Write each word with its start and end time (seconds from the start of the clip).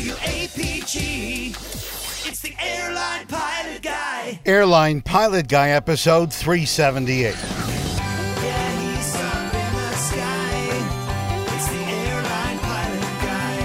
WAPG. 0.00 1.50
It's 2.26 2.40
the 2.40 2.54
airline 2.58 3.26
pilot 3.26 3.82
guy. 3.82 4.40
Airline 4.46 5.02
Pilot 5.02 5.46
Guy, 5.46 5.70
episode 5.70 6.32
378. 6.32 7.22
Yeah, 7.22 7.36
he's 8.80 9.14
up 9.16 9.52
in 9.52 9.74
the 9.74 9.92
sky. 9.96 10.68
It's 11.54 11.68
the 11.68 11.82
airline 11.82 12.58
pilot 12.60 13.00
guy. 13.20 13.56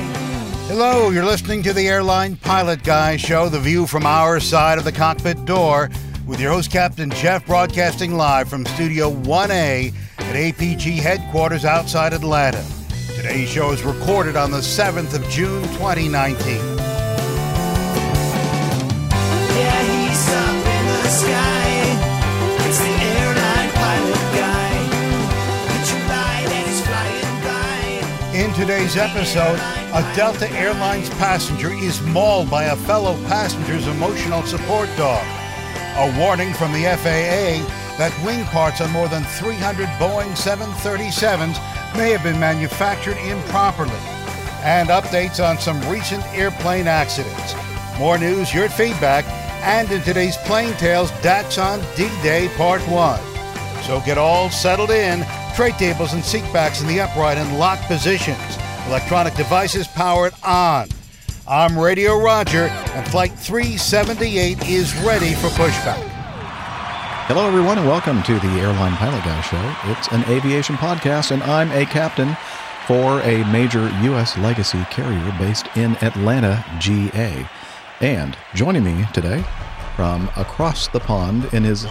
Hello, 0.68 1.10
you're 1.10 1.24
listening 1.24 1.64
to 1.64 1.72
the 1.72 1.88
Airline 1.88 2.36
Pilot 2.36 2.84
Guy 2.84 3.16
show, 3.16 3.48
the 3.48 3.60
view 3.60 3.88
from 3.88 4.06
our 4.06 4.42
side 4.42 4.78
of 4.78 4.84
the 4.84 4.92
cockpit 4.92 5.46
door, 5.46 5.90
with 6.28 6.42
your 6.42 6.52
host, 6.52 6.70
Captain 6.70 7.12
Jeff, 7.12 7.46
broadcasting 7.46 8.16
live 8.16 8.50
from 8.50 8.66
Studio 8.66 9.10
1A 9.10 9.94
at 10.18 10.36
APG 10.36 10.98
headquarters 10.98 11.64
outside 11.64 12.12
Atlanta. 12.14 12.66
Today's 13.26 13.50
show 13.50 13.72
is 13.72 13.82
recorded 13.84 14.36
on 14.36 14.52
the 14.52 14.60
7th 14.60 15.16
of 15.16 15.28
June, 15.30 15.64
2019. 15.80 16.58
Yeah, 16.58 16.62
he's 19.82 20.30
up 20.30 20.54
in 20.54 20.86
the 20.86 21.10
sky. 21.10 21.66
It's 22.68 22.78
the 22.78 22.86
airline 22.86 23.72
pilot 23.72 24.26
guy. 24.38 24.78
Picture 25.74 26.04
light 26.08 26.50
and 26.54 26.68
he's 26.68 26.82
flying 26.86 27.42
by. 27.42 28.38
In 28.38 28.54
today's 28.54 28.96
episode, 28.96 29.58
a 29.58 30.04
Delta 30.16 30.48
Airlines 30.52 31.10
passenger 31.16 31.74
is 31.74 32.00
mauled 32.04 32.52
by 32.52 32.66
a 32.66 32.76
fellow 32.76 33.16
passenger's 33.24 33.88
emotional 33.88 34.44
support 34.44 34.88
dog. 34.98 35.26
A 35.98 36.14
warning 36.20 36.54
from 36.54 36.72
the 36.74 36.84
FAA 36.84 37.66
that 37.98 38.14
wing 38.24 38.46
parts 38.46 38.82
on 38.82 38.92
more 38.92 39.08
than 39.08 39.24
300 39.24 39.88
Boeing 39.98 40.36
737s 40.38 41.58
may 41.98 42.12
have 42.12 42.24
been 42.24 42.40
manufactured 42.40 43.18
improperly. 43.18 43.92
And 44.64 44.90
updates 44.90 45.44
on 45.44 45.58
some 45.58 45.80
recent 45.90 46.24
airplane 46.34 46.88
accidents. 46.88 47.54
More 48.00 48.18
news, 48.18 48.54
your 48.54 48.70
feedback, 48.70 49.26
and 49.64 49.92
in 49.92 50.02
today's 50.02 50.38
Plane 50.38 50.74
Tales 50.74 51.12
Daks 51.22 51.58
on 51.58 51.80
D-Day 51.96 52.50
Part 52.58 52.82
1. 52.88 53.20
So 53.84 54.02
get 54.02 54.18
all 54.18 54.50
settled 54.50 54.92
in. 54.92 55.26
Tray 55.56 55.72
tables 55.72 56.14
and 56.14 56.24
seat 56.24 56.44
backs 56.52 56.82
in 56.82 56.88
the 56.88 57.00
upright 57.00 57.38
and 57.38 57.58
locked 57.58 57.84
positions. 57.84 58.38
Electronic 58.88 59.34
devices 59.36 59.88
powered 59.88 60.34
on. 60.44 60.90
I'm 61.48 61.78
Radio 61.78 62.20
Roger, 62.20 62.68
and 62.68 63.08
Flight 63.08 63.32
378 63.38 64.68
is 64.68 64.96
ready 64.98 65.34
for 65.36 65.48
pushback. 65.50 66.15
Hello, 67.28 67.48
everyone, 67.48 67.80
and 67.80 67.88
welcome 67.88 68.22
to 68.22 68.36
the 68.36 68.60
Airline 68.60 68.96
Pilot 68.98 69.24
Guy 69.24 69.42
Show. 69.42 69.76
It's 69.86 70.08
an 70.10 70.24
aviation 70.32 70.76
podcast, 70.76 71.32
and 71.32 71.42
I'm 71.42 71.72
a 71.72 71.84
captain 71.84 72.38
for 72.86 73.20
a 73.22 73.44
major 73.52 73.90
U.S. 74.04 74.38
legacy 74.38 74.86
carrier 74.92 75.36
based 75.40 75.66
in 75.76 75.96
Atlanta, 76.04 76.64
GA. 76.78 77.50
And 78.00 78.38
joining 78.54 78.84
me 78.84 79.08
today 79.12 79.44
from 79.96 80.30
across 80.38 80.88
the 80.88 81.00
pond 81.00 81.52
in 81.52 81.64
his 81.64 81.86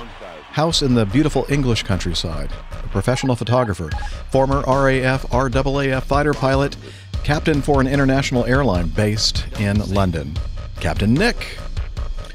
house 0.53 0.83
in 0.83 0.95
the 0.95 1.05
beautiful 1.05 1.47
English 1.49 1.83
countryside, 1.83 2.53
a 2.71 2.87
professional 2.87 3.35
photographer, 3.35 3.91
former 4.31 4.61
RAF, 4.61 5.29
RAAF 5.31 6.05
fighter 6.05 6.33
pilot, 6.35 6.77
captain 7.25 7.61
for 7.61 7.81
an 7.81 7.89
international 7.89 8.45
airline 8.45 8.87
based 8.87 9.45
in 9.59 9.79
London, 9.93 10.39
Captain 10.79 11.12
Nick. 11.12 11.59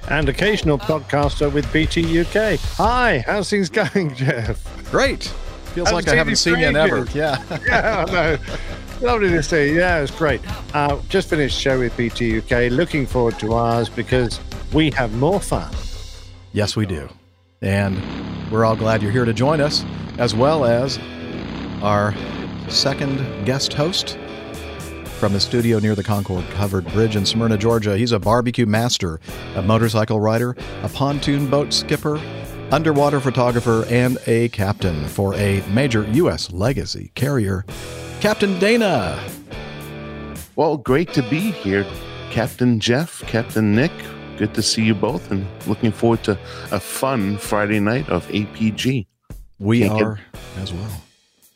And 0.09 0.27
occasional 0.27 0.77
podcaster 0.77 1.52
with 1.52 1.71
BT 1.71 2.21
UK. 2.21 2.59
Hi, 2.77 3.23
how's 3.25 3.49
things 3.49 3.69
going, 3.69 4.13
Jeff? 4.15 4.63
Great. 4.91 5.23
Feels 5.73 5.88
Haven't 5.89 6.05
like 6.05 6.07
I 6.09 6.15
haven't 6.15 6.38
seen 6.38 6.59
you 6.59 6.67
in 6.67 6.75
ever. 6.75 7.05
Yeah. 7.13 7.41
Yeah, 7.65 8.05
I 8.07 8.11
know. 8.11 8.37
Lovely 9.02 9.30
to 9.30 9.43
see 9.43 9.69
you. 9.69 9.80
Yeah, 9.80 9.99
it's 10.02 10.11
great. 10.11 10.41
Uh, 10.73 10.99
just 11.07 11.30
finished 11.30 11.59
show 11.59 11.80
with 11.80 11.95
BT 11.95 12.39
UK. 12.39 12.71
Looking 12.71 13.05
forward 13.05 13.37
to 13.39 13.53
ours 13.53 13.87
because 13.87 14.39
we 14.73 14.91
have 14.91 15.13
more 15.13 15.39
fun. 15.39 15.71
Yes, 16.52 16.75
we 16.75 16.85
do. 16.85 17.07
And 17.61 18.02
we're 18.52 18.65
all 18.65 18.75
glad 18.75 19.02
you're 19.02 19.11
here 19.11 19.25
to 19.25 19.33
join 19.33 19.61
us, 19.61 19.86
as 20.17 20.33
well 20.33 20.65
as 20.65 20.97
our 21.81 22.15
second 22.67 23.45
guest 23.45 23.73
host 23.73 24.17
from 25.19 25.33
the 25.33 25.39
studio 25.39 25.80
near 25.80 25.95
the 25.95 26.03
Concord 26.03 26.45
Covered 26.52 26.85
Bridge 26.93 27.15
in 27.17 27.25
Smyrna, 27.25 27.57
Georgia. 27.57 27.97
He's 27.97 28.13
a 28.13 28.19
barbecue 28.19 28.65
master, 28.65 29.19
a 29.55 29.61
motorcycle 29.61 30.19
rider, 30.19 30.55
a 30.81 30.87
pontoon 30.89 31.49
boat 31.49 31.73
skipper, 31.73 32.19
underwater 32.71 33.19
photographer, 33.19 33.83
and 33.89 34.17
a 34.27 34.47
captain 34.49 35.05
for 35.09 35.35
a 35.35 35.61
major 35.71 36.03
U.S. 36.13 36.52
legacy 36.53 37.11
carrier, 37.15 37.65
Captain 38.21 38.58
Dana. 38.59 39.21
Well, 40.55 40.77
great 40.77 41.11
to 41.13 41.21
be 41.23 41.39
here, 41.52 41.85
Captain 42.31 42.79
Jeff, 42.79 43.21
Captain 43.27 43.75
Nick. 43.75 43.91
Good 44.37 44.53
to 44.53 44.61
see 44.61 44.83
you 44.83 44.95
both, 44.95 45.31
and 45.31 45.45
looking 45.67 45.91
forward 45.91 46.23
to 46.23 46.39
a 46.71 46.79
fun 46.79 47.37
Friday 47.37 47.81
night 47.81 48.08
of 48.08 48.25
APG. 48.29 49.05
We 49.59 49.79
Can't 49.81 49.93
get- 49.97 50.02
are 50.03 50.19
as 50.61 50.71
well. 50.71 51.02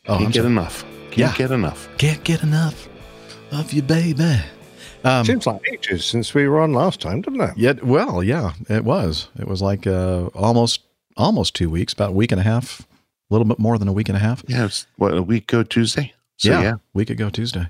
Oh, 0.06 0.12
Can't 0.18 0.20
I'm 0.26 0.30
get 0.32 0.34
sorry. 0.42 0.46
enough. 0.48 0.84
Can't 1.10 1.16
Yeah. 1.16 1.34
get 1.38 1.50
enough. 1.50 1.88
Can't 1.96 2.22
get 2.24 2.42
enough 2.42 2.88
of 3.54 3.72
you, 3.72 3.82
baby. 3.82 4.36
Um, 5.04 5.24
Seems 5.24 5.46
like 5.46 5.60
ages 5.70 6.04
since 6.04 6.34
we 6.34 6.48
were 6.48 6.60
on 6.60 6.72
last 6.72 7.00
time, 7.00 7.20
doesn't 7.20 7.40
it? 7.40 7.56
Yeah, 7.56 7.74
well, 7.82 8.22
yeah, 8.22 8.52
it 8.68 8.84
was. 8.84 9.28
It 9.38 9.46
was 9.46 9.60
like 9.60 9.86
uh, 9.86 10.26
almost 10.34 10.80
almost 11.16 11.54
two 11.54 11.70
weeks, 11.70 11.92
about 11.92 12.10
a 12.10 12.12
week 12.14 12.32
and 12.32 12.40
a 12.40 12.44
half, 12.44 12.80
a 12.80 12.84
little 13.30 13.44
bit 13.44 13.58
more 13.58 13.78
than 13.78 13.86
a 13.86 13.92
week 13.92 14.08
and 14.08 14.16
a 14.16 14.20
half. 14.20 14.42
Yeah, 14.48 14.66
it's 14.66 14.86
what 14.96 15.14
a 15.14 15.22
week 15.22 15.52
ago 15.52 15.62
Tuesday. 15.62 16.14
So 16.38 16.50
yeah, 16.50 16.62
yeah, 16.62 16.74
week 16.94 17.10
ago 17.10 17.30
Tuesday, 17.30 17.68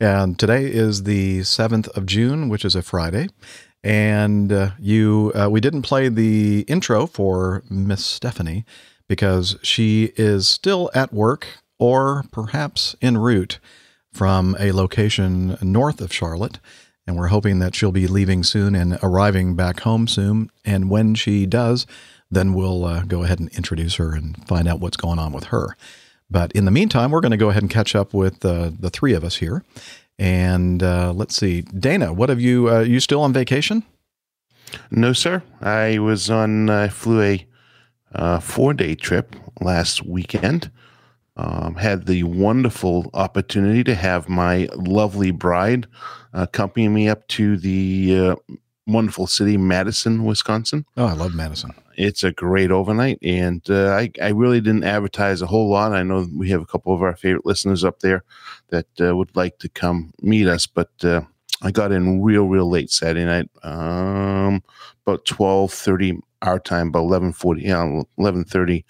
and 0.00 0.38
today 0.38 0.64
is 0.66 1.02
the 1.02 1.42
seventh 1.42 1.88
of 1.88 2.06
June, 2.06 2.48
which 2.48 2.64
is 2.64 2.74
a 2.74 2.82
Friday. 2.82 3.28
And 3.82 4.52
uh, 4.52 4.70
you, 4.80 5.32
uh, 5.34 5.48
we 5.48 5.60
didn't 5.60 5.82
play 5.82 6.08
the 6.08 6.64
intro 6.66 7.06
for 7.06 7.62
Miss 7.70 8.04
Stephanie 8.04 8.64
because 9.06 9.56
she 9.62 10.12
is 10.16 10.48
still 10.48 10.90
at 10.92 11.12
work 11.12 11.46
or 11.78 12.24
perhaps 12.32 12.96
en 13.00 13.16
route 13.18 13.60
from 14.16 14.56
a 14.58 14.72
location 14.72 15.58
north 15.60 16.00
of 16.00 16.12
Charlotte. 16.12 16.58
And 17.06 17.16
we're 17.16 17.28
hoping 17.28 17.58
that 17.58 17.74
she'll 17.74 17.92
be 17.92 18.06
leaving 18.06 18.42
soon 18.42 18.74
and 18.74 18.98
arriving 19.02 19.54
back 19.54 19.80
home 19.80 20.08
soon. 20.08 20.50
And 20.64 20.90
when 20.90 21.14
she 21.14 21.44
does, 21.44 21.86
then 22.30 22.54
we'll 22.54 22.84
uh, 22.84 23.02
go 23.02 23.22
ahead 23.22 23.38
and 23.38 23.50
introduce 23.50 23.96
her 23.96 24.14
and 24.14 24.42
find 24.48 24.66
out 24.66 24.80
what's 24.80 24.96
going 24.96 25.18
on 25.18 25.32
with 25.32 25.44
her. 25.44 25.76
But 26.30 26.50
in 26.52 26.64
the 26.64 26.70
meantime, 26.70 27.10
we're 27.10 27.20
going 27.20 27.30
to 27.30 27.36
go 27.36 27.50
ahead 27.50 27.62
and 27.62 27.70
catch 27.70 27.94
up 27.94 28.14
with 28.14 28.44
uh, 28.44 28.70
the 28.80 28.90
three 28.90 29.12
of 29.12 29.22
us 29.22 29.36
here. 29.36 29.62
And 30.18 30.82
uh, 30.82 31.12
let's 31.12 31.36
see, 31.36 31.60
Dana, 31.60 32.12
what 32.12 32.30
have 32.30 32.40
you? 32.40 32.70
Uh, 32.70 32.80
you 32.80 33.00
still 33.00 33.20
on 33.20 33.32
vacation? 33.32 33.84
no, 34.90 35.12
sir. 35.12 35.42
I 35.60 35.98
was 35.98 36.30
on. 36.30 36.70
I 36.70 36.88
flew 36.88 37.22
a 37.22 37.46
uh, 38.14 38.40
four-day 38.40 38.94
trip 38.94 39.36
last 39.60 40.04
weekend. 40.04 40.70
Um, 41.38 41.74
had 41.74 42.06
the 42.06 42.22
wonderful 42.22 43.10
opportunity 43.12 43.84
to 43.84 43.94
have 43.94 44.26
my 44.28 44.68
lovely 44.74 45.30
bride 45.32 45.86
accompany 46.32 46.88
me 46.88 47.08
up 47.10 47.28
to 47.28 47.58
the 47.58 48.18
uh, 48.18 48.54
wonderful 48.86 49.26
city, 49.26 49.58
Madison, 49.58 50.24
Wisconsin. 50.24 50.86
Oh, 50.96 51.04
I 51.06 51.12
love 51.12 51.34
Madison. 51.34 51.72
it's 51.96 52.22
a 52.24 52.32
great 52.32 52.70
overnight 52.70 53.18
and 53.22 53.62
uh, 53.70 53.90
I, 53.90 54.10
I 54.22 54.28
really 54.28 54.60
didn't 54.60 54.84
advertise 54.84 55.40
a 55.40 55.46
whole 55.46 55.70
lot 55.70 55.92
i 55.92 56.02
know 56.02 56.26
we 56.34 56.50
have 56.50 56.60
a 56.60 56.66
couple 56.66 56.94
of 56.94 57.00
our 57.02 57.16
favorite 57.16 57.46
listeners 57.46 57.84
up 57.84 58.00
there 58.00 58.22
that 58.68 58.86
uh, 59.00 59.16
would 59.16 59.34
like 59.34 59.58
to 59.60 59.68
come 59.70 60.12
meet 60.20 60.46
us 60.46 60.66
but 60.66 60.90
uh, 61.04 61.22
i 61.62 61.70
got 61.70 61.92
in 61.92 62.20
real 62.22 62.44
real 62.48 62.68
late 62.68 62.90
saturday 62.90 63.24
night 63.24 63.48
um, 63.62 64.62
about 65.06 65.24
12.30 65.24 66.20
our 66.42 66.58
time 66.58 66.88
about 66.88 67.04
11.40 67.04 67.62
yeah 67.62 68.02
11.30 68.18 68.84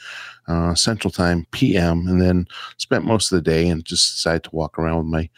uh, 0.48 0.74
central 0.74 1.10
time 1.10 1.46
pm 1.52 2.06
and 2.08 2.20
then 2.20 2.46
spent 2.76 3.04
most 3.04 3.30
of 3.30 3.36
the 3.36 3.50
day 3.50 3.68
and 3.68 3.84
just 3.84 4.14
decided 4.14 4.44
to 4.44 4.54
walk 4.54 4.78
around 4.78 4.98
with 4.98 5.06
my 5.06 5.30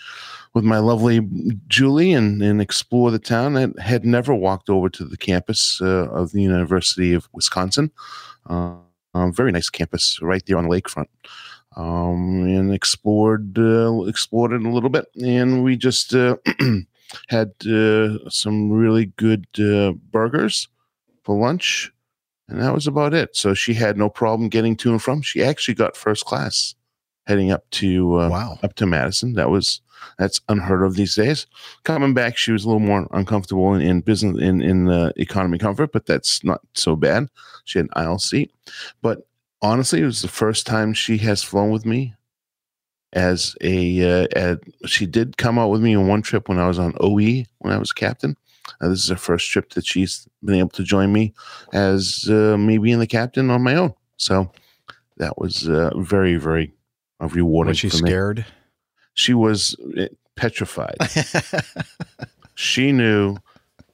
with 0.55 0.65
my 0.65 0.79
lovely 0.79 1.21
Julie 1.69 2.13
and, 2.13 2.43
and 2.43 2.61
explore 2.61 3.11
the 3.11 3.19
town. 3.19 3.57
I 3.57 3.69
had 3.81 4.05
never 4.05 4.35
walked 4.35 4.69
over 4.69 4.89
to 4.89 5.05
the 5.05 5.17
campus 5.17 5.81
uh, 5.81 6.09
of 6.11 6.33
the 6.33 6.43
University 6.43 7.13
of 7.15 7.29
Wisconsin. 7.33 7.91
Uh, 8.49 8.75
um, 9.15 9.33
very 9.33 9.53
nice 9.53 9.69
campus 9.69 10.21
right 10.21 10.45
there 10.47 10.59
on 10.59 10.69
the 10.69 10.71
lakefront. 10.71 11.07
Um, 11.77 12.43
and 12.43 12.75
explored 12.75 13.57
uh, 13.59 14.03
explored 14.09 14.53
it 14.53 14.63
a 14.63 14.71
little 14.71 14.89
bit, 14.89 15.07
and 15.23 15.63
we 15.63 15.77
just 15.77 16.13
uh, 16.13 16.37
had 17.29 17.53
uh, 17.67 18.29
some 18.31 18.73
really 18.73 19.07
good 19.17 19.47
burgers 20.11 20.67
for 21.23 21.39
lunch, 21.39 21.93
and 22.49 22.61
that 22.61 22.75
was 22.75 22.87
about 22.87 23.15
it. 23.15 23.37
So 23.37 23.55
she 23.55 23.75
had 23.75 23.97
no 23.97 24.09
problem 24.09 24.49
getting 24.49 24.77
to 24.77 24.91
and 24.91 25.03
from. 25.03 25.23
She 25.23 25.43
actually 25.43 25.75
got 25.75 25.97
first 25.97 26.25
class 26.25 26.75
heading 27.27 27.51
up 27.51 27.69
to 27.71 28.21
uh, 28.21 28.29
Wow. 28.31 28.59
up 28.63 28.75
to 28.77 28.87
Madison. 28.87 29.35
That 29.35 29.51
was 29.51 29.81
that's 30.19 30.41
unheard 30.49 30.85
of 30.85 30.95
these 30.95 31.15
days. 31.15 31.47
Coming 31.85 32.15
back, 32.15 32.37
she 32.37 32.53
was 32.53 32.65
a 32.65 32.69
little 32.69 32.81
more 32.81 33.07
uncomfortable 33.11 33.75
in, 33.75 33.83
in 33.83 34.01
business 34.01 34.41
in 34.41 34.63
in 34.63 34.85
the 34.85 35.13
economy 35.17 35.59
comfort, 35.59 35.93
but 35.93 36.07
that's 36.07 36.43
not 36.45 36.61
so 36.75 36.97
bad. 36.97 37.29
She 37.65 37.79
had 37.79 37.87
an 37.87 37.93
aisle 37.97 38.19
seat, 38.19 38.53
but 39.03 39.27
honestly, 39.61 40.01
it 40.01 40.07
was 40.07 40.23
the 40.23 40.29
first 40.29 40.67
time 40.67 40.95
she 40.95 41.19
has 41.19 41.43
flown 41.43 41.71
with 41.71 41.85
me 41.85 42.15
as 43.15 43.57
a, 43.63 44.27
uh, 44.35 44.57
she 44.85 45.07
did 45.07 45.39
come 45.39 45.59
out 45.59 45.71
with 45.71 45.81
me 45.83 45.97
on 45.97 46.07
one 46.07 46.23
trip 46.23 46.49
when 46.49 46.59
I 46.59 46.69
was 46.69 46.79
on 46.79 46.95
OE 47.01 47.45
when 47.59 47.73
I 47.73 47.79
was 47.79 47.93
captain. 47.93 48.37
Uh, 48.81 48.89
this 48.89 49.03
is 49.05 49.09
her 49.09 49.17
first 49.17 49.51
trip 49.51 49.71
that 49.71 49.87
she's 49.87 50.29
been 50.45 50.57
able 50.57 50.69
to 50.71 50.83
join 50.85 51.13
me 51.13 51.35
as 51.73 52.27
uh, 52.31 52.57
me 52.59 52.79
being 52.79 52.99
the 52.99 53.07
captain 53.07 53.51
on 53.51 53.63
my 53.63 53.75
own. 53.75 53.95
So 54.17 54.51
that 55.19 55.39
was 55.39 55.69
uh, 55.69 55.91
very, 55.99 56.37
very 56.37 56.73
uh, 57.21 57.29
rewarding. 57.29 57.71
Was 57.71 57.79
she 57.79 57.89
for 57.89 57.97
me. 58.03 58.09
scared? 58.11 58.47
She 59.15 59.35
was 59.35 59.75
uh, 59.99 60.07
petrified. 60.37 60.97
she 62.55 62.93
knew 62.93 63.37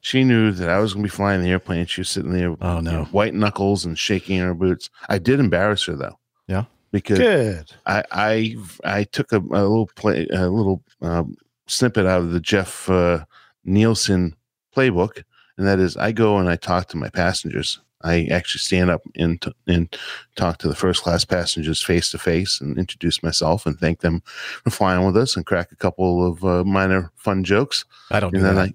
she 0.01 0.23
knew 0.23 0.53
that 0.53 0.69
I 0.69 0.79
was 0.81 0.93
going 0.93 1.03
to 1.03 1.11
be 1.11 1.17
flying 1.17 1.43
the 1.43 1.49
airplane. 1.49 1.87
She 1.87 2.03
was 2.03 2.11
sitting 2.11 2.33
there, 2.33 2.55
Oh, 2.61 2.77
you 2.77 2.83
no. 2.83 2.91
know, 2.91 3.05
white 3.07 3.33
knuckles 3.33 3.87
and 3.87 3.99
shaking 3.99 4.37
in 4.37 4.45
her 4.45 4.53
boots. 4.55 4.91
I 5.09 5.17
did 5.19 5.41
embarrass 5.41 5.85
her 5.87 5.97
though. 5.97 6.19
Yeah? 6.47 6.65
because 6.93 7.19
Good. 7.19 7.73
I 7.87 8.05
I 8.13 8.57
I 8.85 9.05
took 9.05 9.33
a, 9.33 9.39
a 9.39 9.65
little 9.65 9.89
play 9.97 10.27
a 10.31 10.49
little 10.49 10.83
um, 11.01 11.37
snippet 11.67 12.05
out 12.07 12.21
of 12.21 12.31
the 12.33 12.41
Jeff 12.41 12.89
uh, 12.91 13.25
Nielsen 13.65 14.37
playbook, 14.75 15.23
and 15.57 15.67
that 15.67 15.79
is 15.79 15.97
I 15.97 16.13
go 16.13 16.39
and 16.39 16.49
I 16.49 16.57
talk 16.57 16.89
to 16.89 16.97
my 16.97 17.09
passengers. 17.09 17.81
I 18.03 18.25
actually 18.31 18.59
stand 18.61 18.91
up 18.91 19.01
and 19.17 19.41
t- 19.41 19.55
and 19.67 19.97
talk 20.37 20.59
to 20.59 20.69
the 20.69 20.75
first 20.75 21.03
class 21.03 21.25
passengers 21.25 21.83
face 21.83 22.11
to 22.11 22.19
face 22.19 22.61
and 22.61 22.77
introduce 22.79 23.23
myself 23.23 23.65
and 23.65 23.79
thank 23.79 24.01
them 24.01 24.21
for 24.63 24.69
flying 24.71 25.07
with 25.07 25.17
us 25.17 25.37
and 25.37 25.47
crack 25.47 25.73
a 25.73 25.77
couple 25.77 26.27
of 26.27 26.45
uh, 26.45 26.65
minor 26.65 27.13
fun 27.17 27.45
jokes. 27.45 27.85
I 28.11 28.21
don't 28.21 28.33
do 28.33 28.39
And 28.39 28.47
then 28.47 28.55
that. 28.57 28.69
I, 28.69 28.75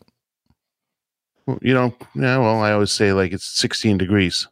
well, 1.45 1.59
you 1.61 1.73
know, 1.75 1.93
yeah. 2.15 2.37
Well, 2.37 2.59
I 2.61 2.71
always 2.71 2.91
say 2.91 3.13
like 3.13 3.31
it's 3.31 3.45
16 3.45 3.97
degrees 3.99 4.47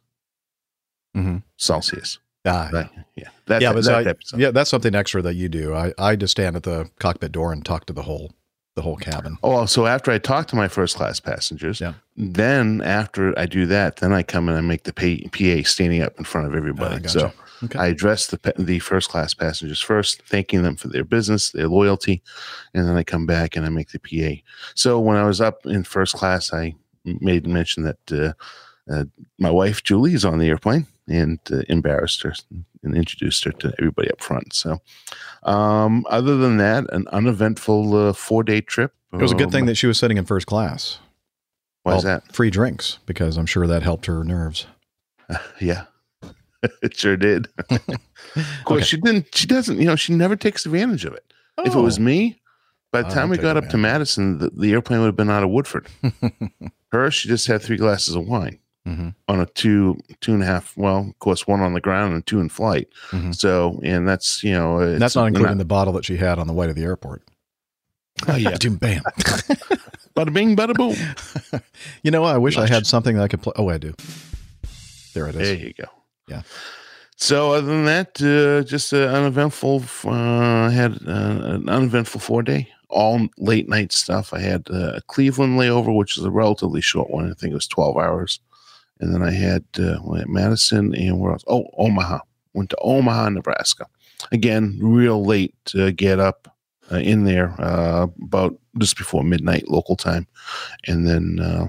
Mhm. 1.16 1.42
Celsius. 1.56 2.18
Ah, 2.44 2.70
Right? 2.72 2.88
Yeah, 3.16 3.28
that, 3.46 3.60
yeah, 3.62 3.72
that, 3.72 3.82
that 3.84 3.94
I- 3.94 4.04
type 4.04 4.16
of 4.18 4.22
stuff. 4.24 4.40
yeah, 4.40 4.50
that's 4.52 4.70
something 4.70 4.94
extra 4.94 5.20
that 5.22 5.34
you 5.34 5.48
do. 5.48 5.74
I, 5.74 5.92
I 5.98 6.14
just 6.16 6.30
stand 6.30 6.54
at 6.54 6.62
the 6.62 6.88
cockpit 7.00 7.32
door 7.32 7.52
and 7.52 7.64
talk 7.64 7.86
to 7.86 7.92
the 7.92 8.02
whole 8.02 8.32
the 8.78 8.82
whole 8.82 8.96
cabin. 8.96 9.36
Oh, 9.42 9.66
so 9.66 9.86
after 9.86 10.10
I 10.12 10.18
talk 10.18 10.46
to 10.48 10.56
my 10.56 10.68
first 10.68 10.96
class 10.96 11.18
passengers, 11.20 11.80
Yeah. 11.80 11.94
then 12.16 12.80
after 12.82 13.36
I 13.38 13.46
do 13.46 13.66
that, 13.66 13.96
then 13.96 14.12
I 14.12 14.22
come 14.22 14.48
and 14.48 14.56
I 14.56 14.60
make 14.60 14.84
the 14.84 14.92
PA 14.92 15.62
standing 15.68 16.00
up 16.02 16.14
in 16.18 16.24
front 16.24 16.46
of 16.46 16.54
everybody. 16.54 16.94
Ah, 16.94 16.98
gotcha. 16.98 17.08
So 17.10 17.32
Okay. 17.64 17.76
I 17.76 17.86
address 17.88 18.28
the 18.28 18.38
the 18.56 18.78
first 18.78 19.08
class 19.10 19.34
passengers 19.34 19.80
first, 19.80 20.22
thanking 20.22 20.62
them 20.62 20.76
for 20.76 20.86
their 20.86 21.02
business, 21.04 21.50
their 21.50 21.66
loyalty, 21.66 22.22
and 22.72 22.86
then 22.86 22.96
I 22.96 23.02
come 23.02 23.26
back 23.26 23.56
and 23.56 23.66
I 23.66 23.68
make 23.68 23.90
the 23.90 23.98
PA. 23.98 24.40
So 24.76 25.00
when 25.00 25.16
I 25.16 25.24
was 25.24 25.40
up 25.40 25.66
in 25.66 25.82
first 25.82 26.14
class, 26.14 26.52
I 26.52 26.76
made 27.04 27.48
mention 27.48 27.82
that 27.82 28.12
uh, 28.12 28.32
uh, 28.92 29.04
my 29.40 29.50
wife 29.50 29.82
Julie 29.82 30.14
is 30.14 30.24
on 30.24 30.38
the 30.38 30.46
airplane 30.48 30.86
and 31.08 31.38
uh, 31.50 31.62
embarrassed 31.68 32.22
her 32.22 32.34
and 32.82 32.96
introduced 32.96 33.44
her 33.44 33.52
to 33.52 33.72
everybody 33.78 34.10
up 34.10 34.20
front. 34.22 34.54
So, 34.54 34.78
um, 35.42 36.04
other 36.08 36.36
than 36.36 36.56
that, 36.58 36.84
an 36.92 37.06
uneventful 37.08 37.94
uh, 38.08 38.12
four 38.12 38.42
day 38.44 38.60
trip. 38.60 38.92
it 39.12 39.16
was 39.20 39.32
a 39.32 39.34
good 39.34 39.46
Um, 39.46 39.50
thing 39.52 39.66
that 39.66 39.76
she 39.76 39.86
was 39.86 39.98
sitting 39.98 40.16
in 40.16 40.24
first 40.24 40.46
class. 40.46 40.98
Why 41.82 41.96
is 41.96 42.02
that? 42.02 42.32
Free 42.34 42.50
drinks 42.50 42.98
because 43.06 43.36
I'm 43.38 43.46
sure 43.46 43.66
that 43.66 43.82
helped 43.82 44.06
her 44.06 44.22
nerves. 44.24 44.66
Yeah, 45.60 45.84
it 46.82 46.96
sure 46.96 47.16
did. 47.16 47.48
of 47.70 47.80
course, 48.64 48.78
Okay. 48.78 48.84
she 48.84 48.96
didn't. 48.98 49.34
She 49.34 49.46
doesn't. 49.46 49.78
You 49.78 49.86
know, 49.86 49.96
she 49.96 50.14
never 50.14 50.36
takes 50.36 50.64
advantage 50.66 51.04
of 51.04 51.12
it. 51.14 51.24
If 51.64 51.74
it 51.74 51.80
was 51.80 51.98
Oh. 51.98 52.02
me, 52.02 52.40
by 52.92 53.02
the 53.02 53.10
time 53.10 53.28
we 53.28 53.36
got 53.36 53.56
up 53.56 53.68
to. 53.70 53.76
Madison, 53.76 54.38
the, 54.38 54.50
the 54.50 54.72
airplane 54.72 55.00
would 55.00 55.06
have 55.06 55.16
been 55.16 55.28
out 55.30 55.42
of 55.42 55.50
Woodford. 55.50 55.86
Her, 56.92 57.10
she 57.10 57.28
just 57.28 57.46
had 57.46 57.60
three 57.60 57.76
glasses 57.76 58.14
of 58.14 58.26
wine 58.26 58.58
Mhm. 58.86 59.14
on 59.28 59.40
a 59.40 59.46
two, 59.46 59.98
two 60.20 60.32
and 60.34 60.42
a 60.42 60.46
half. 60.46 60.76
Well, 60.76 60.98
of 61.08 61.18
course, 61.18 61.46
one 61.46 61.60
on 61.60 61.74
the 61.74 61.80
ground 61.80 62.14
and 62.14 62.26
two 62.26 62.40
in 62.40 62.48
flight. 62.48 62.88
Mhm. 63.10 63.34
So, 63.34 63.80
and 63.82 64.08
that's 64.08 64.42
you 64.42 64.52
know, 64.52 64.78
it's 64.80 65.00
That's 65.00 65.16
not 65.16 65.26
including 65.26 65.58
the 65.58 65.64
bottle 65.64 65.92
that 65.94 66.04
she 66.04 66.16
had 66.16 66.38
on 66.38 66.46
the 66.46 66.52
way 66.54 66.66
to 66.66 66.72
the 66.72 66.84
airport. 66.84 67.22
Oh 68.26 68.36
yeah, 68.36 68.56
Doom, 68.56 68.76
bam. 68.76 69.02
bada 70.16 70.32
bing, 70.32 70.56
bada 70.56 70.74
boom. 70.74 70.96
you 72.02 72.10
know, 72.10 72.24
I 72.24 72.38
wish 72.38 72.56
I 72.56 72.66
had 72.66 72.86
something 72.86 73.16
that 73.16 73.22
I 73.22 73.28
could 73.28 73.42
play. 73.42 73.52
Oh, 73.56 73.68
I 73.68 73.78
do. 73.78 73.94
There 75.14 75.26
it 75.28 75.36
is. 75.36 75.48
There 75.48 75.54
you 75.54 75.72
go. 75.74 75.84
Yeah. 76.28 76.42
So 77.16 77.52
other 77.52 77.66
than 77.66 77.84
that, 77.86 78.20
uh, 78.22 78.62
just 78.66 78.92
an 78.92 79.08
uneventful. 79.08 79.82
Uh, 80.04 80.70
had 80.70 80.92
uh, 81.06 81.56
an 81.56 81.68
uneventful 81.68 82.20
four 82.20 82.42
day, 82.42 82.68
all 82.88 83.28
late 83.38 83.68
night 83.68 83.92
stuff. 83.92 84.32
I 84.32 84.38
had 84.40 84.66
uh, 84.70 84.92
a 84.96 85.00
Cleveland 85.02 85.58
layover, 85.58 85.94
which 85.94 86.16
is 86.16 86.24
a 86.24 86.30
relatively 86.30 86.80
short 86.80 87.10
one. 87.10 87.30
I 87.30 87.34
think 87.34 87.50
it 87.52 87.54
was 87.56 87.66
twelve 87.66 87.96
hours, 87.96 88.40
and 89.00 89.14
then 89.14 89.22
I 89.22 89.30
had 89.30 89.64
uh, 89.78 89.98
Madison 90.26 90.94
and 90.94 91.20
where 91.20 91.32
else? 91.32 91.44
Oh, 91.46 91.66
Omaha. 91.76 92.20
Went 92.54 92.70
to 92.70 92.78
Omaha, 92.80 93.28
Nebraska. 93.30 93.86
Again, 94.32 94.78
real 94.80 95.24
late 95.24 95.54
to 95.66 95.92
get 95.92 96.18
up 96.18 96.48
uh, 96.90 96.96
in 96.96 97.24
there, 97.24 97.54
uh, 97.60 98.06
about 98.22 98.58
just 98.78 98.96
before 98.96 99.22
midnight 99.22 99.68
local 99.68 99.96
time, 99.96 100.26
and 100.86 101.06
then 101.06 101.38
uh, 101.40 101.68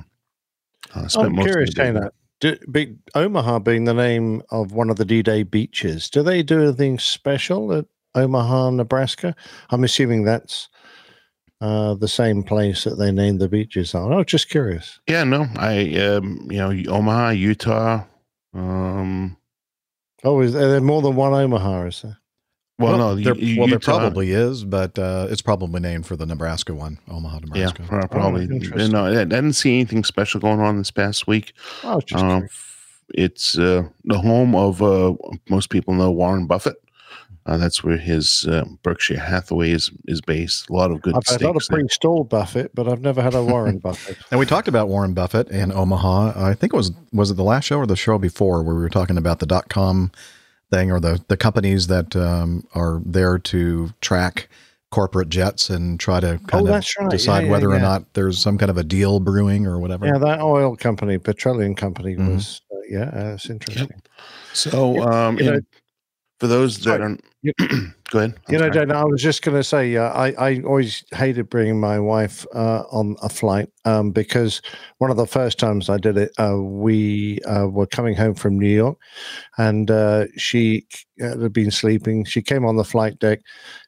uh, 0.96 1.08
spent 1.08 1.28
I'm 1.28 1.36
most 1.36 1.46
curious, 1.46 1.70
of 1.70 1.76
the 1.76 1.81
day 1.81 1.92
Dana. 1.92 2.12
Do, 2.40 2.58
be, 2.72 2.96
Omaha 3.16 3.60
being 3.60 3.84
the 3.84 3.94
name 3.94 4.42
of 4.50 4.72
one 4.72 4.90
of 4.90 4.96
the 4.96 5.04
D-Day 5.04 5.44
beaches, 5.44 6.10
do 6.10 6.24
they 6.24 6.42
do 6.42 6.64
anything 6.64 6.98
special 6.98 7.74
at 7.74 7.86
Omaha, 8.16 8.70
Nebraska? 8.72 9.36
I'm 9.72 9.84
assuming 9.84 10.24
that's 10.24 10.70
uh, 11.61 11.94
the 11.95 12.07
same 12.07 12.44
place 12.44 12.83
that 12.85 12.95
they 12.95 13.11
named 13.11 13.39
the 13.41 13.50
beaches 13.50 13.94
on. 13.95 14.13
I 14.13 14.17
was 14.17 14.25
just 14.27 14.50
curious. 14.50 15.00
Yeah, 15.07 15.23
no, 15.23 15.47
I 15.57 15.94
um, 15.95 16.47
you 16.50 16.57
know 16.57 16.94
Omaha, 16.94 17.29
Utah. 17.31 18.03
Um, 18.53 19.35
Oh, 20.23 20.41
is 20.41 20.51
there 20.51 20.81
more 20.81 21.01
than 21.01 21.15
one 21.15 21.33
Omaha? 21.33 21.83
Is 21.85 22.01
there? 22.01 22.17
well, 22.77 22.97
no, 22.97 23.15
there, 23.15 23.35
U- 23.35 23.59
well, 23.59 23.69
there 23.69 23.79
probably 23.79 24.31
is, 24.31 24.65
but 24.65 24.97
uh, 25.00 25.27
it's 25.29 25.41
probably 25.41 25.79
named 25.79 26.06
for 26.06 26.15
the 26.17 26.25
Nebraska 26.25 26.73
one, 26.73 26.97
Omaha, 27.09 27.39
Yeah, 27.53 27.65
Nebraska. 27.71 27.88
Yeah, 27.89 28.06
probably. 28.07 28.44
interesting. 28.44 28.91
no, 28.91 29.06
I 29.06 29.21
I 29.21 29.23
didn't 29.23 29.53
see 29.53 29.75
anything 29.75 30.03
special 30.03 30.41
going 30.41 30.59
on 30.59 30.77
this 30.77 30.91
past 30.91 31.25
week. 31.27 31.53
I 31.83 31.95
was 31.95 32.03
just 32.03 32.23
Um, 32.23 32.47
it's 33.13 33.57
uh, 33.57 33.83
the 34.03 34.19
home 34.19 34.56
of 34.56 34.81
uh, 34.83 35.13
most 35.50 35.69
people 35.69 35.94
know 35.94 36.11
Warren 36.11 36.45
Buffett. 36.47 36.75
Uh, 37.50 37.57
that's 37.57 37.84
where 37.84 37.98
his 37.98 38.46
uh, 38.48 38.63
Berkshire 38.84 39.19
Hathaway 39.19 39.72
is, 39.72 39.90
is 40.06 40.22
based. 40.22 40.69
A 40.69 40.74
lot 40.74 40.92
of 40.92 41.01
good 41.01 41.16
I've 41.16 41.25
had 41.25 41.42
a 41.42 41.48
lot 41.48 41.56
of 41.56 41.68
pre-stalled 41.68 42.30
Buffett, 42.30 42.75
but 42.75 42.88
I've 42.88 43.01
never 43.01 43.24
had 43.24 43.34
a 43.34 43.44
Warren 43.44 43.78
Buffett. 43.84 44.18
And 44.30 44.40
we 44.40 44.46
talked 44.46 44.68
about 44.68 44.88
Warren 44.88 45.13
Buffett 45.16 45.50
and 45.50 45.74
Omaha. 45.74 46.34
I 46.36 46.54
think 46.54 46.74
it 46.74 46.78
was 46.78 46.92
was 47.12 47.31
it 47.31 47.38
the 47.38 47.44
last 47.44 47.66
show 47.66 47.80
or 47.80 47.88
the 47.88 47.96
show 47.96 48.19
before 48.19 48.62
where 48.62 48.75
we 48.75 48.81
were 48.81 48.90
talking 48.90 49.18
about 49.18 49.40
the 49.40 49.48
dot 49.48 49.68
com 49.68 50.12
thing 50.69 50.92
or 50.92 51.00
the 51.00 51.24
the 51.28 51.38
companies 51.38 51.88
that 51.88 52.16
um, 52.16 52.63
are 52.75 53.01
there 53.04 53.40
to 53.40 53.90
track 54.00 54.48
corporate 54.92 55.30
jets 55.30 55.72
and 55.72 56.00
try 56.00 56.19
to 56.19 56.40
kind 56.48 56.63
of 56.66 56.69
Oh, 56.69 56.72
that's 56.74 56.95
right. 57.00 57.10
Decide 57.10 57.45
yeah, 57.45 57.52
whether 57.52 57.72
or 57.72 57.80
not 57.80 58.13
there's 58.13 58.38
some 58.40 58.60
kind 58.60 58.69
of 58.69 58.78
a 58.78 58.84
deal 58.84 59.19
brewing 59.19 59.66
or 59.66 59.80
whatever. 59.80 60.06
Yeah, 60.06 60.19
that 60.19 60.40
oil 60.42 60.76
company, 60.76 61.18
petroleum 61.18 61.73
company, 61.73 62.16
Mhm. 62.16 62.35
was 62.35 62.62
uh, 62.71 62.78
yeah, 62.90 63.09
that's 63.12 63.50
interesting. 63.50 64.02
So, 64.54 65.02
um, 65.02 65.38
You 65.40 65.45
know- 65.45 65.54
and 65.54 65.66
for 66.40 66.48
those 66.48 66.78
that 66.80 66.84
Sorry. 66.84 67.02
aren't, 67.02 67.24
go 68.12 68.19
ahead. 68.19 68.36
I'm 68.48 68.54
You 68.54 68.58
know, 68.60 68.72
sorry. 68.72 68.72
Dana, 68.72 68.94
I 68.96 69.04
was 69.04 69.22
just 69.22 69.42
going 69.42 69.58
to 69.58 69.64
say, 69.64 69.96
uh, 69.98 70.10
I, 70.10 70.31
I 70.34 70.62
always 70.62 71.04
hated 71.12 71.50
bringing 71.50 71.80
my 71.80 72.00
wife 72.00 72.46
uh, 72.54 72.84
on 72.92 73.16
a 73.22 73.30
flight 73.30 73.69
um, 73.86 74.12
because 74.12 74.62
one 75.00 75.12
of 75.12 75.18
the 75.18 75.28
first 75.28 75.60
times 75.60 75.90
I 75.90 75.98
did 75.98 76.18
it, 76.18 76.31
uh, 76.40 76.58
we 76.62 77.40
uh, 77.42 77.68
were 77.68 77.88
coming 77.88 78.16
home 78.16 78.36
from 78.36 78.58
New 78.58 78.69
York 78.69 78.98
and 79.58 79.92
uh, 79.92 80.26
she 80.38 80.88
had 81.19 81.52
been 81.54 81.72
sleeping. 81.72 82.24
She 82.26 82.42
came 82.42 82.66
on 82.66 82.78
the 82.78 82.84
flight 82.86 83.19
deck 83.19 83.40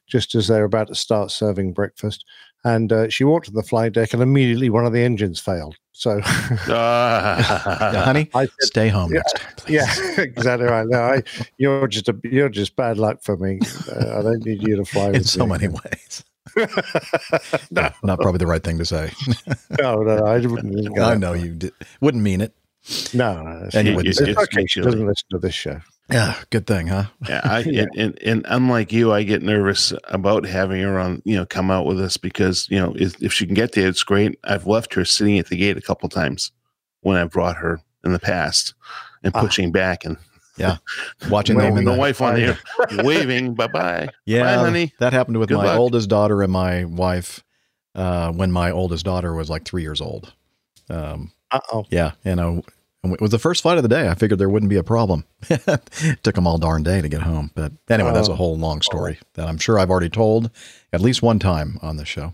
just 0.08 0.34
as 0.34 0.48
they 0.48 0.58
were 0.58 0.64
about 0.64 0.88
to 0.88 0.94
start 0.94 1.30
serving 1.30 1.72
breakfast. 1.72 2.24
And 2.64 2.92
uh, 2.92 3.08
she 3.08 3.24
walked 3.24 3.46
to 3.46 3.52
the 3.52 3.62
flight 3.62 3.92
deck 3.94 4.12
and 4.12 4.22
immediately 4.22 4.70
one 4.70 4.86
of 4.86 4.92
the 4.92 5.02
engines 5.02 5.40
failed. 5.40 5.76
So, 5.94 6.20
Ah. 6.24 7.92
Yeah, 7.92 8.04
honey, 8.04 8.30
I 8.34 8.46
said, 8.46 8.52
stay 8.62 8.88
home 8.88 9.12
Yeah, 9.12 9.18
next 9.18 9.32
time, 9.36 9.52
please. 9.56 9.74
yeah, 9.74 10.20
exactly 10.24 10.66
right. 10.66 10.86
No, 10.86 10.98
I, 11.00 11.22
you're 11.58 11.86
just 11.86 12.08
a, 12.08 12.16
you're 12.24 12.48
just 12.48 12.76
bad 12.76 12.98
luck 12.98 13.22
for 13.22 13.36
me. 13.36 13.60
Uh, 13.94 14.18
I 14.18 14.22
don't 14.22 14.44
need 14.44 14.62
you 14.66 14.76
to 14.76 14.84
fly 14.84 15.06
in 15.08 15.12
with 15.12 15.28
so 15.28 15.44
me. 15.46 15.52
many 15.52 15.68
ways. 15.68 16.24
no, 17.70 17.90
Not 18.02 18.20
probably 18.20 18.38
the 18.38 18.46
right 18.46 18.62
thing 18.62 18.78
to 18.78 18.84
say. 18.84 19.10
no, 19.80 20.02
no, 20.02 20.24
I 20.26 20.38
wouldn't. 20.40 20.94
go 20.94 21.02
I 21.04 21.14
know 21.14 21.34
you 21.34 21.54
did, 21.54 21.72
wouldn't 22.00 22.22
mean 22.22 22.40
it. 22.40 22.54
No, 23.14 23.42
no, 23.42 23.64
it's, 23.66 23.74
And 23.76 23.86
you 23.86 23.92
it's, 23.92 23.96
wouldn't 23.96 24.08
it's 24.08 24.18
say 24.18 24.30
it. 24.30 24.36
okay. 24.38 24.62
It's 24.62 24.72
She 24.72 24.80
mutually. 24.80 24.84
doesn't 24.92 25.06
listen 25.06 25.26
to 25.30 25.38
this 25.38 25.54
show. 25.54 25.80
Yeah, 26.10 26.34
good 26.50 26.66
thing, 26.66 26.88
huh? 26.88 27.04
Yeah, 27.28 27.40
I, 27.44 27.58
Yeah. 27.60 27.82
And, 27.82 27.90
and 27.96 28.18
and 28.22 28.46
unlike 28.48 28.92
you, 28.92 29.12
I 29.12 29.22
get 29.22 29.42
nervous 29.42 29.92
about 30.04 30.44
having 30.46 30.82
her 30.82 30.98
on, 30.98 31.22
you 31.24 31.36
know, 31.36 31.46
come 31.46 31.70
out 31.70 31.86
with 31.86 32.00
us 32.00 32.16
because 32.16 32.66
you 32.70 32.78
know 32.78 32.92
if, 32.96 33.22
if 33.22 33.32
she 33.32 33.46
can 33.46 33.54
get 33.54 33.72
there, 33.72 33.88
it's 33.88 34.02
great. 34.02 34.38
I've 34.44 34.66
left 34.66 34.94
her 34.94 35.04
sitting 35.04 35.38
at 35.38 35.46
the 35.48 35.56
gate 35.56 35.76
a 35.76 35.80
couple 35.82 36.08
times 36.08 36.52
when 37.00 37.16
I 37.16 37.24
brought 37.24 37.56
her 37.56 37.80
in 38.04 38.12
the 38.12 38.18
past 38.18 38.74
and 39.22 39.32
Ah. 39.34 39.40
pushing 39.40 39.72
back 39.72 40.04
and 40.04 40.16
yeah, 40.58 40.76
Watching 41.30 41.56
Well, 41.58 41.74
the 41.74 41.82
the 41.82 41.94
wife 41.94 42.20
on 42.20 42.34
there 42.34 42.58
waving 43.02 43.54
bye 43.54 43.68
bye. 43.68 44.08
Yeah, 44.26 44.42
Bye, 44.42 44.62
honey. 44.62 44.92
that 44.98 45.12
happened 45.14 45.38
with 45.38 45.48
Good 45.48 45.56
my 45.58 45.64
luck. 45.64 45.78
oldest 45.78 46.10
daughter 46.10 46.42
and 46.42 46.52
my 46.52 46.84
wife 46.84 47.42
uh, 47.94 48.32
when 48.32 48.52
my 48.52 48.70
oldest 48.70 49.04
daughter 49.06 49.32
was 49.34 49.48
like 49.48 49.64
three 49.64 49.82
years 49.82 50.00
old. 50.02 50.32
Um, 50.90 51.32
Uh 51.50 51.60
oh. 51.72 51.84
yeah, 51.90 52.12
you 52.24 52.34
know, 52.36 52.48
And 52.48 52.64
it 53.04 53.20
was 53.20 53.30
the 53.32 53.38
first 53.38 53.62
flight 53.62 53.76
of 53.78 53.82
the 53.82 53.88
day. 53.88 54.08
I 54.08 54.14
figured 54.14 54.38
there 54.38 54.48
wouldn't 54.48 54.70
be 54.70 54.76
a 54.76 54.84
problem. 54.84 55.24
Took 56.22 56.34
them 56.36 56.46
all 56.46 56.58
darn 56.58 56.82
day 56.84 57.02
to 57.02 57.08
get 57.08 57.22
home. 57.22 57.50
But 57.54 57.72
anyway, 57.90 58.12
that's 58.12 58.28
a 58.28 58.32
Oh. 58.32 58.36
whole 58.36 58.56
long 58.56 58.80
story 58.80 59.18
that 59.34 59.48
I'm 59.48 59.58
sure 59.58 59.78
I've 59.78 59.90
already 59.90 60.08
told 60.08 60.50
at 60.92 61.00
least 61.00 61.20
one 61.22 61.38
time 61.40 61.78
on 61.82 61.96
the 61.96 62.04
show. 62.04 62.32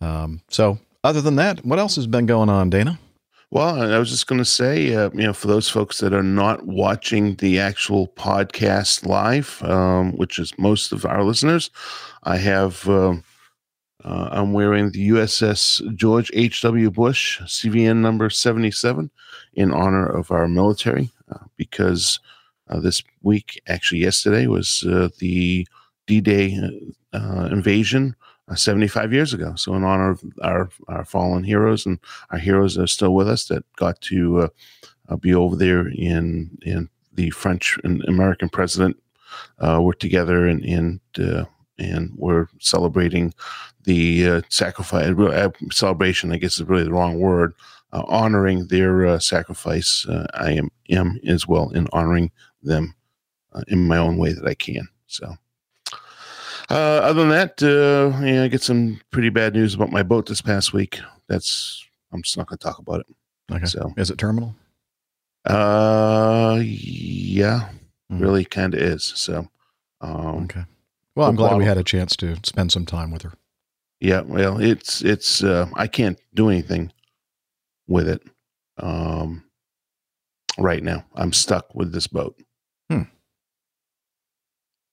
Um, 0.00 0.40
so, 0.48 0.78
other 1.04 1.20
than 1.20 1.36
that, 1.36 1.64
what 1.64 1.78
else 1.78 1.94
has 1.96 2.06
been 2.08 2.26
going 2.26 2.48
on, 2.48 2.70
Dana? 2.70 2.98
Well, 3.52 3.80
I 3.92 3.98
was 3.98 4.10
just 4.10 4.26
going 4.26 4.38
to 4.40 4.44
say, 4.46 4.94
uh, 4.94 5.10
you 5.12 5.24
know, 5.24 5.32
for 5.34 5.46
those 5.46 5.68
folks 5.68 5.98
that 5.98 6.14
are 6.14 6.22
not 6.22 6.66
watching 6.66 7.34
the 7.36 7.58
actual 7.60 8.08
podcast 8.08 9.04
live, 9.06 9.62
um, 9.62 10.12
which 10.16 10.38
is 10.38 10.52
most 10.58 10.90
of 10.90 11.04
our 11.04 11.22
listeners, 11.22 11.70
I 12.24 12.38
have, 12.38 12.88
um 12.88 13.24
uh, 14.04 14.30
I'm 14.32 14.52
wearing 14.52 14.90
the 14.90 15.10
USS 15.10 15.94
George 15.94 16.28
H.W. 16.34 16.90
Bush 16.90 17.40
CVN 17.42 17.98
number 17.98 18.28
77 18.30 19.12
in 19.54 19.72
honor 19.72 20.06
of 20.06 20.30
our 20.30 20.48
military 20.48 21.10
uh, 21.30 21.44
because 21.56 22.20
uh, 22.68 22.80
this 22.80 23.02
week, 23.22 23.60
actually 23.66 24.00
yesterday, 24.00 24.46
was 24.46 24.84
uh, 24.88 25.08
the 25.18 25.66
D 26.06 26.20
Day 26.20 26.58
uh, 27.12 27.48
invasion 27.52 28.16
uh, 28.48 28.54
75 28.54 29.12
years 29.12 29.34
ago. 29.34 29.54
So, 29.56 29.74
in 29.74 29.84
honor 29.84 30.10
of 30.10 30.24
our, 30.42 30.70
our 30.88 31.04
fallen 31.04 31.44
heroes 31.44 31.84
and 31.86 31.98
our 32.30 32.38
heroes 32.38 32.74
that 32.74 32.82
are 32.82 32.86
still 32.86 33.14
with 33.14 33.28
us 33.28 33.46
that 33.46 33.64
got 33.76 34.00
to 34.02 34.50
be 35.20 35.34
over 35.34 35.56
there 35.56 35.88
in 35.88 36.56
in 36.62 36.88
the 37.14 37.30
French 37.30 37.78
and 37.84 38.02
American 38.04 38.48
president 38.48 38.96
uh, 39.58 39.80
were 39.82 39.94
together 39.94 40.46
and 40.46 40.64
and 40.64 41.00
uh, 41.18 41.44
and 41.78 42.12
we're 42.16 42.48
celebrating 42.58 43.32
the 43.84 44.28
uh, 44.28 44.42
sacrifice 44.48 45.08
uh, 45.18 45.50
celebration. 45.70 46.32
I 46.32 46.38
guess 46.38 46.54
is 46.54 46.68
really 46.68 46.84
the 46.84 46.92
wrong 46.92 47.18
word. 47.18 47.54
Uh, 47.94 48.04
honoring 48.08 48.66
their 48.68 49.06
uh, 49.06 49.18
sacrifice, 49.18 50.06
uh, 50.08 50.26
I 50.34 50.52
am 50.52 50.70
am 50.88 51.18
as 51.26 51.46
well 51.46 51.68
in 51.70 51.88
honoring 51.92 52.30
them 52.62 52.94
uh, 53.52 53.62
in 53.68 53.86
my 53.86 53.98
own 53.98 54.16
way 54.16 54.32
that 54.32 54.46
I 54.46 54.54
can. 54.54 54.88
So. 55.06 55.34
Uh, 56.70 56.74
other 57.04 57.20
than 57.20 57.28
that, 57.28 57.62
uh, 57.62 58.18
yeah, 58.24 58.44
I 58.44 58.48
get 58.48 58.62
some 58.62 58.98
pretty 59.10 59.28
bad 59.28 59.52
news 59.52 59.74
about 59.74 59.90
my 59.92 60.02
boat 60.02 60.26
this 60.26 60.40
past 60.40 60.72
week. 60.72 61.00
That's 61.28 61.84
I'm 62.12 62.22
just 62.22 62.36
not 62.38 62.46
going 62.46 62.56
to 62.58 62.64
talk 62.64 62.78
about 62.78 63.00
it. 63.00 63.06
Okay. 63.50 63.66
So, 63.66 63.92
Is 63.98 64.10
it 64.10 64.16
terminal? 64.16 64.54
uh, 65.44 66.60
yeah, 66.62 67.68
Mhm. 68.10 68.20
really 68.20 68.44
kind 68.44 68.74
of 68.74 68.80
is. 68.80 69.04
So, 69.16 69.48
um, 70.00 70.44
Okay. 70.44 70.64
Well, 71.14 71.28
I'm 71.28 71.36
glad 71.36 71.56
we 71.58 71.64
had 71.66 71.76
a 71.78 71.82
chance 71.84 72.16
to 72.16 72.36
spend 72.44 72.72
some 72.72 72.86
time 72.86 73.10
with 73.10 73.22
her. 73.22 73.32
yeah, 74.00 74.22
well, 74.22 74.58
it's 74.60 75.02
it's 75.02 75.42
uh, 75.44 75.68
I 75.74 75.86
can't 75.88 76.18
do 76.32 76.48
anything 76.48 76.90
with 77.92 78.08
it 78.08 78.22
um, 78.78 79.44
right 80.58 80.82
now. 80.82 81.04
I'm 81.14 81.32
stuck 81.32 81.74
with 81.74 81.92
this 81.92 82.06
boat. 82.06 82.36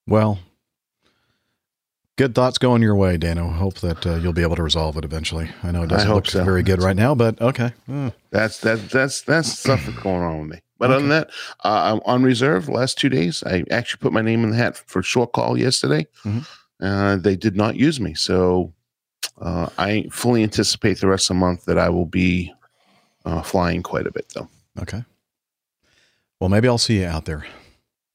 Well, 0.10 0.40
good 2.18 2.34
thoughts 2.34 2.58
going 2.58 2.82
your 2.82 2.96
way, 2.96 3.16
Dano. 3.18 3.48
Hope 3.50 3.76
that 3.76 4.08
uh, 4.08 4.16
you'll 4.16 4.34
be 4.34 4.42
able 4.42 4.56
to 4.56 4.64
resolve 4.64 4.98
it 4.98 5.06
eventually. 5.06 5.52
I 5.62 5.70
know 5.70 5.84
it 5.84 5.90
doesn't 5.90 6.12
look 6.12 6.26
so. 6.26 6.44
very 6.44 6.64
good 6.64 6.82
right 6.82 6.96
now, 6.96 7.14
but 7.14 7.40
okay. 7.40 7.74
Mm. 7.88 8.12
That's 8.32 8.60
that 8.62 8.90
that's 8.90 9.22
that's 9.22 9.60
stuff 9.60 9.86
that's 9.86 10.00
going 10.00 10.24
on 10.24 10.40
with 10.40 10.50
me. 10.50 10.62
But 10.80 10.90
other 10.90 11.02
than 11.02 11.10
that, 11.10 11.30
uh, 11.64 11.94
I'm 11.94 12.02
on 12.06 12.24
reserve. 12.24 12.66
the 12.66 12.72
Last 12.72 12.98
two 12.98 13.10
days, 13.10 13.44
I 13.46 13.66
actually 13.70 14.00
put 14.00 14.14
my 14.14 14.22
name 14.22 14.44
in 14.44 14.50
the 14.50 14.58
hat 14.58 14.78
for 14.78 15.04
short 15.04 15.32
call 15.34 15.56
yesterday. 15.56 16.08
Mhm. 16.26 16.48
Uh, 16.82 17.18
they 17.18 17.36
did 17.36 17.56
not 17.56 17.76
use 17.76 18.00
me, 18.00 18.16
so 18.16 18.74
uh, 19.40 19.70
I 19.78 20.08
fully 20.10 20.42
anticipate 20.42 21.02
the 21.02 21.08
rest 21.08 21.30
of 21.30 21.36
the 21.36 21.42
month 21.42 21.66
that 21.66 21.78
I 21.78 21.90
will 21.90 22.08
be 22.08 22.52
uh, 23.30 23.42
flying 23.42 23.84
quite 23.84 24.08
a 24.08 24.12
bit, 24.12 24.28
though. 24.34 24.48
Okay. 24.82 25.04
Well, 26.40 26.50
maybe 26.50 26.68
I'll 26.68 26.78
see 26.78 27.02
you 27.02 27.06
out 27.06 27.26
there. 27.26 27.46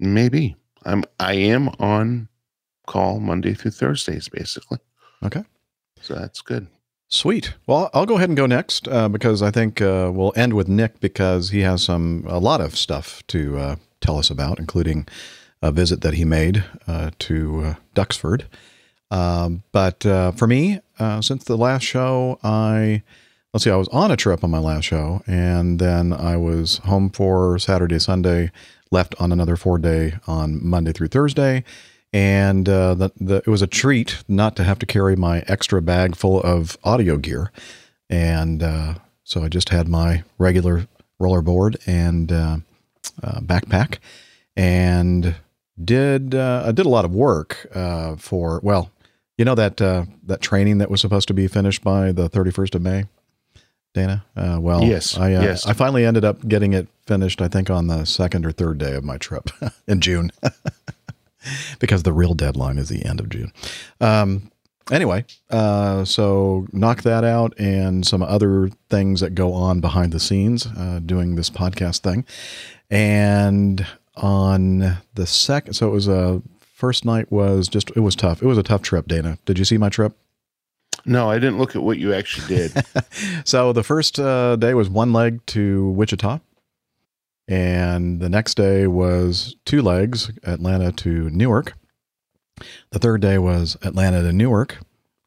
Maybe 0.01 0.57
I'm 0.85 1.05
I 1.21 1.35
am 1.35 1.69
on 1.79 2.29
call 2.87 3.21
Monday 3.21 3.55
through 3.55 3.73
Thursdays, 3.73 4.29
basically. 4.29 4.79
Okay. 5.23 5.45
So 6.01 6.15
that's 6.15 6.41
good. 6.41 6.67
Sweet. 7.09 7.55
Well, 7.67 7.91
I'll 7.95 8.07
go 8.07 8.17
ahead 8.17 8.29
and 8.29 8.37
go 8.37 8.47
next 8.47 8.89
uh, 8.89 9.09
because 9.09 9.43
I 9.43 9.51
think 9.51 9.81
uh, 9.81 10.11
we'll 10.13 10.33
end 10.37 10.55
with 10.55 10.69
Nick 10.69 11.01
because 11.01 11.51
he 11.51 11.61
has 11.61 11.83
some 11.83 12.25
a 12.27 12.39
lot 12.39 12.61
of 12.61 12.77
stuff 12.77 13.23
to 13.29 13.59
uh, 13.59 13.77
tell 14.01 14.19
us 14.19 14.31
about, 14.31 14.59
including 14.59 15.07
a 15.63 15.71
visit 15.71 16.01
that 16.01 16.15
he 16.15 16.25
made 16.25 16.65
uh, 16.87 17.11
to 17.21 17.61
uh, 17.61 17.75
Duxford. 17.95 18.45
Um, 19.11 19.63
but 19.71 20.05
uh, 20.05 20.33
for 20.33 20.47
me, 20.47 20.81
uh, 20.99 21.23
since 21.23 21.45
the 21.45 21.57
last 21.57 21.85
show, 21.85 22.39
I 22.43 23.03
let's 23.55 23.63
see, 23.63 23.71
I 23.71 23.77
was 23.77 23.89
on 23.89 24.11
a 24.11 24.17
trip 24.17 24.43
on 24.43 24.51
my 24.51 24.59
last 24.59 24.85
show, 24.85 25.23
and 25.29 25.79
then 25.79 26.13
I 26.13 26.37
was 26.37 26.79
home 26.79 27.09
for 27.09 27.57
Saturday, 27.61 28.01
Sunday, 28.01 28.51
left 28.91 29.15
on 29.21 29.31
another 29.31 29.55
four 29.55 29.79
day 29.79 30.15
on 30.27 30.59
Monday 30.67 30.91
through 30.93 31.07
Thursday, 31.07 31.63
and 32.13 32.69
uh, 32.69 32.95
the, 32.95 33.13
the, 33.17 33.37
it 33.37 33.47
was 33.47 33.63
a 33.63 33.69
treat 33.69 34.25
not 34.27 34.57
to 34.57 34.65
have 34.65 34.81
to 34.81 34.87
carry 34.87 35.15
my 35.15 35.45
extra 35.47 35.81
bag 35.81 36.17
full 36.17 36.41
of 36.41 36.77
audio 36.83 37.17
gear, 37.17 37.53
and 38.11 38.61
uh, 38.61 38.95
so 39.23 39.45
I 39.45 39.49
just 39.49 39.69
had 39.69 39.87
my 39.87 40.25
regular 40.37 40.89
roller 41.21 41.41
board 41.41 41.77
and 41.87 42.33
uh, 42.33 42.57
uh, 43.23 43.39
backpack, 43.39 43.99
and 44.57 45.37
did 45.83 46.35
uh, 46.35 46.65
I 46.67 46.73
did 46.73 46.87
a 46.87 46.91
lot 46.91 47.05
of 47.05 47.15
work 47.15 47.69
uh, 47.73 48.17
for 48.17 48.59
well, 48.65 48.91
you 49.39 49.45
know 49.45 49.55
that 49.55 49.77
that 49.77 50.41
training 50.41 50.79
that 50.79 50.91
was 50.91 51.01
supposed 51.01 51.29
to 51.29 51.35
be 51.35 51.47
finished 51.47 51.85
by 51.85 52.11
the 52.11 52.29
thirty 52.29 52.51
first 52.51 52.75
of 52.75 52.83
May. 52.83 53.05
Dana, 53.95 54.25
uh, 54.37 54.59
well, 54.61 54.83
Yes, 54.83 55.17
I 55.17 55.35
uh, 55.35 55.43
yes. 55.43 55.67
I 55.67 55.73
finally 55.73 56.05
ended 56.05 56.25
up 56.25 56.47
getting 56.47 56.73
it 56.73 56.89
finished. 57.07 57.41
I 57.41 57.49
think 57.49 57.71
on 57.71 57.87
the 57.87 58.05
second 58.05 58.45
or 58.45 58.51
third 58.53 58.77
day 58.79 58.95
of 58.95 59.05
my 59.05 59.17
trip 59.17 59.51
in 59.87 60.01
June, 60.01 60.31
because 61.79 62.03
the 62.03 62.13
real 62.13 62.35
deadline 62.35 62.77
is 62.77 62.89
the 62.89 63.05
end 63.05 63.21
of 63.21 63.29
June. 63.29 63.53
Um, 64.01 64.51
anyway, 64.91 65.25
uh, 65.49 66.05
so 66.05 66.67
knock 66.73 67.03
that 67.03 67.23
out 67.23 67.55
and 67.59 68.05
some 68.05 68.23
other 68.23 68.71
things 68.91 69.21
that 69.21 69.37
go 69.37 69.53
on 69.53 69.81
behind 69.81 70.13
the 70.13 70.21
scenes 70.21 70.67
uh, 70.67 71.01
doing 71.05 71.37
this 71.37 71.49
podcast 71.49 72.01
thing. 72.01 72.25
And 72.91 73.87
on 74.17 74.99
the 75.15 75.27
second, 75.27 75.75
so 75.75 75.89
it 75.89 75.93
was 75.93 76.09
a 76.09 76.43
first 76.75 77.05
night 77.05 77.31
was 77.31 77.69
just 77.69 77.91
it 77.97 78.01
was 78.01 78.17
tough. 78.17 78.43
It 78.43 78.47
was 78.47 78.59
a 78.59 78.63
tough 78.65 78.83
trip, 78.83 79.07
Dana. 79.07 79.39
Did 79.47 79.59
you 79.59 79.65
see 79.65 79.79
my 79.79 79.89
trip? 79.89 80.17
No, 81.07 81.31
I 81.31 81.39
didn't 81.39 81.59
look 81.59 81.77
at 81.77 81.83
what 81.83 81.99
you 81.99 82.15
actually 82.15 82.47
did. 82.49 82.73
So 83.45 83.73
the 83.73 83.83
first 83.83 84.19
uh, 84.19 84.57
day 84.57 84.75
was 84.75 84.89
one 84.89 85.13
leg 85.13 85.45
to 85.47 85.91
Wichita, 85.91 86.41
and 87.47 88.21
the 88.21 88.29
next 88.29 88.57
day 88.57 88.87
was 88.87 89.55
two 89.65 89.83
legs, 89.83 90.31
Atlanta 90.45 90.91
to 90.93 91.31
Newark. 91.31 91.75
The 92.91 92.99
third 92.99 93.21
day 93.21 93.39
was 93.39 93.77
Atlanta 93.83 94.23
to 94.23 94.33
Newark, 94.33 94.79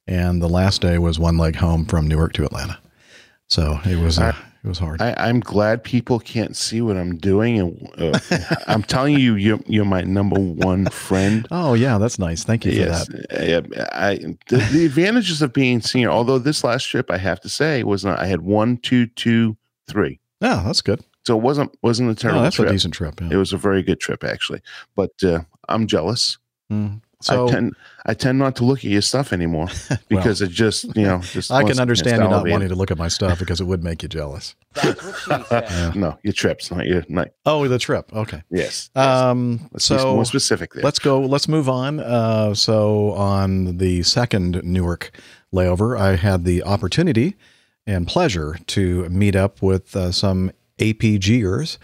and 0.07 0.41
the 0.41 0.49
last 0.49 0.81
day 0.81 0.97
was 0.97 1.19
one 1.19 1.37
leg 1.37 1.57
home 1.57 1.85
from 1.85 2.07
Newark 2.07 2.33
to 2.33 2.45
Atlanta. 2.45 2.79
So 3.47 3.79
it 3.85 3.99
was 3.99 4.17
uh, 4.19 4.35
it 4.67 4.69
was 4.69 4.79
hard. 4.79 5.01
I, 5.01 5.13
I'm 5.17 5.39
glad 5.39 5.83
people 5.83 6.19
can't 6.19 6.55
see 6.55 6.81
what 6.81 6.97
I'm 6.97 7.15
doing, 7.17 7.59
and 7.59 7.89
uh, 7.97 8.19
I'm 8.67 8.83
telling 8.83 9.17
you, 9.17 9.35
you're 9.35 9.59
you're 9.65 9.85
my 9.85 10.01
number 10.01 10.37
one 10.39 10.87
friend. 10.87 11.47
oh 11.51 11.73
yeah, 11.73 11.97
that's 11.97 12.19
nice. 12.19 12.43
Thank 12.43 12.65
you 12.65 12.71
for 12.73 12.77
Yes, 12.77 13.07
that. 13.07 13.89
I, 13.93 14.09
I 14.09 14.15
the, 14.49 14.57
the 14.73 14.85
advantages 14.85 15.41
of 15.41 15.53
being 15.53 15.79
senior. 15.81 16.09
Although 16.09 16.37
this 16.39 16.63
last 16.65 16.83
trip, 16.83 17.09
I 17.09 17.17
have 17.17 17.39
to 17.41 17.49
say, 17.49 17.83
was 17.83 18.03
not. 18.03 18.19
I 18.19 18.25
had 18.27 18.41
one, 18.41 18.77
two, 18.77 19.07
two, 19.07 19.55
three. 19.87 20.19
Yeah, 20.41 20.61
that's 20.65 20.81
good. 20.81 21.01
So 21.25 21.37
it 21.37 21.41
wasn't 21.41 21.73
wasn't 21.81 22.09
a 22.09 22.11
Oh, 22.11 22.15
terrible 22.15 22.41
that's 22.41 22.57
trip. 22.57 22.67
a 22.67 22.71
decent 22.73 22.93
trip. 22.93 23.21
Yeah. 23.21 23.29
It 23.31 23.35
was 23.37 23.53
a 23.53 23.57
very 23.57 23.81
good 23.83 23.99
trip 24.01 24.23
actually. 24.23 24.61
But 24.95 25.11
uh, 25.23 25.41
I'm 25.69 25.87
jealous. 25.87 26.37
Mm. 26.71 27.01
So 27.21 27.47
I 27.47 27.51
tend 27.51 27.75
I 28.05 28.13
tend 28.13 28.37
not 28.37 28.55
to 28.57 28.63
look 28.63 28.79
at 28.79 28.85
your 28.85 29.01
stuff 29.01 29.33
anymore 29.33 29.69
because 30.07 30.41
it 30.41 30.51
just 30.51 30.95
you 30.95 31.03
know 31.03 31.17
just 31.21 31.51
I 31.51 31.63
can 31.63 31.79
understand 31.79 32.17
you 32.17 32.23
it's 32.25 32.29
not 32.29 32.33
elevated. 32.33 32.51
wanting 32.53 32.69
to 32.69 32.75
look 32.75 32.91
at 32.91 32.97
my 32.97 33.07
stuff 33.07 33.39
because 33.39 33.59
it 33.59 33.63
would 33.65 33.83
make 33.83 34.03
you 34.03 34.09
jealous. 34.09 34.55
That's 34.73 35.03
what 35.27 35.41
she 35.41 35.47
said. 35.47 35.95
No, 35.95 36.19
your 36.21 36.33
trips, 36.33 36.69
not 36.69 36.85
your 36.85 37.03
not. 37.09 37.29
Oh, 37.45 37.67
the 37.67 37.79
trip. 37.79 38.13
Okay. 38.13 38.43
Yes. 38.51 38.91
yes. 38.95 39.07
Um, 39.07 39.67
Let's 39.71 39.85
so 39.85 40.13
more 40.15 40.25
specific 40.25 40.73
there. 40.73 40.83
let's 40.83 40.99
go. 40.99 41.19
Let's 41.19 41.47
move 41.47 41.67
on. 41.67 41.99
Uh, 41.99 42.53
so 42.53 43.13
on 43.13 43.77
the 43.77 44.03
second 44.03 44.61
Newark 44.63 45.09
layover, 45.51 45.99
I 45.99 46.17
had 46.17 46.45
the 46.45 46.61
opportunity 46.63 47.35
and 47.87 48.05
pleasure 48.07 48.59
to 48.67 49.09
meet 49.09 49.35
up 49.35 49.61
with 49.63 49.95
uh, 49.95 50.11
some 50.11 50.51
APGers, 50.77 51.79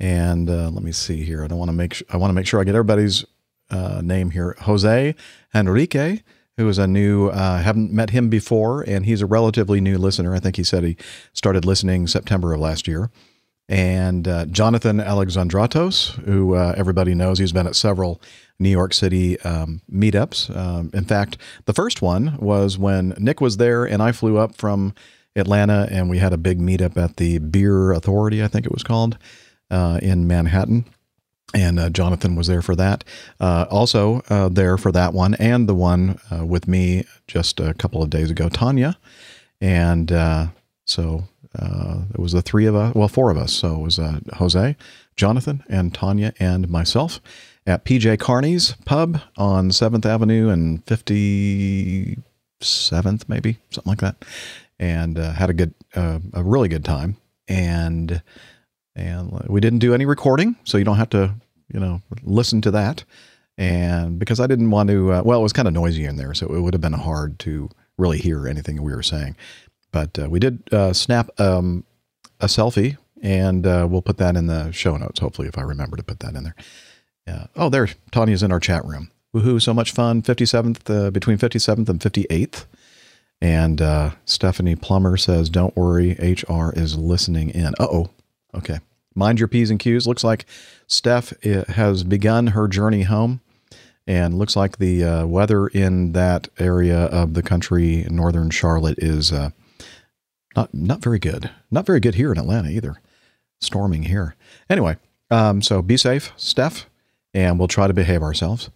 and 0.00 0.48
uh, 0.48 0.70
let 0.70 0.82
me 0.82 0.92
see 0.92 1.24
here. 1.24 1.44
I 1.44 1.46
don't 1.48 1.58
want 1.58 1.68
to 1.68 1.76
make. 1.76 1.94
Sh- 1.94 2.02
I 2.08 2.16
want 2.16 2.30
to 2.30 2.34
make 2.34 2.46
sure 2.46 2.58
I 2.60 2.64
get 2.64 2.74
everybody's 2.74 3.24
uh, 3.70 4.00
name 4.02 4.30
here. 4.30 4.56
Jose 4.60 5.14
Enrique. 5.54 6.20
Who 6.56 6.68
is 6.68 6.78
a 6.78 6.88
new, 6.88 7.28
uh, 7.28 7.62
haven't 7.62 7.92
met 7.92 8.10
him 8.10 8.28
before, 8.28 8.82
and 8.82 9.06
he's 9.06 9.22
a 9.22 9.26
relatively 9.26 9.80
new 9.80 9.96
listener. 9.96 10.34
I 10.34 10.40
think 10.40 10.56
he 10.56 10.64
said 10.64 10.82
he 10.82 10.96
started 11.32 11.64
listening 11.64 12.08
September 12.08 12.52
of 12.52 12.58
last 12.58 12.88
year 12.88 13.12
and 13.68 14.26
uh, 14.26 14.46
Jonathan 14.46 14.98
Alexandratos, 14.98 16.14
who 16.24 16.54
uh, 16.54 16.74
everybody 16.76 17.14
knows. 17.14 17.38
He's 17.38 17.52
been 17.52 17.66
at 17.66 17.76
several 17.76 18.20
New 18.58 18.70
York 18.70 18.94
City 18.94 19.38
um, 19.40 19.82
meetups. 19.92 20.54
Um, 20.56 20.90
in 20.94 21.04
fact, 21.04 21.36
the 21.66 21.74
first 21.74 22.00
one 22.00 22.38
was 22.38 22.78
when 22.78 23.14
Nick 23.18 23.40
was 23.40 23.58
there, 23.58 23.84
and 23.84 24.02
I 24.02 24.12
flew 24.12 24.38
up 24.38 24.56
from 24.56 24.94
Atlanta, 25.36 25.86
and 25.90 26.08
we 26.08 26.18
had 26.18 26.32
a 26.32 26.38
big 26.38 26.58
meetup 26.58 26.96
at 26.96 27.18
the 27.18 27.38
Beer 27.38 27.92
Authority, 27.92 28.42
I 28.42 28.48
think 28.48 28.64
it 28.64 28.72
was 28.72 28.82
called, 28.82 29.18
uh, 29.70 30.00
in 30.02 30.26
Manhattan. 30.26 30.86
And 31.54 31.78
uh, 31.78 31.88
Jonathan 31.88 32.36
was 32.36 32.46
there 32.46 32.60
for 32.60 32.76
that. 32.76 33.04
Uh, 33.40 33.64
also 33.70 34.20
uh, 34.28 34.50
there 34.50 34.76
for 34.76 34.92
that 34.92 35.14
one, 35.14 35.34
and 35.36 35.66
the 35.68 35.74
one 35.74 36.20
uh, 36.30 36.44
with 36.44 36.68
me 36.68 37.04
just 37.26 37.58
a 37.58 37.72
couple 37.74 38.02
of 38.02 38.10
days 38.10 38.30
ago, 38.30 38.50
Tanya. 38.50 38.98
And 39.60 40.12
uh, 40.12 40.48
so 40.84 41.24
uh, 41.58 42.02
it 42.12 42.20
was 42.20 42.32
the 42.32 42.42
three 42.42 42.66
of 42.66 42.74
us, 42.76 42.94
well, 42.94 43.08
four 43.08 43.30
of 43.30 43.38
us. 43.38 43.54
So 43.54 43.76
it 43.76 43.82
was 43.82 43.98
Jose, 44.34 44.76
Jonathan, 45.16 45.64
and 45.68 45.94
Tanya, 45.94 46.34
and 46.38 46.68
myself 46.68 47.18
at 47.66 47.84
PJ 47.84 48.18
Carney's 48.18 48.74
Pub 48.84 49.20
on 49.36 49.70
7th 49.70 50.04
Avenue 50.04 50.50
and 50.50 50.84
57th, 50.84 52.16
maybe, 53.28 53.58
something 53.70 53.90
like 53.90 54.00
that. 54.00 54.22
And 54.78 55.16
had 55.16 55.48
a 55.50 55.54
good, 55.54 55.72
a 55.94 56.20
really 56.34 56.68
good 56.68 56.84
time. 56.84 57.16
And 57.48 58.22
and 58.98 59.46
we 59.48 59.60
didn't 59.60 59.78
do 59.78 59.94
any 59.94 60.04
recording, 60.04 60.56
so 60.64 60.76
you 60.76 60.84
don't 60.84 60.96
have 60.96 61.10
to, 61.10 61.34
you 61.72 61.80
know, 61.80 62.02
listen 62.22 62.60
to 62.62 62.70
that. 62.72 63.04
And 63.56 64.18
because 64.18 64.40
I 64.40 64.46
didn't 64.46 64.70
want 64.70 64.88
to, 64.90 65.12
uh, 65.12 65.22
well, 65.24 65.40
it 65.40 65.42
was 65.42 65.52
kind 65.52 65.68
of 65.68 65.74
noisy 65.74 66.04
in 66.04 66.16
there, 66.16 66.34
so 66.34 66.46
it 66.54 66.60
would 66.60 66.74
have 66.74 66.80
been 66.80 66.92
hard 66.92 67.38
to 67.40 67.70
really 67.96 68.18
hear 68.18 68.46
anything 68.46 68.80
we 68.82 68.94
were 68.94 69.02
saying. 69.02 69.36
But 69.90 70.18
uh, 70.18 70.28
we 70.28 70.38
did 70.38 70.62
uh, 70.72 70.92
snap 70.92 71.30
um, 71.40 71.84
a 72.40 72.46
selfie, 72.46 72.96
and 73.22 73.66
uh, 73.66 73.86
we'll 73.90 74.02
put 74.02 74.18
that 74.18 74.36
in 74.36 74.46
the 74.46 74.70
show 74.72 74.96
notes, 74.96 75.20
hopefully, 75.20 75.48
if 75.48 75.58
I 75.58 75.62
remember 75.62 75.96
to 75.96 76.02
put 76.02 76.20
that 76.20 76.34
in 76.34 76.44
there. 76.44 76.54
Yeah. 77.26 77.46
Oh, 77.56 77.68
there, 77.68 77.88
Tanya's 78.10 78.42
in 78.42 78.52
our 78.52 78.60
chat 78.60 78.84
room. 78.84 79.10
Woohoo! 79.34 79.60
So 79.60 79.74
much 79.74 79.92
fun. 79.92 80.22
Fifty 80.22 80.46
seventh, 80.46 80.88
uh, 80.88 81.10
between 81.10 81.36
fifty 81.36 81.58
seventh 81.58 81.88
and 81.88 82.02
fifty 82.02 82.26
eighth. 82.30 82.66
And 83.40 83.80
uh, 83.82 84.12
Stephanie 84.24 84.76
Plummer 84.76 85.16
says, 85.16 85.50
"Don't 85.50 85.76
worry, 85.76 86.12
HR 86.12 86.72
is 86.74 86.96
listening 86.96 87.50
in." 87.50 87.74
Uh 87.78 87.88
oh. 87.90 88.10
Okay. 88.54 88.78
Mind 89.14 89.38
your 89.38 89.48
P's 89.48 89.70
and 89.70 89.78
Q's. 89.80 90.06
Looks 90.06 90.24
like 90.24 90.46
Steph 90.86 91.32
uh, 91.44 91.64
has 91.72 92.04
begun 92.04 92.48
her 92.48 92.68
journey 92.68 93.02
home. 93.02 93.40
And 94.06 94.38
looks 94.38 94.56
like 94.56 94.78
the 94.78 95.04
uh, 95.04 95.26
weather 95.26 95.66
in 95.66 96.12
that 96.12 96.48
area 96.58 96.96
of 96.96 97.34
the 97.34 97.42
country, 97.42 98.06
northern 98.08 98.48
Charlotte, 98.48 98.98
is 98.98 99.30
uh, 99.32 99.50
not 100.56 100.72
not 100.72 101.02
very 101.02 101.18
good. 101.18 101.50
Not 101.70 101.84
very 101.84 102.00
good 102.00 102.14
here 102.14 102.32
in 102.32 102.38
Atlanta 102.38 102.70
either. 102.70 102.96
Storming 103.60 104.04
here. 104.04 104.34
Anyway, 104.70 104.96
um, 105.30 105.60
so 105.60 105.82
be 105.82 105.98
safe, 105.98 106.32
Steph, 106.38 106.88
and 107.34 107.58
we'll 107.58 107.68
try 107.68 107.86
to 107.86 107.92
behave 107.92 108.22
ourselves. 108.22 108.70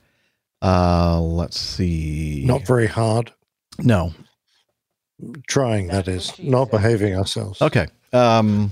Uh, 0.61 1.19
let's 1.19 1.59
see. 1.59 2.45
Not 2.47 2.67
very 2.67 2.87
hard. 2.89 3.33
no. 3.79 4.13
Trying, 5.47 5.87
that 5.87 6.09
is. 6.09 6.39
Not 6.41 6.71
behaving 6.71 7.17
ourselves. 7.17 7.63
Okay. 7.63 7.87
Um, 8.13 8.71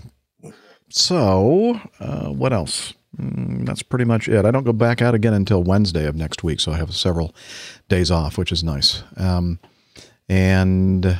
so, 0.91 1.81
uh, 2.01 2.29
what 2.29 2.53
else? 2.53 2.95
Mm, 3.17 3.67
that's 3.67 3.83
pretty 3.83 4.05
much 4.05 4.29
it. 4.29 4.45
I 4.45 4.51
don't 4.51 4.65
go 4.65 4.73
back 4.73 5.03
out 5.03 5.15
again 5.15 5.35
until 5.35 5.63
Wednesday 5.63 6.07
of 6.07 6.17
next 6.17 6.45
week, 6.45 6.61
so 6.61 6.73
I 6.73 6.77
have 6.77 6.95
several 6.95 7.35
days 7.89 8.11
off, 8.11 8.39
which 8.39 8.53
is 8.53 8.63
nice. 8.63 9.03
Um, 9.17 9.59
and 10.29 11.19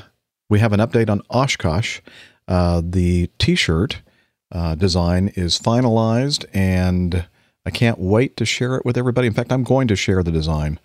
we 0.49 0.61
have 0.61 0.73
an 0.73 0.81
update 0.81 1.11
on 1.11 1.23
Oshkosh. 1.31 2.01
Uh, 2.47 2.83
the 2.85 3.29
T-shirt 3.39 4.03
uh, 4.53 4.75
design 4.75 5.33
is 5.35 5.59
finalized, 5.59 6.45
and 6.53 7.27
I 7.65 7.71
can't 7.71 7.99
wait 7.99 8.37
to 8.37 8.45
share 8.45 8.77
it 8.77 8.85
with 8.85 8.97
everybody. 8.97 9.27
In 9.27 9.35
fact, 9.35 9.53
I'm 9.53 9.65
going 9.65 9.89
to 9.89 9.97
share 9.97 10.23
the 10.23 10.33
design 10.33 10.79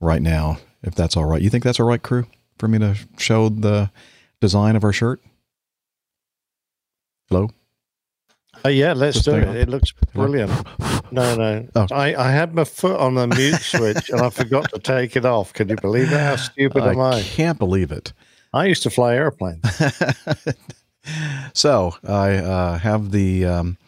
right 0.00 0.22
now, 0.22 0.58
if 0.82 0.94
that's 0.94 1.16
all 1.16 1.24
right. 1.26 1.42
You 1.42 1.50
think 1.50 1.64
that's 1.64 1.80
all 1.80 1.86
right, 1.86 2.02
crew, 2.02 2.26
for 2.58 2.68
me 2.68 2.78
to 2.78 2.96
show 3.18 3.48
the 3.48 3.90
design 4.40 4.76
of 4.76 4.84
our 4.84 4.92
shirt? 4.92 5.20
Hello. 7.28 7.50
Uh, 8.64 8.68
yeah, 8.68 8.92
let's 8.92 9.16
Just 9.16 9.26
do 9.26 9.34
it. 9.36 9.48
on. 9.48 9.56
It 9.56 9.68
looks 9.68 9.92
brilliant. 10.14 10.50
No, 11.12 11.34
no. 11.34 11.66
Oh. 11.74 11.86
I, 11.90 12.14
I 12.14 12.30
had 12.30 12.54
my 12.54 12.64
foot 12.64 12.98
on 13.00 13.14
the 13.14 13.26
mute 13.26 13.60
switch 13.60 14.10
and 14.10 14.20
I 14.20 14.30
forgot 14.30 14.70
to 14.72 14.78
take 14.78 15.16
it 15.16 15.24
off. 15.24 15.52
Can 15.52 15.68
you 15.68 15.76
believe 15.76 16.10
that? 16.10 16.20
How 16.20 16.36
stupid 16.36 16.84
am 16.84 17.00
I 17.00 17.18
I? 17.18 17.22
can't 17.22 17.58
believe 17.58 17.90
it. 17.90 18.12
I 18.52 18.66
used 18.66 18.82
to 18.84 18.90
fly 18.90 19.14
airplanes. 19.14 19.62
so 21.52 21.94
I 22.06 22.36
uh, 22.36 22.78
have 22.78 23.10
the 23.10 23.44
um, 23.46 23.78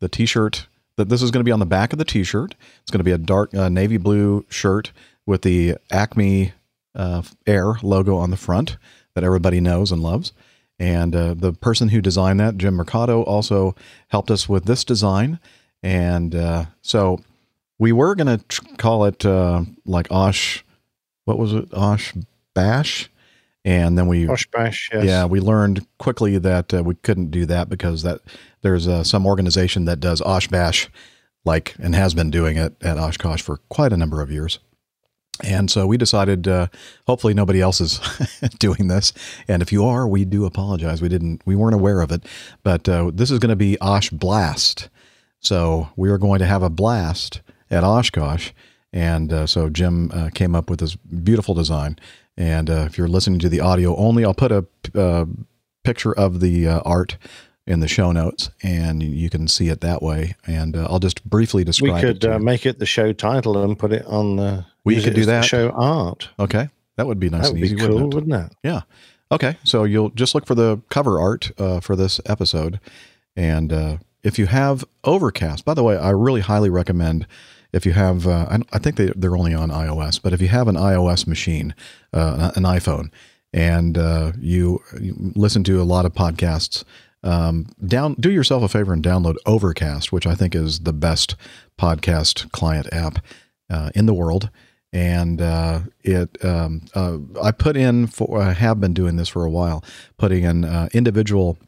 the 0.00 0.08
T-shirt. 0.08 0.66
That 0.96 1.08
this 1.08 1.22
is 1.22 1.30
going 1.30 1.40
to 1.40 1.48
be 1.48 1.52
on 1.52 1.60
the 1.60 1.66
back 1.66 1.92
of 1.94 1.98
the 1.98 2.04
T-shirt. 2.04 2.54
It's 2.82 2.90
going 2.90 2.98
to 2.98 3.04
be 3.04 3.12
a 3.12 3.18
dark 3.18 3.54
uh, 3.54 3.68
navy 3.70 3.96
blue 3.96 4.44
shirt 4.50 4.92
with 5.24 5.42
the 5.42 5.76
Acme 5.90 6.52
uh, 6.94 7.22
Air 7.46 7.74
logo 7.82 8.16
on 8.16 8.30
the 8.30 8.36
front 8.36 8.76
that 9.14 9.24
everybody 9.24 9.60
knows 9.60 9.92
and 9.92 10.02
loves. 10.02 10.32
And 10.80 11.14
uh, 11.14 11.34
the 11.34 11.52
person 11.52 11.90
who 11.90 12.00
designed 12.00 12.40
that, 12.40 12.56
Jim 12.56 12.74
Mercado, 12.74 13.22
also 13.22 13.76
helped 14.08 14.30
us 14.30 14.48
with 14.48 14.64
this 14.64 14.82
design. 14.82 15.38
And 15.82 16.34
uh, 16.34 16.64
so 16.80 17.20
we 17.78 17.92
were 17.92 18.14
going 18.14 18.38
to 18.38 18.44
tr- 18.46 18.62
call 18.78 19.04
it 19.04 19.24
uh, 19.26 19.64
like 19.84 20.10
Osh. 20.10 20.64
What 21.26 21.38
was 21.38 21.52
it? 21.52 21.68
Osh 21.74 22.14
Bash. 22.54 23.10
And 23.62 23.98
then 23.98 24.06
we 24.06 24.26
Osh 24.26 24.48
bash, 24.50 24.88
yes. 24.90 25.04
yeah, 25.04 25.26
we 25.26 25.38
learned 25.38 25.86
quickly 25.98 26.38
that 26.38 26.72
uh, 26.72 26.82
we 26.82 26.94
couldn't 26.94 27.30
do 27.30 27.44
that 27.44 27.68
because 27.68 28.02
that 28.02 28.22
there's 28.62 28.88
uh, 28.88 29.04
some 29.04 29.26
organization 29.26 29.84
that 29.84 30.00
does 30.00 30.22
Osh 30.22 30.48
Bash, 30.48 30.88
like 31.44 31.74
and 31.78 31.94
has 31.94 32.14
been 32.14 32.30
doing 32.30 32.56
it 32.56 32.74
at 32.80 32.96
Oshkosh 32.96 33.42
for 33.42 33.58
quite 33.68 33.92
a 33.92 33.98
number 33.98 34.22
of 34.22 34.30
years. 34.30 34.60
And 35.42 35.70
so 35.70 35.86
we 35.86 35.96
decided, 35.96 36.46
uh, 36.46 36.66
hopefully 37.06 37.34
nobody 37.34 37.60
else 37.60 37.80
is 37.80 38.00
doing 38.58 38.88
this. 38.88 39.12
And 39.48 39.62
if 39.62 39.72
you 39.72 39.84
are, 39.84 40.06
we 40.06 40.24
do 40.24 40.44
apologize. 40.44 41.00
We 41.00 41.08
didn't, 41.08 41.42
we 41.46 41.56
weren't 41.56 41.74
aware 41.74 42.00
of 42.00 42.12
it. 42.12 42.26
But 42.62 42.88
uh, 42.88 43.10
this 43.14 43.30
is 43.30 43.38
going 43.38 43.50
to 43.50 43.56
be 43.56 43.78
Osh 43.80 44.10
Blast. 44.10 44.88
So 45.40 45.88
we 45.96 46.10
are 46.10 46.18
going 46.18 46.40
to 46.40 46.46
have 46.46 46.62
a 46.62 46.70
blast 46.70 47.40
at 47.70 47.84
Oshkosh. 47.84 48.50
And 48.92 49.32
uh, 49.32 49.46
so 49.46 49.70
Jim 49.70 50.10
uh, 50.12 50.30
came 50.34 50.54
up 50.54 50.68
with 50.68 50.80
this 50.80 50.96
beautiful 50.96 51.54
design. 51.54 51.98
And 52.36 52.68
uh, 52.68 52.84
if 52.86 52.98
you're 52.98 53.08
listening 53.08 53.38
to 53.40 53.48
the 53.48 53.60
audio 53.60 53.96
only, 53.96 54.24
I'll 54.24 54.34
put 54.34 54.52
a 54.52 54.66
uh, 54.94 55.24
picture 55.84 56.12
of 56.12 56.40
the 56.40 56.68
art 56.68 57.16
in 57.66 57.80
the 57.80 57.88
show 57.88 58.10
notes, 58.12 58.50
and 58.62 59.02
you 59.02 59.30
can 59.30 59.46
see 59.48 59.68
it 59.68 59.80
that 59.80 60.02
way. 60.02 60.34
And 60.46 60.76
uh, 60.76 60.86
I'll 60.90 60.98
just 60.98 61.24
briefly 61.24 61.60
We 61.60 61.64
describe 61.64 61.98
it. 61.98 62.06
could 62.06 62.20
to 62.22 62.36
uh, 62.36 62.38
make 62.38 62.66
it 62.66 62.78
the 62.78 62.86
show 62.86 63.12
title 63.12 63.62
and 63.62 63.78
put 63.78 63.92
it 63.92 64.04
on 64.06 64.36
the. 64.36 64.66
We 64.84 65.02
could 65.02 65.14
do 65.14 65.26
that. 65.26 65.44
show 65.44 65.70
art. 65.70 66.28
okay, 66.38 66.68
that 66.96 67.06
would 67.06 67.20
be 67.20 67.28
nice 67.30 67.42
that 67.42 67.50
and 67.50 67.60
would 67.60 67.64
easy, 67.64 67.76
be 67.76 67.82
cool, 67.82 67.94
wouldn't 67.94 68.12
it? 68.12 68.14
wouldn't 68.14 68.52
it? 68.52 68.56
Yeah. 68.62 68.80
Okay. 69.32 69.56
So 69.62 69.84
you'll 69.84 70.10
just 70.10 70.34
look 70.34 70.46
for 70.46 70.54
the 70.54 70.80
cover 70.88 71.20
art 71.20 71.52
uh, 71.58 71.80
for 71.80 71.94
this 71.94 72.20
episode. 72.26 72.80
And 73.36 73.72
uh, 73.72 73.96
if 74.22 74.38
you 74.38 74.46
have 74.46 74.84
Overcast, 75.04 75.64
by 75.64 75.74
the 75.74 75.82
way, 75.82 75.96
I 75.96 76.10
really 76.10 76.40
highly 76.40 76.70
recommend 76.70 77.26
if 77.72 77.86
you 77.86 77.92
have, 77.92 78.26
uh, 78.26 78.46
I, 78.50 78.58
I 78.72 78.78
think 78.78 78.96
they, 78.96 79.12
they're 79.14 79.36
only 79.36 79.54
on 79.54 79.70
iOS, 79.70 80.20
but 80.20 80.32
if 80.32 80.42
you 80.42 80.48
have 80.48 80.66
an 80.66 80.74
iOS 80.74 81.26
machine, 81.26 81.74
uh, 82.12 82.50
an 82.56 82.64
iPhone, 82.64 83.10
and 83.52 83.96
uh, 83.96 84.32
you, 84.40 84.82
you 85.00 85.14
listen 85.36 85.62
to 85.64 85.80
a 85.80 85.84
lot 85.84 86.04
of 86.04 86.12
podcasts, 86.12 86.84
um, 87.22 87.66
down 87.84 88.14
do 88.14 88.30
yourself 88.30 88.62
a 88.62 88.68
favor 88.68 88.92
and 88.92 89.02
download 89.02 89.36
Overcast, 89.46 90.12
which 90.12 90.26
I 90.26 90.34
think 90.34 90.54
is 90.54 90.80
the 90.80 90.92
best 90.92 91.36
podcast 91.78 92.50
client 92.52 92.88
app 92.92 93.24
uh, 93.68 93.90
in 93.94 94.06
the 94.06 94.14
world 94.14 94.50
and 94.92 95.40
uh, 95.40 95.80
it 96.00 96.42
um, 96.44 96.82
uh, 96.94 97.18
I 97.42 97.52
put 97.52 97.76
in 97.76 98.06
for 98.06 98.40
I 98.40 98.52
have 98.52 98.80
been 98.80 98.94
doing 98.94 99.16
this 99.16 99.28
for 99.28 99.44
a 99.44 99.50
while, 99.50 99.84
putting 100.16 100.44
in 100.44 100.64
uh, 100.64 100.88
individual 100.92 101.58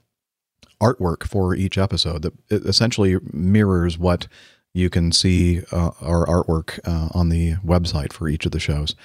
artwork 0.80 1.24
for 1.24 1.54
each 1.54 1.78
episode 1.78 2.22
that 2.22 2.34
essentially 2.50 3.18
mirrors 3.32 3.96
what 3.98 4.26
you 4.74 4.90
can 4.90 5.12
see 5.12 5.62
uh, 5.70 5.90
our 6.00 6.26
artwork 6.26 6.80
uh, 6.84 7.08
on 7.14 7.28
the 7.28 7.54
website 7.56 8.12
for 8.12 8.28
each 8.28 8.44
of 8.44 8.52
the 8.52 8.60
shows. 8.60 8.96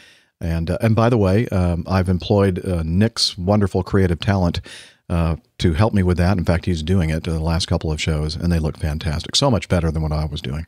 And 0.41 0.69
and 0.81 0.95
by 0.95 1.09
the 1.09 1.17
way, 1.17 1.47
um, 1.49 1.83
I've 1.87 2.09
employed 2.09 2.63
Nick's 2.85 3.37
wonderful 3.37 3.83
creative 3.83 4.19
talent 4.19 4.61
uh, 5.09 5.35
to 5.59 5.73
help 5.73 5.93
me 5.93 6.03
with 6.03 6.17
that. 6.17 6.37
In 6.37 6.45
fact, 6.45 6.65
he's 6.65 6.83
doing 6.83 7.09
it 7.09 7.27
uh, 7.27 7.31
the 7.33 7.39
last 7.39 7.67
couple 7.67 7.91
of 7.91 8.01
shows, 8.01 8.35
and 8.35 8.51
they 8.51 8.59
look 8.59 8.77
fantastic. 8.77 9.35
So 9.35 9.49
much 9.51 9.69
better 9.69 9.91
than 9.91 10.01
what 10.03 10.11
I 10.11 10.25
was 10.25 10.41
doing. 10.41 10.65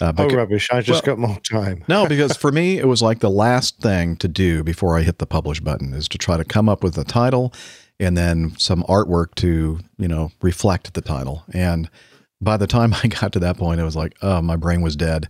Uh, 0.00 0.12
Oh, 0.16 0.28
rubbish. 0.28 0.68
I 0.70 0.80
just 0.80 1.04
well- 1.06 1.16
got 1.16 1.18
more 1.18 1.40
time. 1.40 1.84
no, 1.88 2.06
because 2.06 2.36
for 2.44 2.52
me, 2.52 2.78
it 2.78 2.86
was 2.86 3.02
like 3.02 3.18
the 3.18 3.30
last 3.30 3.78
thing 3.80 4.16
to 4.16 4.28
do 4.28 4.62
before 4.62 4.96
I 4.96 5.02
hit 5.02 5.18
the 5.18 5.26
publish 5.26 5.60
button 5.60 5.92
is 5.92 6.08
to 6.08 6.18
try 6.18 6.36
to 6.36 6.44
come 6.44 6.68
up 6.68 6.82
with 6.84 6.96
a 6.98 7.04
title 7.04 7.52
and 8.00 8.16
then 8.16 8.54
some 8.58 8.84
artwork 8.84 9.34
to, 9.36 9.80
you 9.98 10.06
know, 10.08 10.30
reflect 10.40 10.94
the 10.94 11.00
title. 11.00 11.42
And 11.52 11.90
by 12.40 12.56
the 12.56 12.68
time 12.68 12.94
I 13.02 13.08
got 13.08 13.32
to 13.32 13.40
that 13.40 13.56
point, 13.56 13.80
it 13.80 13.84
was 13.84 13.96
like, 13.96 14.14
oh, 14.22 14.40
my 14.40 14.54
brain 14.54 14.82
was 14.82 14.94
dead. 14.94 15.28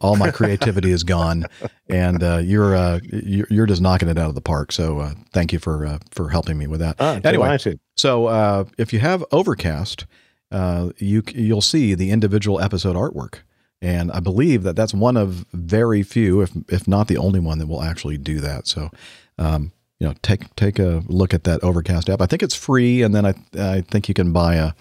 All 0.00 0.16
my 0.16 0.30
creativity 0.30 0.90
is 0.90 1.02
gone, 1.02 1.46
and 1.88 2.22
uh, 2.22 2.38
you're, 2.38 2.76
uh, 2.76 3.00
you're 3.02 3.46
you're 3.50 3.66
just 3.66 3.80
knocking 3.80 4.08
it 4.08 4.18
out 4.18 4.28
of 4.28 4.34
the 4.34 4.40
park. 4.40 4.70
So 4.72 4.98
uh, 4.98 5.14
thank 5.32 5.52
you 5.52 5.58
for 5.58 5.86
uh, 5.86 5.98
for 6.10 6.28
helping 6.28 6.58
me 6.58 6.66
with 6.66 6.80
that. 6.80 6.96
Ah, 7.00 7.14
anyway, 7.24 7.46
delighted. 7.46 7.80
so 7.96 8.26
uh, 8.26 8.64
if 8.76 8.92
you 8.92 8.98
have 8.98 9.24
Overcast, 9.32 10.06
uh, 10.52 10.90
you 10.98 11.22
you'll 11.34 11.62
see 11.62 11.94
the 11.94 12.10
individual 12.10 12.60
episode 12.60 12.96
artwork, 12.96 13.40
and 13.80 14.12
I 14.12 14.20
believe 14.20 14.62
that 14.64 14.76
that's 14.76 14.92
one 14.92 15.16
of 15.16 15.46
very 15.52 16.02
few, 16.02 16.42
if 16.42 16.50
if 16.68 16.86
not 16.86 17.08
the 17.08 17.16
only 17.16 17.40
one, 17.40 17.58
that 17.58 17.66
will 17.66 17.82
actually 17.82 18.18
do 18.18 18.40
that. 18.40 18.66
So 18.66 18.90
um, 19.38 19.72
you 20.00 20.06
know, 20.06 20.14
take 20.22 20.54
take 20.54 20.78
a 20.78 21.02
look 21.06 21.34
at 21.34 21.44
that 21.44 21.62
Overcast 21.64 22.10
app. 22.10 22.20
I 22.20 22.26
think 22.26 22.42
it's 22.42 22.54
free, 22.54 23.02
and 23.02 23.14
then 23.14 23.26
I 23.26 23.34
I 23.58 23.80
think 23.80 24.08
you 24.08 24.14
can 24.14 24.32
buy 24.32 24.56
a 24.56 24.72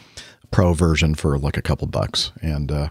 pro 0.51 0.73
version 0.73 1.15
for 1.15 1.37
like 1.37 1.57
a 1.57 1.61
couple 1.61 1.87
bucks. 1.87 2.31
And 2.41 2.71
uh, 2.71 2.89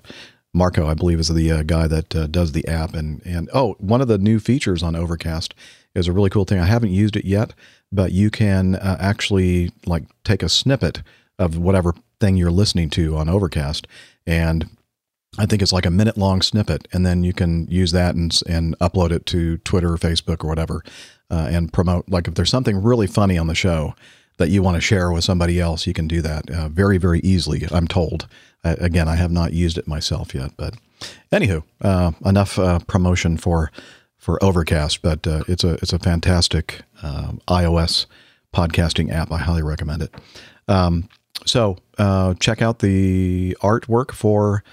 Marco, 0.56 0.86
I 0.86 0.94
believe, 0.94 1.20
is 1.20 1.28
the 1.28 1.52
uh, 1.52 1.62
guy 1.62 1.86
that 1.86 2.16
uh, 2.16 2.26
does 2.26 2.52
the 2.52 2.66
app. 2.66 2.94
And 2.94 3.20
and 3.26 3.48
oh, 3.52 3.76
one 3.78 4.00
of 4.00 4.08
the 4.08 4.18
new 4.18 4.40
features 4.40 4.82
on 4.82 4.96
Overcast 4.96 5.54
is 5.94 6.08
a 6.08 6.12
really 6.12 6.30
cool 6.30 6.46
thing. 6.46 6.58
I 6.58 6.64
haven't 6.66 6.90
used 6.90 7.14
it 7.14 7.26
yet, 7.26 7.52
but 7.92 8.12
you 8.12 8.30
can 8.30 8.76
uh, 8.76 8.96
actually 8.98 9.70
like 9.84 10.04
take 10.24 10.42
a 10.42 10.48
snippet 10.48 11.02
of 11.38 11.58
whatever 11.58 11.94
thing 12.20 12.36
you're 12.36 12.50
listening 12.50 12.88
to 12.90 13.16
on 13.16 13.28
Overcast, 13.28 13.86
and 14.26 14.68
I 15.38 15.44
think 15.44 15.60
it's 15.60 15.72
like 15.72 15.86
a 15.86 15.90
minute 15.90 16.16
long 16.16 16.40
snippet, 16.40 16.88
and 16.90 17.04
then 17.04 17.22
you 17.22 17.34
can 17.34 17.66
use 17.68 17.92
that 17.92 18.14
and 18.14 18.36
and 18.48 18.78
upload 18.78 19.10
it 19.10 19.26
to 19.26 19.58
Twitter 19.58 19.92
or 19.92 19.98
Facebook 19.98 20.42
or 20.42 20.48
whatever, 20.48 20.82
uh, 21.30 21.48
and 21.50 21.70
promote. 21.70 22.08
Like 22.08 22.28
if 22.28 22.34
there's 22.34 22.50
something 22.50 22.82
really 22.82 23.06
funny 23.06 23.36
on 23.36 23.46
the 23.46 23.54
show 23.54 23.94
that 24.38 24.48
you 24.48 24.62
want 24.62 24.76
to 24.76 24.80
share 24.80 25.12
with 25.12 25.24
somebody 25.24 25.60
else, 25.60 25.86
you 25.86 25.92
can 25.92 26.08
do 26.08 26.22
that 26.22 26.50
uh, 26.50 26.68
very 26.70 26.96
very 26.96 27.20
easily. 27.20 27.66
I'm 27.70 27.86
told. 27.86 28.26
Uh, 28.66 28.76
again, 28.80 29.08
I 29.08 29.14
have 29.14 29.30
not 29.30 29.52
used 29.52 29.78
it 29.78 29.86
myself 29.86 30.34
yet, 30.34 30.52
but 30.56 30.74
anywho, 31.30 31.62
uh, 31.82 32.12
enough 32.24 32.58
uh, 32.58 32.80
promotion 32.80 33.36
for 33.36 33.70
for 34.18 34.42
Overcast. 34.42 35.02
But 35.02 35.26
uh, 35.26 35.44
it's 35.46 35.62
a 35.62 35.74
it's 35.74 35.92
a 35.92 36.00
fantastic 36.00 36.82
um, 37.02 37.40
iOS 37.46 38.06
podcasting 38.52 39.12
app. 39.12 39.30
I 39.30 39.38
highly 39.38 39.62
recommend 39.62 40.02
it. 40.02 40.14
Um, 40.66 41.08
so 41.44 41.76
uh, 41.98 42.34
check 42.40 42.60
out 42.60 42.80
the 42.80 43.56
artwork 43.60 44.10
for 44.10 44.64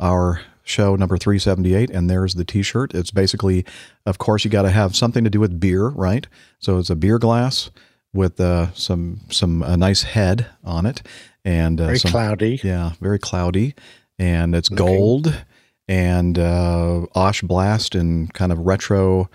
our 0.00 0.40
show 0.66 0.96
number 0.96 1.18
378 1.18 1.90
and 1.90 2.08
there's 2.08 2.36
the 2.36 2.44
t-shirt 2.44 2.94
it's 2.94 3.10
basically 3.10 3.66
of 4.06 4.16
course 4.16 4.46
you 4.46 4.50
got 4.50 4.62
to 4.62 4.70
have 4.70 4.96
something 4.96 5.22
to 5.22 5.28
do 5.28 5.38
with 5.38 5.60
beer 5.60 5.88
right 5.88 6.26
so 6.58 6.78
it's 6.78 6.88
a 6.88 6.96
beer 6.96 7.18
glass 7.18 7.70
with 8.14 8.40
uh, 8.40 8.72
some 8.72 9.20
some 9.30 9.62
a 9.62 9.76
nice 9.76 10.04
head 10.04 10.46
on 10.64 10.86
it 10.86 11.02
and 11.44 11.80
uh, 11.80 11.86
Very 11.86 11.98
some, 11.98 12.10
cloudy. 12.10 12.60
yeah 12.62 12.92
very 13.00 13.18
cloudy 13.18 13.74
and 14.18 14.54
it's 14.54 14.70
Looking. 14.70 14.86
gold 14.86 15.44
and 15.88 16.38
uh, 16.38 17.06
osh 17.14 17.42
blast 17.42 17.94
and 17.94 18.32
kind 18.34 18.52
of 18.52 18.58
retro 18.60 19.28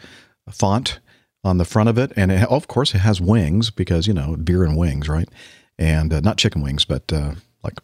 font 0.50 1.00
on 1.44 1.58
the 1.58 1.66
front 1.66 1.90
of 1.90 1.98
it 1.98 2.12
and 2.16 2.32
it, 2.32 2.50
of 2.50 2.68
course 2.68 2.94
it 2.96 3.00
has 3.00 3.22
wings 3.22 3.70
because 3.70 4.08
you 4.08 4.14
know 4.14 4.36
beer 4.36 4.64
and 4.64 4.76
wings 4.78 5.08
right 5.08 5.30
and 5.78 6.12
uh, 6.14 6.20
not 6.22 6.38
chicken 6.38 6.62
wings 6.62 6.86
but 6.86 7.12
uh, 7.14 7.34
like 7.64 7.78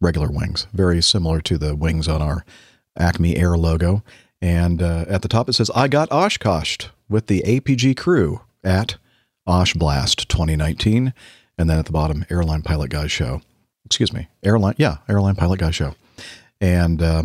regular 0.00 0.28
wings, 0.30 0.66
very 0.72 1.02
similar 1.02 1.40
to 1.42 1.58
the 1.58 1.74
wings 1.76 2.08
on 2.08 2.22
our 2.22 2.44
Acme 2.98 3.36
Air 3.36 3.56
logo. 3.58 4.02
And 4.40 4.80
uh, 4.80 5.04
at 5.08 5.20
the 5.20 5.28
top 5.28 5.46
it 5.48 5.52
says, 5.52 5.70
I 5.74 5.88
got 5.88 6.08
Oshkoshed 6.08 6.88
with 7.08 7.26
the 7.26 7.42
APG 7.42 7.96
crew 7.98 8.40
at 8.64 8.96
Osh 9.46 9.74
Blast 9.74 10.26
2019. 10.30 11.12
And 11.58 11.68
then 11.68 11.78
at 11.78 11.84
the 11.84 11.92
bottom, 11.92 12.24
Airline 12.30 12.62
Pilot 12.62 12.88
Guys 12.90 13.12
Show. 13.12 13.42
Excuse 13.90 14.12
me, 14.12 14.28
Airline, 14.44 14.76
yeah, 14.78 14.98
Airline 15.08 15.34
Pilot 15.34 15.58
guy 15.58 15.72
Show. 15.72 15.96
And 16.60 17.02
uh, 17.02 17.24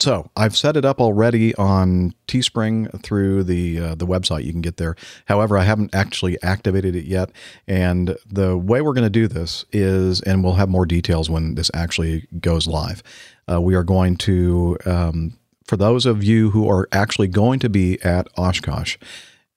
so 0.00 0.30
I've 0.34 0.56
set 0.56 0.78
it 0.78 0.84
up 0.84 0.98
already 0.98 1.54
on 1.56 2.14
Teespring 2.26 3.02
through 3.02 3.44
the 3.44 3.78
uh, 3.78 3.94
the 3.94 4.06
website. 4.06 4.44
You 4.44 4.52
can 4.52 4.62
get 4.62 4.78
there. 4.78 4.96
However, 5.26 5.58
I 5.58 5.64
haven't 5.64 5.94
actually 5.94 6.40
activated 6.42 6.96
it 6.96 7.04
yet. 7.04 7.30
And 7.68 8.16
the 8.26 8.56
way 8.56 8.80
we're 8.80 8.94
going 8.94 9.04
to 9.04 9.10
do 9.10 9.28
this 9.28 9.66
is, 9.72 10.22
and 10.22 10.42
we'll 10.42 10.54
have 10.54 10.70
more 10.70 10.86
details 10.86 11.28
when 11.28 11.54
this 11.54 11.70
actually 11.74 12.28
goes 12.40 12.66
live. 12.66 13.02
Uh, 13.50 13.60
we 13.60 13.74
are 13.74 13.84
going 13.84 14.16
to, 14.16 14.78
um, 14.86 15.38
for 15.66 15.76
those 15.76 16.06
of 16.06 16.24
you 16.24 16.50
who 16.50 16.68
are 16.68 16.88
actually 16.92 17.28
going 17.28 17.58
to 17.60 17.68
be 17.68 18.02
at 18.02 18.26
Oshkosh, 18.38 18.96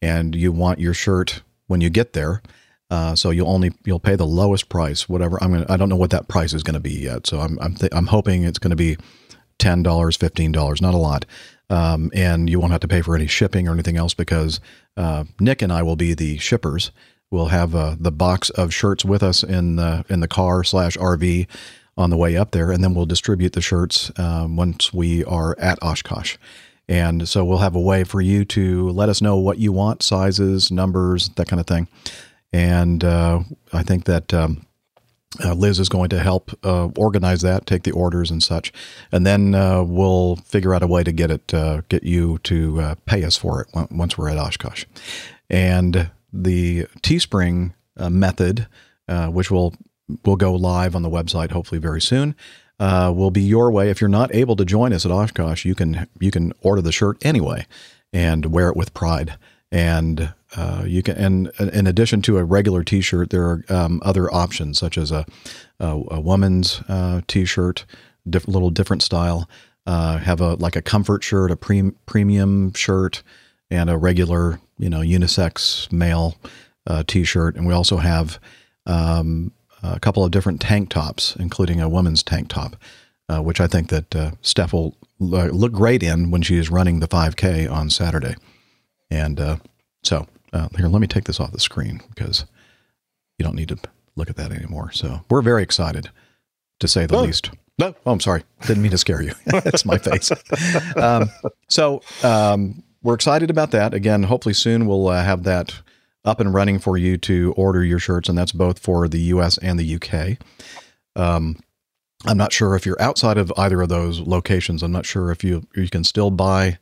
and 0.02 0.36
you 0.36 0.52
want 0.52 0.80
your 0.80 0.94
shirt 0.94 1.42
when 1.68 1.80
you 1.80 1.90
get 1.90 2.12
there. 2.12 2.42
Uh, 2.90 3.16
so 3.16 3.32
you'll 3.32 3.50
only 3.50 3.72
you'll 3.86 4.00
pay 4.00 4.16
the 4.16 4.26
lowest 4.26 4.70
price, 4.70 5.10
whatever. 5.10 5.42
I'm 5.44 5.52
gonna. 5.52 5.66
I 5.70 5.78
don't 5.78 5.90
know 5.90 5.98
what 5.98 6.12
that 6.12 6.28
price 6.28 6.54
is 6.54 6.64
going 6.64 6.76
to 6.76 6.80
be 6.80 6.94
yet. 6.94 7.28
So 7.28 7.40
I'm 7.40 7.60
I'm 7.60 7.76
th- 7.76 7.92
I'm 7.94 8.08
hoping 8.08 8.44
it's 8.44 8.60
going 8.60 8.70
to 8.72 8.78
be 8.78 8.98
ten 9.60 9.84
dollars, 9.84 10.16
fifteen 10.16 10.52
dollars, 10.52 10.82
not 10.82 10.94
a 10.94 10.98
lot, 10.98 11.26
um, 11.70 12.12
and 12.14 12.50
you 12.50 12.60
won't 12.60 12.72
have 12.72 12.82
to 12.82 12.88
pay 12.88 13.02
for 13.02 13.16
any 13.16 13.28
shipping 13.28 13.68
or 13.68 13.74
anything 13.74 13.98
else 13.98 14.14
because 14.14 14.62
uh, 14.96 15.26
Nick 15.40 15.62
and 15.62 15.74
I 15.74 15.84
will 15.84 15.98
be 15.98 16.14
the 16.14 16.38
shippers. 16.38 16.92
We'll 17.30 17.48
have 17.48 17.76
uh, 17.76 17.98
the 18.00 18.12
box 18.12 18.50
of 18.52 18.74
shirts 18.74 19.04
with 19.04 19.22
us 19.22 19.44
in 19.44 19.76
the 19.76 20.06
in 20.08 20.22
the 20.22 20.28
car 20.30 20.64
slash 20.64 20.96
RV 20.96 21.48
on 21.98 22.10
the 22.10 22.18
way 22.18 22.38
up 22.38 22.52
there, 22.52 22.72
and 22.72 22.82
then 22.82 22.94
we'll 22.94 23.06
distribute 23.06 23.52
the 23.52 23.62
shirts 23.62 24.12
um, 24.18 24.56
once 24.56 24.94
we 24.94 25.26
are 25.26 25.58
at 25.60 25.78
Oshkosh. 25.82 26.38
And 26.90 27.28
so 27.28 27.44
we'll 27.44 27.58
have 27.58 27.76
a 27.76 27.82
way 27.82 28.06
for 28.06 28.22
you 28.22 28.46
to 28.46 28.90
let 28.92 29.10
us 29.10 29.22
know 29.22 29.36
what 29.36 29.58
you 29.58 29.74
want, 29.74 30.04
sizes, 30.04 30.72
numbers, 30.72 31.30
that 31.30 31.48
kind 31.48 31.60
of 31.60 31.68
thing. 31.68 31.88
And 32.54 33.04
uh, 33.04 33.42
I 33.74 33.84
think 33.84 34.06
that 34.06 34.34
um, 34.34 34.66
uh, 35.44 35.54
Liz 35.54 35.80
is 35.80 35.90
going 35.90 36.10
to 36.10 36.20
help 36.20 36.52
uh, 36.64 36.86
organize 36.98 37.42
that, 37.42 37.66
take 37.66 37.84
the 37.84 37.92
orders 37.92 38.32
and 38.32 38.42
such, 38.42 38.72
and 39.12 39.26
then 39.26 39.54
uh, 39.54 39.84
we'll 39.84 40.38
figure 40.38 40.74
out 40.74 40.84
a 40.84 40.88
way 40.88 41.04
to 41.04 41.12
get 41.12 41.30
it, 41.30 41.54
uh, 41.54 41.82
get 41.90 42.04
you 42.04 42.38
to 42.40 42.82
uh, 42.82 42.96
pay 43.06 43.24
us 43.24 43.38
for 43.38 43.62
it 43.62 43.68
on- 43.74 43.90
once 43.92 44.18
we're 44.18 44.30
at 44.30 44.38
Oshkosh. 44.38 44.86
And 45.50 46.12
the 46.32 46.86
Teespring 47.02 47.74
uh, 47.98 48.10
method, 48.10 48.68
which 49.08 49.52
will 49.52 49.74
will 50.24 50.38
go 50.38 50.54
live 50.54 50.96
on 50.96 51.02
the 51.02 51.10
website 51.10 51.52
hopefully 51.52 51.80
very 51.80 52.02
soon, 52.02 52.36
will 52.80 53.32
be 53.32 53.42
your 53.42 53.72
way. 53.72 53.90
If 53.90 54.00
you're 54.00 54.10
not 54.10 54.34
able 54.34 54.56
to 54.56 54.66
join 54.66 54.94
us 54.94 55.06
at 55.06 55.12
Oshkosh, 55.12 55.66
you 55.66 55.76
can 55.76 56.08
you 56.20 56.32
can 56.32 56.54
order 56.62 56.82
the 56.82 56.92
shirt 56.92 57.18
anyway 57.26 57.66
and 58.14 58.48
wear 58.48 58.70
it 58.70 58.78
with 58.78 58.94
pride. 58.94 59.38
And 59.72 60.34
uh, 60.56 60.84
you 60.88 61.04
can, 61.04 61.18
and 61.18 61.52
in 61.74 61.88
addition 61.88 62.22
to 62.24 62.38
a 62.38 62.44
regular 62.44 62.84
T-shirt, 62.84 63.32
there 63.32 63.44
are 63.44 63.64
um, 63.68 64.02
other 64.06 64.34
options 64.34 64.78
such 64.78 64.98
as 64.98 65.12
a 65.12 65.26
a, 65.80 66.02
a 66.12 66.20
woman's 66.20 66.82
uh, 66.88 67.22
T-shirt, 67.28 67.86
diff- 68.30 68.48
little 68.48 68.70
different 68.70 69.04
style. 69.04 69.50
Uh, 69.86 70.18
have 70.18 70.42
a 70.42 70.56
like 70.56 70.76
a 70.76 70.82
comfort 70.82 71.24
shirt, 71.24 71.50
a 71.50 71.56
pre- 71.56 71.92
premium 72.06 72.74
shirt, 72.74 73.24
and 73.70 73.90
a 73.90 73.98
regular 73.98 74.60
you 74.78 74.90
know 74.90 75.00
unisex 75.00 75.92
male 75.92 76.36
uh, 76.88 77.04
T-shirt. 77.08 77.56
And 77.56 77.66
we 77.66 77.74
also 77.74 77.98
have 77.98 78.40
um, 78.86 79.52
a 79.84 80.00
couple 80.00 80.26
of 80.26 80.32
different 80.32 80.60
tank 80.62 80.90
tops, 80.90 81.36
including 81.38 81.80
a 81.80 81.88
woman's 81.88 82.24
tank 82.24 82.50
top, 82.50 82.76
uh, 83.30 83.42
which 83.42 83.62
I 83.62 83.68
think 83.68 83.90
that 83.90 84.16
uh, 84.16 84.32
Steph 84.42 84.74
will 84.74 84.96
look 85.20 85.72
great 85.72 86.04
in 86.04 86.32
when 86.32 86.42
she 86.42 86.58
is 86.58 86.70
running 86.70 87.00
the 87.00 87.08
5K 87.08 87.72
on 87.72 87.90
Saturday. 87.90 88.36
And 89.10 89.40
uh, 89.40 89.58
so 90.04 90.28
uh, 90.54 90.70
here, 90.78 90.88
let 90.88 91.02
me 91.02 91.08
take 91.08 91.26
this 91.26 91.40
off 91.40 91.52
the 91.52 91.60
screen 91.60 92.02
because 92.10 92.46
you 93.38 93.44
don't 93.44 93.56
need 93.56 93.70
to 93.70 93.78
look 94.16 94.30
at 94.30 94.36
that 94.38 94.52
anymore. 94.52 94.92
So 94.92 95.22
we're 95.30 95.42
very 95.42 95.64
excited, 95.64 96.10
to 96.80 96.88
say 96.88 97.06
the 97.06 97.18
Oh. 97.18 97.22
least. 97.24 97.52
No, 97.80 97.94
oh, 98.08 98.12
I'm 98.12 98.20
sorry. 98.20 98.44
Didn't 98.66 98.82
mean 98.82 98.92
to 98.92 98.98
scare 98.98 99.22
you. 99.22 99.34
That's 99.46 99.86
my 99.86 100.00
face. 100.00 100.32
Um, 100.96 101.30
so 101.70 102.02
um, 102.24 102.82
we're 103.04 103.14
excited 103.14 103.52
about 103.52 103.70
that. 103.72 103.94
Again, 103.94 104.24
hopefully 104.24 104.54
soon 104.54 104.88
we'll 104.88 105.08
uh, 105.08 105.24
have 105.24 105.44
that 105.44 105.80
up 106.26 106.40
and 106.40 106.52
running 106.56 106.80
for 106.80 106.98
you 106.98 107.18
to 107.20 107.54
order 107.56 107.84
your 107.84 108.00
shirts, 108.00 108.30
and 108.30 108.38
that's 108.38 108.52
both 108.52 108.80
for 108.80 109.08
the 109.08 109.20
U.S. 109.20 109.60
and 109.60 109.78
the 109.78 109.84
U.K. 109.86 110.40
Um, 111.16 111.58
I'm 112.26 112.36
not 112.38 112.52
sure 112.52 112.76
if 112.76 112.84
you're 112.86 113.00
outside 113.02 113.38
of 113.38 113.54
either 113.58 113.80
of 113.84 113.90
those 113.90 114.22
locations. 114.22 114.82
I'm 114.82 114.92
not 114.92 115.06
sure 115.06 115.30
if 115.32 115.44
you 115.44 115.68
you 115.76 115.88
can 115.88 116.04
still 116.04 116.32
buy 116.32 116.80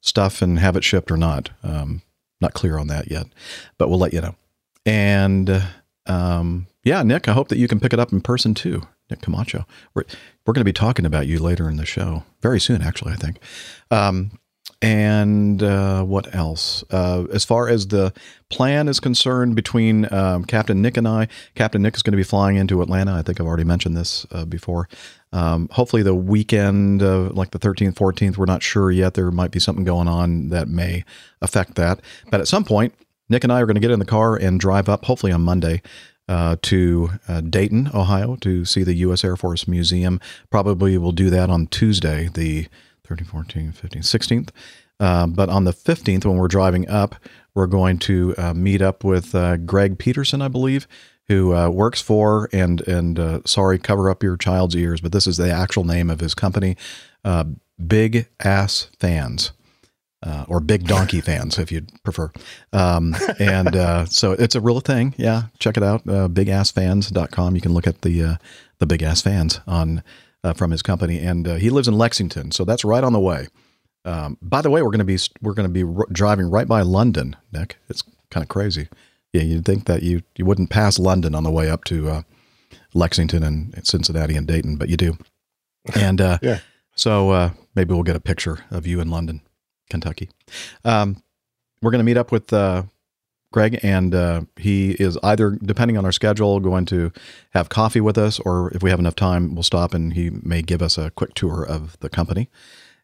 stuff 0.00 0.42
and 0.42 0.58
have 0.58 0.76
it 0.76 0.84
shipped 0.84 1.10
or 1.10 1.16
not. 1.16 1.50
Um, 1.62 2.02
not 2.40 2.54
clear 2.54 2.78
on 2.78 2.86
that 2.86 3.10
yet, 3.10 3.26
but 3.78 3.88
we'll 3.88 3.98
let 3.98 4.12
you 4.12 4.20
know. 4.20 4.34
And 4.86 5.62
um, 6.06 6.66
yeah, 6.84 7.02
Nick, 7.02 7.28
I 7.28 7.32
hope 7.32 7.48
that 7.48 7.58
you 7.58 7.68
can 7.68 7.80
pick 7.80 7.92
it 7.92 7.98
up 7.98 8.12
in 8.12 8.20
person 8.20 8.54
too. 8.54 8.82
Nick 9.10 9.22
Camacho. 9.22 9.66
We're 9.94 10.04
we're 10.46 10.52
going 10.52 10.60
to 10.60 10.64
be 10.64 10.72
talking 10.72 11.06
about 11.06 11.26
you 11.26 11.38
later 11.38 11.68
in 11.68 11.76
the 11.76 11.86
show, 11.86 12.24
very 12.42 12.60
soon, 12.60 12.82
actually. 12.82 13.12
I 13.12 13.16
think. 13.16 13.38
Um, 13.90 14.32
and 14.80 15.62
uh, 15.62 16.02
what 16.04 16.34
else? 16.34 16.84
Uh, 16.90 17.24
as 17.32 17.44
far 17.44 17.68
as 17.68 17.88
the 17.88 18.12
plan 18.48 18.88
is 18.88 19.00
concerned 19.00 19.56
between 19.56 20.12
um, 20.12 20.44
Captain 20.44 20.80
Nick 20.80 20.96
and 20.96 21.08
I, 21.08 21.28
Captain 21.54 21.82
Nick 21.82 21.96
is 21.96 22.02
going 22.02 22.12
to 22.12 22.16
be 22.16 22.22
flying 22.22 22.56
into 22.56 22.80
Atlanta. 22.82 23.14
I 23.14 23.22
think 23.22 23.40
I've 23.40 23.46
already 23.46 23.64
mentioned 23.64 23.96
this 23.96 24.26
uh, 24.30 24.44
before. 24.44 24.88
Um, 25.32 25.68
hopefully, 25.72 26.02
the 26.02 26.14
weekend, 26.14 27.02
like 27.02 27.50
the 27.50 27.58
13th, 27.58 27.94
14th, 27.94 28.38
we're 28.38 28.46
not 28.46 28.62
sure 28.62 28.90
yet. 28.90 29.14
There 29.14 29.30
might 29.30 29.50
be 29.50 29.60
something 29.60 29.84
going 29.84 30.08
on 30.08 30.48
that 30.50 30.68
may 30.68 31.04
affect 31.42 31.74
that. 31.74 32.00
But 32.30 32.40
at 32.40 32.48
some 32.48 32.64
point, 32.64 32.94
Nick 33.28 33.44
and 33.44 33.52
I 33.52 33.60
are 33.60 33.66
going 33.66 33.74
to 33.74 33.80
get 33.80 33.90
in 33.90 33.98
the 33.98 34.06
car 34.06 34.36
and 34.36 34.58
drive 34.58 34.88
up, 34.88 35.04
hopefully 35.04 35.32
on 35.32 35.42
Monday, 35.42 35.82
uh, 36.28 36.56
to 36.62 37.10
uh, 37.26 37.40
Dayton, 37.40 37.90
Ohio, 37.94 38.36
to 38.36 38.64
see 38.64 38.82
the 38.82 38.94
U.S. 38.94 39.24
Air 39.24 39.36
Force 39.36 39.66
Museum. 39.66 40.20
Probably 40.50 40.96
we'll 40.98 41.12
do 41.12 41.30
that 41.30 41.50
on 41.50 41.66
Tuesday, 41.66 42.28
the 42.32 42.68
13th, 43.08 43.26
14th, 43.30 43.80
15th, 43.80 43.98
16th. 44.18 44.48
Uh, 45.00 45.26
but 45.26 45.48
on 45.48 45.64
the 45.64 45.72
15th, 45.72 46.24
when 46.24 46.36
we're 46.36 46.48
driving 46.48 46.88
up, 46.88 47.14
we're 47.54 47.66
going 47.66 47.98
to 47.98 48.34
uh, 48.36 48.52
meet 48.54 48.82
up 48.82 49.04
with 49.04 49.34
uh, 49.34 49.56
Greg 49.58 49.98
Peterson, 49.98 50.42
I 50.42 50.48
believe, 50.48 50.86
who 51.28 51.54
uh, 51.54 51.68
works 51.68 52.00
for 52.00 52.48
and 52.52 52.80
and 52.88 53.18
uh, 53.18 53.40
sorry, 53.44 53.78
cover 53.78 54.10
up 54.10 54.22
your 54.22 54.36
child's 54.36 54.74
ears, 54.74 55.00
but 55.00 55.12
this 55.12 55.26
is 55.26 55.36
the 55.36 55.50
actual 55.50 55.84
name 55.84 56.10
of 56.10 56.20
his 56.20 56.34
company, 56.34 56.76
uh, 57.24 57.44
Big 57.86 58.28
Ass 58.40 58.88
Fans. 58.98 59.52
uh, 60.22 60.44
or 60.48 60.58
big 60.60 60.84
donkey 60.86 61.20
fans, 61.28 61.58
if 61.58 61.70
you'd 61.70 61.90
prefer. 62.02 62.30
Um, 62.72 63.14
and 63.38 63.76
uh, 63.76 64.04
so 64.06 64.32
it's 64.32 64.54
a 64.56 64.60
real 64.60 64.80
thing. 64.80 65.14
Yeah, 65.16 65.42
check 65.60 65.76
it 65.76 65.82
out. 65.82 66.00
Uh, 66.08 66.28
bigassfans.com. 66.28 67.54
You 67.54 67.60
can 67.60 67.72
look 67.72 67.86
at 67.86 68.02
the 68.02 68.22
uh, 68.24 68.34
the 68.78 68.86
big 68.86 69.02
ass 69.02 69.22
fans 69.22 69.60
on 69.66 70.02
uh, 70.44 70.52
from 70.52 70.70
his 70.70 70.82
company, 70.82 71.18
and 71.18 71.46
uh, 71.48 71.54
he 71.56 71.70
lives 71.70 71.88
in 71.88 71.94
Lexington, 71.98 72.50
so 72.52 72.64
that's 72.64 72.84
right 72.84 73.02
on 73.04 73.12
the 73.12 73.20
way. 73.20 73.48
Um, 74.04 74.38
by 74.40 74.62
the 74.62 74.70
way, 74.70 74.80
we're 74.82 74.90
going 74.90 74.98
to 75.00 75.04
be 75.04 75.18
we're 75.42 75.54
going 75.54 75.68
to 75.68 75.72
be 75.72 75.82
r- 75.84 76.06
driving 76.12 76.50
right 76.50 76.66
by 76.68 76.82
London, 76.82 77.36
Nick. 77.52 77.76
It's 77.88 78.02
kind 78.30 78.42
of 78.42 78.48
crazy. 78.48 78.88
Yeah, 79.32 79.42
you'd 79.42 79.64
think 79.64 79.84
that 79.86 80.02
you 80.02 80.22
you 80.36 80.44
wouldn't 80.44 80.70
pass 80.70 80.98
London 80.98 81.34
on 81.34 81.42
the 81.44 81.50
way 81.50 81.68
up 81.68 81.84
to 81.84 82.08
uh, 82.08 82.22
Lexington 82.94 83.42
and 83.42 83.74
Cincinnati 83.86 84.36
and 84.36 84.46
Dayton, 84.46 84.76
but 84.76 84.88
you 84.88 84.96
do. 84.96 85.18
And 85.94 86.20
uh, 86.20 86.38
Yeah. 86.42 86.58
so 86.96 87.30
uh, 87.30 87.50
maybe 87.74 87.94
we'll 87.94 88.02
get 88.02 88.16
a 88.16 88.20
picture 88.20 88.58
of 88.70 88.86
you 88.86 89.00
in 89.00 89.10
London, 89.10 89.40
Kentucky. 89.88 90.28
Um, 90.84 91.22
we're 91.80 91.90
going 91.92 92.00
to 92.00 92.04
meet 92.04 92.16
up 92.18 92.30
with 92.30 92.52
uh, 92.52 92.82
Greg, 93.50 93.78
and 93.82 94.14
uh, 94.14 94.42
he 94.56 94.90
is 94.92 95.18
either, 95.22 95.58
depending 95.62 95.96
on 95.96 96.04
our 96.04 96.12
schedule, 96.12 96.60
going 96.60 96.84
to 96.86 97.10
have 97.50 97.68
coffee 97.68 98.00
with 98.00 98.18
us, 98.18 98.38
or 98.40 98.70
if 98.74 98.82
we 98.82 98.90
have 98.90 98.98
enough 98.98 99.16
time, 99.16 99.54
we'll 99.54 99.62
stop 99.62 99.94
and 99.94 100.12
he 100.12 100.30
may 100.30 100.60
give 100.60 100.82
us 100.82 100.98
a 100.98 101.10
quick 101.10 101.34
tour 101.34 101.64
of 101.64 101.98
the 102.00 102.10
company. 102.10 102.50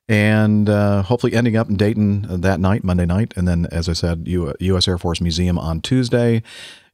And 0.07 0.68
uh, 0.68 1.02
hopefully 1.02 1.33
ending 1.33 1.57
up 1.57 1.70
in 1.70 1.76
Dayton 1.76 2.40
that 2.42 2.61
night, 2.61 2.85
Monday 2.85 3.07
night. 3.07 3.33
And 3.37 3.48
then, 3.48 3.66
as 3.72 3.88
I 3.88 3.94
said, 3.94 4.28
U- 4.28 4.54
U.S. 4.61 4.87
Air 4.87 4.98
Force 4.98 5.20
Museum 5.20 5.59
on 5.59 5.80
Tuesday. 5.80 6.42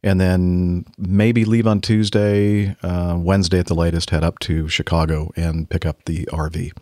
And 0.03 0.21
then 0.21 0.87
maybe 0.97 1.45
leave 1.45 1.67
on 1.67 1.81
Tuesday, 1.81 2.75
uh, 2.83 3.19
Wednesday 3.19 3.59
at 3.59 3.67
the 3.67 3.75
latest, 3.75 4.11
head 4.11 4.25
up 4.25 4.39
to 4.41 4.69
Chicago 4.69 5.31
and 5.37 5.69
pick 5.69 5.85
up 5.85 6.05
the 6.05 6.25
RV. 6.27 6.73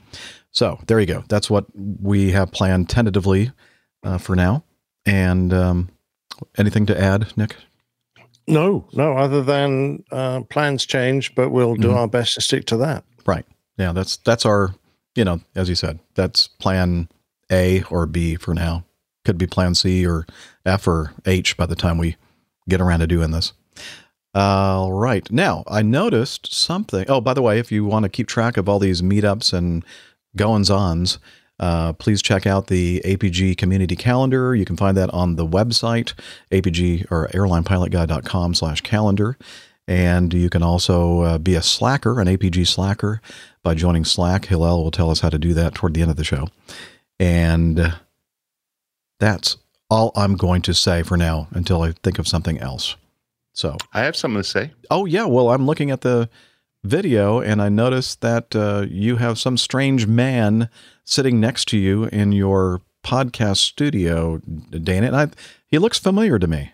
So 0.52 0.78
there 0.86 1.00
you 1.00 1.06
go. 1.06 1.24
That's 1.28 1.50
what 1.50 1.66
we 1.74 2.30
have 2.32 2.52
planned 2.52 2.88
tentatively 2.88 3.50
uh, 4.04 4.18
for 4.18 4.36
now. 4.36 4.64
And 5.04 5.52
um, 5.52 5.88
anything 6.56 6.86
to 6.86 7.00
add, 7.00 7.36
Nick? 7.36 7.56
No, 8.46 8.88
no, 8.94 9.12
other 9.16 9.42
than 9.42 10.04
uh, 10.10 10.40
plans 10.42 10.86
change, 10.86 11.34
but 11.34 11.50
we'll 11.50 11.74
do 11.76 11.88
Mhm. 11.88 11.96
our 11.96 12.08
best 12.08 12.34
to 12.34 12.40
stick 12.40 12.64
to 12.66 12.76
that. 12.78 13.04
Right. 13.26 13.44
Yeah, 13.76 13.92
that's 13.92 14.16
that's 14.18 14.46
our, 14.46 14.74
you 15.14 15.24
know, 15.24 15.40
as 15.54 15.68
you 15.68 15.74
said, 15.74 15.98
that's 16.14 16.46
plan 16.48 17.08
A 17.52 17.82
or 17.90 18.06
B 18.06 18.36
for 18.36 18.54
now. 18.54 18.84
Could 19.24 19.36
be 19.38 19.46
plan 19.46 19.74
C 19.74 20.06
or 20.06 20.26
F 20.64 20.88
or 20.88 21.12
H 21.26 21.56
by 21.58 21.66
the 21.66 21.76
time 21.76 21.98
we 21.98 22.16
get 22.68 22.80
around 22.80 23.00
to 23.00 23.06
doing 23.06 23.30
this. 23.32 23.52
All 24.34 24.92
right. 24.92 25.30
Now, 25.30 25.64
I 25.66 25.82
noticed 25.82 26.52
something. 26.54 27.04
Oh, 27.08 27.20
by 27.20 27.34
the 27.34 27.42
way, 27.42 27.58
if 27.58 27.70
you 27.72 27.84
want 27.84 28.04
to 28.04 28.08
keep 28.08 28.28
track 28.28 28.56
of 28.56 28.68
all 28.68 28.78
these 28.78 29.02
meetups 29.02 29.52
and 29.52 29.84
goings 30.36 30.70
ons, 30.70 31.18
uh, 31.60 31.92
please 31.94 32.22
check 32.22 32.46
out 32.46 32.68
the 32.68 33.00
APG 33.04 33.56
community 33.56 33.96
calendar. 33.96 34.54
You 34.54 34.64
can 34.64 34.76
find 34.76 34.96
that 34.96 35.10
on 35.10 35.36
the 35.36 35.46
website, 35.46 36.14
APG 36.52 37.10
or 37.10 37.28
airlinepilotguy.com 37.28 38.54
slash 38.54 38.80
calendar. 38.82 39.36
And 39.86 40.34
you 40.34 40.50
can 40.50 40.62
also 40.62 41.20
uh, 41.22 41.38
be 41.38 41.54
a 41.54 41.62
slacker, 41.62 42.20
an 42.20 42.28
APG 42.28 42.66
slacker, 42.66 43.22
by 43.62 43.74
joining 43.74 44.04
Slack. 44.04 44.44
Hillel 44.44 44.84
will 44.84 44.90
tell 44.90 45.10
us 45.10 45.20
how 45.20 45.30
to 45.30 45.38
do 45.38 45.54
that 45.54 45.74
toward 45.74 45.94
the 45.94 46.02
end 46.02 46.10
of 46.10 46.18
the 46.18 46.24
show. 46.24 46.48
And 47.18 47.94
that's 49.18 49.56
all 49.88 50.12
I'm 50.14 50.36
going 50.36 50.60
to 50.62 50.74
say 50.74 51.02
for 51.02 51.16
now 51.16 51.48
until 51.52 51.82
I 51.82 51.92
think 52.02 52.18
of 52.18 52.28
something 52.28 52.58
else. 52.58 52.96
So, 53.54 53.78
I 53.94 54.04
have 54.04 54.14
something 54.14 54.42
to 54.42 54.48
say. 54.48 54.72
oh, 54.90 55.06
yeah, 55.06 55.24
well, 55.24 55.50
I'm 55.50 55.66
looking 55.66 55.90
at 55.90 56.02
the 56.02 56.28
video 56.84 57.40
and 57.40 57.60
I 57.60 57.68
noticed 57.68 58.20
that 58.20 58.54
uh, 58.54 58.86
you 58.88 59.16
have 59.16 59.38
some 59.38 59.56
strange 59.56 60.06
man 60.06 60.68
sitting 61.08 61.40
next 61.40 61.66
to 61.68 61.78
you 61.78 62.04
in 62.04 62.32
your 62.32 62.82
podcast 63.02 63.58
studio, 63.58 64.38
Dana. 64.38 65.06
And 65.06 65.16
I, 65.16 65.28
he 65.66 65.78
looks 65.78 65.98
familiar 65.98 66.38
to 66.38 66.46
me. 66.46 66.72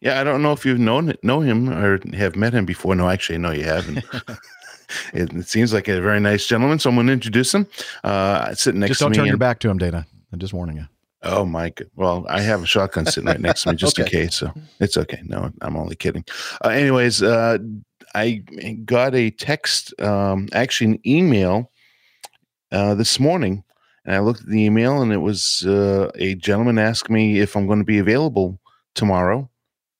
Yeah, 0.00 0.18
I 0.18 0.24
don't 0.24 0.42
know 0.42 0.52
if 0.52 0.64
you've 0.64 0.78
known 0.78 1.12
know 1.22 1.40
him 1.40 1.68
or 1.68 2.00
have 2.14 2.34
met 2.34 2.54
him 2.54 2.64
before. 2.64 2.94
No, 2.94 3.10
actually, 3.10 3.38
no, 3.38 3.50
you 3.50 3.64
haven't. 3.64 3.98
it, 5.12 5.32
it 5.34 5.46
seems 5.46 5.74
like 5.74 5.86
a 5.88 6.00
very 6.00 6.18
nice 6.18 6.46
gentleman. 6.46 6.78
So 6.78 6.88
I'm 6.88 6.96
going 6.96 7.08
to 7.08 7.12
introduce 7.12 7.54
him. 7.54 7.66
Uh, 8.02 8.54
sitting 8.54 8.80
next 8.80 8.92
Just 8.92 9.00
don't 9.02 9.12
turn 9.12 9.26
your 9.26 9.36
back 9.36 9.58
to 9.60 9.68
him, 9.68 9.76
Dana. 9.76 10.06
I'm 10.32 10.38
just 10.38 10.54
warning 10.54 10.78
you. 10.78 10.86
Oh 11.22 11.44
my 11.44 11.70
god! 11.70 11.90
Well, 11.94 12.24
I 12.28 12.40
have 12.40 12.62
a 12.62 12.66
shotgun 12.66 13.04
sitting 13.04 13.26
right 13.26 13.40
next 13.40 13.64
to 13.64 13.70
me 13.70 13.76
just 13.76 13.98
in 13.98 14.06
case, 14.06 14.36
so 14.36 14.52
it's 14.80 14.96
okay. 14.96 15.20
No, 15.24 15.50
I'm 15.60 15.76
only 15.76 15.96
kidding. 15.96 16.24
Uh, 16.64 16.68
anyways, 16.68 17.22
uh, 17.22 17.58
I 18.14 18.42
got 18.84 19.14
a 19.14 19.30
text, 19.30 19.98
um, 20.00 20.48
actually 20.52 20.92
an 20.92 21.00
email, 21.06 21.70
uh, 22.72 22.94
this 22.94 23.20
morning, 23.20 23.62
and 24.06 24.14
I 24.16 24.20
looked 24.20 24.40
at 24.40 24.46
the 24.48 24.64
email, 24.64 25.02
and 25.02 25.12
it 25.12 25.18
was 25.18 25.64
uh, 25.66 26.10
a 26.14 26.34
gentleman 26.36 26.78
asked 26.78 27.10
me 27.10 27.40
if 27.40 27.56
I'm 27.56 27.66
going 27.66 27.80
to 27.80 27.84
be 27.84 27.98
available 27.98 28.58
tomorrow 28.94 29.50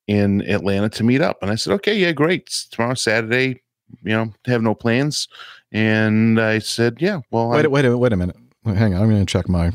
in 0.07 0.41
Atlanta 0.49 0.89
to 0.89 1.03
meet 1.03 1.21
up, 1.21 1.37
and 1.43 1.51
I 1.51 1.55
said, 1.55 1.73
okay, 1.73 1.95
yeah, 1.95 2.13
great. 2.13 2.43
It's 2.47 2.65
tomorrow, 2.67 2.93
Saturday. 2.95 3.61
You 4.03 4.11
know, 4.11 4.33
have 4.45 4.61
no 4.61 4.73
plans, 4.75 5.27
and 5.71 6.41
I 6.41 6.59
said, 6.59 6.97
yeah, 6.99 7.19
well, 7.31 7.49
Wait, 7.49 7.59
I'm- 7.59 7.71
wait, 7.71 7.85
a- 7.85 7.97
wait 7.97 8.11
a 8.13 8.17
minute. 8.17 8.35
Hang 8.65 8.93
on. 8.93 9.01
I'm 9.01 9.09
going 9.09 9.25
to 9.25 9.31
check 9.31 9.47
my 9.47 9.71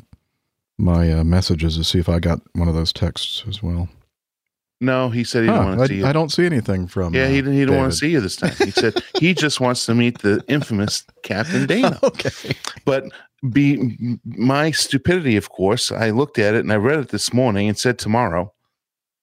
my 0.78 1.12
uh, 1.12 1.24
messages 1.24 1.76
to 1.76 1.84
see 1.84 1.98
if 1.98 2.08
I 2.08 2.18
got 2.18 2.40
one 2.54 2.68
of 2.68 2.74
those 2.74 2.92
texts 2.92 3.44
as 3.48 3.62
well. 3.62 3.88
No, 4.82 5.08
he 5.08 5.24
said 5.24 5.44
he 5.44 5.48
Huh, 5.48 5.54
didn't 5.54 5.68
want 5.68 5.80
to 5.80 5.86
see 5.88 5.94
I, 5.94 5.98
you. 5.98 6.06
I 6.06 6.12
don't 6.12 6.30
see 6.30 6.44
anything 6.44 6.86
from. 6.86 7.14
Yeah, 7.14 7.28
he 7.28 7.34
uh, 7.38 7.42
didn't. 7.42 7.52
He 7.54 7.60
didn't 7.60 7.76
want 7.76 7.92
to 7.92 7.98
see 7.98 8.10
you 8.10 8.20
this 8.20 8.36
time. 8.36 8.54
He 8.58 8.70
said 8.70 8.94
he 9.18 9.32
just 9.34 9.60
wants 9.60 9.86
to 9.86 9.94
meet 9.94 10.18
the 10.22 10.44
infamous 10.48 11.04
Captain 11.22 11.66
Dana. 11.66 11.98
okay. 12.02 12.54
But 12.84 13.04
be 13.50 14.18
my 14.24 14.70
stupidity, 14.70 15.36
of 15.36 15.50
course. 15.50 15.90
I 15.90 16.10
looked 16.10 16.38
at 16.38 16.54
it 16.54 16.60
and 16.60 16.72
I 16.72 16.76
read 16.76 16.98
it 16.98 17.08
this 17.08 17.32
morning 17.32 17.68
and 17.68 17.78
said 17.78 17.98
tomorrow, 17.98 18.52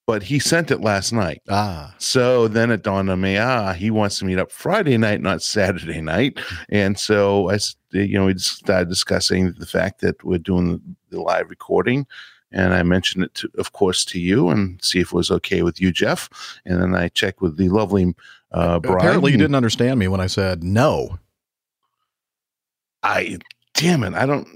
but 0.07 0.23
he 0.23 0.39
sent 0.39 0.71
it 0.71 0.81
last 0.81 1.13
night. 1.13 1.41
Ah, 1.49 1.93
So 1.99 2.47
then 2.47 2.71
it 2.71 2.83
dawned 2.83 3.09
on 3.09 3.21
me, 3.21 3.37
ah, 3.37 3.73
he 3.73 3.91
wants 3.91 4.19
to 4.19 4.25
meet 4.25 4.39
up 4.39 4.51
Friday 4.51 4.97
night, 4.97 5.21
not 5.21 5.41
Saturday 5.41 6.01
night. 6.01 6.39
And 6.69 6.97
so 6.99 7.49
I, 7.49 7.59
you 7.91 8.17
know, 8.17 8.25
we 8.25 8.37
started 8.37 8.89
discussing 8.89 9.53
the 9.57 9.65
fact 9.65 10.01
that 10.01 10.23
we're 10.23 10.37
doing 10.39 10.81
the 11.11 11.21
live 11.21 11.49
recording. 11.49 12.05
And 12.51 12.73
I 12.73 12.83
mentioned 12.83 13.25
it, 13.25 13.33
to, 13.35 13.51
of 13.57 13.73
course, 13.73 14.03
to 14.05 14.19
you 14.19 14.49
and 14.49 14.83
see 14.83 14.99
if 14.99 15.07
it 15.07 15.13
was 15.13 15.29
okay 15.31 15.61
with 15.61 15.79
you, 15.79 15.91
Jeff. 15.91 16.29
And 16.65 16.81
then 16.81 16.95
I 16.95 17.09
checked 17.09 17.41
with 17.41 17.57
the 17.57 17.69
lovely 17.69 18.15
uh, 18.51 18.79
bride. 18.79 18.95
apparently 18.95 19.31
you 19.31 19.37
didn't 19.37 19.55
understand 19.55 19.99
me 19.99 20.07
when 20.07 20.19
I 20.19 20.27
said 20.27 20.63
no. 20.63 21.19
I 23.03 23.37
damn 23.75 24.03
it, 24.03 24.13
I 24.13 24.25
don't. 24.25 24.47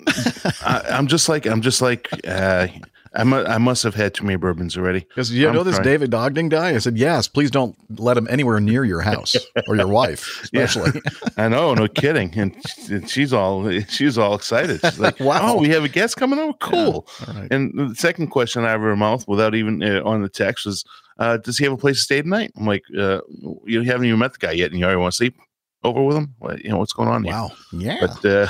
I, 0.61 0.83
I'm 0.89 1.07
just 1.07 1.29
like 1.29 1.45
I'm 1.45 1.61
just 1.61 1.81
like 1.81 2.09
uh, 2.27 2.67
I 3.15 3.23
mu- 3.23 3.43
I 3.43 3.57
must 3.59 3.83
have 3.83 3.93
had 3.95 4.13
too 4.15 4.23
many 4.23 4.37
bourbons 4.37 4.75
already. 4.75 5.01
Because 5.01 5.31
you 5.31 5.47
I'm 5.47 5.53
know 5.53 5.63
this 5.63 5.75
sorry. 5.75 5.85
David 5.85 6.13
Ogden 6.15 6.49
guy? 6.49 6.69
I 6.73 6.77
said, 6.79 6.97
yes, 6.97 7.27
please 7.27 7.51
don't 7.51 7.75
let 7.99 8.17
him 8.17 8.27
anywhere 8.29 8.59
near 8.59 8.83
your 8.83 9.01
house 9.01 9.35
or 9.67 9.75
your 9.75 9.87
wife, 9.87 10.47
Yeah. 10.51 10.63
especially. 10.63 10.99
I 11.37 11.47
know, 11.47 11.73
no 11.75 11.87
kidding. 11.87 12.33
And 12.37 12.55
and 12.89 13.09
she's 13.09 13.31
all 13.33 13.69
she's 13.87 14.17
all 14.17 14.33
excited. 14.35 14.81
She's 14.81 14.99
like, 14.99 15.19
Wow. 15.19 15.53
"Oh, 15.55 15.59
we 15.61 15.69
have 15.69 15.83
a 15.83 15.89
guest 15.89 16.17
coming 16.17 16.39
over. 16.39 16.53
Cool." 16.59 17.07
All 17.27 17.33
right. 17.35 17.51
And 17.51 17.71
the 17.91 17.95
second 17.95 18.27
question 18.27 18.63
out 18.65 18.75
of 18.77 18.81
her 18.81 18.95
mouth, 18.95 19.27
without 19.27 19.53
even 19.53 19.83
uh, 19.83 20.01
on 20.03 20.21
the 20.23 20.29
text, 20.29 20.65
was, 20.65 20.83
uh, 21.19 21.37
"Does 21.37 21.57
he 21.59 21.65
have 21.65 21.73
a 21.73 21.77
place 21.77 21.97
to 21.97 22.03
stay 22.03 22.21
tonight?" 22.21 22.51
I'm 22.57 22.65
like, 22.65 22.83
uh, 22.97 23.19
"You 23.65 23.81
haven't 23.83 24.05
even 24.07 24.19
met 24.19 24.33
the 24.33 24.39
guy 24.39 24.53
yet, 24.53 24.71
and 24.71 24.79
you 24.79 24.85
already 24.85 24.99
want 24.99 25.11
to 25.13 25.17
sleep 25.17 25.35
over 25.83 26.01
with 26.01 26.17
him? 26.17 26.33
What, 26.39 26.63
you 26.63 26.71
know 26.71 26.77
what's 26.79 26.93
going 26.93 27.09
on 27.09 27.23
here?" 27.23 27.33
Wow. 27.33 27.51
Yeah. 27.71 27.97
but 28.01 28.25
uh, 28.25 28.47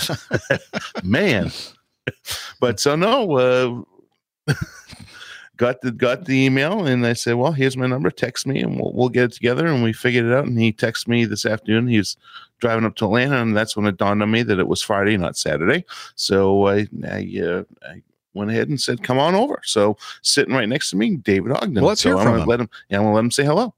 man 1.03 1.51
but 2.59 2.79
so 2.79 2.95
no 2.95 3.37
uh, 3.37 3.81
got 5.57 5.81
the 5.81 5.91
got 5.91 6.25
the 6.25 6.33
email 6.45 6.85
and 6.85 7.05
i 7.05 7.13
said 7.13 7.35
well 7.35 7.51
here's 7.51 7.77
my 7.77 7.85
number 7.85 8.09
text 8.09 8.47
me 8.47 8.59
and 8.61 8.79
we'll, 8.79 8.91
we'll 8.93 9.09
get 9.09 9.25
it 9.25 9.31
together 9.33 9.67
and 9.67 9.83
we 9.83 9.93
figured 9.93 10.25
it 10.25 10.33
out 10.33 10.45
and 10.45 10.59
he 10.59 10.73
texted 10.73 11.07
me 11.07 11.25
this 11.25 11.45
afternoon 11.45 11.87
he 11.87 11.97
was 11.97 12.17
driving 12.59 12.85
up 12.85 12.95
to 12.95 13.05
atlanta 13.05 13.37
and 13.41 13.55
that's 13.55 13.75
when 13.77 13.85
it 13.85 13.97
dawned 13.97 14.21
on 14.23 14.31
me 14.31 14.41
that 14.43 14.59
it 14.59 14.67
was 14.67 14.81
friday 14.81 15.15
not 15.15 15.37
saturday 15.37 15.85
so 16.15 16.67
i 16.67 16.87
i, 17.07 17.41
uh, 17.45 17.63
I 17.87 18.01
went 18.33 18.49
ahead 18.49 18.69
and 18.69 18.81
said 18.81 19.03
come 19.03 19.19
on 19.19 19.35
over 19.35 19.61
so 19.63 19.95
sitting 20.23 20.55
right 20.55 20.67
next 20.67 20.89
to 20.89 20.97
me 20.97 21.17
david 21.17 21.51
ogden 21.51 21.75
Well, 21.75 21.85
let's 21.85 22.01
so 22.01 22.09
hear 22.09 22.17
i'm 22.17 22.23
from 22.23 22.31
gonna 22.33 22.43
him. 22.43 22.49
let 22.49 22.59
him 22.61 22.69
yeah 22.89 22.97
i'm 22.97 23.03
gonna 23.03 23.15
let 23.15 23.23
him 23.23 23.31
say 23.31 23.45
hello 23.45 23.73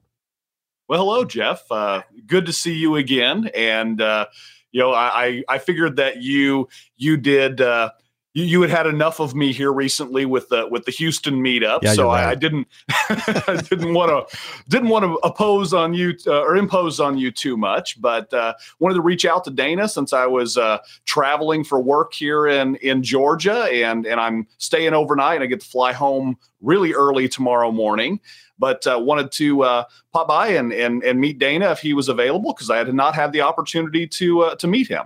Well, 0.88 0.99
hello, 0.99 1.25
Jeff. 1.25 1.63
Uh, 1.71 2.04
good 2.28 2.45
to 2.45 2.54
see 2.54 2.73
you 2.75 2.95
again. 2.97 3.49
And 3.56 3.99
uh, 4.01 4.28
you 4.71 4.80
know, 4.82 4.91
I 4.91 5.25
I 5.25 5.43
I 5.56 5.58
figured 5.58 5.95
that 5.95 6.21
you 6.21 6.69
you 6.95 7.17
did. 7.17 7.60
Uh, 7.60 7.89
you, 8.36 8.43
you 8.43 8.62
had 8.62 8.69
had 8.69 8.86
enough 8.86 9.19
of 9.19 9.34
me 9.34 9.52
here 9.52 9.71
recently 9.74 10.26
with 10.26 10.50
the 10.50 10.67
with 10.69 10.86
the 10.86 10.91
Houston 10.91 11.41
meetup, 11.41 11.80
Yeah, 11.82 11.93
so 11.93 12.04
you're 12.04 12.12
I, 12.12 12.32
I 12.32 12.36
didn't 12.36 12.67
I 13.10 13.63
didn't 13.67 13.93
want 13.93 14.12
to 14.30 14.38
didn't 14.69 14.89
want 14.89 15.06
to 15.06 15.13
oppose 15.24 15.74
on 15.74 15.93
you 15.93 16.15
uh, 16.28 16.41
or 16.41 16.58
impose 16.58 17.00
on 17.00 17.17
you 17.17 17.32
too 17.32 17.58
much, 17.58 18.00
but 18.00 18.32
uh, 18.34 18.54
wanted 18.80 18.95
to 18.95 19.02
reach 19.02 19.26
out 19.26 19.45
to 19.45 19.52
Dana 19.52 19.88
since 19.88 20.12
I 20.13 20.28
was 20.28 20.58
uh, 20.58 20.80
traveling 21.06 21.63
for 21.63 21.82
work 21.82 22.13
here 22.13 22.45
in 22.45 22.76
in 22.78 23.02
Georgia, 23.02 23.63
and 23.71 24.06
and 24.06 24.19
I'm 24.19 24.48
staying 24.58 24.93
overnight, 24.93 25.36
and 25.36 25.43
I 25.43 25.48
get 25.48 25.62
to 25.62 25.67
fly 25.67 25.93
home 25.93 26.38
really 26.62 26.93
early 26.93 27.28
tomorrow 27.30 27.71
morning. 27.71 28.19
But 28.60 28.86
uh, 28.88 29.00
wanted 29.02 29.32
to 29.34 29.63
uh, 29.63 29.84
pop 30.13 30.28
by 30.28 30.50
and, 30.50 30.74
and 30.74 31.04
and 31.04 31.19
meet 31.19 31.39
Dana 31.39 31.71
if 31.71 31.80
he 31.80 31.93
was 31.93 32.10
available 32.10 32.54
because 32.54 32.69
I 32.69 32.78
had 32.78 32.93
not 32.93 33.15
had 33.15 33.32
the 33.32 33.41
opportunity 33.41 34.08
to 34.08 34.41
uh, 34.41 34.56
to 34.56 34.67
meet 34.67 34.88
him. 34.88 35.06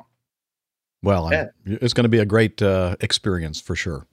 Well, 1.01 1.25
I'm- 1.33 1.49
it's 1.65 1.93
going 1.93 2.03
to 2.03 2.09
be 2.09 2.19
a 2.19 2.25
great 2.25 2.61
uh, 2.61 2.95
experience 2.99 3.61
for 3.61 3.75
sure. 3.75 4.05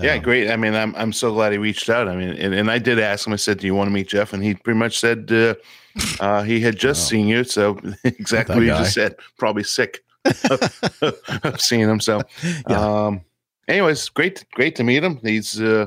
Yeah, 0.00 0.14
Um, 0.14 0.22
great. 0.22 0.48
I 0.50 0.56
mean, 0.56 0.74
I'm 0.74 0.94
I'm 0.94 1.12
so 1.12 1.32
glad 1.32 1.50
he 1.52 1.58
reached 1.58 1.88
out. 1.90 2.06
I 2.08 2.14
mean, 2.14 2.28
and, 2.30 2.54
and 2.54 2.70
I 2.70 2.78
did 2.78 3.00
ask 3.00 3.26
him. 3.26 3.32
I 3.32 3.36
said, 3.36 3.58
"Do 3.58 3.66
you 3.66 3.74
want 3.74 3.88
to 3.88 3.92
meet 3.92 4.06
Jeff?" 4.08 4.32
And 4.32 4.44
he 4.44 4.54
pretty 4.54 4.78
much 4.78 4.98
said 5.00 5.32
uh, 5.32 5.54
uh, 6.20 6.42
he 6.44 6.60
had 6.60 6.76
just 6.76 7.00
Wow. 7.06 7.08
seen 7.08 7.26
you. 7.26 7.42
So 7.44 7.80
exactly 8.04 8.54
what 8.56 8.62
you 8.62 8.68
guy. 8.70 8.78
just 8.78 8.94
said. 8.94 9.16
Probably 9.38 9.64
sick 9.64 10.04
of, 10.24 11.02
of 11.42 11.60
seeing 11.60 11.88
him. 11.88 11.98
So, 12.00 12.22
Yeah. 12.68 13.06
um, 13.06 13.22
anyways, 13.66 14.08
great 14.10 14.44
great 14.52 14.76
to 14.76 14.84
meet 14.84 15.02
him. 15.02 15.18
He's 15.22 15.60
uh, 15.60 15.86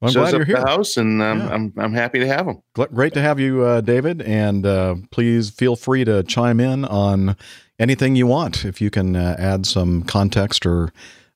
Well, 0.00 0.08
I'm 0.08 0.12
shows 0.14 0.30
glad 0.30 0.40
up 0.40 0.48
you're 0.48 0.56
at 0.56 0.60
here. 0.60 0.64
the 0.64 0.70
house, 0.70 0.96
and 0.96 1.20
um, 1.22 1.38
Yeah. 1.40 1.48
I'm 1.54 1.72
I'm 1.76 1.92
happy 1.92 2.18
to 2.20 2.26
have 2.26 2.46
him. 2.46 2.62
Great 2.74 3.12
to 3.14 3.20
have 3.20 3.38
you, 3.38 3.62
uh, 3.62 3.80
David. 3.82 4.22
And 4.22 4.64
uh, 4.64 4.94
please 5.10 5.50
feel 5.50 5.76
free 5.76 6.04
to 6.04 6.22
chime 6.22 6.58
in 6.60 6.84
on 6.86 7.36
anything 7.78 8.16
you 8.16 8.26
want 8.26 8.64
if 8.64 8.80
you 8.80 8.90
can 8.90 9.14
uh, 9.16 9.36
add 9.38 9.66
some 9.66 10.02
context 10.02 10.64
or 10.64 10.90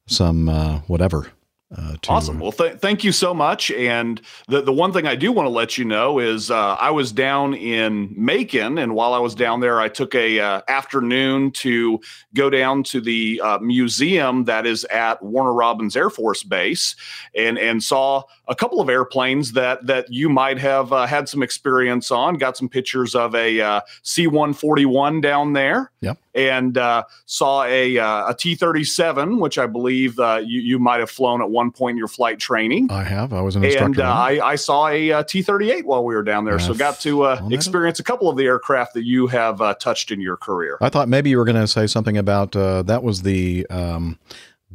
some 0.06 0.48
uh, 0.48 0.78
whatever. 0.86 1.28
Uh, 1.76 1.96
to, 2.02 2.10
Awesome. 2.12 2.38
Well, 2.38 2.52
th- 2.52 2.74
thank 2.76 3.02
you 3.02 3.10
so 3.10 3.34
much. 3.34 3.68
And 3.72 4.20
the, 4.46 4.60
the 4.62 4.72
one 4.72 4.92
thing 4.92 5.08
I 5.08 5.16
do 5.16 5.32
want 5.32 5.46
to 5.46 5.50
let 5.50 5.76
you 5.76 5.84
know 5.84 6.20
is 6.20 6.48
uh, 6.48 6.74
I 6.78 6.90
was 6.92 7.10
down 7.10 7.54
in 7.54 8.14
Macon, 8.16 8.78
and 8.78 8.94
while 8.94 9.12
I 9.12 9.18
was 9.18 9.34
down 9.34 9.58
there, 9.58 9.80
I 9.80 9.88
took 9.88 10.14
a 10.14 10.38
uh, 10.38 10.60
afternoon 10.68 11.50
to 11.52 11.98
go 12.32 12.48
down 12.48 12.84
to 12.84 13.00
the 13.00 13.40
uh, 13.42 13.58
museum 13.58 14.44
that 14.44 14.66
is 14.66 14.84
at 14.84 15.20
Warner 15.20 15.52
Robins 15.52 15.96
Air 15.96 16.10
Force 16.10 16.44
Base, 16.44 16.94
and 17.34 17.58
and 17.58 17.82
saw 17.82 18.22
a 18.48 18.54
couple 18.54 18.80
of 18.80 18.88
airplanes 18.88 19.52
that 19.52 19.86
that 19.86 20.12
you 20.12 20.28
might 20.28 20.58
have 20.58 20.92
uh, 20.92 21.06
had 21.06 21.28
some 21.28 21.42
experience 21.42 22.10
on. 22.10 22.34
Got 22.34 22.56
some 22.56 22.68
pictures 22.68 23.14
of 23.14 23.34
a 23.34 23.60
uh, 23.60 23.80
C 24.02 24.26
one 24.26 24.52
forty 24.52 24.84
one 24.86 25.20
down 25.20 25.52
there. 25.52 25.90
Yep. 26.00 26.18
And 26.34 26.76
uh, 26.76 27.04
saw 27.26 27.64
a 27.64 27.98
uh, 27.98 28.30
a 28.30 28.34
T 28.34 28.54
thirty 28.54 28.84
seven, 28.84 29.38
which 29.38 29.56
I 29.56 29.66
believe 29.66 30.18
uh, 30.18 30.42
you 30.44 30.60
you 30.60 30.78
might 30.78 31.00
have 31.00 31.10
flown 31.10 31.40
at 31.40 31.50
one 31.50 31.70
point 31.70 31.94
in 31.94 31.98
your 31.98 32.08
flight 32.08 32.38
training. 32.38 32.90
I 32.90 33.04
have. 33.04 33.32
I 33.32 33.40
was 33.40 33.56
an 33.56 33.64
instructor. 33.64 34.00
And 34.02 34.08
uh. 34.08 34.12
I, 34.12 34.40
I 34.52 34.56
saw 34.56 34.88
a 34.88 35.22
T 35.22 35.42
thirty 35.42 35.70
eight 35.70 35.86
while 35.86 36.04
we 36.04 36.14
were 36.14 36.24
down 36.24 36.44
there, 36.44 36.58
so 36.58 36.72
Yeah. 36.72 36.78
got 36.78 37.00
to 37.00 37.22
uh, 37.22 37.48
experience 37.50 38.00
a 38.00 38.04
couple 38.04 38.28
of 38.28 38.36
the 38.36 38.44
aircraft 38.44 38.94
that 38.94 39.04
you 39.04 39.28
have 39.28 39.60
uh, 39.60 39.74
touched 39.74 40.10
in 40.10 40.20
your 40.20 40.36
career. 40.36 40.76
I 40.80 40.88
thought 40.88 41.08
maybe 41.08 41.30
you 41.30 41.38
were 41.38 41.44
going 41.44 41.56
to 41.56 41.68
say 41.68 41.86
something 41.86 42.18
about 42.18 42.56
uh, 42.56 42.82
that 42.82 43.02
was 43.02 43.22
the 43.22 43.66
um, 43.70 44.18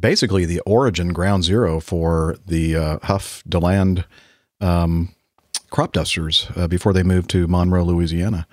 basically 0.00 0.44
the 0.44 0.60
origin 0.60 1.12
ground 1.12 1.44
zero 1.44 1.80
for 1.80 2.36
the 2.46 2.76
uh, 2.76 2.98
Huff 3.02 3.42
Daland 3.48 4.04
um, 4.60 5.14
crop 5.70 5.92
dusters 5.92 6.48
uh, 6.56 6.66
before 6.66 6.92
they 6.92 7.02
moved 7.02 7.30
to 7.30 7.46
Monroe, 7.46 7.84
Louisiana. 7.84 8.46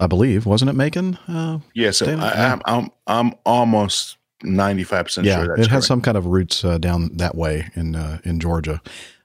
I 0.00 0.06
believe 0.06 0.46
wasn't 0.46 0.70
it 0.70 0.74
Macon? 0.74 1.16
Uh, 1.26 1.58
Yeah, 1.74 1.90
so 1.90 2.06
it, 2.06 2.18
I, 2.18 2.28
yeah. 2.28 2.52
I'm 2.52 2.62
I'm 2.66 2.90
I'm 3.06 3.34
almost 3.44 4.16
ninety 4.42 4.84
five 4.84 5.06
percent 5.06 5.26
yeah, 5.26 5.42
sure 5.42 5.54
it 5.54 5.56
that's 5.56 5.68
has 5.68 5.70
correct. 5.70 5.86
some 5.86 6.00
kind 6.00 6.16
of 6.16 6.26
roots 6.26 6.64
uh, 6.64 6.78
down 6.78 7.16
that 7.16 7.34
way 7.34 7.68
in 7.74 7.96
uh, 7.96 8.18
in 8.24 8.38
Georgia. 8.40 8.80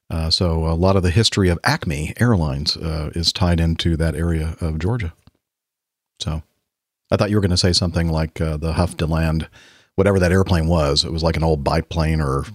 Uh, 0.09 0.29
so 0.29 0.65
a 0.65 0.73
lot 0.75 0.95
of 0.95 1.03
the 1.03 1.09
history 1.11 1.49
of 1.49 1.59
Acme 1.63 2.13
Airlines 2.19 2.77
uh, 2.77 3.11
is 3.15 3.31
tied 3.33 3.59
into 3.59 3.95
that 3.97 4.15
area 4.15 4.55
of 4.61 4.77
Georgia. 4.77 5.13
So 6.19 6.43
I 7.09 7.17
thought 7.17 7.29
you 7.29 7.37
were 7.37 7.41
going 7.41 7.51
to 7.51 7.57
say 7.57 7.73
something 7.73 8.09
like 8.09 8.39
uh, 8.39 8.57
the 8.57 8.73
Huff 8.73 8.95
Daland, 8.97 9.47
whatever 9.95 10.19
that 10.19 10.31
airplane 10.31 10.67
was. 10.67 11.03
It 11.03 11.11
was 11.11 11.23
like 11.23 11.37
an 11.37 11.43
old 11.43 11.63
biplane 11.63 12.21
or 12.21 12.45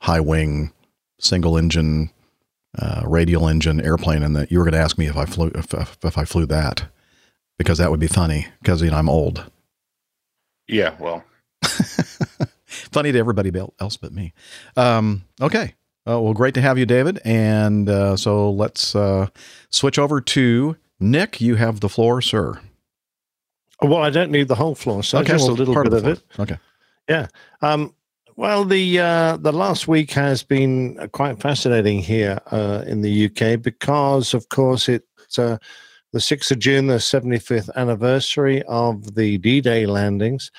high 0.00 0.20
wing, 0.20 0.72
single 1.20 1.56
engine, 1.56 2.10
uh, 2.78 3.02
radial 3.06 3.48
engine 3.48 3.80
airplane, 3.80 4.22
and 4.22 4.36
that 4.36 4.50
you 4.50 4.58
were 4.58 4.64
going 4.64 4.74
to 4.74 4.80
ask 4.80 4.98
me 4.98 5.06
if 5.06 5.16
I 5.16 5.24
flew 5.24 5.50
if, 5.54 5.72
if, 5.74 5.98
if 6.02 6.18
I 6.18 6.24
flew 6.24 6.46
that 6.46 6.86
because 7.58 7.78
that 7.78 7.90
would 7.90 8.00
be 8.00 8.06
funny 8.06 8.46
because 8.62 8.82
you 8.82 8.90
know 8.90 8.96
I'm 8.96 9.08
old. 9.08 9.50
Yeah, 10.66 10.94
well, 10.98 11.24
Funny 12.66 13.12
to 13.12 13.18
everybody 13.18 13.50
else 13.80 13.96
but 13.96 14.12
me. 14.12 14.34
Um, 14.76 15.24
okay. 15.40 15.74
Uh, 16.06 16.20
well, 16.20 16.32
great 16.32 16.54
to 16.54 16.60
have 16.60 16.78
you, 16.78 16.86
David. 16.86 17.20
And 17.24 17.88
uh, 17.88 18.16
so 18.16 18.50
let's 18.50 18.94
uh, 18.94 19.28
switch 19.70 19.98
over 19.98 20.20
to 20.20 20.76
Nick. 21.00 21.40
You 21.40 21.56
have 21.56 21.80
the 21.80 21.88
floor, 21.88 22.22
sir. 22.22 22.60
Well, 23.80 24.02
I 24.02 24.10
don't 24.10 24.30
need 24.30 24.48
the 24.48 24.56
whole 24.56 24.74
floor, 24.74 25.02
so 25.02 25.22
just 25.22 25.44
well, 25.44 25.54
a 25.54 25.56
little 25.56 25.74
bit 25.82 25.92
of, 25.92 26.02
the 26.02 26.10
it. 26.10 26.22
floor. 26.30 26.60
Okay. 27.08 27.26
Um, 27.62 27.94
well, 28.36 28.64
the 28.64 29.00
uh, 29.00 29.36
the 29.38 29.52
last 29.52 29.88
week 29.88 30.12
has 30.12 30.42
been 30.42 30.98
uh, 31.00 31.08
quite 31.08 31.40
fascinating 31.40 32.00
here 32.00 32.38
uh, 32.52 32.84
in 32.86 33.00
the 33.00 33.26
UK 33.26 33.60
because, 33.60 34.34
of 34.34 34.48
course, 34.48 34.88
it's 34.88 35.38
uh, 35.38 35.58
the 36.12 36.20
sixth 36.20 36.50
of 36.50 36.58
June, 36.58 36.86
the 36.86 36.96
75th 36.96 37.68
anniversary 37.74 38.62
of 38.64 39.14
the 39.14 39.38
D-Day 39.38 39.86
landings, 39.86 40.50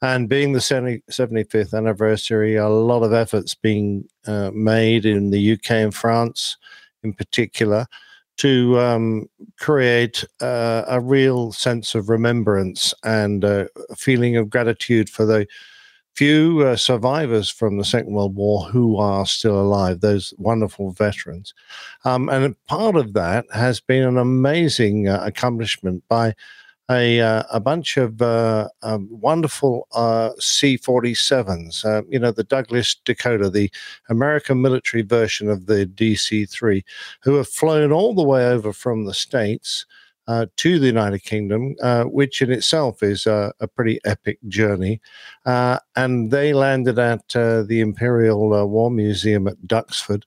and 0.00 0.28
being 0.28 0.52
the 0.52 0.60
75th 0.60 1.74
anniversary, 1.74 2.56
a 2.56 2.68
lot 2.68 3.02
of 3.02 3.12
efforts 3.12 3.54
being 3.54 4.08
uh, 4.26 4.50
made 4.52 5.04
in 5.04 5.30
the 5.30 5.52
UK 5.52 5.70
and 5.72 5.94
France, 5.94 6.56
in 7.02 7.12
particular, 7.14 7.86
to 8.36 8.78
um, 8.78 9.28
create 9.58 10.24
uh, 10.40 10.84
a 10.86 11.00
real 11.00 11.52
sense 11.52 11.94
of 11.94 12.08
remembrance 12.08 12.94
and 13.02 13.44
a 13.44 13.68
feeling 13.96 14.36
of 14.36 14.50
gratitude 14.50 15.08
for 15.10 15.24
the 15.26 15.46
few 16.14 16.62
uh, 16.62 16.76
survivors 16.76 17.50
from 17.50 17.76
the 17.76 17.84
Second 17.84 18.14
World 18.14 18.36
War 18.36 18.64
who 18.64 18.96
are 18.96 19.26
still 19.26 19.60
alive, 19.60 20.00
those 20.00 20.32
wonderful 20.38 20.92
veterans. 20.92 21.54
Um, 22.04 22.28
and 22.28 22.54
part 22.66 22.96
of 22.96 23.14
that 23.14 23.46
has 23.52 23.80
been 23.80 24.04
an 24.04 24.18
amazing 24.18 25.08
uh, 25.08 25.20
accomplishment 25.24 26.04
by 26.08 26.34
a, 26.90 27.20
uh, 27.20 27.42
a 27.50 27.60
bunch 27.60 27.96
of 27.96 28.20
uh, 28.20 28.68
um, 28.82 29.08
wonderful 29.10 29.88
uh, 29.92 30.30
C 30.38 30.76
47s, 30.76 31.84
uh, 31.84 32.02
you 32.08 32.18
know, 32.18 32.30
the 32.30 32.44
Douglas 32.44 32.94
Dakota, 33.04 33.48
the 33.48 33.70
American 34.08 34.60
military 34.60 35.02
version 35.02 35.48
of 35.48 35.66
the 35.66 35.86
DC 35.86 36.48
3, 36.48 36.84
who 37.22 37.34
have 37.36 37.48
flown 37.48 37.90
all 37.90 38.14
the 38.14 38.22
way 38.22 38.46
over 38.46 38.72
from 38.72 39.04
the 39.04 39.14
States. 39.14 39.86
Uh, 40.26 40.46
to 40.56 40.78
the 40.78 40.86
United 40.86 41.22
Kingdom, 41.22 41.74
uh, 41.82 42.04
which 42.04 42.40
in 42.40 42.50
itself 42.50 43.02
is 43.02 43.26
a, 43.26 43.52
a 43.60 43.68
pretty 43.68 44.00
epic 44.06 44.38
journey. 44.48 44.98
Uh, 45.44 45.78
and 45.96 46.30
they 46.30 46.54
landed 46.54 46.98
at 46.98 47.36
uh, 47.36 47.62
the 47.64 47.80
Imperial 47.80 48.54
uh, 48.54 48.64
War 48.64 48.90
Museum 48.90 49.46
at 49.46 49.60
Duxford 49.66 50.22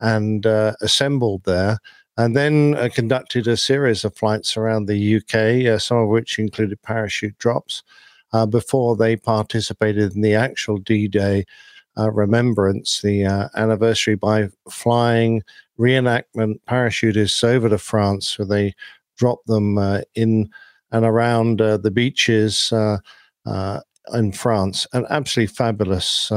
and 0.00 0.46
uh, 0.46 0.72
assembled 0.80 1.44
there, 1.44 1.78
and 2.16 2.36
then 2.36 2.90
conducted 2.90 3.46
a 3.46 3.56
series 3.56 4.04
of 4.04 4.16
flights 4.16 4.56
around 4.56 4.86
the 4.86 5.16
UK, 5.16 5.80
some 5.80 5.98
of 5.98 6.08
which 6.08 6.40
included 6.40 6.82
parachute 6.82 7.38
drops, 7.38 7.84
before 8.50 8.96
they 8.96 9.14
participated 9.14 10.12
in 10.16 10.22
the 10.22 10.34
actual 10.34 10.78
D 10.78 11.06
Day 11.06 11.44
remembrance, 11.96 13.00
the 13.00 13.22
anniversary, 13.54 14.16
by 14.16 14.48
flying 14.68 15.42
reenactment 15.78 16.58
parachutists 16.68 17.44
over 17.44 17.68
to 17.68 17.78
France, 17.78 18.38
where 18.38 18.46
they 18.46 18.74
dropped 19.16 19.46
them 19.46 19.78
uh, 19.78 20.00
in 20.14 20.50
and 20.92 21.04
around 21.04 21.60
uh, 21.60 21.76
the 21.76 21.90
beaches. 21.90 22.72
Uh, 22.72 22.98
in 24.14 24.30
France, 24.30 24.86
an 24.92 25.04
absolutely 25.10 25.52
fabulous 25.52 26.30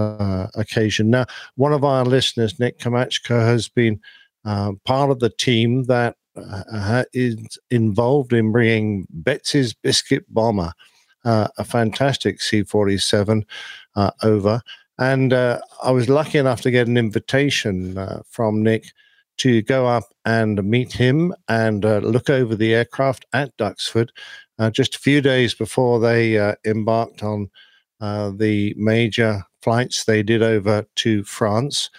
occasion. 0.56 1.12
Now, 1.12 1.28
one 1.56 1.72
of 1.72 1.84
our 1.84 2.04
listeners, 2.04 2.60
Nick 2.60 2.80
Kamachka, 2.80 3.46
has 3.46 3.70
been 3.70 4.00
part 4.44 5.12
of 5.12 5.20
the 5.20 5.30
team 5.30 5.84
that 5.84 6.16
is 7.14 7.60
involved 7.70 8.34
in 8.34 8.52
bringing 8.52 9.06
Betsy's 9.12 9.76
Biscuit 9.76 10.26
Bomber, 10.34 10.74
uh, 11.26 11.50
a 11.60 11.64
fantastic 11.64 12.42
C 12.42 12.64
47, 12.64 13.46
uh, 13.96 14.12
over. 14.24 14.62
And 14.98 15.32
uh, 15.32 15.60
I 15.84 15.92
was 15.92 16.10
lucky 16.10 16.40
enough 16.40 16.62
to 16.62 16.72
get 16.72 16.88
an 16.88 16.98
invitation 16.98 17.98
from 18.30 18.64
Nick 18.64 18.92
to 19.40 19.62
go 19.62 19.88
up 19.88 20.06
and 20.26 20.64
meet 20.64 20.94
him 20.94 21.34
and 21.48 21.86
uh, 21.86 22.00
look 22.00 22.30
over 22.30 22.56
the 22.56 22.74
aircraft 22.74 23.26
at 23.34 23.56
Duxford 23.58 24.10
uh, 24.60 24.70
just 24.70 24.96
a 24.96 25.00
few 25.00 25.22
days 25.22 25.54
before 25.54 26.00
they 26.00 26.38
uh, 26.38 26.54
embarked 26.66 27.24
on 27.24 27.50
uh, 28.02 28.32
the 28.36 28.74
major 28.78 29.44
flights 29.62 30.04
they 30.04 30.22
did 30.22 30.44
over 30.44 30.86
to 30.96 31.24
France. 31.24 31.90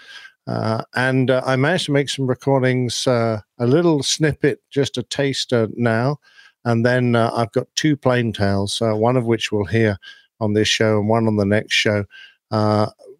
Uh, 0.47 0.83
and 0.95 1.31
uh, 1.31 1.43
I 1.45 1.57
managed 1.57 1.87
to 1.87 1.93
make 1.93 2.09
some 2.09 2.27
recordings, 2.27 3.07
a 3.07 3.43
little 3.59 4.03
snippet, 4.03 4.61
just 4.71 4.99
a 4.99 5.03
taster 5.03 5.69
now. 5.75 6.19
And 6.65 6.85
then 6.85 7.17
I've 7.17 7.53
got 7.53 7.69
two 7.75 7.97
plain 7.97 8.33
tales, 8.33 8.81
one 8.81 9.17
of 9.17 9.25
which 9.25 9.51
we'll 9.51 9.65
hear 9.65 9.97
on 10.41 10.53
this 10.53 10.69
show 10.69 10.99
and 10.99 11.09
one 11.09 11.27
on 11.27 11.37
the 11.37 11.47
next 11.47 11.75
show, 11.75 12.05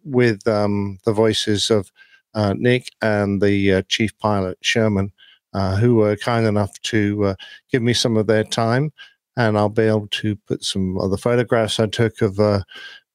with 0.03 0.47
um, 0.47 0.99
the 1.05 1.13
voices 1.13 1.71
of 1.71 1.91
uh, 2.33 2.53
Nick 2.57 2.91
and 3.01 3.41
the 3.41 3.73
uh, 3.73 3.81
chief 3.87 4.17
pilot, 4.19 4.57
Sherman, 4.61 5.11
uh, 5.53 5.75
who 5.75 5.95
were 5.95 6.15
kind 6.15 6.45
enough 6.45 6.79
to 6.83 7.25
uh, 7.25 7.35
give 7.71 7.81
me 7.81 7.93
some 7.93 8.17
of 8.17 8.27
their 8.27 8.43
time 8.43 8.91
and 9.37 9.57
I'll 9.57 9.69
be 9.69 9.83
able 9.83 10.07
to 10.07 10.35
put 10.35 10.63
some 10.63 10.97
of 10.97 11.11
the 11.11 11.17
photographs 11.17 11.79
I 11.79 11.87
took 11.87 12.21
of 12.21 12.39
uh, 12.39 12.61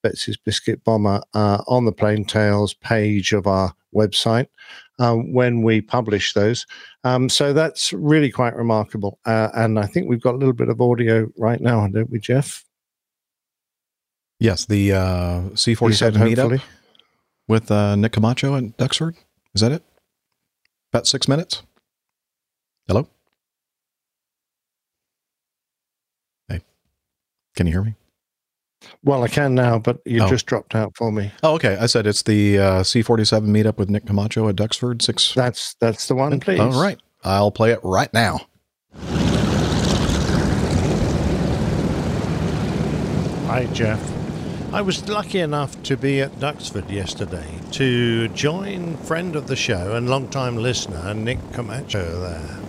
Betsy's 0.03 0.37
Biscuit 0.37 0.83
Bomber 0.83 1.21
uh, 1.33 1.63
on 1.67 1.85
the 1.85 1.91
Plain 1.91 2.25
Tales 2.25 2.73
page 2.73 3.33
of 3.33 3.47
our 3.47 3.73
website 3.95 4.47
um, 4.99 5.33
when 5.33 5.61
we 5.61 5.81
publish 5.81 6.33
those. 6.33 6.65
Um, 7.03 7.29
so 7.29 7.53
that's 7.53 7.93
really 7.93 8.31
quite 8.31 8.55
remarkable. 8.55 9.19
Uh, 9.25 9.49
and 9.53 9.79
I 9.79 9.85
think 9.85 10.09
we've 10.09 10.21
got 10.21 10.35
a 10.35 10.37
little 10.37 10.53
bit 10.53 10.69
of 10.69 10.81
audio 10.81 11.27
right 11.37 11.61
now, 11.61 11.87
don't 11.87 12.09
we, 12.09 12.19
Jeff? 12.19 12.63
Yes, 14.39 14.65
the 14.65 14.93
uh, 14.93 15.41
C 15.55 15.73
forty 15.73 15.95
seven 15.95 16.21
meetup 16.21 16.37
hopefully. 16.37 16.61
With 17.47 17.71
uh, 17.71 17.95
Nick 17.95 18.13
Camacho 18.13 18.55
at 18.55 18.77
Duxford. 18.77 19.15
Is 19.53 19.61
that 19.61 19.71
it? 19.71 19.83
About 20.93 21.07
six 21.07 21.27
minutes? 21.27 21.63
Hello? 22.87 23.07
Hey, 26.47 26.61
can 27.55 27.67
you 27.67 27.73
hear 27.73 27.83
me? 27.83 27.95
Well, 29.03 29.23
I 29.23 29.27
can 29.27 29.53
now, 29.55 29.79
but 29.79 29.99
you 30.05 30.21
Oh. 30.23 30.29
just 30.29 30.45
dropped 30.45 30.75
out 30.75 30.93
for 30.95 31.11
me. 31.11 31.31
Oh, 31.43 31.55
okay. 31.55 31.77
I 31.77 31.87
said 31.87 32.07
it's 32.07 32.21
the 32.23 32.59
uh, 32.59 32.83
C47 32.83 33.41
meetup 33.47 33.77
with 33.77 33.89
Nick 33.89 34.05
Camacho 34.05 34.47
at 34.47 34.55
Duxford. 34.55 35.01
Six. 35.01 35.33
That's 35.33 35.75
that's 35.81 36.07
the 36.07 36.15
one, 36.15 36.39
please. 36.39 36.59
All 36.59 36.79
right. 36.81 36.99
I'll 37.23 37.51
play 37.51 37.71
it 37.71 37.79
right 37.83 38.13
now. 38.13 38.41
Hi, 43.47 43.65
Jeff. 43.73 43.99
I 44.77 44.81
was 44.81 45.09
lucky 45.09 45.39
enough 45.39 45.81
to 45.83 45.97
be 45.97 46.21
at 46.21 46.39
Duxford 46.39 46.91
yesterday 46.91 47.47
to 47.71 48.27
join 48.27 48.95
friend 48.97 49.35
of 49.35 49.47
the 49.47 49.55
show 49.55 49.95
and 49.95 50.07
long-time 50.07 50.55
listener 50.55 51.15
Nick 51.15 51.39
Camacho 51.51 52.21
there. 52.21 52.59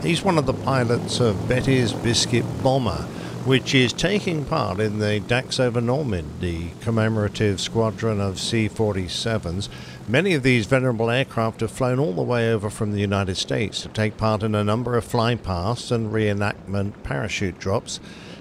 He's 0.00 0.22
one 0.22 0.38
of 0.38 0.46
the 0.46 0.54
pilots 0.54 1.18
of 1.18 1.48
Betsy's 1.48 1.92
Biscuit 1.92 2.44
Bomber, 2.62 3.02
which 3.44 3.74
is 3.74 3.92
taking 3.92 4.44
part 4.44 4.78
in 4.78 5.00
the 5.00 5.18
Daks 5.18 5.58
over 5.58 5.80
Normandy 5.80 6.70
commemorative 6.82 7.60
squadron 7.60 8.20
of 8.20 8.38
C 8.38 8.68
47s. 8.68 9.68
Many 10.06 10.34
of 10.34 10.44
these 10.44 10.66
venerable 10.66 11.10
aircraft 11.10 11.62
have 11.62 11.72
flown 11.72 11.98
all 11.98 12.12
the 12.12 12.22
way 12.22 12.48
over 12.52 12.70
from 12.70 12.92
the 12.92 13.00
United 13.00 13.38
States 13.38 13.82
to 13.82 13.88
take 13.88 14.16
part 14.16 14.44
in 14.44 14.54
a 14.54 14.62
number 14.62 14.96
of 14.96 15.04
flypasts 15.04 15.90
and 15.90 16.12
reenactment 16.12 16.92
parachute 17.02 17.58
drops 17.58 17.98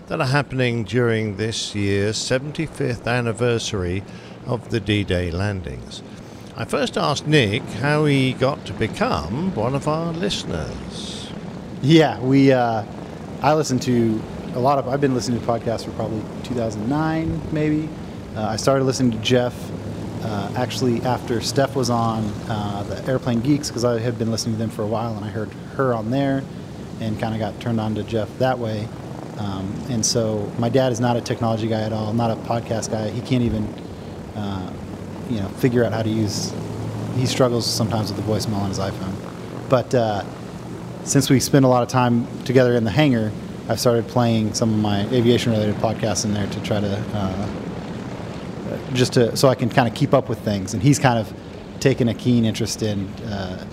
that 0.08 0.22
are 0.22 0.28
happening 0.28 0.84
during 0.84 1.38
this 1.38 1.74
year's 1.74 2.18
75th 2.18 3.08
anniversary 3.08 4.04
of 4.46 4.70
the 4.70 4.80
D 4.80 5.04
Day 5.04 5.32
landings. 5.32 6.04
I 6.56 6.66
first 6.66 6.98
asked 6.98 7.28
Nick 7.28 7.64
how 7.64 8.06
he 8.06 8.34
got 8.34 8.66
to 8.66 8.74
become 8.74 9.54
one 9.56 9.76
of 9.76 9.88
our 9.88 10.14
listeners. 10.14 11.30
Yeah, 11.82 12.20
we. 12.20 12.52
Uh, 12.52 12.84
I 13.42 13.54
listen 13.54 13.80
to 13.80 14.22
a 14.54 14.60
lot 14.60 14.78
of. 14.78 14.88
I've 14.88 15.02
been 15.02 15.14
listening 15.14 15.40
to 15.40 15.46
podcasts 15.46 15.86
for 15.86 15.92
probably 15.92 16.22
2009, 16.44 17.42
maybe. 17.52 17.90
Uh, 18.36 18.44
I 18.44 18.56
started 18.56 18.86
listening 18.86 19.12
to 19.12 19.18
Jeff 19.20 19.54
uh, 20.24 20.52
actually 20.56 21.02
after 21.02 21.42
Steph 21.42 21.76
was 21.76 21.90
on 21.90 22.24
uh, 22.48 22.84
the 22.84 23.12
Airplane 23.12 23.42
Geeks 23.42 23.70
because 23.70 23.84
I 23.84 24.00
had 24.00 24.18
been 24.18 24.32
listening 24.32 24.56
to 24.56 24.60
them 24.60 24.70
for 24.70 24.84
a 24.84 24.88
while, 24.88 25.16
and 25.16 25.26
I 25.26 25.30
heard 25.30 25.52
her 25.76 25.94
on 25.94 26.10
there, 26.10 26.44
and 27.02 27.20
kind 27.20 27.34
of 27.34 27.40
got 27.40 27.60
turned 27.60 27.80
on 27.80 27.96
to 27.96 28.04
Jeff 28.04 28.30
that 28.40 28.60
way. 28.60 28.88
Um, 29.38 29.74
and 29.90 30.06
so 30.06 30.52
my 30.58 30.70
dad 30.70 30.92
is 30.92 31.00
not 31.00 31.18
a 31.18 31.22
technology 31.22 31.68
guy 31.68 31.82
at 31.82 31.92
all, 31.94 32.14
not 32.14 32.32
a 32.32 32.36
podcast 32.36 32.92
guy. 32.92 33.10
He 33.10 33.22
can't 33.22 33.44
even, 33.44 33.66
uh, 34.36 34.72
you 35.30 35.40
know, 35.40 35.50
figure 35.50 35.84
out 35.84 35.92
how 35.92 36.04
to 36.04 36.10
use. 36.10 36.54
He 37.16 37.26
struggles 37.26 37.66
sometimes 37.66 38.12
with 38.12 38.24
the 38.24 38.32
voicemail 38.32 38.58
on 38.58 38.70
his 38.70 38.80
iPhone, 38.80 39.16
but. 39.70 39.94
Uh, 39.94 40.24
since 41.06 41.30
we 41.30 41.40
spend 41.40 41.66
a 41.66 41.68
lot 41.68 41.84
of 41.84 41.88
time 41.88 42.26
together 42.46 42.76
in 42.76 42.84
the 42.84 42.90
hangar, 42.90 43.32
I've 43.70 43.80
started 43.80 44.08
playing 44.08 44.54
some 44.56 44.74
of 44.74 44.80
my 44.80 45.08
aviation-related 45.12 45.76
podcasts 45.76 46.26
in 46.26 46.34
there 46.34 46.48
to 46.48 46.64
try 46.64 46.80
to 46.80 46.98
uh, 47.14 47.48
just 48.94 49.14
to 49.14 49.38
so 49.38 49.48
I 49.48 49.56
can 49.56 49.70
kind 49.70 49.88
of 49.88 49.94
keep 49.94 50.14
up 50.14 50.28
with 50.30 50.40
things. 50.40 50.74
And 50.74 50.82
he's 50.82 51.00
kind 51.00 51.20
of 51.20 51.32
taken 51.80 52.08
a 52.10 52.14
keen 52.14 52.44
interest 52.44 52.82
in 52.82 53.08
uh, 53.26 53.66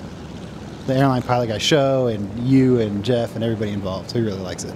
the 0.86 0.94
airline 0.94 1.22
pilot 1.22 1.48
guy 1.48 1.58
show 1.58 2.08
and 2.08 2.38
you 2.46 2.80
and 2.80 3.02
Jeff 3.04 3.34
and 3.34 3.42
everybody 3.42 3.70
involved. 3.70 4.10
So 4.10 4.18
he 4.18 4.24
really 4.24 4.40
likes 4.40 4.64
it. 4.64 4.74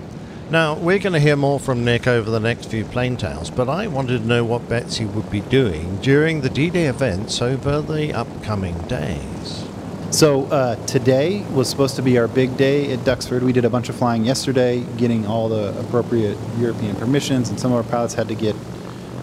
Now, 0.49 0.75
we're 0.75 1.01
going 1.01 1.13
to 1.13 1.19
hear 1.19 1.35
more 1.35 1.59
from 1.59 1.85
Nick 1.85 2.07
over 2.07 2.31
the 2.31 2.39
next 2.39 2.71
few 2.71 2.85
plane 2.85 3.17
tales, 3.17 3.51
but 3.51 3.69
I 3.69 3.89
wanted 3.89 4.21
to 4.21 4.27
know 4.29 4.45
what 4.45 4.69
Betsy 4.69 5.05
would 5.05 5.29
be 5.29 5.41
doing 5.41 5.97
during 5.97 6.43
the 6.43 6.49
D 6.49 6.71
Day 6.71 6.87
events 6.87 7.43
over 7.43 7.83
the 7.83 8.13
upcoming 8.13 8.79
days. 8.83 9.65
So 10.13 10.45
uh, 10.45 10.77
today 10.87 11.43
was 11.51 11.69
supposed 11.69 11.97
to 11.97 12.03
be 12.03 12.17
our 12.17 12.29
big 12.29 12.57
day 12.57 12.93
at 12.93 13.01
Duxford. 13.01 13.43
We 13.43 13.53
did 13.53 13.65
a 13.65 13.71
bunch 13.71 13.89
of 13.89 13.97
flying 13.97 14.25
yesterday, 14.25 14.85
getting 14.97 15.27
all 15.27 15.49
the 15.49 15.77
appropriate 15.81 16.39
European 16.59 16.95
permissions, 16.95 17.51
and 17.51 17.59
some 17.59 17.73
of 17.73 17.85
our 17.85 17.91
pilots 17.91 18.15
had 18.15 18.29
to 18.29 18.37
get 18.37 18.55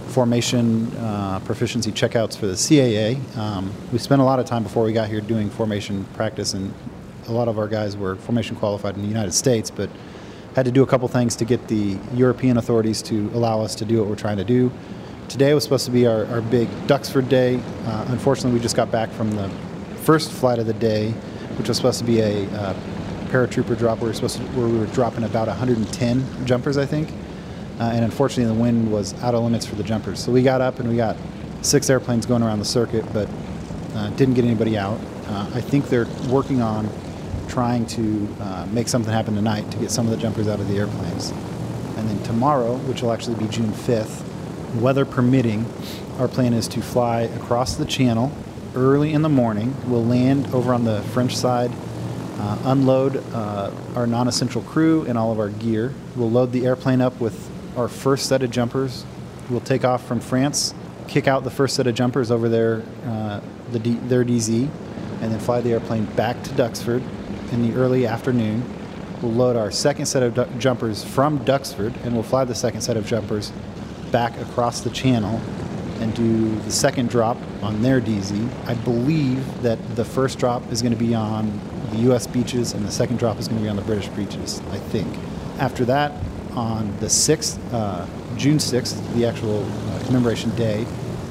formation 0.07 0.93
uh, 0.97 1.39
proficiency 1.45 1.93
checkouts 1.93 2.38
for 2.38 2.47
the 2.47 2.53
CAA. 2.53 3.38
Um, 3.38 3.74
we 3.93 3.97
spent 3.97 4.19
a 4.19 4.26
lot 4.26 4.39
of 4.39 4.45
time 4.45 4.61
before 4.61 4.84
we 4.84 4.91
got 4.91 5.07
here 5.07 5.21
doing 5.21 5.49
formation 5.49 6.03
practice, 6.15 6.53
and 6.53 6.74
a 7.30 7.32
lot 7.32 7.47
of 7.47 7.57
our 7.57 7.69
guys 7.69 7.95
were 7.95 8.17
formation 8.17 8.57
qualified 8.57 8.95
in 8.95 9.01
the 9.01 9.07
United 9.07 9.32
States, 9.32 9.71
but 9.71 9.89
had 10.56 10.66
to 10.66 10.72
do 10.72 10.84
a 10.84 10.88
couple 10.88 11.08
things 11.08 11.36
to 11.38 11.45
get 11.45 11.68
the 11.68 11.97
European 12.14 12.58
authorities 12.58 13.01
to 13.04 13.30
allow 13.34 13.62
us 13.62 13.76
to 13.76 13.86
do 13.86 13.99
what 13.99 14.08
we're 14.08 14.16
trying 14.16 14.38
to 14.38 14.43
do. 14.43 14.72
Today 15.28 15.54
was 15.54 15.64
supposed 15.64 15.86
to 15.86 15.91
be 15.91 16.06
our, 16.06 16.26
our 16.28 16.41
big 16.41 16.68
Duxford 16.88 17.28
day. 17.28 17.60
Uh, 17.86 18.06
unfortunately, 18.10 18.54
we 18.54 18.60
just 18.60 18.76
got 18.76 18.91
back 18.91 19.10
from 19.12 19.32
the 19.32 19.49
first 20.04 20.32
flight 20.32 20.60
of 20.60 20.68
the 20.68 20.74
day, 20.74 21.12
which 21.58 21.68
was 21.68 21.78
supposed 21.78 21.99
to 21.99 22.06
be 22.06 22.20
a 22.20 22.45
uh, 22.51 22.74
paratrooper 23.30 23.78
drop. 23.78 23.99
We 23.99 24.08
were 24.08 24.14
supposed 24.14 24.38
to, 24.38 24.43
where 24.49 24.68
we 24.68 24.78
were 24.78 24.86
dropping 24.88 25.24
about 25.24 25.47
110 25.47 26.45
jumpers, 26.45 26.78
I 26.78 26.86
think. 26.86 27.10
Uh, 27.80 27.86
and 27.86 28.06
unfortunately, 28.06 28.54
the 28.54 28.62
wind 28.62 28.91
was 28.91 29.16
out 29.24 29.34
of 29.34 29.43
limits 29.43 29.66
for 29.66 29.76
the 29.76 29.84
jumpers. 29.84 30.24
So 30.24 30.32
we 30.32 30.43
got 30.43 30.62
up 30.62 30.80
and 30.80 30.88
we 30.88 30.95
got 30.95 31.18
six 31.64 31.89
airplanes 31.89 32.28
going 32.28 32.43
around 32.43 32.60
the 32.60 32.66
circuit, 32.66 33.06
but 33.12 33.28
uh, 33.95 34.10
didn't 34.12 34.36
get 34.36 34.45
anybody 34.45 34.78
out. 34.78 34.99
Uh, 35.28 35.49
I 35.56 35.62
think 35.62 35.89
they're 35.89 36.08
working 36.30 36.62
on 36.62 36.88
trying 37.48 37.86
to 37.86 38.28
uh, 38.39 38.68
make 38.72 38.88
something 38.88 39.12
happen 39.12 39.36
tonight 39.36 39.70
to 39.72 39.78
get 39.78 39.91
some 39.91 40.06
of 40.06 40.12
the 40.12 40.18
jumpers 40.18 40.48
out 40.48 40.60
of 40.60 40.68
the 40.68 40.78
airplanes. 40.78 41.32
And 41.98 42.10
then 42.10 42.22
tomorrow, 42.24 42.76
which 42.78 43.02
will 43.02 43.12
actually 43.12 43.36
be 43.36 43.48
June 43.48 43.72
5th, 43.72 44.24
weather 44.82 45.06
permitting, 45.06 45.66
our 46.18 46.28
plan 46.28 46.54
is 46.54 46.68
to 46.70 46.82
fly 46.82 47.22
across 47.22 47.76
the 47.76 47.86
channel 47.86 48.32
early 48.76 49.14
in 49.14 49.22
the 49.22 49.30
morning. 49.30 49.76
We'll 49.88 50.06
land 50.06 50.48
over 50.54 50.74
on 50.74 50.84
the 50.84 51.02
French 51.14 51.36
side, 51.36 51.72
uh, 52.39 52.58
unload 52.66 53.18
uh, 53.34 53.72
our 53.96 54.08
non 54.08 54.28
essential 54.28 54.62
crew 54.62 55.04
and 55.04 55.18
all 55.18 55.32
of 55.32 55.39
our 55.39 55.50
gear. 55.50 55.94
We'll 56.16 56.32
load 56.32 56.52
the 56.52 56.66
airplane 56.66 57.02
up 57.02 57.20
with 57.20 57.50
our 57.78 57.88
first 57.88 58.28
set 58.28 58.44
of 58.44 58.52
jumpers. 58.52 59.06
We'll 59.50 59.62
take 59.62 59.84
off 59.84 60.06
from 60.06 60.20
France, 60.20 60.74
kick 61.08 61.28
out 61.28 61.44
the 61.44 61.52
first 61.52 61.76
set 61.76 61.88
of 61.88 61.96
jumpers 61.96 62.32
over 62.32 62.50
their, 62.50 62.84
uh, 63.06 63.41
the 63.72 63.80
D- 63.80 64.00
their 64.04 64.24
DZ, 64.24 64.70
and 65.22 65.32
then 65.32 65.39
fly 65.39 65.62
the 65.62 65.72
airplane 65.74 66.06
back 66.06 66.41
to 66.44 66.50
Duxford 66.52 67.04
in 67.54 67.62
the 67.62 67.78
early 67.80 68.08
afternoon. 68.08 68.64
We'll 69.22 69.32
load 69.32 69.56
our 69.56 69.72
second 69.72 70.08
set 70.08 70.24
of 70.24 70.60
jumpers 70.60 71.04
from 71.04 71.39
Duxford, 71.45 71.95
and 72.04 72.14
we'll 72.14 72.24
fly 72.24 72.43
the 72.43 72.56
second 72.56 72.82
set 72.82 72.97
of 72.97 73.06
jumpers 73.06 73.54
back 74.12 74.38
across 74.41 74.82
the 74.82 74.89
channel 74.89 75.39
and 76.01 76.14
do 76.14 76.56
the 76.62 76.72
second 76.72 77.10
drop 77.10 77.38
on 77.62 77.82
their 77.82 78.01
DZ. 78.01 78.49
I 78.66 78.74
believe 78.74 79.62
that 79.62 79.95
the 79.95 80.04
first 80.04 80.39
drop 80.39 80.70
is 80.72 80.82
going 80.82 80.91
to 80.91 80.97
be 80.97 81.14
on 81.14 81.62
the 81.91 81.97
U.S. 81.99 82.28
beaches, 82.28 82.74
and 82.74 82.86
the 82.86 82.91
second 82.91 83.18
drop 83.18 83.39
is 83.39 83.47
going 83.47 83.60
to 83.60 83.64
be 83.64 83.70
on 83.70 83.76
the 83.76 83.84
British 83.84 84.08
beaches. 84.10 84.60
I 84.72 84.78
think. 84.78 85.16
After 85.60 85.86
that, 85.86 86.12
on 86.56 86.91
the 86.99 87.06
6th, 87.06 87.60
uh, 87.72 88.06
June 88.36 88.58
6th, 88.58 89.14
the 89.14 89.26
actual 89.26 89.64
uh, 89.64 90.04
commemoration 90.06 90.54
day, 90.56 90.86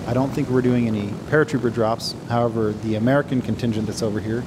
I 0.07 0.15
don't 0.15 0.31
think 0.31 0.49
we're 0.49 0.63
doing 0.63 0.87
any 0.87 1.09
paratrooper 1.31 1.73
drops. 1.73 2.15
However, 2.29 2.73
the 2.73 2.95
American 2.95 3.43
contingent 3.43 3.87
that's 3.87 4.03
over 4.03 4.21
here, 4.21 4.43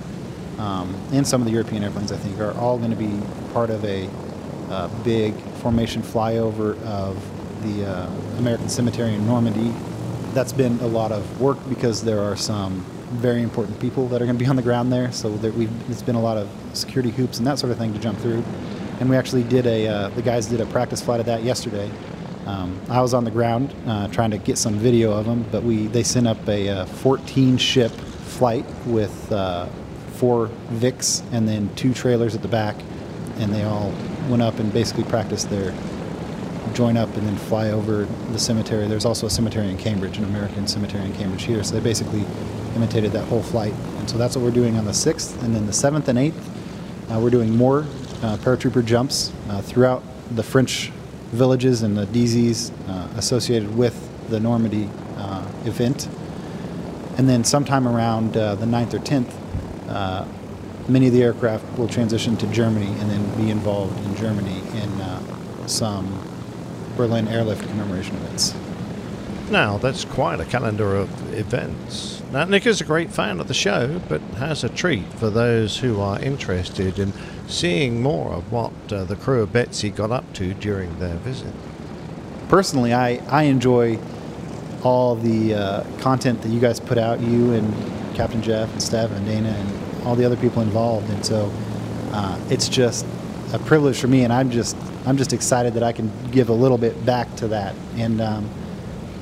um, 0.60 0.96
and 1.12 1.28
some 1.28 1.42
of 1.42 1.46
the 1.46 1.52
European 1.52 1.84
airplanes, 1.84 2.12
I 2.12 2.18
think, 2.18 2.40
are 2.40 2.54
all 2.54 2.78
going 2.78 2.92
to 2.92 2.98
be 2.98 3.20
part 3.54 3.70
of 3.70 3.84
a 3.86 4.10
uh, 4.70 4.88
big 5.04 5.34
formation 5.62 6.02
flyover 6.02 6.82
of 6.84 7.16
the 7.64 7.86
uh, 7.86 8.10
American 8.38 8.70
cemetery 8.70 9.14
in 9.14 9.26
Normandy. 9.26 9.74
That's 10.34 10.54
been 10.54 10.80
a 10.80 10.88
lot 10.88 11.12
of 11.12 11.42
work 11.42 11.58
because 11.70 12.04
there 12.04 12.20
are 12.20 12.36
some 12.36 12.86
very 13.12 13.42
important 13.42 13.80
people 13.80 14.08
that 14.08 14.22
are 14.22 14.26
going 14.26 14.38
to 14.38 14.44
be 14.44 14.50
on 14.50 14.56
the 14.56 14.62
ground 14.62 14.92
there. 14.92 15.12
So 15.12 15.36
there, 15.38 15.54
it's 15.90 16.02
been 16.02 16.16
a 16.16 16.22
lot 16.22 16.38
of 16.38 16.50
security 16.74 17.12
hoops 17.12 17.38
and 17.38 17.48
that 17.48 17.60
sort 17.60 17.72
of 17.72 17.78
thing 17.78 17.94
to 17.94 18.00
jump 18.00 18.20
through. 18.20 18.44
And 19.00 19.10
we 19.10 19.18
actually 19.18 19.44
did 19.44 19.66
a, 19.68 19.88
uh, 19.88 20.10
the 20.10 20.22
guys 20.22 20.48
did 20.48 20.62
a 20.62 20.66
practice 20.68 21.02
flight 21.02 21.20
of 21.20 21.26
that 21.26 21.44
yesterday. 21.44 21.90
Um, 22.46 22.80
I 22.90 23.02
was 23.02 23.14
on 23.14 23.24
the 23.24 23.32
ground 23.32 23.74
uh, 23.88 24.08
trying 24.10 24.32
to 24.32 24.38
get 24.38 24.58
some 24.58 24.76
video 24.76 25.12
of 25.12 25.26
them, 25.26 25.46
but 25.52 25.64
we 25.64 25.88
they 25.88 26.04
sent 26.04 26.28
up 26.28 26.48
a 26.48 26.70
uh, 26.70 26.86
14 26.86 27.58
ship 27.58 27.92
flight 27.92 28.66
with 28.86 29.32
uh, 29.32 29.68
four 30.26 30.50
Vics 30.72 31.22
and 31.32 31.48
then 31.48 31.70
two 31.76 31.94
trailers 31.94 32.34
at 32.34 32.42
the 32.42 32.48
back, 32.48 32.76
and 33.38 33.54
they 33.54 33.64
all 33.64 33.94
went 34.28 34.42
up 34.42 34.58
and 34.58 34.74
basically 34.74 35.04
practiced 35.04 35.52
their 35.52 35.72
join 36.74 36.98
up 36.98 37.16
and 37.16 37.28
then 37.28 37.38
fly 37.38 37.70
over 37.70 38.06
the 38.32 38.40
cemetery. 38.40 38.88
There's 38.88 39.06
also 39.06 39.28
a 39.28 39.30
cemetery 39.30 39.70
in 39.70 39.78
Cambridge, 39.78 40.18
an 40.18 40.24
American 40.24 40.66
cemetery 40.66 41.06
in 41.06 41.14
Cambridge 41.14 41.44
here. 41.44 41.64
So 41.64 41.76
they 41.76 41.80
basically 41.80 42.26
imitated 42.76 43.12
that 43.12 43.26
whole 43.26 43.44
flight. 43.44 43.74
And 44.00 44.10
so 44.10 44.18
that's 44.18 44.36
what 44.36 44.44
we're 44.44 44.50
doing 44.50 44.78
on 44.78 44.86
the 44.86 44.92
6th. 44.92 45.44
And 45.44 45.56
then 45.56 45.68
the 45.68 45.72
7th 45.72 46.08
and 46.08 46.18
8th, 46.18 47.16
uh, 47.16 47.20
we're 47.20 47.30
doing 47.30 47.56
more 47.56 47.82
uh, 48.24 48.38
paratrooper 48.38 48.84
jumps 48.84 49.32
uh, 49.48 49.62
throughout 49.62 50.02
the 50.32 50.42
French 50.42 50.90
villages 51.32 51.84
and 51.84 51.96
the 51.96 52.08
DZs 52.08 52.72
uh, 52.90 53.10
associated 53.16 53.78
with 53.78 53.96
the 54.30 54.40
Normandy 54.40 54.90
uh, 55.18 55.48
event. 55.66 56.08
And 57.20 57.30
then 57.30 57.44
sometime 57.44 57.88
around 57.88 58.36
uh, 58.36 58.56
the 58.56 58.66
9th 58.66 58.96
or 58.96 59.00
10th, 59.00 59.32
uh, 59.88 60.26
many 60.88 61.08
of 61.08 61.14
the 61.14 61.24
aircraft 61.24 61.78
will 61.78 61.88
transition 61.88 62.38
to 62.38 62.48
Germany 62.48 62.88
and 63.00 63.10
then 63.10 63.38
be 63.38 63.50
involved 63.50 63.98
in 64.06 64.16
Germany 64.16 64.60
in 64.82 65.02
uh, 65.02 65.68
some 65.68 66.08
Berlin 66.96 67.28
airlift 67.28 67.68
commemoration 67.68 68.16
events. 68.18 68.54
Now, 69.52 69.78
that's 69.78 70.06
quite 70.06 70.40
a 70.40 70.46
calendar 70.46 70.96
of 70.96 71.34
events. 71.34 72.24
Now, 72.32 72.46
Nick 72.46 72.66
is 72.66 72.82
a 72.82 72.84
great 72.84 73.12
fan 73.12 73.40
of 73.40 73.48
the 73.48 73.54
show, 73.54 74.02
but 74.10 74.20
has 74.38 74.64
a 74.64 74.70
treat 74.70 75.06
for 75.14 75.30
those 75.30 75.78
who 75.78 76.02
are 76.02 76.20
interested 76.20 76.98
in 76.98 77.14
seeing 77.48 78.02
more 78.02 78.34
of 78.34 78.52
what 78.52 78.74
uh, 78.92 79.04
the 79.04 79.16
crew 79.16 79.44
of 79.44 79.54
Betsy 79.54 79.92
got 79.92 80.12
up 80.12 80.34
to 80.34 80.54
during 80.56 80.98
their 81.00 81.16
visit. 81.18 81.54
personally, 82.48 82.94
I, 82.94 83.22
I 83.30 83.44
enjoy 83.44 84.00
all 84.84 85.16
the 85.16 85.54
uh, 85.54 85.84
content 86.00 86.42
that 86.42 86.50
you 86.50 86.60
guys 86.60 86.80
put 86.80 86.98
out, 86.98 87.20
you 87.20 87.54
and 87.54 87.74
Captain 88.16 88.42
Jeff 88.42 88.72
and 88.72 88.82
Steph 88.82 89.12
and 89.12 89.26
Dana 89.26 89.50
and 89.50 90.06
all 90.06 90.16
the 90.16 90.26
other 90.26 90.38
people 90.38 90.62
involved. 90.62 91.10
And 91.10 91.26
so 91.26 91.52
uh, 92.12 92.40
it's 92.50 92.70
just 92.70 93.06
a 93.54 93.60
privilege 93.60 94.00
for 94.00 94.08
me, 94.08 94.24
and 94.24 94.34
I'm 94.34 94.50
just 94.50 94.76
I'm 95.06 95.18
just 95.18 95.34
excited 95.34 95.74
that 95.76 95.84
I 95.84 95.92
can 95.92 96.12
give 96.32 96.50
a 96.50 96.54
little 96.54 96.78
bit 96.78 97.06
back 97.06 97.34
to 97.38 97.48
that. 97.50 97.76
And 97.96 98.22
um, 98.22 98.50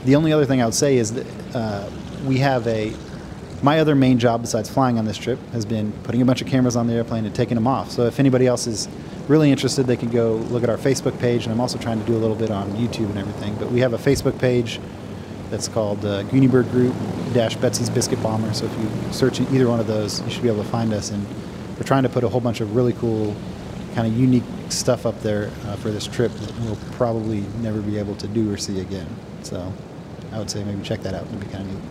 the 0.06 0.16
only 0.16 0.32
other 0.32 0.46
thing 0.46 0.62
I 0.62 0.66
would 0.66 0.74
say 0.74 0.98
is 0.98 1.14
that 1.14 1.28
uh, 1.56 1.90
we 2.26 2.38
have 2.38 2.66
a 2.68 2.94
my 3.62 3.80
other 3.80 3.96
main 3.96 4.20
job 4.20 4.42
besides 4.42 4.70
flying 4.70 5.00
on 5.00 5.06
this 5.06 5.18
trip 5.18 5.40
has 5.54 5.66
been 5.66 5.94
putting 6.04 6.22
a 6.22 6.26
bunch 6.26 6.42
of 6.42 6.48
cameras 6.48 6.76
on 6.76 6.86
the 6.86 6.94
airplane 6.94 7.26
and 7.26 7.34
taking 7.34 7.56
them 7.56 7.66
off. 7.66 7.92
So 7.92 8.06
if 8.06 8.20
anybody 8.20 8.46
else 8.46 8.68
is 8.68 8.90
really 9.30 9.52
interested, 9.52 9.88
they 9.88 9.96
can 9.96 10.10
go 10.10 10.36
look 10.36 10.64
at 10.64 10.70
our 10.70 10.78
Facebook 10.78 11.18
page. 11.18 11.46
And 11.46 11.54
I'm 11.54 11.62
also 11.62 11.78
trying 11.78 11.98
to 11.98 12.06
do 12.06 12.14
a 12.14 12.20
little 12.20 12.36
bit 12.36 12.52
on 12.52 12.70
YouTube 12.72 13.10
and 13.10 13.18
everything. 13.18 13.56
But 13.56 13.72
we 13.72 13.80
have 13.80 13.94
a 13.94 13.98
Facebook 13.98 14.38
page 14.38 14.82
that's 15.54 15.68
called 15.68 16.04
uh, 16.04 16.24
Goonie 16.24 16.50
Bird 16.50 16.68
Group 16.72 16.96
dash 17.32 17.56
Betsy's 17.58 17.88
Biscuit 17.88 18.22
Bomber. 18.24 18.52
So 18.56 18.66
if 18.66 18.76
you 18.80 19.14
search 19.14 19.40
either 19.40 19.68
one 19.68 19.80
of 19.80 19.86
those, 19.86 20.20
you 20.22 20.32
should 20.32 20.42
be 20.42 20.48
able 20.48 20.64
to 20.64 20.70
find 20.70 20.92
us. 20.92 21.12
And 21.12 21.24
we're 21.78 21.86
trying 21.86 22.02
to 22.02 22.10
put 22.10 22.24
a 22.24 22.30
whole 22.30 22.42
bunch 22.42 22.60
of 22.60 22.76
really 22.76 22.94
cool, 22.94 23.36
kind 23.94 24.08
of 24.08 24.18
unique 24.18 24.44
stuff 24.70 25.06
up 25.06 25.22
there 25.22 25.52
uh, 25.68 25.76
for 25.76 25.92
this 25.92 26.08
trip 26.08 26.32
that 26.32 26.60
we'll 26.62 26.76
probably 26.94 27.42
never 27.62 27.84
be 27.84 28.00
able 28.00 28.16
to 28.16 28.28
do 28.28 28.52
or 28.52 28.58
see 28.58 28.80
again. 28.80 29.06
So 29.44 29.72
I 30.32 30.40
would 30.40 30.50
say 30.50 30.64
maybe 30.64 30.82
check 30.82 31.02
that 31.04 31.14
out. 31.14 31.28
It'd 31.28 31.40
be 31.40 31.46
kind 31.46 31.70
of 31.70 31.72
neat. 31.72 31.84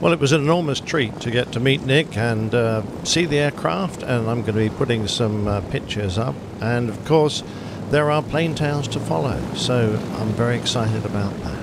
Well, 0.00 0.14
it 0.14 0.18
was 0.18 0.32
an 0.32 0.40
enormous 0.40 0.80
treat 0.80 1.20
to 1.20 1.30
get 1.30 1.52
to 1.52 1.60
meet 1.60 1.82
Nick 1.82 2.16
and 2.16 2.54
uh, 2.54 2.82
see 3.04 3.26
the 3.26 3.40
aircraft, 3.40 4.02
and 4.02 4.26
I'm 4.30 4.40
going 4.40 4.54
to 4.54 4.70
be 4.70 4.70
putting 4.70 5.06
some 5.06 5.46
uh, 5.46 5.60
pictures 5.60 6.16
up. 6.16 6.34
And 6.62 6.88
of 6.88 7.04
course, 7.04 7.42
there 7.90 8.10
are 8.10 8.22
plane 8.22 8.54
tales 8.54 8.88
to 8.88 9.00
follow, 9.00 9.38
so 9.54 10.00
I'm 10.14 10.28
very 10.28 10.56
excited 10.56 11.04
about 11.04 11.38
that. 11.42 11.61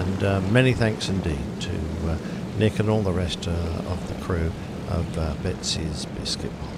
And 0.00 0.24
uh, 0.24 0.40
many 0.50 0.72
thanks 0.72 1.10
indeed 1.10 1.44
to 1.60 1.70
uh, 2.08 2.16
Nick 2.58 2.78
and 2.78 2.88
all 2.88 3.02
the 3.02 3.12
rest 3.12 3.46
uh, 3.46 3.50
of 3.50 4.08
the 4.08 4.24
crew 4.24 4.50
of 4.88 5.18
uh, 5.18 5.34
Betsy's 5.42 6.06
Biscuit 6.18 6.50
Bomber. 6.58 6.76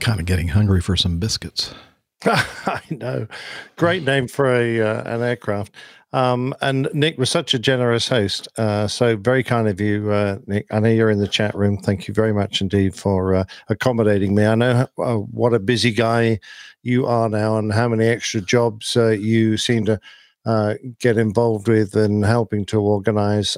Kind 0.00 0.18
of 0.18 0.26
getting 0.26 0.48
hungry 0.48 0.80
for 0.80 0.96
some 0.96 1.18
biscuits. 1.18 1.72
I 2.24 2.82
know. 2.90 3.28
Great 3.76 4.02
name 4.02 4.26
for 4.26 4.52
a 4.52 4.80
uh, 4.80 5.02
an 5.14 5.22
aircraft. 5.22 5.72
Um, 6.12 6.54
and 6.62 6.88
Nick 6.94 7.18
was 7.18 7.28
such 7.28 7.52
a 7.52 7.58
generous 7.58 8.08
host. 8.08 8.48
Uh, 8.56 8.88
so 8.88 9.16
very 9.16 9.42
kind 9.42 9.68
of 9.68 9.80
you, 9.80 10.10
uh, 10.10 10.38
Nick. 10.46 10.66
I 10.70 10.80
know 10.80 10.88
you're 10.88 11.10
in 11.10 11.18
the 11.18 11.28
chat 11.28 11.54
room. 11.54 11.76
Thank 11.76 12.08
you 12.08 12.14
very 12.14 12.32
much 12.32 12.60
indeed 12.62 12.94
for 12.94 13.34
uh, 13.34 13.44
accommodating 13.68 14.34
me. 14.34 14.46
I 14.46 14.54
know 14.54 14.86
uh, 14.98 15.16
what 15.16 15.52
a 15.52 15.58
busy 15.58 15.90
guy 15.90 16.40
you 16.82 17.06
are 17.06 17.28
now, 17.28 17.58
and 17.58 17.72
how 17.72 17.88
many 17.88 18.06
extra 18.06 18.40
jobs 18.40 18.96
uh, 18.96 19.08
you 19.08 19.58
seem 19.58 19.84
to 19.84 20.00
uh, 20.46 20.74
get 20.98 21.18
involved 21.18 21.68
with 21.68 21.94
and 21.94 22.24
helping 22.24 22.64
to 22.66 22.80
organize. 22.80 23.56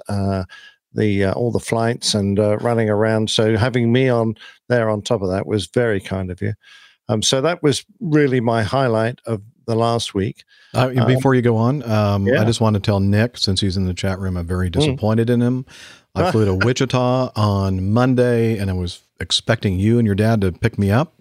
The 0.92 1.26
uh, 1.26 1.32
all 1.34 1.52
the 1.52 1.60
flights 1.60 2.14
and 2.14 2.40
uh, 2.40 2.56
running 2.56 2.90
around. 2.90 3.30
So 3.30 3.56
having 3.56 3.92
me 3.92 4.08
on 4.08 4.34
there 4.68 4.90
on 4.90 5.02
top 5.02 5.22
of 5.22 5.30
that 5.30 5.46
was 5.46 5.66
very 5.66 6.00
kind 6.00 6.32
of 6.32 6.42
you. 6.42 6.54
Um, 7.08 7.22
so 7.22 7.40
that 7.40 7.62
was 7.62 7.84
really 8.00 8.40
my 8.40 8.64
highlight 8.64 9.20
of 9.24 9.40
the 9.66 9.76
last 9.76 10.14
week. 10.14 10.42
Uh, 10.74 10.92
Um, 10.96 11.06
before 11.06 11.34
you 11.34 11.42
go 11.42 11.56
on, 11.56 11.82
um, 11.90 12.26
yeah. 12.26 12.40
I 12.40 12.44
just 12.44 12.60
want 12.60 12.74
to 12.74 12.80
tell 12.80 13.00
Nick, 13.00 13.36
since 13.36 13.60
he's 13.60 13.76
in 13.76 13.86
the 13.86 13.94
chat 13.94 14.18
room, 14.20 14.36
I'm 14.36 14.46
very 14.46 14.70
disappointed 14.70 15.28
in 15.28 15.40
him. 15.40 15.66
I 16.14 16.30
flew 16.30 16.44
to 16.44 16.54
Wichita 16.66 17.32
on 17.34 17.92
Monday, 17.92 18.56
and 18.58 18.70
I 18.70 18.74
was 18.74 19.00
expecting 19.20 19.78
you 19.78 19.98
and 19.98 20.06
your 20.06 20.14
dad 20.14 20.40
to 20.42 20.52
pick 20.52 20.78
me 20.78 20.90
up, 20.90 21.12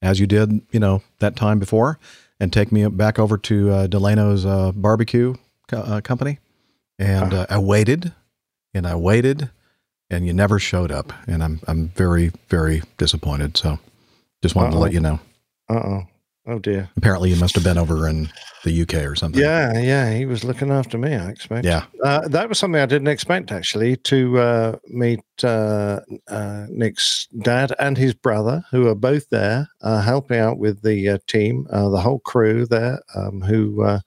as 0.00 0.20
you 0.20 0.26
did, 0.26 0.60
you 0.72 0.78
know, 0.80 1.02
that 1.18 1.34
time 1.36 1.58
before, 1.58 1.98
and 2.40 2.52
take 2.52 2.70
me 2.72 2.86
back 2.88 3.18
over 3.18 3.36
to 3.38 3.70
uh, 3.70 3.86
Delano's 3.88 4.46
uh, 4.46 4.72
barbecue 4.72 5.34
co- 5.68 5.78
uh, 5.78 6.00
company. 6.00 6.38
And 6.98 7.34
uh, 7.34 7.46
I 7.50 7.58
waited, 7.58 8.12
and 8.74 8.86
I 8.86 8.94
waited, 8.94 9.50
and 10.10 10.26
you 10.26 10.32
never 10.32 10.58
showed 10.60 10.92
up, 10.92 11.12
and 11.26 11.42
I'm 11.42 11.60
I'm 11.66 11.88
very 11.88 12.30
very 12.48 12.82
disappointed. 12.98 13.56
So, 13.56 13.78
just 14.42 14.54
wanted 14.54 14.72
to 14.72 14.78
let 14.78 14.92
you 14.92 15.00
know. 15.00 15.18
Uh 15.68 15.74
oh. 15.74 16.02
Oh 16.46 16.58
dear. 16.58 16.90
Apparently, 16.96 17.30
you 17.30 17.36
must 17.36 17.54
have 17.54 17.62
been 17.62 17.78
over 17.78 18.08
in 18.08 18.28
the 18.64 18.82
UK 18.82 18.94
or 19.04 19.14
something. 19.14 19.40
Yeah, 19.40 19.78
yeah. 19.78 20.12
He 20.12 20.26
was 20.26 20.42
looking 20.42 20.70
after 20.70 20.98
me. 20.98 21.14
I 21.14 21.28
expect. 21.28 21.64
Yeah. 21.64 21.84
Uh, 22.02 22.26
that 22.28 22.48
was 22.48 22.58
something 22.58 22.80
I 22.80 22.86
didn't 22.86 23.08
expect 23.08 23.52
actually 23.52 23.96
to 23.96 24.38
uh, 24.38 24.76
meet 24.88 25.20
uh, 25.44 26.00
uh, 26.28 26.66
Nick's 26.68 27.28
dad 27.42 27.72
and 27.78 27.96
his 27.96 28.14
brother, 28.14 28.64
who 28.72 28.88
are 28.88 28.96
both 28.96 29.28
there 29.30 29.68
uh, 29.82 30.00
helping 30.00 30.38
out 30.38 30.58
with 30.58 30.82
the 30.82 31.10
uh, 31.10 31.18
team, 31.28 31.66
uh, 31.70 31.88
the 31.90 32.00
whole 32.00 32.18
crew 32.20 32.66
there. 32.66 33.00
Um, 33.14 33.40
who? 33.40 34.00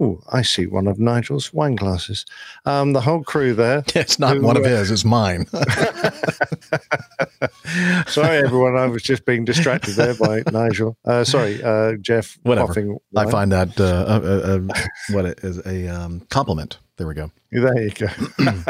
Oh, 0.00 0.20
I 0.32 0.42
see 0.42 0.66
one 0.66 0.86
of 0.86 1.00
Nigel's 1.00 1.52
wine 1.52 1.74
glasses. 1.74 2.24
Um, 2.64 2.92
the 2.92 3.00
whole 3.00 3.24
crew 3.24 3.52
there. 3.54 3.82
It's 3.94 4.18
not 4.18 4.36
Who, 4.36 4.42
one 4.42 4.56
of 4.56 4.64
uh, 4.64 4.68
his, 4.68 4.90
it's 4.92 5.04
mine. 5.04 5.46
sorry, 8.06 8.38
everyone. 8.38 8.76
I 8.76 8.86
was 8.86 9.02
just 9.02 9.24
being 9.24 9.44
distracted 9.44 9.94
there 9.94 10.14
by 10.14 10.42
Nigel. 10.52 10.96
Uh, 11.04 11.24
sorry, 11.24 11.60
uh, 11.62 11.94
Jeff. 12.00 12.38
Whatever. 12.42 12.96
I 13.16 13.30
find 13.30 13.50
that 13.52 13.80
uh, 13.80 13.84
uh, 13.84 14.20
uh, 14.22 14.60
uh, 14.72 14.86
what 15.10 15.24
it 15.24 15.40
is 15.42 15.64
a 15.66 15.88
um, 15.88 16.20
compliment. 16.30 16.78
There 16.96 17.06
we 17.06 17.14
go. 17.14 17.30
There 17.50 17.82
you 17.82 17.90
go. 17.90 18.08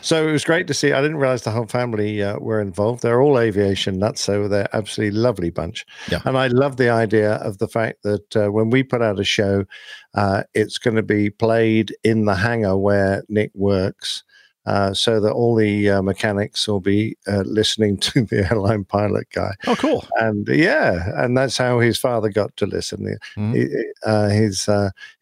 so 0.00 0.26
it 0.28 0.32
was 0.32 0.44
great 0.44 0.66
to 0.68 0.74
see. 0.74 0.92
I 0.92 1.00
didn't 1.02 1.18
realize 1.18 1.42
the 1.42 1.50
whole 1.50 1.66
family 1.66 2.22
uh, 2.22 2.38
were 2.38 2.60
involved. 2.60 3.02
They're 3.02 3.20
all 3.20 3.38
aviation 3.38 3.98
nuts, 3.98 4.20
so 4.20 4.48
they're 4.48 4.68
absolutely 4.74 5.18
lovely 5.18 5.50
bunch. 5.50 5.84
Yeah. 6.10 6.20
And 6.24 6.36
I 6.36 6.46
love 6.48 6.76
the 6.76 6.90
idea 6.90 7.34
of 7.36 7.58
the 7.58 7.68
fact 7.68 8.02
that 8.02 8.36
uh, 8.36 8.52
when 8.52 8.70
we 8.70 8.82
put 8.82 9.02
out 9.02 9.20
a 9.20 9.24
show, 9.24 9.64
uh, 10.14 10.42
it's 10.54 10.78
going 10.78 10.96
to 10.96 11.02
be 11.02 11.30
played 11.30 11.94
in 12.04 12.24
the 12.24 12.34
hangar 12.36 12.76
where 12.76 13.22
Nick 13.28 13.50
works. 13.54 14.22
Uh, 14.64 14.92
so 14.92 15.20
that 15.20 15.30
all 15.30 15.54
the 15.54 15.88
uh, 15.88 16.02
mechanics 16.02 16.66
will 16.66 16.80
be 16.80 17.16
uh, 17.28 17.42
listening 17.46 17.96
to 18.00 18.22
the 18.24 18.44
airline 18.50 18.82
pilot 18.84 19.28
guy, 19.32 19.52
Oh, 19.68 19.76
cool. 19.76 20.04
and 20.16 20.48
yeah, 20.48 21.12
and 21.22 21.38
that's 21.38 21.56
how 21.56 21.78
his 21.78 21.96
father 21.98 22.30
got 22.30 22.56
to 22.56 22.66
listen. 22.66 23.16
Mhm. 23.36 23.54
He- 23.54 23.84
uh, 24.04 24.28
his 24.28 24.68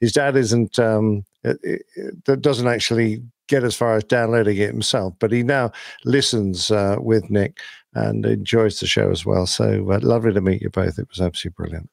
his 0.01 0.13
dad 0.13 0.35
isn't 0.37 0.79
um, 0.79 1.27
that 1.43 2.39
doesn't 2.41 2.69
actually 2.69 3.23
get 3.49 3.65
as 3.65 3.77
far 3.77 3.97
as 3.97 4.05
downloading 4.05 4.57
it 4.57 4.71
himself, 4.71 5.15
but 5.19 5.33
he 5.33 5.43
now 5.43 5.71
listens 6.05 6.71
uh, 6.71 6.97
with 6.99 7.31
Nick 7.31 7.59
and 7.95 8.27
enjoys 8.27 8.81
the 8.81 8.87
show 8.87 9.11
as 9.11 9.25
well. 9.25 9.47
So 9.47 9.91
uh, 9.91 10.01
lovely 10.03 10.33
to 10.33 10.41
meet 10.41 10.63
you 10.63 10.71
both. 10.71 10.99
It 10.99 11.09
was 11.09 11.21
absolutely 11.21 11.55
brilliant. 11.57 11.91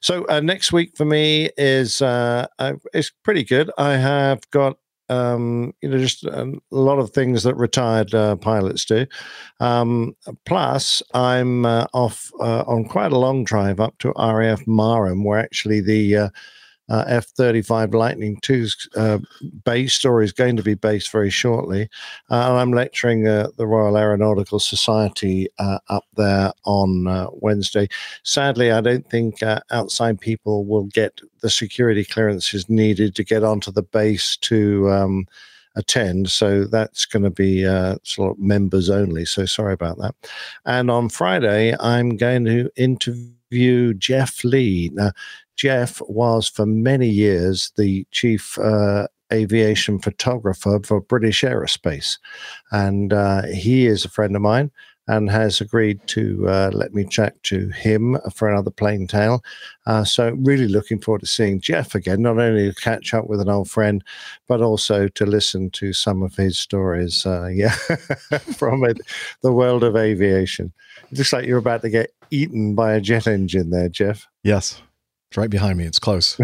So 0.00 0.26
uh, 0.28 0.40
next 0.40 0.72
week 0.72 0.96
for 0.96 1.04
me 1.04 1.50
is 1.56 2.02
uh, 2.02 2.46
uh, 2.58 2.74
it's 2.92 3.12
pretty 3.22 3.44
good. 3.44 3.70
I 3.78 3.96
have 3.96 4.40
got 4.50 4.76
um, 5.08 5.74
you 5.82 5.90
know 5.90 5.98
just 5.98 6.24
a 6.24 6.52
lot 6.70 6.98
of 6.98 7.10
things 7.10 7.42
that 7.42 7.54
retired 7.56 8.14
uh, 8.14 8.36
pilots 8.36 8.84
do. 8.84 9.06
Um, 9.60 10.16
plus, 10.46 11.02
I'm 11.14 11.66
uh, 11.66 11.86
off 11.92 12.30
uh, 12.40 12.62
on 12.66 12.84
quite 12.84 13.12
a 13.12 13.18
long 13.18 13.44
drive 13.44 13.78
up 13.78 13.98
to 13.98 14.12
RAF 14.16 14.64
Marham, 14.66 15.24
where 15.24 15.38
actually 15.38 15.80
the 15.80 16.30
uh, 16.92 17.04
F 17.06 17.26
35 17.28 17.94
Lightning 17.94 18.38
2's 18.42 18.86
uh, 18.96 19.18
base 19.64 20.04
or 20.04 20.20
is 20.20 20.30
going 20.30 20.56
to 20.56 20.62
be 20.62 20.74
based 20.74 21.10
very 21.10 21.30
shortly. 21.30 21.88
Uh, 22.30 22.50
and 22.50 22.58
I'm 22.58 22.72
lecturing 22.72 23.26
uh, 23.26 23.48
the 23.56 23.66
Royal 23.66 23.96
Aeronautical 23.96 24.60
Society 24.60 25.48
uh, 25.58 25.78
up 25.88 26.04
there 26.16 26.52
on 26.66 27.30
Wednesday. 27.40 27.88
Sadly, 28.24 28.70
I 28.70 28.82
don't 28.82 29.08
think 29.08 29.42
outside 29.70 30.20
people 30.20 30.66
will 30.66 30.84
get 30.84 31.20
the 31.40 31.48
security 31.48 32.04
clearances 32.04 32.68
needed 32.68 33.14
to 33.16 33.24
get 33.24 33.42
onto 33.42 33.72
the 33.72 33.82
base 33.82 34.36
to. 34.36 34.90
Um, 34.90 35.26
attend 35.74 36.30
so 36.30 36.64
that's 36.66 37.06
going 37.06 37.22
to 37.22 37.30
be 37.30 37.66
uh, 37.66 37.96
sort 38.02 38.32
of 38.32 38.38
members 38.38 38.90
only 38.90 39.24
so 39.24 39.46
sorry 39.46 39.72
about 39.72 39.96
that 39.96 40.14
and 40.66 40.90
on 40.90 41.08
friday 41.08 41.74
i'm 41.80 42.14
going 42.14 42.44
to 42.44 42.70
interview 42.76 43.94
jeff 43.94 44.44
lee 44.44 44.90
now 44.92 45.10
Jeff 45.56 46.00
was 46.08 46.48
for 46.48 46.66
many 46.66 47.08
years 47.08 47.72
the 47.76 48.06
chief 48.10 48.58
uh, 48.58 49.06
aviation 49.32 49.98
photographer 49.98 50.80
for 50.84 51.00
British 51.00 51.42
Aerospace. 51.42 52.18
And 52.70 53.12
uh, 53.12 53.42
he 53.46 53.86
is 53.86 54.04
a 54.04 54.10
friend 54.10 54.36
of 54.36 54.42
mine 54.42 54.70
and 55.08 55.30
has 55.30 55.60
agreed 55.60 56.00
to 56.06 56.48
uh, 56.48 56.70
let 56.72 56.94
me 56.94 57.04
chat 57.04 57.42
to 57.42 57.68
him 57.70 58.18
for 58.32 58.48
another 58.48 58.70
plane 58.70 59.06
tale. 59.06 59.42
Uh, 59.84 60.04
so, 60.04 60.30
really 60.38 60.68
looking 60.68 61.00
forward 61.00 61.20
to 61.20 61.26
seeing 61.26 61.60
Jeff 61.60 61.94
again, 61.94 62.22
not 62.22 62.38
only 62.38 62.72
to 62.72 62.80
catch 62.80 63.12
up 63.12 63.26
with 63.26 63.40
an 63.40 63.48
old 63.48 63.68
friend, 63.68 64.04
but 64.46 64.60
also 64.60 65.08
to 65.08 65.26
listen 65.26 65.70
to 65.70 65.92
some 65.92 66.22
of 66.22 66.36
his 66.36 66.58
stories. 66.58 67.26
Uh, 67.26 67.46
yeah, 67.52 67.74
from 68.56 68.84
it, 68.84 69.00
the 69.42 69.52
world 69.52 69.82
of 69.82 69.96
aviation. 69.96 70.72
It 71.10 71.18
looks 71.18 71.32
like 71.32 71.46
you're 71.46 71.58
about 71.58 71.82
to 71.82 71.90
get 71.90 72.10
eaten 72.30 72.74
by 72.74 72.94
a 72.94 73.00
jet 73.00 73.26
engine 73.26 73.70
there, 73.70 73.88
Jeff. 73.88 74.28
Yes. 74.44 74.80
It's 75.32 75.38
right 75.38 75.48
behind 75.48 75.78
me. 75.78 75.86
It's 75.86 75.98
close. 75.98 76.38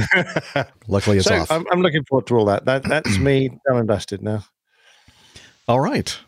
Luckily, 0.89 1.18
it's 1.18 1.26
so 1.26 1.43
off. 1.43 1.51
I'm, 1.51 1.66
I'm 1.70 1.82
looking 1.82 2.05
forward 2.05 2.26
to 2.28 2.36
all 2.36 2.47
that. 2.47 2.64
That 2.64 2.84
that's 2.84 3.18
me 3.18 3.51
done 3.66 3.76
and 3.76 3.86
dusted 3.86 4.22
now. 4.22 4.47
All 5.68 5.78
right. 5.78 6.18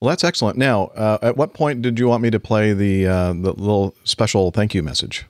Well, 0.00 0.08
that's 0.10 0.22
excellent. 0.22 0.56
Now, 0.56 0.84
uh, 0.94 1.18
at 1.22 1.36
what 1.36 1.54
point 1.54 1.82
did 1.82 1.98
you 1.98 2.06
want 2.06 2.22
me 2.22 2.30
to 2.30 2.38
play 2.38 2.72
the 2.72 3.08
uh, 3.08 3.32
the 3.32 3.50
little 3.50 3.96
special 4.04 4.52
thank 4.52 4.74
you 4.74 4.82
message? 4.84 5.26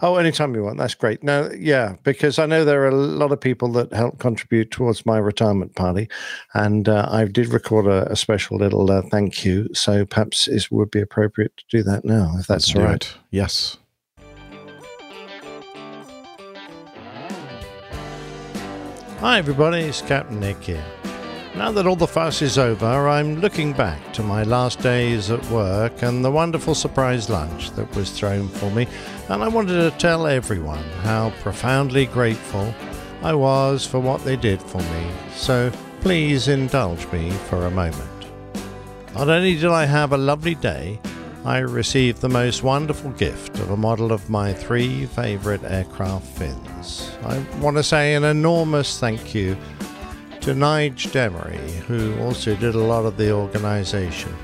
Oh, 0.00 0.16
anytime 0.16 0.54
you 0.54 0.64
want. 0.64 0.78
That's 0.78 0.94
great. 0.94 1.22
No, 1.22 1.50
yeah, 1.54 1.96
because 2.04 2.38
I 2.38 2.46
know 2.46 2.64
there 2.64 2.84
are 2.84 2.88
a 2.88 2.94
lot 2.94 3.30
of 3.30 3.38
people 3.38 3.70
that 3.72 3.92
help 3.92 4.18
contribute 4.18 4.70
towards 4.70 5.04
my 5.04 5.18
retirement 5.18 5.74
party, 5.74 6.08
and 6.54 6.88
uh, 6.88 7.06
I 7.10 7.26
did 7.26 7.48
record 7.48 7.86
a, 7.86 8.10
a 8.10 8.16
special 8.16 8.56
little 8.56 8.90
uh, 8.90 9.02
thank 9.10 9.44
you. 9.44 9.68
So 9.74 10.06
perhaps 10.06 10.48
it 10.48 10.68
would 10.70 10.90
be 10.90 11.02
appropriate 11.02 11.54
to 11.58 11.64
do 11.68 11.82
that 11.82 12.06
now, 12.06 12.32
if 12.38 12.46
that's 12.46 12.74
all 12.74 12.84
right. 12.84 12.94
it. 12.94 13.14
Yes. 13.30 13.76
Hi, 19.20 19.38
everybody. 19.38 19.80
It's 19.80 20.00
Captain 20.00 20.38
Nick 20.38 20.62
here. 20.62 20.84
Now 21.56 21.72
that 21.72 21.88
all 21.88 21.96
the 21.96 22.06
fuss 22.06 22.40
is 22.40 22.56
over, 22.56 23.08
I'm 23.08 23.40
looking 23.40 23.72
back 23.72 24.12
to 24.12 24.22
my 24.22 24.44
last 24.44 24.78
days 24.78 25.28
at 25.32 25.44
work 25.46 26.02
and 26.04 26.24
the 26.24 26.30
wonderful 26.30 26.72
surprise 26.72 27.28
lunch 27.28 27.72
that 27.72 27.92
was 27.96 28.12
thrown 28.12 28.46
for 28.46 28.70
me, 28.70 28.86
and 29.28 29.42
I 29.42 29.48
wanted 29.48 29.90
to 29.90 29.98
tell 29.98 30.28
everyone 30.28 30.84
how 31.02 31.30
profoundly 31.40 32.06
grateful 32.06 32.72
I 33.20 33.34
was 33.34 33.84
for 33.84 33.98
what 33.98 34.24
they 34.24 34.36
did 34.36 34.62
for 34.62 34.78
me. 34.78 35.10
So 35.34 35.72
please 36.00 36.46
indulge 36.46 37.04
me 37.10 37.32
for 37.48 37.66
a 37.66 37.72
moment. 37.72 38.24
Not 39.14 39.28
only 39.28 39.56
did 39.56 39.64
I 39.64 39.84
have 39.84 40.12
a 40.12 40.16
lovely 40.16 40.54
day, 40.54 41.00
I 41.44 41.58
received 41.58 42.20
the 42.20 42.28
most 42.28 42.62
wonderful 42.62 43.10
gift 43.12 43.58
of 43.60 43.70
a 43.70 43.76
model 43.76 44.12
of 44.12 44.28
my 44.28 44.52
three 44.52 45.06
favourite 45.06 45.62
aircraft 45.64 46.26
fins. 46.26 47.10
I 47.22 47.38
want 47.60 47.76
to 47.76 47.82
say 47.82 48.14
an 48.14 48.24
enormous 48.24 48.98
thank 48.98 49.34
you 49.34 49.56
to 50.40 50.50
Nige 50.52 51.08
Demery, 51.08 51.70
who 51.86 52.18
also 52.20 52.56
did 52.56 52.74
a 52.74 52.80
lot 52.80 53.06
of 53.06 53.16
the 53.16 53.32
organisation, 53.32 54.34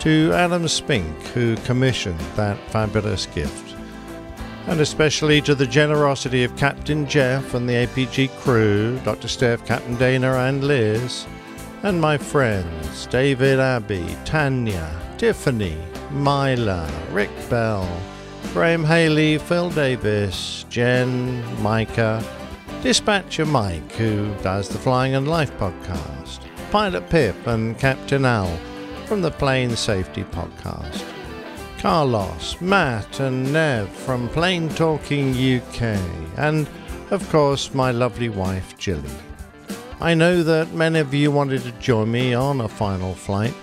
to 0.00 0.32
Adam 0.34 0.68
Spink, 0.68 1.22
who 1.28 1.56
commissioned 1.58 2.20
that 2.36 2.58
fabulous 2.70 3.26
gift, 3.26 3.74
and 4.66 4.80
especially 4.80 5.40
to 5.40 5.54
the 5.54 5.66
generosity 5.66 6.44
of 6.44 6.56
Captain 6.56 7.06
Jeff 7.06 7.54
and 7.54 7.68
the 7.68 7.86
APG 7.86 8.28
crew, 8.40 9.00
Dr. 9.04 9.28
Steph, 9.28 9.64
Captain 9.64 9.96
Dana, 9.96 10.34
and 10.34 10.62
Liz, 10.62 11.26
and 11.82 12.00
my 12.00 12.18
friends 12.18 13.06
David 13.06 13.58
Abbey, 13.58 14.16
Tanya, 14.24 14.90
Tiffany, 15.16 15.76
Myla, 16.10 16.90
Rick 17.10 17.30
Bell, 17.50 17.88
Graham 18.52 18.84
Haley, 18.84 19.38
Phil 19.38 19.70
Davis, 19.70 20.64
Jen, 20.68 21.62
Micah, 21.62 22.24
Dispatcher 22.82 23.44
Mike, 23.44 23.92
who 23.92 24.34
does 24.42 24.68
the 24.68 24.78
Flying 24.78 25.14
and 25.14 25.28
Life 25.28 25.52
podcast, 25.58 26.40
Pilot 26.70 27.08
Pip, 27.10 27.46
and 27.46 27.78
Captain 27.78 28.24
Al 28.24 28.56
from 29.06 29.20
the 29.20 29.30
Plane 29.30 29.76
Safety 29.76 30.24
podcast. 30.24 31.04
Carlos, 31.78 32.60
Matt, 32.60 33.20
and 33.20 33.52
Nev 33.52 33.88
from 33.88 34.28
Plane 34.30 34.68
Talking 34.70 35.30
UK, 35.30 36.00
and 36.36 36.68
of 37.10 37.28
course 37.30 37.74
my 37.74 37.90
lovely 37.90 38.28
wife 38.28 38.76
Jilly. 38.78 39.10
I 40.00 40.14
know 40.14 40.42
that 40.42 40.72
many 40.72 41.00
of 41.00 41.12
you 41.12 41.30
wanted 41.30 41.62
to 41.62 41.72
join 41.72 42.10
me 42.10 42.32
on 42.32 42.60
a 42.60 42.68
final 42.68 43.14
flight, 43.14 43.54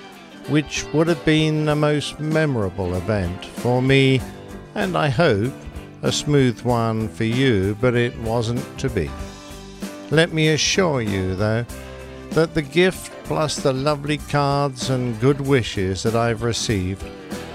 which 0.49 0.85
would 0.93 1.07
have 1.07 1.23
been 1.25 1.69
a 1.69 1.75
most 1.75 2.19
memorable 2.19 2.95
event 2.95 3.45
for 3.45 3.81
me, 3.81 4.21
and 4.75 4.97
I 4.97 5.09
hope 5.09 5.53
a 6.03 6.11
smooth 6.11 6.61
one 6.61 7.09
for 7.09 7.23
you, 7.23 7.75
but 7.81 7.95
it 7.95 8.17
wasn't 8.19 8.77
to 8.79 8.89
be. 8.89 9.09
Let 10.11 10.33
me 10.33 10.49
assure 10.49 11.01
you, 11.01 11.35
though, 11.35 11.65
that 12.31 12.53
the 12.53 12.61
gift 12.61 13.11
plus 13.23 13.55
the 13.55 13.73
lovely 13.73 14.17
cards 14.17 14.89
and 14.89 15.19
good 15.19 15.41
wishes 15.41 16.03
that 16.03 16.15
I've 16.15 16.43
received 16.43 17.03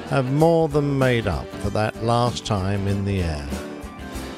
have 0.09 0.33
more 0.33 0.69
than 0.69 0.99
made 0.99 1.29
up 1.29 1.47
for 1.57 1.71
that 1.71 2.03
last 2.03 2.45
time 2.45 2.89
in 2.89 3.05
the 3.05 3.23
air. 3.23 3.49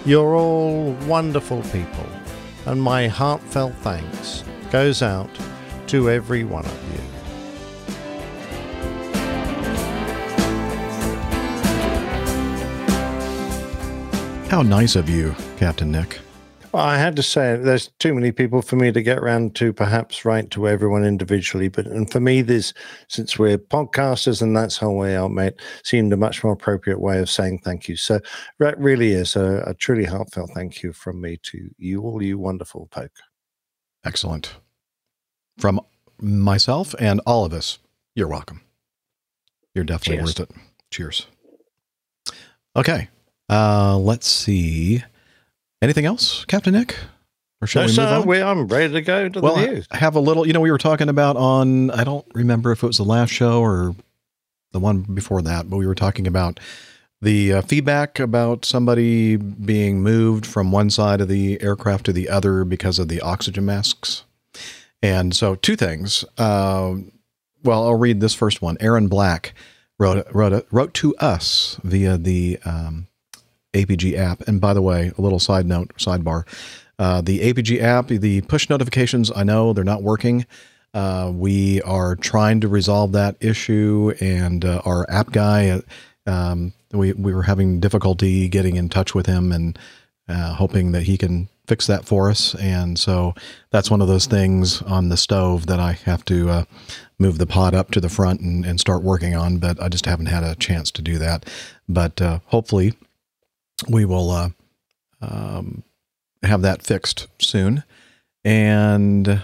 You're 0.05 0.35
all 0.35 0.93
wonderful 1.07 1.63
people, 1.73 2.07
and 2.67 2.83
my 2.83 3.09
heartfelt 3.09 3.75
thanks 3.77 4.45
goes 4.71 5.01
out 5.01 5.31
to 5.87 6.11
every 6.11 6.45
one 6.45 6.67
of 6.67 6.93
you. 6.93 7.12
How 14.53 14.61
nice 14.61 14.97
of 14.97 15.09
you, 15.09 15.35
Captain 15.57 15.91
Nick. 15.91 16.19
Well, 16.73 16.83
I 16.83 16.99
had 16.99 17.17
to 17.17 17.23
say 17.23 17.57
there's 17.57 17.89
too 17.99 18.13
many 18.13 18.33
people 18.33 18.61
for 18.61 18.77
me 18.77 18.93
to 18.93 19.01
get 19.01 19.17
around 19.17 19.55
to 19.55 19.73
perhaps 19.73 20.27
write 20.27 20.51
to 20.51 20.69
everyone 20.69 21.07
individually, 21.07 21.69
but 21.69 21.87
and 21.87 22.13
for 22.13 22.21
me, 22.21 22.43
this 22.43 22.75
since 23.09 23.39
we're 23.39 23.57
podcasters 23.57 24.43
and 24.43 24.55
that's 24.55 24.77
how 24.77 24.91
we 24.91 25.15
are, 25.15 25.31
mate, 25.31 25.55
seemed 25.85 26.13
a 26.13 26.19
much 26.19 26.45
more 26.45 26.53
appropriate 26.53 27.01
way 27.01 27.19
of 27.19 27.31
saying 27.31 27.61
thank 27.65 27.89
you. 27.89 27.97
So 27.97 28.21
that 28.59 28.79
really 28.79 29.13
is 29.13 29.37
a, 29.37 29.65
a 29.67 29.73
truly 29.73 30.05
heartfelt 30.05 30.51
thank 30.55 30.83
you 30.83 30.93
from 30.93 31.23
me 31.23 31.39
to 31.45 31.71
you, 31.79 32.03
all 32.03 32.23
you 32.23 32.39
wonderful 32.39 32.91
folk. 32.93 33.13
Excellent. 34.05 34.53
From 35.57 35.81
myself 36.21 36.95
and 36.99 37.23
all 37.25 37.47
of 37.47 37.55
us, 37.55 37.79
you're 38.15 38.29
welcome. 38.29 38.61
You're 39.75 39.85
definitely 39.85 40.19
Cheers. 40.19 40.39
worth 40.39 40.51
it. 40.51 40.57
Cheers. 40.91 41.27
Okay. 42.77 43.09
Uh, 43.53 43.99
let's 43.99 44.27
see. 44.27 45.03
Anything 45.83 46.07
else, 46.07 46.45
Captain 46.47 46.73
Nick? 46.73 46.97
Or 47.61 47.67
shall 47.67 47.83
No, 47.83 47.87
we 47.87 47.93
sir, 47.93 48.21
we, 48.23 48.43
I'm 48.43 48.67
ready 48.67 48.93
to 48.95 49.03
go 49.03 49.29
to 49.29 49.41
well, 49.41 49.57
the 49.57 49.67
news. 49.67 49.87
I 49.91 49.99
have 49.99 50.17
a 50.17 50.21
little, 50.21 50.47
you 50.47 50.53
know, 50.53 50.61
we 50.61 50.71
were 50.71 50.79
talking 50.79 51.09
about 51.09 51.37
on, 51.37 51.91
I 51.91 52.03
don't 52.03 52.27
remember 52.35 52.73
if 52.73 52.83
it 52.83 52.87
was 52.87 52.97
the 52.97 53.05
last 53.05 53.31
show 53.31 53.61
or 53.61 53.95
the 54.73 54.81
one 54.81 55.03
before 55.03 55.43
that, 55.43 55.69
but 55.69 55.77
we 55.77 55.87
were 55.87 55.95
talking 55.95 56.27
about 56.27 56.61
the 57.21 57.53
uh, 57.53 57.63
feedback 57.63 58.19
about 58.19 58.65
somebody 58.65 59.37
being 59.37 60.03
moved 60.03 60.47
from 60.47 60.73
one 60.73 60.89
side 60.89 61.21
of 61.21 61.29
the 61.29 61.61
aircraft 61.63 62.07
to 62.07 62.13
the 62.13 62.29
other 62.29 62.65
because 62.65 62.99
of 62.99 63.09
the 63.09 63.21
oxygen 63.21 63.67
masks. 63.67 64.25
And 65.03 65.35
so, 65.37 65.55
two 65.55 65.77
things. 65.77 66.25
Um, 66.39 67.13
well, 67.63 67.85
I'll 67.85 67.99
read 67.99 68.21
this 68.21 68.35
first 68.35 68.63
one. 68.63 68.77
Aaron 68.81 69.09
Black 69.09 69.55
wrote 69.99 70.27
wrote 70.33 70.67
wrote 70.73 70.95
to 70.95 71.15
us 71.17 71.79
via 71.85 72.17
the 72.17 72.59
um, 72.65 73.07
APG 73.73 74.17
app. 74.17 74.43
And 74.43 74.61
by 74.61 74.75
the 74.75 74.83
way, 74.83 75.13
a 75.17 75.21
little 75.21 75.39
side 75.39 75.67
note, 75.67 75.95
sidebar: 75.97 76.45
uh, 76.99 77.21
the 77.21 77.41
APG 77.41 77.81
app, 77.81 78.09
the 78.09 78.43
push 78.43 78.69
notifications. 78.69 79.31
I 79.35 79.43
know 79.45 79.73
they're 79.73 79.85
not 79.85 80.03
working. 80.03 80.47
Uh, 80.95 81.33
we 81.35 81.81
are 81.83 82.15
trying 82.17 82.61
to 82.61 82.69
resolve 82.69 83.13
that 83.13 83.37
issue, 83.41 84.13
and 84.21 84.65
uh, 84.65 84.83
our 84.85 85.09
app 85.11 85.33
guy, 85.33 85.71
uh, 85.71 85.81
um, 86.31 86.75
we 86.93 87.15
we 87.15 87.33
were 87.33 87.45
having 87.45 87.81
difficulty 87.81 88.49
getting 88.49 88.77
in 88.77 88.89
touch 88.91 89.15
with 89.15 89.27
him, 89.27 89.53
and 89.53 89.79
uh, 90.29 90.55
hoping 90.55 90.93
that 90.93 91.05
he 91.05 91.17
can 91.17 91.49
fix 91.67 91.87
that 91.87 92.05
for 92.05 92.29
us. 92.29 92.55
And 92.57 92.99
so 92.99 93.35
that's 93.71 93.91
one 93.91 94.03
of 94.03 94.09
those 94.09 94.27
things 94.27 94.83
on 94.83 95.09
the 95.09 95.17
stove 95.17 95.67
that 95.67 95.81
I 95.81 95.93
have 95.93 96.25
to 96.27 96.51
uh, 96.51 96.65
move 97.19 97.39
the 97.39 97.47
pot 97.47 97.73
up 97.73 97.91
to 97.93 98.01
the 98.01 98.09
front 98.09 98.41
and, 98.41 98.65
and 98.65 98.81
start 98.81 99.03
working 99.03 99.35
on. 99.35 99.59
But 99.59 99.81
I 99.81 99.89
just 99.89 100.07
haven't 100.07 100.27
had 100.27 100.45
a 100.45 100.57
chance 100.57 100.91
to 100.93 101.03
do 101.03 101.19
that. 101.19 101.49
But 101.89 102.21
uh, 102.21 102.41
hopefully, 102.47 102.95
we 103.89 104.05
will 104.05 104.31
uh, 104.31 104.49
um, 105.21 105.83
have 106.43 106.63
that 106.63 106.83
fixed 106.83 107.29
soon. 107.41 107.85
And 108.45 109.43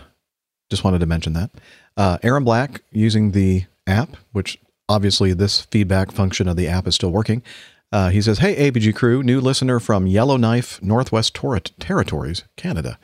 just 0.70 0.84
wanted 0.84 1.00
to 1.00 1.06
mention 1.06 1.32
that. 1.34 1.50
Uh, 1.96 2.18
Aaron 2.22 2.44
Black 2.44 2.82
using 2.92 3.32
the 3.32 3.64
app, 3.86 4.16
which 4.32 4.58
obviously 4.88 5.32
this 5.32 5.62
feedback 5.62 6.12
function 6.12 6.48
of 6.48 6.56
the 6.56 6.68
app 6.68 6.86
is 6.86 6.94
still 6.94 7.10
working. 7.10 7.42
Uh, 7.90 8.10
he 8.10 8.20
says, 8.20 8.38
Hey, 8.38 8.70
APG 8.70 8.94
crew, 8.94 9.22
new 9.22 9.40
listener 9.40 9.80
from 9.80 10.06
Yellowknife, 10.06 10.82
Northwest 10.82 11.34
Tor- 11.34 11.60
Territories, 11.60 12.44
Canada. 12.56 12.98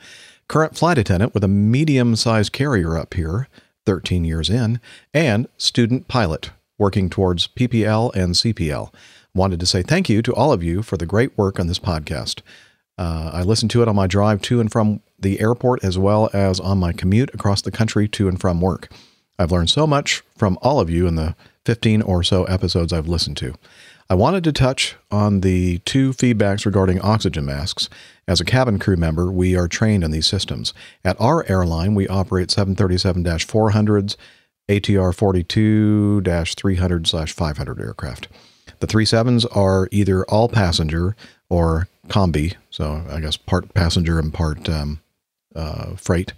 Current 0.47 0.77
flight 0.77 0.97
attendant 0.97 1.33
with 1.33 1.43
a 1.43 1.47
medium 1.47 2.15
sized 2.15 2.53
carrier 2.53 2.97
up 2.97 3.15
here, 3.15 3.47
13 3.85 4.23
years 4.23 4.49
in, 4.49 4.79
and 5.13 5.47
student 5.57 6.07
pilot 6.07 6.51
working 6.77 7.09
towards 7.09 7.47
PPL 7.47 8.13
and 8.13 8.35
CPL. 8.35 8.93
Wanted 9.35 9.59
to 9.59 9.65
say 9.65 9.83
thank 9.83 10.07
you 10.07 10.21
to 10.21 10.33
all 10.33 10.53
of 10.53 10.63
you 10.63 10.81
for 10.81 10.95
the 10.95 11.05
great 11.05 11.37
work 11.37 11.59
on 11.59 11.67
this 11.67 11.77
podcast. 11.77 12.41
Uh, 12.97 13.31
I 13.33 13.41
listen 13.43 13.67
to 13.67 13.81
it 13.81 13.89
on 13.89 13.95
my 13.95 14.07
drive 14.07 14.41
to 14.43 14.61
and 14.61 14.71
from 14.71 15.01
the 15.19 15.41
airport 15.41 15.83
as 15.83 15.97
well 15.97 16.29
as 16.31 16.61
on 16.61 16.77
my 16.77 16.93
commute 16.93 17.33
across 17.33 17.61
the 17.61 17.69
country 17.69 18.07
to 18.07 18.29
and 18.29 18.39
from 18.39 18.61
work. 18.61 18.89
I've 19.37 19.51
learned 19.51 19.69
so 19.69 19.85
much 19.85 20.23
from 20.37 20.57
all 20.61 20.79
of 20.79 20.89
you 20.89 21.05
in 21.05 21.15
the 21.15 21.35
15 21.65 22.01
or 22.01 22.23
so 22.23 22.45
episodes 22.45 22.93
I've 22.93 23.09
listened 23.09 23.35
to. 23.37 23.55
I 24.09 24.15
wanted 24.15 24.45
to 24.45 24.53
touch 24.53 24.95
on 25.11 25.41
the 25.41 25.79
two 25.79 26.11
feedbacks 26.11 26.65
regarding 26.65 27.01
oxygen 27.01 27.45
masks. 27.45 27.89
As 28.29 28.39
a 28.39 28.45
cabin 28.45 28.79
crew 28.79 28.95
member, 28.95 29.29
we 29.29 29.57
are 29.57 29.67
trained 29.67 30.05
on 30.05 30.11
these 30.11 30.27
systems. 30.27 30.73
At 31.03 31.19
our 31.19 31.45
airline, 31.49 31.93
we 31.93 32.07
operate 32.07 32.51
737 32.51 33.21
400s, 33.25 34.15
ATR 34.69 35.13
42 35.13 36.21
300 36.21 37.29
500 37.29 37.79
aircraft. 37.81 38.29
The 38.79 38.87
37s 38.87 39.45
are 39.55 39.87
either 39.91 40.25
all 40.25 40.49
passenger 40.49 41.15
or 41.49 41.87
combi 42.07 42.55
so 42.75 43.03
I 43.09 43.21
guess 43.21 43.37
part 43.37 43.73
passenger 43.73 44.19
and 44.19 44.33
part 44.33 44.67
um, 44.67 44.99
uh, 45.55 45.95
freight. 45.95 46.33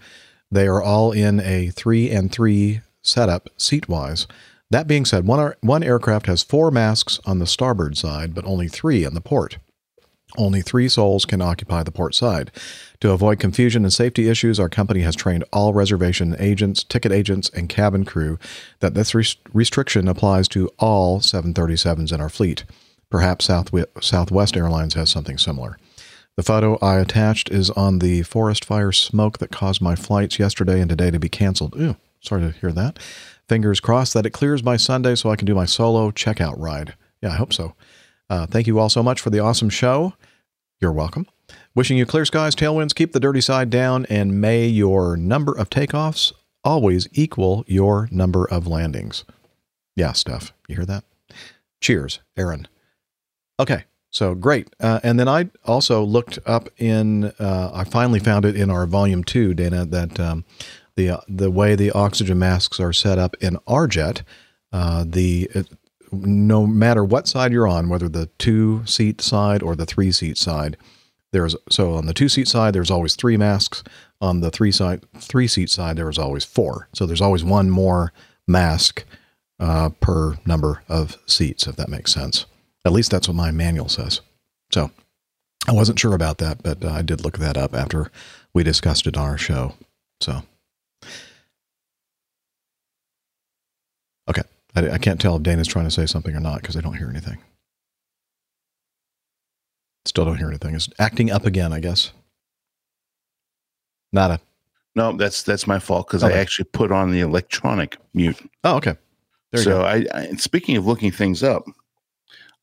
They 0.52 0.68
are 0.68 0.84
all 0.84 1.12
in 1.12 1.40
a 1.40 1.70
three 1.70 2.12
and 2.12 2.32
three 2.32 2.82
setup 3.02 3.50
seat 3.58 3.90
wise. 3.90 4.28
That 4.70 4.88
being 4.88 5.04
said, 5.04 5.26
one, 5.26 5.54
one 5.62 5.82
aircraft 5.82 6.28
has 6.28 6.44
four 6.44 6.70
masks 6.70 7.20
on 7.26 7.40
the 7.40 7.48
starboard 7.48 7.98
side, 7.98 8.36
but 8.36 8.46
only 8.46 8.68
three 8.68 9.04
on 9.04 9.16
the 9.16 9.22
port. 9.22 9.58
Only 10.38 10.62
three 10.62 10.88
souls 10.88 11.26
can 11.26 11.42
occupy 11.42 11.84
the 11.84 11.92
port 11.92 12.14
side. 12.14 12.52
To 13.02 13.12
avoid 13.12 13.40
confusion 13.40 13.84
and 13.84 13.92
safety 13.92 14.30
issues, 14.30 14.60
our 14.60 14.70
company 14.70 15.02
has 15.02 15.16
trained 15.16 15.44
all 15.52 15.74
reservation 15.74 16.36
agents, 16.40 16.84
ticket 16.84 17.12
agents, 17.12 17.50
and 17.50 17.68
cabin 17.68 18.06
crew 18.06 18.38
that 18.80 18.94
this 18.94 19.16
res- 19.16 19.36
restriction 19.52 20.08
applies 20.08 20.48
to 20.50 20.70
all 20.78 21.20
737s 21.20 22.14
in 22.14 22.22
our 22.22 22.30
fleet. 22.30 22.66
Perhaps 23.10 23.48
Southwe- 23.48 24.04
Southwest 24.04 24.56
Airlines 24.56 24.94
has 24.94 25.10
something 25.10 25.38
similar. 25.38 25.78
The 26.36 26.44
photo 26.44 26.78
I 26.84 27.00
attached 27.00 27.50
is 27.50 27.72
on 27.72 27.98
the 27.98 28.22
forest 28.22 28.64
fire 28.64 28.92
smoke 28.92 29.40
that 29.40 29.52
caused 29.52 29.82
my 29.82 29.96
flights 29.96 30.38
yesterday 30.38 30.80
and 30.80 30.90
today 30.90 31.10
to 31.10 31.20
be 31.20 31.30
canceled. 31.30 31.76
Ooh, 31.80 31.96
sorry 32.22 32.42
to 32.42 32.52
hear 32.60 32.72
that. 32.74 33.00
Fingers 33.50 33.80
crossed 33.80 34.14
that 34.14 34.26
it 34.28 34.32
clears 34.32 34.62
by 34.62 34.78
Sunday 34.78 35.16
so 35.16 35.32
I 35.32 35.36
can 35.36 35.48
do 35.48 35.56
my 35.56 35.66
solo 35.66 36.12
checkout 36.12 36.60
ride. 36.60 36.94
Yeah, 37.24 37.32
I 37.32 37.38
hope 37.38 37.54
so. 37.54 37.74
Uh, 38.30 38.46
thank 38.46 38.68
you 38.68 38.78
all 38.78 38.90
so 38.90 39.02
much 39.02 39.22
for 39.22 39.30
the 39.30 39.40
awesome 39.40 39.70
show. 39.70 40.14
You're 40.80 40.92
welcome. 40.92 41.26
Wishing 41.74 41.98
you 41.98 42.06
clear 42.06 42.26
skies, 42.26 42.56
tailwinds, 42.56 42.94
keep 42.94 43.12
the 43.12 43.20
dirty 43.20 43.42
side 43.42 43.70
down, 43.70 44.06
and 44.08 44.40
may 44.40 44.68
your 44.68 45.18
number 45.18 45.52
of 45.58 45.70
takeoffs 45.70 46.34
always 46.64 47.08
equal 47.14 47.64
your 47.68 48.08
number 48.12 48.46
of 48.46 48.68
landings. 48.68 49.24
Yeah, 49.96 50.12
Steph, 50.12 50.54
you 50.68 50.76
hear 50.76 50.86
that? 50.86 51.04
Cheers, 51.82 52.20
Aaron. 52.36 52.68
Okay, 53.60 53.86
so 54.12 54.36
great. 54.36 54.68
Uh, 54.80 55.00
and 55.02 55.20
then 55.20 55.28
I 55.28 55.50
also 55.66 56.04
looked 56.04 56.38
up 56.46 56.70
in, 56.78 57.26
uh, 57.40 57.72
I 57.74 57.84
finally 57.84 58.20
found 58.20 58.46
it 58.46 58.56
in 58.56 58.70
our 58.70 58.86
volume 58.86 59.24
two, 59.24 59.56
Dana, 59.56 59.86
that 59.86 60.20
um, 60.20 60.46
the 60.96 61.10
uh, 61.10 61.18
the 61.28 61.50
way 61.50 61.76
the 61.76 61.92
oxygen 61.92 62.38
masks 62.38 62.80
are 62.80 62.94
set 62.94 63.18
up 63.18 63.36
in 63.40 63.58
our 63.66 63.88
jet, 63.88 64.22
uh, 64.72 65.06
the 65.08 65.50
it, 65.54 65.70
no 66.12 66.66
matter 66.66 67.04
what 67.04 67.28
side 67.28 67.52
you're 67.52 67.68
on, 67.68 67.90
whether 67.90 68.10
the 68.10 68.28
two 68.38 68.86
seat 68.86 69.22
side 69.22 69.62
or 69.62 69.76
the 69.76 69.86
three 69.86 70.12
seat 70.12 70.38
side, 70.38 70.78
there's 71.32 71.56
so 71.70 71.96
on 71.96 72.06
the 72.06 72.14
two 72.14 72.30
seat 72.30 72.48
side 72.48 72.74
there's 72.74 72.92
always 72.92 73.16
three 73.16 73.38
masks. 73.38 73.84
On 74.20 74.40
the 74.40 74.50
three 74.50 74.72
side 74.72 75.06
three 75.18 75.48
seat 75.48 75.70
side 75.70 75.98
there 75.98 76.10
is 76.10 76.18
always 76.18 76.46
four. 76.46 76.88
So 76.94 77.06
there's 77.06 77.22
always 77.22 77.44
one 77.44 77.70
more 77.70 78.14
mask 78.48 79.04
uh, 79.60 79.90
per 80.00 80.38
number 80.46 80.84
of 80.88 81.18
seats, 81.26 81.68
if 81.68 81.76
that 81.76 81.90
makes 81.90 82.14
sense. 82.14 82.46
At 82.86 82.94
least 82.94 83.12
that's 83.12 83.28
what 83.28 83.36
my 83.36 83.52
manual 83.52 83.90
says. 83.90 84.22
So 84.72 84.92
I 85.68 85.74
wasn't 85.74 86.00
sure 86.00 86.16
about 86.16 86.38
that, 86.38 86.64
but 86.64 86.84
uh, 86.84 86.92
I 86.92 87.02
did 87.02 87.24
look 87.24 87.38
that 87.40 87.58
up 87.58 87.74
after 87.74 88.12
we 88.54 88.64
discussed 88.64 89.08
it 89.08 89.18
on 89.18 89.28
our 89.28 89.38
show. 89.38 89.74
So 90.22 90.44
okay, 94.30 94.44
I, 94.78 94.94
I 94.94 94.98
can't 94.98 95.20
tell 95.20 95.36
if 95.38 95.44
Dana's 95.44 95.68
trying 95.68 95.86
to 95.86 95.92
say 95.92 96.06
something 96.06 96.36
or 96.36 96.40
not 96.40 96.62
because 96.62 96.76
I 96.78 96.82
don't 96.82 96.94
hear 96.98 97.10
anything. 97.10 97.38
Still 100.06 100.26
don't 100.26 100.38
hear 100.38 100.48
anything. 100.50 100.76
It's 100.76 100.90
acting 101.00 101.32
up 101.32 101.46
again, 101.46 101.74
I 101.74 101.80
guess. 101.80 102.12
Nada. 104.14 104.40
No, 104.96 105.12
that's 105.14 105.44
that's 105.44 105.68
my 105.68 105.80
fault 105.80 106.08
because 106.08 106.24
Okay. 106.24 106.36
I 106.36 106.38
actually 106.40 106.66
put 106.72 106.92
on 106.92 107.12
the 107.12 107.20
electronic 107.20 107.98
mute. 108.14 108.38
Oh, 108.64 108.78
okay. 108.78 108.96
There 109.52 109.60
you 109.62 109.64
so 109.66 109.72
go. 109.80 109.82
I, 109.84 110.06
I 110.14 110.28
speaking 110.38 110.78
of 110.78 110.86
looking 110.88 111.12
things 111.12 111.44
up, 111.44 111.64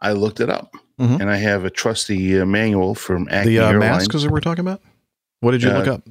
I 0.01 0.13
looked 0.13 0.41
it 0.41 0.51
up, 0.51 0.75
Mhm. 0.99 1.21
and 1.21 1.31
I 1.31 1.37
have 1.37 1.65
a 1.65 1.71
trusty 1.71 2.41
uh, 2.41 2.45
manual 2.47 2.95
from 2.95 3.29
Acme 3.31 3.53
The 3.57 3.59
uh, 3.65 3.71
Airlines. 3.73 4.09
masks 4.09 4.23
that 4.23 4.31
we're 4.31 4.41
talking 4.41 4.61
about. 4.67 4.81
What 5.41 5.53
did 5.53 5.63
you 5.63 5.71
Uh, 5.71 5.79
look 5.79 5.89
up? 5.89 6.09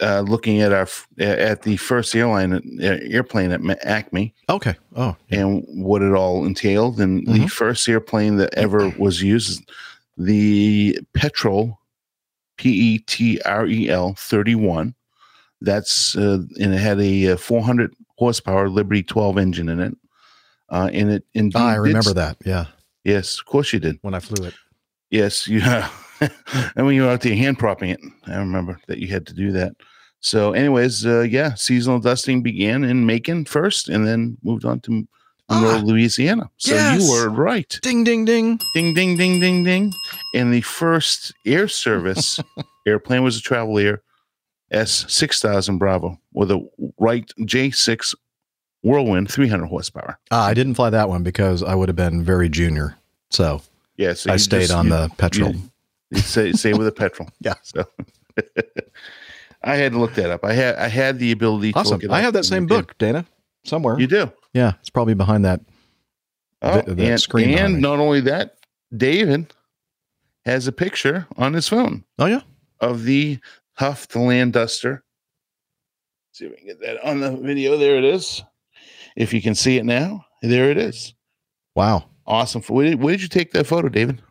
Uh, 0.00 0.20
looking 0.22 0.60
at 0.60 0.72
our 0.72 0.88
at 1.20 1.62
the 1.62 1.76
first 1.76 2.14
airline 2.16 2.54
uh, 2.82 2.98
airplane 3.02 3.52
at 3.52 3.60
Acme 3.86 4.34
Okay. 4.48 4.74
Oh, 4.96 5.16
yeah. 5.28 5.40
and 5.40 5.64
what 5.68 6.02
it 6.02 6.12
all 6.14 6.44
entailed. 6.46 6.98
And 7.00 7.24
the 7.26 7.40
Mhm. 7.40 7.50
first 7.50 7.88
airplane 7.88 8.36
that 8.38 8.52
ever 8.54 8.88
was 8.98 9.22
used, 9.22 9.70
the 10.16 10.98
Petrel, 11.14 11.78
P 12.56 12.70
E 12.70 12.98
T 13.00 13.40
R 13.44 13.66
E 13.66 13.88
L 13.90 14.14
thirty 14.18 14.54
one. 14.54 14.94
That's 15.60 16.16
uh, 16.16 16.38
and 16.58 16.74
it 16.74 16.78
had 16.80 16.98
a 17.00 17.32
uh, 17.32 17.36
400 17.36 17.94
horsepower 18.16 18.68
Liberty 18.68 19.02
12 19.04 19.38
engine 19.38 19.68
in 19.68 19.78
it. 19.78 19.94
Uh, 20.68 20.88
and 20.92 21.10
it 21.12 21.24
indeed 21.34 21.56
Ah, 21.58 21.68
I 21.68 21.74
remember 21.76 22.14
that. 22.14 22.36
Yeah, 22.44 22.66
Yes, 23.04 23.38
of 23.38 23.46
course 23.46 23.72
you 23.72 23.78
did. 23.78 23.98
when 24.02 24.14
I 24.14 24.20
flew 24.20 24.44
it. 24.46 24.54
Yes, 25.10 25.46
you. 25.52 25.60
and 26.76 26.86
when 26.86 26.94
you 26.94 27.02
were 27.02 27.08
out 27.10 27.20
there 27.22 27.34
hand 27.34 27.58
propping 27.58 27.90
it, 27.90 28.00
I 28.26 28.36
remember 28.36 28.78
that 28.88 28.98
you 28.98 29.08
had 29.08 29.26
to 29.26 29.34
do 29.34 29.52
that. 29.52 29.72
So, 30.20 30.52
anyways, 30.52 31.04
uh, 31.04 31.20
yeah, 31.22 31.54
seasonal 31.54 31.98
dusting 31.98 32.42
began 32.42 32.84
in 32.84 33.04
Macon 33.06 33.44
first, 33.44 33.88
and 33.88 34.06
then 34.06 34.36
moved 34.44 34.64
on 34.64 34.80
to 34.80 34.90
Monroe, 35.50 35.78
Ah, 35.78 35.82
Louisiana. 35.84 36.48
So 36.58 36.74
yes. 36.74 37.02
you 37.02 37.10
were 37.10 37.28
right. 37.28 37.78
Ding, 37.82 38.04
ding, 38.04 38.24
ding. 38.24 38.60
Ding, 38.74 38.94
ding, 38.94 39.16
ding, 39.16 39.40
ding, 39.40 39.64
ding. 39.64 39.92
And 40.34 40.52
the 40.54 40.60
first 40.60 41.34
air 41.44 41.66
service 41.66 42.38
airplane 42.86 43.24
was 43.24 43.36
a 43.36 43.40
Travel 43.42 43.78
Air 43.78 44.02
S 44.70 45.04
six 45.08 45.40
thousand 45.40 45.78
Bravo 45.78 46.18
with 46.32 46.50
a 46.50 46.66
Wright 46.98 47.30
J 47.44 47.70
six 47.70 48.14
Whirlwind 48.82 49.30
three 49.30 49.48
hundred 49.48 49.66
horsepower. 49.66 50.18
Ah, 50.30 50.46
I 50.46 50.54
didn't 50.54 50.74
fly 50.74 50.88
that 50.90 51.08
one 51.08 51.22
because 51.22 51.62
I 51.62 51.74
would 51.74 51.88
have 51.88 51.96
been 51.96 52.22
very 52.24 52.48
junior. 52.48 52.96
So 53.30 53.60
Yeah, 53.96 54.14
so 54.14 54.32
I 54.32 54.36
stayed 54.36 54.60
just- 54.62 54.72
on 54.72 54.86
you- 54.86 54.90
the 54.92 55.10
Petrel. 55.18 55.50
You, 55.50 55.56
you 55.58 55.70
say, 56.16 56.52
say 56.52 56.72
with 56.72 56.86
a 56.86 56.92
Petrel. 56.92 57.28
Yeah. 57.40 57.54
So 57.62 57.84
I 59.64 59.76
had 59.76 59.92
to 59.92 59.98
look 59.98 60.14
that 60.14 60.30
up. 60.30 60.44
I 60.44 60.52
had 60.54 60.76
I 60.76 60.88
had 60.88 61.18
the 61.18 61.32
ability 61.32 61.72
to 61.72 61.78
awesome. 61.78 61.94
look 61.94 62.04
it 62.04 62.10
I 62.10 62.20
have 62.20 62.32
that 62.34 62.44
same 62.44 62.66
did. 62.66 62.74
book, 62.86 62.98
Dana, 62.98 63.24
somewhere. 63.64 63.98
You 63.98 64.06
do. 64.06 64.32
yeah, 64.52 64.72
it's 64.80 64.90
probably 64.90 65.14
behind 65.14 65.44
that. 65.44 65.60
Oh, 66.62 66.74
Th- 66.82 66.96
that 66.96 66.98
and, 67.00 67.20
screen 67.20 67.58
and 67.58 67.80
not 67.80 67.98
only 67.98 68.20
that, 68.22 68.56
David 68.96 69.52
has 70.44 70.66
a 70.66 70.72
picture 70.72 71.26
on 71.36 71.52
his 71.52 71.68
phone 71.68 72.04
Oh 72.18 72.26
yeah. 72.26 72.40
of 72.80 73.04
the 73.04 73.38
Huff 73.74 74.08
Daland 74.08 74.52
Duster. 74.52 75.04
See 76.32 76.46
if 76.46 76.50
we 76.52 76.56
can 76.58 76.66
get 76.66 76.80
that 76.80 77.04
on 77.04 77.20
the 77.20 77.36
video. 77.36 77.76
There 77.76 77.96
it 77.96 78.04
is. 78.04 78.42
If 79.16 79.32
you 79.34 79.42
can 79.42 79.54
see 79.54 79.76
it 79.76 79.84
now, 79.84 80.24
there 80.40 80.70
it 80.70 80.78
is. 80.78 81.14
Wow. 81.76 82.04
Awesome. 82.26 82.62
Where 82.62 82.86
did, 82.90 83.02
where 83.02 83.12
did 83.12 83.22
you 83.22 83.28
take 83.28 83.52
that 83.52 83.66
photo, 83.66 83.88
David? 83.88 84.22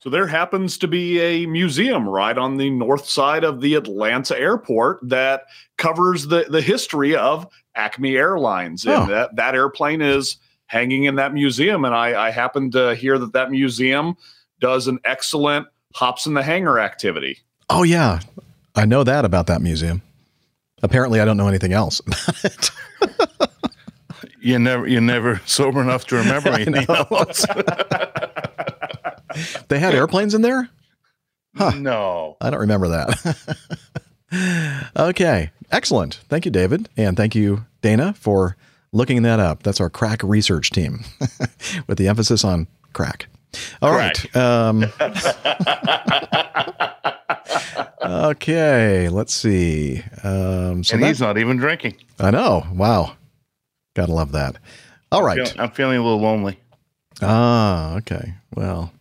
So 0.00 0.10
there 0.10 0.26
happens 0.26 0.78
to 0.78 0.88
be 0.88 1.20
a 1.20 1.46
museum 1.46 2.08
right 2.08 2.36
on 2.38 2.56
the 2.56 2.70
north 2.70 3.08
side 3.08 3.42
of 3.42 3.60
the 3.60 3.74
Atlanta 3.74 4.38
airport 4.38 5.00
that 5.02 5.42
covers 5.76 6.28
the, 6.28 6.46
the 6.48 6.60
history 6.60 7.16
of 7.16 7.48
Acme 7.74 8.16
Airlines. 8.16 8.86
Oh. 8.86 9.02
And 9.02 9.10
that, 9.10 9.36
that 9.36 9.54
airplane 9.54 10.00
is 10.00 10.36
hanging 10.66 11.04
in 11.04 11.16
that 11.16 11.34
museum. 11.34 11.84
And 11.84 11.94
I, 11.94 12.28
I 12.28 12.30
happen 12.30 12.70
to 12.72 12.94
hear 12.94 13.18
that 13.18 13.32
that 13.32 13.50
museum 13.50 14.16
does 14.60 14.86
an 14.86 15.00
excellent 15.04 15.66
hops 15.94 16.26
in 16.26 16.34
the 16.34 16.42
hangar 16.42 16.78
activity. 16.78 17.38
Oh 17.70 17.82
yeah, 17.82 18.20
I 18.74 18.84
know 18.84 19.04
that 19.04 19.24
about 19.24 19.48
that 19.48 19.60
museum. 19.60 20.02
Apparently, 20.82 21.20
I 21.20 21.24
don't 21.24 21.36
know 21.36 21.48
anything 21.48 21.72
else 21.72 22.00
about 22.00 22.44
it. 22.44 22.70
You're 24.40 24.60
never 24.60 24.86
you're 24.86 25.00
never 25.00 25.40
sober 25.46 25.82
enough 25.82 26.06
to 26.06 26.16
remember 26.16 26.48
anything 26.52 26.86
else. 26.88 27.44
They 29.68 29.78
had 29.78 29.94
airplanes 29.94 30.34
in 30.34 30.42
there. 30.42 30.68
Huh. 31.56 31.70
No. 31.78 32.36
I 32.40 32.50
don't 32.50 32.60
remember 32.60 32.88
that. 32.88 33.36
okay, 34.96 35.50
excellent. 35.70 36.14
Thank 36.28 36.44
you, 36.44 36.50
David, 36.50 36.88
and 36.96 37.16
thank 37.16 37.34
you, 37.34 37.64
Dana, 37.82 38.12
for 38.14 38.56
looking 38.92 39.22
that 39.22 39.40
up. 39.40 39.62
That's 39.62 39.80
our 39.80 39.90
crack 39.90 40.22
research 40.22 40.70
team, 40.70 41.04
with 41.86 41.98
the 41.98 42.08
emphasis 42.08 42.44
on 42.44 42.66
crack. 42.92 43.26
All 43.80 43.92
right. 43.92 44.14
Crack. 44.32 44.36
Um, 44.36 44.84
okay. 48.04 49.08
Let's 49.08 49.34
see. 49.34 50.02
Um, 50.22 50.84
so 50.84 50.94
and 50.94 51.02
that- 51.02 51.08
he's 51.08 51.20
not 51.20 51.38
even 51.38 51.56
drinking. 51.56 51.94
I 52.18 52.30
know. 52.30 52.66
Wow. 52.72 53.16
Gotta 53.94 54.12
love 54.12 54.32
that. 54.32 54.56
All 55.10 55.22
right. 55.22 55.48
Feel- 55.48 55.60
I'm 55.60 55.70
feeling 55.70 55.98
a 55.98 56.02
little 56.02 56.20
lonely. 56.20 56.58
Ah, 57.22 57.96
okay. 57.96 58.34
Well, 58.54 58.92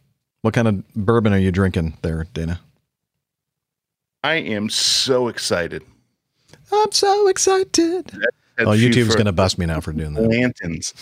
what 0.47 0.53
kind 0.53 0.69
of 0.69 0.93
bourbon 0.93 1.33
are 1.33 1.37
you 1.37 1.51
drinking 1.51 1.97
there, 2.03 2.25
Dana? 2.33 2.61
I 4.23 4.35
am 4.35 4.69
so 4.69 5.27
excited. 5.27 5.83
I'm 6.71 6.93
so 6.93 7.27
excited. 7.27 8.09
Had 8.57 8.65
Oh, 8.65 8.71
YouTube's 8.71 9.13
going 9.13 9.25
to 9.25 9.33
bust 9.33 9.59
me 9.59 9.65
now 9.65 9.81
for 9.81 9.91
doing 9.91 10.13
that. 10.13 10.23
lanterns. 10.23 10.93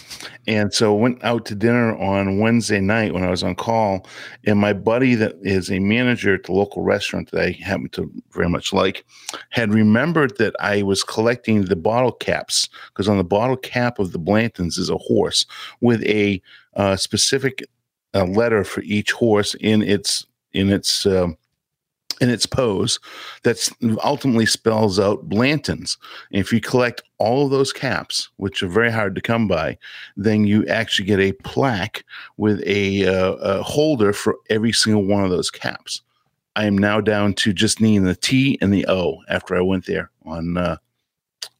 And 0.47 0.73
so 0.73 0.95
went 0.95 1.23
out 1.23 1.45
to 1.45 1.55
dinner 1.55 1.95
on 1.97 2.39
Wednesday 2.39 2.81
night 2.81 3.13
when 3.13 3.23
I 3.23 3.29
was 3.29 3.43
on 3.43 3.53
call. 3.53 4.07
And 4.47 4.57
my 4.59 4.73
buddy 4.73 5.13
that 5.13 5.35
is 5.43 5.71
a 5.71 5.77
manager 5.77 6.33
at 6.33 6.45
the 6.45 6.51
local 6.51 6.81
restaurant 6.81 7.29
that 7.29 7.41
I 7.41 7.51
happen 7.51 7.89
to 7.89 8.11
very 8.31 8.49
much 8.49 8.73
like 8.73 9.05
had 9.51 9.71
remembered 9.71 10.39
that 10.39 10.55
I 10.59 10.81
was 10.81 11.03
collecting 11.03 11.65
the 11.65 11.75
bottle 11.75 12.11
caps 12.13 12.67
because 12.87 13.07
on 13.07 13.17
the 13.17 13.23
bottle 13.23 13.57
cap 13.57 13.99
of 13.99 14.11
the 14.11 14.19
Blantons 14.19 14.79
is 14.79 14.89
a 14.89 14.97
horse 14.97 15.45
with 15.81 16.03
a 16.03 16.41
uh, 16.75 16.95
specific 16.95 17.63
uh, 18.16 18.26
letter 18.26 18.63
for 18.63 18.82
each 18.82 19.11
horse 19.11 19.53
in 19.55 19.84
its 19.84 20.26
in 20.53 20.72
its 20.72 21.05
um, 21.05 21.38
in 22.22 22.30
its 22.30 22.45
pose 22.45 22.99
that's 23.43 23.72
ultimately 24.03 24.45
spells 24.45 24.99
out 24.99 25.28
Blanton's. 25.28 25.97
And 26.32 26.39
if 26.39 26.53
you 26.53 26.61
collect 26.61 27.03
all 27.18 27.45
of 27.45 27.51
those 27.51 27.74
caps, 27.74 28.30
which 28.38 28.63
are 28.63 28.68
very 28.68 28.91
hard 28.91 29.16
to 29.16 29.22
come 29.22 29.47
by, 29.47 29.78
then 30.16 30.45
you 30.45 30.66
actually 30.68 31.05
get 31.05 31.20
a 31.20 31.34
plaque 31.34 32.03
with 32.38 32.61
a, 32.66 33.05
uh, 33.05 33.34
a 33.34 33.63
holder 33.63 34.13
for 34.13 34.38
every 34.49 34.72
single 34.72 35.03
one 35.03 35.24
of 35.24 35.30
those 35.30 35.51
caps. 35.51 36.01
I 36.55 36.66
am 36.66 36.78
now 36.78 37.01
down 37.01 37.34
to 37.36 37.51
just 37.51 37.82
needing 37.82 38.05
the 38.05 38.16
T 38.16 38.57
and 38.61 38.74
the 38.74 38.86
O 38.88 39.22
after 39.28 39.55
I 39.55 39.61
went 39.61 39.86
there 39.86 40.09
on 40.26 40.55
uh, 40.55 40.78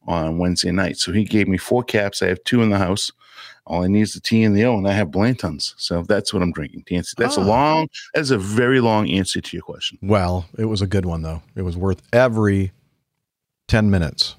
on 0.06 0.38
Wednesday 0.38 0.70
night. 0.70 0.96
So 0.96 1.12
he 1.12 1.24
gave 1.24 1.48
me 1.48 1.58
four 1.58 1.82
caps. 1.82 2.22
I 2.22 2.28
have 2.28 2.42
two 2.44 2.62
in 2.62 2.70
the 2.70 2.78
house. 2.78 3.12
All 3.66 3.82
I 3.82 3.88
need 3.88 4.02
is 4.02 4.14
the 4.14 4.20
T 4.20 4.44
and 4.44 4.56
the 4.56 4.64
O, 4.64 4.76
and 4.78 4.86
I 4.86 4.92
have 4.92 5.10
Blanton's. 5.10 5.74
So 5.76 6.02
that's 6.02 6.32
what 6.32 6.40
I'm 6.42 6.52
drinking. 6.52 6.84
To 6.86 6.94
answer, 6.94 7.14
that's 7.18 7.36
Ah. 7.36 7.42
a 7.42 7.44
long. 7.44 7.88
That's 8.14 8.30
a 8.30 8.38
very 8.38 8.80
long 8.80 9.10
answer 9.10 9.40
to 9.40 9.56
your 9.56 9.62
question. 9.64 9.98
Well, 10.02 10.46
it 10.56 10.66
was 10.66 10.80
a 10.82 10.86
good 10.86 11.04
one 11.04 11.22
though. 11.22 11.42
It 11.56 11.62
was 11.62 11.76
worth 11.76 12.00
every 12.12 12.72
ten 13.68 13.90
minutes. 13.90 14.36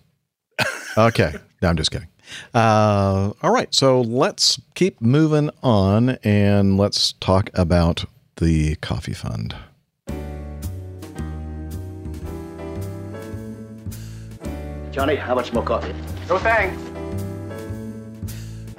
Okay, 0.98 1.36
no, 1.62 1.70
I'm 1.70 1.78
just 1.78 1.92
kidding. 1.92 2.08
Uh, 2.56 3.32
all 3.44 3.52
right, 3.52 3.72
so 3.76 4.02
let's 4.02 4.60
keep 4.74 5.00
moving 5.00 5.52
on 5.62 6.18
and 6.24 6.76
let's 6.76 7.12
talk 7.20 7.52
about 7.54 8.06
the 8.38 8.78
coffee 8.78 9.14
fund. 9.14 9.54
Johnny, 14.92 15.16
how 15.16 15.36
much 15.36 15.54
more 15.54 15.64
coffee? 15.64 15.94
No 16.28 16.40
thanks. 16.40 16.82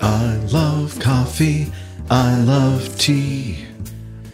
I 0.01 0.37
love 0.53 0.99
coffee. 1.01 1.73
I 2.11 2.39
love 2.41 2.99
tea. 2.99 3.65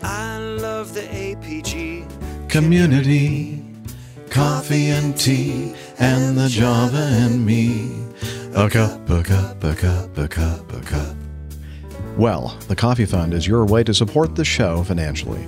I 0.02 0.38
love 0.38 0.94
the 0.94 1.02
APG. 1.02 2.48
Community, 2.48 3.64
coffee 4.30 4.90
and 4.90 5.16
tea, 5.16 5.74
and 5.98 6.36
the 6.36 6.48
Java 6.48 7.08
and 7.10 7.44
me. 7.44 7.90
A 8.54 8.70
cup, 8.70 9.08
a 9.10 9.22
cup, 9.22 9.64
a 9.64 9.74
cup, 9.74 10.18
a 10.18 10.28
cup, 10.28 10.72
a 10.72 10.80
cup. 10.80 11.16
Well, 12.16 12.56
the 12.68 12.76
Coffee 12.76 13.06
Fund 13.06 13.34
is 13.34 13.48
your 13.48 13.64
way 13.64 13.82
to 13.82 13.92
support 13.92 14.36
the 14.36 14.44
show 14.44 14.84
financially. 14.84 15.44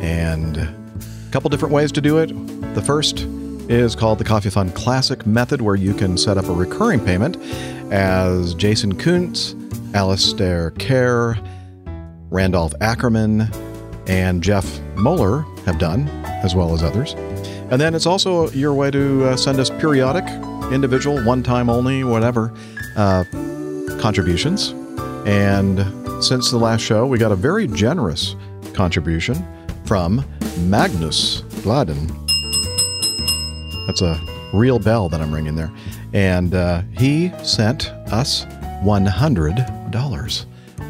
And 0.00 0.56
a 0.56 1.30
couple 1.30 1.48
different 1.50 1.72
ways 1.72 1.92
to 1.92 2.00
do 2.00 2.18
it. 2.18 2.28
The 2.74 2.82
first 2.82 3.20
is 3.68 3.94
called 3.94 4.18
the 4.18 4.24
Coffee 4.24 4.50
Fund 4.50 4.74
Classic 4.74 5.24
Method, 5.26 5.60
where 5.60 5.76
you 5.76 5.94
can 5.94 6.18
set 6.18 6.38
up 6.38 6.46
a 6.46 6.52
recurring 6.52 7.04
payment 7.04 7.36
as 7.92 8.54
Jason 8.54 8.96
Kuntz, 8.96 9.54
Alistair 9.94 10.70
Kerr, 10.72 11.36
Randolph 12.30 12.74
Ackerman, 12.80 13.48
and 14.06 14.42
Jeff 14.42 14.80
Mueller 14.96 15.40
have 15.64 15.78
done, 15.78 16.08
as 16.24 16.54
well 16.54 16.72
as 16.72 16.82
others. 16.82 17.14
And 17.70 17.80
then 17.80 17.94
it's 17.94 18.06
also 18.06 18.50
your 18.50 18.72
way 18.74 18.90
to 18.90 19.24
uh, 19.24 19.36
send 19.36 19.58
us 19.60 19.70
periodic, 19.70 20.24
individual, 20.72 21.22
one 21.24 21.42
time 21.42 21.68
only, 21.68 22.04
whatever, 22.04 22.54
uh, 22.96 23.24
contributions. 24.00 24.70
And 25.26 25.78
since 26.24 26.50
the 26.50 26.58
last 26.58 26.80
show, 26.80 27.06
we 27.06 27.18
got 27.18 27.32
a 27.32 27.36
very 27.36 27.66
generous 27.66 28.36
contribution 28.72 29.36
from 29.84 30.24
Magnus 30.60 31.42
Gladden. 31.62 32.06
That's 33.86 34.02
a 34.02 34.20
real 34.52 34.78
bell 34.78 35.08
that 35.08 35.20
I'm 35.20 35.32
ringing 35.32 35.54
there. 35.54 35.70
And 36.12 36.54
uh, 36.54 36.82
he 36.96 37.32
sent 37.42 37.90
us 38.12 38.44
$100. 38.82 39.77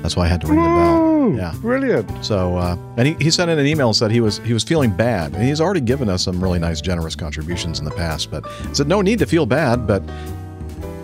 That's 0.03 0.17
why 0.17 0.25
I 0.25 0.29
had 0.29 0.41
to 0.43 0.47
ring 0.47 0.61
the 0.63 0.69
bell. 0.69 1.35
Yeah. 1.37 1.55
brilliant. 1.61 2.25
So, 2.25 2.57
uh, 2.57 2.77
and 2.97 3.09
he, 3.09 3.15
he 3.21 3.31
sent 3.31 3.51
in 3.51 3.59
an 3.59 3.67
email 3.67 3.89
and 3.89 3.97
said 3.97 4.11
he 4.11 4.21
was 4.21 4.39
he 4.39 4.53
was 4.53 4.63
feeling 4.65 4.91
bad, 4.91 5.33
and 5.35 5.43
he's 5.43 5.61
already 5.61 5.81
given 5.81 6.09
us 6.09 6.25
some 6.25 6.43
really 6.43 6.59
nice, 6.59 6.81
generous 6.81 7.15
contributions 7.15 7.79
in 7.79 7.85
the 7.85 7.91
past. 7.91 8.31
But 8.31 8.47
said 8.73 8.89
no 8.89 9.01
need 9.01 9.19
to 9.21 9.27
feel 9.27 9.47
bad, 9.47 9.87
but 9.87 10.03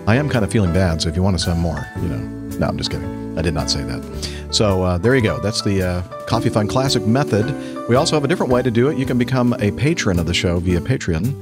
I 0.07 0.15
am 0.15 0.29
kind 0.29 0.45
of 0.45 0.51
feeling 0.51 0.71
bad. 0.73 1.01
So 1.01 1.09
if 1.09 1.15
you 1.15 1.23
want 1.23 1.37
to 1.37 1.43
send 1.43 1.59
more, 1.59 1.87
you 2.01 2.07
know, 2.07 2.17
no, 2.57 2.67
I'm 2.67 2.77
just 2.77 2.91
kidding. 2.91 3.37
I 3.37 3.41
did 3.41 3.53
not 3.53 3.69
say 3.69 3.83
that. 3.83 4.47
So 4.51 4.83
uh, 4.83 4.97
there 4.97 5.15
you 5.15 5.21
go. 5.21 5.39
That's 5.41 5.61
the 5.61 5.81
uh, 5.83 6.01
Coffee 6.25 6.49
Fund 6.49 6.69
Classic 6.69 7.05
method. 7.05 7.45
We 7.89 7.95
also 7.95 8.15
have 8.15 8.23
a 8.23 8.27
different 8.27 8.51
way 8.51 8.61
to 8.61 8.71
do 8.71 8.89
it. 8.89 8.97
You 8.97 9.05
can 9.05 9.17
become 9.17 9.53
a 9.59 9.71
patron 9.71 10.19
of 10.19 10.25
the 10.25 10.33
show 10.33 10.59
via 10.59 10.79
Patreon, 10.79 11.33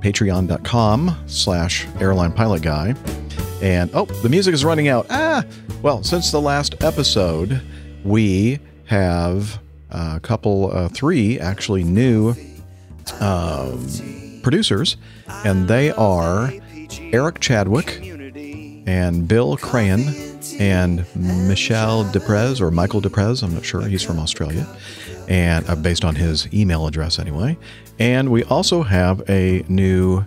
patreon.com 0.00 1.16
slash 1.26 1.86
airline 2.00 2.32
pilot 2.32 2.62
guy. 2.62 2.94
And 3.60 3.90
oh, 3.94 4.04
the 4.04 4.28
music 4.28 4.54
is 4.54 4.64
running 4.64 4.88
out. 4.88 5.06
Ah, 5.10 5.44
well, 5.82 6.02
since 6.02 6.30
the 6.30 6.40
last 6.40 6.82
episode, 6.82 7.60
we 8.04 8.60
have 8.84 9.60
a 9.90 10.20
couple, 10.20 10.70
uh, 10.72 10.88
three 10.88 11.38
actually 11.40 11.82
new 11.84 12.34
um, 13.20 13.86
producers, 14.42 14.96
and 15.44 15.66
they 15.68 15.90
are 15.92 16.52
Eric 17.00 17.40
Chadwick 17.40 18.00
and 18.86 19.26
Bill 19.28 19.56
Crayon 19.56 20.00
and 20.58 21.04
Michel 21.14 22.04
Deprez 22.04 22.60
or 22.60 22.70
Michael 22.70 23.00
Deprez. 23.00 23.42
I'm 23.42 23.54
not 23.54 23.64
sure. 23.64 23.82
He's 23.82 24.02
from 24.02 24.18
Australia, 24.18 24.66
and 25.28 25.68
uh, 25.68 25.74
based 25.76 26.04
on 26.04 26.14
his 26.14 26.52
email 26.54 26.86
address 26.86 27.18
anyway. 27.18 27.58
And 27.98 28.30
we 28.30 28.44
also 28.44 28.82
have 28.82 29.28
a 29.28 29.64
new. 29.68 30.24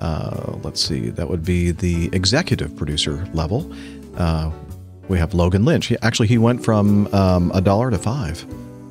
Uh, 0.00 0.56
let's 0.62 0.82
see, 0.82 1.10
that 1.10 1.28
would 1.28 1.44
be 1.44 1.70
the 1.70 2.08
executive 2.12 2.74
producer 2.76 3.28
level. 3.34 3.70
Uh, 4.16 4.50
we 5.08 5.18
have 5.18 5.34
Logan 5.34 5.64
Lynch. 5.64 5.86
He, 5.86 5.96
actually, 6.02 6.28
he 6.28 6.38
went 6.38 6.64
from 6.64 7.12
um, 7.14 7.50
a 7.54 7.60
dollar 7.60 7.90
to 7.90 7.98
five 7.98 8.44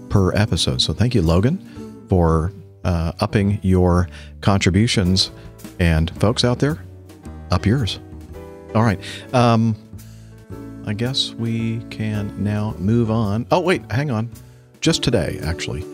per 0.10 0.34
episode. 0.36 0.82
So 0.82 0.94
thank 0.94 1.16
you, 1.16 1.22
Logan, 1.22 2.06
for 2.10 2.52
uh, 2.84 3.14
upping 3.20 3.60
your 3.62 4.08
contributions. 4.42 5.32
And 5.80 6.12
folks 6.20 6.44
out 6.44 6.60
there, 6.60 6.84
up 7.52 7.66
yours. 7.66 8.00
All 8.76 8.84
right. 8.84 9.00
Um, 9.34 9.76
I 10.86 10.94
guess 10.94 11.34
we 11.34 11.80
can 11.90 12.44
now 12.44 12.76
move 12.80 13.10
on. 13.10 13.48
Oh, 13.52 13.62
wait, 13.62 13.82
hang 13.92 14.12
on. 14.12 14.30
Just 14.82 15.04
today, 15.04 15.40
actually, 15.44 15.86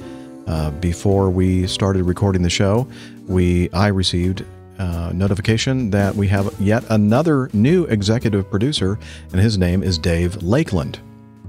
uh, 0.48 0.72
before 0.72 1.30
we 1.30 1.68
started 1.68 2.04
recording 2.04 2.42
the 2.42 2.50
show, 2.50 2.88
we 3.28 3.70
I 3.72 3.88
received 3.88 4.44
uh, 4.80 5.12
notification 5.14 5.90
that 5.92 6.16
we 6.16 6.28
have 6.28 6.54
yet 6.60 6.84
another 6.90 7.50
new 7.54 7.86
executive 7.86 8.50
producer, 8.50 9.00
and 9.32 9.40
his 9.40 9.58
name 9.58 9.84
is 9.84 9.98
Dave 9.98 10.42
Lakeland. 10.44 11.00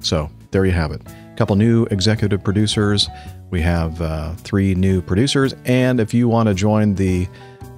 So 0.01 0.31
there 0.51 0.64
you 0.64 0.72
have 0.72 0.93
it. 0.93 1.03
A 1.07 1.37
couple 1.37 1.57
new 1.57 1.85
executive 1.87 2.43
producers. 2.43 3.09
We 3.51 3.61
have 3.62 4.01
uh, 4.01 4.35
three 4.37 4.74
new 4.74 5.03
producers, 5.03 5.55
and 5.64 6.01
if 6.01 6.14
you 6.14 6.29
want 6.29 6.49
to 6.49 6.55
join 6.55 6.95
the 6.95 7.29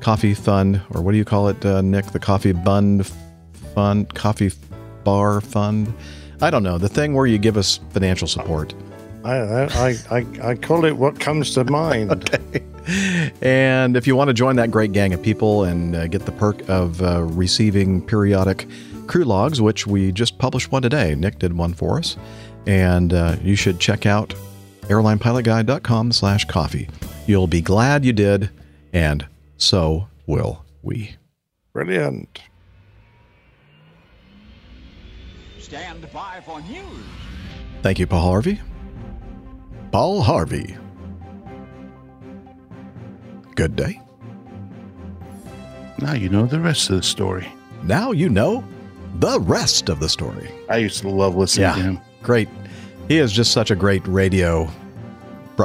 coffee 0.01 0.34
fund, 0.34 0.80
or 0.90 1.03
what 1.03 1.12
do 1.12 1.18
you 1.18 1.24
call 1.24 1.49
it, 1.49 1.64
uh, 1.64 1.80
Nick? 1.80 2.07
The 2.07 2.18
coffee 2.18 2.53
bund 2.53 3.11
fund, 3.74 4.12
coffee 4.14 4.53
bar 5.05 5.40
fund. 5.40 5.92
I 6.40 6.51
don't 6.51 6.62
know 6.62 6.78
the 6.78 6.88
thing 6.88 7.14
where 7.14 7.26
you 7.26 7.38
give 7.38 7.57
us 7.57 7.80
financial 7.90 8.28
support. 8.28 8.74
I, 9.24 9.36
I, 9.36 9.96
I, 10.11 10.26
I 10.42 10.55
call 10.55 10.84
it 10.84 10.96
what 10.96 11.18
comes 11.18 11.53
to 11.55 11.64
mind. 11.64 12.30
And 13.43 13.97
if 13.97 14.07
you 14.07 14.16
want 14.16 14.28
to 14.28 14.34
join 14.34 14.57
that 14.57 14.70
great 14.70 14.93
gang 14.93 15.12
of 15.12 15.22
people 15.22 15.64
and 15.64 15.95
uh, 15.95 16.07
get 16.07 16.24
the 16.24 16.32
perk 16.32 16.66
of 16.68 17.03
uh, 17.03 17.22
receiving 17.22 18.01
periodic 18.05 18.66
crew 19.07 19.24
logs, 19.24 19.61
which 19.61 19.86
we 19.86 20.12
just 20.12 20.39
published 20.39 20.72
one 20.72 20.82
today, 20.82 21.14
Nick 21.14 21.39
did 21.39 21.57
one 21.57 21.74
for 21.74 21.99
us, 21.99 22.16
and 22.66 23.12
uh, 23.12 23.36
you 23.43 23.57
should 23.57 23.78
check 23.78 24.07
out 24.07 24.34
airlinepilotguy.com 24.82 26.12
slash 26.12 26.45
coffee. 26.47 26.89
You'll 27.26 27.47
be 27.47 27.61
glad 27.61 28.05
you 28.05 28.12
did, 28.12 28.51
and 28.93 29.26
so 29.59 30.09
will 30.26 30.64
we. 30.82 31.16
Brilliant. 31.74 32.41
Stand 35.59 36.11
by 36.12 36.41
for 36.47 36.62
news. 36.62 36.84
Thank 37.82 37.99
you, 37.99 38.07
Paul 38.07 38.22
Harvey. 38.22 38.61
Paul 39.93 40.22
Harvey. 40.22 40.76
Good 43.59 43.74
day. 43.74 44.00
Now 45.98 46.12
you 46.12 46.28
know 46.28 46.46
the 46.46 46.61
rest 46.61 46.90
of 46.90 46.96
the 46.96 47.02
story. 47.02 47.48
Now 47.82 48.12
you 48.12 48.28
know 48.28 48.62
the 49.16 49.40
rest 49.40 49.88
of 49.88 49.98
the 49.98 50.09
story. 50.09 50.48
I 50.70 50.76
used 50.76 51.00
to 51.00 51.09
love 51.09 51.34
listening 51.34 51.62
Yeah. 51.64 51.74
to 51.74 51.80
him. 51.82 52.00
Great. 52.22 52.48
He 53.09 53.18
is 53.18 53.32
just 53.32 53.50
such 53.50 53.72
a 53.72 53.74
great 53.74 54.06
radio, 54.06 54.70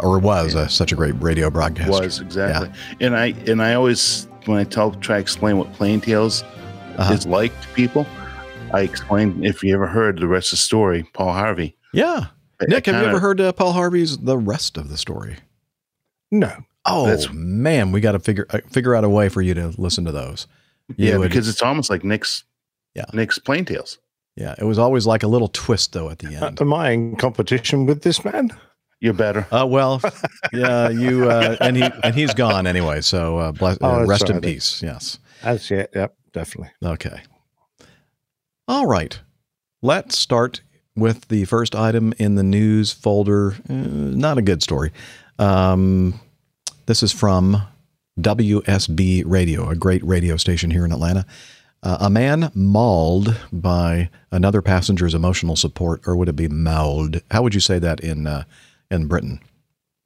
or 0.01 0.17
was 0.17 0.55
a, 0.55 0.67
such 0.69 0.91
a 0.91 0.95
great 0.95 1.13
radio 1.21 1.51
broadcaster. 1.51 1.91
Was 1.91 2.19
exactly, 2.19 2.71
and 2.99 3.15
I 3.15 3.27
and 3.45 3.61
I 3.61 3.75
always 3.75 4.27
when 4.45 4.57
I 4.57 4.63
tell 4.63 4.89
try 4.93 5.17
to 5.17 5.21
explain 5.21 5.59
what 5.59 5.71
Plain 5.73 6.01
Tales 6.01 6.43
Uh-huh. 6.97 7.13
is 7.13 7.27
like 7.27 7.51
to 7.61 7.67
people, 7.75 8.07
I 8.73 8.81
explain 8.81 9.43
if 9.43 9.61
you 9.63 9.71
ever 9.75 9.85
heard 9.85 10.17
the 10.19 10.27
rest 10.27 10.47
of 10.51 10.57
the 10.57 10.63
story, 10.63 11.03
Paul 11.13 11.33
Harvey. 11.33 11.75
Yeah. 11.93 12.25
I- 12.59 12.65
Nick, 12.69 12.87
I 12.87 12.93
have 12.93 13.03
you 13.03 13.09
ever 13.09 13.19
heard 13.19 13.39
uh, 13.39 13.51
Paul 13.51 13.73
Harvey's 13.73 14.17
The 14.17 14.37
Rest 14.39 14.77
of 14.77 14.89
the 14.89 14.97
Story? 14.97 15.37
No. 16.31 16.51
Oh, 16.85 17.05
That's- 17.05 17.29
man. 17.31 17.91
We 17.91 18.01
got 18.01 18.11
to 18.13 18.19
figure 18.19 18.45
uh, 18.49 18.59
figure 18.69 18.93
out 18.95 19.03
a 19.03 19.09
way 19.09 19.29
for 19.29 19.41
you 19.41 19.53
to 19.53 19.73
listen 19.77 20.05
to 20.05 20.11
those. 20.11 20.47
You 20.97 21.09
Yeah, 21.11 21.17
would- 21.17 21.29
because 21.29 21.47
it's 21.47 21.61
almost 21.61 21.89
like 21.89 22.03
Nick's. 22.03 22.43
Yeah. 22.95 23.05
Nick's 23.13 23.39
Plain 23.39 23.65
Tales. 23.65 23.97
yeah, 24.35 24.53
it 24.57 24.65
was 24.65 24.77
always 24.77 25.07
like 25.07 25.23
a 25.23 25.27
little 25.27 25.47
twist, 25.47 25.93
though, 25.93 26.09
at 26.11 26.19
the 26.19 26.35
Uh, 26.35 26.45
end. 26.47 26.61
am 26.61 26.73
I 26.73 26.91
in 26.91 27.15
competition 27.15 27.85
with 27.87 28.01
this 28.03 28.23
man? 28.23 28.51
You're 28.99 29.13
better. 29.13 29.47
Uh, 29.51 29.65
well, 29.67 29.99
yeah, 30.53 30.89
you 30.89 31.29
uh, 31.29 31.57
and 31.59 31.75
he 31.75 31.83
and 32.03 32.13
he's 32.15 32.33
gone 32.33 32.67
anyway. 32.67 33.01
So 33.01 33.37
uh, 33.37 33.51
bless, 33.51 33.77
Oh, 33.81 33.87
uh, 33.89 33.97
that's 33.99 34.09
rest 34.09 34.29
in 34.29 34.35
right. 34.37 34.43
peace. 34.43 34.81
Yes. 34.83 35.19
That's 35.41 35.69
it. 35.71 35.89
Yep, 35.95 36.15
definitely. 36.33 36.71
Okay. 36.85 37.21
All 38.67 38.85
right. 38.85 39.19
Let's 39.81 40.17
start 40.17 40.61
with 40.95 41.27
the 41.27 41.45
first 41.45 41.75
item 41.75 42.13
in 42.17 42.35
the 42.35 42.43
news 42.43 42.91
folder. 42.93 43.55
Uh, 43.69 43.73
not 43.73 44.37
a 44.37 44.41
good 44.41 44.63
story. 44.63 44.91
Um, 45.39 46.19
this 46.85 47.03
is 47.03 47.11
from 47.11 47.63
WSB 48.19 49.23
Radio, 49.25 49.69
a 49.69 49.75
great 49.75 50.03
radio 50.03 50.37
station 50.37 50.71
here 50.71 50.85
in 50.85 50.91
Atlanta. 50.91 51.25
Uh, 51.81 51.97
a 51.99 52.09
man 52.09 52.51
mauled 52.53 53.35
by 53.51 54.09
another 54.31 54.61
passenger's 54.61 55.13
emotional 55.13 55.55
support, 55.55 56.01
or 56.07 56.15
would 56.15 56.29
it 56.29 56.35
be 56.35 56.47
mauled? 56.47 57.21
How 57.31 57.41
would 57.41 57.53
you 57.53 57.59
say 57.59 57.79
that 57.79 57.99
in 57.99 58.27
uh, 58.27 58.43
in 58.89 59.07
Britain? 59.07 59.39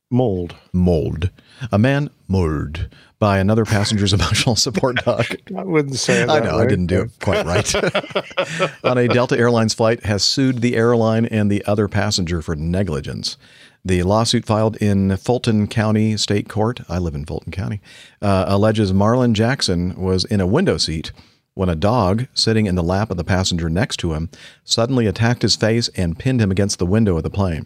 Mauled. 0.10 0.56
Mauled. 0.72 1.30
A 1.72 1.78
man 1.78 2.10
mauled 2.28 2.88
by 3.20 3.40
another 3.40 3.66
passenger's 3.66 4.14
emotional 4.20 4.56
support 4.56 5.04
dog. 5.04 5.26
I 5.58 5.64
wouldn't 5.64 5.98
say 5.98 6.24
I 6.24 6.40
know, 6.40 6.58
I 6.58 6.66
didn't 6.66 6.88
do 6.88 7.02
it 7.02 7.12
quite 7.22 7.46
right. 7.46 7.76
On 8.84 8.98
a 8.98 9.08
Delta 9.08 9.38
Airlines 9.38 9.74
flight, 9.74 10.06
has 10.06 10.24
sued 10.24 10.62
the 10.62 10.76
airline 10.76 11.26
and 11.26 11.52
the 11.52 11.64
other 11.66 11.88
passenger 11.88 12.42
for 12.42 12.56
negligence. 12.56 13.38
The 13.88 14.04
lawsuit 14.04 14.46
filed 14.46 14.76
in 14.82 15.16
Fulton 15.16 15.66
County 15.66 16.18
State 16.18 16.50
Court, 16.50 16.82
I 16.90 16.98
live 16.98 17.16
in 17.16 17.24
Fulton 17.24 17.54
County, 17.54 17.80
uh, 18.22 18.44
alleges 18.46 18.92
Marlon 18.92 19.32
Jackson 19.32 19.96
was 19.96 20.26
in 20.26 20.42
a 20.42 20.46
window 20.46 20.76
seat 20.76 21.14
when 21.54 21.70
a 21.70 21.76
dog 21.76 22.28
sitting 22.34 22.66
in 22.66 22.76
the 22.76 22.84
lap 22.84 23.12
of 23.12 23.16
the 23.16 23.24
passenger 23.24 23.70
next 23.70 23.96
to 24.02 24.12
him 24.12 24.30
suddenly 24.66 25.08
attacked 25.08 25.42
his 25.42 25.56
face 25.56 25.88
and 25.96 26.20
pinned 26.20 26.42
him 26.42 26.52
against 26.52 26.80
the 26.80 26.86
window 26.86 27.16
of 27.16 27.24
the 27.24 27.30
plane. 27.30 27.66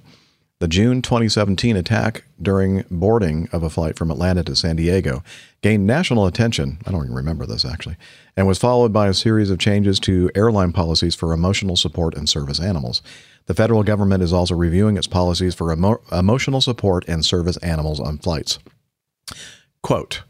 The 0.60 0.68
June 0.68 1.02
2017 1.02 1.76
attack 1.76 2.24
during 2.40 2.86
boarding 2.92 3.50
of 3.52 3.64
a 3.64 3.70
flight 3.72 3.98
from 3.98 4.12
Atlanta 4.12 4.44
to 4.44 4.56
San 4.56 4.76
Diego 4.76 5.24
gained 5.64 5.88
national 5.88 6.28
attention. 6.28 6.78
I 6.86 6.92
don't 6.92 7.06
even 7.06 7.16
remember 7.16 7.48
this 7.48 7.66
actually, 7.66 7.96
and 8.38 8.46
was 8.46 8.60
followed 8.60 8.94
by 8.94 9.08
a 9.08 9.16
series 9.16 9.50
of 9.50 9.58
changes 9.58 10.00
to 10.02 10.30
airline 10.36 10.72
policies 10.72 11.16
for 11.16 11.34
emotional 11.34 11.76
support 11.78 12.14
and 12.14 12.30
service 12.30 12.60
animals. 12.60 13.02
The 13.46 13.54
federal 13.54 13.84
government 13.84 14.24
is 14.24 14.34
also 14.34 14.56
reviewing 14.56 14.98
its 14.98 15.08
policies 15.08 15.56
for 15.56 15.74
emo- 15.74 16.02
emotional 16.12 16.62
support 16.62 17.06
and 17.08 17.26
service 17.26 17.58
animals 17.58 18.00
on 18.00 18.18
flights. 18.18 18.60
Quote 19.84 20.24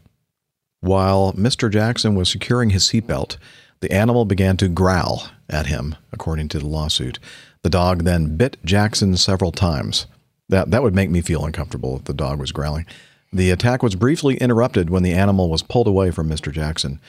While 0.80 1.32
Mr. 1.34 1.70
Jackson 1.70 2.14
was 2.14 2.28
securing 2.28 2.70
his 2.70 2.84
seatbelt, 2.84 3.36
the 3.80 3.92
animal 3.92 4.24
began 4.24 4.56
to 4.58 4.68
growl 4.68 5.28
at 5.48 5.66
him, 5.66 5.96
according 6.12 6.48
to 6.48 6.58
the 6.58 6.66
lawsuit. 6.66 7.18
The 7.62 7.70
dog 7.70 8.04
then 8.04 8.36
bit 8.36 8.56
Jackson 8.64 9.16
several 9.16 9.52
times. 9.52 10.06
That, 10.48 10.70
that 10.70 10.82
would 10.82 10.94
make 10.94 11.10
me 11.10 11.20
feel 11.20 11.44
uncomfortable 11.44 11.96
if 11.96 12.04
the 12.04 12.14
dog 12.14 12.38
was 12.38 12.52
growling. 12.52 12.86
The 13.32 13.50
attack 13.50 13.82
was 13.82 13.94
briefly 13.94 14.36
interrupted 14.36 14.90
when 14.90 15.02
the 15.02 15.14
animal 15.14 15.48
was 15.48 15.62
pulled 15.62 15.86
away 15.86 16.10
from 16.10 16.28
Mr. 16.28 16.52
Jackson. 16.52 17.00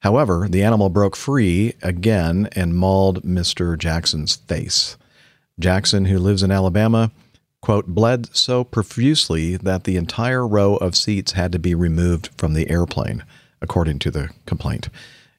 However, 0.00 0.48
the 0.48 0.62
animal 0.62 0.88
broke 0.88 1.16
free 1.16 1.74
again 1.82 2.48
and 2.52 2.76
mauled 2.76 3.22
Mr. 3.22 3.78
Jackson's 3.78 4.36
face. 4.36 4.96
Jackson, 5.58 6.06
who 6.06 6.18
lives 6.18 6.42
in 6.42 6.50
Alabama, 6.50 7.10
quote, 7.60 7.86
bled 7.88 8.34
so 8.34 8.64
profusely 8.64 9.56
that 9.56 9.84
the 9.84 9.96
entire 9.96 10.46
row 10.46 10.76
of 10.76 10.96
seats 10.96 11.32
had 11.32 11.52
to 11.52 11.58
be 11.58 11.74
removed 11.74 12.30
from 12.38 12.54
the 12.54 12.70
airplane, 12.70 13.24
according 13.60 13.98
to 13.98 14.10
the 14.10 14.30
complaint. 14.46 14.88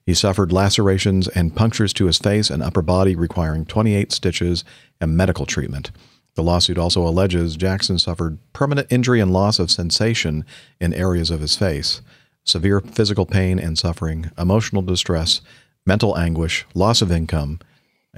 He 0.06 0.14
suffered 0.14 0.52
lacerations 0.52 1.28
and 1.28 1.56
punctures 1.56 1.94
to 1.94 2.06
his 2.06 2.18
face 2.18 2.50
and 2.50 2.64
upper 2.64 2.82
body, 2.82 3.16
requiring 3.16 3.66
28 3.66 4.12
stitches 4.12 4.64
and 5.00 5.16
medical 5.16 5.46
treatment. 5.46 5.92
The 6.36 6.44
lawsuit 6.44 6.78
also 6.78 7.06
alleges 7.06 7.56
Jackson 7.56 8.00
suffered 8.00 8.40
permanent 8.54 8.88
injury 8.92 9.20
and 9.20 9.32
loss 9.32 9.60
of 9.60 9.72
sensation 9.72 10.46
in 10.80 10.94
areas 10.94 11.30
of 11.30 11.42
his 11.42 11.56
face, 11.56 12.02
severe 12.44 12.80
physical 12.80 13.26
pain 13.26 13.60
and 13.60 13.78
suffering, 13.78 14.32
emotional 14.38 14.82
distress, 14.82 15.42
mental 15.86 16.18
anguish, 16.18 16.66
loss 16.74 17.02
of 17.02 17.12
income, 17.12 17.60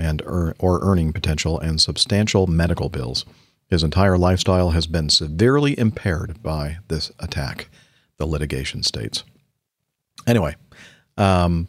and 0.01 0.21
or 0.23 0.55
earning 0.81 1.13
potential, 1.13 1.59
and 1.59 1.79
substantial 1.79 2.47
medical 2.47 2.89
bills. 2.89 3.25
His 3.67 3.83
entire 3.83 4.17
lifestyle 4.17 4.71
has 4.71 4.87
been 4.87 5.09
severely 5.09 5.77
impaired 5.79 6.43
by 6.43 6.79
this 6.89 7.11
attack, 7.19 7.69
the 8.17 8.25
litigation 8.25 8.83
states. 8.83 9.23
Anyway, 10.27 10.55
um, 11.17 11.67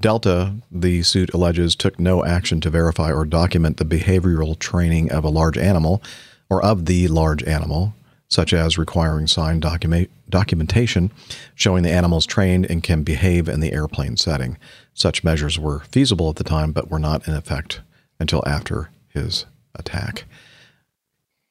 Delta, 0.00 0.54
the 0.70 1.02
suit 1.02 1.34
alleges, 1.34 1.76
took 1.76 1.98
no 1.98 2.24
action 2.24 2.60
to 2.62 2.70
verify 2.70 3.12
or 3.12 3.24
document 3.24 3.76
the 3.76 3.84
behavioral 3.84 4.58
training 4.58 5.12
of 5.12 5.24
a 5.24 5.28
large 5.28 5.58
animal 5.58 6.02
or 6.48 6.64
of 6.64 6.86
the 6.86 7.08
large 7.08 7.44
animal, 7.44 7.94
such 8.32 8.54
as 8.54 8.78
requiring 8.78 9.26
signed 9.26 9.60
document, 9.60 10.08
documentation 10.30 11.10
showing 11.54 11.82
the 11.82 11.90
animal 11.90 12.16
is 12.16 12.24
trained 12.24 12.64
and 12.70 12.82
can 12.82 13.02
behave 13.02 13.46
in 13.46 13.60
the 13.60 13.74
airplane 13.74 14.16
setting. 14.16 14.56
Such 14.94 15.22
measures 15.22 15.58
were 15.58 15.80
feasible 15.80 16.30
at 16.30 16.36
the 16.36 16.44
time, 16.44 16.72
but 16.72 16.90
were 16.90 16.98
not 16.98 17.28
in 17.28 17.34
effect 17.34 17.82
until 18.18 18.42
after 18.46 18.88
his 19.08 19.44
attack. 19.74 20.24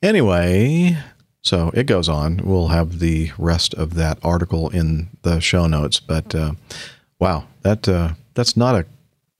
Anyway, 0.01 0.97
so 1.43 1.69
it 1.75 1.85
goes 1.85 2.09
on. 2.09 2.41
We'll 2.43 2.69
have 2.69 2.97
the 2.97 3.31
rest 3.37 3.75
of 3.75 3.93
that 3.93 4.17
article 4.23 4.69
in 4.69 5.09
the 5.21 5.39
show 5.39 5.67
notes. 5.67 5.99
But 5.99 6.33
uh, 6.33 6.53
wow, 7.19 7.45
that 7.61 7.87
uh, 7.87 8.13
that's 8.33 8.57
not 8.57 8.73
a 8.73 8.85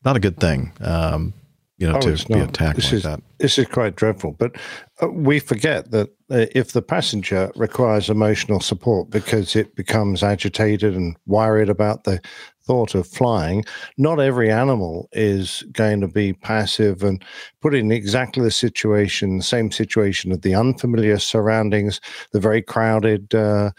not 0.06 0.16
a 0.16 0.20
good 0.20 0.40
thing. 0.40 0.74
Um, 0.80 1.34
you 1.80 1.88
know, 1.88 1.98
Oh, 1.98 2.16
to 2.16 2.28
be 2.28 2.40
attacked 2.40 2.76
this 2.76 2.86
like 2.86 2.94
is, 2.94 3.04
that. 3.04 3.22
This 3.40 3.58
is 3.58 3.66
quite 3.66 3.96
dreadful. 3.96 4.34
But 4.34 4.56
uh, 5.02 5.08
we 5.08 5.40
forget 5.40 5.90
that 5.90 6.12
if 6.32 6.72
the 6.72 6.82
passenger 6.82 7.52
requires 7.56 8.10
emotional 8.10 8.60
support 8.60 9.10
because 9.10 9.56
it 9.56 9.76
becomes 9.76 10.24
agitated 10.24 10.96
and 10.96 11.18
worried 11.26 11.70
about 11.70 12.04
the 12.04 12.22
thought 12.64 12.96
of 12.96 13.08
flying, 13.08 13.66
not 13.98 14.20
every 14.20 14.52
animal 14.52 15.10
is 15.12 15.64
going 15.72 16.00
to 16.00 16.08
be 16.08 16.34
passive 16.34 17.04
and 17.04 17.24
put 17.62 17.76
in 17.76 17.92
exactly 17.92 18.44
the 18.44 18.52
situation, 18.52 19.38
the 19.38 19.44
same 19.44 19.72
situation 19.72 20.32
of 20.32 20.42
the 20.42 20.56
unfamiliar 20.56 21.18
surroundings, 21.20 22.00
the 22.32 22.40
very 22.40 22.62
crowded. 22.62 23.34
Uh, 23.34 23.72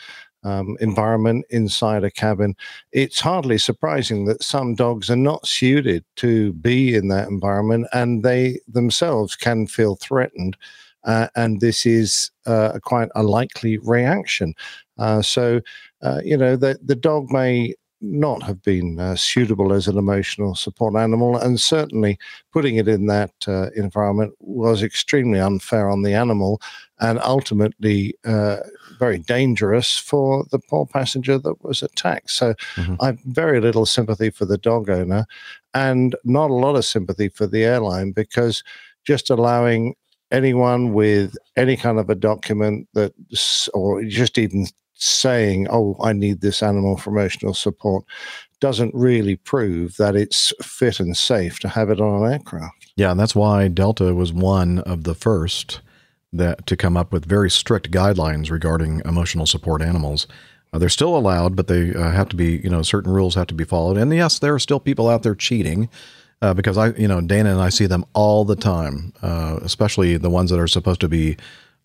um, 0.45 0.77
environment 0.81 1.45
inside 1.51 2.03
a 2.03 2.11
cabin, 2.11 2.57
it's 2.91 3.21
hardly 3.21 3.59
surprising 3.59 4.25
that 4.25 4.43
some 4.43 4.75
dogs 4.75 5.09
are 5.09 5.15
not 5.15 5.47
suited 5.47 6.05
to 6.17 6.53
be 6.55 6.97
in 6.97 7.07
that 7.07 7.29
environment 7.29 7.87
and 7.93 8.25
they 8.25 8.59
themselves 8.67 9.37
can 9.37 9.69
feel 9.69 9.95
threatened. 9.95 10.57
Uh, 11.05 11.29
and 11.35 11.61
this 11.61 11.87
is 11.87 12.31
uh, 12.47 12.79
quite 12.83 13.09
a 13.15 13.23
likely 13.23 13.79
reaction. 13.79 14.55
Uh, 14.99 15.23
so, 15.23 15.61
uh, 16.03 16.21
you 16.25 16.37
know, 16.37 16.57
the, 16.57 16.79
the 16.85 16.97
dog 16.97 17.31
may 17.31 17.75
not 18.05 18.43
have 18.43 18.61
been 18.63 18.99
uh, 18.99 19.15
suitable 19.15 19.73
as 19.73 19.87
an 19.87 19.97
emotional 19.97 20.57
support 20.57 20.97
animal, 20.97 21.37
and 21.37 21.61
certainly 21.61 22.19
putting 22.53 22.75
it 22.77 22.89
in 22.89 23.07
that 23.07 23.31
uh, 23.47 23.71
environment 23.77 24.35
was 24.41 24.83
extremely 24.83 25.39
unfair 25.39 25.89
on 25.89 26.03
the 26.03 26.13
animal 26.13 26.61
and 26.99 27.21
ultimately 27.23 28.15
uh, 28.25 28.57
very 28.99 29.19
dangerous 29.19 29.97
for 29.97 30.45
the 30.51 30.59
poor 30.59 30.85
passenger 30.85 31.39
that 31.39 31.65
was 31.65 31.83
attacked. 31.83 32.31
So 32.31 32.55
Mhm. 32.77 32.97
I've 33.01 33.21
very 33.21 33.61
little 33.61 33.87
sympathy 33.87 34.31
for 34.31 34.47
the 34.47 34.59
dog 34.59 34.91
owner 34.91 35.27
and 35.73 36.17
not 36.25 36.51
a 36.51 36.55
lot 36.55 36.77
of 36.77 36.85
sympathy 36.85 37.29
for 37.29 37.47
the 37.47 37.65
airline 37.65 38.11
because 38.11 38.65
just 39.05 39.31
allowing 39.31 39.95
anyone 40.33 40.93
with 40.93 41.37
any 41.57 41.77
kind 41.77 41.99
of 41.99 42.11
a 42.11 42.15
document 42.15 42.89
that, 42.95 43.13
or 43.75 44.03
just 44.05 44.39
even 44.39 44.67
saying, 44.95 45.67
oh, 45.71 45.97
I 46.03 46.13
need 46.13 46.41
this 46.41 46.63
animal 46.63 46.97
for 46.97 47.11
emotional 47.11 47.55
support, 47.55 48.05
doesn't 48.61 48.95
really 48.95 49.37
prove 49.37 49.97
that 49.97 50.15
it's 50.17 50.53
fit 50.63 51.01
and 51.01 51.17
safe 51.17 51.59
to 51.61 51.69
have 51.69 51.91
it 51.91 52.01
on 52.01 52.25
an 52.25 52.33
aircraft. 52.33 52.93
Yeah, 52.97 53.11
and 53.11 53.21
that's 53.21 53.35
why 53.35 53.69
Delta 53.69 54.15
was 54.15 54.33
one 54.33 54.79
of 54.81 55.05
the 55.05 55.15
first 55.15 55.81
that 56.33 56.67
to 56.67 56.77
come 56.77 56.97
up 56.97 57.13
with 57.13 57.27
very 57.27 57.51
strict 57.51 57.91
guidelines 57.91 58.51
regarding 58.51 59.03
emotional 59.05 59.45
support 59.45 59.83
animals. 59.83 60.27
Uh, 60.73 60.79
they're 60.79 60.89
still 60.89 61.17
allowed, 61.17 61.55
but 61.57 61.67
they 61.67 61.95
uh, 61.95 62.11
have 62.11 62.29
to 62.31 62.37
be, 62.37 62.61
you 62.65 62.71
know, 62.71 62.83
certain 62.83 63.13
rules 63.13 63.35
have 63.35 63.49
to 63.49 63.55
be 63.55 63.65
followed. 63.65 63.99
And 63.99 64.15
yes, 64.15 64.39
there 64.39 64.55
are 64.55 64.59
still 64.59 64.81
people 64.81 65.09
out 65.09 65.23
there 65.23 65.35
cheating 65.35 65.91
uh, 66.43 66.53
because 66.53 66.77
I, 66.77 66.89
you 66.89 67.07
know, 67.09 67.21
Dana 67.21 67.53
and 67.53 67.61
I 67.61 67.69
see 67.69 67.87
them 67.87 68.05
all 68.13 68.45
the 68.45 68.57
time, 68.57 69.15
uh, 69.23 69.61
especially 69.63 70.17
the 70.17 70.29
ones 70.29 70.51
that 70.51 70.59
are 70.59 70.67
supposed 70.67 71.01
to 71.01 71.09
be 71.09 71.37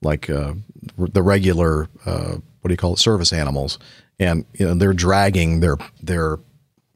like 0.02 0.30
uh, 0.30 0.56
the 0.98 1.22
regular, 1.22 1.88
uh, 2.06 2.38
what 2.62 2.68
do 2.68 2.74
you 2.74 2.78
call 2.78 2.94
it, 2.94 3.00
service 3.00 3.32
animals, 3.32 3.78
and 4.20 4.46
you 4.54 4.66
know 4.66 4.74
they're 4.74 4.94
dragging 4.94 5.60
their 5.60 5.78
their 6.02 6.40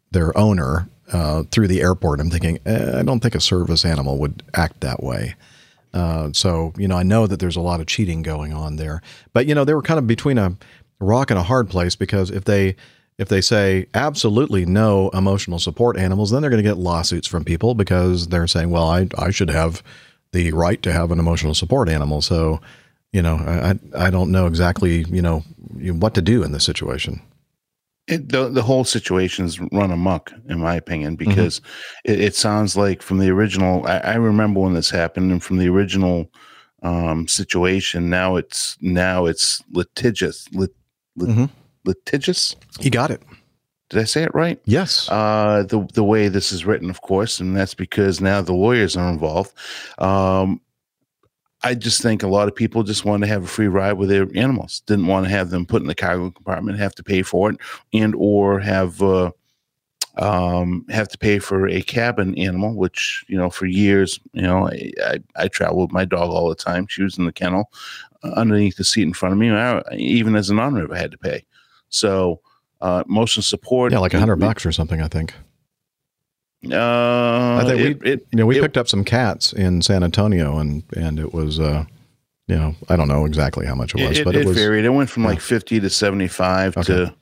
their 0.10 0.36
owner 0.38 0.90
uh, 1.14 1.44
through 1.52 1.68
the 1.68 1.82
airport. 1.82 2.20
I'm 2.20 2.32
thinking, 2.32 2.60
eh, 2.66 3.00
I 3.00 3.04
don't 3.04 3.20
think 3.20 3.36
a 3.36 3.40
service 3.40 3.86
animal 3.86 4.18
would 4.18 4.44
act 4.56 4.82
that 4.82 5.04
way. 5.04 5.36
Uh, 5.94 6.32
so 6.34 6.74
you 6.78 6.88
know, 6.88 6.98
I 6.98 7.04
know 7.04 7.28
that 7.28 7.40
there's 7.40 7.56
a 7.56 7.62
lot 7.62 7.80
of 7.80 7.86
cheating 7.86 8.24
going 8.24 8.54
on 8.54 8.78
there, 8.78 9.02
but 9.34 9.46
you 9.46 9.54
know, 9.54 9.66
they 9.66 9.76
were 9.76 9.84
kind 9.84 10.00
of 10.00 10.08
between 10.08 10.40
a 10.40 10.58
rock 11.00 11.30
and 11.30 11.40
a 11.40 11.44
hard 11.44 11.70
place 11.70 11.96
because 11.96 12.32
if 12.32 12.46
they 12.46 12.76
if 13.22 13.30
they 13.30 13.40
say 13.40 13.86
absolutely 13.94 14.66
no 14.66 15.10
emotional 15.10 15.60
support 15.60 15.96
animals, 15.96 16.32
then 16.32 16.42
they're 16.42 16.50
going 16.50 16.64
to 16.64 16.68
get 16.68 16.78
lawsuits 16.78 17.28
from 17.28 17.46
people 17.46 17.76
because 17.76 18.30
they're 18.30 18.48
saying, 18.48 18.72
well, 18.72 18.88
I 18.90 19.08
I 19.16 19.30
should 19.30 19.52
have 19.52 19.84
the 20.32 20.52
right 20.54 20.82
to 20.82 20.92
have 20.92 21.12
an 21.12 21.20
emotional 21.20 21.54
support 21.54 21.88
animal. 21.88 22.24
So 22.24 22.60
you 23.14 23.22
know, 23.22 23.36
I 23.36 23.78
I 24.08 24.10
don't 24.10 24.32
know 24.32 24.48
exactly 24.48 25.06
you 25.10 25.22
know 25.22 25.44
what 26.04 26.16
to 26.16 26.22
do 26.22 26.42
in 26.42 26.52
this 26.52 26.64
situation. 26.64 27.22
It, 28.08 28.30
the 28.30 28.50
the 28.50 28.64
whole 28.64 28.86
situation's 28.86 29.60
run 29.72 29.92
amok, 29.92 30.34
in 30.50 30.60
my 30.60 30.76
opinion, 30.76 31.16
because 31.16 31.62
it, 32.04 32.20
it 32.20 32.36
sounds 32.36 32.76
like 32.76 33.04
from 33.04 33.20
the 33.20 33.30
original. 33.30 33.86
I, 33.86 33.98
I 34.00 34.16
remember 34.16 34.62
when 34.62 34.74
this 34.74 34.90
happened, 34.90 35.32
and 35.32 35.44
from 35.44 35.58
the 35.58 35.70
original 35.70 36.26
um, 36.82 37.28
situation, 37.28 38.10
now 38.10 38.36
it's 38.36 38.78
now 38.82 39.28
it's 39.28 39.62
litigious. 39.72 40.48
Lit, 40.52 40.72
lit, 41.16 41.30
Mhm. 41.30 41.50
Litigious? 41.86 42.56
You 42.80 42.90
got 42.92 43.12
it. 43.12 43.22
Did 43.90 44.00
I 44.00 44.06
say 44.06 44.24
it 44.24 44.34
right? 44.34 44.58
Yes. 44.64 45.10
Uh, 45.10 45.64
the 45.68 45.86
the 45.94 46.04
way 46.04 46.30
this 46.30 46.54
is 46.54 46.66
written, 46.66 46.90
of 46.90 47.02
course, 47.02 47.42
and 47.42 47.56
that's 47.56 47.74
because 47.74 48.22
now 48.22 48.42
the 48.42 48.54
lawyers 48.54 48.96
are 48.96 49.10
involved. 49.10 49.54
Um, 49.98 50.62
I 51.64 51.76
just 51.76 52.02
think 52.02 52.24
a 52.24 52.28
lot 52.28 52.48
of 52.48 52.56
people 52.56 52.84
just 52.84 53.04
want 53.04 53.22
to 53.24 53.28
have 53.28 53.44
a 53.44 53.48
free 53.48 53.68
ride 53.68 53.94
with 53.94 54.08
their 54.08 54.28
animals. 54.34 54.82
Didn't 54.88 55.08
want 55.08 55.26
to 55.26 55.32
have 55.32 55.50
them 55.50 55.66
put 55.66 55.82
in 55.82 55.90
the 55.90 55.96
cargo 55.96 56.32
compartment, 56.32 56.80
have 56.80 56.96
to 56.96 57.04
pay 57.04 57.22
for 57.22 57.52
it, 57.52 57.58
and 57.94 58.16
or 58.18 58.60
have 58.60 59.02
uh, 59.02 59.32
um, 60.18 60.86
have 60.90 61.10
to 61.10 61.18
pay 61.18 61.40
for 61.40 61.68
a 61.68 61.82
cabin 61.82 62.34
animal. 62.38 62.74
Which 62.74 63.26
you 63.28 63.38
know, 63.38 63.50
for 63.50 63.66
years, 63.66 64.22
you 64.32 64.44
know, 64.44 64.68
I, 64.68 64.92
I, 65.06 65.20
I 65.36 65.48
travel 65.50 65.82
with 65.82 65.92
my 65.92 66.06
dog 66.06 66.30
all 66.30 66.48
the 66.48 66.56
time. 66.56 66.88
She 66.88 67.04
was 67.04 67.18
in 67.18 67.26
the 67.26 67.34
kennel 67.34 67.70
uh, 68.24 68.32
underneath 68.38 68.78
the 68.78 68.86
seat 68.86 69.04
in 69.04 69.14
front 69.14 69.34
of 69.34 69.40
me. 69.40 69.52
I, 69.52 69.84
even 69.96 70.38
as 70.38 70.50
an 70.50 70.60
on-rib, 70.60 70.94
I 70.94 70.98
had 70.98 71.12
to 71.12 71.18
pay. 71.18 71.46
So 71.92 72.42
uh, 72.82 73.04
motion 73.08 73.44
support, 73.44 73.92
yeah, 73.92 74.00
like 74.00 74.14
a 74.16 74.20
hundred 74.20 74.38
bucks 74.38 74.66
or 74.66 74.72
something. 74.72 75.02
I 75.02 75.08
think. 75.08 75.34
Uh, 76.70 77.58
I 77.58 77.64
think 77.66 77.80
it- 77.80 78.02
we, 78.02 78.12
it- 78.12 78.28
you 78.32 78.38
know, 78.38 78.46
we 78.46 78.58
it- 78.58 78.62
picked 78.62 78.78
up 78.78 78.88
some 78.88 79.04
cats 79.04 79.54
in 79.54 79.82
San 79.82 80.04
Antonio, 80.04 80.58
and 80.58 80.84
and 80.96 81.20
it 81.20 81.34
was, 81.34 81.60
uh, 81.60 81.86
you 82.48 82.56
know, 82.56 82.76
I 82.90 82.96
don't 82.96 83.08
know 83.08 83.26
exactly 83.26 83.66
how 83.66 83.76
much 83.76 83.96
it 83.96 84.08
was, 84.08 84.20
it, 84.20 84.26
but 84.26 84.36
it 84.36 84.42
it, 84.42 84.48
was. 84.48 84.58
varied. 84.58 84.86
It 84.86 84.90
went 84.90 85.10
from 85.10 85.24
yeah. 85.24 85.30
like 85.30 85.42
fifty 85.42 85.80
to 85.80 85.90
seventy 85.90 86.28
five 86.28 86.76
to 86.86 87.14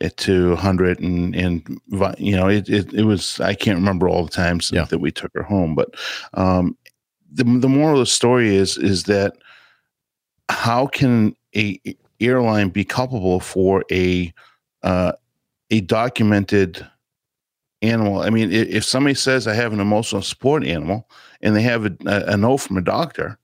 it 0.00 0.16
to 0.18 0.54
hundred 0.56 1.00
and 1.00 1.34
and 1.34 1.80
you 2.18 2.36
know 2.36 2.48
it, 2.48 2.68
it 2.68 2.92
it 2.94 3.02
was 3.04 3.38
I 3.40 3.54
can't 3.54 3.76
remember 3.78 4.08
all 4.08 4.24
the 4.24 4.30
times 4.30 4.70
Yeah. 4.72 4.84
that 4.84 4.98
we 4.98 5.10
took 5.10 5.32
her 5.34 5.42
home, 5.42 5.74
but 5.74 5.94
um, 6.34 6.76
the 7.32 7.44
the 7.44 7.68
moral 7.68 7.94
of 7.94 8.00
the 8.00 8.06
story 8.06 8.54
is 8.54 8.78
is 8.78 9.02
that 9.04 9.34
how 10.48 10.86
can 10.86 11.34
a 11.56 11.78
airline 12.20 12.68
be 12.70 12.84
culpable 12.84 13.40
for 13.40 13.84
a 13.90 14.32
uh, 14.82 15.12
a 15.70 15.80
documented 15.82 16.86
animal? 17.82 18.20
I 18.22 18.30
mean, 18.30 18.52
if 18.52 18.84
somebody 18.84 19.14
says 19.14 19.46
I 19.46 19.54
have 19.54 19.72
an 19.72 19.80
emotional 19.80 20.22
support 20.22 20.64
animal 20.64 21.08
and 21.40 21.54
they 21.56 21.62
have 21.62 21.86
a, 21.86 21.96
a, 22.06 22.32
a 22.32 22.36
note 22.36 22.58
from 22.58 22.76
a 22.76 22.82
doctor, 22.82 23.38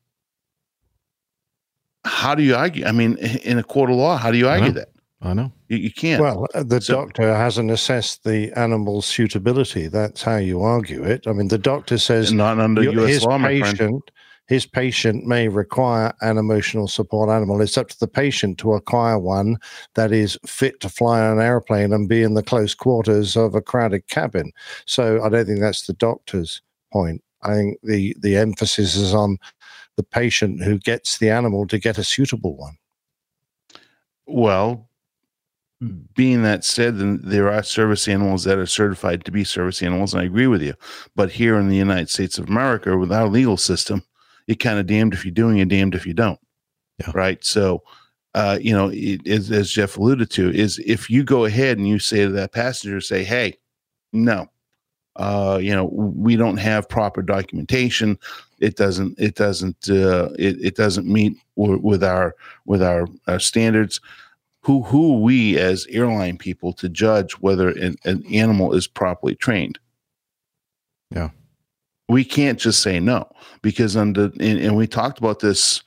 how 2.04 2.34
do 2.34 2.42
you 2.42 2.54
argue? 2.54 2.84
I 2.84 2.92
mean, 2.92 3.16
in 3.18 3.58
a 3.58 3.62
court 3.64 3.90
of 3.90 3.96
law, 3.96 4.16
how 4.16 4.30
do 4.30 4.38
you 4.38 4.48
argue 4.48 4.68
know. 4.68 4.74
that? 4.80 4.88
I 5.22 5.32
know. 5.32 5.50
You, 5.68 5.78
you 5.78 5.90
can't. 5.92 6.22
Well, 6.22 6.46
uh, 6.54 6.62
the 6.62 6.80
So- 6.80 6.94
doctor 6.94 7.34
hasn't 7.34 7.70
assessed 7.70 8.22
the 8.24 8.52
animal's 8.56 9.06
suitability. 9.06 9.88
That's 9.88 10.22
how 10.22 10.36
you 10.36 10.62
argue 10.62 11.02
it. 11.02 11.26
I 11.26 11.32
mean, 11.32 11.48
the 11.48 11.58
doctor 11.58 11.98
says 11.98 12.32
not 12.32 12.60
under 12.60 12.82
your- 12.82 12.92
U.S. 12.94 13.08
his 13.08 13.24
law, 13.24 13.38
my 13.38 13.58
friend. 13.58 13.78
patient, 13.78 14.10
his 14.46 14.66
patient 14.66 15.26
may 15.26 15.48
require 15.48 16.12
an 16.20 16.38
emotional 16.38 16.88
support 16.88 17.28
animal. 17.28 17.60
It's 17.60 17.76
up 17.76 17.88
to 17.88 17.98
the 17.98 18.08
patient 18.08 18.58
to 18.58 18.74
acquire 18.74 19.18
one 19.18 19.58
that 19.94 20.12
is 20.12 20.38
fit 20.46 20.80
to 20.80 20.88
fly 20.88 21.20
on 21.20 21.38
an 21.38 21.44
airplane 21.44 21.92
and 21.92 22.08
be 22.08 22.22
in 22.22 22.34
the 22.34 22.42
close 22.42 22.74
quarters 22.74 23.36
of 23.36 23.54
a 23.54 23.60
crowded 23.60 24.06
cabin. 24.08 24.52
So 24.84 25.22
I 25.22 25.28
don't 25.28 25.46
think 25.46 25.60
that's 25.60 25.86
the 25.86 25.94
doctor's 25.94 26.62
point. 26.92 27.22
I 27.42 27.54
think 27.54 27.78
the 27.82 28.16
the 28.20 28.36
emphasis 28.36 28.96
is 28.96 29.14
on 29.14 29.38
the 29.96 30.02
patient 30.02 30.62
who 30.62 30.78
gets 30.78 31.18
the 31.18 31.30
animal 31.30 31.66
to 31.66 31.78
get 31.78 31.98
a 31.98 32.04
suitable 32.04 32.56
one. 32.56 32.76
Well, 34.26 34.88
being 36.14 36.42
that 36.42 36.64
said, 36.64 36.98
then 36.98 37.20
there 37.22 37.50
are 37.50 37.62
service 37.62 38.08
animals 38.08 38.44
that 38.44 38.58
are 38.58 38.66
certified 38.66 39.24
to 39.24 39.30
be 39.30 39.44
service 39.44 39.82
animals, 39.82 40.14
and 40.14 40.22
I 40.22 40.26
agree 40.26 40.46
with 40.46 40.62
you. 40.62 40.74
But 41.14 41.32
here 41.32 41.56
in 41.58 41.68
the 41.68 41.76
United 41.76 42.08
States 42.08 42.38
of 42.38 42.48
America, 42.48 42.96
with 42.96 43.12
our 43.12 43.28
legal 43.28 43.56
system, 43.56 44.02
you're 44.46 44.56
kind 44.56 44.78
of 44.78 44.86
damned 44.86 45.14
if 45.14 45.24
you're 45.24 45.32
doing, 45.32 45.56
you're 45.56 45.66
damned 45.66 45.94
if 45.94 46.06
you 46.06 46.14
don't. 46.14 46.40
Yeah. 46.98 47.10
Right. 47.14 47.44
So, 47.44 47.82
uh, 48.34 48.58
you 48.60 48.72
know, 48.72 48.90
it, 48.92 49.26
as, 49.26 49.50
as 49.50 49.70
Jeff 49.70 49.96
alluded 49.96 50.30
to, 50.32 50.50
is 50.50 50.78
if 50.80 51.10
you 51.10 51.24
go 51.24 51.44
ahead 51.44 51.78
and 51.78 51.88
you 51.88 51.98
say 51.98 52.24
to 52.24 52.30
that 52.30 52.52
passenger, 52.52 53.00
say, 53.00 53.22
"Hey, 53.24 53.58
no, 54.12 54.46
uh, 55.16 55.58
you 55.60 55.74
know, 55.74 55.86
we 55.86 56.36
don't 56.36 56.56
have 56.56 56.88
proper 56.88 57.22
documentation. 57.22 58.18
It 58.58 58.76
doesn't. 58.76 59.18
It 59.18 59.34
doesn't. 59.34 59.90
Uh, 59.90 60.30
it, 60.38 60.56
it 60.64 60.76
doesn't 60.76 61.06
meet 61.06 61.36
w- 61.56 61.80
with 61.82 62.02
our 62.02 62.34
with 62.64 62.82
our, 62.82 63.06
our 63.26 63.38
standards." 63.38 64.00
who 64.66 64.82
who 64.82 65.14
are 65.14 65.20
we 65.20 65.56
as 65.60 65.86
airline 65.90 66.36
people 66.36 66.72
to 66.72 66.88
judge 66.88 67.34
whether 67.34 67.68
an, 67.68 67.94
an 68.04 68.26
animal 68.34 68.74
is 68.74 68.88
properly 68.88 69.36
trained? 69.36 69.78
Yeah. 71.12 71.30
We 72.08 72.24
can't 72.24 72.58
just 72.58 72.82
say 72.82 73.00
no 73.00 73.28
because 73.62 73.96
under 73.96 74.24
and, 74.40 74.58
and 74.60 74.76
we 74.76 74.86
talked 74.86 75.18
about 75.18 75.40
this 75.40 75.82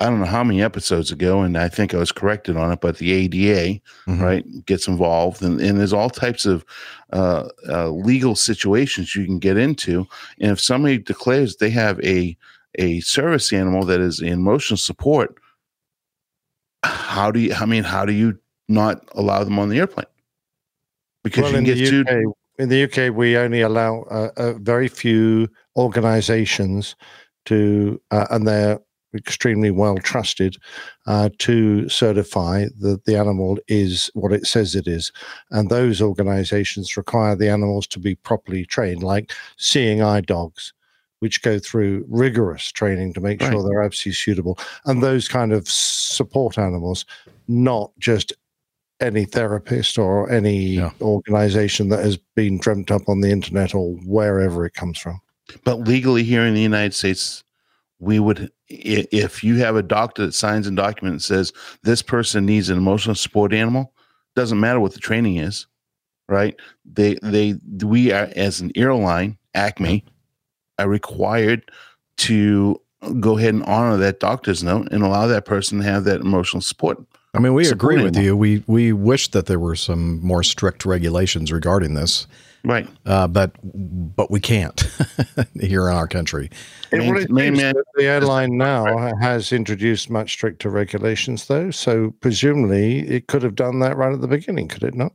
I 0.00 0.06
don't 0.06 0.18
know 0.18 0.26
how 0.26 0.42
many 0.42 0.60
episodes 0.60 1.12
ago, 1.12 1.42
and 1.42 1.56
I 1.56 1.68
think 1.68 1.94
I 1.94 1.98
was 1.98 2.10
corrected 2.10 2.56
on 2.56 2.72
it, 2.72 2.80
but 2.80 2.98
the 2.98 3.12
ADA, 3.12 3.80
Mhm. 4.08 4.20
right, 4.20 4.66
gets 4.66 4.88
involved, 4.88 5.40
and, 5.40 5.60
and 5.60 5.78
there's 5.78 5.92
all 5.92 6.10
types 6.10 6.46
of 6.46 6.64
uh, 7.12 7.48
uh, 7.68 7.90
legal 7.90 8.34
situations 8.34 9.14
you 9.14 9.24
can 9.24 9.38
get 9.38 9.56
into. 9.56 10.04
And 10.40 10.50
if 10.50 10.60
somebody 10.60 10.98
declares 10.98 11.56
they 11.56 11.70
have 11.70 12.00
a 12.00 12.36
a 12.80 12.98
service 13.00 13.52
animal 13.52 13.84
that 13.84 14.00
is 14.00 14.20
in 14.20 14.42
motion 14.42 14.76
support, 14.76 15.36
how 16.82 17.30
do 17.30 17.38
you? 17.38 17.54
I 17.54 17.64
mean, 17.66 17.84
how 17.84 18.04
do 18.04 18.12
you 18.12 18.36
not 18.68 19.08
allow 19.12 19.44
them 19.44 19.60
on 19.60 19.68
the 19.68 19.78
airplane? 19.78 20.06
Because 21.22 21.44
you 21.52 21.56
can 21.58 21.64
get 21.64 21.78
sued. 21.90 22.08
In 22.58 22.68
the 22.68 22.84
UK, 22.84 23.14
we 23.14 23.36
only 23.36 23.62
allow 23.62 24.02
uh, 24.02 24.30
uh, 24.36 24.52
very 24.54 24.88
few 24.88 25.48
organisations 25.76 26.94
to, 27.46 28.00
uh, 28.10 28.26
and 28.30 28.46
they're 28.46 28.78
extremely 29.14 29.70
well 29.70 29.98
trusted, 29.98 30.56
uh, 31.06 31.30
to 31.38 31.88
certify 31.88 32.66
that 32.80 33.04
the 33.04 33.16
animal 33.16 33.58
is 33.68 34.10
what 34.14 34.32
it 34.32 34.46
says 34.46 34.74
it 34.74 34.86
is. 34.86 35.10
And 35.50 35.68
those 35.68 36.00
organisations 36.00 36.96
require 36.96 37.34
the 37.34 37.50
animals 37.50 37.86
to 37.88 37.98
be 37.98 38.14
properly 38.14 38.64
trained, 38.64 39.02
like 39.02 39.32
seeing 39.56 40.02
eye 40.02 40.20
dogs. 40.20 40.72
Which 41.20 41.40
go 41.40 41.58
through 41.58 42.04
rigorous 42.06 42.70
training 42.70 43.14
to 43.14 43.20
make 43.20 43.40
sure 43.40 43.62
they're 43.62 43.82
absolutely 43.82 44.16
suitable, 44.16 44.58
and 44.84 45.02
those 45.02 45.26
kind 45.26 45.54
of 45.54 45.66
support 45.66 46.58
animals, 46.58 47.06
not 47.48 47.92
just 47.98 48.34
any 49.00 49.24
therapist 49.24 49.98
or 49.98 50.30
any 50.30 50.76
Yeah. 50.76 50.90
organization 51.00 51.88
that 51.88 52.04
has 52.04 52.16
been 52.36 52.58
dreamt 52.58 52.90
up 52.90 53.08
on 53.08 53.20
the 53.20 53.30
internet 53.30 53.74
or 53.74 53.94
wherever 54.04 54.64
it 54.64 54.74
comes 54.74 54.98
from. 54.98 55.20
But 55.64 55.80
legally 55.80 56.22
here 56.22 56.44
in 56.44 56.54
the 56.54 56.60
United 56.62 56.94
States, 56.94 57.42
we 57.98 58.18
would, 58.18 58.50
if 58.68 59.44
you 59.44 59.56
have 59.56 59.76
a 59.76 59.82
doctor 59.82 60.26
that 60.26 60.32
signs 60.32 60.66
a 60.66 60.70
document 60.70 61.16
that 61.16 61.22
says 61.22 61.52
this 61.82 62.02
person 62.02 62.46
needs 62.46 62.68
an 62.70 62.78
emotional 62.78 63.14
support 63.14 63.52
animal, 63.52 63.92
doesn't 64.36 64.60
matter 64.60 64.80
what 64.80 64.92
the 64.92 65.00
training 65.00 65.36
is, 65.36 65.66
right? 66.28 66.56
They, 66.84 67.16
they, 67.22 67.56
we 67.84 68.12
are 68.12 68.30
as 68.36 68.60
an 68.60 68.72
airline, 68.74 69.38
Acme, 69.54 70.04
are 70.78 70.88
required 70.88 71.70
to 72.18 72.80
go 73.20 73.36
ahead 73.38 73.54
and 73.54 73.64
honor 73.64 73.96
that 73.98 74.18
doctor's 74.20 74.64
note 74.64 74.88
and 74.90 75.02
allow 75.02 75.26
that 75.26 75.44
person 75.44 75.78
to 75.78 75.84
have 75.84 76.04
that 76.04 76.20
emotional 76.20 76.62
support. 76.62 76.98
I 77.34 77.38
mean, 77.40 77.54
we 77.54 77.66
agree 77.68 78.02
with 78.02 78.14
them. 78.14 78.22
you. 78.24 78.36
We 78.36 78.62
we 78.66 78.92
wish 78.92 79.28
that 79.32 79.46
there 79.46 79.58
were 79.58 79.76
some 79.76 80.20
more 80.24 80.42
strict 80.42 80.84
regulations 80.86 81.50
regarding 81.52 81.94
this, 81.94 82.26
Right. 82.64 82.88
uh, 83.06 83.26
but 83.28 83.52
but 83.62 84.30
we 84.30 84.40
can't 84.40 84.82
here 85.60 85.88
in 85.88 85.94
our 85.94 86.06
country. 86.06 86.48
It, 86.92 86.98
Main- 86.98 87.12
well, 87.14 87.22
it 87.22 87.30
main 87.30 87.44
seems 87.54 87.58
man- 87.62 87.74
that 87.74 87.84
the 87.96 88.04
airline 88.06 88.56
now 88.56 89.14
has 89.20 89.52
introduced 89.52 90.10
much 90.10 90.32
stricter 90.32 90.70
regulations, 90.70 91.46
though. 91.46 91.70
So 91.70 92.14
presumably 92.20 93.00
it 93.08 93.26
could 93.26 93.42
have 93.42 93.54
done 93.56 93.80
that 93.80 93.96
right 93.96 94.12
at 94.12 94.20
the 94.20 94.28
beginning, 94.28 94.68
could 94.68 94.84
it 94.84 94.94
not? 94.94 95.12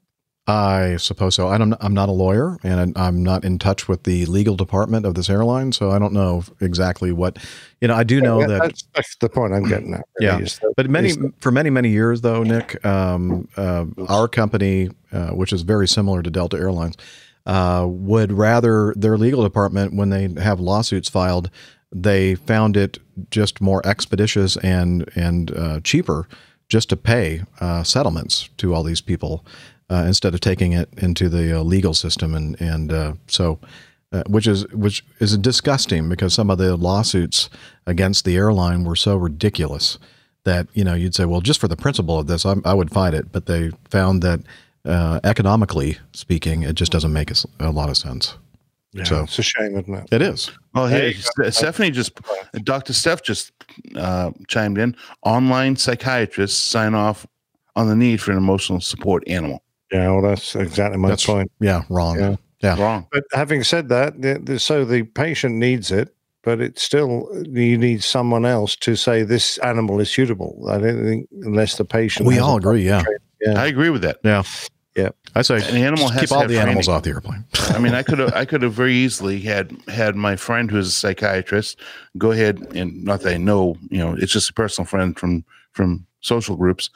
I 0.49 0.97
suppose 0.97 1.35
so. 1.35 1.47
I 1.47 1.57
don't. 1.59 1.75
I'm 1.79 1.93
not 1.93 2.09
a 2.09 2.11
lawyer, 2.11 2.57
and 2.63 2.97
I'm 2.97 3.21
not 3.23 3.45
in 3.45 3.59
touch 3.59 3.87
with 3.87 4.03
the 4.03 4.25
legal 4.25 4.55
department 4.55 5.05
of 5.05 5.13
this 5.13 5.29
airline, 5.29 5.71
so 5.73 5.91
I 5.91 5.99
don't 5.99 6.13
know 6.13 6.43
exactly 6.59 7.11
what. 7.11 7.37
You 7.81 7.87
know, 7.87 7.95
I 7.95 8.03
do 8.03 8.19
know 8.19 8.41
Yeah, 8.41 8.47
that. 8.47 8.61
that's, 8.63 8.83
that's 8.95 9.15
the 9.17 9.29
point 9.29 9.53
I'm 9.53 9.63
getting 9.67 9.93
at. 9.93 10.03
really, 10.19 10.31
Yeah. 10.33 10.39
that- 10.39 10.73
But 10.75 10.89
many 10.89 11.13
for 11.39 11.51
many 11.51 11.69
many 11.69 11.89
years 11.89 12.21
though, 12.21 12.41
Nick, 12.43 12.83
um, 12.85 13.47
uh, 13.57 13.85
our 14.07 14.27
company, 14.27 14.89
uh, 15.11 15.29
which 15.29 15.53
is 15.53 15.61
very 15.61 15.87
similar 15.87 16.23
to 16.23 16.31
Delta 16.31 16.57
Airlines, 16.57 16.95
uh, 17.45 17.85
would 17.87 18.31
rather 18.31 18.93
their 18.97 19.17
legal 19.17 19.43
department 19.43 19.93
when 19.93 20.09
they 20.09 20.29
have 20.41 20.59
lawsuits 20.59 21.09
filed, 21.09 21.49
they 21.93 22.33
found 22.35 22.75
it 22.75 22.97
just 23.29 23.61
more 23.61 23.85
expeditious 23.85 24.57
and 24.57 25.07
and 25.15 25.51
uh, 25.55 25.79
cheaper 25.83 26.27
just 26.69 26.89
to 26.89 26.97
pay 26.97 27.43
uh, 27.61 27.83
settlements 27.83 28.49
to 28.57 28.73
all 28.73 28.83
these 28.83 29.01
people 29.01 29.45
uh, 29.89 30.03
instead 30.07 30.33
of 30.33 30.39
taking 30.39 30.73
it 30.73 30.89
into 30.97 31.29
the 31.29 31.59
uh, 31.59 31.63
legal 31.63 31.93
system 31.93 32.33
and 32.35 32.59
and 32.61 32.91
uh, 32.91 33.13
so. 33.27 33.59
uh, 34.11 34.23
which 34.27 34.47
is 34.47 34.65
which 34.73 35.03
is 35.19 35.37
disgusting 35.37 36.09
because 36.09 36.33
some 36.33 36.49
of 36.49 36.57
the 36.57 36.75
lawsuits 36.75 37.49
against 37.85 38.25
the 38.25 38.35
airline 38.35 38.83
were 38.83 38.95
so 38.95 39.15
ridiculous 39.15 39.99
that 40.45 40.67
you 40.73 40.83
know 40.83 40.95
you'd 40.95 41.13
say, 41.13 41.25
well, 41.25 41.41
just 41.41 41.59
for 41.59 41.67
the 41.67 41.75
principle 41.75 42.17
of 42.17 42.25
this, 42.27 42.45
I, 42.45 42.55
I 42.65 42.73
would 42.73 42.89
fight 42.91 43.13
it. 43.13 43.31
But 43.31 43.45
they 43.45 43.71
found 43.91 44.23
that 44.23 44.39
uh, 44.85 45.19
economically 45.23 45.97
speaking, 46.13 46.63
it 46.63 46.73
just 46.73 46.91
doesn't 46.91 47.13
make 47.13 47.29
a 47.59 47.71
lot 47.71 47.89
of 47.89 47.97
sense. 47.97 48.35
Yeah, 48.93 49.03
So- 49.03 49.23
it's 49.25 49.37
a 49.37 49.43
shame, 49.43 49.77
isn't 49.77 49.93
it? 49.93 50.07
It 50.11 50.21
is. 50.23 50.49
Well, 50.73 50.87
There 50.87 50.99
hey, 50.99 51.07
you 51.09 51.13
go. 51.37 51.49
Ste- 51.49 51.53
Stephanie 51.55 51.91
just, 51.91 52.11
Dr. 52.63 52.93
Steph 52.93 53.21
just 53.21 53.51
uh, 53.95 54.31
chimed 54.47 54.79
in. 54.79 54.95
Online 55.23 55.75
psychiatrists 55.75 56.57
sign 56.57 56.95
off 56.95 57.27
on 57.75 57.87
the 57.87 57.95
need 57.95 58.19
for 58.21 58.31
an 58.31 58.37
emotional 58.37 58.81
support 58.81 59.23
animal. 59.27 59.61
Yeah, 59.91 60.11
well, 60.11 60.21
that's 60.21 60.55
exactly 60.55 60.97
my 60.97 61.09
That's 61.09 61.25
point. 61.25 61.51
Yeah, 61.59 61.83
wrong. 61.89 62.19
Yeah. 62.19 62.35
Yeah. 62.61 62.81
Wrong. 62.81 63.07
But 63.11 63.23
having 63.31 63.63
said 63.63 63.89
that, 63.89 64.21
the, 64.21 64.39
the, 64.43 64.59
so 64.59 64.83
the 64.85 65.03
patient 65.03 65.55
needs 65.55 65.91
it, 65.91 66.13
but 66.43 66.61
it's 66.61 66.83
still 66.83 67.27
you 67.47 67.77
need 67.77 68.03
someone 68.03 68.45
else 68.45 68.75
to 68.77 68.95
say 68.95 69.23
this 69.23 69.57
animal 69.59 69.99
is 69.99 70.09
suitable. 70.09 70.65
I 70.69 70.77
don't 70.77 71.03
think 71.03 71.29
unless 71.43 71.77
the 71.77 71.85
patient. 71.85 72.27
We 72.27 72.39
all 72.39 72.57
agree. 72.57 72.85
Yeah. 72.85 73.03
Yeah. 73.41 73.61
I 73.61 73.67
agree 73.67 73.89
with 73.89 74.01
that. 74.01 74.19
Yeah. 74.23 74.43
Yeah. 74.95 75.09
I 75.35 75.43
say 75.43 75.57
An 75.57 75.77
animal 75.77 76.07
just 76.07 76.13
has 76.13 76.21
keep 76.21 76.29
to 76.29 76.35
all 76.35 76.41
have 76.41 76.49
the 76.49 76.59
animals 76.59 76.87
off 76.87 77.03
the 77.03 77.11
airplane. 77.11 77.45
I 77.69 77.79
mean, 77.79 77.93
I 77.93 78.03
could 78.03 78.19
have, 78.19 78.33
I 78.33 78.45
could 78.49 78.61
have 78.63 78.73
very 78.73 78.93
easily 78.93 79.39
had 79.39 79.75
had 79.87 80.15
my 80.15 80.35
friend 80.35 80.69
who's 80.69 80.87
a 80.87 80.91
psychiatrist 80.91 81.79
go 82.17 82.31
ahead 82.31 82.59
and 82.75 83.03
not 83.03 83.21
that 83.21 83.33
I 83.35 83.37
know, 83.37 83.77
you 83.89 83.99
know, 83.99 84.13
it's 84.13 84.33
just 84.33 84.49
a 84.49 84.53
personal 84.53 84.85
friend 84.85 85.17
from 85.17 85.45
from 85.71 86.05
social 86.21 86.55
groups, 86.55 86.89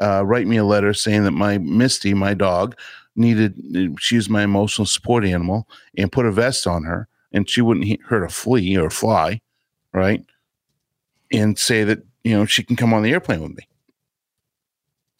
uh, 0.00 0.24
write 0.24 0.46
me 0.46 0.56
a 0.56 0.64
letter 0.64 0.94
saying 0.94 1.24
that 1.24 1.32
my 1.32 1.58
Misty, 1.58 2.14
my 2.14 2.34
dog, 2.34 2.76
needed 3.16 3.96
she's 3.98 4.28
my 4.28 4.42
emotional 4.42 4.86
support 4.86 5.24
animal, 5.24 5.68
and 5.96 6.12
put 6.12 6.26
a 6.26 6.32
vest 6.32 6.66
on 6.66 6.84
her, 6.84 7.08
and 7.32 7.48
she 7.48 7.60
wouldn't 7.60 8.00
hurt 8.02 8.24
a 8.24 8.28
flea 8.28 8.76
or 8.76 8.90
fly, 8.90 9.40
right? 9.92 10.24
And 11.32 11.58
say 11.58 11.84
that 11.84 12.02
you 12.24 12.36
know 12.36 12.46
she 12.46 12.62
can 12.62 12.76
come 12.76 12.92
on 12.92 13.02
the 13.02 13.12
airplane 13.12 13.42
with 13.42 13.56
me. 13.56 13.66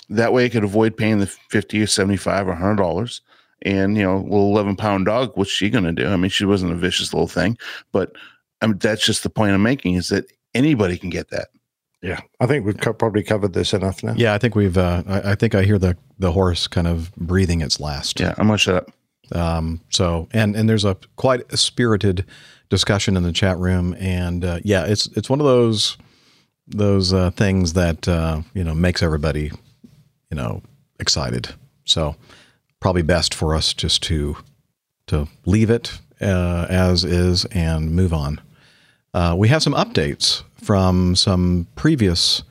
That 0.09 0.32
way, 0.32 0.47
I 0.47 0.48
could 0.48 0.65
avoid 0.65 0.97
paying 0.97 1.19
the 1.19 1.27
fifty 1.27 1.81
or 1.81 1.86
seventy-five 1.86 2.48
or 2.48 2.55
hundred 2.55 2.77
dollars 2.77 3.23
and 3.62 3.97
you 3.97 4.02
know, 4.02 4.19
little 4.19 4.51
eleven 4.51 4.77
pound 4.77 5.07
dog, 5.07 5.32
what's 5.35 5.51
she 5.51 5.70
gonna 5.70 5.93
do? 5.93 6.07
I 6.07 6.16
mean, 6.16 6.31
she 6.31 6.44
wasn't 6.44 6.73
a 6.73 6.77
vicious 6.77 7.12
little 7.12 7.28
thing, 7.28 7.59
but 7.93 8.12
I 8.61 8.66
mean, 8.66 8.78
that's 8.78 9.05
just 9.05 9.23
the 9.23 9.31
point 9.31 9.52
I'm 9.52 9.62
making 9.62 9.94
is 9.94 10.09
that 10.09 10.27
anybody 10.55 10.98
can 10.98 11.11
get 11.11 11.31
that. 11.31 11.48
Yeah, 12.02 12.20
I 12.40 12.47
think 12.47 12.64
we've 12.64 12.78
co- 12.78 12.94
probably 12.94 13.22
covered 13.22 13.52
this 13.52 13.74
enough 13.74 14.02
now. 14.02 14.14
Yeah, 14.16 14.32
I 14.32 14.39
think 14.39 14.55
we've. 14.55 14.78
Uh, 14.78 15.02
I, 15.06 15.32
I 15.32 15.35
think 15.35 15.55
I 15.55 15.62
hear 15.62 15.78
the 15.78 15.97
the 16.18 16.32
horse 16.32 16.66
kind 16.66 16.86
of 16.86 17.14
breathing 17.16 17.60
its 17.60 17.78
last. 17.78 18.20
Yeah, 18.20 18.35
I'm 18.39 18.47
gonna 18.47 18.59
shut 18.59 18.77
up. 18.77 18.90
Um, 19.32 19.81
so 19.90 20.28
and 20.32 20.56
and 20.56 20.68
there's 20.68 20.85
a 20.85 20.97
quite 21.16 21.51
a 21.52 21.56
spirited 21.56 22.24
discussion 22.70 23.16
in 23.16 23.22
the 23.22 23.32
chat 23.32 23.59
room, 23.59 23.94
and 23.98 24.44
uh, 24.44 24.60
yeah, 24.64 24.86
it's 24.86 25.09
it's 25.09 25.28
one 25.28 25.40
of 25.40 25.47
those 25.47 25.98
those 26.66 27.12
uh, 27.12 27.31
things 27.32 27.74
that 27.74 28.09
uh, 28.09 28.43
you 28.55 28.64
know 28.64 28.74
makes 28.74 29.02
everybody 29.02 29.52
you 30.31 30.36
know 30.36 30.62
excited. 30.98 31.51
So 31.85 32.16
probably 32.81 33.02
best 33.02 33.35
for 33.35 33.55
us 33.55 33.74
just 33.74 34.02
to 34.05 34.36
to 35.09 35.28
leave 35.44 35.68
it 35.68 35.98
uh, 36.20 36.66
as 36.70 37.05
is 37.05 37.44
and 37.47 37.90
move 37.90 38.14
on. 38.14 38.40
Uh, 39.12 39.35
we 39.36 39.48
have 39.48 39.62
some 39.62 39.74
updates 39.74 40.44
from 40.61 41.16
some 41.16 41.66
previous 41.74 42.43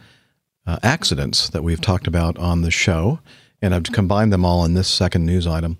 uh, 0.66 0.78
accidents 0.84 1.50
that 1.50 1.64
we've 1.64 1.82
talked 1.82 2.08
about 2.08 2.38
on 2.38 2.62
the 2.62 2.72
show, 2.72 3.20
and 3.62 3.74
I've 3.74 3.84
combined 3.84 4.32
them 4.34 4.46
all 4.46 4.66
in 4.66 4.74
this 4.74 4.88
second 4.88 5.26
news 5.26 5.48
item. 5.48 5.78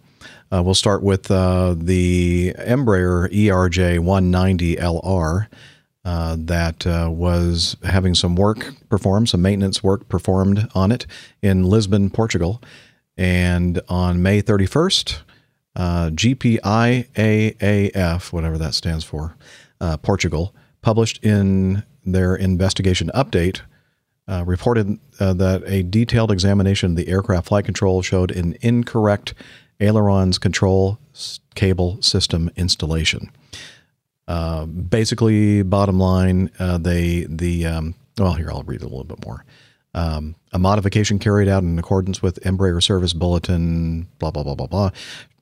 Uh, 0.52 0.64
we'll 0.64 0.74
start 0.74 1.04
with 1.04 1.30
uh, 1.30 1.76
the 1.78 2.54
Embraer 2.58 3.32
ERJ 3.32 4.00
190LR 4.00 5.48
uh, 6.06 6.36
that 6.40 6.88
uh, 6.88 7.10
was 7.12 7.76
having 7.84 8.16
some 8.16 8.36
work 8.36 8.74
performed, 8.90 9.30
some 9.30 9.42
maintenance 9.42 9.84
work 9.84 10.10
performed 10.10 10.68
on 10.74 10.92
it 10.92 11.06
in 11.42 11.64
Lisbon, 11.64 12.10
Portugal. 12.10 12.62
And 13.18 13.82
on 13.90 14.24
May 14.24 14.42
31st, 14.42 15.20
uh, 15.76 16.10
GPIAAF, 16.10 17.14
whatever 18.34 18.58
that 18.58 18.74
stands 18.74 19.04
for, 19.04 19.36
uh, 19.82 19.98
Portugal, 19.98 20.56
published 20.82 21.24
in 21.24 21.84
their 22.06 22.36
investigation 22.36 23.12
update 23.16 23.62
uh, 24.28 24.44
reported 24.46 25.00
uh, 25.20 25.34
that 25.34 25.64
a 25.66 25.84
detailed 25.84 26.32
examination 26.32 26.92
of 26.92 26.96
the 26.96 27.08
aircraft 27.08 27.48
flight 27.48 27.66
control 27.66 28.02
showed 28.02 28.32
an 28.32 28.56
incorrect 28.62 29.34
ailerons 29.80 30.38
control 30.38 31.00
cable 31.56 32.02
system 32.02 32.50
installation. 32.56 33.32
Uh, 34.28 34.66
basically, 34.66 35.64
bottom 35.64 36.00
line, 36.00 36.52
uh, 36.60 36.78
they 36.78 37.26
the 37.28 37.66
um, 37.66 37.96
well 38.18 38.34
here 38.34 38.52
I'll 38.52 38.64
read 38.64 38.82
a 38.82 38.88
little 38.88 39.04
bit 39.04 39.26
more. 39.26 39.44
Um, 39.96 40.36
a 40.54 40.60
modification 40.60 41.18
carried 41.18 41.48
out 41.48 41.64
in 41.64 41.80
accordance 41.80 42.22
with 42.22 42.40
Embraer 42.42 42.82
Service 42.84 43.14
Bulletin, 43.14 44.08
blah 44.20 44.30
blah 44.30 44.44
blah 44.44 44.54
blah 44.54 44.68
blah, 44.68 44.92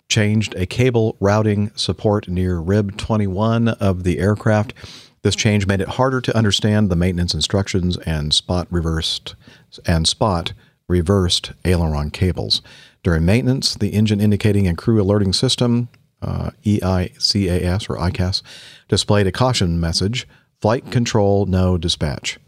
changed 0.07 0.55
a 0.55 0.65
cable 0.65 1.17
routing 1.19 1.71
support 1.75 2.29
near 2.29 2.59
rib 2.59 2.97
21 2.97 3.67
of 3.67 4.03
the 4.03 4.19
aircraft. 4.19 4.73
This 5.27 5.35
change 5.35 5.67
made 5.67 5.81
it 5.81 5.89
harder 5.89 6.21
to 6.21 6.37
understand 6.37 6.89
the 6.89 6.95
maintenance 6.95 7.33
instructions 7.33 7.97
and 7.97 8.33
spot 8.33 8.65
reversed 8.71 9.35
and 9.85 10.07
spot 10.07 10.53
reversed 10.87 11.51
aileron 11.65 12.11
cables. 12.11 12.61
During 13.03 13.25
maintenance, 13.25 13.75
the 13.75 13.89
engine 13.89 14.21
indicating 14.21 14.67
and 14.67 14.77
crew 14.77 15.01
alerting 15.01 15.33
system 15.33 15.89
uh, 16.21 16.51
EICAS 16.63 17.89
or 17.89 17.97
ICAS 17.97 18.41
displayed 18.87 19.27
a 19.27 19.33
caution 19.33 19.81
message: 19.81 20.25
"Flight 20.61 20.91
control, 20.91 21.45
no 21.45 21.77
dispatch." 21.77 22.39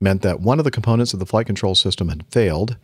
Meant 0.00 0.22
that 0.22 0.38
one 0.38 0.60
of 0.60 0.64
the 0.64 0.70
components 0.70 1.12
of 1.12 1.18
the 1.18 1.26
flight 1.26 1.46
control 1.46 1.74
system 1.74 2.10
had 2.10 2.24
failed. 2.30 2.76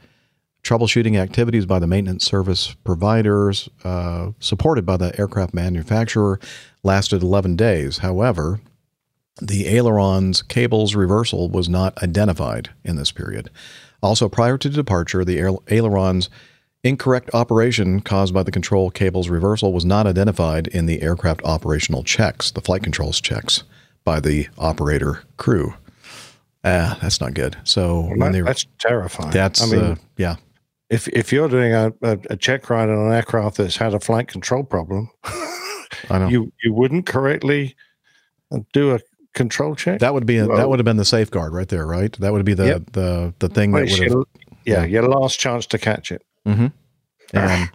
Troubleshooting 0.64 1.16
activities 1.16 1.66
by 1.66 1.78
the 1.78 1.86
maintenance 1.86 2.24
service 2.24 2.74
providers, 2.82 3.68
uh, 3.84 4.32
supported 4.40 4.84
by 4.84 4.96
the 4.96 5.16
aircraft 5.20 5.54
manufacturer, 5.54 6.40
lasted 6.82 7.22
11 7.22 7.54
days. 7.54 7.98
However, 7.98 8.58
the 9.40 9.66
ailerons 9.66 10.42
cables 10.42 10.94
reversal 10.94 11.48
was 11.50 11.68
not 11.68 12.00
identified 12.02 12.70
in 12.84 12.96
this 12.96 13.12
period. 13.12 13.50
Also, 14.02 14.28
prior 14.28 14.56
to 14.58 14.68
departure, 14.68 15.24
the 15.24 15.38
ailerons 15.68 16.30
incorrect 16.84 17.30
operation 17.34 18.00
caused 18.00 18.32
by 18.32 18.42
the 18.42 18.50
control 18.52 18.90
cables 18.90 19.28
reversal 19.28 19.72
was 19.72 19.84
not 19.84 20.06
identified 20.06 20.68
in 20.68 20.86
the 20.86 21.02
aircraft 21.02 21.42
operational 21.44 22.04
checks, 22.04 22.50
the 22.50 22.60
flight 22.60 22.82
controls 22.82 23.20
checks 23.20 23.64
by 24.04 24.20
the 24.20 24.48
operator 24.58 25.22
crew. 25.36 25.74
Ah, 26.64 26.98
that's 27.02 27.20
not 27.20 27.34
good. 27.34 27.56
So 27.64 28.02
when 28.02 28.18
That- 28.18 28.32
they 28.32 28.40
that's 28.42 28.66
terrifying. 28.78 29.30
that's 29.30 29.62
I 29.62 29.66
mean, 29.66 29.84
uh, 29.84 29.96
yeah, 30.16 30.36
if 30.90 31.08
if 31.08 31.32
you're 31.32 31.48
doing 31.48 31.72
a, 31.72 31.92
a, 32.02 32.18
a 32.30 32.36
check 32.36 32.68
ride 32.70 32.88
on 32.88 33.06
an 33.08 33.12
aircraft 33.12 33.56
that's 33.56 33.76
had 33.76 33.94
a 33.94 34.00
flight 34.00 34.28
control 34.28 34.62
problem, 34.64 35.10
I 36.10 36.18
know. 36.18 36.28
you 36.34 36.52
you 36.62 36.72
wouldn't 36.72 37.06
correctly 37.06 37.74
do 38.72 38.94
a 38.94 39.00
control 39.36 39.76
check. 39.76 40.00
that 40.00 40.12
would 40.12 40.26
be 40.26 40.38
a, 40.38 40.46
that 40.48 40.68
would 40.68 40.80
have 40.80 40.84
been 40.84 40.96
the 40.96 41.04
safeguard 41.04 41.52
right 41.52 41.68
there, 41.68 41.86
right? 41.86 42.12
That 42.18 42.32
would 42.32 42.44
be 42.44 42.54
the 42.54 42.66
Yep. 42.66 42.82
the 42.92 43.34
the 43.38 43.48
thing 43.48 43.70
that 43.70 43.82
would 43.82 43.90
have 43.90 43.98
your- 44.00 44.24
yeah, 44.64 44.80
yeah. 44.80 44.84
your 44.86 45.08
last 45.08 45.38
chance 45.38 45.64
to 45.66 45.78
catch 45.78 46.10
it. 46.10 46.22
Mm-hmm. 46.44 46.66
And 47.32 47.70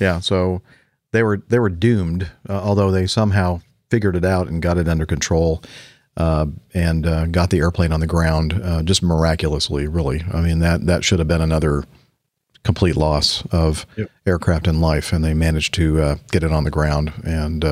yeah, 0.00 0.20
so 0.20 0.62
they 1.12 1.22
were 1.22 1.42
they 1.48 1.58
were 1.58 1.68
doomed, 1.68 2.30
uh, 2.48 2.54
although 2.62 2.90
they 2.90 3.06
somehow 3.06 3.60
figured 3.90 4.16
it 4.16 4.24
out 4.24 4.48
and 4.48 4.62
got 4.62 4.78
it 4.78 4.88
under 4.88 5.04
control, 5.06 5.62
uh, 6.16 6.46
and 6.72 7.06
uh, 7.06 7.26
got 7.26 7.50
the 7.50 7.58
airplane 7.58 7.92
on 7.92 8.00
the 8.00 8.06
ground 8.06 8.58
uh, 8.62 8.82
just 8.82 9.02
miraculously. 9.02 9.86
Really, 9.86 10.24
I 10.32 10.40
mean 10.40 10.60
that 10.60 10.86
that 10.86 11.04
should 11.04 11.18
have 11.18 11.28
been 11.28 11.42
another 11.42 11.84
complete 12.62 12.96
loss 12.96 13.44
of 13.52 13.84
Yep. 13.96 14.10
aircraft 14.26 14.66
and 14.66 14.80
life, 14.80 15.12
and 15.12 15.22
they 15.24 15.34
managed 15.34 15.74
to 15.74 16.00
uh, 16.00 16.16
get 16.30 16.42
it 16.42 16.52
on 16.52 16.64
the 16.64 16.70
ground. 16.70 17.12
And 17.24 17.64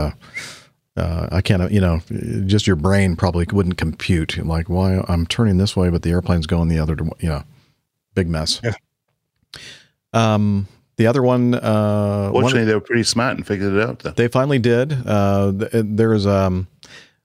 uh, 0.97 1.01
uh, 1.01 1.29
I 1.33 1.41
can't, 1.41 1.71
you 1.73 1.81
know, 1.81 2.01
just 2.47 2.67
your 2.67 2.77
brain 2.77 3.17
probably 3.17 3.47
wouldn't 3.51 3.79
compute 3.79 4.37
like 4.45 4.69
why 4.69 5.03
I'm 5.09 5.27
turning 5.27 5.59
this 5.59 5.77
way, 5.77 5.89
but 5.91 6.03
the 6.03 6.11
airplane's 6.11 6.47
going 6.47 6.69
the 6.69 6.79
other, 6.79 6.95
way. 6.95 7.11
you 7.21 7.29
know, 7.29 7.43
big 8.15 8.29
mess. 8.29 8.61
Yeah. 8.63 8.75
Um, 10.13 10.69
the 10.97 11.07
other 11.07 11.23
one, 11.23 11.55
uh, 11.55 12.31
one- 12.31 12.43
Fortunately, 12.43 12.67
they 12.67 12.75
were 12.75 12.81
pretty 12.81 13.03
smart 13.05 13.37
and 13.37 13.47
figured 13.47 13.75
it 13.75 13.83
out. 13.83 14.01
Though. 14.01 14.11
they 14.11 14.29
finally 14.29 14.59
did. 14.59 14.93
Uh, 15.07 15.53
th- 15.53 15.71
there's 15.73 16.27
um, 16.27 16.67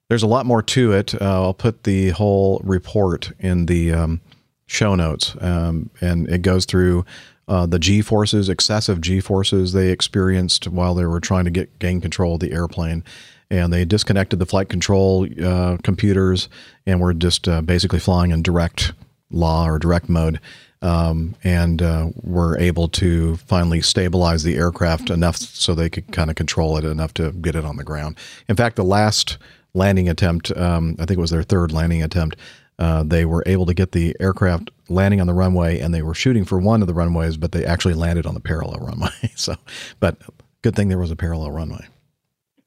there's 0.09 0.23
a 0.23 0.27
lot 0.27 0.45
more 0.45 0.61
to 0.63 0.93
it. 0.93 1.19
Uh, 1.21 1.43
I'll 1.43 1.53
put 1.53 1.83
the 1.83 2.09
whole 2.11 2.61
report 2.63 3.31
in 3.39 3.65
the 3.65 3.91
um, 3.93 4.21
show 4.67 4.95
notes, 4.95 5.35
um, 5.41 5.89
and 5.99 6.29
it 6.29 6.41
goes 6.41 6.65
through 6.65 7.05
uh, 7.49 7.65
the 7.65 7.79
G 7.79 8.01
forces, 8.01 8.47
excessive 8.47 9.01
G 9.01 9.19
forces 9.19 9.73
they 9.73 9.89
experienced 9.89 10.67
while 10.67 10.95
they 10.95 11.05
were 11.05 11.19
trying 11.19 11.45
to 11.45 11.51
get 11.51 11.77
gain 11.79 11.99
control 11.99 12.35
of 12.35 12.39
the 12.39 12.53
airplane, 12.53 13.03
and 13.49 13.71
they 13.71 13.85
disconnected 13.85 14.39
the 14.39 14.45
flight 14.45 14.69
control 14.69 15.27
uh, 15.43 15.77
computers 15.83 16.49
and 16.85 16.99
were 16.99 17.13
just 17.13 17.47
uh, 17.47 17.61
basically 17.61 17.99
flying 17.99 18.31
in 18.31 18.41
direct 18.41 18.93
law 19.29 19.67
or 19.67 19.79
direct 19.79 20.09
mode. 20.09 20.39
um, 20.81 21.35
and 21.43 21.81
uh, 21.81 22.09
were 22.21 22.57
able 22.59 22.87
to 22.87 23.37
finally 23.37 23.81
stabilize 23.81 24.43
the 24.43 24.55
aircraft 24.55 25.09
enough 25.09 25.37
so 25.37 25.73
they 25.73 25.89
could 25.89 26.11
kind 26.11 26.29
of 26.29 26.35
control 26.35 26.77
it 26.77 26.85
enough 26.85 27.13
to 27.15 27.31
get 27.31 27.55
it 27.55 27.65
on 27.65 27.77
the 27.77 27.83
ground. 27.83 28.15
In 28.47 28.55
fact, 28.55 28.75
the 28.75 28.83
last 28.83 29.37
landing 29.73 30.07
attempt, 30.07 30.55
um, 30.55 30.95
I 30.99 31.05
think 31.05 31.17
it 31.17 31.21
was 31.21 31.31
their 31.31 31.43
third 31.43 31.71
landing 31.71 32.03
attempt, 32.03 32.37
uh, 32.79 33.03
they 33.03 33.25
were 33.25 33.43
able 33.47 33.65
to 33.65 33.73
get 33.73 33.91
the 33.91 34.15
aircraft 34.19 34.69
landing 34.87 35.19
on 35.19 35.25
the 35.25 35.33
runway, 35.33 35.79
and 35.79 35.93
they 35.93 36.03
were 36.03 36.13
shooting 36.13 36.45
for 36.45 36.59
one 36.59 36.81
of 36.81 36.87
the 36.87 36.93
runways, 36.93 37.37
but 37.37 37.51
they 37.51 37.65
actually 37.65 37.95
landed 37.95 38.27
on 38.27 38.35
the 38.35 38.39
parallel 38.39 38.79
runway. 38.79 39.09
so, 39.35 39.55
but 39.99 40.17
good 40.61 40.75
thing 40.75 40.87
there 40.89 40.99
was 40.99 41.11
a 41.11 41.15
parallel 41.15 41.51
runway. 41.51 41.87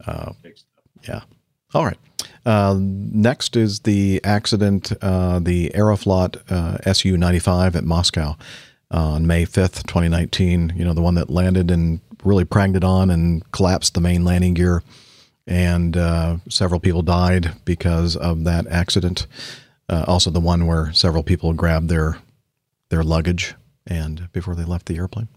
Uh, 0.04 0.32
yeah. 1.08 1.22
All 1.74 1.84
right. 1.84 1.98
Uh, 2.44 2.76
next 2.78 3.56
is 3.56 3.80
the 3.80 4.20
accident, 4.24 4.92
uh, 5.02 5.38
the 5.38 5.70
Aeroflot 5.74 6.36
uh, 6.50 6.92
Su 6.92 7.16
95 7.16 7.76
at 7.76 7.84
Moscow 7.84 8.36
on 8.90 9.26
May 9.26 9.44
5th, 9.44 9.86
2019. 9.86 10.74
You 10.76 10.84
know, 10.84 10.94
the 10.94 11.02
one 11.02 11.14
that 11.14 11.30
landed 11.30 11.70
and 11.70 12.00
really 12.24 12.44
pranged 12.44 12.76
it 12.76 12.84
on 12.84 13.10
and 13.10 13.48
collapsed 13.52 13.94
the 13.94 14.00
main 14.00 14.24
landing 14.24 14.54
gear. 14.54 14.82
And 15.46 15.96
uh, 15.96 16.38
several 16.48 16.80
people 16.80 17.02
died 17.02 17.52
because 17.64 18.16
of 18.16 18.44
that 18.44 18.66
accident. 18.68 19.26
Uh, 19.88 20.04
also, 20.06 20.30
the 20.30 20.40
one 20.40 20.66
where 20.66 20.92
several 20.92 21.22
people 21.22 21.52
grabbed 21.52 21.88
their 21.88 22.18
their 22.90 23.02
luggage 23.02 23.54
and 23.86 24.30
before 24.32 24.54
they 24.54 24.64
left 24.64 24.86
the 24.86 24.96
airplane. 24.96 25.28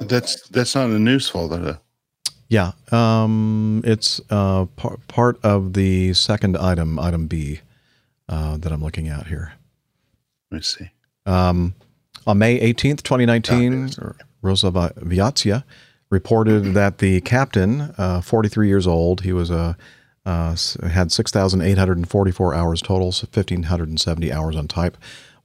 That's 0.00 0.48
that's 0.48 0.74
not 0.74 0.90
a 0.90 0.98
news 0.98 1.28
folder. 1.28 1.80
Yeah, 2.48 2.72
um, 2.92 3.82
it's 3.84 4.20
uh, 4.30 4.66
par- 4.76 4.98
part 5.08 5.38
of 5.42 5.72
the 5.72 6.14
second 6.14 6.56
item, 6.56 6.98
item 6.98 7.26
B, 7.26 7.60
uh, 8.28 8.56
that 8.58 8.72
I'm 8.72 8.82
looking 8.82 9.08
at 9.08 9.26
here. 9.26 9.54
Let 10.50 10.58
me 10.58 10.62
see. 10.62 10.90
Um, 11.24 11.74
on 12.26 12.38
May 12.38 12.58
18th, 12.72 13.02
2019, 13.02 13.88
Rosaviatsia 14.42 15.64
reported 16.10 16.74
that 16.74 16.98
the 16.98 17.20
captain, 17.22 17.92
uh, 17.98 18.20
43 18.20 18.68
years 18.68 18.86
old, 18.86 19.22
he 19.22 19.32
was 19.32 19.50
a 19.50 19.76
uh, 20.24 20.56
had 20.82 21.12
6,844 21.12 22.54
hours 22.54 22.82
total, 22.82 23.12
so 23.12 23.28
1,570 23.32 24.32
hours 24.32 24.56
on 24.56 24.66
type, 24.66 24.96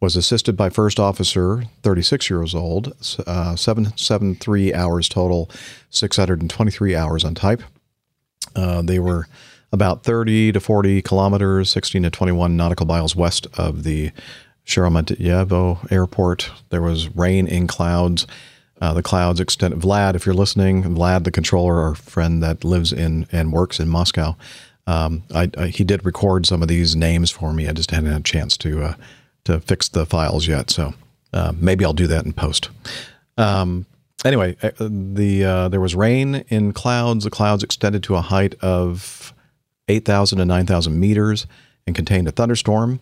was 0.02 0.16
assisted 0.16 0.58
by 0.58 0.70
first 0.70 1.00
officer, 1.00 1.64
36 1.84 2.30
years 2.30 2.56
old, 2.56 2.92
uh, 3.28 3.56
773 3.56 4.74
hours 4.74 5.08
total, 5.08 5.50
623 5.92 6.96
hours 6.96 7.24
on 7.24 7.36
type. 7.36 7.62
Uh, 8.56 8.82
they 8.82 9.00
were 9.00 9.28
about 9.72 10.04
30 10.04 10.52
to 10.54 10.60
40 10.60 11.02
kilometers, 11.04 11.70
16 11.70 12.04
to 12.04 12.10
21 12.10 12.58
nautical 12.58 12.88
miles 12.88 13.16
west 13.16 13.48
of 13.58 13.84
the 13.84 14.12
Sheremetyevo 14.66 15.92
airport. 15.92 16.52
There 16.70 16.82
was 16.82 17.16
rain 17.16 17.48
in 17.48 17.68
clouds. 17.68 18.26
Uh, 18.82 18.94
the 18.94 19.04
clouds 19.04 19.40
extended. 19.40 19.80
Vlad, 19.80 20.16
if 20.16 20.26
you're 20.26 20.34
listening, 20.34 20.84
Vlad, 20.84 21.24
the 21.24 21.32
controller, 21.32 21.80
our 21.80 21.94
friend 21.94 22.42
that 22.42 22.64
lives 22.64 22.92
in 22.92 23.28
and 23.32 23.54
works 23.54 23.80
in 23.80 23.88
Moscow, 23.88 24.36
um, 24.88 25.24
I, 25.34 25.50
I, 25.56 25.68
he 25.68 25.84
did 25.84 26.04
record 26.04 26.48
some 26.48 26.64
of 26.64 26.68
these 26.68 26.96
names 26.96 27.30
for 27.30 27.54
me. 27.54 27.68
I 27.68 27.74
just 27.74 27.92
hadn't 27.92 28.12
had 28.12 28.22
a 28.22 28.24
chance 28.24 28.58
to 28.58 28.84
uh, 28.84 28.94
to 29.46 29.60
fix 29.60 29.90
the 29.90 30.06
files 30.06 30.48
yet, 30.48 30.70
so 30.70 30.94
uh, 31.34 31.54
maybe 31.56 31.86
I'll 31.86 31.94
do 31.94 32.08
that 32.08 32.26
in 32.26 32.34
post. 32.34 32.70
Um, 33.38 33.86
anyway, 34.26 34.56
uh, 34.62 34.72
the 34.80 35.44
uh, 35.44 35.70
there 35.70 35.82
was 35.82 35.96
rain 35.96 36.44
in 36.50 36.74
clouds. 36.74 37.24
The 37.24 37.30
clouds 37.30 37.64
extended 37.64 38.04
to 38.04 38.16
a 38.16 38.22
height 38.22 38.56
of 38.62 39.34
eight 39.88 40.06
thousand 40.06 40.40
to 40.40 40.46
nine 40.46 40.66
thousand 40.66 41.00
meters 41.00 41.48
and 41.88 41.96
contained 41.96 42.28
a 42.28 42.32
thunderstorm. 42.32 43.00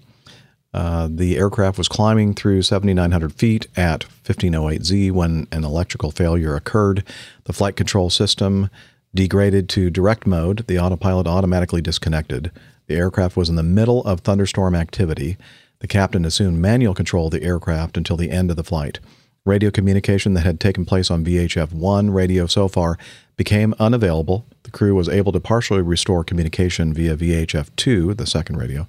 Uh, 0.74 1.08
the 1.12 1.38
aircraft 1.38 1.78
was 1.78 1.88
climbing 1.88 2.36
through 2.36 2.62
7,900 2.62 3.34
feet 3.34 3.68
at 3.76 4.06
1508Z 4.24 5.12
when 5.12 5.48
an 5.52 5.64
electrical 5.64 6.12
failure 6.12 6.56
occurred. 6.56 7.04
The 7.46 7.54
flight 7.54 7.76
control 7.76 8.12
system 8.12 8.70
degraded 9.16 9.68
to 9.70 9.90
direct 9.90 10.28
mode. 10.28 10.68
The 10.68 10.78
autopilot 10.78 11.26
automatically 11.26 11.82
disconnected. 11.82 12.52
The 12.86 12.96
aircraft 12.96 13.36
was 13.36 13.50
in 13.50 13.56
the 13.56 13.64
middle 13.64 14.04
of 14.04 14.22
thunderstorm 14.22 14.76
activity. 14.76 15.38
The 15.80 15.88
captain 15.88 16.26
assumed 16.26 16.60
manual 16.60 16.94
control 16.94 17.28
of 17.28 17.32
the 17.32 17.44
aircraft 17.44 17.96
until 17.96 18.18
the 18.18 18.32
end 18.32 18.50
of 18.50 18.58
the 18.58 18.64
flight. 18.64 19.00
Radio 19.46 19.72
communication 19.72 20.34
that 20.34 20.46
had 20.46 20.60
taken 20.60 20.86
place 20.86 21.10
on 21.10 21.24
VHF 21.24 21.72
1 21.72 22.10
radio 22.12 22.46
so 22.46 22.68
far 22.68 22.98
became 23.38 23.74
unavailable. 23.80 24.46
The 24.64 24.72
crew 24.72 24.94
was 24.94 25.08
able 25.08 25.32
to 25.32 25.40
partially 25.40 25.82
restore 25.82 26.26
communication 26.26 26.94
via 26.94 27.16
VHF 27.16 27.70
2, 27.78 28.14
the 28.16 28.28
second 28.28 28.58
radio, 28.58 28.88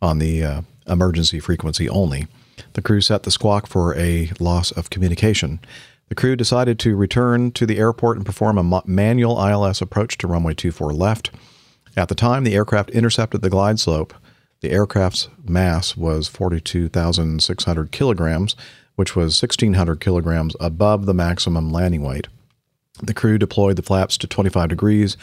on 0.00 0.18
the 0.18 0.44
uh, 0.44 0.62
emergency 0.88 1.38
frequency 1.38 1.88
only. 1.88 2.26
The 2.72 2.82
crew 2.82 3.00
set 3.00 3.22
the 3.22 3.30
squawk 3.30 3.68
for 3.68 3.96
a 3.96 4.32
loss 4.40 4.72
of 4.72 4.90
communication. 4.90 5.60
The 6.08 6.16
crew 6.16 6.34
decided 6.34 6.78
to 6.80 6.96
return 6.96 7.52
to 7.52 7.64
the 7.64 7.78
airport 7.78 8.16
and 8.16 8.26
perform 8.26 8.58
a 8.58 8.82
manual 8.84 9.38
ILS 9.38 9.80
approach 9.80 10.18
to 10.18 10.26
runway 10.26 10.54
24 10.54 10.92
left. 10.92 11.30
At 11.96 12.08
the 12.08 12.14
time 12.14 12.42
the 12.42 12.54
aircraft 12.54 12.90
intercepted 12.90 13.42
the 13.42 13.50
glide 13.50 13.78
slope, 13.78 14.12
the 14.62 14.70
aircraft's 14.70 15.28
mass 15.44 15.96
was 15.96 16.28
42,600 16.28 17.90
kilograms, 17.90 18.56
which 18.94 19.16
was 19.16 19.42
1,600 19.42 20.00
kilograms 20.00 20.56
above 20.60 21.04
the 21.04 21.14
maximum 21.14 21.70
landing 21.72 22.02
weight. 22.02 22.28
The 23.02 23.14
crew 23.14 23.38
deployed 23.38 23.76
the 23.76 23.82
flaps 23.82 24.16
to 24.18 24.28
25 24.28 24.68
degrees 24.68 25.16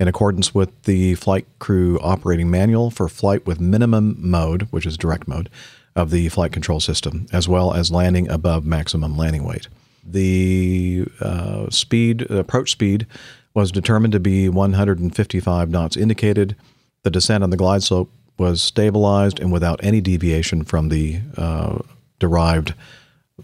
in 0.00 0.08
accordance 0.08 0.54
with 0.54 0.70
the 0.84 1.14
flight 1.16 1.46
crew 1.58 1.98
operating 2.00 2.50
manual 2.50 2.90
for 2.90 3.08
flight 3.08 3.44
with 3.46 3.60
minimum 3.60 4.16
mode, 4.18 4.62
which 4.70 4.86
is 4.86 4.96
direct 4.96 5.28
mode, 5.28 5.50
of 5.94 6.10
the 6.10 6.28
flight 6.30 6.52
control 6.52 6.80
system, 6.80 7.26
as 7.32 7.48
well 7.48 7.74
as 7.74 7.90
landing 7.90 8.30
above 8.30 8.64
maximum 8.64 9.16
landing 9.16 9.44
weight. 9.44 9.68
The 10.04 11.06
uh, 11.20 11.68
speed, 11.68 12.30
approach 12.30 12.70
speed, 12.70 13.06
was 13.52 13.72
determined 13.72 14.12
to 14.12 14.20
be 14.20 14.48
155 14.48 15.68
knots 15.68 15.96
indicated. 15.96 16.56
The 17.02 17.10
descent 17.10 17.44
on 17.44 17.50
the 17.50 17.56
glide 17.56 17.82
slope 17.82 18.10
was 18.38 18.62
stabilized 18.62 19.40
and 19.40 19.52
without 19.52 19.80
any 19.82 20.00
deviation 20.00 20.64
from 20.64 20.88
the 20.88 21.20
uh, 21.36 21.78
derived 22.18 22.74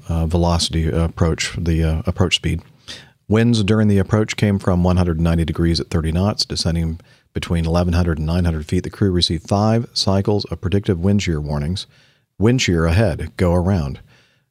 uh, 0.08 0.26
velocity 0.26 0.88
approach, 0.88 1.54
the 1.56 1.82
uh, 1.82 2.02
approach 2.06 2.36
speed. 2.36 2.62
Winds 3.28 3.62
during 3.64 3.88
the 3.88 3.98
approach 3.98 4.36
came 4.36 4.58
from 4.58 4.82
190 4.84 5.44
degrees 5.44 5.80
at 5.80 5.88
30 5.88 6.12
knots, 6.12 6.44
descending 6.44 7.00
between 7.32 7.64
1,100 7.64 8.18
and 8.18 8.26
900 8.26 8.66
feet. 8.66 8.84
The 8.84 8.90
crew 8.90 9.10
received 9.10 9.48
five 9.48 9.88
cycles 9.94 10.44
of 10.46 10.60
predictive 10.60 11.00
wind 11.00 11.22
shear 11.22 11.40
warnings. 11.40 11.86
Wind 12.38 12.60
shear 12.60 12.84
ahead, 12.84 13.32
go 13.36 13.54
around. 13.54 14.00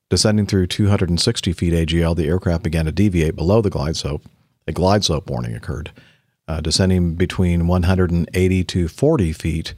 Descending 0.09 0.45
through 0.45 0.68
260 0.68 1.53
feet 1.53 1.73
AGL, 1.73 2.15
the 2.15 2.27
aircraft 2.27 2.63
began 2.63 2.85
to 2.85 2.91
deviate 2.91 3.35
below 3.35 3.61
the 3.61 3.69
glide 3.69 3.95
slope. 3.95 4.23
A 4.68 4.72
glide 4.72 5.03
slope 5.03 5.30
warning 5.30 5.55
occurred. 5.55 5.91
Uh, 6.47 6.59
descending 6.59 7.13
between 7.13 7.68
180 7.68 8.63
to 8.63 8.88
40 8.88 9.34
feet, 9.34 9.73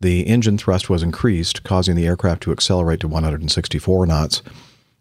the 0.00 0.22
engine 0.28 0.58
thrust 0.58 0.88
was 0.88 1.02
increased, 1.02 1.64
causing 1.64 1.96
the 1.96 2.06
aircraft 2.06 2.42
to 2.44 2.52
accelerate 2.52 3.00
to 3.00 3.08
164 3.08 4.06
knots. 4.06 4.42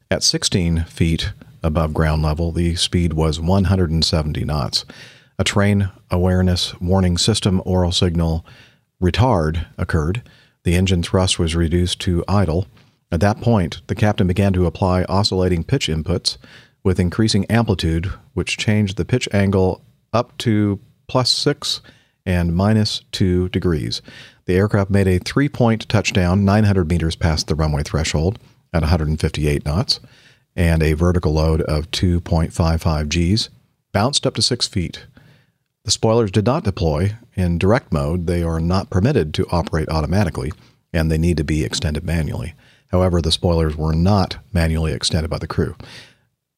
At 0.10 0.24
16 0.24 0.86
feet 0.86 1.34
above 1.62 1.94
ground 1.94 2.24
level, 2.24 2.52
the 2.52 2.76
speed 2.76 3.14
was 3.14 3.40
170 3.40 4.46
knots. 4.46 4.86
A 5.38 5.44
terrain 5.44 5.90
awareness 6.10 6.80
warning 6.80 7.18
system 7.18 7.62
aural 7.64 7.92
signal 7.92 8.44
retard 9.02 9.68
occurred. 9.78 10.24
The 10.64 10.76
engine 10.76 11.04
thrust 11.04 11.38
was 11.38 11.56
reduced 11.56 12.00
to 12.02 12.24
idle. 12.28 12.66
At 13.12 13.20
that 13.20 13.40
point, 13.40 13.82
the 13.88 13.96
captain 13.96 14.26
began 14.26 14.52
to 14.54 14.66
apply 14.66 15.04
oscillating 15.04 15.64
pitch 15.64 15.88
inputs 15.88 16.38
with 16.84 17.00
increasing 17.00 17.46
amplitude, 17.46 18.12
which 18.34 18.58
changed 18.58 18.98
the 18.98 19.06
pitch 19.06 19.30
angle 19.32 19.82
up 20.12 20.36
to 20.40 20.80
plus 21.08 21.32
six 21.32 21.82
and 22.26 22.56
minus 22.56 23.04
two 23.12 23.50
degrees. 23.50 24.02
The 24.48 24.56
aircraft 24.56 24.90
made 24.90 25.08
a 25.08 25.20
three 25.20 25.50
point 25.50 25.88
touchdown 25.90 26.46
900 26.46 26.90
meters 26.90 27.16
past 27.16 27.48
the 27.48 27.56
runway 27.56 27.84
threshold 27.84 28.40
at 28.74 28.82
158 28.82 29.66
knots 29.66 30.00
and 30.56 30.82
a 30.82 30.94
vertical 30.94 31.34
load 31.34 31.62
of 31.62 31.92
2.55 31.92 33.10
Gs, 33.10 33.50
bounced 33.94 34.26
up 34.26 34.34
to 34.36 34.42
six 34.42 34.68
feet. 34.68 35.06
The 35.86 35.92
spoilers 35.92 36.32
did 36.32 36.46
not 36.46 36.64
deploy. 36.64 37.16
In 37.36 37.60
direct 37.60 37.94
mode, 37.94 38.26
they 38.26 38.42
are 38.42 38.60
not 38.60 38.90
permitted 38.90 39.34
to 39.36 39.48
operate 39.52 39.88
automatically, 39.90 40.52
and 40.92 41.12
they 41.12 41.18
need 41.18 41.38
to 41.38 41.44
be 41.44 41.64
extended 41.64 42.04
manually. 42.04 42.56
However, 42.88 43.22
the 43.22 43.32
spoilers 43.32 43.76
were 43.76 43.94
not 43.94 44.38
manually 44.52 44.94
extended 44.94 45.30
by 45.30 45.38
the 45.38 45.48
crew. 45.48 45.76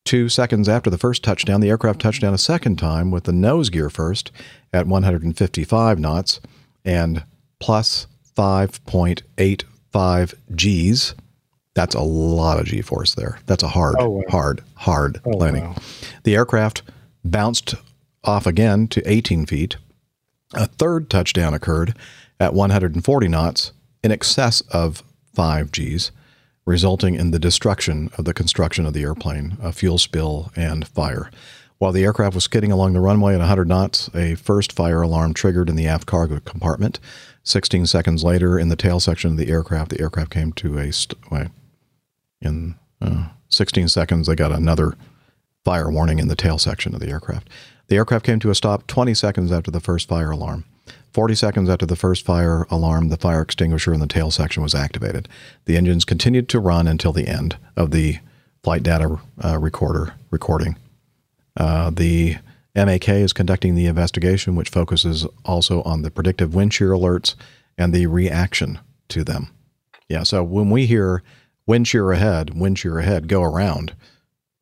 Two 0.06 0.30
seconds 0.30 0.70
after 0.70 0.90
the 0.90 0.98
first 0.98 1.24
touchdown, 1.24 1.60
the 1.60 1.70
aircraft 1.70 1.99
touched 1.99 2.22
down 2.22 2.34
a 2.34 2.38
second 2.38 2.78
time 2.78 3.11
with 3.11 3.26
the 3.26 3.34
nose 3.34 3.70
gear 3.70 3.90
first 3.90 4.32
at 4.72 4.88
155 4.88 5.99
knots 5.99 6.40
and 6.86 7.24
plus 7.60 8.07
5.85 8.36 10.34
Gs. 10.56 11.15
That's 11.76 11.95
a 11.95 12.02
lot 12.02 12.60
of 12.60 12.65
G 12.65 12.81
force 12.81 13.15
there. 13.15 13.40
That's 13.45 13.64
a 13.64 13.68
hard, 13.69 13.95
Oh, 13.99 14.10
wow. 14.10 14.23
hard, 14.30 14.61
hard 14.76 15.22
Oh, 15.26 15.30
landing. 15.31 15.64
wow. 15.65 15.76
The 16.23 16.36
aircraft 16.36 16.81
bounced 17.23 17.76
off 18.23 18.45
again 18.45 18.88
to 18.90 19.02
18 19.10 19.45
feet. 19.45 19.77
A 20.53 20.65
third 20.68 21.10
touchdown 21.10 21.53
occurred 21.53 21.95
at 22.40 22.53
140 22.53 23.27
knots 23.27 23.72
in 24.03 24.11
excess 24.11 24.61
of 24.72 25.03
5 25.34 25.72
Gs. 25.72 26.11
resulting 26.65 27.15
in 27.15 27.31
the 27.31 27.40
destruction 27.40 28.10
of 28.18 28.26
the 28.26 28.34
construction 28.34 28.86
of 28.86 28.94
the 28.94 29.02
airplane, 29.03 29.57
a 29.61 29.72
fuel 29.72 29.98
spill, 29.98 30.52
and 30.56 30.88
fire. 30.88 31.31
While 31.80 31.91
the 31.94 32.03
aircraft 32.03 32.36
was 32.36 32.44
skidding 32.44 32.72
along 32.72 32.94
the 32.94 32.99
runway 32.99 33.34
at 33.34 33.40
100 33.40 33.68
knots, 33.68 34.10
a 34.14 34.36
first 34.36 34.72
fire 34.73 35.02
alarm 35.02 35.34
triggered 35.34 35.69
in 35.69 35.76
the 35.77 35.88
aft 35.88 36.06
cargo 36.06 36.40
compartment. 36.41 36.99
16 37.44 37.86
seconds 37.86 38.24
later, 38.24 38.60
in 38.60 38.70
the 38.70 38.76
tail 38.76 38.99
section 38.99 39.32
of 39.32 39.38
the 39.38 39.49
aircraft, 39.49 39.90
the 39.90 40.02
aircraft 40.02 40.32
came 40.32 40.52
to 40.53 40.78
a 40.78 40.91
st- 40.91 41.18
in 42.41 42.76
uh, 43.02 43.30
16 43.49 43.88
seconds, 43.88 44.28
they 44.28 44.36
got 44.36 44.52
another 44.52 44.95
fire 45.66 45.90
warning 45.90 46.20
in 46.20 46.28
the 46.28 46.36
tail 46.36 46.57
section 46.57 46.94
of 46.94 46.99
the 46.99 47.10
aircraft. 47.10 47.49
The 47.88 47.95
aircraft 47.95 48.26
came 48.26 48.40
to 48.40 48.49
a 48.49 48.56
stop 48.56 48.88
20 48.88 49.14
seconds 49.14 49.52
after 49.52 49.72
the 49.72 49.80
first 49.80 50.07
fire 50.07 50.32
alarm. 50.32 50.66
40 51.11 51.36
seconds 51.36 51.70
after 51.70 51.86
the 51.86 51.95
first 51.95 52.24
fire 52.24 52.68
alarm, 52.70 53.10
the 53.10 53.18
fire 53.18 53.41
extinguisher 53.41 53.94
in 53.94 53.99
the 53.99 54.07
tail 54.07 54.32
section 54.32 54.61
was 54.61 54.76
activated. 54.76 55.28
The 55.66 55.76
engines 55.76 56.06
continued 56.06 56.49
to 56.49 56.60
run 56.60 56.88
until 56.88 57.11
the 57.11 57.28
end 57.28 57.57
of 57.76 57.91
the 57.91 58.20
flight 58.64 58.84
data 58.84 59.20
uh, 59.44 59.57
recorder 59.57 60.14
recording. 60.30 60.78
Uh, 61.57 61.90
the 61.90 62.38
MAK 62.76 63.10
is 63.10 63.34
conducting 63.34 63.76
the 63.76 63.88
investigation, 63.88 64.56
which 64.56 64.70
focuses 64.70 65.26
also 65.44 65.82
on 65.84 66.02
the 66.02 66.12
predictive 66.12 66.54
wind 66.54 66.74
shear 66.74 66.91
alerts 66.91 67.36
and 67.78 67.94
the 67.94 68.06
reaction 68.08 68.80
to 69.10 69.24
them. 69.24 69.52
Yeah, 70.08 70.24
so 70.24 70.44
when 70.44 70.70
we 70.70 70.86
hear 70.86 71.24
wind 71.66 71.88
shear 71.88 72.12
ahead, 72.12 72.60
wind 72.60 72.80
shear 72.80 73.00
ahead, 73.00 73.28
go 73.28 73.44
around, 73.44 73.96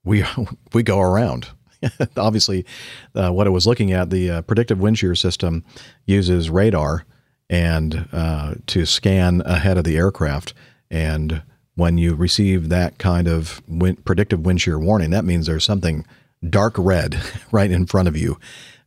we 0.04 0.24
we 0.74 0.84
go 0.84 1.00
around. 1.00 1.50
Obviously, 2.18 2.66
uh, 3.14 3.32
what 3.32 3.48
it 3.48 3.52
was 3.52 3.68
looking 3.68 3.92
at, 3.92 4.10
the 4.10 4.30
uh, 4.30 4.42
predictive 4.42 4.80
wind 4.80 4.98
shear 4.98 5.16
system 5.16 5.64
uses 6.06 6.50
radar 6.50 7.06
and 7.50 8.08
uh, 8.12 8.56
to 8.66 8.86
scan 8.86 9.42
ahead 9.46 9.78
of 9.78 9.84
the 9.84 9.96
aircraft. 9.96 10.54
And 10.90 11.44
when 11.76 11.98
you 11.98 12.16
receive 12.16 12.70
that 12.70 12.98
kind 12.98 13.28
of 13.28 13.62
wind, 13.68 14.04
predictive 14.06 14.46
wind 14.46 14.62
shear 14.62 14.80
warning, 14.80 15.12
that 15.12 15.26
means 15.26 15.46
there's 15.46 15.64
something 15.64 16.06
dark 16.47 16.76
red 16.77 17.19
right 17.51 17.72
in 17.72 17.85
front 17.85 18.07
of 18.07 18.18
you 18.18 18.38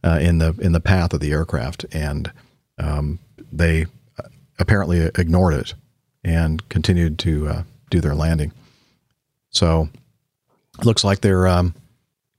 uh, 0.02 0.18
in 0.20 0.38
the 0.38 0.54
in 0.60 0.72
the 0.72 0.80
path 0.80 1.12
of 1.12 1.20
the 1.20 1.32
aircraft, 1.32 1.84
and 1.92 2.32
um, 2.78 3.18
they 3.52 3.86
apparently 4.58 5.10
ignored 5.16 5.54
it 5.54 5.74
and 6.22 6.68
continued 6.68 7.18
to 7.18 7.48
uh, 7.48 7.62
do 7.90 8.00
their 8.00 8.14
landing. 8.14 8.52
So, 9.50 9.88
looks 10.84 11.02
like 11.02 11.20
they're 11.20 11.48
um, 11.48 11.74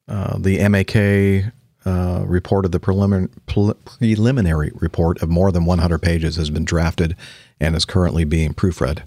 uh, 0.08 0.38
the 0.38 0.68
MAK 0.68 1.52
uh, 1.86 2.24
reported 2.26 2.72
the 2.72 2.80
prelimin- 2.80 3.32
pre- 3.48 3.74
preliminary 4.14 4.72
report 4.76 5.22
of 5.22 5.30
more 5.30 5.52
than 5.52 5.66
100 5.66 6.00
pages 6.00 6.36
has 6.36 6.50
been 6.50 6.66
drafted 6.66 7.16
and 7.60 7.76
is 7.76 7.86
currently 7.86 8.24
being 8.24 8.54
proofread. 8.54 9.02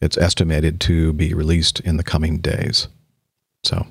It's 0.00 0.18
estimated 0.18 0.80
to 0.82 1.12
be 1.12 1.32
released 1.34 1.80
in 1.80 1.96
the 1.96 2.02
coming 2.02 2.38
days. 2.38 2.88
So, 3.64 3.86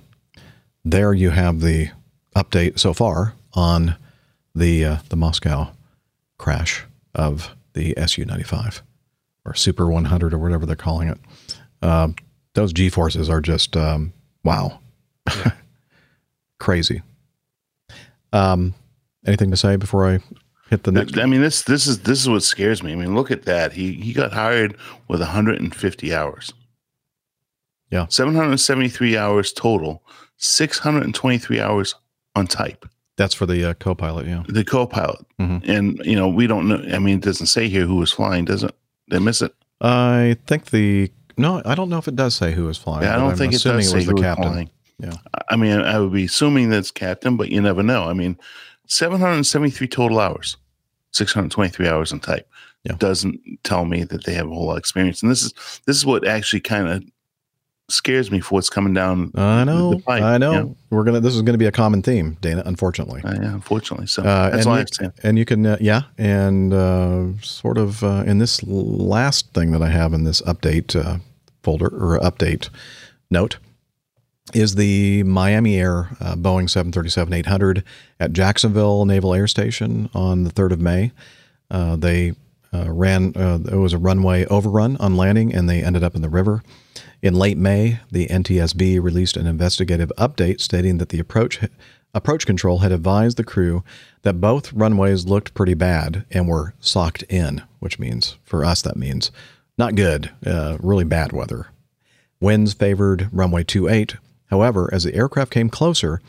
there 0.86 1.14
you 1.14 1.32
have 1.32 1.60
the 1.60 1.90
update 2.36 2.80
so 2.80 2.94
far 2.94 3.34
on 3.54 3.96
the 4.54 4.86
uh, 4.86 4.98
the 5.10 5.16
Moscow 5.16 5.72
crash 6.38 6.86
of 7.14 7.56
the 7.74 7.94
Su-95 7.98 8.82
or 9.44 9.54
Super 9.54 9.88
100 9.88 10.34
or 10.34 10.38
whatever 10.38 10.66
they're 10.66 10.76
calling 10.76 11.10
it. 11.10 11.18
Uh, 11.82 12.10
those 12.54 12.72
G 12.72 12.90
forces 12.90 13.30
are 13.30 13.42
just 13.42 13.76
um, 13.76 14.14
wow, 14.44 14.80
crazy. 16.60 17.02
Um, 18.32 18.76
anything 19.26 19.52
to 19.52 19.58
say 19.58 19.76
before 19.76 20.08
I 20.08 20.20
hit 20.70 20.84
the 20.84 20.92
next? 20.92 21.18
I 21.18 21.26
mean, 21.26 21.42
this 21.42 21.64
this 21.64 21.88
is 21.88 22.02
this 22.02 22.22
is 22.22 22.30
what 22.30 22.44
scares 22.44 22.84
me. 22.84 22.94
I 22.94 22.96
mean, 22.96 23.16
look 23.16 23.32
at 23.32 23.44
that. 23.44 23.74
He 23.74 23.94
he 23.94 24.14
got 24.14 24.34
hired 24.34 24.78
with 25.08 25.20
150 25.20 26.14
hours. 26.14 26.54
Yeah. 27.92 28.08
773 28.10 29.18
hours 29.18 29.54
total. 29.54 30.04
623 30.48 31.60
hours 31.60 31.96
on 32.36 32.48
type. 32.48 32.86
That's 33.18 33.34
for 33.34 33.46
the 33.46 33.64
uh, 33.70 33.74
co-pilot. 33.76 34.28
Yeah. 34.28 34.44
The 34.48 34.64
co-pilot, 34.66 35.26
Mhm. 35.40 35.68
and 35.70 36.02
you 36.06 36.16
know 36.16 36.28
we 36.28 36.48
don't 36.48 36.68
know. 36.68 36.84
I 36.94 37.00
mean, 37.00 37.16
it 37.20 37.24
doesn't 37.24 37.48
say 37.48 37.70
here 37.70 37.86
who 37.86 37.96
was 37.96 38.12
flying, 38.12 38.46
does 38.46 38.64
it? 38.64 38.76
They 39.10 39.20
miss 39.20 39.42
it. 39.42 39.54
I 39.82 40.36
think 40.48 40.66
the 40.72 41.12
no, 41.38 41.62
I 41.66 41.76
don't 41.76 41.90
know 41.90 41.98
if 41.98 42.08
it 42.08 42.16
does 42.16 42.36
say 42.36 42.52
who 42.54 42.66
was 42.66 42.78
flying. 42.78 43.04
Yeah, 43.04 43.16
I 43.16 43.20
don't 43.20 43.32
I'm 43.32 43.38
think 43.38 43.54
it 43.54 43.62
does 43.62 43.90
say 43.90 43.96
was 43.98 44.06
who 44.06 44.10
the 44.10 44.14
was 44.16 44.22
captain. 44.22 44.44
flying. 44.52 44.70
Yeah. 45.00 45.14
I 45.50 45.56
mean, 45.58 45.80
I 45.80 46.00
would 46.00 46.14
be 46.14 46.26
assuming 46.26 46.70
that's 46.70 46.92
captain, 46.92 47.36
but 47.38 47.50
you 47.50 47.62
never 47.62 47.84
know. 47.84 48.04
I 48.06 48.14
mean, 48.14 48.38
773 48.88 49.88
total 49.88 50.20
hours, 50.20 50.56
623 51.12 51.88
hours 51.88 52.12
on 52.14 52.20
type. 52.20 52.48
Yeah. 52.84 52.96
Doesn't 52.98 53.40
tell 53.64 53.84
me 53.86 54.04
that 54.04 54.26
they 54.26 54.34
have 54.36 54.48
a 54.50 54.54
whole 54.54 54.68
lot 54.68 54.74
of 54.74 54.78
experience. 54.78 55.22
And 55.22 55.32
this 55.32 55.44
is 55.44 55.54
this 55.86 55.98
is 55.98 56.06
what 56.06 56.26
actually 56.28 56.60
kind 56.62 56.88
of 56.88 57.04
scares 57.90 58.32
me 58.32 58.40
for 58.40 58.56
what's 58.56 58.70
coming 58.70 58.94
down. 58.94 59.32
I 59.36 59.64
know. 59.64 60.00
pipe, 60.06 60.24
I 60.24 60.38
know. 60.38 60.52
yeah. 60.52 60.66
We're 60.90 61.04
gonna. 61.04 61.20
This 61.20 61.36
is 61.36 61.42
gonna 61.42 61.58
be 61.58 61.66
a 61.66 61.72
common 61.72 62.02
theme, 62.02 62.38
Dana. 62.42 62.64
Unfortunately. 62.66 63.22
Uh, 63.24 63.34
yeah, 63.34 63.54
unfortunately. 63.54 64.08
So 64.08 64.24
Uh, 64.24 64.50
that's 64.50 64.66
and, 64.66 64.68
all 64.68 64.74
I 64.74 64.80
you, 64.80 64.86
to 64.86 65.14
and 65.24 65.38
you 65.38 65.46
can, 65.46 65.66
uh, 65.66 65.78
yeah, 65.80 66.04
and 66.18 66.74
uh, 66.74 67.40
sort 67.42 67.78
of 67.78 68.04
uh, 68.04 68.24
in 68.26 68.40
this 68.40 68.64
last 68.64 69.54
thing 69.54 69.72
that 69.72 69.82
I 69.82 69.90
have 69.90 70.14
in 70.14 70.24
this 70.24 70.42
update 70.42 70.96
uh, 70.96 71.20
folder 71.64 71.88
or 71.88 72.20
update 72.20 72.70
note 73.30 73.58
is 74.54 74.76
the 74.76 75.24
Miami 75.24 75.80
Air 75.80 76.10
uh, 76.20 76.36
Boeing 76.36 76.70
737-800 76.70 77.84
at 78.20 78.32
Jacksonville 78.32 79.06
Naval 79.06 79.34
Air 79.34 79.48
Station 79.48 80.10
on 80.14 80.44
the 80.44 80.52
3rd 80.52 80.74
of 80.74 80.80
May. 80.80 81.12
Uh, 81.72 81.96
they 81.96 82.34
uh, 82.74 82.92
ran, 82.92 83.34
uh, 83.36 83.60
it 83.72 83.76
was 83.78 83.94
a 83.94 83.98
runway 83.98 84.46
overrun 84.46 84.98
on 84.98 85.18
landing 85.18 85.54
and 85.54 85.70
they 85.70 85.84
ended 85.84 86.04
up 86.04 86.16
in 86.16 86.22
the 86.22 86.30
river. 86.30 86.62
In 87.26 87.34
late 87.34 87.58
May, 87.58 88.02
the 88.12 88.28
NTSB 88.28 89.02
released 89.02 89.36
an 89.36 89.48
investigative 89.48 90.12
update 90.16 90.62
stating 90.62 91.00
that 91.00 91.10
the 91.10 91.18
approach 91.18 91.60
approach 92.14 92.46
control 92.46 92.78
had 92.78 92.92
advised 92.92 93.38
the 93.38 93.44
crew 93.44 93.84
that 94.22 94.40
both 94.40 94.72
runways 94.72 95.26
looked 95.26 95.56
pretty 95.56 95.74
bad 95.74 96.24
and 96.30 96.48
were 96.48 96.76
socked 96.80 97.24
in, 97.24 97.64
which 97.80 97.98
means 97.98 98.38
for 98.44 98.64
us 98.64 98.84
that 98.84 98.96
means 98.96 99.32
not 99.76 99.96
good, 99.96 100.30
uh, 100.46 100.78
really 100.80 101.04
bad 101.04 101.34
weather. 101.34 101.70
Winds 102.40 102.76
favored 102.76 103.28
runway 103.32 103.64
28. 103.64 104.18
However, 104.52 104.88
as 104.94 105.04
the 105.06 105.16
aircraft 105.16 105.50
came 105.50 105.72
closer, 105.72 106.22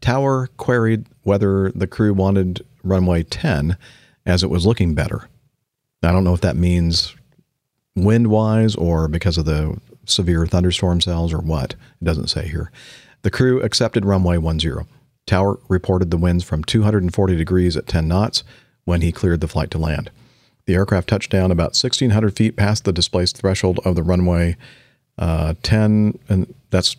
Tower 0.00 0.50
queried 0.56 1.06
whether 1.24 1.72
the 1.72 1.88
crew 1.88 2.14
wanted 2.14 2.64
runway 2.84 3.24
10 3.24 3.76
as 4.24 4.44
it 4.44 4.50
was 4.50 4.64
looking 4.64 4.94
better. 4.94 5.28
I 6.04 6.12
don't 6.12 6.22
know 6.22 6.32
if 6.32 6.42
that 6.42 6.54
means 6.54 7.12
wind 7.96 8.28
wise 8.28 8.76
or 8.76 9.08
because 9.08 9.36
of 9.36 9.46
the 9.46 9.80
severe 10.06 10.46
thunderstorm 10.46 11.00
cells 11.00 11.32
or 11.32 11.38
what. 11.38 11.72
It 12.00 12.04
doesn't 12.04 12.28
say 12.28 12.48
here. 12.48 12.70
The 13.22 13.30
crew 13.30 13.62
accepted 13.62 14.04
runway 14.04 14.38
10. 14.38 14.86
Tower 15.26 15.58
reported 15.68 16.10
the 16.10 16.18
winds 16.18 16.44
from 16.44 16.62
240 16.64 17.36
degrees 17.36 17.76
at 17.76 17.86
10 17.86 18.06
knots 18.06 18.44
when 18.84 19.00
he 19.00 19.12
cleared 19.12 19.40
the 19.40 19.48
flight 19.48 19.70
to 19.70 19.78
land. 19.78 20.10
The 20.66 20.74
aircraft 20.74 21.08
touched 21.08 21.30
down 21.30 21.50
about 21.50 21.76
1,600 21.76 22.36
feet 22.36 22.56
past 22.56 22.84
the 22.84 22.92
displaced 22.92 23.38
threshold 23.38 23.80
of 23.84 23.96
the 23.96 24.02
runway 24.02 24.56
uh, 25.18 25.54
10, 25.62 26.18
and 26.28 26.54
that's 26.70 26.96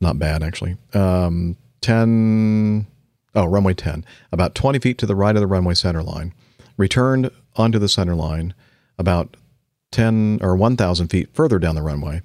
not 0.00 0.18
bad 0.18 0.42
actually. 0.42 0.76
Um, 0.92 1.56
10, 1.80 2.86
oh, 3.34 3.46
runway 3.46 3.74
10, 3.74 4.04
about 4.32 4.54
20 4.54 4.78
feet 4.78 4.98
to 4.98 5.06
the 5.06 5.16
right 5.16 5.34
of 5.34 5.40
the 5.40 5.46
runway 5.46 5.74
center 5.74 6.02
line. 6.02 6.32
Returned 6.76 7.30
onto 7.56 7.78
the 7.78 7.88
center 7.88 8.14
line 8.14 8.54
about 8.98 9.36
10 9.90 10.40
or 10.42 10.56
1,000 10.56 11.08
feet 11.08 11.28
further 11.32 11.58
down 11.58 11.74
the 11.74 11.82
runway, 11.82 12.20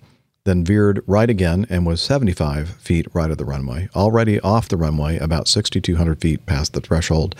then 0.49 0.65
veered 0.65 1.03
right 1.05 1.29
again 1.29 1.67
and 1.69 1.85
was 1.85 2.01
75 2.01 2.69
feet 2.69 3.07
right 3.13 3.29
of 3.29 3.37
the 3.37 3.45
runway, 3.45 3.87
already 3.95 4.39
off 4.39 4.67
the 4.67 4.77
runway 4.77 5.17
about 5.19 5.47
6,200 5.47 6.19
feet 6.19 6.45
past 6.47 6.73
the 6.73 6.81
threshold, 6.81 7.35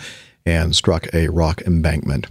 and 0.46 0.76
struck 0.76 1.12
a 1.12 1.28
rock 1.28 1.60
embankment. 1.62 2.28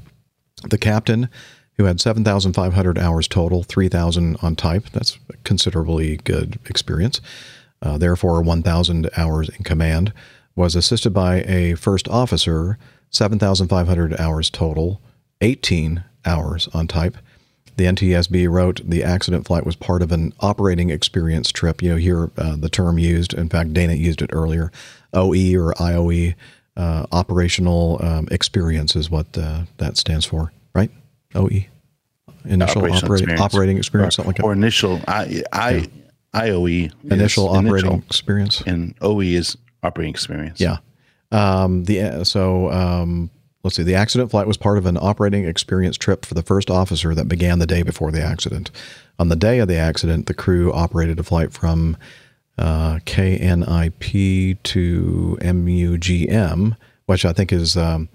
The 0.70 0.78
captain, 0.78 1.30
who 1.74 1.84
had 1.84 2.00
7,500 2.00 2.98
hours 2.98 3.28
total, 3.28 3.64
3,000 3.64 4.38
on 4.42 4.56
type, 4.56 4.86
that's 4.94 5.20
considerably 5.44 6.18
good 6.18 6.60
experience, 6.66 7.20
uh, 7.82 7.98
therefore 7.98 8.42
1,000 8.42 9.10
hours 9.18 9.50
in 9.50 9.64
command, 9.66 10.14
was 10.56 10.76
assisted 10.76 11.12
by 11.12 11.42
a 11.42 11.76
first 11.76 12.08
officer, 12.08 12.78
7,500 13.10 14.20
hours 14.20 14.50
total, 14.50 15.02
18 15.42 16.04
hours 16.26 16.70
on 16.74 16.88
type. 16.88 17.18
The 17.80 17.86
NTSB 17.86 18.50
wrote 18.50 18.82
the 18.84 19.06
accident 19.06 19.48
flight 19.48 19.66
was 19.66 19.78
part 19.78 20.02
of 20.02 20.12
an 20.12 20.34
operating 20.42 20.90
experience 20.90 21.50
trip. 21.50 21.82
You 21.82 21.92
know, 21.92 21.96
here 21.96 22.30
uh, 22.38 22.58
the 22.58 22.68
term 22.68 23.00
used. 23.00 23.34
In 23.34 23.48
fact, 23.48 23.74
Dana 23.74 23.94
used 23.94 24.22
it 24.22 24.32
earlier. 24.34 24.70
OE 25.14 25.56
or 25.58 25.74
IOE, 25.76 26.36
uh, 26.76 27.06
operational 27.14 27.98
um, 28.04 28.28
experience 28.32 28.98
is 28.98 29.10
what 29.10 29.28
uh, 29.38 29.62
that 29.78 29.96
stands 29.96 30.26
for, 30.26 30.52
right? 30.76 30.92
OE, 31.36 31.68
initial 32.44 32.82
operating 32.84 32.98
experience. 32.98 33.42
operating 33.42 33.78
experience, 33.78 34.16
something 34.18 34.34
like 34.34 34.44
or 34.44 34.52
initial 34.52 35.00
I, 35.08 35.42
I 35.54 35.88
IOE 36.34 36.88
is 36.88 37.12
Initial 37.12 37.48
operating 37.48 37.70
initial, 37.70 38.04
experience. 38.10 38.62
and 38.68 38.94
OE 39.00 39.22
is 39.22 39.56
operating 39.84 40.12
experience. 40.12 40.60
Yeah. 40.60 40.80
Um, 41.32 41.86
the 41.86 42.02
uh, 42.02 42.24
so 42.26 42.70
um, 42.72 43.30
let's 43.64 43.76
see. 43.76 43.84
The 43.84 43.96
accident 43.96 44.32
flight 44.32 44.48
was 44.48 44.58
part 44.58 44.78
of 44.78 44.86
an 44.86 44.98
operating 44.98 45.46
experience 45.46 45.98
trip 45.98 46.26
for 46.26 46.34
the 46.34 46.44
first 46.44 46.70
officer 46.70 47.14
that 47.16 47.28
began 47.28 47.60
the 47.60 47.68
day 47.68 47.84
before 47.84 48.12
the 48.12 48.22
accident. 48.22 48.72
On 49.18 49.30
the 49.30 49.36
day 49.36 49.60
of 49.60 49.68
the 49.68 49.78
accident, 49.78 50.28
the 50.28 50.34
crew 50.34 50.72
operated 50.72 51.20
a 51.20 51.24
flight 51.24 51.52
from 51.52 51.98
uh, 52.58 53.00
KNIP 53.06 54.62
to 54.64 55.38
MUGM, 55.42 56.78
which 57.06 57.26
I 57.26 57.34
think 57.34 57.52
is 57.52 57.78
um, 57.78 58.10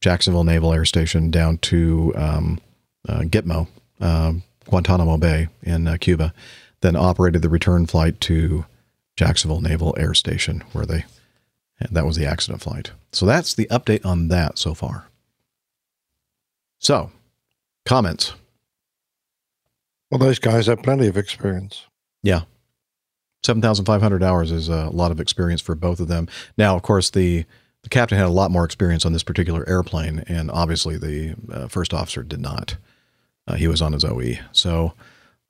Jacksonville 0.00 0.44
Naval 0.44 0.72
Air 0.72 0.84
Station, 0.84 1.30
down 1.30 1.58
to 1.58 2.12
um, 2.16 2.60
uh, 3.08 3.20
Gitmo, 3.20 3.68
uh, 4.00 4.32
Guantanamo 4.66 5.16
Bay 5.16 5.48
in 5.62 5.86
uh, 5.88 5.96
Cuba. 5.98 6.32
Then 6.80 6.94
operated 6.94 7.42
the 7.42 7.48
return 7.48 7.86
flight 7.86 8.20
to 8.22 8.64
Jacksonville 9.16 9.60
Naval 9.60 9.94
Air 9.98 10.14
Station, 10.14 10.62
where 10.72 10.86
they 10.86 11.04
that 11.90 12.06
was 12.06 12.16
the 12.16 12.26
accident 12.26 12.62
flight. 12.62 12.92
So 13.12 13.26
that's 13.26 13.54
the 13.54 13.66
update 13.66 14.04
on 14.04 14.28
that 14.28 14.58
so 14.58 14.74
far. 14.74 15.08
So, 16.78 17.10
comments. 17.84 18.34
Well, 20.10 20.18
those 20.18 20.38
guys 20.38 20.66
have 20.66 20.82
plenty 20.82 21.06
of 21.06 21.16
experience. 21.16 21.86
Yeah. 22.22 22.42
7,500 23.44 24.22
hours 24.22 24.50
is 24.50 24.68
a 24.68 24.90
lot 24.90 25.10
of 25.12 25.20
experience 25.20 25.60
for 25.60 25.74
both 25.74 26.00
of 26.00 26.08
them. 26.08 26.28
Now, 26.56 26.76
of 26.76 26.82
course, 26.82 27.10
the, 27.10 27.44
the 27.82 27.88
captain 27.88 28.18
had 28.18 28.26
a 28.26 28.30
lot 28.30 28.50
more 28.50 28.64
experience 28.64 29.06
on 29.06 29.12
this 29.12 29.22
particular 29.22 29.68
airplane, 29.68 30.24
and 30.26 30.50
obviously 30.50 30.96
the 30.96 31.34
uh, 31.52 31.68
first 31.68 31.94
officer 31.94 32.22
did 32.22 32.40
not. 32.40 32.76
Uh, 33.46 33.54
he 33.54 33.68
was 33.68 33.80
on 33.80 33.92
his 33.92 34.04
OE. 34.04 34.34
So, 34.52 34.94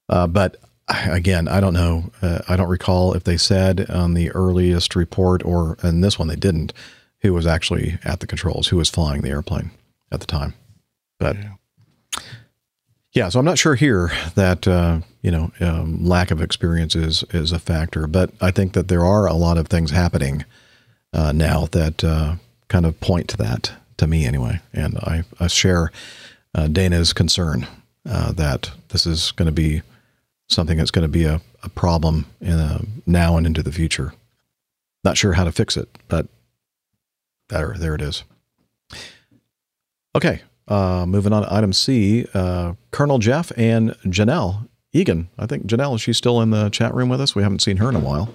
uh, 0.09 0.27
but 0.27 0.57
again, 0.89 1.49
I 1.49 1.61
don't 1.61 1.75
know. 1.75 2.11
Uh, 2.23 2.41
I 2.49 2.57
don't 2.57 2.69
recall 2.69 3.15
if 3.15 3.25
they 3.25 3.37
said 3.37 3.91
on 3.91 4.15
the 4.15 4.31
earliest 4.31 4.97
report 4.97 5.45
or 5.45 5.77
in 5.83 6.01
this 6.01 6.19
one 6.19 6.29
they 6.29 6.37
didn't 6.37 6.73
who 7.21 7.33
was 7.33 7.47
actually 7.47 7.99
at 8.05 8.21
the 8.21 8.27
controls, 8.27 8.69
who 8.69 8.77
was 8.77 8.89
flying 8.89 9.23
the 9.23 9.31
airplane 9.31 9.71
at 10.13 10.21
the 10.21 10.27
time. 10.27 10.55
But 11.19 11.37
yeah, 11.37 11.53
yeah 13.13 13.29
so 13.29 13.39
I'm 13.39 13.45
not 13.45 13.59
sure 13.59 13.75
here 13.75 14.13
that 14.35 14.67
uh, 14.67 15.01
you 15.23 15.31
know 15.31 15.53
um, 15.61 16.05
lack 16.05 16.31
of 16.31 16.41
experience 16.41 16.95
is 16.95 17.25
is 17.31 17.53
a 17.53 17.59
factor, 17.59 18.07
but 18.07 18.31
I 18.41 18.51
think 18.51 18.73
that 18.73 18.89
there 18.89 19.05
are 19.05 19.27
a 19.27 19.35
lot 19.35 19.59
of 19.59 19.69
things 19.69 19.91
happening 19.91 20.45
uh, 21.13 21.33
now 21.33 21.67
that 21.73 22.05
uh, 22.05 22.37
kind 22.69 22.87
of 22.87 23.01
point 23.01 23.29
to 23.29 23.37
that 23.39 23.73
to 23.97 24.07
me 24.07 24.25
anyway, 24.25 24.61
and 24.73 24.97
I, 24.99 25.25
I 25.41 25.49
share 25.49 25.91
uh, 26.55 26.69
Dana's 26.69 27.13
concern 27.13 27.67
uh, 28.09 28.33
that 28.33 28.71
this 28.89 29.07
is 29.07 29.33
going 29.33 29.47
to 29.47 29.53
be 29.53 29.83
something 30.49 30.79
that's 30.79 30.91
going 30.91 31.05
to 31.05 31.09
be 31.09 31.25
a, 31.25 31.41
a 31.63 31.69
problem 31.69 32.27
a, 32.41 32.81
now 33.07 33.37
and 33.37 33.47
into 33.47 33.63
the 33.63 33.73
future. 33.73 34.13
Not 35.05 35.17
sure 35.17 35.35
how 35.35 35.45
to 35.45 35.53
fix 35.53 35.77
it, 35.77 35.89
but 36.09 36.27
there, 37.49 37.75
there 37.79 37.95
it 37.95 38.03
is. 38.03 38.25
Okay, 40.17 40.43
uh, 40.67 41.07
moving 41.07 41.33
on 41.33 41.43
to 41.43 41.55
item 41.55 41.73
C. 41.73 42.27
Uh, 42.35 42.75
Colonel 42.91 43.19
Jeff 43.19 43.53
and 43.57 43.91
Janelle 44.05 44.69
Egan. 44.93 45.29
I 45.39 45.47
think 45.47 45.67
Janelle, 45.67 46.01
she's 46.01 46.17
still 46.17 46.41
in 46.41 46.51
the 46.51 46.71
chat 46.71 46.95
room 46.95 47.09
with 47.09 47.21
us. 47.21 47.35
We 47.35 47.43
haven't 47.43 47.63
seen 47.63 47.77
her 47.77 47.89
in 47.89 47.97
a 47.97 48.01
while. 48.01 48.35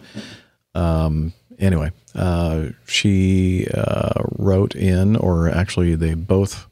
Um, 0.76 1.34
anyway, 1.60 1.92
uh, 2.16 2.68
she 2.86 3.68
uh, 3.74 4.24
wrote 4.38 4.76
in, 4.76 5.16
or 5.16 5.50
actually, 5.50 5.96
they 5.96 6.14
both 6.14 6.68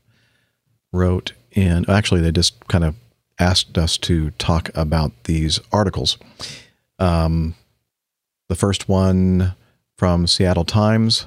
wrote 0.94 1.34
in. 1.52 1.90
Actually, 1.90 2.22
they 2.22 2.32
just 2.32 2.68
kind 2.68 2.84
of 2.84 2.96
asked 3.42 3.78
us 3.78 3.98
to 3.98 4.30
talk 4.32 4.70
about 4.76 5.24
these 5.24 5.60
articles. 5.72 6.18
Um, 7.00 7.56
the 8.48 8.56
first 8.56 8.88
one 8.88 9.56
from 9.98 10.28
Seattle 10.28 10.66
Times. 10.66 11.26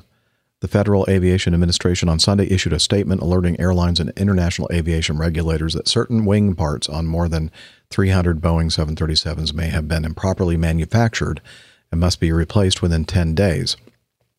The 0.60 0.68
Federal 0.68 1.04
Aviation 1.10 1.52
Administration 1.52 2.08
on 2.08 2.18
Sunday 2.18 2.46
issued 2.50 2.72
a 2.72 2.80
statement 2.80 3.20
alerting 3.20 3.60
airlines 3.60 4.00
and 4.00 4.10
international 4.16 4.70
aviation 4.72 5.18
regulators 5.18 5.74
that 5.74 5.88
certain 5.88 6.24
wing 6.24 6.54
parts 6.54 6.88
on 6.88 7.06
more 7.06 7.28
than 7.28 7.50
300 7.90 8.40
Boeing 8.40 8.70
737s 8.70 9.52
may 9.52 9.66
have 9.66 9.88
been 9.88 10.06
improperly 10.06 10.56
manufactured 10.56 11.42
and 11.90 12.00
must 12.00 12.18
be 12.18 12.32
replaced 12.32 12.80
within 12.80 13.04
10 13.04 13.34
days. 13.34 13.76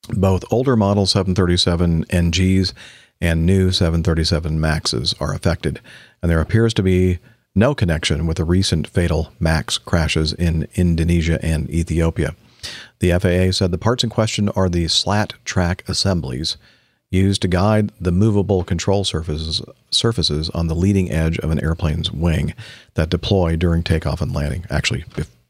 Both 0.10 0.52
older 0.52 0.76
model 0.76 1.06
737 1.06 2.06
NGs 2.06 2.74
and 3.22 3.46
new 3.46 3.72
737 3.72 4.60
MAXs 4.60 5.20
are 5.22 5.34
affected, 5.34 5.80
and 6.22 6.32
there 6.32 6.42
appears 6.42 6.74
to 6.76 6.84
be 6.84 7.20
no 7.56 7.74
connection 7.74 8.28
with 8.28 8.38
the 8.38 8.44
recent 8.44 8.88
fatal 8.88 9.32
MAX 9.40 9.78
crashes 9.78 10.34
in 10.34 10.68
Indonesia 10.76 11.40
and 11.42 11.70
Ethiopia. 11.70 12.36
The 13.00 13.12
FAA 13.12 13.52
said 13.52 13.72
the 13.72 13.78
parts 13.78 14.04
in 14.04 14.10
question 14.10 14.50
are 14.50 14.70
the 14.70 14.88
slat 14.90 15.34
track 15.46 15.84
assemblies 15.88 16.58
used 17.10 17.42
to 17.42 17.48
guide 17.48 17.92
the 18.00 18.12
movable 18.12 18.64
control 18.64 19.04
surfaces, 19.04 19.62
surfaces 19.90 20.50
on 20.50 20.68
the 20.68 20.76
leading 20.76 21.12
edge 21.12 21.40
of 21.40 21.52
an 21.52 21.64
airplane's 21.64 22.12
wing 22.12 22.54
that 22.96 23.10
deploy 23.10 23.56
during 23.56 23.84
takeoff 23.84 24.22
and 24.22 24.34
landing, 24.34 24.66
actually, 24.70 25.06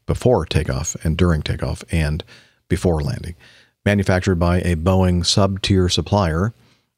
before 0.06 0.46
takeoff 0.46 0.96
and 1.04 1.16
during 1.16 1.42
takeoff 1.42 1.82
and 1.90 2.22
before 2.68 3.02
landing. 3.02 3.34
Manufactured 3.84 4.36
by 4.36 4.58
a 4.60 4.76
Boeing 4.76 5.24
sub 5.24 5.62
tier 5.62 5.88
supplier, 5.88 6.52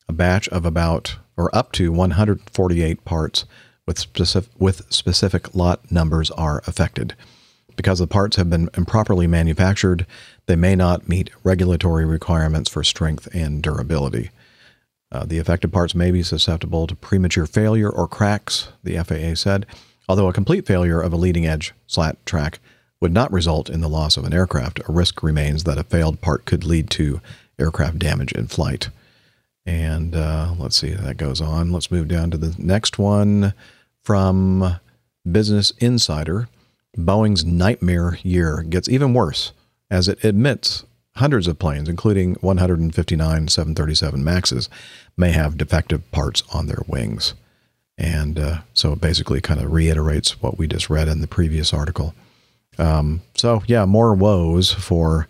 a 0.08 0.12
batch 0.12 0.48
of 0.48 0.66
about 0.66 1.16
or 1.36 1.54
up 1.54 1.72
to 1.72 1.92
148 1.92 3.04
parts 3.04 3.44
with 3.88 3.98
specific, 3.98 4.52
with 4.58 4.92
specific 4.92 5.54
lot 5.54 5.90
numbers 5.90 6.30
are 6.32 6.62
affected. 6.66 7.16
Because 7.74 7.98
the 7.98 8.06
parts 8.06 8.36
have 8.36 8.50
been 8.50 8.68
improperly 8.76 9.26
manufactured, 9.26 10.04
they 10.44 10.56
may 10.56 10.76
not 10.76 11.08
meet 11.08 11.30
regulatory 11.42 12.04
requirements 12.04 12.68
for 12.68 12.84
strength 12.84 13.34
and 13.34 13.62
durability. 13.62 14.30
Uh, 15.10 15.24
the 15.24 15.38
affected 15.38 15.72
parts 15.72 15.94
may 15.94 16.10
be 16.10 16.22
susceptible 16.22 16.86
to 16.86 16.94
premature 16.94 17.46
failure 17.46 17.88
or 17.88 18.06
cracks, 18.06 18.68
the 18.84 19.02
FAA 19.02 19.34
said, 19.34 19.64
although 20.06 20.28
a 20.28 20.34
complete 20.34 20.66
failure 20.66 21.00
of 21.00 21.14
a 21.14 21.16
leading 21.16 21.46
edge 21.46 21.72
slat 21.86 22.18
track 22.26 22.58
would 23.00 23.12
not 23.12 23.32
result 23.32 23.70
in 23.70 23.80
the 23.80 23.88
loss 23.88 24.18
of 24.18 24.24
an 24.24 24.34
aircraft. 24.34 24.80
A 24.86 24.92
risk 24.92 25.22
remains 25.22 25.64
that 25.64 25.78
a 25.78 25.84
failed 25.84 26.20
part 26.20 26.44
could 26.44 26.64
lead 26.64 26.90
to 26.90 27.22
aircraft 27.58 27.98
damage 27.98 28.32
in 28.32 28.48
flight. 28.48 28.90
And 29.64 30.14
uh, 30.14 30.52
let's 30.58 30.76
see, 30.76 30.90
that 30.90 31.16
goes 31.16 31.40
on. 31.40 31.72
Let's 31.72 31.90
move 31.90 32.08
down 32.08 32.30
to 32.32 32.36
the 32.36 32.54
next 32.58 32.98
one 32.98 33.54
from 34.08 34.80
Business 35.30 35.70
Insider 35.80 36.48
Boeing's 36.96 37.44
nightmare 37.44 38.18
year 38.22 38.62
gets 38.62 38.88
even 38.88 39.12
worse 39.12 39.52
as 39.90 40.08
it 40.08 40.24
admits 40.24 40.86
hundreds 41.16 41.46
of 41.46 41.58
planes, 41.58 41.90
including 41.90 42.36
159 42.36 43.48
737 43.48 44.24
MAXs, 44.24 44.70
may 45.18 45.32
have 45.32 45.58
defective 45.58 46.10
parts 46.10 46.42
on 46.54 46.68
their 46.68 46.84
wings. 46.86 47.34
And 47.98 48.38
uh, 48.38 48.60
so 48.72 48.94
it 48.94 49.00
basically 49.02 49.42
kind 49.42 49.60
of 49.60 49.70
reiterates 49.70 50.40
what 50.40 50.56
we 50.56 50.66
just 50.66 50.88
read 50.88 51.08
in 51.08 51.20
the 51.20 51.26
previous 51.26 51.74
article. 51.74 52.14
Um, 52.78 53.20
so, 53.34 53.62
yeah, 53.66 53.84
more 53.84 54.14
woes 54.14 54.72
for 54.72 55.28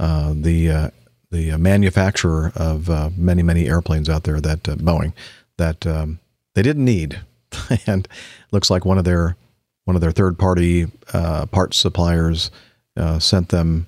uh, 0.00 0.34
the 0.34 0.70
uh, 0.72 0.90
the 1.30 1.56
manufacturer 1.56 2.50
of 2.56 2.90
uh, 2.90 3.10
many, 3.16 3.44
many 3.44 3.68
airplanes 3.68 4.08
out 4.08 4.24
there 4.24 4.40
that 4.40 4.68
uh, 4.68 4.74
Boeing 4.74 5.12
that 5.56 5.86
um, 5.86 6.18
they 6.56 6.62
didn't 6.62 6.84
need 6.84 7.20
and 7.86 8.08
looks 8.52 8.70
like 8.70 8.84
one 8.84 8.98
of 8.98 9.04
their 9.04 9.36
one 9.84 9.94
of 9.96 10.02
their 10.02 10.12
third 10.12 10.38
party 10.38 10.86
uh, 11.12 11.46
parts 11.46 11.76
suppliers 11.76 12.50
uh, 12.96 13.18
sent 13.18 13.48
them 13.48 13.86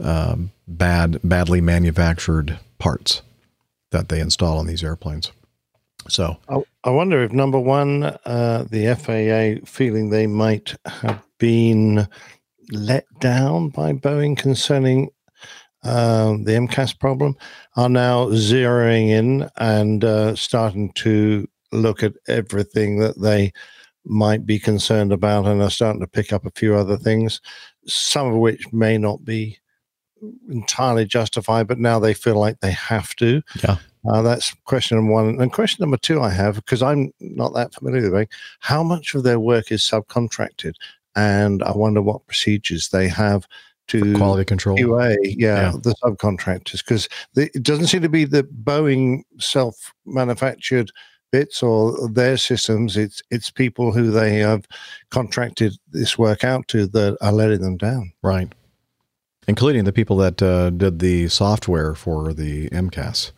um, 0.00 0.50
bad 0.66 1.18
badly 1.24 1.60
manufactured 1.60 2.58
parts 2.78 3.22
that 3.90 4.08
they 4.08 4.20
install 4.20 4.58
on 4.58 4.66
these 4.66 4.84
airplanes. 4.84 5.32
So 6.08 6.36
I, 6.48 6.62
I 6.84 6.90
wonder 6.90 7.22
if 7.22 7.32
number 7.32 7.58
one, 7.58 8.04
uh, 8.04 8.66
the 8.70 8.94
FAA 8.94 9.66
feeling 9.66 10.10
they 10.10 10.26
might 10.26 10.76
have 10.86 11.22
been 11.38 12.08
let 12.70 13.06
down 13.18 13.70
by 13.70 13.92
Boeing 13.92 14.36
concerning 14.36 15.10
um, 15.82 16.44
the 16.44 16.52
MCAS 16.52 16.98
problem, 16.98 17.36
are 17.76 17.88
now 17.88 18.26
zeroing 18.26 19.08
in 19.08 19.48
and 19.56 20.04
uh, 20.04 20.34
starting 20.34 20.92
to 20.94 21.48
look 21.72 22.02
at 22.02 22.14
everything 22.28 22.98
that 22.98 23.20
they 23.20 23.52
might 24.04 24.46
be 24.46 24.58
concerned 24.58 25.12
about 25.12 25.46
and 25.46 25.60
are 25.60 25.70
starting 25.70 26.00
to 26.00 26.06
pick 26.06 26.32
up 26.32 26.46
a 26.46 26.50
few 26.52 26.74
other 26.74 26.96
things, 26.96 27.40
some 27.86 28.26
of 28.28 28.36
which 28.36 28.72
may 28.72 28.96
not 28.96 29.24
be 29.24 29.58
entirely 30.48 31.04
justified, 31.04 31.66
but 31.68 31.78
now 31.78 31.98
they 31.98 32.14
feel 32.14 32.36
like 32.36 32.58
they 32.60 32.72
have 32.72 33.14
to. 33.16 33.42
Yeah. 33.62 33.76
Uh, 34.10 34.22
that's 34.22 34.54
question 34.64 34.96
number 34.96 35.12
one. 35.12 35.40
And 35.40 35.52
question 35.52 35.82
number 35.82 35.96
two, 35.96 36.20
I 36.20 36.30
have, 36.30 36.56
because 36.56 36.82
I'm 36.82 37.12
not 37.20 37.54
that 37.54 37.74
familiar 37.74 38.10
with 38.10 38.22
it, 38.22 38.28
how 38.60 38.82
much 38.82 39.14
of 39.14 39.22
their 39.24 39.38
work 39.40 39.70
is 39.70 39.82
subcontracted? 39.82 40.74
And 41.14 41.62
I 41.62 41.72
wonder 41.72 42.00
what 42.00 42.26
procedures 42.26 42.88
they 42.88 43.08
have 43.08 43.46
to 43.88 44.12
For 44.12 44.18
quality 44.18 44.44
control. 44.44 44.76
QA, 44.78 45.16
yeah, 45.22 45.72
Yeah. 45.72 45.72
the 45.82 45.94
subcontractors, 46.02 46.78
because 46.84 47.08
it 47.36 47.62
doesn't 47.62 47.88
seem 47.88 48.02
to 48.02 48.08
be 48.08 48.24
the 48.24 48.44
Boeing 48.44 49.22
self 49.38 49.92
manufactured 50.06 50.90
bits 51.30 51.62
or 51.62 52.08
their 52.10 52.36
systems. 52.36 52.96
It's 52.96 53.22
it's 53.30 53.50
people 53.50 53.92
who 53.92 54.10
they 54.10 54.36
have 54.38 54.66
contracted 55.10 55.74
this 55.90 56.18
work 56.18 56.44
out 56.44 56.68
to 56.68 56.86
that 56.88 57.16
are 57.20 57.32
letting 57.32 57.60
them 57.60 57.76
down. 57.76 58.12
Right. 58.22 58.52
Including 59.46 59.84
the 59.84 59.92
people 59.92 60.16
that 60.18 60.42
uh, 60.42 60.68
did 60.70 60.98
the 60.98 61.28
software 61.28 61.94
for 61.94 62.34
the 62.34 62.68
MCAS. 62.68 63.32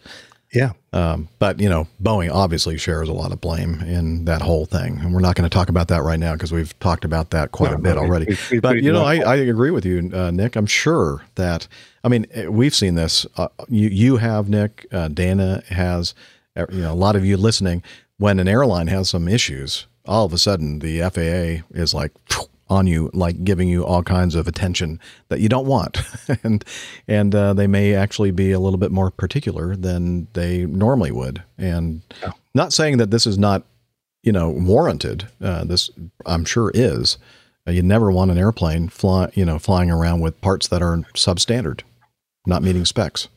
Yeah. 0.53 0.73
Um, 0.93 1.29
but 1.39 1.61
you 1.61 1.69
know, 1.69 1.87
Boeing 2.03 2.33
obviously 2.33 2.77
shares 2.77 3.09
a 3.09 3.13
lot 3.13 3.31
of 3.31 3.41
blame 3.41 3.81
in 3.83 4.25
that 4.25 4.43
whole 4.43 4.67
thing, 4.67 4.99
and 4.99 5.15
we're 5.15 5.21
not 5.21 5.37
going 5.37 5.49
to 5.49 5.55
talk 5.55 5.69
about 5.69 5.87
that 5.87 6.03
right 6.03 6.19
now 6.19 6.33
because 6.33 6.51
we've 6.51 6.77
talked 6.81 7.05
about 7.05 7.31
that 7.31 7.53
quite 7.53 7.71
No, 7.71 7.77
a 7.77 7.81
bit 7.81 7.95
no, 7.95 8.01
already. 8.01 8.27
we- 8.27 8.39
we- 8.57 8.59
but 8.61 8.73
we- 8.75 8.83
you 8.83 8.93
know, 8.93 9.03
no. 9.03 9.07
I, 9.07 9.19
I 9.19 9.37
agree 9.37 9.71
with 9.71 9.85
you, 9.87 10.11
uh, 10.13 10.33
Nick. 10.33 10.57
I'm 10.57 10.67
sure 10.67 11.23
that 11.37 11.69
I 12.03 12.09
mean 12.09 12.27
eh, 12.33 12.49
we've 12.49 12.75
seen 12.75 12.97
this. 12.97 13.25
Uh, 13.37 13.47
you 13.69 13.89
you 13.91 14.17
have 14.17 14.49
Nick, 14.49 14.89
uh, 14.91 15.07
Dana 15.07 15.63
has, 15.69 16.15
you 16.57 16.83
know, 16.83 16.93
a 16.93 16.95
lot 16.95 17.17
of 17.17 17.25
you 17.25 17.37
listening. 17.37 17.83
When 18.19 18.39
an 18.39 18.49
airline 18.49 18.89
has 18.89 19.09
some 19.09 19.29
issues, 19.29 19.87
all 20.05 20.27
of 20.27 20.33
a 20.33 20.39
sudden 20.39 20.81
the 20.81 21.01
FAA 21.01 21.65
is 21.75 21.95
like 21.95 22.13
on 22.69 22.87
you, 22.87 23.11
like 23.13 23.43
giving 23.45 23.69
you 23.69 23.85
all 23.85 24.03
kinds 24.03 24.35
of 24.35 24.47
attention 24.47 25.01
that 25.29 25.41
you 25.41 25.49
don't 25.49 25.67
want, 25.67 25.99
and 26.45 26.65
and 27.09 27.35
uh, 27.35 27.53
they 27.53 27.67
may 27.67 27.95
actually 27.95 28.31
be 28.31 28.53
a 28.53 28.61
little 28.61 28.79
bit 28.79 28.93
more 28.93 29.11
particular 29.11 29.75
than 29.75 30.29
they 30.35 30.67
normally 30.67 31.11
would. 31.11 31.43
And 31.59 32.03
not 32.55 32.73
saying 32.73 32.99
that 32.99 33.11
this 33.11 33.27
is 33.27 33.39
not, 33.39 33.65
you 34.23 34.33
know, 34.33 34.49
warranted. 34.51 35.29
Uh, 35.43 35.65
this 35.65 35.91
I'm 36.27 36.45
sure 36.45 36.71
is. 36.75 37.19
Uh, 37.67 37.73
you 37.73 37.83
never 37.83 38.11
want 38.11 38.31
an 38.31 38.39
airplane 38.39 38.89
fly, 38.89 39.31
you 39.35 39.45
know, 39.45 39.59
flying 39.59 39.91
around 39.91 40.21
with 40.21 40.41
parts 40.41 40.69
that 40.69 40.83
are 40.83 40.97
substandard, 41.15 41.83
not 42.47 42.63
meeting 42.63 42.85
specs. 42.85 43.29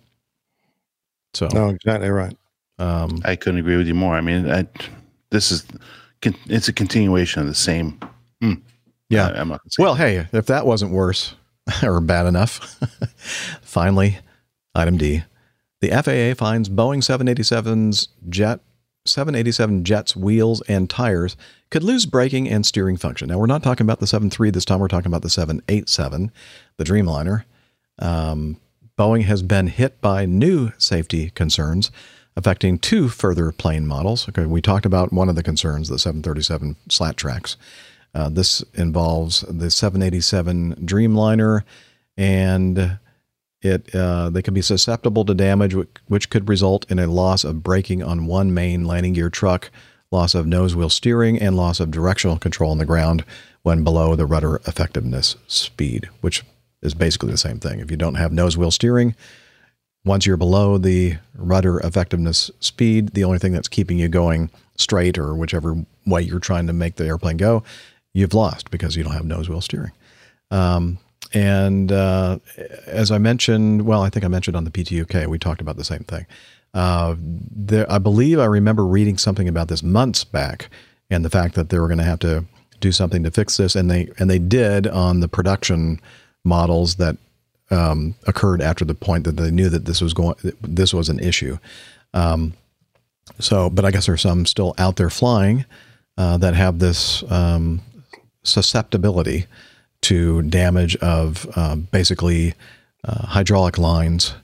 So 1.34 1.48
No, 1.53 1.69
exactly 1.69 2.10
right. 2.10 2.38
Um, 2.84 3.22
I 3.24 3.36
couldn't 3.36 3.60
agree 3.60 3.78
with 3.78 3.88
you 3.88 3.94
more. 3.94 4.16
I 4.16 4.22
mean, 4.22 4.50
I, 4.50 4.68
this 5.30 5.52
is 5.52 5.66
it's 6.48 6.68
a 6.68 6.74
continuation 6.74 7.42
of 7.42 7.48
the 7.48 7.56
same. 7.56 8.00
Hmm. 8.42 8.54
Yeah. 9.10 9.30
I, 9.30 9.42
am 9.42 9.50
not. 9.50 9.62
Well, 9.78 9.96
hey, 9.96 10.28
if 10.32 10.46
that 10.48 10.66
wasn't 10.66 10.92
worse 10.92 11.36
or 11.84 12.00
bad 12.02 12.26
enough, 12.26 12.80
finally, 13.62 14.20
item 14.76 14.98
D. 14.98 15.24
The 15.82 15.90
FAA 15.90 16.42
finds 16.42 16.70
Boeing 16.70 17.00
787's 17.00 18.08
jet 18.30 18.62
787 19.06 19.84
jets 19.84 20.16
wheels 20.16 20.62
and 20.70 20.90
tires 20.90 21.36
could 21.70 21.84
lose 21.84 22.06
braking 22.06 22.50
and 22.50 22.66
steering 22.66 22.96
function. 22.96 23.28
Now 23.28 23.38
we're 23.38 23.48
not 23.48 23.62
talking 23.62 23.86
about 23.86 24.00
the 24.00 24.08
73 24.08 24.50
this 24.52 24.64
time. 24.64 24.80
We're 24.80 24.88
talking 24.88 25.08
about 25.08 25.24
the 25.24 25.30
787, 25.30 26.32
the 26.78 26.84
Dreamliner. 26.86 27.44
Um, 28.00 28.62
Boeing 28.98 29.24
has 29.24 29.44
been 29.44 29.68
hit 29.68 30.00
by 30.00 30.26
new 30.26 30.72
safety 30.78 31.32
concerns 31.32 31.92
affecting 32.36 32.80
two 32.80 33.10
further 33.10 33.52
plane 33.52 33.86
models. 33.86 34.28
Okay, 34.30 34.46
we 34.46 34.62
talked 34.62 34.86
about 34.86 35.14
one 35.14 35.30
of 35.30 35.36
the 35.36 35.44
concerns, 35.44 35.90
the 35.90 36.00
737 36.00 36.76
slat 36.90 37.18
tracks. 37.18 37.58
Uh, 38.16 38.30
this 38.30 38.64
involves 38.76 39.42
the 39.42 39.72
787 39.72 40.76
Dreamliner, 40.86 41.64
and 42.16 43.00
it 43.62 43.94
uh, 43.96 44.30
they 44.30 44.42
can 44.42 44.54
be 44.54 44.62
susceptible 44.62 45.26
to 45.26 45.34
damage, 45.34 45.76
which, 46.08 46.30
could 46.30 46.48
result 46.50 46.90
in 46.92 47.00
a 47.00 47.08
loss 47.08 47.44
of 47.44 47.64
braking 47.64 48.04
on 48.04 48.28
one 48.28 48.54
main 48.54 48.86
landing 48.86 49.14
gear 49.14 49.30
truck, 49.30 49.72
loss 50.12 50.36
of 50.36 50.46
nose 50.46 50.76
wheel 50.76 50.90
steering, 50.90 51.40
and 51.40 51.58
loss 51.58 51.80
of 51.80 51.90
directional 51.90 52.38
control 52.38 52.72
on 52.72 52.78
the 52.78 52.86
ground 52.86 53.24
when 53.64 53.84
below 53.84 54.16
the 54.16 54.26
rudder 54.26 54.58
effectiveness 54.68 55.36
speed, 55.48 56.10
which 56.22 56.44
is 56.82 56.94
basically 56.94 57.32
the 57.32 57.38
same 57.38 57.60
thing. 57.60 57.80
If 57.80 57.90
you 57.90 57.98
don't 57.98 58.16
have 58.16 58.32
nose 58.32 58.58
wheel 58.58 58.72
steering, 58.72 59.16
once 60.06 60.26
you're 60.26 60.38
below 60.38 60.78
the 60.78 61.18
rudder 61.36 61.80
effectiveness 61.80 62.52
speed, 62.60 63.10
the 63.10 63.24
only 63.24 63.40
thing 63.40 63.54
that's 63.54 63.68
keeping 63.68 63.98
you 63.98 64.10
going 64.10 64.50
straight 64.76 65.18
or 65.18 65.34
whichever 65.34 65.86
way 66.06 66.22
you're 66.22 66.40
trying 66.40 66.68
to 66.68 66.74
make 66.74 66.96
the 66.96 67.06
airplane 67.06 67.38
go, 67.38 67.64
you've 68.14 68.34
lost 68.34 68.70
because 68.72 68.96
you 68.96 69.04
don't 69.04 69.14
have 69.14 69.26
nose 69.26 69.50
wheel 69.50 69.62
steering. 69.62 69.92
Um, 70.52 71.00
and 71.34 71.92
uh, 71.92 72.40
as 72.86 73.12
I 73.12 73.18
mentioned, 73.18 73.84
well, 73.84 74.04
I 74.04 74.10
think 74.10 74.26
I 74.26 74.28
mentioned 74.28 74.58
on 74.58 74.66
the 74.66 74.72
PTUK, 74.72 75.28
we 75.28 75.40
talked 75.40 75.62
about 75.62 75.78
the 75.78 75.84
same 75.84 76.04
thing. 76.04 76.26
Uh, 76.74 77.16
there, 77.20 77.92
I 77.92 77.98
believe 77.98 78.40
I 78.40 78.46
remember 78.46 78.86
reading 78.86 79.18
something 79.18 79.48
about 79.48 79.68
this 79.68 79.84
months 79.84 80.24
back, 80.24 80.70
and 81.10 81.24
the 81.24 81.30
fact 81.30 81.56
that 81.56 81.70
they 81.70 81.80
were 81.80 81.88
going 81.88 82.00
to 82.00 82.04
have 82.04 82.20
to 82.20 82.46
do 82.80 82.92
something 82.92 83.24
to 83.24 83.32
fix 83.32 83.58
this, 83.58 83.76
and 83.76 83.90
they 83.90 84.10
and 84.18 84.30
they 84.30 84.40
did 84.40 84.88
on 84.88 85.20
the 85.20 85.28
production 85.28 86.00
models 86.44 86.96
that 86.96 87.18
um, 87.72 88.15
occurred 88.27 88.61
after 88.61 88.85
the 88.85 88.94
point 88.94 89.23
that 89.23 89.38
they 89.38 89.52
knew 89.52 89.69
that 89.69 89.85
this 89.85 90.02
was 90.02 90.14
going 90.14 90.35
this 90.61 90.94
was 90.94 91.10
an 91.10 91.19
issue. 91.19 91.57
Um, 92.14 92.53
so, 93.40 93.69
but 93.69 93.85
I 93.85 93.91
guess 93.91 94.06
there's 94.06 94.22
some 94.22 94.45
still 94.45 94.73
out 94.77 94.98
there 94.98 95.10
flying 95.10 95.65
uh, 96.18 96.38
that 96.38 96.56
have 96.56 96.80
this 96.80 97.23
um, 97.31 97.81
susceptibility 98.44 99.48
to 100.02 100.41
damage 100.44 100.95
of 100.98 101.48
uh, 101.56 101.76
basically 101.76 102.53
uh, 103.06 103.27
hydraulic 103.27 103.77
lines 103.77 104.35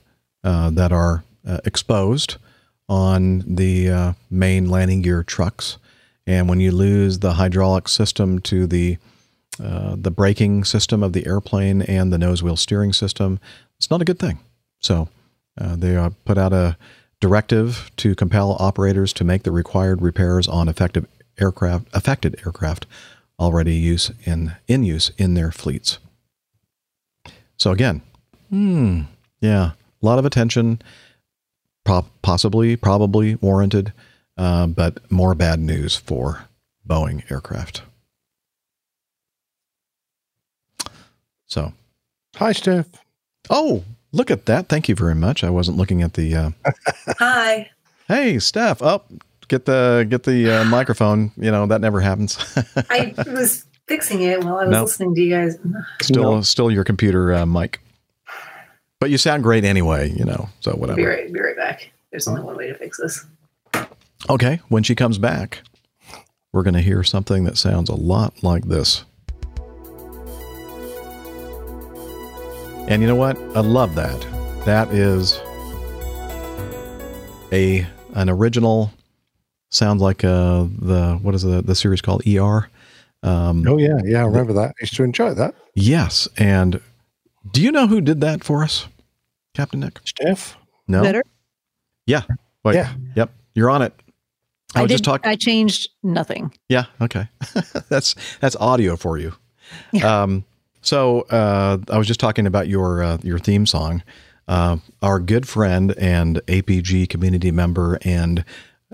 uh, 0.42 0.70
that 0.70 0.92
are 0.92 1.22
uh, 1.46 1.58
exposed 1.64 2.36
on 2.88 3.44
the 3.46 3.88
uh, 3.88 4.12
main 4.30 4.68
landing 4.68 5.02
gear 5.02 5.22
trucks. 5.22 5.78
And 6.26 6.48
when 6.48 6.60
you 6.60 6.72
lose 6.72 7.18
the 7.18 7.34
hydraulic 7.34 7.88
system 7.88 8.40
to 8.40 8.66
the 8.66 8.98
uh, 9.62 9.96
the 9.98 10.10
braking 10.10 10.64
system 10.64 11.02
of 11.02 11.12
the 11.12 11.26
airplane 11.26 11.82
and 11.82 12.12
the 12.12 12.18
nose 12.18 12.42
wheel 12.42 12.56
steering 12.56 12.92
system, 12.92 13.40
it's 13.78 13.90
not 13.90 14.02
a 14.02 14.04
good 14.04 14.18
thing. 14.18 14.38
So 14.80 15.08
uh, 15.60 15.76
they 15.76 15.96
uh, 15.96 16.10
put 16.24 16.38
out 16.38 16.52
a 16.52 16.76
directive 17.20 17.90
to 17.96 18.14
compel 18.14 18.56
operators 18.58 19.12
to 19.14 19.24
make 19.24 19.42
the 19.42 19.52
required 19.52 20.00
repairs 20.00 20.48
on 20.48 20.68
effective 20.68 21.06
aircraft 21.38 21.86
affected 21.92 22.36
aircraft 22.44 22.86
already 23.38 23.74
use 23.74 24.10
in 24.24 24.52
in 24.66 24.84
use 24.84 25.10
in 25.16 25.34
their 25.34 25.50
fleets. 25.50 25.98
So 27.56 27.72
again, 27.72 28.02
hmm, 28.48 29.02
yeah, 29.40 29.72
a 30.02 30.06
lot 30.06 30.18
of 30.18 30.24
attention, 30.24 30.80
possibly, 32.22 32.76
probably 32.76 33.34
warranted, 33.36 33.92
uh, 34.36 34.66
but 34.66 35.10
more 35.10 35.34
bad 35.34 35.60
news 35.60 35.96
for 35.96 36.44
Boeing 36.88 37.30
aircraft. 37.30 37.82
So, 41.50 41.72
Hi, 42.36 42.52
Steph. 42.52 42.86
oh, 43.50 43.82
look 44.12 44.30
at 44.30 44.46
that! 44.46 44.68
Thank 44.68 44.88
you 44.88 44.94
very 44.94 45.16
much. 45.16 45.42
I 45.42 45.50
wasn't 45.50 45.76
looking 45.76 46.00
at 46.02 46.14
the. 46.14 46.34
Uh, 46.34 46.50
Hi. 47.18 47.70
hey, 48.06 48.38
Steph, 48.38 48.80
up. 48.82 49.10
get 49.48 49.64
the 49.64 50.06
get 50.08 50.22
the 50.22 50.60
uh, 50.60 50.64
microphone. 50.66 51.32
You 51.36 51.50
know 51.50 51.66
that 51.66 51.80
never 51.80 52.00
happens. 52.00 52.38
I 52.88 53.14
was 53.26 53.66
fixing 53.88 54.22
it 54.22 54.44
while 54.44 54.58
I 54.58 54.64
was 54.66 54.70
Nope. 54.70 54.86
listening 54.86 55.14
to 55.16 55.20
you 55.20 55.30
guys. 55.34 55.58
still, 56.00 56.42
still 56.44 56.70
your 56.70 56.84
computer 56.84 57.32
uh, 57.34 57.46
mic. 57.46 57.80
But 59.00 59.10
you 59.10 59.18
sound 59.18 59.42
great 59.42 59.64
anyway. 59.64 60.10
You 60.10 60.24
know, 60.26 60.48
so 60.60 60.70
whatever. 60.72 60.96
Be 60.96 61.02
whatever. 61.04 61.22
right, 61.22 61.32
be 61.32 61.40
right 61.40 61.56
back. 61.56 61.90
There's 62.12 62.28
only 62.28 62.42
one 62.42 62.56
way 62.56 62.68
to 62.68 62.74
fix 62.74 62.98
this. 63.00 63.26
Okay, 64.28 64.60
when 64.68 64.82
she 64.84 64.94
comes 64.94 65.18
back, 65.18 65.62
we're 66.52 66.62
going 66.62 66.74
to 66.74 66.80
hear 66.80 67.02
something 67.02 67.42
that 67.44 67.56
sounds 67.56 67.88
a 67.88 67.94
lot 67.94 68.44
like 68.44 68.66
this. 68.66 69.04
And 72.88 73.02
you 73.02 73.08
know 73.08 73.14
what? 73.14 73.36
I 73.56 73.60
love 73.60 73.94
that. 73.94 74.20
That 74.64 74.88
is 74.92 75.38
a 77.52 77.86
an 78.14 78.28
original 78.28 78.90
sounds 79.70 80.02
like 80.02 80.24
uh 80.24 80.66
the 80.78 81.18
what 81.22 81.34
is 81.34 81.42
the 81.42 81.62
the 81.62 81.74
series 81.74 82.00
called 82.00 82.22
ER? 82.26 82.68
Um 83.22 83.66
Oh 83.66 83.78
yeah, 83.78 83.98
yeah, 84.04 84.22
I 84.22 84.26
remember 84.26 84.52
that. 84.54 84.70
I 84.70 84.74
used 84.80 84.96
to 84.96 85.04
enjoy 85.04 85.34
that. 85.34 85.54
yes, 85.74 86.28
and 86.36 86.80
do 87.52 87.62
you 87.62 87.70
know 87.72 87.86
who 87.86 88.00
did 88.00 88.20
that 88.22 88.42
for 88.44 88.62
us? 88.64 88.86
Captain 89.54 89.80
Nick? 89.80 90.00
Steph. 90.04 90.56
No. 90.88 91.02
Better. 91.02 91.22
Yeah. 92.06 92.22
Wait. 92.64 92.74
Yeah. 92.74 92.92
Yep. 93.16 93.32
You're 93.54 93.70
on 93.70 93.82
it. 93.82 93.92
I 94.74 94.80
I, 94.80 94.82
was 94.82 94.88
did. 94.88 94.94
just 94.94 95.04
talking 95.04 95.28
I 95.30 95.36
changed 95.36 95.88
nothing. 96.02 96.52
Yeah. 96.68 96.86
Okay. 97.00 97.28
that's 97.88 98.14
that's 98.40 98.56
audio 98.56 98.96
for 98.96 99.18
you. 99.18 99.32
Um, 100.04 100.44
so 100.82 101.22
uh, 101.22 101.78
I 101.90 101.98
was 101.98 102.06
just 102.06 102.20
talking 102.20 102.46
about 102.46 102.68
your 102.68 103.02
uh, 103.02 103.18
your 103.22 103.38
theme 103.38 103.66
song. 103.66 104.02
Uh, 104.48 104.78
our 105.00 105.20
good 105.20 105.46
friend 105.46 105.94
and 105.96 106.40
APG 106.46 107.08
community 107.08 107.52
member 107.52 107.98
and 108.02 108.44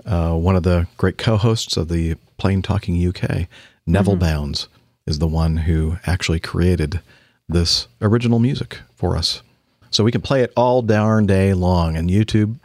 uh, 0.05 0.33
one 0.33 0.55
of 0.55 0.61
the 0.61 0.87
great 0.97 1.17
co-hosts 1.17 1.77
of 1.77 1.87
the 1.87 2.15
Plane 2.37 2.61
Talking 2.61 3.07
UK, 3.07 3.47
Neville 3.87 4.17
Bounds, 4.17 4.67
is 5.07 5.17
the 5.17 5.27
one 5.27 5.57
who 5.57 5.97
actually 6.05 6.39
created 6.39 7.01
this 7.49 7.87
original 8.01 8.37
music 8.37 8.81
for 8.95 9.17
us. 9.17 9.41
So 9.89 10.03
we 10.03 10.11
can 10.11 10.21
play 10.21 10.43
it 10.43 10.53
all 10.55 10.81
darn 10.83 11.25
day 11.25 11.53
long, 11.53 11.95
and 11.95 12.09
YouTube 12.09 12.57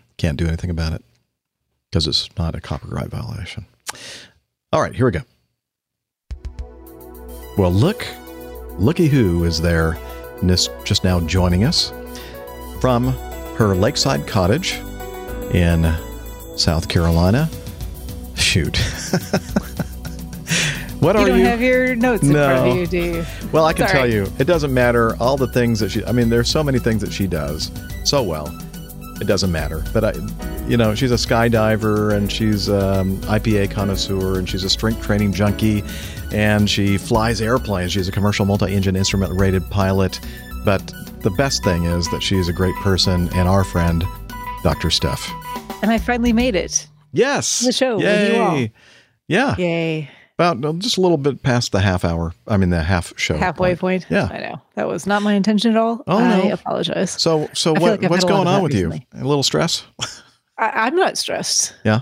can't 0.18 0.36
do 0.36 0.46
anything 0.46 0.68
about 0.68 0.92
it 0.92 1.02
because 1.90 2.06
it's 2.06 2.28
not 2.36 2.54
a 2.54 2.60
copyright 2.60 3.08
violation. 3.08 3.64
All 4.72 4.82
right, 4.82 4.94
here 4.94 5.06
we 5.06 5.12
go. 5.12 5.22
Well, 7.56 7.72
look, 7.72 8.06
looky 8.78 9.08
who 9.08 9.44
is 9.44 9.60
there 9.60 9.98
just 10.84 11.02
now 11.04 11.20
joining 11.20 11.64
us 11.64 11.92
from 12.80 13.08
her 13.56 13.74
lakeside 13.74 14.26
cottage 14.26 14.74
in 15.52 15.94
South 16.56 16.88
Carolina. 16.88 17.48
Shoot. 18.36 18.76
what 21.00 21.14
you 21.16 21.22
are 21.22 21.26
don't 21.26 21.38
you? 21.38 21.44
have 21.46 21.60
your 21.62 21.94
notes 21.96 22.22
in 22.22 22.32
front 22.32 22.68
of 22.68 22.76
you, 22.76 22.86
do 22.86 22.98
you? 22.98 23.24
well, 23.52 23.64
I 23.64 23.72
can 23.72 23.88
Sorry. 23.88 23.98
tell 23.98 24.10
you, 24.10 24.30
it 24.38 24.44
doesn't 24.44 24.72
matter 24.72 25.16
all 25.20 25.36
the 25.36 25.46
things 25.48 25.80
that 25.80 25.90
she, 25.90 26.04
I 26.04 26.12
mean, 26.12 26.28
there's 26.28 26.50
so 26.50 26.62
many 26.62 26.78
things 26.78 27.00
that 27.02 27.12
she 27.12 27.26
does 27.26 27.70
so 28.04 28.22
well. 28.22 28.48
it 29.20 29.26
doesn't 29.26 29.50
matter. 29.52 29.82
But 29.94 30.04
I, 30.04 30.12
you 30.68 30.76
know, 30.76 30.94
she's 30.94 31.12
a 31.12 31.16
skydiver 31.16 32.14
and 32.14 32.30
she's 32.30 32.68
um, 32.68 33.16
IPA 33.22 33.70
connoisseur 33.70 34.38
and 34.38 34.48
she's 34.48 34.64
a 34.64 34.70
strength 34.70 35.02
training 35.02 35.32
junkie, 35.32 35.82
and 36.32 36.68
she 36.68 36.98
flies 36.98 37.40
airplanes. 37.40 37.92
She's 37.92 38.08
a 38.08 38.12
commercial 38.12 38.44
multi-engine 38.46 38.96
instrument 38.96 39.38
rated 39.38 39.68
pilot. 39.70 40.20
But 40.64 40.92
the 41.20 41.30
best 41.30 41.62
thing 41.64 41.84
is 41.84 42.10
that 42.10 42.22
she's 42.22 42.48
a 42.48 42.52
great 42.52 42.74
person 42.76 43.28
and 43.34 43.48
our 43.48 43.64
friend, 43.64 44.04
Dr. 44.62 44.90
Steph. 44.90 45.28
And 45.82 45.90
I 45.90 45.98
finally 45.98 46.32
made 46.32 46.54
it. 46.56 46.86
Yes, 47.12 47.60
The 47.60 47.72
show 47.72 47.96
with 47.96 48.04
Yay! 48.04 48.34
you 48.36 48.42
all. 48.42 48.66
Yeah, 49.28 49.56
Yay. 49.56 50.10
about 50.38 50.62
uh, 50.64 50.72
just 50.74 50.98
a 50.98 51.00
little 51.00 51.16
bit 51.16 51.42
past 51.42 51.72
the 51.72 51.80
half 51.80 52.04
hour. 52.04 52.32
I 52.46 52.56
mean, 52.58 52.70
the 52.70 52.82
half 52.82 53.12
show. 53.18 53.36
Halfway 53.36 53.74
point. 53.74 54.06
Yeah. 54.10 54.28
I 54.30 54.38
know. 54.38 54.62
That 54.74 54.86
was 54.86 55.06
not 55.06 55.22
my 55.22 55.32
intention 55.34 55.70
at 55.72 55.76
all. 55.78 56.02
Oh, 56.06 56.18
I 56.18 56.48
no. 56.48 56.52
apologize. 56.52 57.10
So, 57.12 57.48
so 57.54 57.74
I 57.74 57.78
what, 57.78 58.00
like 58.02 58.10
what's 58.10 58.24
had 58.24 58.30
a 58.30 58.34
lot 58.34 58.44
going 58.44 58.48
on 58.48 58.54
that 58.56 58.62
with 58.62 58.74
you? 58.74 58.92
A 59.20 59.24
little 59.24 59.42
stress? 59.42 59.84
I, 60.58 60.70
I'm 60.86 60.94
not 60.94 61.16
stressed. 61.18 61.74
Yeah. 61.84 62.00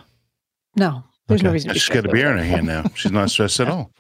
No. 0.77 1.05
There's 1.29 1.43
no 1.43 1.53
reason 1.53 1.69
to 1.69 1.75
be 1.75 1.81
She's 1.81 1.95
got 1.95 2.05
a 2.07 2.09
beer 2.09 2.31
in 2.31 2.39
her 2.39 2.45
hand 2.45 2.67
now. 2.67 2.85
She's 2.95 3.13
not 3.13 3.31
stressed 3.31 3.61
at 3.61 3.69
all. 3.71 3.91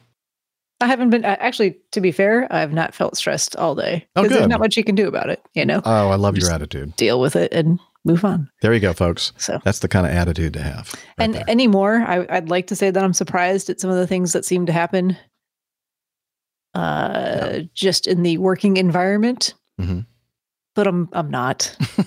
I 0.81 0.87
haven't 0.87 1.11
been 1.11 1.25
uh, 1.25 1.37
actually. 1.41 1.77
To 1.93 2.01
be 2.01 2.13
fair, 2.13 2.47
I've 2.53 2.73
not 2.73 2.95
felt 2.95 3.17
stressed 3.17 3.57
all 3.57 3.75
day. 3.75 4.07
Oh, 4.17 4.23
'Cause 4.23 4.33
There's 4.33 4.47
not 4.49 4.61
much 4.61 4.77
you 4.77 4.85
can 4.85 4.95
do 4.95 5.09
about 5.09 5.31
it. 5.31 5.41
You 5.55 5.65
know, 5.65 5.81
Oh, 5.85 6.11
I 6.11 6.17
love 6.17 6.35
your 6.37 6.41
Just- 6.43 6.53
attitude. 6.53 6.95
deal 6.97 7.21
with 7.21 7.37
it 7.37 7.53
and 7.53 7.79
move 8.05 8.25
on. 8.25 8.51
There 8.61 8.75
you 8.75 8.81
go, 8.81 8.93
folks. 8.93 9.33
So, 9.39 9.61
That's 9.65 9.79
the 9.79 9.89
kind 9.89 10.05
of 10.07 10.13
attitude 10.13 10.53
to 10.55 10.63
have. 10.63 10.93
right 10.93 11.03
and 11.19 11.35
there. 11.35 11.45
anymore, 11.49 12.05
I, 12.07 12.27
I'd 12.29 12.51
like 12.51 12.67
to 12.67 12.77
say 12.77 12.91
that 12.91 13.03
I'm 13.03 13.15
surprised 13.15 13.71
at 13.71 13.81
some 13.81 13.89
of 13.89 13.97
the 13.97 14.07
things 14.07 14.33
that 14.35 14.45
seem 14.45 14.67
to 14.67 14.73
happen. 14.73 15.17
Uh, 16.75 17.61
just 17.73 18.07
in 18.09 18.25
the 18.25 18.37
working 18.39 18.77
environment, 18.77 19.55
Mhm. 19.81 20.07
but 20.75 20.87
I'm 20.89 21.09
I'm 21.13 21.31
not. 21.31 21.75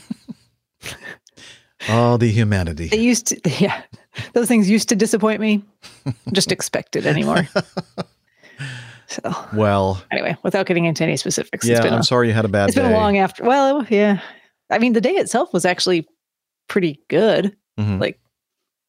All 1.89 2.17
the 2.17 2.29
humanity. 2.31 2.89
They 2.89 2.99
used 2.99 3.27
to, 3.27 3.39
yeah, 3.59 3.81
those 4.33 4.49
things 4.49 4.69
used 4.69 4.89
to 4.89 4.95
disappoint 4.95 5.39
me. 5.39 5.63
Just 6.33 6.51
expect 6.51 6.97
it 6.97 7.05
anymore. 7.05 7.47
So 9.07 9.21
Well, 9.53 10.03
anyway, 10.11 10.35
without 10.43 10.65
getting 10.65 10.85
into 10.85 11.03
any 11.03 11.17
specifics, 11.17 11.65
yeah, 11.65 11.75
it's 11.77 11.83
been 11.85 11.93
I'm 11.93 12.01
a, 12.01 12.03
sorry 12.03 12.27
you 12.27 12.33
had 12.33 12.45
a 12.45 12.49
bad 12.49 12.69
it's 12.69 12.75
day. 12.75 12.81
been 12.81 12.91
a 12.91 12.95
long 12.95 13.17
after. 13.17 13.43
Well, 13.43 13.85
yeah, 13.89 14.19
I 14.69 14.79
mean 14.79 14.93
the 14.93 15.01
day 15.01 15.13
itself 15.13 15.53
was 15.53 15.65
actually 15.65 16.07
pretty 16.67 16.99
good. 17.09 17.55
Mhm. 17.79 18.01
Like 18.01 18.19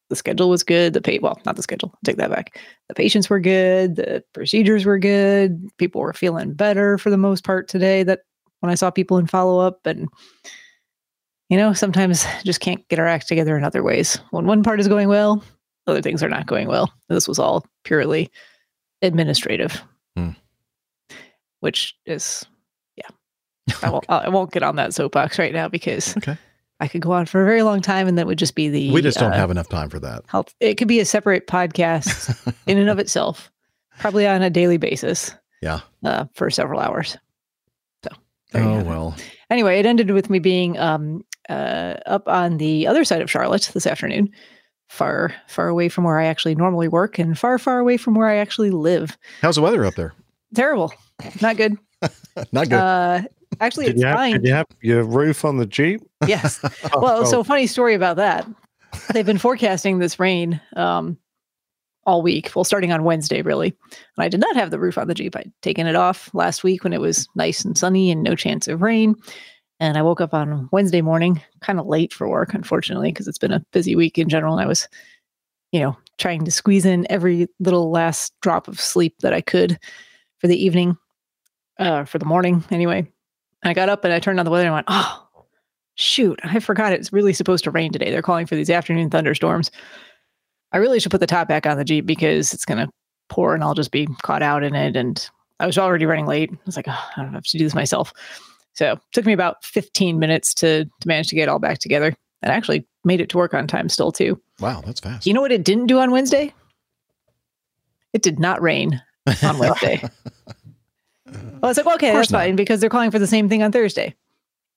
the 0.09 0.15
schedule 0.15 0.49
was 0.49 0.63
good. 0.63 0.93
The 0.93 1.01
pay 1.01 1.19
well, 1.19 1.39
not 1.45 1.55
the 1.55 1.61
schedule. 1.63 1.93
Take 2.03 2.17
that 2.17 2.31
back. 2.31 2.59
The 2.89 2.95
patients 2.95 3.29
were 3.29 3.39
good. 3.39 3.95
The 3.95 4.23
procedures 4.33 4.85
were 4.85 4.99
good. 4.99 5.61
People 5.77 6.01
were 6.01 6.13
feeling 6.13 6.53
better 6.53 6.97
for 6.97 7.09
the 7.09 7.17
most 7.17 7.43
part 7.45 7.67
today. 7.67 8.03
That 8.03 8.21
when 8.59 8.71
I 8.71 8.75
saw 8.75 8.89
people 8.91 9.17
in 9.17 9.27
follow 9.27 9.59
up 9.59 9.85
and 9.85 10.09
you 11.49 11.57
know 11.57 11.71
sometimes 11.73 12.25
just 12.43 12.59
can't 12.59 12.85
get 12.89 12.99
our 12.99 13.07
act 13.07 13.27
together 13.27 13.57
in 13.57 13.63
other 13.63 13.83
ways. 13.83 14.19
When 14.31 14.47
one 14.47 14.63
part 14.63 14.79
is 14.81 14.87
going 14.89 15.07
well, 15.07 15.43
other 15.87 16.01
things 16.01 16.21
are 16.23 16.29
not 16.29 16.45
going 16.47 16.67
well. 16.67 16.91
This 17.07 17.27
was 17.27 17.39
all 17.39 17.65
purely 17.85 18.29
administrative. 19.01 19.81
Which 21.59 21.95
is 22.05 22.45
yeah. 22.95 23.07
I 23.83 23.89
won't. 23.89 24.05
I 24.09 24.29
won't 24.29 24.51
get 24.51 24.63
on 24.63 24.75
that 24.77 24.93
soapbox 24.93 25.37
right 25.39 25.53
now 25.53 25.67
because 25.67 26.15
Okay. 26.17 26.37
I 26.81 26.87
could 26.87 27.01
go 27.01 27.11
on 27.11 27.25
for 27.25 27.41
a 27.41 27.45
very 27.45 27.61
long 27.63 27.81
time, 27.81 28.07
and 28.07 28.17
that 28.17 28.25
would 28.27 28.37
just 28.39 28.55
be 28.55 28.69
the. 28.69 28.91
we 28.91 29.01
just 29.01 29.17
don't 29.19 29.33
uh, 29.33 29.35
have 29.35 29.51
enough 29.51 29.67
time 29.69 29.89
for 29.89 29.99
that. 29.99 30.23
health. 30.27 30.53
It 30.61 30.75
could 30.75 30.87
be 30.87 30.99
a 31.01 31.05
separate 31.05 31.45
podcast 31.47 32.53
in 32.67 32.77
and 32.77 32.89
of 32.89 32.99
itself, 32.99 33.51
probably 33.99 34.25
on 34.27 34.41
a 34.41 34.49
daily 34.49 34.77
basis. 34.77 35.35
Yeah. 35.61 35.81
Uh, 36.05 36.25
for 36.35 36.49
several 36.49 36.79
hours. 36.79 37.17
So. 38.05 38.11
there 38.53 38.63
Oh 38.63 38.79
it. 38.79 38.85
well. 38.85 39.15
Anyway, 39.49 39.77
it 39.77 39.85
ended 39.85 40.11
with 40.11 40.29
me 40.29 40.39
being 40.39 40.77
um, 40.79 41.25
uh, 41.49 41.95
up 42.05 42.27
on 42.29 42.59
the 42.59 42.87
other 42.87 43.03
side 43.03 43.21
of 43.21 43.29
Charlotte 43.29 43.69
this 43.73 43.85
afternoon, 43.85 44.29
far, 44.87 45.33
far 45.49 45.67
away 45.67 45.89
from 45.89 46.05
where 46.05 46.17
I 46.17 46.27
actually 46.27 46.55
normally 46.55 46.87
work, 46.87 47.19
and 47.19 47.37
far, 47.37 47.57
far 47.59 47.79
away 47.79 47.97
from 47.97 48.13
where 48.15 48.27
I 48.27 48.37
actually 48.37 48.69
live. 48.71 49.17
How's 49.41 49.55
the 49.57 49.61
weather 49.63 49.83
up 49.83 49.95
there? 49.95 50.13
Terrible, 50.53 50.93
not 51.41 51.57
good. 51.57 51.77
Not 52.51 52.69
good. 52.69 52.79
Uh, 52.79 53.21
actually, 53.59 53.87
Did 53.87 53.95
it's 53.95 54.01
you, 54.01 54.07
have, 54.07 54.15
fine. 54.15 54.33
did 54.33 54.45
you 54.45 54.53
have 54.53 54.67
your 54.81 55.03
roof 55.03 55.43
on 55.43 55.57
the 55.57 55.65
Jeep? 55.65 56.01
Yes. 56.25 56.61
Well, 56.93 57.19
oh, 57.19 57.25
so 57.25 57.43
funny 57.43 57.67
story 57.67 57.93
about 57.93 58.15
that. 58.15 58.47
They've 59.13 59.25
been 59.25 59.37
forecasting 59.37 59.99
this 59.99 60.19
rain 60.19 60.59
um, 60.75 61.17
all 62.05 62.21
week. 62.21 62.51
Well, 62.55 62.63
starting 62.63 62.91
on 62.91 63.03
Wednesday, 63.03 63.41
really. 63.41 63.75
And 64.17 64.23
I 64.23 64.29
did 64.29 64.39
not 64.39 64.55
have 64.55 64.71
the 64.71 64.79
roof 64.79 64.97
on 64.97 65.07
the 65.07 65.13
Jeep. 65.13 65.35
I'd 65.35 65.51
taken 65.61 65.87
it 65.87 65.95
off 65.95 66.33
last 66.33 66.63
week 66.63 66.83
when 66.83 66.93
it 66.93 67.01
was 67.01 67.27
nice 67.35 67.63
and 67.63 67.77
sunny 67.77 68.11
and 68.11 68.23
no 68.23 68.35
chance 68.35 68.67
of 68.67 68.81
rain. 68.81 69.15
And 69.79 69.97
I 69.97 70.01
woke 70.01 70.21
up 70.21 70.33
on 70.33 70.67
Wednesday 70.71 71.01
morning, 71.01 71.41
kind 71.61 71.79
of 71.79 71.85
late 71.85 72.13
for 72.13 72.27
work, 72.27 72.53
unfortunately, 72.53 73.11
because 73.11 73.27
it's 73.27 73.37
been 73.37 73.53
a 73.53 73.65
busy 73.71 73.95
week 73.95 74.17
in 74.17 74.29
general. 74.29 74.53
And 74.53 74.61
I 74.63 74.67
was, 74.67 74.87
you 75.71 75.79
know, 75.79 75.97
trying 76.17 76.43
to 76.45 76.51
squeeze 76.51 76.85
in 76.85 77.05
every 77.09 77.47
little 77.59 77.91
last 77.91 78.33
drop 78.41 78.67
of 78.67 78.79
sleep 78.79 79.15
that 79.19 79.33
I 79.33 79.41
could 79.41 79.79
for 80.39 80.47
the 80.47 80.63
evening, 80.63 80.97
uh, 81.77 82.05
for 82.05 82.17
the 82.17 82.25
morning 82.25 82.63
anyway. 82.71 83.11
I 83.63 83.73
got 83.73 83.89
up 83.89 84.03
and 84.03 84.13
I 84.13 84.19
turned 84.19 84.39
on 84.39 84.45
the 84.45 84.51
weather 84.51 84.65
and 84.65 84.73
went, 84.73 84.87
oh, 84.89 85.27
shoot, 85.95 86.39
I 86.43 86.59
forgot 86.59 86.93
it's 86.93 87.11
really 87.11 87.33
supposed 87.33 87.63
to 87.65 87.71
rain 87.71 87.91
today. 87.91 88.09
They're 88.09 88.21
calling 88.21 88.45
for 88.45 88.55
these 88.55 88.69
afternoon 88.69 89.09
thunderstorms. 89.09 89.69
I 90.71 90.77
really 90.77 90.99
should 90.99 91.11
put 91.11 91.19
the 91.19 91.27
top 91.27 91.47
back 91.47 91.65
on 91.65 91.77
the 91.77 91.83
Jeep 91.83 92.05
because 92.05 92.53
it's 92.53 92.65
going 92.65 92.77
to 92.85 92.91
pour 93.27 93.53
and 93.53 93.63
I'll 93.63 93.73
just 93.73 93.91
be 93.91 94.07
caught 94.21 94.41
out 94.41 94.63
in 94.63 94.75
it. 94.75 94.95
And 94.95 95.29
I 95.59 95.65
was 95.65 95.77
already 95.77 96.05
running 96.05 96.25
late. 96.25 96.51
I 96.51 96.57
was 96.65 96.77
like, 96.77 96.87
oh, 96.87 97.09
I 97.17 97.21
don't 97.21 97.33
have 97.33 97.43
to 97.43 97.57
do 97.57 97.63
this 97.63 97.75
myself. 97.75 98.13
So 98.73 98.93
it 98.93 98.99
took 99.11 99.25
me 99.25 99.33
about 99.33 99.65
15 99.65 100.19
minutes 100.19 100.53
to, 100.55 100.85
to 100.85 101.07
manage 101.07 101.27
to 101.29 101.35
get 101.35 101.43
it 101.43 101.49
all 101.49 101.59
back 101.59 101.79
together. 101.79 102.15
And 102.41 102.51
I 102.51 102.55
actually 102.55 102.87
made 103.03 103.19
it 103.19 103.27
to 103.29 103.37
work 103.37 103.53
on 103.53 103.67
time 103.67 103.89
still, 103.89 104.13
too. 104.13 104.41
wow, 104.61 104.81
that's 104.85 105.01
fast. 105.01 105.27
You 105.27 105.33
know 105.33 105.41
what 105.41 105.51
it 105.51 105.65
didn't 105.65 105.87
do 105.87 105.99
on 105.99 106.11
Wednesday? 106.11 106.53
It 108.13 108.21
did 108.21 108.39
not 108.39 108.61
rain 108.61 109.01
on 109.43 109.57
Wednesday. 109.59 110.01
well, 111.25 111.59
I 111.63 111.67
was 111.67 111.77
like, 111.77 111.85
well, 111.85 111.95
okay, 111.95 112.11
that's 112.13 112.31
not. 112.31 112.39
fine 112.39 112.55
because 112.55 112.79
they're 112.79 112.89
calling 112.89 113.11
for 113.11 113.19
the 113.19 113.27
same 113.27 113.49
thing 113.49 113.63
on 113.63 113.71
Thursday. 113.71 114.15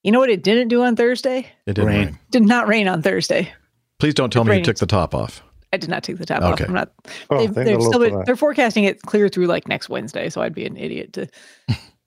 You 0.02 0.10
know 0.12 0.18
what 0.18 0.30
it 0.30 0.42
didn't 0.42 0.68
do 0.68 0.82
on 0.82 0.96
Thursday? 0.96 1.46
it 1.66 1.74
didn't 1.74 1.86
Rain. 1.86 2.06
rain. 2.06 2.18
Did 2.30 2.42
not 2.42 2.66
rain 2.68 2.88
on 2.88 3.02
Thursday. 3.02 3.52
Please 3.98 4.14
don't 4.14 4.32
tell 4.32 4.42
It 4.42 4.50
me 4.50 4.58
you 4.58 4.64
took 4.64 4.78
the 4.78 4.86
top 4.86 5.14
off. 5.14 5.42
I 5.72 5.76
did 5.76 5.88
not 5.88 6.02
take 6.02 6.18
the 6.18 6.26
top 6.26 6.42
Okay. 6.42 6.64
off. 6.64 6.68
I'm 6.68 6.74
not. 6.74 6.92
Oh, 7.30 7.46
they, 7.46 7.64
they're, 7.64 7.80
still, 7.80 8.10
for 8.10 8.24
they're 8.26 8.36
forecasting 8.36 8.84
it 8.84 9.00
clear 9.02 9.28
through 9.28 9.46
like 9.46 9.68
next 9.68 9.88
Wednesday, 9.88 10.28
so 10.28 10.42
I'd 10.42 10.54
be 10.54 10.66
an 10.66 10.76
idiot 10.76 11.12
to 11.14 11.28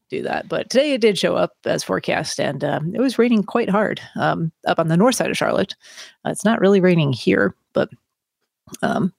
do 0.09 0.21
that. 0.23 0.47
But 0.47 0.69
today 0.69 0.91
it 0.91 1.01
did 1.01 1.17
show 1.17 1.35
up 1.35 1.53
as 1.65 1.83
forecast, 1.83 2.39
and 2.39 2.63
um, 2.63 2.93
it 2.93 2.99
was 2.99 3.17
raining 3.17 3.43
quite 3.43 3.69
hard 3.69 4.01
um, 4.17 4.51
up 4.67 4.77
on 4.77 4.87
the 4.89 4.97
north 4.97 5.15
side 5.15 5.31
of 5.31 5.37
Charlotte. 5.37 5.73
Uh, 6.25 6.29
it's 6.29 6.45
not 6.45 6.59
really 6.59 6.79
raining 6.79 7.11
here, 7.11 7.55
but 7.73 7.89
um, 8.83 9.13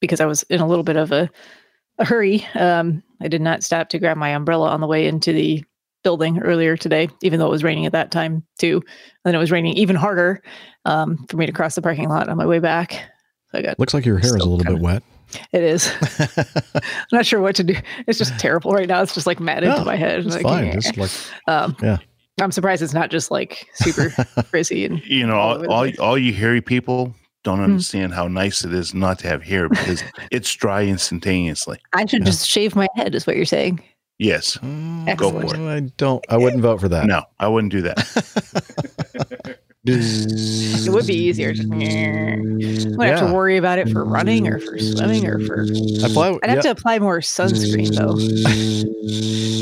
because 0.00 0.20
I 0.20 0.26
was 0.26 0.42
in 0.44 0.60
a 0.60 0.66
little 0.66 0.84
bit 0.84 0.96
of 0.96 1.12
a, 1.12 1.30
a 1.98 2.04
hurry, 2.04 2.44
um, 2.54 3.02
I 3.20 3.28
did 3.28 3.40
not 3.40 3.62
stop 3.62 3.88
to 3.90 3.98
grab 3.98 4.16
my 4.16 4.30
umbrella 4.30 4.68
on 4.70 4.80
the 4.80 4.86
way 4.86 5.06
into 5.06 5.32
the 5.32 5.64
building 6.02 6.40
earlier 6.40 6.76
today, 6.76 7.08
even 7.22 7.38
though 7.38 7.46
it 7.46 7.50
was 7.50 7.64
raining 7.64 7.86
at 7.86 7.92
that 7.92 8.10
time 8.10 8.44
too. 8.58 8.76
And 8.76 8.84
then 9.24 9.34
it 9.34 9.38
was 9.38 9.50
raining 9.50 9.74
even 9.76 9.96
harder 9.96 10.42
um, 10.84 11.24
for 11.28 11.36
me 11.36 11.46
to 11.46 11.52
cross 11.52 11.74
the 11.74 11.82
parking 11.82 12.08
lot 12.08 12.28
on 12.28 12.36
my 12.36 12.46
way 12.46 12.58
back. 12.58 12.92
So 13.52 13.58
I 13.58 13.62
got 13.62 13.78
Looks 13.78 13.94
like 13.94 14.04
your 14.04 14.18
hair 14.18 14.26
is 14.36 14.42
a 14.42 14.48
little 14.48 14.58
bit 14.58 14.66
kinda- 14.66 14.82
wet. 14.82 15.02
it 15.52 15.62
is. 15.62 15.90
I'm 16.74 16.82
not 17.12 17.24
sure 17.26 17.40
what 17.40 17.56
to 17.56 17.64
do. 17.64 17.74
It's 18.06 18.18
just 18.18 18.38
terrible 18.38 18.72
right 18.72 18.86
now. 18.88 19.00
It's 19.02 19.14
just 19.14 19.26
like 19.26 19.40
matted 19.40 19.70
No, 19.70 19.76
to 19.78 19.84
my 19.84 19.96
head. 19.96 20.26
It's 20.26 20.34
Like, 20.34 20.42
fine. 20.42 20.64
eh. 20.66 20.72
It's 20.76 20.96
like 20.96 21.10
um, 21.48 21.76
yeah. 21.82 21.98
I'm 22.40 22.50
surprised 22.52 22.82
it's 22.82 22.92
not 22.94 23.10
just 23.10 23.30
like 23.30 23.66
super 23.74 24.10
frizzy 24.50 24.84
and 24.84 25.00
You 25.06 25.26
know, 25.26 25.36
all 25.36 25.48
all, 25.50 25.54
over 25.54 25.62
the 25.62 25.68
all, 25.70 25.82
place. 25.84 25.98
all 26.00 26.18
you 26.18 26.32
hairy 26.34 26.60
people 26.60 27.14
don't 27.44 27.58
Hmm. 27.58 27.64
understand 27.64 28.12
how 28.14 28.26
nice 28.26 28.64
it 28.64 28.72
is 28.74 28.92
not 28.94 29.18
to 29.20 29.28
have 29.28 29.42
hair 29.44 29.68
because 29.68 30.02
it's 30.32 30.52
dry 30.52 30.84
instantaneously. 30.84 31.78
I 31.92 32.06
should 32.06 32.20
Yeah. 32.20 32.26
just 32.26 32.48
shave 32.48 32.74
my 32.74 32.88
head, 32.96 33.14
is 33.14 33.26
what 33.26 33.36
you're 33.36 33.44
saying. 33.44 33.80
Yes. 34.18 34.58
Mm, 34.62 35.16
Go 35.16 35.30
for 35.30 35.44
it. 35.54 35.58
I 35.60 35.80
don't. 35.96 36.24
I 36.28 36.36
wouldn't 36.36 36.62
vote 36.62 36.80
for 36.80 36.88
that. 36.88 37.06
No, 37.06 37.22
I 37.40 37.48
wouldn't 37.48 37.72
do 37.72 37.82
that. 37.82 38.93
It 39.86 40.90
would 40.90 41.06
be 41.06 41.14
easier. 41.14 41.52
Just, 41.52 41.68
I 41.72 41.76
wouldn't 41.76 43.00
have 43.00 43.28
to 43.28 43.32
worry 43.34 43.58
about 43.58 43.78
it 43.78 43.90
for 43.90 44.04
running 44.04 44.48
or 44.48 44.58
for 44.58 44.78
swimming 44.78 45.26
or 45.26 45.38
for. 45.40 45.62
I 46.02 46.08
fly, 46.08 46.38
I'd 46.42 46.48
have 46.48 46.56
yeah. 46.56 46.62
to 46.62 46.70
apply 46.70 46.98
more 46.98 47.18
sunscreen 47.18 47.94
though. 47.94 48.16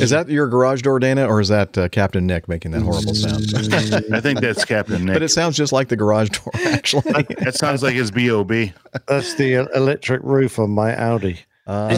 Is 0.03 0.11
that 0.11 0.29
your 0.29 0.49
garage 0.49 0.83
door, 0.83 0.99
Dana, 0.99 1.27
or 1.27 1.41
is 1.41 1.49
that 1.49 1.77
uh, 1.77 1.89
Captain 1.89 2.27
Nick 2.27 2.49
making 2.49 2.71
that 2.73 2.83
horrible 2.83 3.15
sound? 3.15 3.53
I 4.15 4.21
think 4.21 4.41
that's 4.41 4.65
Captain 4.65 5.05
Nick. 5.05 5.15
but 5.15 5.23
it 5.23 5.29
sounds 5.29 5.57
just 5.57 5.73
like 5.73 5.89
the 5.89 5.97
garage 5.97 6.31
door, 6.31 6.53
actually. 6.67 7.25
that 7.39 7.55
sounds 7.55 7.83
like 7.83 7.95
his 7.95 8.11
B.O.B. 8.11 8.73
That's 9.07 9.35
the 9.35 9.55
electric 9.75 10.23
roof 10.23 10.59
on 10.59 10.71
my 10.71 10.97
Audi. 10.97 11.41
Uh, 11.67 11.89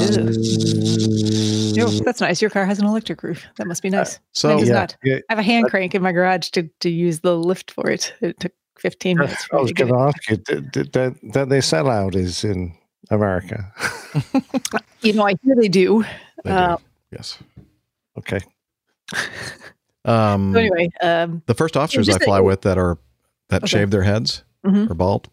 Yo, 1.75 1.87
that's 2.05 2.21
nice. 2.21 2.41
Your 2.43 2.51
car 2.51 2.67
has 2.67 2.79
an 2.79 2.87
electric 2.87 3.23
roof. 3.23 3.47
That 3.57 3.67
must 3.67 3.83
be 3.83 3.91
nice. 3.91 4.21
so 4.33 4.57
Mine 4.57 4.67
yeah, 4.67 4.73
not. 4.73 4.97
yeah. 5.03 5.17
I 5.29 5.33
have 5.33 5.39
a 5.39 5.43
hand 5.43 5.69
crank 5.71 5.95
in 5.95 6.03
my 6.03 6.13
garage 6.13 6.51
to, 6.51 6.69
to 6.81 6.91
use 6.91 7.21
the 7.21 7.37
lift 7.37 7.71
for 7.71 7.89
it. 7.91 8.13
It 8.21 8.39
took 8.41 8.53
15 8.79 9.17
minutes. 9.19 9.49
I 9.53 9.57
was 9.57 9.69
to 9.73 9.75
going 9.75 9.93
to 9.93 9.99
ask 9.99 10.29
you, 10.31 10.37
d- 10.37 10.61
d- 10.73 10.83
don't, 10.91 11.33
don't 11.33 11.49
they 11.49 11.61
sell 11.63 11.87
Audis 11.87 12.45
in 12.45 12.77
America? 13.11 13.73
You 15.01 15.15
know, 15.15 15.27
I 15.27 15.35
hear 15.43 15.55
they 15.57 15.69
do. 15.69 16.05
they 16.45 16.51
do. 16.51 16.57
Uh, 16.57 16.77
yes. 17.11 17.39
okay. 18.19 18.41
Um, 20.07 20.53
So 20.53 20.59
anyway, 20.61 20.91
um, 21.01 21.43
the 21.47 21.55
first 21.55 21.79
officers 21.79 22.11
I 22.11 22.13
just 22.13 22.21
a- 22.21 22.25
fly 22.27 22.39
with 22.41 22.61
that 22.63 22.77
are 22.77 22.99
that 23.49 23.63
Okay. 23.63 23.71
shave 23.71 23.91
their 23.91 24.03
heads 24.03 24.45
Mhm. 24.67 24.91
or 24.91 24.95
bald, 24.95 25.31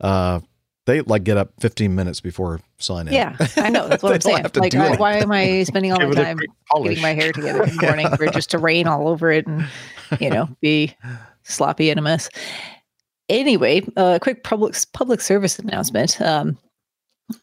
uh, 0.00 0.40
they 0.86 1.00
like 1.02 1.24
get 1.24 1.36
up 1.36 1.52
15 1.60 1.94
minutes 1.94 2.20
before 2.20 2.60
sign 2.78 3.08
in. 3.08 3.14
Yeah, 3.14 3.36
I 3.56 3.70
know. 3.70 3.88
That's 3.88 4.02
what 4.02 4.12
I'm 4.12 4.18
don't 4.18 4.22
saying. 4.22 4.42
have 4.42 4.52
to 4.52 4.60
Like, 4.60 4.72
do 4.72 4.80
I, 4.80 4.96
why 4.96 5.16
am 5.18 5.32
I 5.32 5.62
spending 5.64 5.92
all 5.92 5.98
my 5.98 6.04
Give 6.04 6.12
it 6.12 6.18
a 6.18 6.24
time 6.24 6.38
getting 6.82 7.02
my 7.02 7.14
hair 7.14 7.32
together 7.32 7.62
in 7.64 7.76
the 7.76 7.82
morning 7.86 8.08
for 8.16 8.26
just 8.28 8.50
to 8.50 8.58
rain 8.58 8.86
all 8.86 9.08
over 9.08 9.30
it 9.30 9.46
and, 9.46 9.66
you 10.20 10.30
know, 10.30 10.48
be 10.60 10.94
sloppy 11.42 11.90
and 11.90 11.98
a 11.98 12.02
mess? 12.02 12.28
Anyway, 13.28 13.82
a 13.96 14.18
quick 14.20 14.44
public 14.44 14.74
public 14.92 15.20
service 15.20 15.58
announcement. 15.58 16.20
Um, 16.20 16.58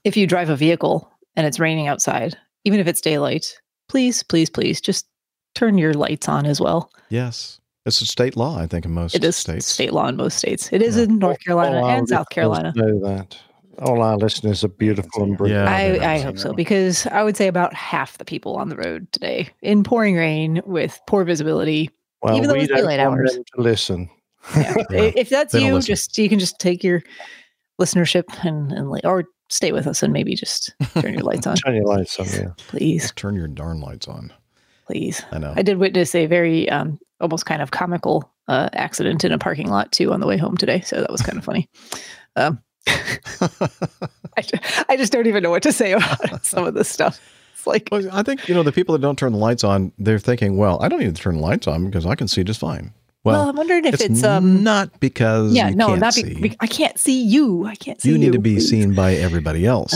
if 0.03 0.15
you 0.15 0.27
drive 0.27 0.49
a 0.49 0.55
vehicle 0.55 1.11
and 1.35 1.47
it's 1.47 1.59
raining 1.59 1.87
outside, 1.87 2.37
even 2.65 2.79
if 2.79 2.87
it's 2.87 3.01
daylight, 3.01 3.59
please, 3.89 4.21
please, 4.21 4.49
please, 4.49 4.79
just 4.79 5.07
turn 5.55 5.79
your 5.79 5.93
lights 5.95 6.29
on 6.29 6.45
as 6.45 6.61
well. 6.61 6.91
Yes. 7.09 7.59
It's 7.85 7.99
a 8.01 8.05
state 8.05 8.35
law, 8.37 8.57
I 8.59 8.67
think, 8.67 8.85
in 8.85 8.91
most 8.91 9.11
states. 9.11 9.23
It 9.25 9.27
is 9.27 9.35
states. 9.35 9.65
state 9.65 9.91
law 9.93 10.07
in 10.07 10.15
most 10.15 10.37
states. 10.37 10.69
It 10.71 10.81
is 10.81 10.97
Yeah. 10.97 11.03
in 11.03 11.17
North 11.19 11.39
Carolina 11.39 11.77
All 11.81 11.89
and 11.89 12.07
South 12.07 12.29
Carolina. 12.29 12.73
Know 12.75 12.99
that. 12.99 13.37
All 13.79 14.03
our 14.03 14.17
listeners 14.17 14.63
are 14.63 14.67
beautiful 14.67 15.23
and 15.23 15.35
brilliant. 15.37 15.65
Yeah. 15.67 16.05
I, 16.07 16.13
I 16.15 16.19
hope 16.19 16.37
so 16.37 16.53
because 16.53 17.07
I 17.07 17.23
would 17.23 17.35
say 17.35 17.47
about 17.47 17.73
half 17.73 18.17
the 18.19 18.25
people 18.25 18.55
on 18.57 18.69
the 18.69 18.75
road 18.75 19.11
today 19.11 19.49
in 19.63 19.83
pouring 19.83 20.15
rain 20.15 20.61
with 20.65 20.99
poor 21.07 21.23
visibility. 21.23 21.89
Well, 22.21 22.35
even 22.37 22.47
though 22.49 22.53
we 22.53 22.61
it's 22.61 22.67
don't 22.69 22.77
daylight 22.79 22.99
want 22.99 23.21
hours. 23.21 23.33
to 23.55 23.61
listen. 23.61 24.09
Yeah. 24.55 24.75
Yeah. 24.91 25.11
If 25.15 25.29
that's 25.29 25.53
you, 25.55 25.73
listen. 25.73 25.87
just 25.93 26.17
you 26.17 26.29
can 26.29 26.37
just 26.37 26.59
take 26.59 26.83
your 26.83 27.01
listenership 27.79 28.23
and, 28.45 28.71
and 28.71 28.87
or 29.03 29.23
stay 29.49 29.71
with 29.71 29.87
us 29.87 30.03
and 30.03 30.13
maybe 30.13 30.35
just 30.35 30.71
turn 30.99 31.13
your 31.13 31.23
lights 31.23 31.47
on, 31.47 31.55
Turn 31.65 31.75
your 31.75 31.85
lights 31.85 32.19
on, 32.19 32.27
yeah. 32.27 32.49
please, 32.67 33.01
Just 33.03 33.15
turn 33.15 33.35
your 33.35 33.47
darn 33.47 33.81
lights 33.81 34.07
on. 34.07 34.31
Please. 34.91 35.23
I 35.31 35.37
know. 35.39 35.53
I 35.55 35.61
did 35.61 35.77
witness 35.77 36.13
a 36.15 36.25
very 36.25 36.69
um, 36.69 36.99
almost 37.19 37.45
kind 37.45 37.61
of 37.61 37.71
comical 37.71 38.29
uh, 38.47 38.69
accident 38.73 39.23
in 39.23 39.31
a 39.31 39.37
parking 39.37 39.69
lot 39.69 39.91
too 39.91 40.11
on 40.11 40.19
the 40.19 40.27
way 40.27 40.37
home 40.37 40.57
today, 40.57 40.81
so 40.81 40.97
that 40.99 41.11
was 41.11 41.21
kind 41.21 41.37
of 41.37 41.43
funny. 41.45 41.69
Um, 42.37 42.61
I, 42.87 44.41
ju- 44.41 44.57
I 44.87 44.95
just 44.95 45.11
don't 45.11 45.27
even 45.27 45.43
know 45.43 45.49
what 45.49 45.63
to 45.63 45.73
say 45.73 45.91
about 45.91 46.45
some 46.45 46.65
of 46.65 46.73
this 46.75 46.87
stuff. 46.87 47.19
It's 47.53 47.67
like, 47.67 47.89
Well, 47.91 48.07
I 48.11 48.23
think, 48.23 48.47
you 48.47 48.55
know, 48.55 48.63
the 48.63 48.71
people 48.71 48.93
that 48.93 49.01
don't 49.01 49.19
turn 49.19 49.33
the 49.33 49.37
lights 49.37 49.65
on, 49.65 49.91
they're 49.99 50.17
thinking, 50.17 50.55
well, 50.55 50.81
I 50.81 50.87
don't 50.87 50.99
need 51.01 51.13
to 51.13 51.21
turn 51.21 51.35
the 51.35 51.41
lights 51.41 51.67
on 51.67 51.85
because 51.85 52.05
I 52.05 52.15
can 52.15 52.29
see 52.29 52.43
just 52.45 52.61
fine. 52.61 52.93
well, 53.25 53.39
Well, 53.41 53.49
I'm 53.49 53.55
wondering 53.57 53.83
if 53.83 53.95
it's, 53.95 54.03
it's, 54.03 54.23
um, 54.23 54.63
not 54.63 54.97
because 55.01 55.53
yeah, 55.53 55.69
you 55.69 55.75
no, 55.75 55.87
can't 55.87 55.99
not 55.99 56.15
be, 56.15 56.33
be- 56.41 56.57
I 56.61 56.67
can't 56.67 56.97
see 56.97 57.21
you. 57.21 57.65
I 57.65 57.75
can't 57.75 57.99
see 58.01 58.07
you 58.09 58.15
you. 58.15 58.21
need 58.21 58.31
to 58.31 58.39
be 58.39 58.55
please. 58.55 58.69
seen 58.69 58.95
by 58.95 59.15
everybody 59.15 59.65
else. 59.65 59.93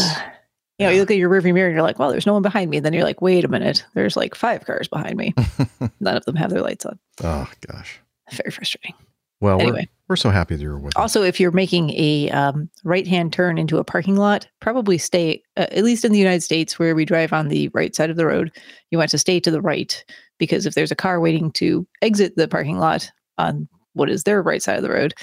You 0.79 0.85
know, 0.87 0.91
you 0.91 0.99
look 0.99 1.11
at 1.11 1.17
your 1.17 1.29
rearview 1.29 1.53
mirror 1.53 1.67
and 1.67 1.75
you're 1.75 1.83
like, 1.83 1.99
well, 1.99 2.11
there's 2.11 2.25
no 2.25 2.33
one 2.33 2.41
behind 2.41 2.69
me. 2.69 2.77
And 2.77 2.85
then 2.85 2.91
you're 2.93 3.03
like, 3.03 3.21
wait 3.21 3.45
a 3.45 3.47
minute, 3.47 3.85
there's 3.93 4.17
like 4.17 4.35
five 4.35 4.65
cars 4.65 4.87
behind 4.89 5.15
me. 5.15 5.33
None 6.01 6.17
of 6.17 6.25
them 6.25 6.35
have 6.35 6.49
their 6.49 6.61
lights 6.61 6.85
on. 6.85 6.99
oh, 7.23 7.49
gosh. 7.67 7.99
Very 8.31 8.51
frustrating. 8.51 8.93
Well, 9.41 9.57
we're, 9.57 9.63
Anyway. 9.63 9.89
we're 10.07 10.15
so 10.15 10.29
happy 10.31 10.55
that 10.55 10.61
you're 10.61 10.77
with 10.79 10.95
us. 10.97 11.01
Also, 11.01 11.21
if 11.21 11.39
you're 11.39 11.51
making 11.51 11.91
a 11.91 12.29
um, 12.31 12.69
right 12.83 13.05
hand 13.07 13.31
turn 13.31 13.57
into 13.57 13.77
a 13.77 13.83
parking 13.83 14.15
lot, 14.15 14.47
probably 14.59 14.97
stay, 14.97 15.43
uh, 15.57 15.67
at 15.71 15.83
least 15.83 16.03
in 16.03 16.11
the 16.11 16.17
United 16.17 16.41
States 16.41 16.77
where 16.79 16.95
we 16.95 17.05
drive 17.05 17.31
on 17.33 17.49
the 17.49 17.69
right 17.73 17.95
side 17.95 18.09
of 18.09 18.17
the 18.17 18.25
road, 18.25 18.51
you 18.91 18.97
want 18.97 19.11
to 19.11 19.17
stay 19.17 19.39
to 19.39 19.51
the 19.51 19.61
right 19.61 20.03
because 20.39 20.65
if 20.65 20.73
there's 20.73 20.91
a 20.91 20.95
car 20.95 21.19
waiting 21.19 21.51
to 21.51 21.85
exit 22.01 22.35
the 22.35 22.47
parking 22.47 22.79
lot 22.79 23.09
on 23.37 23.67
what 23.93 24.09
is 24.09 24.23
their 24.23 24.41
right 24.41 24.61
side 24.63 24.77
of 24.77 24.83
the 24.83 24.89
road, 24.89 25.13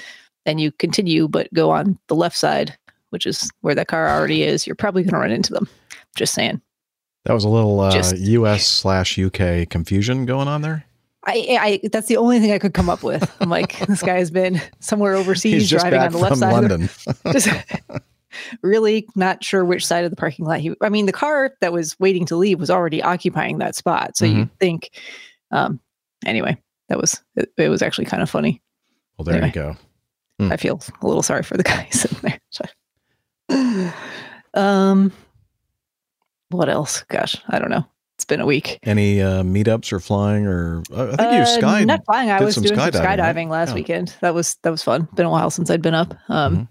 then 0.45 0.57
you 0.57 0.71
continue 0.71 1.27
but 1.27 1.51
go 1.53 1.69
on 1.69 1.97
the 2.07 2.15
left 2.15 2.37
side, 2.37 2.77
which 3.13 3.25
is 3.25 3.49
where 3.61 3.73
that 3.75 3.87
car 3.87 4.09
already 4.09 4.43
is, 4.43 4.67
you're 4.67 4.75
probably 4.75 5.03
going 5.03 5.13
to 5.13 5.19
run 5.19 5.31
into 5.31 5.53
them. 5.53 5.69
Just 6.17 6.33
saying. 6.33 6.61
That 7.25 7.31
was 7.33 7.45
a 7.45 7.49
little 7.49 7.79
uh, 7.79 7.91
Just- 7.91 8.17
US 8.17 8.67
slash 8.67 9.17
UK 9.17 9.69
confusion 9.69 10.25
going 10.25 10.49
on 10.49 10.61
there. 10.61 10.83
I, 11.25 11.79
I 11.83 11.87
that's 11.89 12.07
the 12.07 12.17
only 12.17 12.41
thing 12.41 12.51
I 12.51 12.59
could 12.59 12.73
come 12.73 12.89
up 12.89 13.01
with. 13.01 13.33
I'm 13.39 13.49
like, 13.49 13.79
this 13.87 14.01
guy 14.01 14.17
has 14.17 14.29
been 14.29 14.61
somewhere 14.81 15.13
overseas 15.15 15.69
driving 15.69 15.97
on 16.01 16.11
the 16.11 16.17
left 16.17 16.35
side. 16.35 16.51
London. 16.51 16.89
just 17.31 17.47
really 18.61 19.07
not 19.15 19.43
sure 19.43 19.63
which 19.63 19.85
side 19.85 20.03
of 20.03 20.09
the 20.09 20.17
parking 20.17 20.43
lot 20.45 20.59
he 20.59 20.73
I 20.81 20.89
mean 20.89 21.05
the 21.05 21.11
car 21.13 21.51
that 21.61 21.71
was 21.71 21.97
waiting 21.99 22.25
to 22.25 22.35
leave 22.35 22.59
was 22.59 22.69
already 22.71 23.01
occupying 23.01 23.59
that 23.59 23.75
spot 23.75 24.17
so 24.17 24.25
Mm-hmm. 24.25 24.39
you'd 24.39 24.59
think 24.59 24.89
um 25.51 25.79
anyway 26.25 26.57
that 26.89 26.99
was 26.99 27.21
it, 27.35 27.51
it 27.57 27.69
was 27.69 27.81
actually 27.83 28.05
kind 28.05 28.23
of 28.23 28.29
funny 28.29 28.61
well, 29.17 29.23
there 29.25 29.35
Anyway. 29.35 29.47
you 29.49 29.53
go. 29.53 29.75
Hmm. 30.39 30.51
I 30.51 30.57
feel 30.57 30.81
a 31.03 31.07
little 31.07 31.21
sorry 31.21 31.43
for 31.43 31.55
the 31.57 31.63
guy 31.63 31.87
sitting 31.91 32.17
there 32.23 32.39
So- 32.49 32.65
um 34.53 35.11
what 36.49 36.69
else 36.69 37.03
gosh 37.09 37.35
I 37.49 37.59
don't 37.59 37.69
know 37.69 37.85
it's 38.17 38.25
been 38.25 38.39
a 38.41 38.45
week 38.45 38.79
Any 38.83 39.21
uh, 39.21 39.43
meetups 39.43 39.91
or 39.91 39.99
flying 39.99 40.45
or 40.45 40.83
uh, 40.93 41.11
I 41.13 41.15
think 41.17 41.31
you 41.33 41.41
Uh, 41.41 41.45
sky 41.45 41.83
not 41.83 42.05
flying 42.05 42.29
I 42.29 42.41
was 42.41 42.55
doing 42.55 42.67
skydiving, 42.77 42.93
some 42.93 43.01
right? 43.05 43.19
skydiving 43.19 43.49
last 43.49 43.69
Yeah. 43.69 43.75
weekend 43.75 44.15
that 44.21 44.33
was 44.33 44.55
that 44.63 44.69
was 44.69 44.83
fun 44.83 45.07
been 45.15 45.25
a 45.25 45.29
while 45.31 45.49
since 45.49 45.69
I'd 45.69 45.81
been 45.81 45.95
up 45.95 46.13
um 46.29 46.55
Mhm. 46.57 46.67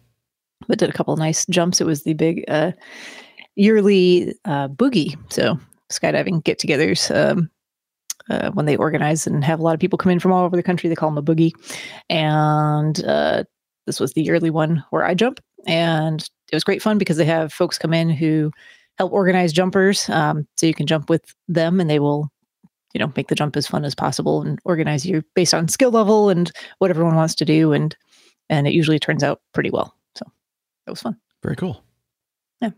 but 0.68 0.78
did 0.78 0.88
a 0.88 0.92
couple 0.92 1.12
of 1.12 1.18
nice 1.18 1.44
jumps. 1.46 1.80
It 1.80 1.86
was 1.86 2.04
the 2.04 2.14
big 2.14 2.44
uh, 2.48 2.70
yearly 3.56 4.32
uh, 4.44 4.68
boogie, 4.68 5.16
so 5.32 5.58
skydiving 5.90 6.42
get-togethers. 6.44 7.10
Um, 7.14 7.50
uh, 8.30 8.52
when 8.52 8.66
they 8.66 8.76
organize 8.76 9.26
and 9.26 9.42
have 9.44 9.58
a 9.58 9.62
lot 9.64 9.74
of 9.74 9.80
people 9.80 9.98
come 9.98 10.12
in 10.12 10.20
from 10.20 10.30
all 10.30 10.44
over 10.44 10.54
the 10.54 10.62
country, 10.62 10.88
they 10.88 10.94
call 10.94 11.10
them 11.10 11.18
a 11.18 11.22
boogie. 11.22 11.50
And 12.08 13.04
uh, 13.04 13.42
this 13.86 13.98
was 13.98 14.12
the 14.12 14.22
yearly 14.22 14.50
one 14.50 14.84
where 14.90 15.04
I 15.04 15.14
jump, 15.14 15.40
and 15.66 16.20
it 16.50 16.56
was 16.56 16.64
great 16.64 16.82
fun 16.82 16.98
because 16.98 17.16
they 17.16 17.24
have 17.24 17.52
folks 17.52 17.78
come 17.78 17.94
in 17.94 18.10
who 18.10 18.50
help 18.98 19.12
organize 19.12 19.52
jumpers, 19.52 20.08
um, 20.10 20.46
so 20.56 20.66
you 20.66 20.74
can 20.74 20.86
jump 20.86 21.08
with 21.08 21.34
them, 21.48 21.80
and 21.80 21.88
they 21.88 21.98
will. 21.98 22.28
You 22.94 22.98
know, 22.98 23.10
make 23.16 23.28
the 23.28 23.34
jump 23.34 23.56
as 23.56 23.66
fun 23.66 23.86
as 23.86 23.94
possible 23.94 24.42
and 24.42 24.58
organize 24.66 25.06
you 25.06 25.22
based 25.34 25.54
on 25.54 25.66
skill 25.66 25.90
level 25.90 26.28
and 26.28 26.52
what 26.76 26.90
everyone 26.90 27.16
wants 27.16 27.34
to 27.36 27.46
do, 27.46 27.72
and 27.72 27.96
and 28.50 28.66
it 28.66 28.74
usually 28.74 28.98
turns 28.98 29.24
out 29.24 29.40
pretty 29.54 29.70
well. 29.70 29.96
So 30.14 30.26
that 30.84 30.92
was 30.92 31.00
fun 31.00 31.16
Very 31.42 31.56
cool. 31.56 31.82
Yeah, 32.60 32.72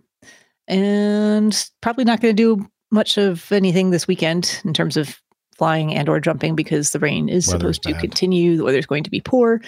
and 0.68 1.68
probably 1.80 2.04
not 2.04 2.20
going 2.20 2.36
to 2.36 2.40
do 2.40 2.64
much 2.92 3.18
of 3.18 3.50
anything 3.50 3.90
this 3.90 4.06
weekend 4.06 4.60
in 4.64 4.72
terms 4.72 4.96
of 4.96 5.20
flying 5.56 5.92
and 5.92 6.08
or 6.08 6.20
jumping 6.20 6.54
because 6.54 6.92
the 6.92 7.00
rain 7.00 7.28
is 7.28 7.48
Weather's 7.48 7.76
supposed 7.76 7.82
to 7.82 7.92
bad. 7.92 8.00
continue 8.00 8.56
the 8.56 8.64
weather's 8.64 8.86
going 8.86 9.02
to 9.04 9.10
be 9.10 9.20
poor 9.20 9.60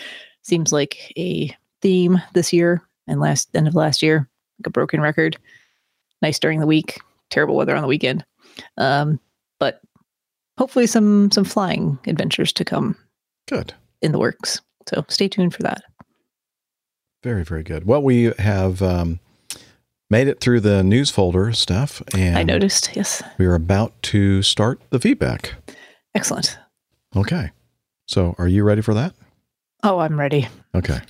seems 0.42 0.72
like 0.72 1.12
a 1.18 1.50
theme 1.82 2.22
this 2.34 2.52
year 2.52 2.82
and 3.08 3.20
last 3.20 3.48
end 3.54 3.68
of 3.68 3.74
last 3.74 4.02
year 4.02 4.28
like 4.58 4.66
a 4.66 4.70
broken 4.70 5.00
record 5.00 5.36
nice 6.22 6.38
during 6.38 6.60
the 6.60 6.66
week 6.66 7.00
terrible 7.30 7.56
weather 7.56 7.74
on 7.76 7.82
the 7.82 7.88
weekend 7.88 8.24
um, 8.78 9.20
but 9.60 9.80
hopefully 10.58 10.86
some 10.86 11.30
some 11.30 11.44
flying 11.44 11.98
adventures 12.06 12.52
to 12.52 12.64
come 12.64 12.96
Good. 13.48 13.74
in 14.02 14.12
the 14.12 14.18
works 14.18 14.60
so 14.88 15.04
stay 15.08 15.28
tuned 15.28 15.54
for 15.54 15.62
that 15.62 15.82
Very, 17.22 17.44
very 17.44 17.62
good. 17.64 17.86
Well, 17.86 18.02
we 18.02 18.32
have 18.38 18.80
um, 18.82 19.18
made 20.10 20.28
it 20.28 20.40
through 20.40 20.60
the 20.60 20.82
news 20.84 21.10
folder 21.10 21.52
stuff, 21.52 22.00
and 22.14 22.38
i 22.38 22.42
noticed 22.44 22.94
yes 22.94 23.22
we 23.38 23.46
are 23.46 23.54
about 23.54 24.00
to 24.02 24.42
start 24.42 24.80
the 24.90 25.00
feedback. 25.00 25.54
excellent 26.14 26.58
Okay. 27.16 27.50
So, 28.08 28.34
are 28.38 28.46
you 28.48 28.62
ready 28.62 28.82
for 28.82 28.94
that? 28.94 29.12
oh 29.82 29.98
i'm 29.98 30.18
ready 30.18 30.48
Okay. 30.74 31.00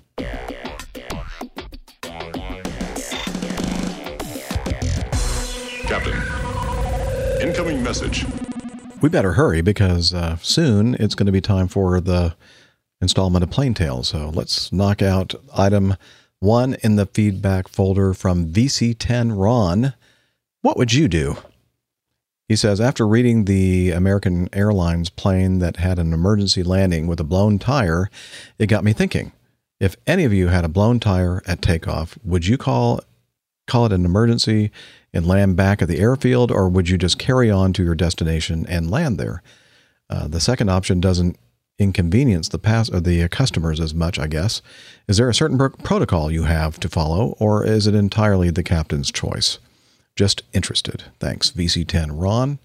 Incoming 7.46 7.80
message. 7.80 8.26
We 9.00 9.08
better 9.08 9.34
hurry 9.34 9.60
because 9.60 10.12
uh, 10.12 10.36
soon 10.38 10.96
it's 10.96 11.14
going 11.14 11.26
to 11.26 11.32
be 11.32 11.40
time 11.40 11.68
for 11.68 12.00
the 12.00 12.34
installment 13.00 13.44
of 13.44 13.50
Plain 13.50 13.72
Tale. 13.72 14.02
So 14.02 14.30
let's 14.34 14.72
knock 14.72 15.00
out 15.00 15.32
item 15.56 15.94
one 16.40 16.74
in 16.82 16.96
the 16.96 17.06
feedback 17.06 17.68
folder 17.68 18.14
from 18.14 18.52
VC10 18.52 19.40
Ron. 19.40 19.94
What 20.62 20.76
would 20.76 20.92
you 20.92 21.06
do? 21.06 21.36
He 22.48 22.56
says, 22.56 22.80
after 22.80 23.06
reading 23.06 23.44
the 23.44 23.92
American 23.92 24.48
Airlines 24.52 25.08
plane 25.08 25.60
that 25.60 25.76
had 25.76 26.00
an 26.00 26.12
emergency 26.12 26.64
landing 26.64 27.06
with 27.06 27.20
a 27.20 27.24
blown 27.24 27.60
tire, 27.60 28.10
it 28.58 28.66
got 28.66 28.82
me 28.82 28.92
thinking. 28.92 29.30
If 29.78 29.94
any 30.04 30.24
of 30.24 30.32
you 30.32 30.48
had 30.48 30.64
a 30.64 30.68
blown 30.68 30.98
tire 30.98 31.44
at 31.46 31.62
takeoff, 31.62 32.18
would 32.24 32.44
you 32.44 32.58
call 32.58 33.02
call 33.68 33.86
it 33.86 33.92
an 33.92 34.04
emergency 34.04 34.72
and 35.16 35.26
land 35.26 35.56
back 35.56 35.82
at 35.82 35.88
the 35.88 35.98
airfield, 35.98 36.50
or 36.50 36.68
would 36.68 36.88
you 36.88 36.98
just 36.98 37.18
carry 37.18 37.50
on 37.50 37.72
to 37.72 37.82
your 37.82 37.94
destination 37.94 38.66
and 38.68 38.90
land 38.90 39.18
there? 39.18 39.42
Uh, 40.08 40.28
the 40.28 40.40
second 40.40 40.68
option 40.68 41.00
doesn't 41.00 41.36
inconvenience 41.78 42.48
the 42.48 42.58
pass 42.58 42.88
or 42.90 43.00
the 43.00 43.28
customers 43.28 43.80
as 43.80 43.92
much, 43.92 44.18
I 44.18 44.26
guess. 44.26 44.62
Is 45.08 45.16
there 45.16 45.28
a 45.28 45.34
certain 45.34 45.58
pro- 45.58 45.70
protocol 45.70 46.30
you 46.30 46.44
have 46.44 46.78
to 46.80 46.88
follow, 46.88 47.34
or 47.38 47.64
is 47.64 47.86
it 47.86 47.94
entirely 47.94 48.50
the 48.50 48.62
captain's 48.62 49.10
choice? 49.10 49.58
Just 50.14 50.42
interested. 50.52 51.04
Thanks, 51.18 51.50
VC10 51.50 52.10
Ron. 52.12 52.58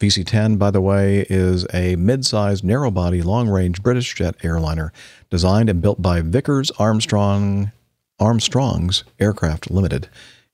VC10, 0.00 0.58
by 0.58 0.70
the 0.70 0.80
way, 0.80 1.24
is 1.30 1.66
a 1.72 1.96
mid-sized, 1.96 2.62
narrow-body, 2.62 3.22
long-range 3.22 3.82
British 3.82 4.14
jet 4.14 4.34
airliner 4.42 4.92
designed 5.30 5.70
and 5.70 5.80
built 5.80 6.02
by 6.02 6.20
Vickers 6.20 6.70
Armstrong 6.72 7.72
Armstrong's 8.18 9.04
Aircraft 9.20 9.70
Limited, 9.70 10.08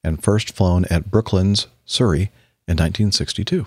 and 0.05 0.23
first 0.23 0.55
flown 0.55 0.85
at 0.87 1.11
Brooklands, 1.11 1.69
Surrey, 1.85 2.31
in 2.69 2.77
1962. 2.77 3.67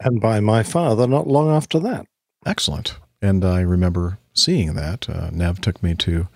And 0.00 0.20
by 0.20 0.40
my 0.40 0.62
father 0.62 1.06
not 1.06 1.26
long 1.26 1.50
after 1.50 1.78
that. 1.80 2.06
Excellent. 2.44 2.96
And 3.20 3.44
I 3.44 3.60
remember 3.60 4.18
seeing 4.34 4.74
that. 4.74 5.08
Uh, 5.08 5.30
Nev 5.30 5.60
took 5.60 5.82
me 5.82 5.94
to 5.96 6.28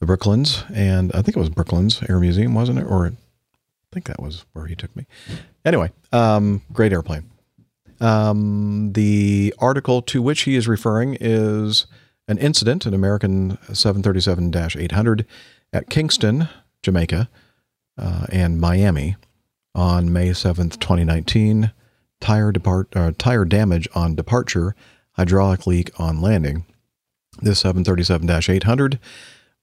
the 0.00 0.06
Brooklands, 0.06 0.64
and 0.72 1.10
I 1.12 1.22
think 1.22 1.36
it 1.36 1.40
was 1.40 1.48
Brooklands 1.48 2.00
Air 2.08 2.20
Museum, 2.20 2.54
wasn't 2.54 2.78
it? 2.78 2.84
Or 2.84 3.06
I 3.06 3.12
think 3.92 4.06
that 4.06 4.22
was 4.22 4.44
where 4.52 4.66
he 4.66 4.76
took 4.76 4.94
me. 4.94 5.06
Anyway, 5.64 5.90
um, 6.12 6.62
great 6.72 6.92
airplane. 6.92 7.30
Um, 8.00 8.92
the 8.92 9.52
article 9.58 10.02
to 10.02 10.22
which 10.22 10.42
he 10.42 10.54
is 10.54 10.68
referring 10.68 11.16
is 11.20 11.86
an 12.28 12.38
incident, 12.38 12.86
an 12.86 12.94
American 12.94 13.58
737 13.74 14.54
800 14.54 15.26
at 15.72 15.90
Kingston, 15.90 16.48
Jamaica, 16.82 17.28
uh, 17.98 18.26
and 18.30 18.60
Miami 18.60 19.16
on 19.74 20.12
May 20.12 20.30
7th, 20.30 20.78
2019. 20.78 21.72
Tire, 22.20 22.52
depart, 22.52 22.88
uh, 22.96 23.12
tire 23.16 23.44
damage 23.44 23.88
on 23.94 24.14
departure, 24.14 24.74
hydraulic 25.12 25.66
leak 25.66 25.90
on 26.00 26.20
landing. 26.20 26.64
This 27.40 27.60
737 27.60 28.28
800 28.56 28.98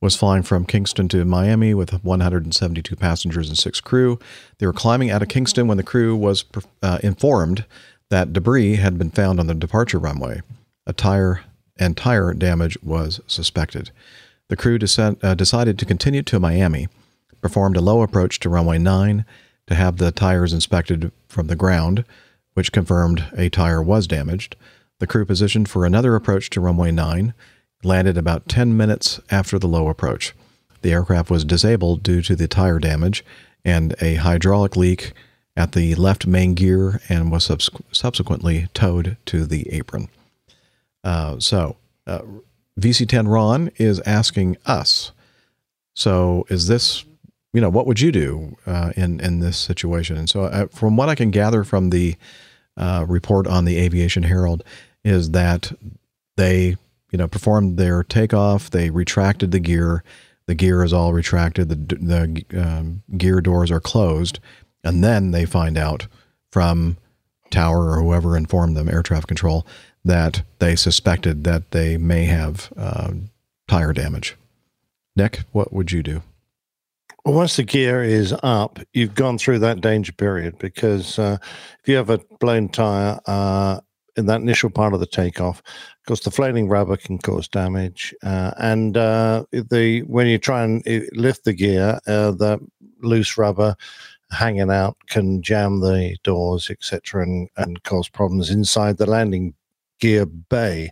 was 0.02 0.16
flying 0.16 0.44
from 0.44 0.66
Kingston 0.66 1.07
to 1.10 1.26
Miami 1.26 1.74
with 1.74 2.03
172 2.03 2.95
passengers 2.95 3.49
and 3.49 3.57
six 3.57 3.82
crew. 3.82 4.20
They 4.60 4.66
were 4.66 4.74
climbing 4.74 5.10
out 5.10 5.22
of 5.22 5.30
Kingston 5.30 5.68
when 5.68 5.78
the 5.78 5.84
crew 5.84 6.16
was 6.16 6.45
uh, 6.82 6.99
informed 7.03 7.66
that 8.10 8.34
debris 8.34 8.76
had 8.76 8.98
been 8.98 9.10
found 9.10 9.40
on 9.40 9.48
the 9.48 9.53
departure 9.53 9.99
runway. 9.99 10.41
A 10.86 10.94
tire 10.94 11.41
and 11.78 11.98
tire 11.98 12.34
damage 12.34 12.78
was 12.82 13.20
suspected. 13.28 13.91
The 14.48 14.56
crew 14.56 14.78
uh, 14.98 15.34
decided 15.34 15.80
to 15.80 15.86
continue 15.86 16.22
to 16.24 16.40
Miami, 16.40 16.88
performed 17.46 17.78
a 17.78 17.82
low 17.82 18.02
approach 18.02 18.40
to 18.40 18.50
runway 18.50 18.80
9 18.80 19.24
to 19.68 19.76
have 19.76 19.98
the 19.98 20.12
tires 20.12 20.52
inspected 20.52 21.12
from 21.28 21.46
the 21.46 21.56
ground, 21.56 22.04
which 22.56 22.72
confirmed 22.72 23.24
a 23.38 23.50
tire 23.50 23.84
was 23.84 24.08
damaged. 24.08 24.56
The 24.98 25.06
crew 25.06 25.28
positioned 25.28 25.70
for 25.70 25.86
another 25.86 26.16
approach 26.16 26.50
to 26.50 26.60
runway 26.60 26.90
9, 26.90 27.36
landed 27.84 28.18
about 28.18 28.50
10 28.50 28.76
minutes 28.76 29.20
after 29.30 29.60
the 29.60 29.68
low 29.68 29.90
approach. 29.90 30.34
The 30.82 30.92
aircraft 30.92 31.30
was 31.30 31.46
disabled 31.46 32.02
due 32.02 32.24
to 32.24 32.36
the 32.36 32.48
tire 32.48 32.80
damage 32.80 33.24
and 33.64 33.94
a 34.02 34.16
hydraulic 34.16 34.76
leak 34.76 35.14
at 35.56 35.74
the 35.74 35.94
left 35.94 36.26
main 36.26 36.56
gear 36.56 37.00
and 37.10 37.32
was 37.32 37.44
subs- 37.44 37.70
subsequently 37.92 38.70
towed 38.74 39.18
to 39.28 39.46
the 39.46 39.72
apron. 39.72 40.10
Uh, 41.04 41.40
so, 41.40 41.76
uh, 42.08 42.22
VC10 42.80 43.32
Ron 43.32 43.70
is 43.76 44.00
asking 44.00 44.58
us. 44.66 45.12
So, 45.94 46.48
is 46.50 46.68
this, 46.68 47.06
you 47.56 47.61
know, 47.61 47.69
what 47.69 47.88
would 47.88 48.02
you 48.02 48.11
do 48.11 48.57
uh, 48.68 48.91
in 48.98 49.22
in 49.22 49.40
this 49.40 49.57
situation? 49.57 50.18
And 50.18 50.30
so, 50.30 50.44
uh, 50.44 50.68
from 50.68 50.98
what 50.98 51.07
I 51.07 51.15
can 51.15 51.32
gather 51.32 51.64
from 51.64 51.90
the 51.90 52.15
uh, 52.76 53.06
report 53.07 53.48
on 53.48 53.64
the 53.64 53.77
Aviation 53.77 54.23
Herald, 54.23 54.61
is 55.06 55.32
that 55.32 55.72
they, 56.36 56.76
you 57.11 57.18
know, 57.18 57.30
performed 57.30 57.77
their 57.77 58.03
takeoff. 58.03 58.69
They 58.69 58.90
retracted 58.90 59.52
the 59.52 59.61
gear. 59.61 60.03
The 60.48 60.53
gear 60.53 60.84
is 60.84 60.91
all 60.91 61.14
retracted. 61.14 61.69
The 61.69 61.95
the 61.95 62.61
um, 62.61 63.03
gear 63.18 63.40
doors 63.40 63.72
are 63.72 63.80
closed, 63.80 64.40
and 64.84 65.02
then 65.02 65.32
they 65.32 65.45
find 65.45 65.77
out 65.77 66.07
from 66.52 66.98
Tower 67.52 67.91
or 67.91 68.02
whoever 68.02 68.36
informed 68.36 68.76
them, 68.76 68.90
air 68.90 69.02
traffic 69.02 69.27
control, 69.27 69.65
that 70.03 70.44
they 70.60 70.76
suspected 70.76 71.45
that 71.45 71.72
they 71.72 71.98
may 71.98 72.26
have 72.26 72.73
uh, 72.76 73.14
tire 73.69 73.94
damage. 73.94 74.36
Nick, 75.15 75.44
what 75.53 75.72
would 75.72 75.94
you 75.94 76.03
do? 76.03 76.22
Well, 77.26 77.34
once 77.34 77.56
the 77.56 77.64
gear 77.64 78.03
is 78.03 78.35
up, 78.43 78.77
you've 78.93 79.15
gone 79.15 79.39
through 79.39 79.57
that 79.60 79.81
danger 79.81 80.11
period 80.11 80.60
because 80.60 81.18
uh, 81.18 81.38
if 81.81 81.88
you 81.88 81.95
have 81.95 82.11
a 82.11 82.19
blown 82.39 82.69
tire 82.69 83.19
uh, 83.26 83.80
in 84.15 84.27
that 84.27 84.41
initial 84.41 84.69
part 84.69 84.93
of 84.93 84.99
the 84.99 85.07
takeoff, 85.07 85.57
of 85.57 86.06
course, 86.07 86.19
the 86.19 86.30
flailing 86.30 86.69
rubber 86.69 86.97
can 86.97 87.18
cause 87.18 87.47
damage, 87.47 88.14
uh, 88.22 88.52
and 88.60 88.95
uh, 88.95 89.43
the 89.52 90.03
when 90.03 90.27
you 90.27 90.38
try 90.38 90.64
and 90.64 90.88
uh, 90.88 90.99
lift 91.14 91.45
the 91.45 91.53
gear, 91.53 91.99
uh, 92.06 92.30
the 92.30 92.60
loose 93.02 93.39
rubber 93.39 93.76
hanging 94.30 94.69
out 94.69 94.95
can 95.07 95.41
jam 95.41 95.80
the 95.80 96.15
doors, 96.23 96.69
etc., 96.69 97.23
and, 97.23 97.49
and 97.57 97.81
cause 97.81 98.07
problems 98.07 98.52
inside 98.52 98.97
the 98.97 99.10
landing 99.10 99.56
gear 99.99 100.27
bay. 100.27 100.91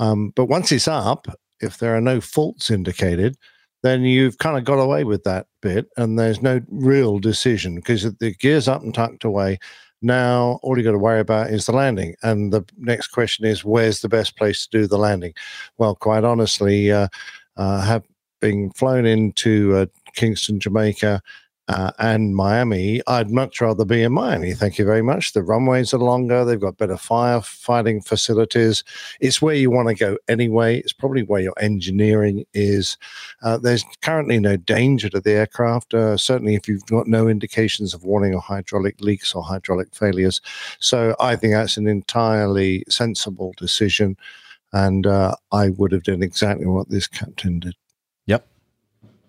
Um, 0.00 0.32
but 0.34 0.46
once 0.46 0.72
it's 0.72 0.88
up, 0.88 1.28
if 1.60 1.78
there 1.78 1.94
are 1.94 2.00
no 2.00 2.20
faults 2.20 2.72
indicated, 2.72 3.36
then 3.82 4.02
you've 4.02 4.38
kind 4.38 4.58
of 4.58 4.64
got 4.64 4.78
away 4.78 5.04
with 5.04 5.24
that 5.24 5.46
bit, 5.62 5.88
and 5.96 6.18
there's 6.18 6.42
no 6.42 6.60
real 6.68 7.18
decision 7.18 7.76
because 7.76 8.02
the 8.02 8.34
gear's 8.38 8.68
up 8.68 8.82
and 8.82 8.94
tucked 8.94 9.24
away. 9.24 9.58
Now, 10.02 10.58
all 10.62 10.76
you've 10.76 10.86
got 10.86 10.92
to 10.92 10.98
worry 10.98 11.20
about 11.20 11.50
is 11.50 11.66
the 11.66 11.72
landing. 11.72 12.14
And 12.22 12.52
the 12.52 12.64
next 12.78 13.08
question 13.08 13.44
is, 13.44 13.64
where's 13.64 14.00
the 14.00 14.08
best 14.08 14.36
place 14.36 14.66
to 14.66 14.78
do 14.78 14.86
the 14.86 14.98
landing? 14.98 15.34
Well, 15.76 15.94
quite 15.94 16.24
honestly, 16.24 16.90
uh, 16.90 17.08
uh, 17.56 18.00
flown 18.74 19.04
into 19.04 19.76
uh, 19.76 19.86
Kingston, 20.14 20.58
Jamaica, 20.58 21.22
uh, 21.70 21.92
and 22.00 22.34
Miami, 22.34 23.00
I'd 23.06 23.30
much 23.30 23.60
rather 23.60 23.84
be 23.84 24.02
in 24.02 24.12
Miami. 24.12 24.54
Thank 24.54 24.76
you 24.76 24.84
very 24.84 25.02
much. 25.02 25.34
The 25.34 25.42
runways 25.42 25.94
are 25.94 25.98
longer. 25.98 26.44
They've 26.44 26.60
got 26.60 26.78
better 26.78 26.96
firefighting 26.96 28.04
facilities. 28.04 28.82
It's 29.20 29.40
where 29.40 29.54
you 29.54 29.70
want 29.70 29.86
to 29.88 29.94
go 29.94 30.18
anyway. 30.26 30.80
It's 30.80 30.92
probably 30.92 31.22
where 31.22 31.40
your 31.40 31.54
engineering 31.60 32.44
is. 32.54 32.96
Uh, 33.42 33.56
there's 33.56 33.84
currently 34.02 34.40
no 34.40 34.56
danger 34.56 35.08
to 35.10 35.20
the 35.20 35.30
aircraft, 35.30 35.94
uh, 35.94 36.16
certainly 36.16 36.56
if 36.56 36.66
you've 36.66 36.86
got 36.86 37.06
no 37.06 37.28
indications 37.28 37.94
of 37.94 38.02
warning 38.02 38.34
of 38.34 38.42
hydraulic 38.42 39.00
leaks 39.00 39.32
or 39.32 39.44
hydraulic 39.44 39.94
failures. 39.94 40.40
So 40.80 41.14
I 41.20 41.36
think 41.36 41.52
that's 41.52 41.76
an 41.76 41.86
entirely 41.86 42.84
sensible 42.88 43.54
decision. 43.56 44.16
And 44.72 45.06
uh, 45.06 45.36
I 45.52 45.68
would 45.70 45.92
have 45.92 46.02
done 46.02 46.22
exactly 46.22 46.66
what 46.66 46.90
this 46.90 47.06
captain 47.06 47.60
did. 47.60 47.74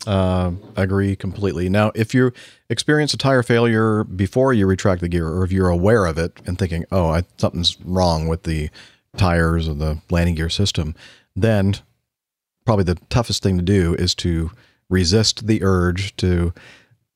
Uh, 0.07 0.51
agree 0.75 1.15
completely. 1.15 1.69
Now, 1.69 1.91
if 1.93 2.13
you 2.13 2.33
experience 2.69 3.13
a 3.13 3.17
tire 3.17 3.43
failure 3.43 4.03
before 4.03 4.51
you 4.51 4.65
retract 4.65 5.01
the 5.01 5.09
gear, 5.09 5.27
or 5.27 5.43
if 5.43 5.51
you're 5.51 5.69
aware 5.69 6.05
of 6.05 6.17
it 6.17 6.33
and 6.45 6.57
thinking, 6.57 6.85
"Oh, 6.91 7.09
I, 7.09 7.23
something's 7.37 7.77
wrong 7.85 8.27
with 8.27 8.43
the 8.43 8.69
tires 9.15 9.67
or 9.67 9.75
the 9.75 9.99
landing 10.09 10.35
gear 10.35 10.49
system," 10.49 10.95
then 11.35 11.75
probably 12.65 12.83
the 12.83 12.97
toughest 13.09 13.43
thing 13.43 13.57
to 13.57 13.63
do 13.63 13.93
is 13.95 14.15
to 14.15 14.51
resist 14.89 15.45
the 15.45 15.63
urge 15.63 16.15
to 16.17 16.53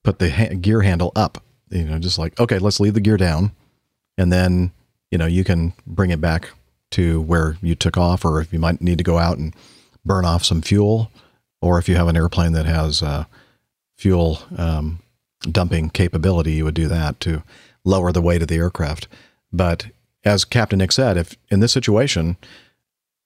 put 0.04 0.20
the 0.20 0.30
ha- 0.30 0.54
gear 0.54 0.82
handle 0.82 1.12
up. 1.16 1.44
You 1.72 1.86
know, 1.86 1.98
just 1.98 2.20
like, 2.20 2.40
okay, 2.40 2.60
let's 2.60 2.80
leave 2.80 2.94
the 2.94 3.02
gear 3.02 3.18
down, 3.18 3.52
and 4.16 4.32
then 4.32 4.72
you 5.10 5.18
know 5.18 5.26
you 5.26 5.44
can 5.44 5.74
bring 5.88 6.12
it 6.12 6.22
back 6.22 6.50
to 6.92 7.20
where 7.22 7.58
you 7.64 7.74
took 7.74 7.98
off, 7.98 8.24
or 8.24 8.42
if 8.42 8.54
you 8.54 8.60
might 8.60 8.80
need 8.80 9.00
to 9.00 9.04
go 9.04 9.18
out 9.18 9.40
and 9.40 9.56
burn 10.06 10.24
off 10.24 10.46
some 10.46 10.62
fuel 10.62 11.10
or 11.62 11.80
if 11.80 11.90
you 11.90 11.96
have 11.96 12.08
an 12.08 12.18
airplane 12.18 12.54
that 12.54 12.66
has 12.66 13.02
uh, 13.02 13.26
fuel 13.98 14.40
um, 14.58 15.00
dumping 15.50 15.90
capability, 15.90 16.54
you 16.54 16.66
would 16.66 16.74
do 16.74 16.88
that 16.88 17.20
to 17.22 17.44
lower 17.84 18.12
the 18.12 18.22
weight 18.22 18.42
of 18.42 18.48
the 18.48 18.56
aircraft. 18.56 19.08
But 19.52 19.88
as 20.24 20.46
Captain 20.46 20.80
Nick 20.80 20.92
said, 20.92 21.18
if 21.18 21.36
in 21.50 21.60
this 21.60 21.72
situation, 21.72 22.38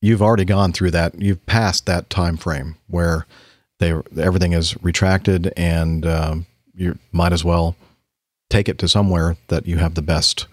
you've 0.01 0.21
already 0.21 0.45
gone 0.45 0.73
through 0.73 0.91
that, 0.91 1.19
you've 1.21 1.45
passed 1.45 1.85
that 1.85 2.09
time 2.09 2.37
frame 2.37 2.75
where 2.87 3.25
they 3.79 3.93
everything 4.17 4.53
is 4.53 4.81
retracted, 4.83 5.53
and 5.55 6.05
um, 6.05 6.45
you 6.75 6.97
might 7.11 7.33
as 7.33 7.43
well 7.43 7.75
take 8.49 8.67
it 8.67 8.77
to 8.79 8.87
somewhere 8.87 9.37
that 9.47 9.65
you 9.65 9.77
have 9.77 9.95
the 9.95 10.01
best 10.01 10.47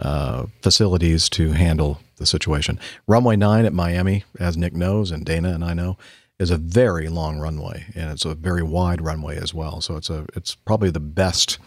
uh, 0.00 0.46
facilities 0.62 1.28
to 1.28 1.52
handle 1.52 2.00
the 2.16 2.26
situation. 2.26 2.78
Runway 3.06 3.36
nine 3.36 3.66
at 3.66 3.72
Miami, 3.72 4.24
as 4.40 4.56
Nick 4.56 4.74
knows, 4.74 5.10
and 5.10 5.24
Dana 5.24 5.50
and 5.50 5.64
I 5.64 5.74
know, 5.74 5.98
is 6.42 6.50
a 6.50 6.58
very 6.58 7.08
long 7.08 7.38
runway 7.38 7.86
and 7.94 8.10
it's 8.10 8.24
a 8.24 8.34
very 8.34 8.62
wide 8.62 9.00
runway 9.00 9.36
as 9.38 9.54
well. 9.54 9.80
So 9.80 9.96
it's 9.96 10.10
a 10.10 10.26
it's 10.34 10.54
probably 10.54 10.90
the 10.90 11.00
best 11.00 11.58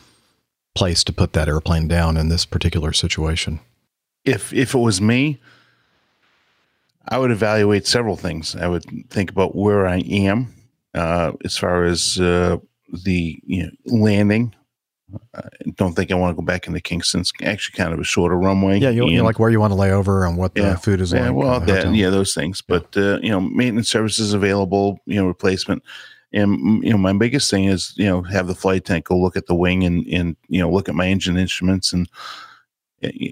place 0.75 1.03
to 1.05 1.13
put 1.13 1.33
that 1.33 1.47
airplane 1.47 1.87
down 1.87 2.17
in 2.17 2.29
this 2.29 2.45
particular 2.45 2.93
situation. 2.93 3.61
If 4.25 4.53
if 4.53 4.75
it 4.75 4.79
was 4.79 5.01
me, 5.01 5.39
I 7.07 7.17
would 7.17 7.31
evaluate 7.31 7.87
several 7.87 8.17
things. 8.17 8.55
I 8.55 8.67
would 8.67 8.85
think 9.09 9.31
about 9.31 9.55
where 9.55 9.87
I 9.87 9.99
am 9.99 10.53
uh, 10.93 11.31
as 11.43 11.57
far 11.57 11.85
as 11.85 12.19
uh, 12.19 12.57
the 12.91 13.39
you 13.45 13.63
know, 13.63 13.71
landing. 13.85 14.53
I 15.35 15.41
don't 15.75 15.93
think 15.93 16.11
I 16.11 16.15
want 16.15 16.35
to 16.35 16.41
go 16.41 16.45
back 16.45 16.67
into 16.67 16.81
Kingston. 16.81 17.21
It's 17.21 17.31
actually 17.43 17.77
kind 17.77 17.93
of 17.93 17.99
a 17.99 18.03
shorter 18.03 18.37
runway. 18.37 18.79
Yeah, 18.79 18.89
you, 18.89 19.07
you 19.07 19.21
like 19.21 19.39
where 19.39 19.51
you 19.51 19.59
want 19.59 19.71
to 19.71 19.75
lay 19.75 19.91
over 19.91 20.25
and 20.25 20.37
what 20.37 20.55
the 20.55 20.61
yeah, 20.61 20.75
food 20.75 20.99
is 20.99 21.13
yeah, 21.13 21.29
like. 21.29 21.35
well, 21.35 21.59
that, 21.59 21.93
yeah, 21.93 22.09
those 22.09 22.33
things. 22.33 22.61
But 22.61 22.95
uh, 22.97 23.19
you 23.21 23.29
know, 23.29 23.39
maintenance 23.39 23.89
services 23.89 24.33
available. 24.33 24.99
You 25.05 25.21
know, 25.21 25.27
replacement. 25.27 25.83
And 26.33 26.59
mm, 26.59 26.83
you 26.83 26.89
know, 26.89 26.97
my 26.97 27.13
biggest 27.13 27.51
thing 27.51 27.65
is 27.65 27.93
you 27.97 28.05
know 28.05 28.23
have 28.23 28.47
the 28.47 28.55
flight 28.55 28.85
tank 28.85 29.05
go 29.05 29.17
look 29.17 29.37
at 29.37 29.45
the 29.45 29.55
wing 29.55 29.83
and 29.83 30.05
and 30.07 30.35
you 30.47 30.59
know 30.59 30.71
look 30.71 30.89
at 30.89 30.95
my 30.95 31.07
engine 31.07 31.37
instruments 31.37 31.93
and 31.93 32.09
eh, 33.03 33.31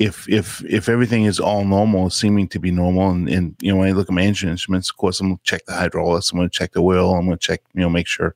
if 0.00 0.28
if 0.28 0.64
if 0.64 0.88
everything 0.88 1.24
is 1.24 1.38
all 1.38 1.64
normal, 1.64 2.10
seeming 2.10 2.48
to 2.48 2.58
be 2.58 2.72
normal, 2.72 3.10
and, 3.10 3.28
and 3.28 3.54
you 3.60 3.70
know 3.72 3.78
when 3.78 3.88
I 3.88 3.92
look 3.92 4.08
at 4.08 4.14
my 4.14 4.22
engine 4.22 4.48
instruments, 4.48 4.90
of 4.90 4.96
course 4.96 5.20
I'm 5.20 5.36
to 5.36 5.42
check 5.44 5.66
the 5.66 5.72
hydraulics, 5.72 6.32
I'm 6.32 6.40
to 6.40 6.48
check 6.48 6.72
the 6.72 6.82
oil, 6.82 7.14
I'm 7.14 7.30
to 7.30 7.36
check 7.36 7.62
you 7.74 7.80
know 7.80 7.88
make 7.88 8.08
sure 8.08 8.34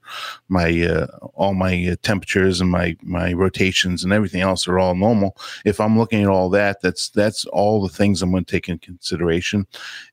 my 0.49 0.83
uh, 0.83 1.07
all 1.35 1.55
my 1.55 1.89
uh, 1.89 1.97
temperatures 2.03 2.61
and 2.61 2.71
my 2.71 2.97
my 3.03 3.33
rotations 3.33 4.05
and 4.05 4.13
everything 4.13 4.41
else 4.41 4.69
are 4.69 4.79
all 4.79 4.95
normal. 4.95 5.37
If 5.65 5.81
I'm 5.81 5.99
looking 5.99 6.23
at 6.23 6.29
all 6.29 6.49
that, 6.51 6.81
that's 6.81 7.09
that's 7.11 7.45
all 7.47 7.83
the 7.83 7.89
things 7.89 8.23
I'm 8.23 8.33
to 8.33 8.45
take 8.45 8.69
in 8.69 8.79
consideration. 8.79 9.67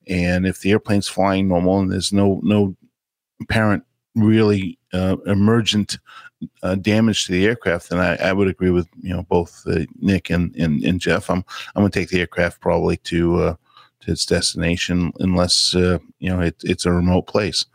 And 0.07 0.47
if 0.47 0.61
the 0.61 0.71
airplane's 0.71 1.07
flying 1.07 1.47
normal 1.47 1.79
and 1.79 1.91
there's 1.91 2.11
no 2.11 2.39
no 2.43 2.75
apparent, 3.39 3.83
really 4.15 4.79
uh, 4.93 5.17
emergent 5.27 5.99
uh, 6.63 6.75
damage 6.75 7.25
to 7.25 7.31
the 7.31 7.45
aircraft, 7.45 7.89
then 7.89 7.99
I, 7.99 8.15
I 8.15 8.33
would 8.33 8.47
agree 8.47 8.69
with 8.69 8.87
you 9.01 9.13
know 9.13 9.23
both 9.23 9.63
uh, 9.67 9.85
Nick 9.99 10.29
and, 10.29 10.55
and 10.55 10.83
and 10.83 10.99
Jeff. 10.99 11.29
I'm 11.29 11.43
I'm 11.75 11.81
going 11.81 11.91
to 11.91 11.99
take 11.99 12.09
the 12.09 12.19
aircraft 12.19 12.61
probably 12.61 12.97
to 12.97 13.41
uh, 13.41 13.55
to 14.01 14.11
its 14.11 14.25
destination 14.25 15.11
unless 15.19 15.75
uh, 15.75 15.99
you 16.19 16.29
know 16.29 16.41
it, 16.41 16.55
it's 16.63 16.85
a 16.85 16.91
remote 16.91 17.27
place. 17.27 17.65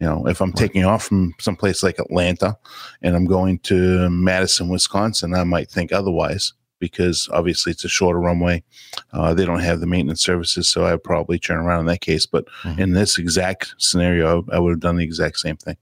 You 0.00 0.08
know, 0.08 0.26
if 0.26 0.40
I'm 0.40 0.52
taking 0.52 0.84
off 0.84 1.04
from 1.04 1.32
someplace 1.38 1.84
like 1.84 2.00
Atlanta 2.00 2.58
and 3.02 3.14
I'm 3.14 3.24
going 3.24 3.60
to 3.60 4.10
Madison, 4.10 4.68
Wisconsin, 4.68 5.32
I 5.32 5.44
might 5.44 5.70
think 5.70 5.92
otherwise 5.92 6.54
because 6.80 7.28
obviously 7.32 7.70
it's 7.70 7.84
a 7.84 7.88
shorter 7.88 8.18
runway. 8.18 8.64
Uh, 9.12 9.32
they 9.32 9.44
don't 9.44 9.60
have 9.60 9.78
the 9.78 9.86
maintenance 9.86 10.20
services, 10.20 10.68
so 10.68 10.84
I'd 10.84 11.04
probably 11.04 11.38
turn 11.38 11.58
around 11.58 11.80
in 11.80 11.86
that 11.86 12.00
case. 12.00 12.26
But 12.26 12.46
in 12.76 12.90
this 12.90 13.16
exact 13.16 13.76
scenario, 13.78 14.44
I, 14.50 14.56
I 14.56 14.58
would 14.58 14.70
have 14.70 14.80
done 14.80 14.96
the 14.96 15.04
exact 15.04 15.38
same 15.38 15.56
thing. 15.56 15.76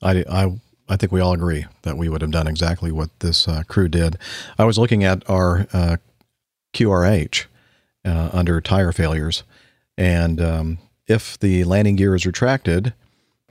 I, 0.00 0.24
I, 0.30 0.56
I 0.88 0.96
think 0.96 1.12
we 1.12 1.20
all 1.20 1.32
agree 1.32 1.66
that 1.82 1.96
we 1.96 2.08
would 2.08 2.22
have 2.22 2.30
done 2.30 2.46
exactly 2.46 2.92
what 2.92 3.10
this 3.20 3.48
uh, 3.48 3.62
crew 3.66 3.88
did. 3.88 4.16
I 4.58 4.64
was 4.64 4.78
looking 4.78 5.02
at 5.04 5.28
our 5.28 5.66
uh, 5.72 5.96
QRH 6.74 7.46
uh, 8.04 8.30
under 8.32 8.60
tire 8.60 8.92
failures, 8.92 9.42
and 9.98 10.40
um, 10.40 10.78
if 11.06 11.38
the 11.38 11.64
landing 11.64 11.96
gear 11.96 12.14
is 12.14 12.26
retracted, 12.26 12.92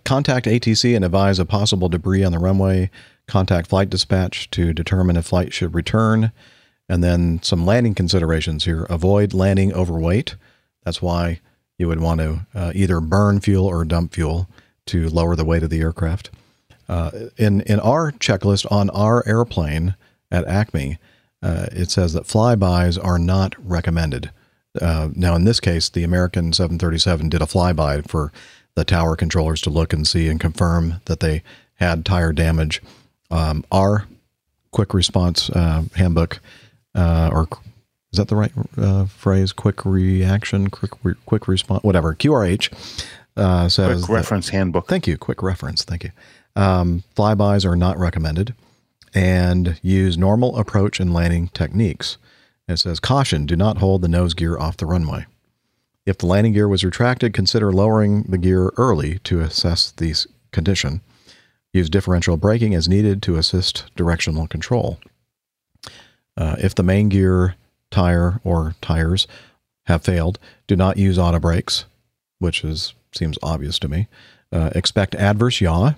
contact 0.03 0.45
ATC 0.45 0.95
and 0.95 1.03
advise 1.03 1.39
of 1.39 1.47
possible 1.47 1.89
debris 1.89 2.23
on 2.23 2.31
the 2.31 2.39
runway. 2.39 2.89
Contact 3.27 3.67
flight 3.67 3.89
dispatch 3.89 4.49
to 4.51 4.71
determine 4.71 5.17
if 5.17 5.25
flight 5.25 5.51
should 5.51 5.73
return. 5.73 6.31
And 6.87 7.03
then 7.03 7.41
some 7.41 7.65
landing 7.65 7.95
considerations 7.95 8.65
here. 8.65 8.83
Avoid 8.83 9.33
landing 9.33 9.73
overweight. 9.73 10.35
That's 10.83 11.01
why 11.01 11.39
you 11.79 11.87
would 11.87 11.99
want 11.99 12.19
to 12.19 12.45
uh, 12.53 12.71
either 12.75 13.01
burn 13.01 13.39
fuel 13.39 13.65
or 13.65 13.83
dump 13.83 14.13
fuel 14.13 14.47
to 14.87 15.09
lower 15.09 15.35
the 15.35 15.45
weight 15.45 15.63
of 15.63 15.71
the 15.71 15.81
aircraft. 15.81 16.29
Uh, 16.87 17.11
in 17.37 17.61
in 17.61 17.79
our 17.79 18.11
checklist 18.11 18.69
on 18.71 18.89
our 18.91 19.27
airplane 19.27 19.95
at 20.31 20.45
Acme, 20.45 20.97
uh, 21.41 21.67
it 21.71 21.89
says 21.91 22.13
that 22.13 22.23
flybys 22.25 23.03
are 23.03 23.19
not 23.19 23.55
recommended. 23.63 24.31
Uh, 24.81 25.09
now, 25.15 25.35
in 25.35 25.45
this 25.45 25.59
case, 25.59 25.89
the 25.89 26.03
American 26.03 26.51
737 26.53 27.29
did 27.29 27.41
a 27.41 27.45
flyby 27.45 28.07
for 28.07 28.31
the 28.75 28.83
tower 28.83 29.15
controllers 29.15 29.61
to 29.61 29.69
look 29.69 29.93
and 29.93 30.05
see 30.07 30.27
and 30.27 30.39
confirm 30.39 31.01
that 31.05 31.21
they 31.21 31.41
had 31.75 32.05
tire 32.05 32.33
damage. 32.33 32.81
Um, 33.31 33.63
our 33.71 34.05
quick 34.71 34.93
response 34.93 35.49
uh, 35.49 35.83
handbook, 35.95 36.39
uh, 36.93 37.29
or 37.31 37.47
is 38.11 38.17
that 38.17 38.27
the 38.27 38.35
right 38.35 38.51
uh, 38.77 39.05
phrase? 39.05 39.53
Quick 39.53 39.85
reaction, 39.85 40.69
quick 40.69 40.91
re- 41.03 41.15
quick 41.25 41.47
response, 41.47 41.83
whatever. 41.83 42.13
QRH 42.13 42.71
uh, 43.37 43.69
says 43.69 44.01
Quick 44.03 44.07
that- 44.07 44.13
reference 44.13 44.49
handbook. 44.49 44.87
Thank 44.87 45.07
you. 45.07 45.17
Quick 45.17 45.41
reference. 45.41 45.83
Thank 45.83 46.03
you. 46.03 46.11
Um, 46.55 47.03
flybys 47.15 47.65
are 47.65 47.75
not 47.75 47.97
recommended, 47.97 48.53
and 49.13 49.79
use 49.81 50.17
normal 50.17 50.57
approach 50.57 50.99
and 50.99 51.13
landing 51.13 51.49
techniques. 51.49 52.17
It 52.67 52.77
says 52.77 52.99
caution: 52.99 53.45
do 53.45 53.55
not 53.55 53.77
hold 53.77 54.01
the 54.01 54.07
nose 54.07 54.33
gear 54.33 54.57
off 54.57 54.77
the 54.77 54.85
runway. 54.85 55.25
If 56.05 56.19
the 56.19 56.27
landing 56.27 56.53
gear 56.53 56.67
was 56.67 56.83
retracted, 56.83 57.33
consider 57.33 57.71
lowering 57.71 58.23
the 58.23 58.37
gear 58.37 58.71
early 58.77 59.19
to 59.19 59.39
assess 59.39 59.91
the 59.91 60.13
condition. 60.51 61.01
Use 61.73 61.89
differential 61.89 62.37
braking 62.37 62.73
as 62.73 62.87
needed 62.87 63.21
to 63.23 63.35
assist 63.35 63.85
directional 63.95 64.47
control. 64.47 64.99
Uh, 66.37 66.55
if 66.59 66.75
the 66.75 66.83
main 66.83 67.09
gear, 67.09 67.55
tire, 67.91 68.39
or 68.43 68.75
tires 68.81 69.27
have 69.87 70.03
failed, 70.03 70.39
do 70.67 70.75
not 70.75 70.97
use 70.97 71.17
auto 71.17 71.39
brakes, 71.39 71.85
which 72.39 72.63
is 72.63 72.93
seems 73.13 73.37
obvious 73.41 73.79
to 73.79 73.87
me. 73.87 74.07
Uh, 74.51 74.69
expect 74.75 75.15
adverse 75.15 75.59
yaw. 75.59 75.93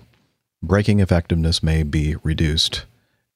Braking 0.62 1.00
effectiveness 1.00 1.62
may 1.62 1.82
be 1.82 2.16
reduced, 2.22 2.84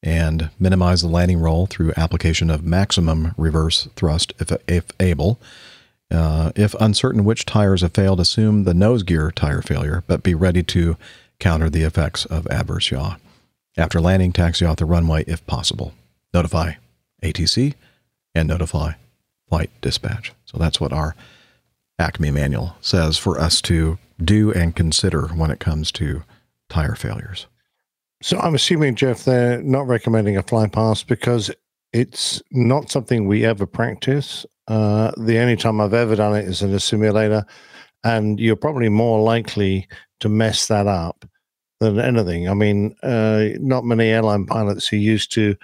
and 0.03 0.51
minimize 0.59 1.03
the 1.03 1.09
landing 1.09 1.39
roll 1.39 1.67
through 1.67 1.93
application 1.97 2.51
of 2.51 2.65
maximum 2.65 3.35
reverse 3.37 3.89
thrust 3.95 4.33
if, 4.41 4.51
if 4.69 4.87
able. 4.99 5.41
Uh, 6.11 6.51
if 6.57 6.75
uncertain 6.81 7.25
which 7.25 7.47
tires 7.47 7.83
have 7.83 7.95
failed, 7.95 8.21
assume 8.21 8.65
the 8.65 8.75
nose 8.75 9.03
gear 9.03 9.31
tire 9.31 9.63
failure, 9.63 10.03
but 10.07 10.23
be 10.23 10.35
ready 10.35 10.63
to 10.63 10.97
counter 11.39 11.71
the 11.71 11.85
effects 11.85 12.27
of 12.27 12.47
adverse 12.49 12.91
yaw. 12.91 13.17
After 13.77 14.01
landing, 14.01 14.33
taxi 14.33 14.65
off 14.65 14.77
the 14.77 14.85
runway 14.85 15.25
if 15.27 15.47
possible. 15.47 15.95
Notify 16.35 16.75
ATC 17.23 17.75
and 18.35 18.49
notify 18.49 18.93
flight 19.49 19.71
dispatch. 19.81 20.33
So 20.45 20.59
that's 20.59 20.81
what 20.81 20.93
our 20.93 21.15
Acme 21.99 22.31
manual 22.31 22.77
says 22.81 23.17
for 23.17 23.39
us 23.39 23.61
to 23.63 23.99
do 24.23 24.53
and 24.53 24.75
consider 24.75 25.29
when 25.29 25.51
it 25.51 25.61
comes 25.61 25.93
to 25.93 26.25
tire 26.73 26.95
failures. 26.95 27.47
So 28.23 28.39
I'm 28.39 28.55
assuming, 28.55 28.95
Jeff, 28.95 29.25
they're 29.25 29.63
not 29.63 29.87
recommending 29.87 30.37
a 30.37 30.43
fly 30.43 30.69
pass 30.69 31.03
because 31.03 31.51
it's 31.93 32.43
not 32.51 32.91
something 32.91 33.27
we 33.27 33.45
ever 33.45 33.67
practice. 33.67 34.47
Uh, 34.69 35.13
the 35.19 35.39
only 35.39 35.57
time 35.57 35.81
I've 35.81 35.93
ever 35.93 36.17
done 36.17 36.35
it 36.35 36.47
is 36.47 36.63
in 36.63 36.73
a 36.73 36.81
simulator, 36.81 37.45
and 38.05 38.41
you're 38.41 38.57
probably 38.57 38.89
more 38.89 39.21
likely 39.21 39.87
to 40.21 40.29
mess 40.29 40.69
that 40.69 40.87
up 40.87 41.27
than 41.81 41.99
anything. 41.99 42.49
I 42.49 42.55
mean, 42.55 42.95
uh, 43.03 43.49
not 43.59 43.85
many 43.85 44.07
airline 44.07 44.47
pilots 44.47 44.93
are 44.93 44.97
used 44.97 45.33
to 45.33 45.57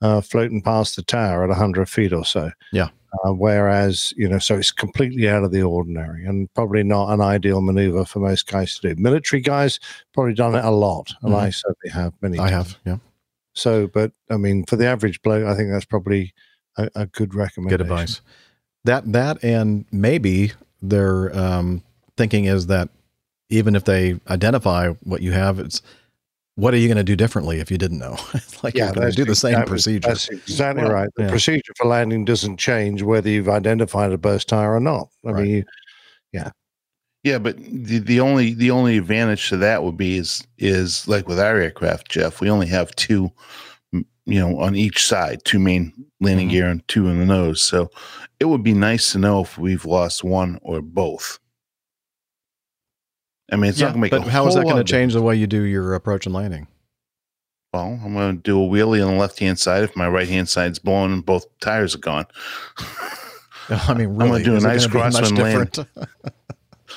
uh, 0.00 0.20
floating 0.20 0.62
past 0.62 0.96
the 0.96 1.02
tower 1.02 1.42
at 1.42 1.48
100 1.48 1.88
feet 1.88 2.12
or 2.12 2.24
so. 2.24 2.50
Yeah. 2.72 2.88
Uh, 3.24 3.32
whereas, 3.32 4.12
you 4.16 4.28
know, 4.28 4.38
so 4.38 4.56
it's 4.56 4.70
completely 4.70 5.28
out 5.28 5.44
of 5.44 5.52
the 5.52 5.62
ordinary 5.62 6.24
and 6.26 6.52
probably 6.54 6.82
not 6.82 7.12
an 7.12 7.20
ideal 7.20 7.60
maneuver 7.60 8.04
for 8.04 8.18
most 8.20 8.46
guys 8.46 8.78
to 8.78 8.94
do. 8.94 9.00
Military 9.00 9.40
guys 9.40 9.78
probably 10.12 10.34
done 10.34 10.54
it 10.54 10.64
a 10.64 10.70
lot, 10.70 11.14
and 11.22 11.34
I 11.34 11.48
Mhm. 11.48 11.54
certainly 11.54 11.92
have 11.92 12.12
many. 12.20 12.38
I 12.38 12.50
times. 12.50 12.72
have, 12.72 12.78
yeah. 12.84 12.96
So, 13.54 13.86
but 13.86 14.12
I 14.30 14.36
mean, 14.36 14.64
for 14.66 14.76
the 14.76 14.86
average 14.86 15.22
bloke, 15.22 15.46
I 15.46 15.54
think 15.56 15.70
that's 15.70 15.84
probably 15.86 16.34
a, 16.76 16.88
a 16.94 17.06
good 17.06 17.34
recommendation. 17.34 17.78
Good 17.78 17.90
advice. 17.92 18.20
That 18.84 19.12
that 19.12 19.42
and 19.42 19.84
maybe 19.90 20.52
their 20.82 21.36
um, 21.36 21.82
thinking 22.16 22.44
is 22.44 22.66
that 22.66 22.90
even 23.48 23.74
if 23.76 23.84
they 23.84 24.20
identify 24.28 24.88
what 25.04 25.22
you 25.22 25.32
have, 25.32 25.58
it's 25.58 25.80
what 26.56 26.72
are 26.72 26.78
you 26.78 26.88
going 26.88 26.96
to 26.96 27.04
do 27.04 27.16
differently 27.16 27.60
if 27.60 27.70
you 27.70 27.78
didn't 27.78 27.98
know? 27.98 28.16
it's 28.34 28.64
like 28.64 28.74
you're 28.74 28.92
going 28.92 29.10
to 29.10 29.16
do 29.16 29.24
the 29.24 29.34
same 29.34 29.52
exactly- 29.52 29.70
procedure. 29.70 30.08
That's 30.08 30.28
exactly 30.28 30.84
Well, 30.84 30.92
right. 30.92 31.10
The 31.16 31.24
yeah. 31.24 31.30
procedure 31.30 31.72
for 31.76 31.86
landing 31.86 32.24
doesn't 32.24 32.56
change 32.56 33.02
whether 33.02 33.28
you've 33.28 33.48
identified 33.48 34.12
a 34.12 34.18
burst 34.18 34.48
tire 34.48 34.74
or 34.74 34.80
not. 34.80 35.08
I 35.26 35.32
mean, 35.32 35.46
you, 35.46 35.64
yeah. 36.32 36.50
Yeah, 37.22 37.38
but 37.38 37.56
the, 37.58 37.98
the 37.98 38.20
only 38.20 38.54
the 38.54 38.70
only 38.70 38.96
advantage 38.96 39.48
to 39.48 39.56
that 39.56 39.82
would 39.82 39.96
be 39.96 40.16
is 40.16 40.46
is 40.58 41.08
like 41.08 41.26
with 41.26 41.40
our 41.40 41.56
aircraft, 41.58 42.08
Jeff. 42.08 42.40
We 42.40 42.48
only 42.48 42.68
have 42.68 42.94
two, 42.94 43.32
you 43.92 44.04
know, 44.26 44.60
on 44.60 44.76
each 44.76 45.04
side, 45.04 45.44
two 45.44 45.58
main 45.58 45.92
landing 46.20 46.46
mm-hmm. 46.46 46.52
gear 46.52 46.68
and 46.68 46.86
two 46.86 47.08
in 47.08 47.18
the 47.18 47.26
nose. 47.26 47.60
So 47.60 47.90
it 48.38 48.44
would 48.44 48.62
be 48.62 48.74
nice 48.74 49.10
to 49.12 49.18
know 49.18 49.40
if 49.40 49.58
we've 49.58 49.84
lost 49.84 50.22
one 50.22 50.60
or 50.62 50.80
both. 50.80 51.40
I 53.50 53.56
mean, 53.56 53.70
it's 53.70 53.78
Yeah, 53.78 53.86
not 53.86 53.94
going 53.94 54.10
to 54.10 54.16
make. 54.16 54.22
but 54.22 54.28
a 54.28 54.30
how 54.30 54.46
is 54.46 54.54
that 54.54 54.64
going 54.64 54.76
to 54.76 54.84
change 54.84 55.12
the 55.12 55.22
way 55.22 55.36
you 55.36 55.46
do 55.46 55.62
your 55.62 55.94
approach 55.94 56.26
and 56.26 56.34
landing? 56.34 56.66
Well, 57.72 58.00
I'm 58.04 58.14
going 58.14 58.36
to 58.36 58.42
do 58.42 58.60
a 58.62 58.66
wheelie 58.66 59.06
on 59.06 59.14
the 59.14 59.20
left 59.20 59.38
hand 59.38 59.58
side 59.58 59.82
if 59.84 59.94
my 59.96 60.08
right 60.08 60.28
hand 60.28 60.48
side's 60.48 60.78
blown 60.78 61.12
and 61.12 61.24
both 61.26 61.46
tires 61.60 61.94
are 61.94 61.98
gone. 61.98 62.26
I 63.68 63.94
mean, 63.94 64.08
I'm 64.08 64.16
going 64.16 64.30
really, 64.30 64.44
to 64.44 64.50
do 64.50 64.56
a 64.56 64.60
nice 64.60 64.86
crosswind 64.86 65.38
land. 65.38 65.70
different? 65.72 65.88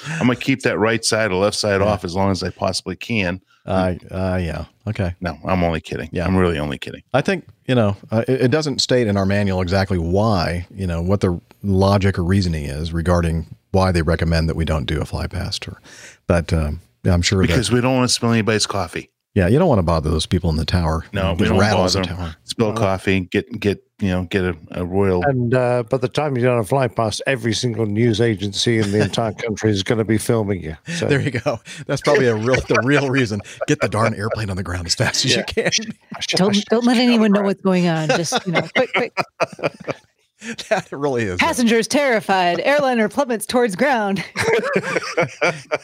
I'm 0.07 0.27
going 0.27 0.37
to 0.37 0.43
keep 0.43 0.61
that 0.61 0.77
right 0.77 1.03
side 1.03 1.31
or 1.31 1.35
left 1.35 1.57
side 1.57 1.81
off 1.81 2.05
as 2.05 2.15
long 2.15 2.31
as 2.31 2.43
I 2.43 2.51
possibly 2.51 2.95
can. 2.95 3.41
Uh, 3.65 3.95
uh, 4.09 4.39
yeah. 4.41 4.65
Okay. 4.87 5.13
No, 5.19 5.37
I'm 5.45 5.63
only 5.63 5.81
kidding. 5.81 6.09
Yeah, 6.11 6.25
I'm 6.25 6.37
really 6.37 6.57
only 6.57 6.77
kidding. 6.77 7.03
I 7.13 7.21
think 7.21 7.45
you 7.67 7.75
know 7.75 7.97
uh, 8.09 8.23
it, 8.27 8.41
it 8.43 8.51
doesn't 8.51 8.79
state 8.79 9.07
in 9.07 9.17
our 9.17 9.25
manual 9.25 9.61
exactly 9.61 9.97
why 9.97 10.65
you 10.73 10.87
know 10.87 11.01
what 11.01 11.19
the 11.21 11.39
logic 11.61 12.17
or 12.17 12.23
reasoning 12.23 12.65
is 12.65 12.93
regarding 12.93 13.55
why 13.71 13.91
they 13.91 14.01
recommend 14.01 14.49
that 14.49 14.55
we 14.55 14.65
don't 14.65 14.85
do 14.85 15.01
a 15.01 15.05
fly 15.05 15.27
past 15.27 15.67
or, 15.67 15.79
but 16.29 16.53
um, 16.53 16.79
yeah, 17.03 17.13
I'm 17.13 17.21
sure 17.21 17.41
Because 17.41 17.67
that 17.67 17.75
we 17.75 17.81
don't 17.81 17.95
want 17.97 18.07
to 18.07 18.13
spill 18.13 18.31
anybody's 18.31 18.65
coffee. 18.67 19.09
yeah 19.35 19.47
you 19.47 19.59
don't 19.59 19.67
want 19.67 19.79
to 19.79 19.83
bother 19.83 20.09
those 20.09 20.25
people 20.25 20.49
in 20.49 20.55
the 20.55 20.65
tower. 20.65 21.03
No, 21.11 21.31
Just 21.31 21.41
we 21.41 21.47
don't 21.49 21.59
rattles 21.59 21.95
bother 21.95 22.05
the 22.05 22.11
'em. 22.13 22.17
tower. 22.17 22.35
Spill 22.45 22.73
coffee, 22.73 23.19
get 23.21 23.59
get 23.59 23.83
you 24.01 24.07
know 24.09 24.23
get 24.23 24.43
a, 24.45 24.55
a 24.71 24.85
royal. 24.85 25.21
And 25.25 25.53
uh, 25.53 25.83
by 25.83 25.97
the 25.97 26.07
time 26.07 26.37
you're 26.37 26.45
done 26.49 26.57
a 26.59 26.63
fly 26.63 26.87
past, 26.87 27.21
every 27.27 27.53
single 27.53 27.85
news 27.85 28.21
agency 28.21 28.77
in 28.79 28.91
the 28.93 29.01
entire 29.01 29.33
country 29.33 29.71
is 29.71 29.83
going 29.83 29.97
to 29.99 30.05
be 30.05 30.17
filming 30.17 30.63
you. 30.63 30.75
So 30.95 31.07
There 31.07 31.19
you 31.21 31.31
go. 31.31 31.59
That's 31.85 32.01
probably 32.01 32.27
a 32.27 32.35
real 32.35 32.61
the 32.67 32.81
real 32.83 33.09
reason. 33.09 33.41
Get 33.67 33.81
the 33.81 33.89
darn 33.89 34.13
airplane 34.13 34.49
on 34.49 34.55
the 34.57 34.63
ground 34.63 34.87
as 34.87 34.95
fast 34.95 35.25
as 35.25 35.35
Yeah. 35.35 35.43
you 35.55 35.69
can. 35.71 35.71
Don't 36.35 36.55
don't 36.69 36.85
let 36.85 36.97
anyone 36.97 37.31
know 37.31 37.41
what's 37.43 37.61
going 37.61 37.87
on. 37.87 38.07
Just 38.09 38.45
you 38.45 38.51
know, 38.53 38.61
quick, 38.75 38.91
quick. 38.93 39.17
that 40.69 40.87
really 40.91 41.23
is. 41.23 41.37
Passengers 41.39 41.87
terrified. 41.87 42.59
Airliner 42.61 43.09
plummets 43.09 43.45
towards 43.45 43.75
ground. 43.75 44.23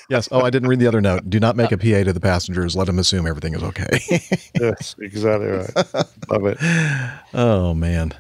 Yes. 0.10 0.30
Oh, 0.32 0.41
I 0.41 0.49
didn't 0.49 0.69
read 0.69 0.80
the 0.80 0.88
other 0.88 1.02
note. 1.02 1.30
Do 1.30 1.40
not 1.40 1.56
make 1.56 1.72
a 1.72 1.77
PA 1.77 2.03
to 2.03 2.14
the 2.14 2.19
passengers. 2.19 2.76
Let 2.76 2.86
them 2.86 2.99
assume 2.99 3.26
everything 3.26 3.56
is 3.56 3.64
okay. 3.64 3.99
yes, 4.60 4.95
exactly 4.99 5.48
right. 5.48 5.76
Love 6.30 6.45
it. 6.45 6.57
Oh 7.34 7.73
man. 7.73 8.14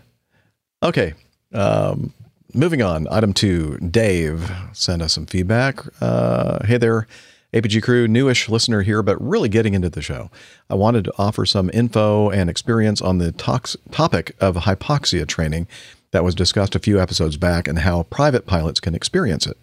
Okay. 0.81 1.13
Um, 1.53 2.11
moving 2.53 2.81
on. 2.81 3.07
Item 3.11 3.33
two. 3.33 3.77
Dave 3.77 4.51
sent 4.73 5.01
us 5.03 5.13
some 5.13 5.25
feedback. 5.27 5.79
Uh, 6.01 6.65
hey 6.65 6.77
there, 6.77 7.07
APG 7.53 7.83
crew, 7.83 8.07
newish 8.07 8.49
listener 8.49 8.81
here, 8.81 9.03
but 9.03 9.21
really 9.21 9.47
getting 9.49 9.73
into 9.73 9.89
the 9.89 10.01
show. 10.01 10.29
I 10.69 10.75
wanted 10.75 11.05
to 11.05 11.13
offer 11.17 11.45
some 11.45 11.69
info 11.73 12.29
and 12.29 12.49
experience 12.49 13.01
on 13.01 13.19
the 13.19 13.31
tox- 13.31 13.77
topic 13.91 14.35
of 14.41 14.55
hypoxia 14.55 15.27
training 15.27 15.67
that 16.11 16.23
was 16.23 16.35
discussed 16.35 16.75
a 16.75 16.79
few 16.79 16.99
episodes 16.99 17.37
back 17.37 17.67
and 17.67 17.79
how 17.79 18.03
private 18.03 18.45
pilots 18.45 18.79
can 18.79 18.95
experience 18.95 19.45
it. 19.47 19.57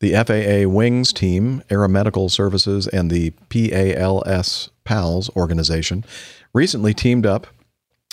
The 0.00 0.12
FAA 0.12 0.68
Wings 0.68 1.12
team, 1.12 1.62
Aeromedical 1.70 2.30
Services, 2.30 2.86
and 2.86 3.10
the 3.10 3.30
PALS 3.48 4.70
PALS 4.84 5.30
organization 5.36 6.04
recently 6.54 6.94
teamed 6.94 7.26
up, 7.26 7.48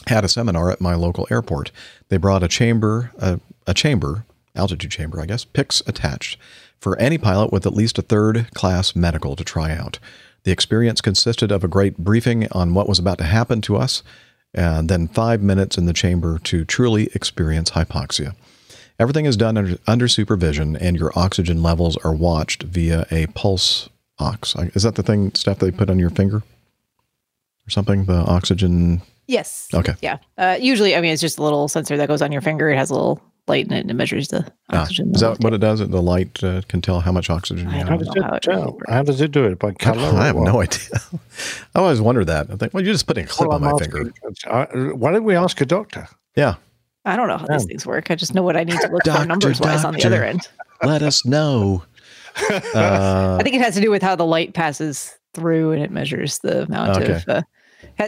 had 0.08 0.26
a 0.26 0.30
seminar 0.30 0.72
at 0.72 0.82
my 0.82 0.96
local 0.96 1.28
airport. 1.32 1.72
They 2.10 2.18
brought 2.18 2.44
a 2.44 2.48
chamber, 2.48 3.12
a, 3.18 3.40
a 3.66 3.74
chamber, 3.74 4.26
altitude 4.56 4.92
chamber, 4.92 5.20
I 5.22 5.26
guess, 5.26 5.46
PICs 5.46 5.88
attached 5.88 6.38
for 6.80 6.98
any 7.00 7.18
pilot 7.18 7.52
with 7.52 7.66
at 7.66 7.74
least 7.74 7.98
a 7.98 8.04
third 8.04 8.54
class 8.54 8.96
medical 8.96 9.36
to 9.36 9.44
try 9.44 9.72
out. 9.72 10.00
The 10.44 10.52
experience 10.52 11.02
consisted 11.02 11.52
of 11.52 11.64
a 11.64 11.68
great 11.68 11.98
briefing 11.98 12.48
on 12.52 12.74
what 12.74 12.88
was 12.88 13.00
about 13.00 13.18
to 13.20 13.24
happen 13.24 13.62
to 13.62 13.78
us, 13.78 14.04
and 14.56 14.90
then 14.90 15.08
five 15.08 15.42
minutes 15.42 15.78
in 15.78 15.86
the 15.86 15.94
chamber 15.94 16.40
to 16.40 16.66
truly 16.66 17.10
experience 17.14 17.72
hypoxia. 17.72 18.36
Everything 18.98 19.26
is 19.26 19.36
done 19.36 19.58
under, 19.58 19.78
under 19.86 20.08
supervision, 20.08 20.76
and 20.78 20.98
your 20.98 21.12
oxygen 21.16 21.62
levels 21.62 21.98
are 21.98 22.14
watched 22.14 22.64
via 22.64 23.06
a 23.12 23.28
pulse 23.28 23.90
ox. 24.20 24.56
Is 24.74 24.84
that 24.84 24.96
the 24.96 25.04
thing, 25.04 25.34
Steph, 25.34 25.60
they 25.60 25.72
put 25.72 25.90
on 25.90 26.00
your 26.00 26.10
finger 26.10 26.38
or 26.38 27.70
something? 27.70 28.06
The 28.06 28.14
oxygen. 28.14 29.02
Yes. 29.28 29.68
Okay. 29.74 29.96
Yeah. 30.02 30.20
Uh, 30.38 30.58
usually, 30.60 30.96
I 30.96 31.02
mean, 31.02 31.12
it's 31.12 31.22
just 31.22 31.38
a 31.38 31.44
little 31.44 31.68
sensor 31.68 31.98
that 31.98 32.08
goes 32.08 32.22
on 32.22 32.32
your 32.32 32.42
finger. 32.42 32.70
It 32.70 32.78
has 32.78 32.90
a 32.90 32.94
little 32.94 33.22
light 33.48 33.66
in 33.68 33.74
it 33.74 33.82
and 33.82 33.92
it 33.92 33.94
measures 33.94 34.30
the 34.30 34.46
Ah, 34.72 34.82
oxygen. 34.82 35.12
is 35.14 35.22
level. 35.22 35.36
that 35.36 35.44
what 35.44 35.54
it 35.54 35.60
does? 35.60 35.80
The 35.80 36.02
light 36.02 36.44
uh, 36.44 36.62
can 36.68 36.82
tell 36.82 37.00
how 37.02 37.12
much 37.12 37.30
oxygen 37.30 37.66
you 37.70 37.76
I 37.76 37.78
have. 37.80 37.90
How 37.90 37.98
does 37.98 38.08
know 38.16 38.22
how 38.24 38.34
it 38.34 38.36
it 38.38 38.42
tell? 38.44 38.80
How 38.88 39.04
does 39.04 39.22
it 39.22 39.32
do 39.32 39.44
it? 39.46 39.60
By 39.60 39.72
color? 39.74 40.18
I 40.18 40.26
have 40.26 40.36
no 40.36 40.62
idea. 40.62 40.80
I 41.76 41.80
always 41.80 42.02
wondered 42.02 42.26
that. 42.26 42.50
I 42.52 42.56
think, 42.56 42.74
well, 42.74 42.84
you're 42.84 42.94
just 42.94 43.06
putting 43.08 43.26
a 43.26 43.28
clip 43.28 43.50
Well, 43.50 43.58
on 43.58 43.62
my 43.64 43.72
I'm 43.72 43.78
finger. 43.80 44.12
asking- 44.30 44.52
uh, 44.92 44.96
why 44.96 45.12
don't 45.12 45.24
we 45.26 45.36
ask 45.36 45.60
a 45.62 45.66
doctor? 45.66 46.08
Yeah. 46.36 46.56
I 47.06 47.16
don't 47.16 47.28
know 47.28 47.38
how 47.38 47.46
these 47.46 47.66
things 47.66 47.86
work. 47.86 48.10
I 48.10 48.16
just 48.16 48.34
know 48.34 48.42
what 48.42 48.58
I 48.58 48.64
need 48.64 48.80
to 48.80 48.88
look 48.92 49.04
Doctor, 49.04 49.22
for 49.22 49.28
numbers 49.28 49.60
wise 49.60 49.86
on 49.86 49.94
the 49.94 50.04
other 50.06 50.24
end. 50.24 50.48
Let 50.84 51.04
us 51.04 51.24
know. 51.24 51.84
Uh, 52.50 53.38
I 53.40 53.44
think 53.44 53.56
it 53.56 53.62
has 53.62 53.76
to 53.76 53.82
do 53.82 53.92
with 53.92 54.02
how 54.02 54.16
the 54.16 54.26
light 54.26 54.56
passes 54.56 55.14
through 55.36 55.72
and 55.74 55.84
it 55.84 55.92
measures 55.92 56.40
the 56.40 56.64
amount 56.64 56.98
Okay. 56.98 57.14
of 57.14 57.30
uh, 57.30 57.42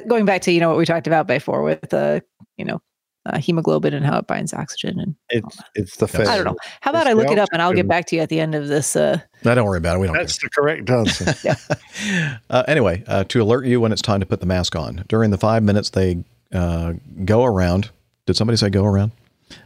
going 0.07 0.25
back 0.25 0.41
to 0.43 0.51
you 0.51 0.59
know 0.59 0.69
what 0.69 0.77
we 0.79 0.85
talked 0.85 1.05
about 1.07 1.27
before 1.27 1.61
with 1.61 1.93
uh, 1.93 2.19
you 2.57 2.65
know 2.65 2.81
uh, 3.27 3.37
hemoglobin 3.39 3.93
and 3.93 4.05
how 4.05 4.17
it 4.17 4.27
binds 4.27 4.53
oxygen 4.53 4.99
and 4.99 5.15
It's 5.29 5.59
it's 5.75 5.97
the 5.97 6.07
Yes. 6.07 6.27
I 6.27 6.35
don't 6.35 6.45
know. 6.45 6.55
How 6.81 6.91
about 6.91 7.07
It's 7.07 7.11
I 7.11 7.13
look 7.13 7.31
it 7.31 7.37
up 7.37 7.49
and 7.51 7.61
I'll 7.61 7.73
get 7.73 7.87
back 7.87 8.05
to 8.07 8.15
you 8.15 8.21
at 8.21 8.29
the 8.29 8.39
end 8.39 8.55
of 8.55 8.67
this. 8.67 8.95
Uh, 8.95 9.19
no, 9.43 9.53
don't 9.55 9.65
worry 9.65 9.77
about 9.77 9.97
it. 9.97 9.99
We 9.99 10.07
don't 10.07 10.15
care. 10.15 10.23
That's 10.23 10.37
the 10.39 10.49
correct 10.49 10.89
answer. 10.89 12.39
uh, 12.49 12.63
anyway, 12.67 13.03
uh, 13.07 13.23
to 13.25 13.41
alert 13.41 13.65
you 13.65 13.81
when 13.81 13.91
it's 13.91 14.01
time 14.01 14.19
to 14.19 14.25
put 14.25 14.39
the 14.39 14.45
mask 14.45 14.75
on. 14.75 15.03
During 15.07 15.31
the 15.31 15.37
five 15.37 15.63
minutes 15.63 15.89
they 15.89 16.23
uh, 16.53 16.93
go 17.25 17.43
around. 17.43 17.89
Did 18.25 18.35
somebody 18.35 18.57
say 18.57 18.69
go 18.69 18.85
around? 18.85 19.11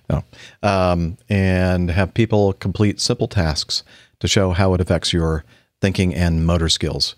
No. 0.10 0.24
Um, 0.62 1.18
and 1.30 1.90
have 1.90 2.14
people 2.14 2.54
complete 2.54 3.00
simple 3.00 3.28
tasks 3.28 3.84
to 4.20 4.28
show 4.28 4.52
how 4.52 4.74
it 4.74 4.82
affects 4.82 5.14
your 5.14 5.44
thinking 5.82 6.14
and 6.14 6.46
motor 6.46 6.70
skills. 6.70 7.16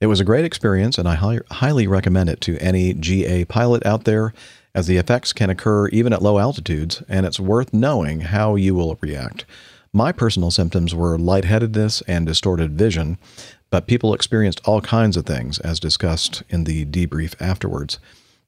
It 0.00 0.06
was 0.06 0.18
a 0.18 0.24
great 0.24 0.44
experience, 0.44 0.98
and 0.98 1.08
I 1.08 1.14
hi- 1.14 1.40
highly 1.50 1.86
recommend 1.86 2.28
it 2.28 2.40
to 2.42 2.58
any 2.58 2.92
GA 2.92 3.44
pilot 3.44 3.86
out 3.86 4.02
there, 4.04 4.34
as 4.74 4.86
the 4.86 4.96
effects 4.96 5.32
can 5.32 5.50
occur 5.50 5.88
even 5.88 6.12
at 6.12 6.22
low 6.22 6.38
altitudes, 6.38 7.02
and 7.08 7.26
it's 7.26 7.40
worth 7.40 7.72
knowing 7.72 8.20
how 8.20 8.54
you 8.54 8.74
will 8.74 8.98
react. 9.00 9.44
My 9.92 10.12
personal 10.12 10.50
symptoms 10.50 10.94
were 10.94 11.18
lightheadedness 11.18 12.02
and 12.06 12.26
distorted 12.26 12.78
vision, 12.78 13.18
but 13.68 13.86
people 13.86 14.14
experienced 14.14 14.60
all 14.64 14.80
kinds 14.80 15.16
of 15.16 15.26
things, 15.26 15.58
as 15.58 15.78
discussed 15.78 16.42
in 16.48 16.64
the 16.64 16.86
debrief 16.86 17.34
afterwards. 17.40 17.98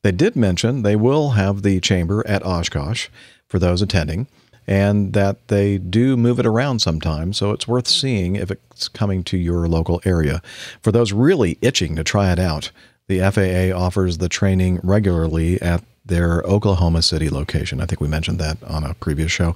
They 0.02 0.12
did 0.12 0.36
mention 0.36 0.82
they 0.82 0.96
will 0.96 1.30
have 1.30 1.62
the 1.62 1.80
chamber 1.80 2.26
at 2.26 2.44
Oshkosh 2.44 3.08
for 3.46 3.58
those 3.58 3.82
attending, 3.82 4.26
and 4.66 5.12
that 5.12 5.48
they 5.48 5.76
do 5.76 6.16
move 6.16 6.38
it 6.38 6.46
around 6.46 6.80
sometimes, 6.80 7.36
so 7.36 7.50
it's 7.52 7.68
worth 7.68 7.86
seeing 7.86 8.36
if 8.36 8.50
it's 8.50 8.88
coming 8.88 9.22
to 9.24 9.36
your 9.36 9.68
local 9.68 10.00
area. 10.04 10.40
For 10.80 10.92
those 10.92 11.12
really 11.12 11.58
itching 11.60 11.96
to 11.96 12.04
try 12.04 12.32
it 12.32 12.38
out, 12.38 12.70
the 13.06 13.20
FAA 13.20 13.78
offers 13.78 14.16
the 14.16 14.30
training 14.30 14.80
regularly 14.82 15.60
at 15.60 15.84
their 16.04 16.42
Oklahoma 16.42 17.02
City 17.02 17.30
location. 17.30 17.80
I 17.80 17.86
think 17.86 18.00
we 18.00 18.08
mentioned 18.08 18.38
that 18.38 18.62
on 18.64 18.84
a 18.84 18.94
previous 18.94 19.32
show, 19.32 19.54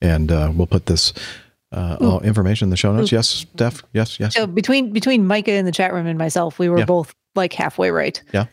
and 0.00 0.30
uh, 0.32 0.50
we'll 0.54 0.66
put 0.66 0.86
this 0.86 1.12
uh, 1.72 1.96
all 2.00 2.20
information 2.20 2.66
in 2.66 2.70
the 2.70 2.76
show 2.76 2.92
notes. 2.94 3.10
Yes, 3.12 3.28
Steph. 3.28 3.82
Yes, 3.92 4.18
yes. 4.20 4.34
so 4.34 4.46
between 4.46 4.92
between 4.92 5.26
Micah 5.26 5.52
in 5.52 5.64
the 5.64 5.72
chat 5.72 5.92
room 5.92 6.06
and 6.06 6.18
myself, 6.18 6.58
we 6.58 6.68
were 6.68 6.78
Yeah. 6.78 6.84
both 6.84 7.14
like 7.34 7.52
halfway 7.52 7.90
right. 7.90 8.22
Yeah. 8.32 8.46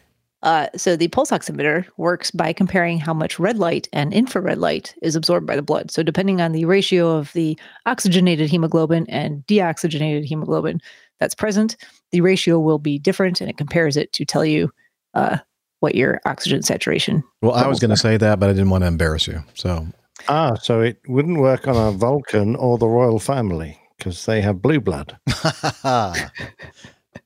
Uh, 0.44 0.66
so 0.76 0.96
the 0.96 1.08
pulse 1.10 1.30
oximeter 1.30 1.86
works 1.98 2.32
by 2.32 2.52
comparing 2.52 2.98
how 2.98 3.14
much 3.14 3.38
red 3.38 3.60
light 3.60 3.88
and 3.94 4.12
infrared 4.12 4.58
light 4.58 4.96
is 5.04 5.16
absorbed 5.16 5.46
by 5.46 5.56
the 5.56 5.62
blood. 5.62 5.92
So 5.92 6.02
depending 6.02 6.42
on 6.42 6.52
the 6.52 6.66
ratio 6.66 7.16
of 7.16 7.32
the 7.34 7.60
oxygenated 7.86 8.50
hemoglobin 8.50 9.06
and 9.08 9.46
deoxygenated 9.46 10.26
hemoglobin 10.26 10.82
that's 11.20 11.36
present, 11.36 11.76
the 12.12 12.22
ratio 12.22 12.58
will 12.60 12.80
be 12.80 12.98
different, 12.98 13.40
and 13.40 13.52
it 13.52 13.58
compares 13.58 13.96
it 13.96 14.12
to 14.14 14.26
tell 14.26 14.44
you 14.44 14.72
uh, 15.14 15.38
what 15.82 15.96
your 15.96 16.22
oxygen 16.26 16.62
saturation. 16.64 17.24
Well, 17.42 17.54
I 17.54 17.68
was 17.68 17.80
going 17.80 17.90
to 17.90 17.98
say 17.98 18.16
that, 18.18 18.40
but 18.40 18.50
I 18.50 18.54
didn't 18.54 18.70
want 18.70 18.84
to 18.84 18.88
embarrass 18.88 19.28
you. 19.28 19.44
So 19.56 19.88
ah, 20.30 20.56
so 20.56 20.82
it 20.82 21.02
wouldn't 21.08 21.40
work 21.40 21.68
on 21.68 21.76
a 21.76 21.92
Vulcan 21.92 22.56
or 22.56 22.78
the 22.78 22.88
royal 22.88 23.20
family 23.20 23.80
because 23.98 24.26
they 24.26 24.42
have 24.42 24.62
blue 24.62 24.80
blood. 24.80 25.18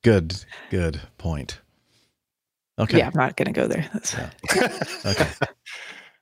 good, 0.01 0.35
good 0.69 1.01
point. 1.17 1.59
Okay. 2.79 2.97
Yeah, 2.97 3.07
I'm 3.07 3.13
not 3.15 3.37
going 3.37 3.53
to 3.53 3.53
go 3.53 3.67
there. 3.67 3.89
That's, 3.93 4.15
Okay. 5.05 5.31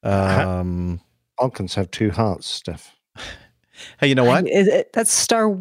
Um, 0.04 1.00
Vulcans 1.40 1.76
have 1.76 1.90
two 1.90 2.12
hearts, 2.12 2.46
Steph. 2.46 2.94
hey, 4.02 4.08
you 4.08 4.16
know 4.16 4.26
what? 4.26 4.46
Is 4.50 4.68
it, 4.68 4.92
that's 4.92 5.14
Star 5.14 5.58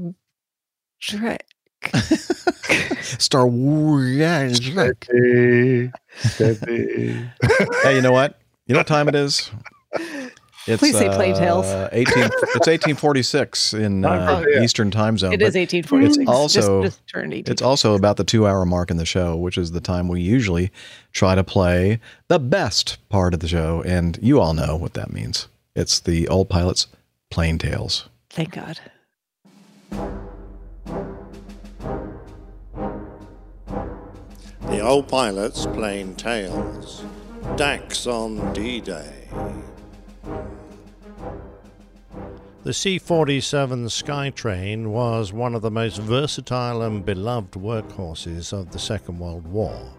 Trek. 1.00 1.46
Star 3.18 3.46
Wars. 3.46 4.56
Steady, 4.56 5.90
steady. 6.16 7.28
hey, 7.82 7.94
you 7.96 8.00
know 8.02 8.12
what? 8.12 8.38
You 8.66 8.74
know 8.74 8.80
what 8.80 8.86
time 8.86 9.08
it 9.08 9.14
is? 9.14 9.50
It's, 10.68 10.78
Please 10.78 10.96
say 10.96 11.08
Plain 11.08 11.34
Tales. 11.34 11.66
uh, 11.66 11.88
18, 11.90 12.22
it's 12.22 12.32
1846 12.68 13.74
in 13.74 14.04
uh, 14.04 14.42
Oh, 14.44 14.48
yeah. 14.48 14.62
Eastern 14.62 14.92
time 14.92 15.18
zone. 15.18 15.32
It 15.32 15.40
but 15.40 15.48
is 15.48 15.56
1846. 15.56 16.18
It's 16.18 16.30
also 16.30 16.82
just, 16.84 17.04
just 17.04 17.48
It's 17.48 17.62
also 17.62 17.96
about 17.96 18.16
the 18.16 18.22
two 18.22 18.46
hour 18.46 18.64
mark 18.64 18.90
in 18.90 18.96
the 18.96 19.04
show, 19.04 19.36
which 19.36 19.58
is 19.58 19.72
the 19.72 19.80
time 19.80 20.06
we 20.06 20.20
usually 20.20 20.70
try 21.12 21.34
to 21.34 21.42
play 21.42 21.98
the 22.28 22.38
best 22.38 22.98
part 23.08 23.34
of 23.34 23.40
the 23.40 23.48
show. 23.48 23.82
And 23.84 24.16
you 24.22 24.40
all 24.40 24.54
know 24.54 24.76
what 24.76 24.94
that 24.94 25.12
means. 25.12 25.48
It's 25.74 25.98
the 25.98 26.28
old 26.28 26.48
pilot's 26.48 26.86
plain 27.28 27.58
tales. 27.58 28.08
Thank 28.30 28.52
God. 28.52 28.78
The 34.66 34.80
old 34.80 35.08
pilots 35.08 35.66
plain 35.66 36.14
tales. 36.14 37.04
Daks 37.56 38.06
on 38.06 38.52
D 38.52 38.80
Day. 38.80 39.28
The 42.62 42.72
C 42.72 42.98
47 42.98 43.86
Skytrain 43.86 44.86
was 44.86 45.32
one 45.32 45.56
of 45.56 45.62
the 45.62 45.70
most 45.70 45.98
versatile 45.98 46.82
and 46.82 47.04
beloved 47.04 47.54
workhorses 47.54 48.52
of 48.52 48.70
the 48.70 48.78
Second 48.78 49.18
World 49.18 49.48
War. 49.48 49.92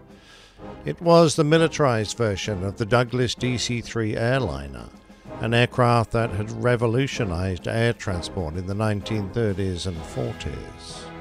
It 0.86 1.00
was 1.02 1.36
the 1.36 1.44
militarized 1.44 2.16
version 2.16 2.64
of 2.64 2.78
the 2.78 2.86
Douglas 2.86 3.34
DC 3.34 3.84
3 3.84 4.16
airliner, 4.16 4.88
an 5.40 5.52
aircraft 5.52 6.12
that 6.12 6.30
had 6.30 6.50
revolutionized 6.50 7.68
air 7.68 7.92
transport 7.92 8.56
in 8.56 8.66
the 8.66 8.74
1930s 8.74 9.86
and 9.86 9.96
40s. 9.96 11.13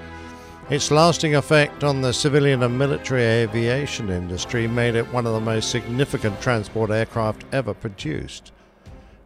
Its 0.69 0.91
lasting 0.91 1.35
effect 1.35 1.83
on 1.83 2.01
the 2.01 2.13
civilian 2.13 2.63
and 2.63 2.77
military 2.79 3.23
aviation 3.23 4.09
industry 4.09 4.65
made 4.65 4.95
it 4.95 5.11
one 5.13 5.27
of 5.27 5.33
the 5.33 5.39
most 5.41 5.69
significant 5.69 6.39
transport 6.39 6.89
aircraft 6.89 7.43
ever 7.51 7.73
produced. 7.73 8.53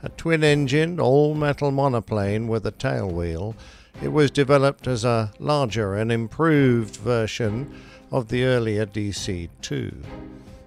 A 0.02 0.10
twin 0.10 0.44
engined, 0.44 1.00
all 1.00 1.36
metal 1.36 1.70
monoplane 1.70 2.48
with 2.48 2.66
a 2.66 2.72
tailwheel, 2.72 3.54
it 4.02 4.08
was 4.10 4.32
developed 4.32 4.88
as 4.88 5.06
a 5.06 5.32
larger 5.38 5.96
and 5.96 6.12
improved 6.12 6.96
version 6.96 7.72
of 8.12 8.30
the 8.30 8.44
earlier 8.44 8.88
DC 8.88 9.48
2. 9.62 9.96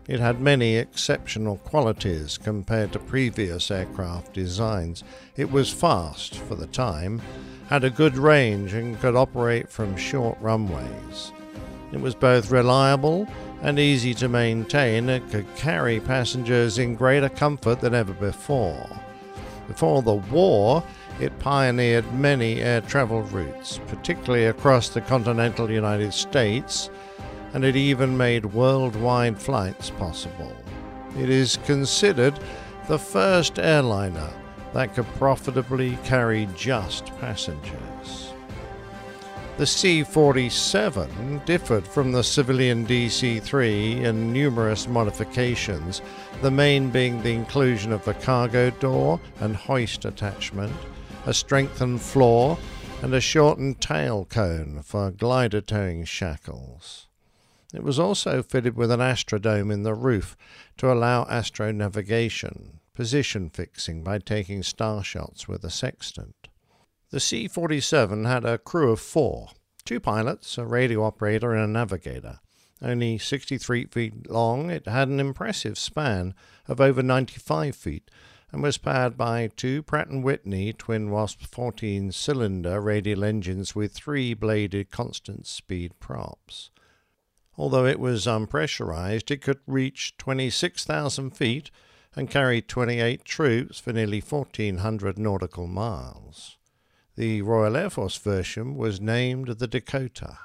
It 0.06 0.20
had 0.20 0.40
many 0.40 0.76
exceptional 0.76 1.56
qualities 1.58 2.38
compared 2.38 2.92
to 2.92 2.98
previous 2.98 3.70
aircraft 3.70 4.34
designs. 4.34 5.02
It 5.36 5.50
was 5.50 5.72
fast 5.72 6.36
for 6.36 6.54
the 6.54 6.66
time, 6.66 7.22
had 7.70 7.84
a 7.84 7.90
good 7.90 8.18
range, 8.18 8.74
and 8.74 9.00
could 9.00 9.16
operate 9.16 9.70
from 9.70 9.96
short 9.96 10.36
runways. 10.40 11.32
It 11.92 12.00
was 12.00 12.14
both 12.16 12.50
reliable 12.50 13.26
and 13.62 13.78
easy 13.78 14.12
to 14.14 14.28
maintain 14.28 15.08
and 15.08 15.30
could 15.30 15.46
carry 15.54 16.00
passengers 16.00 16.78
in 16.78 16.96
greater 16.96 17.28
comfort 17.28 17.80
than 17.80 17.94
ever 17.94 18.12
before. 18.12 18.88
Before 19.68 20.02
the 20.02 20.14
war, 20.14 20.82
It 21.20 21.38
pioneered 21.38 22.14
many 22.14 22.62
air 22.62 22.80
travel 22.80 23.20
routes, 23.24 23.78
particularly 23.88 24.46
across 24.46 24.88
the 24.88 25.02
continental 25.02 25.70
United 25.70 26.14
States, 26.14 26.88
and 27.52 27.62
it 27.62 27.76
even 27.76 28.16
made 28.16 28.46
worldwide 28.46 29.38
flights 29.38 29.90
possible. 29.90 30.56
It 31.18 31.28
is 31.28 31.58
considered 31.66 32.40
the 32.88 32.98
first 32.98 33.58
airliner 33.58 34.30
that 34.72 34.94
could 34.94 35.06
profitably 35.14 35.98
carry 36.04 36.48
just 36.54 37.06
passengers. 37.18 38.32
The 39.56 39.66
C 39.66 40.02
47 40.02 41.42
differed 41.44 41.86
from 41.86 42.12
the 42.12 42.24
civilian 42.24 42.86
DC 42.86 43.42
3 43.42 44.04
in 44.04 44.32
numerous 44.32 44.88
modifications, 44.88 46.00
the 46.40 46.50
main 46.50 46.88
being 46.88 47.22
the 47.22 47.34
inclusion 47.34 47.92
of 47.92 48.08
a 48.08 48.14
cargo 48.14 48.70
door 48.70 49.20
and 49.40 49.54
hoist 49.54 50.06
attachment, 50.06 50.72
a 51.26 51.34
strengthened 51.34 52.00
floor, 52.00 52.56
and 53.02 53.12
a 53.12 53.20
shortened 53.20 53.80
tail 53.80 54.24
cone 54.24 54.80
for 54.82 55.10
glider 55.10 55.60
towing 55.60 56.04
shackles. 56.04 57.06
It 57.74 57.82
was 57.82 57.98
also 57.98 58.42
fitted 58.42 58.76
with 58.76 58.90
an 58.90 59.00
astrodome 59.00 59.70
in 59.70 59.82
the 59.82 59.94
roof 59.94 60.36
to 60.78 60.90
allow 60.90 61.24
astronavigation, 61.24 62.79
position 62.94 63.50
fixing 63.50 64.02
by 64.02 64.18
taking 64.18 64.62
star 64.62 65.02
shots 65.02 65.48
with 65.48 65.64
a 65.64 65.70
sextant. 65.70 66.48
The 67.10 67.20
C 67.20 67.48
47 67.48 68.24
had 68.24 68.44
a 68.44 68.58
crew 68.58 68.92
of 68.92 69.00
four 69.00 69.50
two 69.84 70.00
pilots, 70.00 70.56
a 70.58 70.64
radio 70.64 71.04
operator, 71.04 71.52
and 71.52 71.64
a 71.64 71.66
navigator. 71.66 72.38
Only 72.82 73.18
63 73.18 73.86
feet 73.86 74.30
long, 74.30 74.70
it 74.70 74.86
had 74.86 75.08
an 75.08 75.20
impressive 75.20 75.76
span 75.78 76.34
of 76.68 76.80
over 76.80 77.02
95 77.02 77.74
feet 77.76 78.10
and 78.52 78.62
was 78.62 78.78
powered 78.78 79.16
by 79.16 79.48
two 79.56 79.82
Pratt 79.82 80.08
& 80.08 80.10
Whitney 80.10 80.72
twin 80.72 81.10
Wasp 81.10 81.42
14-cylinder 81.42 82.80
radial 82.80 83.22
engines 83.22 83.74
with 83.74 83.92
three-bladed 83.92 84.90
constant-speed 84.90 85.98
props. 86.00 86.70
Although 87.56 87.86
it 87.86 88.00
was 88.00 88.26
unpressurized, 88.26 89.30
it 89.30 89.42
could 89.42 89.60
reach 89.66 90.16
26,000 90.16 91.30
feet 91.30 91.70
and 92.16 92.30
carried 92.30 92.68
28 92.68 93.24
troops 93.24 93.78
for 93.78 93.92
nearly 93.92 94.20
1,400 94.20 95.18
nautical 95.18 95.66
miles. 95.66 96.56
The 97.16 97.42
Royal 97.42 97.76
Air 97.76 97.90
Force 97.90 98.16
version 98.16 98.76
was 98.76 99.00
named 99.00 99.48
the 99.48 99.66
Dakota. 99.66 100.38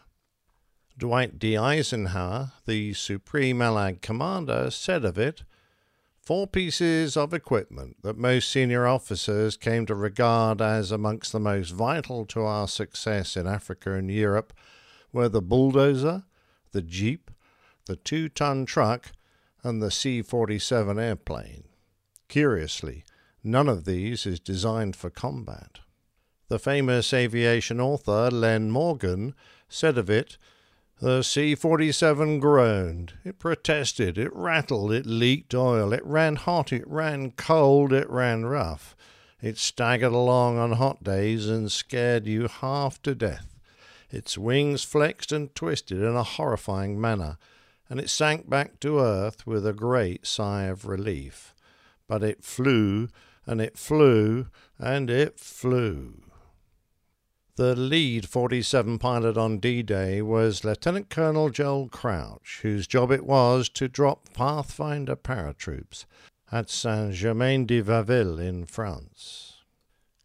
Dwight 0.98 1.40
D. 1.40 1.58
Eisenhower, 1.58 2.54
the 2.66 2.94
Supreme 2.94 3.62
Allied 3.62 4.02
Commander, 4.02 4.72
said 4.72 5.04
of 5.04 5.18
it, 5.18 5.44
Four 6.26 6.48
pieces 6.48 7.16
of 7.16 7.36
equipment 7.36 7.98
that 8.02 8.18
most 8.18 8.50
senior 8.50 8.88
officers 8.88 9.58
came 9.58 9.86
to 9.86 9.94
regard 9.94 10.60
as 10.60 10.92
amongst 10.92 11.32
the 11.32 11.40
most 11.40 11.70
vital 11.70 12.26
to 12.26 12.42
our 12.42 12.68
success 12.68 13.38
in 13.38 13.46
Africa 13.46 13.94
and 13.94 14.10
Europe 14.10 14.52
were 15.14 15.30
the 15.30 15.42
bulldozer, 15.42 16.24
the 16.72 16.82
Jeep, 16.82 17.30
the 17.86 17.96
two 17.96 18.28
ton 18.28 18.66
truck, 18.66 19.12
and 19.66 19.82
the 19.82 19.90
C 19.90 20.22
47 20.22 21.00
airplane. 21.00 21.64
Curiously, 22.30 23.04
none 23.44 23.68
of 23.68 23.86
these 23.86 24.28
is 24.28 24.40
designed 24.40 24.96
for 24.96 25.10
combat. 25.10 25.80
The 26.50 26.60
famous 26.60 27.12
aviation 27.12 27.82
author 27.82 28.30
Len 28.30 28.70
Morgan 28.70 29.34
said 29.68 29.98
of 29.98 30.08
it, 30.08 30.38
the 31.02 31.24
C 31.24 31.56
47 31.56 32.40
groaned, 32.40 33.14
it 33.26 33.40
protested, 33.40 34.20
it 34.20 34.34
rattled, 34.36 34.92
it 34.92 35.08
leaked 35.08 35.56
oil, 35.56 35.94
it 35.94 36.06
ran 36.06 36.36
hot, 36.36 36.72
it 36.72 36.88
ran 36.88 37.32
cold, 37.32 37.92
it 37.92 38.08
ran 38.08 38.46
rough. 38.46 38.96
It 39.42 39.58
staggered 39.58 40.14
along 40.14 40.60
on 40.60 40.74
hot 40.74 41.04
days 41.04 41.50
and 41.50 41.72
scared 41.72 42.28
you 42.28 42.48
half 42.48 43.02
to 43.02 43.16
death. 43.16 43.56
Its 44.12 44.38
wings 44.38 44.84
flexed 44.84 45.32
and 45.32 45.54
twisted 45.56 46.04
in 46.04 46.16
a 46.16 46.24
horrifying 46.24 47.02
manner, 47.02 47.40
and 47.90 48.00
it 48.00 48.10
sank 48.10 48.50
back 48.50 48.80
to 48.80 49.00
earth 49.00 49.46
with 49.46 49.66
a 49.66 49.74
great 49.74 50.26
sigh 50.26 50.64
of 50.64 50.86
relief. 50.86 51.54
But 52.08 52.24
it 52.24 52.44
flew, 52.44 53.10
and 53.46 53.62
it 53.62 53.78
flew, 53.78 54.48
and 54.80 55.10
it 55.10 55.40
flew. 55.40 56.22
The 57.58 57.76
lead 57.76 58.28
47 58.28 59.00
pilot 59.00 59.38
on 59.38 59.60
D 59.60 59.82
Day 59.82 60.22
was 60.22 60.66
Lieutenant 60.66 61.10
Colonel 61.10 61.50
Joel 61.50 61.88
Crouch, 61.88 62.60
whose 62.64 62.86
job 62.86 63.12
it 63.12 63.26
was 63.26 63.70
to 63.70 63.88
drop 63.88 64.34
Pathfinder 64.34 65.16
paratroops 65.16 66.06
at 66.52 66.70
Saint 66.70 67.14
Germain 67.14 67.66
de 67.66 67.82
Varreville 67.82 68.40
in 68.40 68.66
France. 68.66 69.54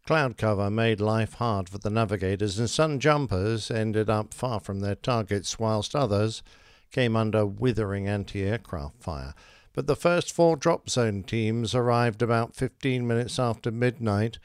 Cloud 0.05 0.35
cover 0.35 0.69
made 0.69 0.99
life 0.99 1.35
hard 1.35 1.69
for 1.69 1.77
the 1.77 1.89
navigators, 1.89 2.59
and 2.59 2.69
some 2.69 2.99
jumpers 2.99 3.71
ended 3.71 4.09
up 4.09 4.33
far 4.33 4.59
from 4.59 4.81
their 4.81 4.95
targets, 4.95 5.57
whilst 5.57 5.95
others 5.95 6.43
came 6.91 7.15
under 7.15 7.45
withering 7.45 8.07
anti 8.07 8.43
aircraft 8.43 9.01
fire. 9.01 9.33
But 9.73 9.87
the 9.87 9.95
first 9.95 10.33
four 10.33 10.55
drop 10.55 10.89
zone 10.89 11.23
teams 11.23 11.73
arrived 11.73 12.21
about 12.21 12.55
15 12.55 13.07
minutes 13.07 13.39
after 13.39 13.71
midnight 13.71 14.37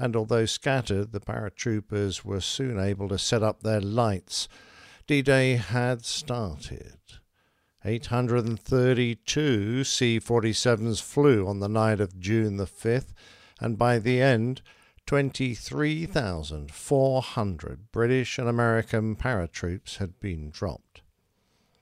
and 0.00 0.16
although 0.16 0.46
scattered, 0.46 1.12
the 1.12 1.20
paratroopers 1.20 2.24
were 2.24 2.40
soon 2.40 2.80
able 2.80 3.10
to 3.10 3.18
set 3.18 3.42
up 3.42 3.62
their 3.62 3.82
lights. 3.82 4.48
D 5.06 5.20
Day 5.20 5.56
had 5.56 6.06
started. 6.06 6.96
832 7.84 9.84
C 9.84 10.18
47s 10.18 11.02
flew 11.02 11.46
on 11.46 11.60
the 11.60 11.68
night 11.68 12.00
of 12.00 12.18
June 12.18 12.56
the 12.56 12.66
5th, 12.66 13.12
and 13.60 13.76
by 13.76 13.98
the 13.98 14.22
end, 14.22 14.62
23,400 15.06 17.92
British 17.92 18.38
and 18.38 18.48
American 18.48 19.16
paratroops 19.16 19.98
had 19.98 20.18
been 20.18 20.48
dropped. 20.48 21.02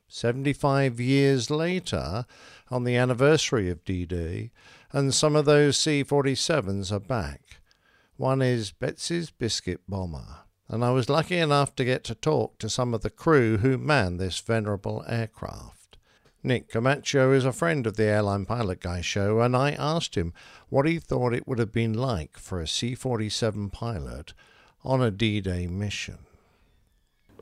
75 0.09 0.99
years 0.99 1.51
later, 1.51 2.25
on 2.71 2.85
the 2.85 2.97
anniversary 2.97 3.71
of 3.71 3.85
D 3.85 4.05
Day, 4.05 4.51
and 4.93 5.15
some 5.15 5.37
of 5.37 5.45
those 5.45 5.77
C 5.77 6.03
47s 6.03 6.91
are 6.91 6.99
back. 6.99 7.61
One 8.17 8.43
is 8.43 8.73
Betsy's 8.73 9.31
Biscuit 9.31 9.81
Bomber, 9.87 10.41
and 10.69 10.85
I 10.85 10.91
was 10.91 11.09
lucky 11.09 11.39
enough 11.39 11.77
to 11.77 11.85
get 11.85 12.05
to 12.05 12.15
talk 12.15 12.59
to 12.59 12.69
some 12.69 12.95
of 12.95 13.03
the 13.03 13.11
crew 13.11 13.59
who 13.59 13.79
manned 13.79 14.19
this 14.19 14.41
venerable 14.41 15.05
aircraft. 15.07 15.99
Nick 16.43 16.69
Camacho 16.69 17.33
is 17.33 17.45
a 17.45 17.53
friend 17.53 17.87
of 17.87 17.97
the 17.97 18.05
Airline 18.05 18.47
Pilot 18.47 18.81
Guy 18.81 19.01
show, 19.01 19.41
and 19.41 19.57
I 19.57 19.73
asked 19.73 20.15
him 20.15 20.33
what 20.69 20.87
he 20.87 20.99
thought 20.99 21.35
it 21.35 21.47
would 21.49 21.59
have 21.59 21.73
been 21.73 21.95
like 21.95 22.39
for 22.39 22.61
a 22.61 22.69
C 22.69 22.95
47 22.95 23.71
pilot 23.71 24.33
on 24.85 25.03
a 25.03 25.11
D 25.11 25.41
Day 25.41 25.67
mission. 25.67 26.19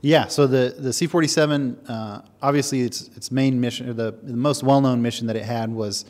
Yeah, 0.01 0.27
so 0.27 0.45
the, 0.45 0.75
the 0.77 0.93
C 0.93 1.07
47, 1.07 1.77
uh, 1.87 2.21
obviously, 2.41 2.81
its, 2.81 3.07
its 3.15 3.31
main 3.31 3.59
mission, 3.59 3.89
or 3.89 3.93
the, 3.93 4.11
the 4.21 4.35
most 4.35 4.61
well 4.61 4.79
known 4.79 5.01
mission 5.01 5.25
that 5.27 5.35
it 5.35 5.43
had 5.43 5.71
was 5.71 6.05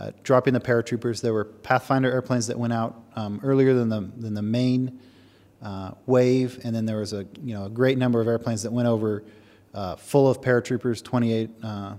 uh, 0.00 0.10
dropping 0.24 0.54
the 0.54 0.60
paratroopers. 0.60 1.20
There 1.20 1.32
were 1.32 1.44
Pathfinder 1.44 2.10
airplanes 2.10 2.46
that 2.48 2.58
went 2.58 2.72
out 2.72 3.00
um, 3.14 3.38
earlier 3.44 3.74
than 3.74 3.88
the 3.88 4.10
than 4.16 4.34
the 4.34 4.42
main 4.42 4.98
uh, 5.62 5.92
wave, 6.06 6.58
and 6.64 6.74
then 6.74 6.86
there 6.86 6.98
was 6.98 7.12
a 7.12 7.26
you 7.44 7.54
know 7.54 7.66
a 7.66 7.68
great 7.68 7.98
number 7.98 8.20
of 8.20 8.26
airplanes 8.26 8.62
that 8.62 8.72
went 8.72 8.88
over 8.88 9.22
uh, 9.74 9.96
full 9.96 10.28
of 10.28 10.40
paratroopers, 10.40 11.02
28, 11.04 11.50
uh, 11.62 11.94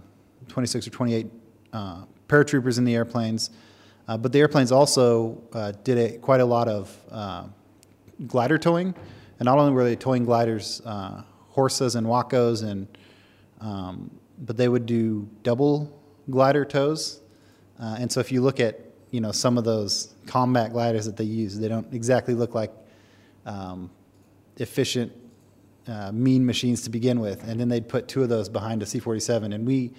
26 0.49 0.87
or 0.87 0.89
28 0.89 1.27
uh, 1.71 2.03
paratroopers 2.27 2.77
in 2.77 2.83
the 2.83 2.95
airplanes. 2.95 3.51
But 4.07 4.33
the 4.33 4.39
airplanes 4.39 4.73
also 4.73 5.41
did 5.85 5.97
a, 5.97 6.17
quite 6.17 6.41
a 6.41 6.45
lot 6.45 6.67
of 6.67 7.53
glider 8.27 8.57
towing, 8.57 8.93
and 9.41 9.47
not 9.47 9.57
only 9.57 9.73
were 9.73 9.83
they 9.83 9.97
towing 9.97 10.23
gliders, 10.23 10.81
Horsas 10.85 11.95
and 11.95 12.07
Wacos, 12.07 12.63
and 12.63 12.87
um, 13.59 14.09
but 14.37 14.55
they 14.55 14.69
would 14.69 14.85
do 14.85 15.27
double 15.43 15.99
glider 16.29 16.63
tows 16.63 17.21
uh, 17.81 17.95
and 17.97 18.11
so 18.11 18.19
if 18.19 18.31
you 18.31 18.41
look 18.41 18.59
at 18.59 18.79
you 19.09 19.19
know 19.19 19.31
some 19.31 19.57
of 19.57 19.63
those 19.63 20.13
combat 20.27 20.71
gliders 20.71 21.05
that 21.05 21.17
they 21.17 21.23
use, 21.23 21.57
they 21.57 21.67
don't 21.67 21.91
exactly 21.93 22.35
look 22.35 22.53
like 22.53 22.71
um, 23.45 23.89
efficient, 24.57 25.11
uh, 25.87 26.11
mean 26.11 26.45
machines 26.45 26.83
to 26.83 26.89
begin 26.91 27.19
with. 27.19 27.43
And 27.43 27.59
then 27.59 27.67
they'd 27.67 27.89
put 27.89 28.07
two 28.07 28.21
of 28.21 28.29
those 28.29 28.47
behind 28.47 28.83
a 28.83 28.85
C-47. 28.85 29.55
And 29.55 29.65
we, 29.65 29.93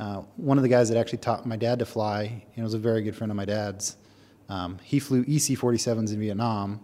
uh, 0.00 0.22
one 0.36 0.58
of 0.58 0.62
the 0.62 0.68
guys 0.68 0.88
that 0.88 0.98
actually 0.98 1.18
taught 1.18 1.46
my 1.46 1.56
dad 1.56 1.78
to 1.78 1.86
fly, 1.86 2.44
and 2.56 2.64
was 2.64 2.74
a 2.74 2.78
very 2.78 3.02
good 3.02 3.14
friend 3.14 3.30
of 3.30 3.36
my 3.36 3.44
dad's. 3.44 3.96
Um, 4.48 4.78
he 4.82 4.98
flew 4.98 5.20
EC-47s 5.20 6.12
in 6.12 6.18
Vietnam, 6.18 6.80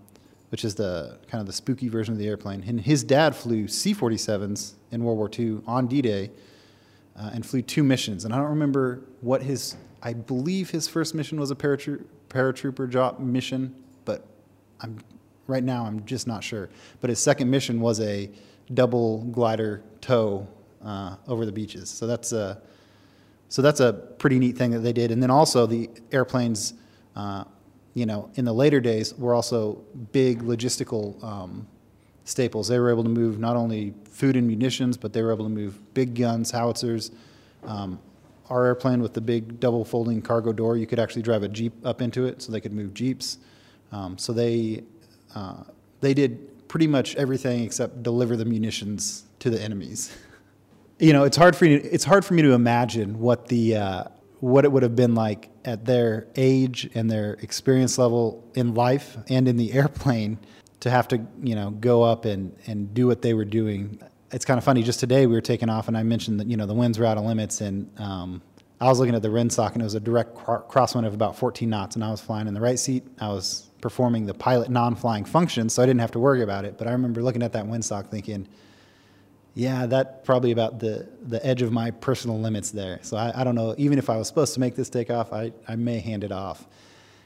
which 0.50 0.64
is 0.64 0.74
the 0.74 1.18
kind 1.28 1.40
of 1.40 1.46
the 1.46 1.52
spooky 1.52 1.88
version 1.88 2.12
of 2.12 2.18
the 2.18 2.28
airplane. 2.28 2.62
And 2.66 2.80
his 2.80 3.02
dad 3.04 3.34
flew 3.34 3.68
C-47s 3.68 4.74
in 4.90 5.04
World 5.04 5.18
War 5.18 5.30
II 5.36 5.60
on 5.66 5.86
D-Day. 5.86 6.30
Uh, 7.18 7.30
and 7.32 7.46
flew 7.46 7.62
two 7.62 7.82
missions. 7.82 8.26
And 8.26 8.34
I 8.34 8.36
don't 8.36 8.50
remember 8.50 9.00
what 9.22 9.42
his 9.42 9.74
I 10.02 10.12
believe 10.12 10.70
his 10.70 10.86
first 10.86 11.14
mission 11.14 11.40
was 11.40 11.50
a 11.50 11.54
paratroop, 11.54 12.04
paratrooper 12.28 12.88
job 12.88 13.18
mission, 13.18 13.74
but 14.04 14.24
I'm 14.80 14.98
right 15.46 15.64
now 15.64 15.84
I'm 15.84 16.04
just 16.04 16.26
not 16.26 16.44
sure. 16.44 16.68
But 17.00 17.10
his 17.10 17.18
second 17.18 17.50
mission 17.50 17.80
was 17.80 18.00
a 18.00 18.30
double 18.72 19.24
glider 19.24 19.82
tow 20.00 20.46
uh, 20.84 21.16
over 21.26 21.46
the 21.46 21.52
beaches. 21.52 21.88
So 21.90 22.06
that's 22.06 22.32
a 22.32 22.60
so 23.48 23.62
that's 23.62 23.80
a 23.80 23.92
pretty 23.92 24.38
neat 24.38 24.56
thing 24.58 24.72
that 24.72 24.80
they 24.80 24.92
did. 24.92 25.10
And 25.10 25.22
then 25.22 25.30
also 25.30 25.66
the 25.66 25.88
airplanes, 26.12 26.74
uh, 27.14 27.44
you 27.96 28.04
know, 28.04 28.30
in 28.34 28.44
the 28.44 28.52
later 28.52 28.78
days, 28.78 29.14
were 29.14 29.34
also 29.34 29.82
big 30.12 30.42
logistical 30.42 31.22
um, 31.24 31.66
staples. 32.24 32.68
They 32.68 32.78
were 32.78 32.90
able 32.90 33.04
to 33.04 33.08
move 33.08 33.38
not 33.38 33.56
only 33.56 33.94
food 34.04 34.36
and 34.36 34.46
munitions, 34.46 34.98
but 34.98 35.14
they 35.14 35.22
were 35.22 35.32
able 35.32 35.46
to 35.46 35.50
move 35.50 35.94
big 35.94 36.14
guns, 36.14 36.50
howitzers. 36.50 37.10
Um, 37.64 37.98
our 38.50 38.66
airplane 38.66 39.00
with 39.00 39.14
the 39.14 39.22
big 39.22 39.60
double 39.60 39.82
folding 39.82 40.20
cargo 40.20 40.52
door, 40.52 40.76
you 40.76 40.86
could 40.86 40.98
actually 40.98 41.22
drive 41.22 41.42
a 41.42 41.48
jeep 41.48 41.72
up 41.86 42.02
into 42.02 42.26
it, 42.26 42.42
so 42.42 42.52
they 42.52 42.60
could 42.60 42.74
move 42.74 42.92
jeeps. 42.92 43.38
Um, 43.90 44.18
so 44.18 44.34
they 44.34 44.84
uh, 45.34 45.62
they 46.02 46.12
did 46.12 46.68
pretty 46.68 46.86
much 46.86 47.16
everything 47.16 47.64
except 47.64 48.02
deliver 48.02 48.36
the 48.36 48.44
munitions 48.44 49.24
to 49.38 49.48
the 49.48 49.58
enemies. 49.58 50.14
you 50.98 51.14
know, 51.14 51.24
it's 51.24 51.38
hard 51.38 51.56
for 51.56 51.64
you. 51.64 51.80
It's 51.82 52.04
hard 52.04 52.26
for 52.26 52.34
me 52.34 52.42
to 52.42 52.52
imagine 52.52 53.20
what 53.20 53.48
the 53.48 53.76
uh, 53.76 54.04
what 54.40 54.64
it 54.64 54.72
would 54.72 54.82
have 54.82 54.96
been 54.96 55.14
like 55.14 55.50
at 55.64 55.84
their 55.84 56.26
age 56.36 56.88
and 56.94 57.10
their 57.10 57.34
experience 57.34 57.98
level 57.98 58.48
in 58.54 58.74
life 58.74 59.16
and 59.28 59.48
in 59.48 59.56
the 59.56 59.72
airplane 59.78 60.38
to 60.80 60.90
have 60.90 61.08
to 61.08 61.26
you 61.42 61.54
know 61.54 61.70
go 61.70 62.02
up 62.02 62.24
and 62.24 62.56
and 62.66 62.92
do 62.94 63.06
what 63.06 63.22
they 63.22 63.34
were 63.34 63.44
doing. 63.44 64.00
It's 64.32 64.44
kind 64.44 64.58
of 64.58 64.64
funny. 64.64 64.82
Just 64.82 65.00
today 65.00 65.26
we 65.26 65.34
were 65.34 65.40
taking 65.40 65.68
off, 65.68 65.88
and 65.88 65.96
I 65.96 66.02
mentioned 66.02 66.40
that 66.40 66.48
you 66.48 66.56
know 66.56 66.66
the 66.66 66.74
winds 66.74 66.98
were 66.98 67.06
out 67.06 67.16
of 67.16 67.24
limits, 67.24 67.60
and 67.60 67.90
um, 67.98 68.42
I 68.80 68.88
was 68.88 68.98
looking 68.98 69.14
at 69.14 69.22
the 69.22 69.28
windsock, 69.28 69.72
and 69.72 69.80
it 69.80 69.84
was 69.84 69.94
a 69.94 70.00
direct 70.00 70.34
cro- 70.34 70.62
crosswind 70.68 71.06
of 71.06 71.14
about 71.14 71.36
14 71.36 71.68
knots, 71.68 71.96
and 71.96 72.04
I 72.04 72.10
was 72.10 72.20
flying 72.20 72.46
in 72.46 72.54
the 72.54 72.60
right 72.60 72.78
seat. 72.78 73.04
I 73.20 73.28
was 73.28 73.70
performing 73.80 74.26
the 74.26 74.34
pilot 74.34 74.68
non-flying 74.68 75.24
function, 75.24 75.68
so 75.68 75.82
I 75.82 75.86
didn't 75.86 76.00
have 76.00 76.10
to 76.12 76.18
worry 76.18 76.42
about 76.42 76.64
it. 76.64 76.76
But 76.76 76.86
I 76.88 76.92
remember 76.92 77.22
looking 77.22 77.42
at 77.42 77.52
that 77.52 77.64
windsock, 77.66 78.08
thinking, 78.08 78.48
"Yeah, 79.56 79.86
that 79.86 80.24
probably 80.24 80.52
about 80.52 80.78
the 80.78 81.08
the 81.26 81.44
edge 81.44 81.62
of 81.62 81.72
my 81.72 81.90
personal 81.90 82.38
limits 82.38 82.70
there." 82.70 83.00
So 83.02 83.16
I, 83.16 83.40
I 83.40 83.42
don't 83.42 83.54
know. 83.54 83.74
Even 83.78 83.98
if 83.98 84.10
I 84.10 84.16
was 84.16 84.28
supposed 84.28 84.54
to 84.54 84.60
make 84.60 84.76
this 84.76 84.90
takeoff, 84.90 85.32
I 85.32 85.52
I 85.66 85.74
may 85.74 85.98
hand 85.98 86.22
it 86.22 86.30
off, 86.30 86.66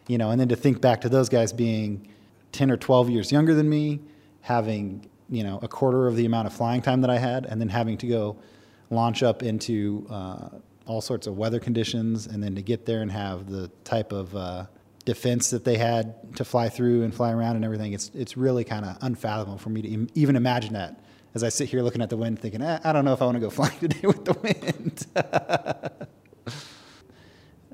you 0.06 0.16
know. 0.16 0.30
And 0.30 0.40
then 0.40 0.48
to 0.48 0.56
think 0.56 0.80
back 0.80 1.00
to 1.02 1.08
those 1.08 1.28
guys 1.28 1.52
being 1.52 2.08
10 2.52 2.70
or 2.70 2.76
12 2.76 3.10
years 3.10 3.32
younger 3.32 3.54
than 3.54 3.68
me, 3.68 4.00
having 4.42 5.10
you 5.28 5.42
know 5.42 5.58
a 5.60 5.68
quarter 5.68 6.06
of 6.06 6.14
the 6.16 6.24
amount 6.24 6.46
of 6.46 6.52
flying 6.52 6.80
time 6.80 7.00
that 7.00 7.10
I 7.10 7.18
had, 7.18 7.46
and 7.46 7.60
then 7.60 7.68
having 7.68 7.98
to 7.98 8.06
go 8.06 8.36
launch 8.90 9.22
up 9.22 9.42
into 9.42 10.06
uh, 10.08 10.48
all 10.86 11.00
sorts 11.00 11.26
of 11.26 11.36
weather 11.36 11.58
conditions, 11.58 12.26
and 12.26 12.42
then 12.42 12.54
to 12.54 12.62
get 12.62 12.86
there 12.86 13.02
and 13.02 13.10
have 13.10 13.50
the 13.50 13.68
type 13.84 14.12
of 14.12 14.34
uh, 14.36 14.66
defense 15.04 15.50
that 15.50 15.64
they 15.64 15.76
had 15.76 16.36
to 16.36 16.44
fly 16.44 16.68
through 16.68 17.02
and 17.02 17.14
fly 17.14 17.32
around 17.32 17.56
and 17.56 17.64
everything. 17.64 17.92
It's 17.92 18.10
it's 18.14 18.36
really 18.36 18.64
kind 18.64 18.84
of 18.84 18.96
unfathomable 19.00 19.58
for 19.58 19.70
me 19.70 19.82
to 19.82 20.08
even 20.14 20.36
imagine 20.36 20.74
that. 20.74 21.00
As 21.34 21.44
I 21.44 21.48
sit 21.48 21.68
here 21.68 21.82
looking 21.82 22.02
at 22.02 22.10
the 22.10 22.16
wind, 22.16 22.40
thinking, 22.40 22.62
eh, 22.62 22.78
I 22.82 22.92
don't 22.92 23.04
know 23.04 23.12
if 23.12 23.22
I 23.22 23.24
want 23.24 23.36
to 23.36 23.40
go 23.40 23.50
flying 23.58 23.78
today 23.78 24.06
with 24.06 24.24
the 24.24 24.34
wind. 24.34 25.06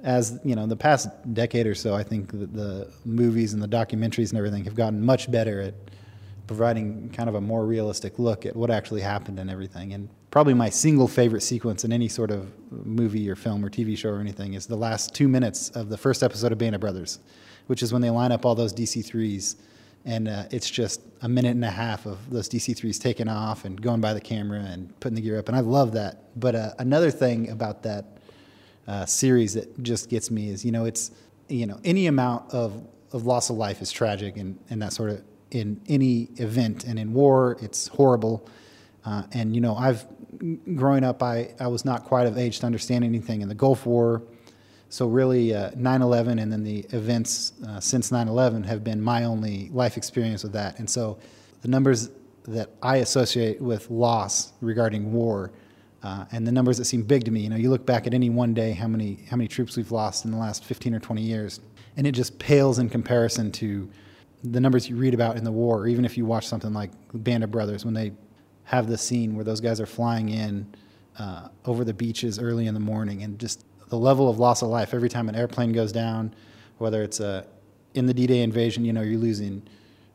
as 0.02 0.38
you 0.44 0.54
know, 0.54 0.66
the 0.66 0.76
past 0.76 1.08
decade 1.34 1.66
or 1.66 1.74
so, 1.74 1.94
I 1.94 2.02
think 2.02 2.30
the 2.30 2.92
movies 3.04 3.54
and 3.54 3.62
the 3.62 3.68
documentaries 3.68 4.30
and 4.30 4.38
everything 4.38 4.64
have 4.64 4.74
gotten 4.74 5.04
much 5.04 5.30
better 5.30 5.60
at 5.60 5.74
providing 6.46 7.10
kind 7.10 7.28
of 7.28 7.34
a 7.34 7.40
more 7.40 7.66
realistic 7.66 8.18
look 8.18 8.46
at 8.46 8.54
what 8.54 8.70
actually 8.70 9.00
happened 9.00 9.40
and 9.40 9.50
everything. 9.50 9.92
And 9.92 10.08
probably 10.30 10.54
my 10.54 10.68
single 10.68 11.08
favorite 11.08 11.40
sequence 11.40 11.84
in 11.84 11.92
any 11.92 12.08
sort 12.08 12.30
of 12.30 12.52
movie 12.70 13.28
or 13.28 13.34
film 13.34 13.64
or 13.64 13.70
TV 13.70 13.98
show 13.98 14.10
or 14.10 14.20
anything 14.20 14.54
is 14.54 14.66
the 14.66 14.76
last 14.76 15.14
two 15.14 15.28
minutes 15.28 15.70
of 15.70 15.88
the 15.88 15.98
first 15.98 16.22
episode 16.22 16.52
of 16.52 16.58
Band 16.58 16.74
of 16.74 16.80
Brothers, 16.80 17.18
which 17.66 17.82
is 17.82 17.92
when 17.92 18.02
they 18.02 18.10
line 18.10 18.30
up 18.30 18.46
all 18.46 18.54
those 18.54 18.72
DC 18.72 19.04
threes. 19.04 19.56
And 20.06 20.28
uh, 20.28 20.44
it's 20.50 20.70
just 20.70 21.02
a 21.20 21.28
minute 21.28 21.50
and 21.50 21.64
a 21.64 21.70
half 21.70 22.06
of 22.06 22.30
those 22.30 22.48
DC 22.48 22.76
threes 22.76 22.98
taking 22.98 23.28
off 23.28 23.64
and 23.64 23.80
going 23.80 24.00
by 24.00 24.14
the 24.14 24.20
camera 24.20 24.60
and 24.60 24.98
putting 25.00 25.16
the 25.16 25.20
gear 25.20 25.38
up. 25.38 25.48
And 25.48 25.56
I 25.56 25.60
love 25.60 25.92
that. 25.92 26.38
But 26.38 26.54
uh, 26.54 26.70
another 26.78 27.10
thing 27.10 27.50
about 27.50 27.82
that 27.82 28.16
uh, 28.86 29.04
series 29.04 29.54
that 29.54 29.82
just 29.82 30.08
gets 30.08 30.30
me 30.30 30.48
is 30.48 30.64
you 30.64 30.72
know 30.72 30.84
it's 30.84 31.10
you 31.48 31.66
know 31.66 31.80
any 31.84 32.06
amount 32.06 32.52
of, 32.52 32.86
of 33.12 33.26
loss 33.26 33.50
of 33.50 33.56
life 33.56 33.82
is 33.82 33.90
tragic 33.90 34.36
and, 34.36 34.58
and 34.70 34.80
that 34.80 34.92
sort 34.92 35.10
of 35.10 35.22
in 35.50 35.80
any 35.88 36.28
event 36.36 36.84
and 36.84 36.98
in 36.98 37.12
war 37.12 37.56
it's 37.60 37.88
horrible 37.88 38.48
uh, 39.04 39.22
and 39.32 39.54
you 39.54 39.60
know 39.60 39.74
I've 39.74 40.06
growing 40.76 41.02
up 41.02 41.22
I, 41.22 41.54
I 41.58 41.66
was 41.66 41.84
not 41.84 42.04
quite 42.04 42.26
of 42.26 42.38
age 42.38 42.60
to 42.60 42.66
understand 42.66 43.04
anything 43.04 43.40
in 43.40 43.48
the 43.48 43.54
Gulf 43.54 43.86
War 43.86 44.22
so 44.96 45.06
really 45.06 45.54
uh, 45.54 45.70
9/11 45.72 46.40
and 46.40 46.50
then 46.50 46.64
the 46.64 46.80
events 46.90 47.52
uh, 47.68 47.80
since 47.80 48.10
9/11 48.10 48.64
have 48.64 48.82
been 48.82 49.00
my 49.00 49.24
only 49.24 49.68
life 49.70 49.96
experience 49.96 50.42
with 50.42 50.52
that 50.52 50.78
and 50.78 50.88
so 50.88 51.18
the 51.60 51.68
numbers 51.68 52.10
that 52.44 52.70
I 52.82 52.96
associate 52.98 53.60
with 53.60 53.90
loss 53.90 54.52
regarding 54.60 55.12
war 55.12 55.52
uh, 56.02 56.24
and 56.30 56.46
the 56.46 56.52
numbers 56.52 56.78
that 56.78 56.84
seem 56.84 57.02
big 57.02 57.24
to 57.24 57.30
me. 57.30 57.40
You 57.40 57.50
know, 57.50 57.56
you 57.56 57.68
look 57.70 57.84
back 57.84 58.06
at 58.06 58.14
any 58.14 58.30
one 58.30 58.54
day, 58.54 58.72
how 58.72 58.86
many 58.86 59.18
how 59.28 59.36
many 59.36 59.48
troops 59.48 59.76
we've 59.76 59.90
lost 59.90 60.24
in 60.24 60.30
the 60.30 60.36
last 60.36 60.64
15 60.64 60.94
or 60.94 61.00
20 61.00 61.20
years, 61.20 61.60
and 61.96 62.06
it 62.06 62.12
just 62.12 62.38
pales 62.38 62.78
in 62.78 62.88
comparison 62.88 63.50
to 63.52 63.90
the 64.44 64.60
numbers 64.60 64.88
you 64.88 64.96
read 64.96 65.14
about 65.14 65.36
in 65.36 65.42
the 65.42 65.50
war. 65.50 65.80
Or 65.80 65.88
even 65.88 66.04
if 66.04 66.16
you 66.16 66.24
watch 66.24 66.46
something 66.46 66.72
like 66.72 66.92
Band 67.12 67.42
of 67.42 67.50
Brothers, 67.50 67.84
when 67.84 67.94
they 67.94 68.12
have 68.64 68.86
the 68.86 68.96
scene 68.96 69.34
where 69.34 69.44
those 69.44 69.60
guys 69.60 69.80
are 69.80 69.86
flying 69.86 70.28
in 70.28 70.72
uh, 71.18 71.48
over 71.64 71.84
the 71.84 71.94
beaches 71.94 72.38
early 72.38 72.66
in 72.66 72.74
the 72.74 72.80
morning, 72.80 73.24
and 73.24 73.38
just 73.38 73.65
the 73.88 73.98
level 73.98 74.28
of 74.28 74.38
loss 74.38 74.62
of 74.62 74.68
life 74.68 74.94
every 74.94 75.08
time 75.08 75.28
an 75.28 75.34
airplane 75.34 75.72
goes 75.72 75.92
down, 75.92 76.34
whether 76.78 77.02
it's 77.02 77.20
a 77.20 77.46
in 77.94 78.06
the 78.06 78.14
D-Day 78.14 78.42
invasion, 78.42 78.84
you 78.84 78.92
know, 78.92 79.00
you're 79.00 79.18
losing 79.18 79.62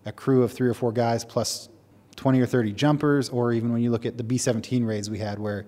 a 0.06 0.11
crew 0.11 0.43
of 0.43 0.52
three 0.52 0.69
or 0.69 0.73
four 0.73 0.91
guys 0.91 1.26
plus 1.26 1.68
20 2.15 2.39
or 2.39 2.45
30 2.45 2.73
jumpers, 2.73 3.30
or 3.30 3.53
even 3.53 3.72
when 3.73 3.81
you 3.81 3.89
look 3.89 4.06
at 4.06 4.18
the 4.18 4.23
B 4.23 4.38
17 4.38 4.85
raids 4.85 5.10
we 5.10 5.18
had 5.18 5.39
where 5.39 5.65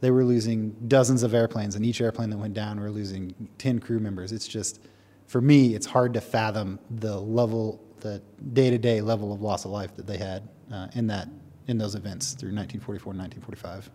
they 0.00 0.10
were 0.10 0.24
losing 0.24 0.70
dozens 0.86 1.22
of 1.22 1.32
airplanes, 1.32 1.74
and 1.74 1.84
each 1.84 2.00
airplane 2.00 2.28
that 2.30 2.36
went 2.36 2.52
down, 2.52 2.78
we 2.78 2.82
were 2.82 2.90
losing 2.90 3.34
10 3.58 3.78
crew 3.78 3.98
members. 3.98 4.30
It's 4.30 4.46
just, 4.46 4.80
for 5.26 5.40
me, 5.40 5.74
it's 5.74 5.86
hard 5.86 6.12
to 6.14 6.20
fathom 6.20 6.78
the 6.90 7.18
level, 7.18 7.82
the 8.00 8.20
day 8.52 8.68
to 8.68 8.78
day 8.78 9.00
level 9.00 9.32
of 9.32 9.40
loss 9.40 9.64
of 9.64 9.70
life 9.70 9.96
that 9.96 10.06
they 10.06 10.18
had 10.18 10.48
uh, 10.70 10.88
in, 10.94 11.06
that, 11.06 11.28
in 11.66 11.78
those 11.78 11.94
events 11.94 12.32
through 12.32 12.54
1944 12.54 13.12
and 13.12 13.20
1945. 13.20 13.90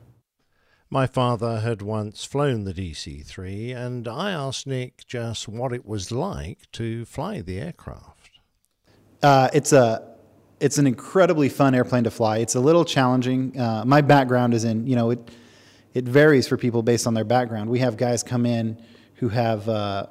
My 0.94 1.08
father 1.08 1.62
had 1.62 1.82
once 1.82 2.26
flown 2.26 2.66
the 2.66 2.74
DC 2.74 3.26
3, 3.26 3.72
and 3.72 4.10
I 4.10 4.32
asked 4.32 4.68
Nick 4.68 5.08
just 5.08 5.48
what 5.48 5.72
it 5.72 5.86
was 5.86 6.12
like 6.12 6.70
to 6.74 7.06
fly 7.06 7.40
the 7.40 7.62
aircraft. 7.62 8.32
Uh, 9.24 9.48
it's 9.54 9.72
a 9.72 10.06
it's 10.60 10.78
an 10.78 10.86
incredibly 10.86 11.48
fun 11.48 11.74
airplane 11.74 12.04
to 12.04 12.12
fly. 12.12 12.40
It's 12.40 12.56
a 12.56 12.60
little 12.60 12.84
challenging. 12.84 13.58
Uh, 13.58 13.86
my 13.86 14.02
background 14.02 14.54
is 14.54 14.66
in, 14.66 14.86
you 14.86 14.98
know, 14.98 15.12
it, 15.12 15.32
it 15.94 16.04
varies 16.04 16.46
for 16.46 16.58
people 16.58 16.84
based 16.84 17.08
on 17.08 17.14
their 17.14 17.24
background. 17.24 17.70
We 17.70 17.80
have 17.80 17.96
guys 17.96 18.22
come 18.22 18.46
in 18.46 18.78
who 19.16 19.30
have 19.30 19.70
uh, 19.70 20.08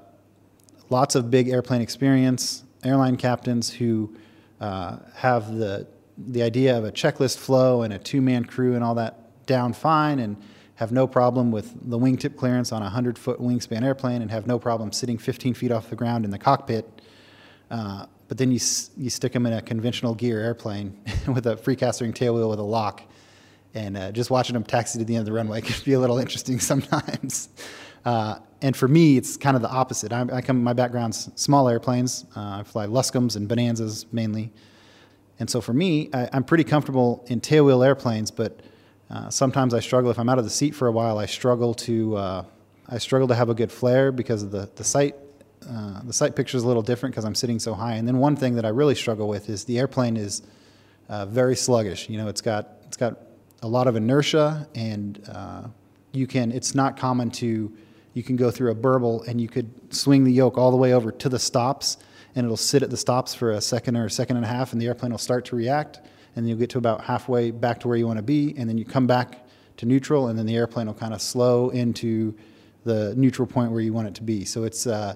lots 0.89 1.15
of 1.15 1.31
big 1.31 1.51
airplane 1.51 1.83
experience, 1.83 2.65
airline 2.83 3.17
captains 3.19 3.71
who 3.71 4.17
uh, 4.63 4.97
have 5.15 5.55
the, 5.55 5.87
the 6.17 6.43
idea 6.43 6.77
of 6.77 6.85
a 6.87 6.91
checklist 6.91 7.37
flow 7.37 7.83
and 7.83 7.93
a 7.93 7.99
two 7.99 8.23
man 8.23 8.47
crew 8.47 8.75
and 8.75 8.83
all 8.83 8.95
that 8.95 9.47
down 9.47 9.75
fine 9.75 10.19
and 10.21 10.37
have 10.81 10.93
no 10.93 11.07
problem 11.07 11.51
with 11.51 11.75
the 11.91 11.99
wingtip 11.99 12.39
clearance 12.39 12.73
on 12.73 12.81
a 12.81 12.87
100 12.87 13.19
foot 13.19 13.39
wingspan 13.39 13.83
airplane 13.83 14.23
and 14.23 14.31
have 14.31 14.47
no 14.47 14.59
problem 14.59 14.91
sitting 14.93 15.19
15 15.19 15.53
feet 15.53 15.71
off 15.71 15.91
the 15.91 15.95
ground 15.95 16.25
in 16.25 16.31
the 16.31 16.39
cockpit. 16.39 17.03
Uh, 17.71 18.07
but 18.29 18.39
then 18.39 18.51
you, 18.51 18.59
you 18.97 19.11
stick 19.11 19.35
them 19.35 19.45
in 19.45 19.53
a 19.53 19.61
conventional 19.61 20.15
gear 20.15 20.41
airplane 20.41 20.99
with 21.35 21.47
a 21.47 21.59
free 21.59 21.77
castering 21.77 22.15
tail 22.15 22.35
wheel 22.35 22.49
with 22.49 22.59
a 22.59 22.63
lock. 22.63 23.03
And 23.75 23.95
uh, 23.95 24.11
just 24.11 24.31
watching 24.31 24.55
them 24.55 24.65
taxi 24.65 24.99
to 24.99 25.05
the 25.05 25.17
end 25.17 25.21
of 25.21 25.27
the 25.27 25.35
runway 25.35 25.61
can 25.61 25.77
be 25.85 25.93
a 25.93 26.01
little 26.01 26.17
interesting 26.17 26.59
sometimes. 26.73 27.51
Uh, 28.07 28.39
and 28.63 28.75
for 28.75 28.89
me, 28.89 29.19
it's 29.19 29.37
kind 29.37 29.57
of 29.57 29.61
the 29.61 29.71
opposite. 29.71 30.15
I, 30.15 30.25
I 30.33 30.41
come, 30.41 30.65
my 30.65 30.73
background's 30.73 31.29
small 31.35 31.69
airplanes. 31.69 32.25
Uh, 32.35 32.61
I 32.61 32.63
fly 32.63 32.87
Luscombes 32.87 33.37
and 33.37 33.47
Bonanzas 33.47 34.07
mainly. 34.15 34.51
And 35.41 35.51
so 35.51 35.61
for 35.61 35.75
me, 35.75 36.09
I, 36.15 36.31
I'm 36.33 36.43
pretty 36.43 36.65
comfortable 36.65 37.27
in 37.29 37.43
tailwheel 37.43 37.85
airplanes, 37.85 38.31
but 38.31 38.63
uh, 39.11 39.31
sometimes 39.31 39.75
I 39.75 39.81
struggle. 39.81 40.11
If 40.11 40.19
I'm 40.19 40.29
out 40.29 40.39
of 40.39 40.45
the 40.45 40.51
seat 40.51 40.75
for 40.75 40.87
a 40.87 40.93
while, 40.93 41.19
I 41.19 41.27
struggle 41.27 41.75
to, 41.75 42.17
uh, 42.17 42.45
I 42.89 42.99
struggle 42.99 43.29
to 43.29 43.35
have 43.35 43.49
a 43.51 43.55
good 43.55 43.73
flare 43.73 44.13
because 44.13 44.43
of 44.43 44.51
the, 44.51 44.71
the 44.77 44.85
sight 44.85 45.15
uh, 45.69 46.01
the 46.05 46.13
sight 46.13 46.35
picture 46.35 46.57
is 46.57 46.63
a 46.63 46.67
little 46.67 46.83
different 46.83 47.15
because 47.15 47.25
I'm 47.25 47.35
sitting 47.35 47.59
so 47.59 47.75
high. 47.75 47.95
And 47.95 48.09
then 48.09 48.19
one 48.19 48.37
thing 48.37 48.55
that 48.55 48.65
I 48.65 48.69
really 48.69 48.95
struggle 48.95 49.29
with 49.29 49.49
is 49.49 49.65
the 49.65 49.79
airplane 49.79 50.17
is 50.17 50.43
uh, 51.09 51.27
very 51.27 51.57
sluggish. 51.57 52.09
You 52.09 52.19
know, 52.19 52.29
it's 52.29 52.41
got 52.41 52.69
it's 52.87 52.97
got 52.97 53.19
a 53.63 53.69
lot 53.69 53.87
of 53.87 53.97
inertia, 53.97 54.67
and 54.75 55.23
uh, 55.31 55.65
you 56.13 56.27
can. 56.27 56.51
It's 56.53 56.75
not 56.75 56.97
common 56.97 57.31
to 57.33 57.73
you 58.15 58.23
can 58.23 58.37
go 58.37 58.51
through 58.51 58.73
a 58.73 58.75
burble 58.75 59.23
and 59.23 59.41
you 59.41 59.49
could 59.49 59.71
swing 59.95 60.25
the 60.25 60.33
yoke 60.33 60.59
all 60.59 60.71
the 60.71 60.77
way 60.77 60.95
over 60.95 61.13
to 61.13 61.29
the 61.29 61.39
stops, 61.39 61.99
and 62.35 62.45
it'll 62.45 62.57
sit 62.57 62.83
at 62.83 62.91
the 62.91 62.97
stops 62.97 63.35
for 63.35 63.53
a 63.53 63.61
second 63.61 63.97
or 63.97 64.07
a 64.07 64.11
second 64.11 64.37
and 64.37 64.45
a 64.45 64.49
half, 64.49 64.73
and 64.73 64.81
the 64.81 64.87
airplane 64.87 65.13
will 65.13 65.19
start 65.19 65.45
to 65.47 65.57
react, 65.57 66.01
and 66.35 66.45
then 66.45 66.49
you'll 66.49 66.59
get 66.59 66.71
to 66.71 66.79
about 66.79 67.03
halfway 67.05 67.51
back 67.51 67.81
to 67.81 67.89
where 67.89 67.97
you 67.97 68.07
want 68.07 68.19
to 68.19 68.23
be, 68.23 68.55
and 68.57 68.69
then 68.69 68.79
you 68.79 68.85
come 68.85 69.07
back 69.07 69.47
to 69.79 69.87
neutral, 69.87 70.29
and 70.29 70.39
then 70.39 70.47
the 70.47 70.57
airplane 70.57 70.87
will 70.87 70.95
kind 70.95 71.15
of 71.15 71.21
slow 71.21 71.71
into 71.71 72.35
the 72.85 73.15
neutral 73.17 73.47
point 73.47 73.73
where 73.73 73.81
you 73.81 73.93
want 73.93 74.09
it 74.09 74.15
to 74.15 74.23
be. 74.23 74.45
So 74.45 74.65
it's 74.65 74.87
uh, 74.87 75.15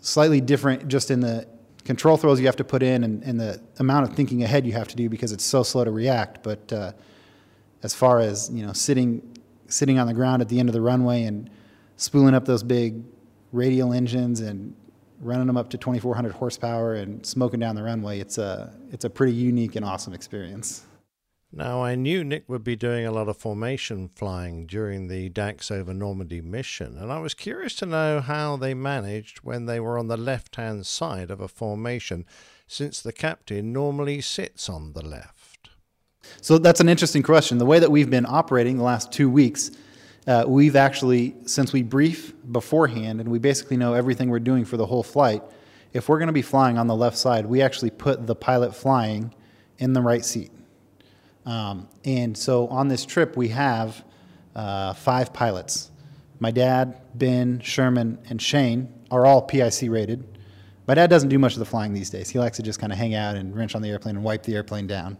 slightly 0.00 0.40
different 0.40 0.88
just 0.88 1.10
in 1.10 1.20
the 1.20 1.46
control 1.84 2.16
throws 2.16 2.40
you 2.40 2.46
have 2.46 2.56
to 2.56 2.64
put 2.64 2.82
in 2.82 3.04
and, 3.04 3.22
and 3.22 3.38
the 3.38 3.60
amount 3.78 4.08
of 4.08 4.16
thinking 4.16 4.42
ahead 4.42 4.66
you 4.66 4.72
have 4.72 4.88
to 4.88 4.96
do 4.96 5.08
because 5.08 5.32
it's 5.32 5.44
so 5.44 5.62
slow 5.62 5.84
to 5.84 5.90
react. 5.90 6.42
But 6.42 6.72
uh, 6.72 6.92
as 7.82 7.94
far 7.94 8.20
as 8.20 8.50
you 8.50 8.66
know, 8.66 8.72
sitting 8.72 9.22
sitting 9.68 9.98
on 9.98 10.06
the 10.06 10.14
ground 10.14 10.42
at 10.42 10.48
the 10.48 10.60
end 10.60 10.68
of 10.68 10.72
the 10.72 10.80
runway 10.80 11.24
and 11.24 11.50
spooling 11.96 12.34
up 12.34 12.44
those 12.44 12.62
big 12.62 13.02
radial 13.52 13.92
engines 13.92 14.40
and 14.40 14.74
running 15.24 15.46
them 15.46 15.56
up 15.56 15.70
to 15.70 15.78
2,400 15.78 16.32
horsepower 16.32 16.94
and 16.94 17.24
smoking 17.24 17.60
down 17.60 17.74
the 17.74 17.82
runway. 17.82 18.20
It's 18.20 18.38
a 18.38 18.72
it's 18.92 19.04
a 19.04 19.10
pretty 19.10 19.32
unique 19.32 19.74
and 19.74 19.84
awesome 19.84 20.12
experience. 20.12 20.84
Now, 21.56 21.84
I 21.84 21.94
knew 21.94 22.24
Nick 22.24 22.48
would 22.48 22.64
be 22.64 22.74
doing 22.74 23.06
a 23.06 23.12
lot 23.12 23.28
of 23.28 23.36
formation 23.36 24.08
flying 24.08 24.66
during 24.66 25.06
the 25.06 25.28
Daks 25.28 25.70
over 25.70 25.94
Normandy 25.94 26.40
mission, 26.40 26.98
and 26.98 27.12
I 27.12 27.20
was 27.20 27.32
curious 27.32 27.76
to 27.76 27.86
know 27.86 28.20
how 28.20 28.56
they 28.56 28.74
managed 28.74 29.38
when 29.38 29.66
they 29.66 29.78
were 29.78 29.96
on 29.96 30.08
the 30.08 30.16
left 30.16 30.56
hand 30.56 30.84
side 30.84 31.30
of 31.30 31.40
a 31.40 31.46
formation, 31.46 32.26
since 32.66 33.00
the 33.00 33.12
captain 33.12 33.72
normally 33.72 34.20
sits 34.20 34.68
on 34.68 34.94
the 34.94 35.06
left. 35.06 35.70
So 36.40 36.58
that's 36.58 36.80
an 36.80 36.88
interesting 36.88 37.22
question. 37.22 37.58
The 37.58 37.66
way 37.66 37.78
that 37.78 37.90
we've 37.90 38.10
been 38.10 38.26
operating 38.26 38.78
the 38.78 38.82
last 38.82 39.12
two 39.12 39.30
weeks, 39.30 39.70
uh, 40.26 40.44
we've 40.46 40.76
actually, 40.76 41.34
since 41.46 41.72
we 41.72 41.82
brief 41.82 42.34
beforehand 42.50 43.20
and 43.20 43.30
we 43.30 43.38
basically 43.38 43.76
know 43.76 43.94
everything 43.94 44.30
we're 44.30 44.38
doing 44.38 44.64
for 44.64 44.76
the 44.76 44.86
whole 44.86 45.02
flight, 45.02 45.42
if 45.92 46.08
we're 46.08 46.18
going 46.18 46.28
to 46.28 46.32
be 46.32 46.42
flying 46.42 46.78
on 46.78 46.86
the 46.86 46.94
left 46.94 47.16
side, 47.16 47.46
we 47.46 47.62
actually 47.62 47.90
put 47.90 48.26
the 48.26 48.34
pilot 48.34 48.74
flying 48.74 49.34
in 49.78 49.92
the 49.92 50.00
right 50.00 50.24
seat. 50.24 50.50
Um, 51.46 51.88
and 52.04 52.36
so 52.36 52.68
on 52.68 52.88
this 52.88 53.04
trip, 53.04 53.36
we 53.36 53.48
have 53.48 54.02
uh, 54.54 54.94
five 54.94 55.32
pilots. 55.32 55.90
My 56.40 56.50
dad, 56.50 57.00
Ben, 57.14 57.60
Sherman, 57.60 58.18
and 58.28 58.40
Shane 58.40 58.92
are 59.10 59.26
all 59.26 59.42
PIC 59.42 59.90
rated. 59.90 60.24
My 60.86 60.94
dad 60.94 61.08
doesn't 61.10 61.28
do 61.28 61.38
much 61.38 61.52
of 61.52 61.60
the 61.60 61.64
flying 61.64 61.94
these 61.94 62.10
days. 62.10 62.28
He 62.28 62.38
likes 62.38 62.56
to 62.56 62.62
just 62.62 62.78
kind 62.78 62.92
of 62.92 62.98
hang 62.98 63.14
out 63.14 63.36
and 63.36 63.54
wrench 63.54 63.74
on 63.74 63.82
the 63.82 63.88
airplane 63.88 64.16
and 64.16 64.24
wipe 64.24 64.42
the 64.42 64.54
airplane 64.54 64.86
down. 64.86 65.16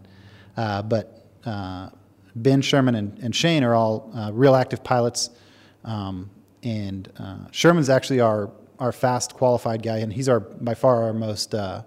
Uh, 0.57 0.81
but 0.81 1.25
uh, 1.45 1.89
Ben, 2.35 2.61
Sherman, 2.61 2.95
and, 2.95 3.17
and, 3.19 3.35
Shane 3.35 3.63
are 3.63 3.73
all 3.73 4.11
uh, 4.13 4.31
real 4.33 4.55
active 4.55 4.83
pilots. 4.83 5.29
Um, 5.85 6.29
and 6.63 7.11
uh, 7.17 7.37
Sherman's 7.51 7.89
actually 7.89 8.19
our, 8.19 8.51
our 8.79 8.91
fast 8.91 9.33
qualified 9.33 9.81
guy, 9.81 9.99
and 9.99 10.11
he's 10.11 10.27
our 10.27 10.39
by 10.39 10.73
far 10.73 11.03
our 11.03 11.13
most 11.13 11.55
uh, 11.55 11.83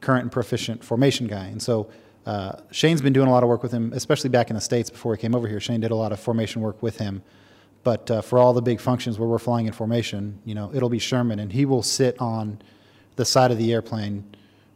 current 0.00 0.22
and 0.22 0.32
proficient 0.32 0.84
formation 0.84 1.26
guy. 1.26 1.46
And 1.46 1.62
so 1.62 1.90
uh, 2.26 2.60
Shane's 2.70 3.00
been 3.00 3.12
doing 3.12 3.28
a 3.28 3.30
lot 3.30 3.42
of 3.42 3.48
work 3.48 3.62
with 3.62 3.72
him, 3.72 3.92
especially 3.94 4.30
back 4.30 4.50
in 4.50 4.54
the 4.54 4.60
States 4.60 4.90
before 4.90 5.14
he 5.14 5.20
came 5.20 5.34
over 5.34 5.48
here. 5.48 5.60
Shane 5.60 5.80
did 5.80 5.90
a 5.90 5.96
lot 5.96 6.12
of 6.12 6.20
formation 6.20 6.60
work 6.60 6.82
with 6.82 6.98
him. 6.98 7.22
But 7.84 8.10
uh, 8.10 8.22
for 8.22 8.38
all 8.38 8.54
the 8.54 8.62
big 8.62 8.80
functions 8.80 9.18
where 9.18 9.28
we're 9.28 9.38
flying 9.38 9.66
in 9.66 9.72
formation, 9.72 10.40
you 10.44 10.54
know, 10.54 10.70
it'll 10.74 10.88
be 10.88 10.98
Sherman, 10.98 11.38
and 11.38 11.52
he 11.52 11.66
will 11.66 11.82
sit 11.82 12.18
on 12.18 12.60
the 13.16 13.24
side 13.24 13.50
of 13.50 13.58
the 13.58 13.72
airplane 13.72 14.24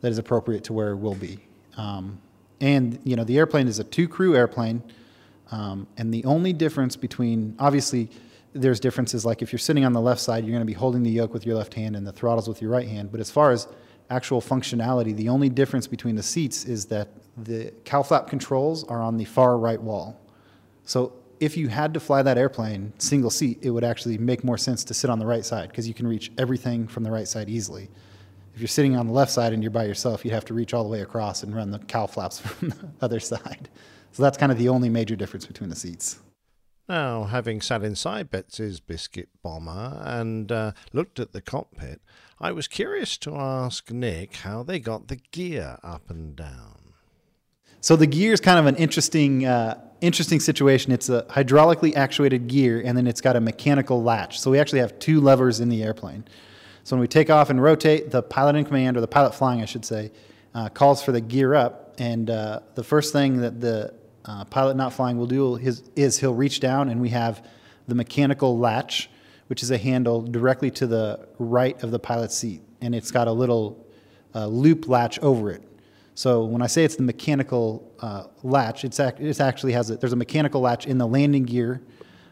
that 0.03 0.13
is 0.13 0.19
appropriate 0.19 0.65
to 0.65 0.73
where 0.75 0.95
we'll 0.95 1.15
be. 1.15 1.39
Um, 1.77 2.21
and, 2.61 2.99
you 3.05 3.17
know, 3.17 3.25
the 3.25 3.39
airplane 3.39 3.69
is 3.69 3.79
a 3.79 3.85
two 3.85 4.09
crew 4.09 4.37
airplane. 4.37 4.83
Um, 5.51 5.87
and 5.97 6.13
the 6.13 6.25
only 6.25 6.53
difference 6.53 6.97
between, 6.97 7.55
obviously, 7.59 8.11
there's 8.53 8.81
differences 8.81 9.25
like 9.25 9.43
if 9.43 9.53
you're 9.53 9.59
sitting 9.59 9.85
on 9.85 9.93
the 9.93 10.01
left 10.01 10.21
side, 10.21 10.45
you're 10.45 10.53
going 10.53 10.61
to 10.61 10.67
be 10.67 10.73
holding 10.73 11.03
the 11.03 11.11
yoke 11.11 11.33
with 11.33 11.47
your 11.47 11.57
left 11.57 11.75
hand 11.75 11.97
and 11.97 12.07
the 12.07 12.13
throttles 12.13 12.49
with 12.49 12.61
your 12.61 12.71
right 12.71 12.89
hand. 12.89 13.11
But 13.11 13.21
as 13.21 13.31
far 13.31 13.51
as 13.51 13.69
actual 14.11 14.41
functionality, 14.41 15.15
the 15.15 15.29
only 15.29 15.49
difference 15.49 15.87
between 15.87 16.17
the 16.17 16.23
seats 16.23 16.65
is 16.65 16.87
that 16.87 17.09
the 17.37 17.73
cow 17.85 18.03
flap 18.03 18.29
controls 18.29 18.85
are 18.85 19.01
on 19.01 19.17
the 19.17 19.25
far 19.25 19.59
right 19.59 19.81
wall. 19.81 20.21
So 20.85 21.13
if 21.41 21.57
you 21.57 21.69
had 21.69 21.95
to 21.95 22.01
fly 22.01 22.23
that 22.23 22.39
airplane 22.39 22.93
single 22.99 23.31
seat, 23.31 23.59
it 23.63 23.71
would 23.71 23.85
actually 23.85 24.19
make 24.19 24.43
more 24.43 24.59
sense 24.59 24.83
to 24.85 24.95
sit 24.95 25.11
on 25.11 25.19
the 25.19 25.27
right 25.27 25.45
side 25.45 25.69
because 25.69 25.87
you 25.87 25.95
can 25.95 26.07
reach 26.07 26.33
everything 26.39 26.89
from 26.89 27.05
the 27.05 27.11
right 27.11 27.29
side 27.29 27.49
easily. 27.49 27.89
If 28.59 28.63
you're 28.63 28.67
sitting 28.67 28.97
on 28.97 29.07
the 29.07 29.13
left 29.13 29.31
side 29.31 29.53
and 29.53 29.63
you're 29.63 29.71
by 29.71 29.85
yourself, 29.85 30.25
you'd 30.25 30.35
have 30.35 30.45
to 30.47 30.53
reach 30.53 30.75
all 30.75 30.83
the 30.83 30.89
way 30.89 31.01
across 31.01 31.45
and 31.45 31.55
run 31.55 31.71
the 31.71 31.79
cow 31.79 32.09
flaps 32.09 32.41
from 32.45 32.71
the 32.71 32.89
other 33.01 33.21
side. 33.21 33.69
So 34.11 34.21
that's 34.21 34.37
kind 34.37 34.51
of 34.51 34.59
the 34.59 34.69
only 34.69 34.89
major 34.89 35.15
difference 35.15 35.47
between 35.47 35.71
the 35.71 35.77
seats. 35.77 36.19
Now, 36.89 37.23
having 37.23 37.61
sat 37.61 37.85
inside 37.85 38.33
Betsy's 38.33 38.81
biscuit 38.81 39.29
bomber 39.45 40.03
and 40.05 40.51
uh, 40.51 40.73
looked 40.93 41.21
at 41.21 41.31
the 41.31 41.41
cockpit, 41.41 42.01
I 42.41 42.51
was 42.51 42.67
curious 42.67 43.17
to 43.19 43.37
ask 43.37 43.93
Nick 43.93 44.35
how 44.39 44.65
they 44.65 44.81
got 44.81 45.07
the 45.07 45.21
gear 45.31 45.79
up 45.85 46.11
and 46.11 46.35
down. 46.35 46.95
So 47.81 47.95
the 47.95 48.09
gear 48.09 48.33
is 48.33 48.41
kind 48.41 48.59
of 48.59 48.67
an 48.67 48.75
interesting, 48.75 49.47
uh, 49.47 49.81
interesting 50.01 50.41
situation. 50.41 50.91
It's 50.91 51.09
a 51.09 51.23
hydraulically 51.31 51.95
actuated 51.95 52.49
gear, 52.49 52.83
and 52.85 52.99
then 52.99 53.07
it's 53.07 53.21
got 53.21 53.37
a 53.37 53.41
mechanical 53.41 54.03
latch. 54.03 54.41
So 54.41 54.51
we 54.51 54.59
actually 54.59 54.81
have 54.81 54.99
two 54.99 55.21
levers 55.21 55.61
in 55.61 55.69
the 55.69 55.85
airplane. 55.85 56.25
So 56.89 56.97
when 56.97 57.03
we 57.03 57.09
take 57.09 57.29
off 57.29 57.51
and 57.51 57.63
rotate, 57.63 58.11
the 58.11 58.23
pilot 58.23 58.57
in 58.57 58.65
command, 58.65 58.97
or 58.97 59.03
the 59.03 59.07
pilot 59.07 59.35
flying, 59.35 59.61
I 59.61 59.67
should 59.67 59.85
say, 59.85 60.11
uh, 60.55 60.71
calls 60.71 61.03
for 61.03 61.13
the 61.13 61.21
gear 61.21 61.55
up, 61.55 61.95
and 61.99 62.31
uh, 62.31 62.61
the 62.77 62.83
first 62.83 63.13
thing 63.13 63.43
that 63.43 63.61
the 63.61 63.93
uh, 64.25 64.47
pilot 64.47 64.75
not 64.75 64.95
flying 64.95 65.19
will 65.19 65.27
do 65.27 65.57
is, 65.57 65.83
is 65.97 66.19
he'll 66.19 66.33
reach 66.33 66.61
down 66.61 66.89
and 66.89 66.99
we 66.99 67.11
have 67.11 67.47
the 67.89 67.95
mechanical 67.95 68.57
latch, 68.57 69.11
which 69.49 69.63
is 69.63 69.71
a 69.71 69.77
handle 69.77 70.23
directly 70.23 70.71
to 70.71 70.87
the 70.87 71.29
right 71.39 71.83
of 71.83 71.91
the 71.91 71.99
pilot's 71.99 72.35
seat. 72.35 72.63
And 72.81 72.95
it's 72.95 73.11
got 73.11 73.29
a 73.29 73.33
little 73.33 73.87
uh, 74.35 74.47
loop 74.47 74.89
latch 74.89 75.19
over 75.19 75.51
it. 75.51 75.63
So 76.15 76.47
when 76.47 76.63
I 76.63 76.69
say 76.69 76.85
it's 76.85 76.97
the 76.97 77.03
mechanical 77.03 77.93
uh, 78.01 78.29
latch, 78.43 78.87
it's, 78.87 78.99
act, 78.99 79.21
it 79.21 79.39
actually 79.43 79.73
has 79.73 79.91
a, 79.91 79.99
there's 79.99 80.15
a 80.15 80.17
mechanical 80.17 80.63
latch 80.63 80.87
in 80.87 80.97
the 80.97 81.07
landing 81.07 81.43
gear 81.43 81.83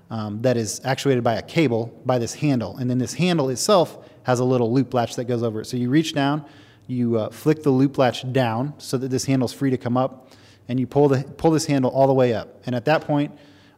um, 0.09 0.41
that 0.41 0.57
is 0.57 0.81
actuated 0.83 1.23
by 1.23 1.35
a 1.35 1.43
cable 1.43 1.95
by 2.07 2.19
this 2.19 2.33
handle. 2.33 2.79
And 2.79 2.89
then 2.89 2.97
this 2.97 3.13
handle 3.13 3.51
itself 3.51 3.99
has 4.27 4.41
a 4.41 4.45
little 4.45 4.73
loop 4.73 4.93
latch 4.93 5.15
that 5.15 5.27
goes 5.27 5.45
over 5.45 5.61
it. 5.61 5.67
So 5.67 5.77
you 5.77 5.89
reach 5.89 6.13
down, 6.13 6.45
you 6.89 7.17
uh, 7.17 7.31
flick 7.31 7.63
the 7.63 7.71
loop 7.71 7.97
latch 7.97 8.31
down 8.33 8.75
so 8.77 8.99
that 8.99 9.07
this 9.07 9.25
handle 9.25 9.47
is 9.47 9.53
free 9.53 9.71
to 9.71 9.79
come 9.79 9.97
up 9.97 10.33
and 10.69 10.81
you 10.81 10.87
pull, 10.89 11.07
the, 11.07 11.23
pull 11.23 11.53
this 11.53 11.67
handle 11.67 11.93
all 11.93 12.09
the 12.09 12.13
way 12.13 12.35
up. 12.35 12.61
And 12.67 12.75
at 12.75 12.85
that 12.87 13.03
point, 13.03 13.31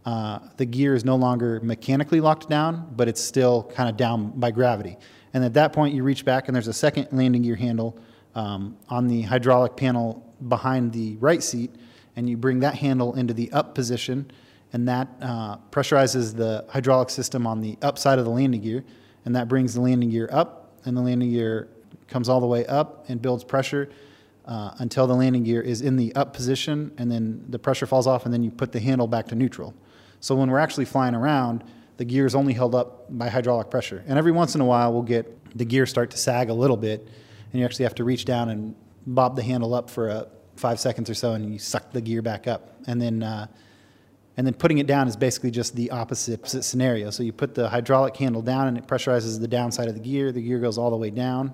uh, 0.07 0.39
the 0.57 0.65
gear 0.65 0.95
is 0.95 1.05
no 1.05 1.17
longer 1.17 1.61
mechanically 1.61 2.23
locked 2.23 2.49
down, 2.49 2.91
but 2.97 3.09
it's 3.09 3.23
still 3.23 3.71
kind 3.75 3.91
of 3.91 3.99
down 3.99 4.31
by 4.41 4.51
gravity. 4.51 4.97
And 5.35 5.45
at 5.45 5.53
that 5.53 5.75
point, 5.75 5.95
you 5.95 6.03
reach 6.03 6.25
back, 6.25 6.49
and 6.49 6.55
there's 6.55 6.67
a 6.67 6.73
second 6.73 7.09
landing 7.13 7.43
gear 7.43 7.57
handle 7.57 7.99
um, 8.35 8.79
on 8.89 9.07
the 9.07 9.21
hydraulic 9.21 9.77
panel 9.77 10.35
behind 10.49 10.95
the 10.95 11.19
right 11.19 11.43
seat, 11.43 11.75
and 12.17 12.27
you 12.27 12.39
bring 12.39 12.61
that 12.61 12.75
handle 12.75 13.17
into 13.17 13.35
the 13.35 13.53
up 13.53 13.75
position, 13.75 14.31
and 14.73 14.89
that 14.89 15.09
uh, 15.21 15.59
pressurizes 15.71 16.35
the 16.35 16.65
hydraulic 16.71 17.11
system 17.11 17.47
on 17.47 17.61
the 17.61 17.77
up 17.83 17.99
side 17.99 18.19
of 18.19 18.25
the 18.25 18.31
landing 18.31 18.63
gear, 18.63 18.83
and 19.29 19.37
that 19.37 19.47
brings 19.47 19.75
the 19.75 19.81
landing 19.83 20.09
gear 20.09 20.27
up, 20.33 20.73
and 20.87 20.97
the 20.97 21.03
landing 21.03 21.31
gear 21.31 21.69
comes 22.07 22.31
all 22.31 22.41
the 22.41 22.47
way 22.47 22.65
up 22.65 23.05
and 23.11 23.21
builds 23.21 23.45
pressure 23.45 23.91
uh, 24.47 24.71
until 24.79 25.07
the 25.07 25.15
landing 25.15 25.45
gear 25.45 25.61
is 25.61 25.83
in 25.83 25.97
the 25.97 26.15
up 26.15 26.33
position 26.33 26.91
and 26.97 27.13
then 27.13 27.45
the 27.51 27.59
pressure 27.59 27.85
falls 27.85 28.07
off 28.07 28.25
and 28.25 28.33
then 28.33 28.43
you 28.43 28.51
put 28.51 28.73
the 28.73 28.81
handle 28.81 29.07
back 29.07 29.27
to 29.27 29.35
neutral. 29.35 29.75
So 30.21 30.35
when 30.35 30.51
we're 30.51 30.61
actually 30.61 30.87
flying 30.87 31.15
around, 31.15 31.63
the 31.99 32.07
gear 32.07 32.25
is 32.25 32.35
only 32.35 32.55
held 32.55 32.75
up 32.75 33.05
by 33.11 33.29
hydraulic 33.29 33.71
pressure. 33.71 34.03
And 34.07 34.19
every 34.19 34.33
once 34.33 34.55
in 34.55 34.63
a 34.63 34.65
while, 34.65 34.95
we'll 34.95 35.03
get 35.03 35.27
the 35.55 35.67
gear 35.67 35.85
start 35.85 36.11
to 36.13 36.17
sag 36.17 36.49
a 36.49 36.55
little 36.55 36.79
bit, 36.79 37.07
and 37.53 37.61
you 37.61 37.67
actually 37.67 37.83
have 37.83 37.97
to 37.97 38.05
reach 38.05 38.25
down 38.25 38.49
and 38.49 38.75
bob 39.07 39.37
the 39.37 39.43
handle 39.43 39.75
up 39.75 39.91
for 39.91 40.09
a, 40.09 40.27
five 40.57 40.81
seconds 40.81 41.11
or 41.11 41.15
so, 41.15 41.35
and 41.35 41.53
you 41.53 41.59
suck 41.59 41.93
the 41.93 42.01
gear 42.01 42.23
back 42.23 42.47
up. 42.47 42.79
And 42.87 42.99
then, 42.99 43.23
uh, 43.23 43.49
and 44.39 44.47
then 44.47 44.55
putting 44.55 44.79
it 44.79 44.87
down 44.87 45.09
is 45.09 45.17
basically 45.17 45.51
just 45.51 45.75
the 45.75 45.91
opposite 45.91 46.47
scenario. 46.47 47.11
So 47.11 47.25
you 47.25 47.33
put 47.33 47.57
the 47.57 47.69
hydraulic 47.69 48.17
handle 48.17 48.41
down, 48.41 48.69
and 48.69 48.79
it 48.79 48.87
pressurizes 48.87 49.41
the 49.41 49.49
downside 49.49 49.89
of 49.89 49.95
the 49.95 50.01
gear. 50.01 50.31
The 50.31 50.41
gear 50.41 50.61
goes 50.61 50.79
all 50.79 50.91
the 50.91 50.97
way 50.97 51.11
down. 51.11 51.53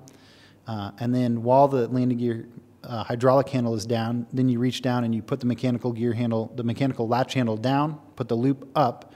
Uh, 0.67 0.91
and 0.99 1.13
then 1.13 1.41
while 1.41 1.67
the 1.67 1.87
landing 1.87 2.19
gear 2.19 2.47
uh, 2.83 3.03
hydraulic 3.03 3.49
handle 3.49 3.73
is 3.73 3.87
down, 3.87 4.27
then 4.31 4.47
you 4.49 4.59
reach 4.59 4.83
down 4.83 5.03
and 5.03 5.15
you 5.15 5.23
put 5.23 5.39
the 5.39 5.47
mechanical 5.47 5.91
gear 5.91 6.13
handle, 6.13 6.53
the 6.55 6.63
mechanical 6.63 7.07
latch 7.07 7.33
handle 7.33 7.57
down, 7.57 7.99
put 8.15 8.27
the 8.27 8.35
loop 8.35 8.69
up, 8.75 9.15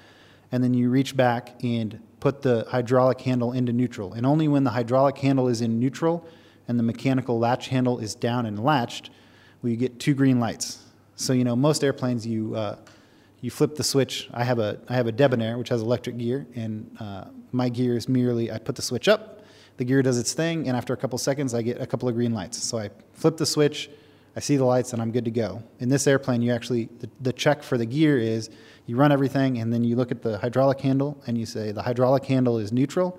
and 0.51 0.63
then 0.63 0.73
you 0.73 0.89
reach 0.89 1.15
back 1.15 1.63
and 1.63 1.99
put 2.19 2.41
the 2.41 2.65
hydraulic 2.69 3.21
handle 3.21 3.53
into 3.53 3.71
neutral. 3.71 4.13
And 4.13 4.25
only 4.25 4.47
when 4.47 4.63
the 4.63 4.71
hydraulic 4.71 5.19
handle 5.19 5.47
is 5.47 5.61
in 5.61 5.79
neutral 5.79 6.27
and 6.67 6.79
the 6.79 6.83
mechanical 6.83 7.37
latch 7.37 7.67
handle 7.67 7.99
is 7.99 8.15
down 8.15 8.47
and 8.47 8.63
latched 8.63 9.11
will 9.61 9.69
you 9.69 9.77
get 9.77 9.99
two 9.99 10.15
green 10.15 10.39
lights. 10.39 10.83
So 11.15 11.33
you 11.33 11.43
know 11.43 11.55
most 11.55 11.83
airplanes 11.83 12.25
you 12.25 12.55
uh, 12.55 12.77
you 13.41 13.51
flip 13.51 13.75
the 13.75 13.83
switch. 13.83 14.29
I 14.33 14.43
have 14.43 14.59
a 14.59 14.79
I 14.87 14.93
have 14.95 15.07
a 15.07 15.11
Debonair 15.11 15.57
which 15.57 15.69
has 15.69 15.81
electric 15.81 16.17
gear, 16.17 16.47
and 16.55 16.95
uh, 16.99 17.25
my 17.51 17.69
gear 17.69 17.95
is 17.95 18.09
merely 18.09 18.51
I 18.51 18.57
put 18.57 18.75
the 18.75 18.81
switch 18.81 19.07
up, 19.07 19.39
the 19.79 19.85
gear 19.85 20.01
does 20.01 20.17
its 20.17 20.33
thing, 20.33 20.67
and 20.67 20.75
after 20.75 20.93
a 20.93 20.97
couple 20.97 21.17
seconds, 21.17 21.53
I 21.53 21.61
get 21.61 21.81
a 21.81 21.87
couple 21.87 22.09
of 22.09 22.15
green 22.15 22.33
lights. 22.33 22.61
So 22.61 22.77
I 22.77 22.89
flip 23.13 23.37
the 23.37 23.45
switch, 23.45 23.89
I 24.35 24.41
see 24.41 24.57
the 24.57 24.65
lights, 24.65 24.91
and 24.91 25.01
I'm 25.01 25.09
good 25.09 25.23
to 25.23 25.31
go. 25.31 25.63
In 25.79 25.87
this 25.87 26.05
airplane, 26.05 26.41
you 26.41 26.51
actually, 26.51 26.89
the, 26.99 27.09
the 27.21 27.31
check 27.31 27.63
for 27.63 27.77
the 27.77 27.85
gear 27.85 28.17
is 28.17 28.49
you 28.87 28.97
run 28.97 29.13
everything, 29.13 29.59
and 29.59 29.71
then 29.71 29.85
you 29.85 29.95
look 29.95 30.11
at 30.11 30.21
the 30.21 30.37
hydraulic 30.37 30.81
handle, 30.81 31.21
and 31.27 31.37
you 31.37 31.45
say 31.45 31.71
the 31.71 31.81
hydraulic 31.81 32.25
handle 32.25 32.57
is 32.57 32.73
neutral, 32.73 33.17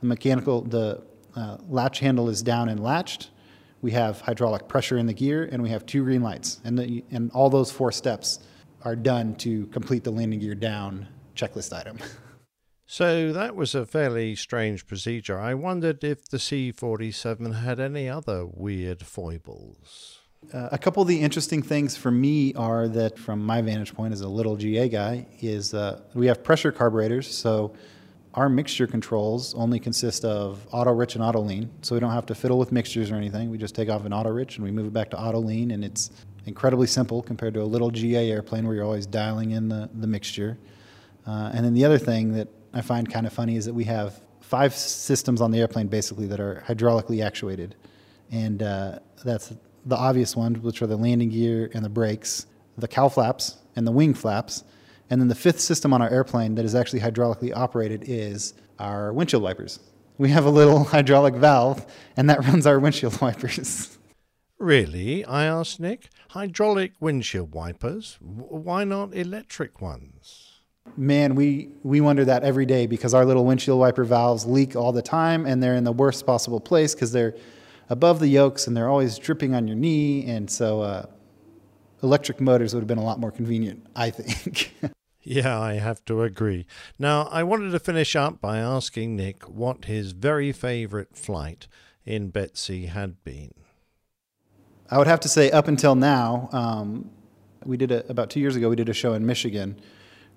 the 0.00 0.06
mechanical, 0.06 0.60
the 0.60 1.02
uh, 1.36 1.56
latch 1.70 2.00
handle 2.00 2.28
is 2.28 2.42
down 2.42 2.68
and 2.68 2.80
latched. 2.80 3.30
We 3.80 3.92
have 3.92 4.20
hydraulic 4.20 4.68
pressure 4.68 4.98
in 4.98 5.06
the 5.06 5.14
gear, 5.14 5.48
and 5.50 5.62
we 5.62 5.70
have 5.70 5.86
two 5.86 6.04
green 6.04 6.22
lights. 6.22 6.60
And, 6.64 6.78
the, 6.78 7.02
and 7.12 7.30
all 7.32 7.48
those 7.48 7.72
four 7.72 7.92
steps 7.92 8.40
are 8.84 8.96
done 8.96 9.34
to 9.36 9.66
complete 9.66 10.04
the 10.04 10.10
landing 10.10 10.40
gear 10.40 10.54
down 10.54 11.08
checklist 11.34 11.72
item. 11.76 11.98
So 12.86 13.32
that 13.32 13.56
was 13.56 13.74
a 13.74 13.86
fairly 13.86 14.36
strange 14.36 14.86
procedure. 14.86 15.40
I 15.40 15.54
wondered 15.54 16.04
if 16.04 16.28
the 16.28 16.38
C 16.38 16.70
47 16.70 17.52
had 17.52 17.80
any 17.80 18.10
other 18.10 18.46
weird 18.46 19.02
foibles. 19.02 20.20
Uh, 20.52 20.68
a 20.70 20.76
couple 20.76 21.00
of 21.00 21.08
the 21.08 21.20
interesting 21.20 21.62
things 21.62 21.96
for 21.96 22.10
me 22.10 22.52
are 22.54 22.86
that, 22.88 23.18
from 23.18 23.44
my 23.44 23.62
vantage 23.62 23.94
point 23.94 24.12
as 24.12 24.20
a 24.20 24.28
little 24.28 24.56
GA 24.56 24.90
guy, 24.90 25.26
is 25.40 25.72
uh, 25.72 26.00
we 26.12 26.26
have 26.26 26.44
pressure 26.44 26.70
carburetors. 26.70 27.26
So 27.34 27.74
our 28.34 28.50
mixture 28.50 28.86
controls 28.86 29.54
only 29.54 29.80
consist 29.80 30.24
of 30.24 30.66
auto 30.70 30.92
rich 30.92 31.14
and 31.14 31.24
auto 31.24 31.40
lean, 31.40 31.70
so 31.80 31.94
we 31.94 32.00
don't 32.00 32.10
have 32.10 32.26
to 32.26 32.34
fiddle 32.34 32.58
with 32.58 32.72
mixtures 32.72 33.10
or 33.10 33.14
anything. 33.14 33.48
We 33.50 33.56
just 33.56 33.74
take 33.74 33.88
off 33.88 34.04
an 34.04 34.12
auto 34.12 34.30
rich 34.30 34.56
and 34.56 34.64
we 34.64 34.70
move 34.70 34.86
it 34.86 34.92
back 34.92 35.10
to 35.10 35.18
auto 35.18 35.38
lean, 35.38 35.70
and 35.70 35.84
it's 35.84 36.10
incredibly 36.46 36.86
simple 36.86 37.22
compared 37.22 37.54
to 37.54 37.62
a 37.62 37.64
little 37.64 37.90
GA 37.90 38.30
airplane 38.30 38.66
where 38.66 38.76
you're 38.76 38.84
always 38.84 39.06
dialing 39.06 39.52
in 39.52 39.68
the, 39.68 39.88
the 39.94 40.06
mixture. 40.06 40.58
Uh, 41.26 41.50
and 41.54 41.64
then 41.64 41.74
the 41.74 41.84
other 41.84 41.98
thing 41.98 42.32
that 42.32 42.48
I 42.72 42.80
find 42.80 43.10
kind 43.10 43.26
of 43.26 43.32
funny 43.32 43.56
is 43.56 43.64
that 43.64 43.74
we 43.74 43.84
have 43.84 44.20
five 44.40 44.74
systems 44.74 45.40
on 45.40 45.50
the 45.50 45.60
airplane 45.60 45.86
basically 45.86 46.26
that 46.26 46.40
are 46.40 46.62
hydraulically 46.66 47.24
actuated. 47.24 47.76
And 48.30 48.62
uh, 48.62 48.98
that's 49.24 49.54
the 49.86 49.96
obvious 49.96 50.36
ones, 50.36 50.58
which 50.58 50.82
are 50.82 50.86
the 50.86 50.96
landing 50.96 51.30
gear 51.30 51.70
and 51.74 51.84
the 51.84 51.88
brakes, 51.88 52.46
the 52.76 52.88
cowl 52.88 53.08
flaps 53.08 53.56
and 53.76 53.86
the 53.86 53.92
wing 53.92 54.14
flaps. 54.14 54.64
And 55.10 55.20
then 55.20 55.28
the 55.28 55.34
fifth 55.34 55.60
system 55.60 55.92
on 55.92 56.02
our 56.02 56.10
airplane 56.10 56.54
that 56.56 56.64
is 56.64 56.74
actually 56.74 57.00
hydraulically 57.00 57.54
operated 57.54 58.04
is 58.06 58.54
our 58.78 59.12
windshield 59.12 59.42
wipers. 59.42 59.80
We 60.18 60.30
have 60.30 60.44
a 60.44 60.50
little 60.50 60.84
hydraulic 60.94 61.34
valve, 61.34 61.84
and 62.16 62.30
that 62.30 62.44
runs 62.46 62.66
our 62.66 62.78
windshield 62.78 63.20
wipers. 63.20 63.98
Really? 64.58 65.24
I 65.24 65.44
asked 65.44 65.80
Nick. 65.80 66.08
Hydraulic 66.34 66.94
windshield 66.98 67.54
wipers? 67.54 68.18
Why 68.20 68.82
not 68.82 69.14
electric 69.14 69.80
ones? 69.80 70.62
Man, 70.96 71.36
we, 71.36 71.68
we 71.84 72.00
wonder 72.00 72.24
that 72.24 72.42
every 72.42 72.66
day 72.66 72.88
because 72.88 73.14
our 73.14 73.24
little 73.24 73.44
windshield 73.44 73.78
wiper 73.78 74.02
valves 74.02 74.44
leak 74.44 74.74
all 74.74 74.90
the 74.90 75.00
time, 75.00 75.46
and 75.46 75.62
they're 75.62 75.76
in 75.76 75.84
the 75.84 75.92
worst 75.92 76.26
possible 76.26 76.58
place 76.58 76.92
because 76.92 77.12
they're 77.12 77.36
above 77.88 78.18
the 78.18 78.26
yokes 78.26 78.66
and 78.66 78.76
they're 78.76 78.88
always 78.88 79.16
dripping 79.16 79.54
on 79.54 79.68
your 79.68 79.76
knee. 79.76 80.26
And 80.26 80.50
so, 80.50 80.82
uh, 80.82 81.06
electric 82.02 82.40
motors 82.40 82.74
would 82.74 82.80
have 82.80 82.88
been 82.88 82.98
a 82.98 83.04
lot 83.04 83.20
more 83.20 83.30
convenient, 83.30 83.86
I 83.94 84.10
think. 84.10 84.74
Yeah, 85.26 85.58
I 85.58 85.74
have 85.74 86.04
to 86.04 86.22
agree. 86.22 86.66
Now, 86.98 87.28
I 87.30 87.44
wanted 87.44 87.70
to 87.70 87.78
finish 87.78 88.14
up 88.14 88.42
by 88.42 88.58
asking 88.58 89.16
Nick 89.16 89.44
what 89.44 89.86
his 89.86 90.12
very 90.12 90.52
favourite 90.52 91.16
flight 91.16 91.66
in 92.04 92.28
Betsy 92.28 92.86
had 92.86 93.24
been. 93.24 93.54
I 94.90 94.98
would 94.98 95.06
have 95.06 95.20
to 95.20 95.28
say, 95.28 95.50
up 95.50 95.66
until 95.68 95.94
now, 95.94 96.48
um, 96.52 97.10
we 97.64 97.76
did 97.76 97.90
a, 97.90 98.06
about 98.10 98.28
two 98.30 98.40
years 98.40 98.54
ago. 98.54 98.68
We 98.68 98.76
did 98.76 98.88
a 98.88 98.94
show 98.94 99.14
in 99.14 99.24
Michigan 99.24 99.80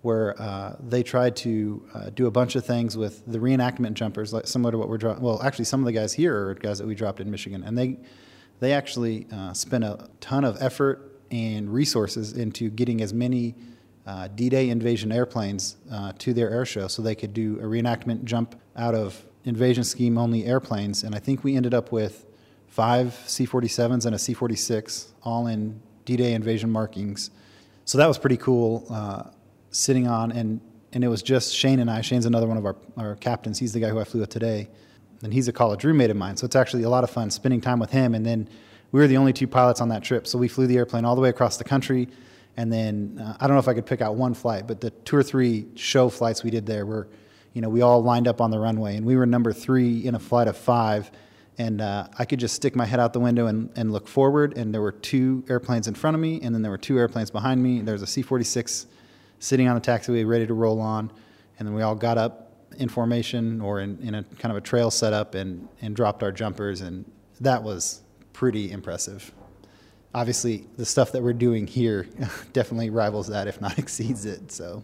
where 0.03 0.39
uh, 0.41 0.75
they 0.79 1.03
tried 1.03 1.35
to 1.35 1.83
uh, 1.93 2.09
do 2.11 2.27
a 2.27 2.31
bunch 2.31 2.55
of 2.55 2.65
things 2.65 2.95
with 2.95 3.25
the 3.25 3.39
reenactment 3.39 3.93
jumpers, 3.93 4.31
like 4.31 4.47
similar 4.47 4.71
to 4.71 4.77
what 4.77 4.87
we're 4.87 4.97
dropping. 4.97 5.21
Well, 5.23 5.41
actually, 5.43 5.65
some 5.65 5.81
of 5.81 5.85
the 5.85 5.91
guys 5.91 6.13
here 6.13 6.49
are 6.49 6.53
guys 6.53 6.77
that 6.77 6.87
we 6.87 6.95
dropped 6.95 7.19
in 7.19 7.29
Michigan, 7.29 7.63
and 7.63 7.77
they 7.77 7.97
they 8.59 8.73
actually 8.73 9.27
uh, 9.33 9.53
spent 9.53 9.83
a 9.83 10.09
ton 10.21 10.43
of 10.45 10.61
effort 10.61 11.19
and 11.29 11.69
resources 11.69 12.33
into 12.33 12.69
getting 12.69 13.01
as 13.01 13.13
many 13.13 13.55
uh, 14.05 14.29
D-Day 14.29 14.69
invasion 14.69 15.11
airplanes 15.11 15.75
uh, 15.91 16.13
to 16.19 16.33
their 16.33 16.49
air 16.49 16.65
show, 16.65 16.87
so 16.87 17.01
they 17.01 17.15
could 17.15 17.33
do 17.33 17.59
a 17.59 17.63
reenactment 17.63 18.23
jump 18.23 18.55
out 18.77 18.95
of 18.95 19.25
invasion 19.43 19.83
scheme 19.83 20.17
only 20.17 20.45
airplanes. 20.45 21.03
And 21.03 21.13
I 21.13 21.19
think 21.19 21.43
we 21.43 21.57
ended 21.57 21.73
up 21.73 21.91
with 21.91 22.25
five 22.77 23.15
C-47s 23.25 24.05
and 24.05 24.13
a 24.13 24.19
C-46, 24.19 25.07
all 25.23 25.47
in 25.47 25.81
D-Day 26.05 26.33
invasion 26.33 26.69
markings. 26.69 27.31
So 27.85 27.97
that 27.97 28.05
was 28.05 28.19
pretty 28.19 28.37
cool. 28.37 28.85
Uh, 28.87 29.23
sitting 29.71 30.07
on, 30.07 30.31
and 30.31 30.61
and 30.93 31.03
it 31.03 31.07
was 31.07 31.23
just 31.23 31.55
Shane 31.55 31.79
and 31.79 31.89
I. 31.89 32.01
Shane's 32.01 32.27
another 32.27 32.47
one 32.47 32.55
of 32.55 32.65
our, 32.65 32.75
our 32.95 33.15
captains. 33.15 33.57
He's 33.57 33.73
the 33.73 33.79
guy 33.79 33.89
who 33.89 33.99
I 33.99 34.03
flew 34.03 34.21
with 34.21 34.29
today, 34.29 34.69
and 35.23 35.33
he's 35.33 35.47
a 35.47 35.51
college 35.51 35.83
roommate 35.85 36.11
of 36.11 36.17
mine. 36.17 36.37
So 36.37 36.45
it's 36.45 36.55
actually 36.55 36.83
a 36.83 36.89
lot 36.89 37.03
of 37.03 37.09
fun 37.09 37.31
spending 37.31 37.61
time 37.61 37.79
with 37.79 37.89
him. 37.89 38.13
And 38.13 38.23
then 38.23 38.47
we 38.91 38.99
were 38.99 39.07
the 39.07 39.17
only 39.17 39.33
two 39.33 39.47
pilots 39.47 39.81
on 39.81 39.89
that 39.89 40.03
trip, 40.03 40.27
so 40.27 40.37
we 40.37 40.47
flew 40.47 40.67
the 40.67 40.77
airplane 40.77 41.03
all 41.03 41.15
the 41.15 41.21
way 41.21 41.29
across 41.29 41.57
the 41.57 41.63
country. 41.63 42.07
And 42.57 42.71
then 42.71 43.19
uh, 43.19 43.37
I 43.39 43.47
don't 43.47 43.55
know 43.55 43.59
if 43.59 43.67
I 43.67 43.73
could 43.73 43.87
pick 43.87 44.01
out 44.01 44.13
one 44.13 44.35
flight, 44.35 44.67
but 44.67 44.81
the 44.81 44.91
two 44.91 45.15
or 45.15 45.23
three 45.23 45.65
show 45.73 46.09
flights 46.09 46.43
we 46.43 46.51
did 46.51 46.67
there 46.67 46.85
were, 46.85 47.07
you 47.53 47.61
know, 47.61 47.69
we 47.69 47.81
all 47.81 48.03
lined 48.03 48.27
up 48.27 48.39
on 48.39 48.51
the 48.51 48.59
runway, 48.59 48.97
and 48.97 49.03
we 49.03 49.15
were 49.15 49.25
number 49.25 49.51
three 49.51 50.05
in 50.05 50.13
a 50.13 50.19
flight 50.19 50.47
of 50.47 50.55
five. 50.55 51.09
And 51.57 51.81
uh, 51.81 52.07
I 52.19 52.25
could 52.25 52.39
just 52.39 52.55
stick 52.55 52.75
my 52.75 52.85
head 52.85 52.99
out 52.99 53.13
the 53.13 53.19
window 53.19 53.47
and, 53.47 53.71
and 53.75 53.91
look 53.91 54.07
forward, 54.07 54.55
and 54.55 54.73
there 54.73 54.81
were 54.81 54.91
two 54.91 55.43
airplanes 55.49 55.87
in 55.87 55.95
front 55.95 56.13
of 56.13 56.21
me, 56.21 56.39
and 56.41 56.53
then 56.53 56.61
there 56.61 56.69
were 56.71 56.77
two 56.77 56.99
airplanes 56.99 57.31
behind 57.31 57.63
me. 57.63 57.81
There 57.81 57.93
was 57.93 58.03
a 58.03 58.07
C 58.07 58.21
46 58.21 58.85
sitting 59.39 59.67
on 59.67 59.75
the 59.75 59.81
taxiway 59.81 60.27
ready 60.27 60.47
to 60.47 60.53
roll 60.53 60.79
on. 60.79 61.11
And 61.59 61.67
then 61.67 61.73
we 61.73 61.81
all 61.81 61.95
got 61.95 62.17
up 62.17 62.51
in 62.77 62.89
formation 62.89 63.61
or 63.61 63.79
in, 63.79 63.99
in 64.01 64.15
a 64.15 64.23
kind 64.23 64.51
of 64.51 64.57
a 64.57 64.61
trail 64.61 64.91
setup 64.91 65.35
and, 65.35 65.67
and 65.81 65.95
dropped 65.95 66.23
our 66.23 66.31
jumpers. 66.31 66.81
And 66.81 67.09
that 67.41 67.63
was 67.63 68.01
pretty 68.33 68.71
impressive. 68.71 69.31
Obviously, 70.13 70.67
the 70.77 70.85
stuff 70.85 71.11
that 71.11 71.21
we're 71.21 71.33
doing 71.33 71.67
here 71.67 72.07
definitely 72.53 72.89
rivals 72.89 73.27
that, 73.27 73.47
if 73.47 73.61
not 73.61 73.77
exceeds 73.79 74.25
it. 74.25 74.51
So. 74.51 74.83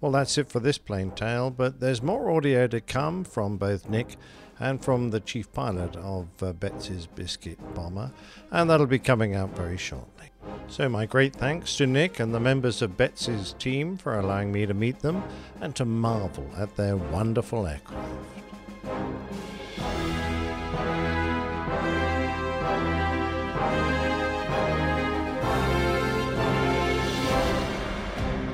Well, 0.00 0.12
that's 0.12 0.38
it 0.38 0.48
for 0.48 0.60
this 0.60 0.78
plane 0.78 1.10
tale, 1.10 1.50
but 1.50 1.80
there's 1.80 2.02
more 2.02 2.30
audio 2.30 2.68
to 2.68 2.80
come 2.80 3.24
from 3.24 3.56
both 3.56 3.88
Nick 3.88 4.16
and 4.60 4.82
from 4.84 5.10
the 5.10 5.20
chief 5.20 5.52
pilot 5.52 5.96
of 5.96 6.28
uh, 6.42 6.52
Betsy's 6.52 7.06
Biscuit 7.06 7.58
Bomber, 7.74 8.12
and 8.50 8.68
that'll 8.68 8.86
be 8.86 8.98
coming 8.98 9.34
out 9.34 9.56
very 9.56 9.76
shortly. 9.76 10.30
So, 10.68 10.88
my 10.88 11.06
great 11.06 11.34
thanks 11.34 11.76
to 11.76 11.86
Nick 11.86 12.20
and 12.20 12.34
the 12.34 12.40
members 12.40 12.82
of 12.82 12.96
Betsy's 12.96 13.54
team 13.58 13.96
for 13.96 14.18
allowing 14.18 14.52
me 14.52 14.66
to 14.66 14.74
meet 14.74 15.00
them 15.00 15.22
and 15.60 15.74
to 15.76 15.84
marvel 15.84 16.48
at 16.56 16.76
their 16.76 16.96
wonderful 16.96 17.66
aircraft. 17.66 18.28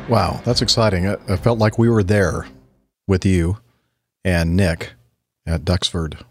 Wow, 0.09 0.43
that's 0.45 0.61
exciting. 0.61 1.09
I, 1.09 1.17
I 1.29 1.37
felt 1.37 1.59
like 1.59 1.79
we 1.79 1.89
were 1.89 2.03
there 2.03 2.47
with 3.09 3.25
you 3.25 3.59
and 4.25 4.55
Nick 4.57 4.93
at 5.47 5.65
Duxford. 5.65 6.23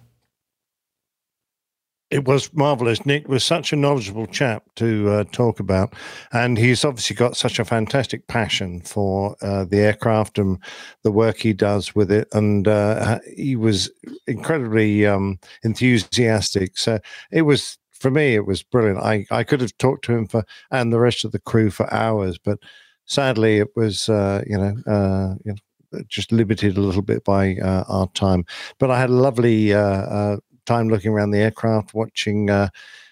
It 2.10 2.26
was 2.26 2.54
marvelous. 2.54 3.08
Nick 3.08 3.28
was 3.28 3.44
such 3.44 3.74
a 3.74 3.76
knowledgeable 3.76 4.28
chap 4.28 4.64
to 4.76 5.10
uh, 5.10 5.24
talk 5.32 5.60
about, 5.60 5.96
and 6.32 6.60
he's 6.60 6.86
obviously 6.86 7.16
got 7.16 7.36
such 7.36 7.58
a 7.58 7.66
fantastic 7.66 8.28
passion 8.28 8.82
for 8.82 9.36
uh, 9.42 9.66
the 9.66 9.80
aircraft 9.80 10.38
and 10.38 10.60
the 11.02 11.12
work 11.12 11.38
he 11.38 11.54
does 11.54 11.96
with 11.96 12.12
it. 12.12 12.28
And 12.32 12.68
uh, 12.68 13.18
he 13.36 13.56
was 13.56 13.90
incredibly 14.28 15.08
um, 15.08 15.40
enthusiastic. 15.64 16.78
So 16.78 17.00
it 17.32 17.44
was 17.44 17.80
for 17.92 18.12
me, 18.12 18.36
it 18.36 18.46
was 18.46 18.62
brilliant. 18.62 19.00
I, 19.00 19.26
I 19.32 19.44
could 19.44 19.62
have 19.62 19.76
talked 19.78 20.06
to 20.06 20.16
him 20.16 20.28
for 20.28 20.44
and 20.70 20.94
the 20.94 21.00
rest 21.00 21.26
of 21.26 21.32
the 21.32 21.40
crew 21.40 21.72
for 21.72 21.92
hours, 21.92 22.38
but 22.38 22.60
sadly, 23.06 23.58
it 23.58 23.70
was 23.76 24.10
uh, 24.10 24.44
you 24.46 24.58
know 24.58 24.76
uh, 24.86 25.36
you 25.46 25.52
know 25.54 25.58
just 26.08 26.32
limited 26.32 26.78
a 26.78 26.82
little 26.82 27.02
bit 27.02 27.24
by 27.24 27.56
uh, 27.58 27.84
our 27.88 28.08
time. 28.10 28.46
But 28.80 28.92
I 28.92 29.00
had 29.00 29.10
a 29.10 29.14
lovely 29.14 29.74
uh, 29.74 29.80
uh, 29.80 30.38
time 30.66 30.90
looking 30.90 31.12
around 31.12 31.32
the 31.32 31.40
aircraft, 31.40 31.94
watching 31.94 32.50
uh, 32.50 32.70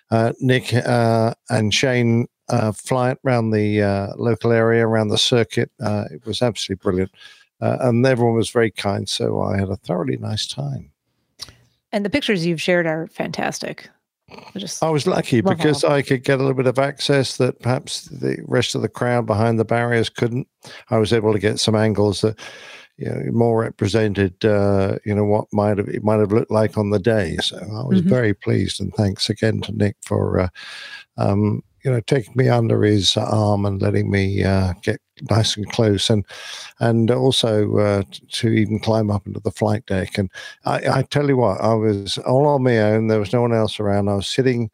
uh, 0.10 0.34
Nick 0.40 0.74
and 0.74 1.74
Shane 1.74 2.28
fly 2.74 3.12
it 3.12 3.20
around 3.26 3.52
the 3.52 4.14
local 4.18 4.52
area, 4.52 4.86
around 4.86 5.10
the 5.10 5.18
circuit. 5.18 5.72
It 5.80 6.26
was 6.26 6.42
absolutely 6.42 6.82
brilliant. 6.82 7.12
And 7.60 8.06
everyone 8.06 8.36
was 8.36 8.50
very 8.50 8.72
kind. 8.72 9.08
So 9.08 9.42
I 9.42 9.58
had 9.58 9.70
a 9.70 9.78
thoroughly 9.78 10.18
nice 10.18 10.48
time. 10.48 10.92
And 11.92 12.06
the 12.06 12.10
pictures 12.10 12.46
you've 12.46 12.62
shared 12.62 12.88
are 12.88 13.08
fantastic. 13.08 13.90
I 14.32 14.88
I 14.88 14.90
was 14.90 15.08
lucky 15.08 15.42
because. 15.42 15.84
I 15.84 16.02
could 16.02 16.24
get 16.24 16.36
a 16.40 16.44
little 16.44 16.54
bit 16.54 16.68
of 16.68 16.80
access 16.80 17.38
that 17.38 17.60
perhaps 17.62 18.04
the 18.06 18.38
rest 18.48 18.76
of 18.76 18.82
the 18.82 18.90
crowd 18.90 19.26
behind 19.26 19.60
the 19.60 19.66
barriers 19.66 20.10
couldn't. 20.10 20.48
I 20.90 20.98
was 20.98 21.14
able 21.14 21.34
to 21.34 21.40
get 21.40 21.60
some 21.60 21.76
angles 21.76 22.22
that 22.22 22.40
you 22.98 23.10
know 23.10 23.32
more 23.32 23.62
represented 23.62 24.44
uh, 24.46 24.98
you 25.06 25.16
know 25.16 25.26
what 25.26 25.46
might 25.52 25.78
have 25.78 25.88
it 25.88 26.04
might 26.04 26.20
have 26.20 26.32
looked 26.32 26.52
like 26.52 26.78
on 26.78 26.90
the 26.92 27.00
day. 27.00 27.38
So 27.42 27.58
I 27.58 27.84
was 27.86 28.02
Mhm. 28.02 28.10
very 28.10 28.34
pleased 28.34 28.80
and 28.82 28.94
thanks 28.94 29.30
again 29.30 29.62
to 29.62 29.72
Nick 29.72 29.96
for 30.02 30.40
uh, 30.42 30.50
um, 31.18 31.64
you 31.84 31.92
know 31.92 32.00
taking 32.02 32.34
me 32.36 32.50
under 32.50 32.84
his 32.84 33.18
arm 33.18 33.66
and 33.66 33.82
letting 33.82 34.10
me 34.10 34.44
uh, 34.44 34.74
get 34.82 35.02
nice 35.30 35.56
and 35.56 35.70
close 35.72 36.10
and 36.10 36.26
and 36.80 37.12
also 37.12 37.78
uh, 37.78 38.04
to 38.30 38.50
even 38.50 38.80
climb 38.80 39.12
up 39.12 39.26
into 39.28 39.40
the 39.40 39.52
flight 39.52 39.86
deck. 39.86 40.18
And 40.18 40.30
I, 40.66 41.00
I 41.00 41.02
tell 41.04 41.28
you 41.28 41.38
what 41.38 41.62
I 41.62 41.74
was 41.74 42.18
all 42.20 42.48
on 42.48 42.64
my 42.64 42.80
own. 42.80 43.08
There 43.08 43.20
was 43.20 43.34
no 43.34 43.42
one 43.42 43.54
else 43.54 43.80
around. 43.80 44.10
I 44.10 44.16
was 44.16 44.28
sitting 44.28 44.70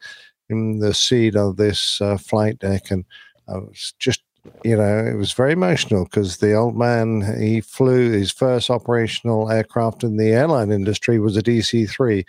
in 0.48 0.78
the 0.78 0.94
seat 0.94 1.36
of 1.36 1.56
this 1.56 2.00
uh, 2.00 2.16
flight 2.16 2.58
deck 2.58 2.90
and 2.90 3.04
I 3.48 3.58
was 3.58 3.94
just 3.98 4.22
you 4.64 4.76
know 4.76 5.04
it 5.04 5.16
was 5.16 5.32
very 5.32 5.52
emotional 5.52 6.04
because 6.04 6.38
the 6.38 6.54
old 6.54 6.74
man 6.74 7.20
he 7.38 7.60
flew 7.60 8.12
his 8.12 8.32
first 8.32 8.70
operational 8.70 9.50
aircraft 9.50 10.02
in 10.02 10.16
the 10.16 10.28
airline 10.28 10.72
industry 10.72 11.18
was 11.18 11.36
a 11.36 11.42
DC-3 11.42 12.24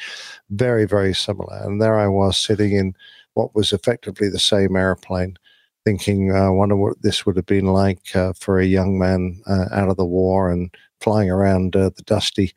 very 0.50 0.86
very 0.86 1.14
similar. 1.14 1.58
And 1.64 1.82
there 1.82 1.98
I 1.98 2.08
was 2.08 2.38
sitting 2.38 2.74
in 2.74 2.96
what 3.40 3.56
was 3.56 3.72
effectively 3.72 4.28
the 4.28 4.38
same 4.38 4.76
airplane 4.76 5.38
thinking, 5.86 6.36
I 6.36 6.48
uh, 6.48 6.52
wonder 6.52 6.76
what 6.76 7.02
this 7.02 7.26
would 7.26 7.38
have 7.38 7.46
been 7.46 7.68
like 7.68 8.14
uh, 8.14 8.34
for 8.34 8.60
a 8.60 8.66
young 8.66 9.00
man 9.00 9.42
uh, 9.48 9.66
out 9.72 9.88
of 9.88 9.96
the 9.96 10.06
war 10.06 10.52
and 10.52 10.70
flying 11.00 11.32
around 11.32 11.74
uh, 11.74 11.92
the 11.96 12.04
dusty 12.04 12.54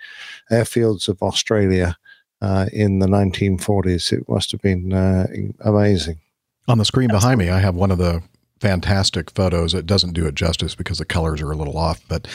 airfields 0.50 1.06
of 1.08 1.22
Australia 1.22 1.96
uh, 2.40 2.66
in 2.72 2.98
the 2.98 3.06
1940s. 3.06 4.12
It 4.12 4.28
must 4.28 4.50
have 4.50 4.60
been 4.60 4.92
uh, 4.92 5.28
amazing. 5.60 6.18
On 6.66 6.78
the 6.78 6.84
screen 6.84 7.08
behind 7.08 7.38
me, 7.38 7.48
I 7.48 7.60
have 7.60 7.76
one 7.76 7.92
of 7.92 7.98
the 7.98 8.24
fantastic 8.60 9.30
photos. 9.30 9.72
It 9.72 9.86
doesn't 9.86 10.14
do 10.14 10.26
it 10.26 10.34
justice 10.34 10.74
because 10.74 10.98
the 10.98 11.04
colors 11.04 11.40
are 11.42 11.52
a 11.52 11.56
little 11.56 11.78
off, 11.78 12.00
but 12.08 12.26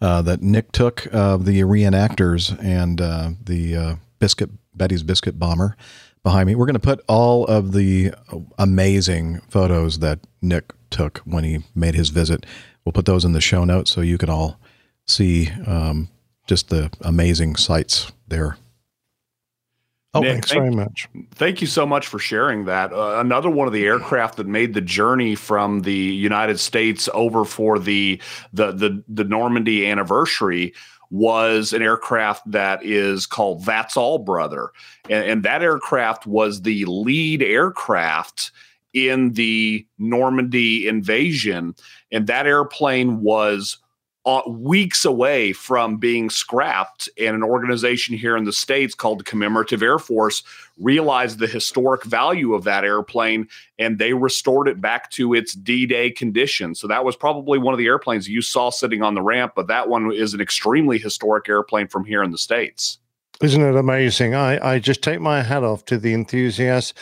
uh, 0.00 0.22
that 0.22 0.42
Nick 0.42 0.70
took 0.70 1.08
of 1.12 1.44
the 1.44 1.60
reenactors 1.62 2.56
and 2.62 3.00
uh, 3.00 3.30
the 3.44 3.76
uh, 3.76 3.96
biscuit 4.20 4.50
Betty's 4.76 5.02
biscuit 5.02 5.38
bomber 5.38 5.76
behind 6.26 6.48
me. 6.48 6.56
We're 6.56 6.66
going 6.66 6.74
to 6.74 6.80
put 6.80 7.04
all 7.06 7.44
of 7.44 7.70
the 7.70 8.12
amazing 8.58 9.38
photos 9.48 10.00
that 10.00 10.18
Nick 10.42 10.72
took 10.90 11.18
when 11.18 11.44
he 11.44 11.60
made 11.72 11.94
his 11.94 12.08
visit. 12.08 12.44
We'll 12.84 12.92
put 12.92 13.04
those 13.04 13.24
in 13.24 13.30
the 13.30 13.40
show 13.40 13.64
notes 13.64 13.92
so 13.92 14.00
you 14.00 14.18
can 14.18 14.28
all 14.28 14.58
see 15.06 15.50
um, 15.68 16.08
just 16.48 16.68
the 16.68 16.90
amazing 17.02 17.54
sights 17.54 18.10
there. 18.26 18.56
Oh, 20.14 20.20
Nick, 20.20 20.32
thanks 20.32 20.50
very 20.50 20.70
much. 20.72 21.08
Thank 21.32 21.60
you 21.60 21.68
so 21.68 21.86
much 21.86 22.08
for 22.08 22.18
sharing 22.18 22.64
that. 22.64 22.92
Uh, 22.92 23.20
another 23.20 23.50
one 23.50 23.68
of 23.68 23.72
the 23.72 23.84
aircraft 23.84 24.36
that 24.38 24.48
made 24.48 24.74
the 24.74 24.80
journey 24.80 25.36
from 25.36 25.82
the 25.82 25.94
United 25.94 26.58
States 26.58 27.08
over 27.14 27.44
for 27.44 27.78
the 27.78 28.20
the 28.52 28.72
the, 28.72 29.04
the 29.06 29.24
Normandy 29.24 29.86
anniversary 29.86 30.74
was 31.10 31.72
an 31.72 31.82
aircraft 31.82 32.50
that 32.50 32.84
is 32.84 33.26
called 33.26 33.64
That's 33.64 33.96
All 33.96 34.18
Brother, 34.18 34.70
and, 35.08 35.24
and 35.24 35.42
that 35.42 35.62
aircraft 35.62 36.26
was 36.26 36.62
the 36.62 36.84
lead 36.86 37.42
aircraft 37.42 38.50
in 38.92 39.32
the 39.34 39.86
Normandy 39.98 40.88
invasion, 40.88 41.74
and 42.10 42.26
that 42.26 42.46
airplane 42.46 43.20
was 43.20 43.78
uh, 44.26 44.42
weeks 44.48 45.04
away 45.04 45.52
from 45.52 45.98
being 45.98 46.28
scrapped. 46.28 47.08
And 47.18 47.36
an 47.36 47.42
organization 47.42 48.16
here 48.16 48.36
in 48.36 48.44
the 48.44 48.52
States 48.52 48.94
called 48.94 49.20
the 49.20 49.24
Commemorative 49.24 49.82
Air 49.82 49.98
Force 49.98 50.42
realized 50.78 51.38
the 51.38 51.46
historic 51.46 52.04
value 52.04 52.54
of 52.54 52.64
that 52.64 52.84
airplane 52.84 53.48
and 53.78 53.98
they 53.98 54.12
restored 54.12 54.68
it 54.68 54.80
back 54.80 55.10
to 55.12 55.34
its 55.34 55.54
D 55.54 55.86
Day 55.86 56.10
condition. 56.10 56.74
So 56.74 56.86
that 56.88 57.04
was 57.04 57.16
probably 57.16 57.58
one 57.58 57.74
of 57.74 57.78
the 57.78 57.86
airplanes 57.86 58.28
you 58.28 58.42
saw 58.42 58.70
sitting 58.70 59.02
on 59.02 59.14
the 59.14 59.22
ramp, 59.22 59.52
but 59.56 59.68
that 59.68 59.88
one 59.88 60.12
is 60.12 60.34
an 60.34 60.40
extremely 60.40 60.98
historic 60.98 61.48
airplane 61.48 61.88
from 61.88 62.04
here 62.04 62.22
in 62.22 62.30
the 62.30 62.38
States. 62.38 62.98
Isn't 63.42 63.62
it 63.62 63.76
amazing? 63.76 64.34
I, 64.34 64.74
I 64.74 64.78
just 64.78 65.02
take 65.02 65.20
my 65.20 65.42
hat 65.42 65.62
off 65.62 65.84
to 65.86 65.98
the 65.98 66.14
enthusiasts, 66.14 66.94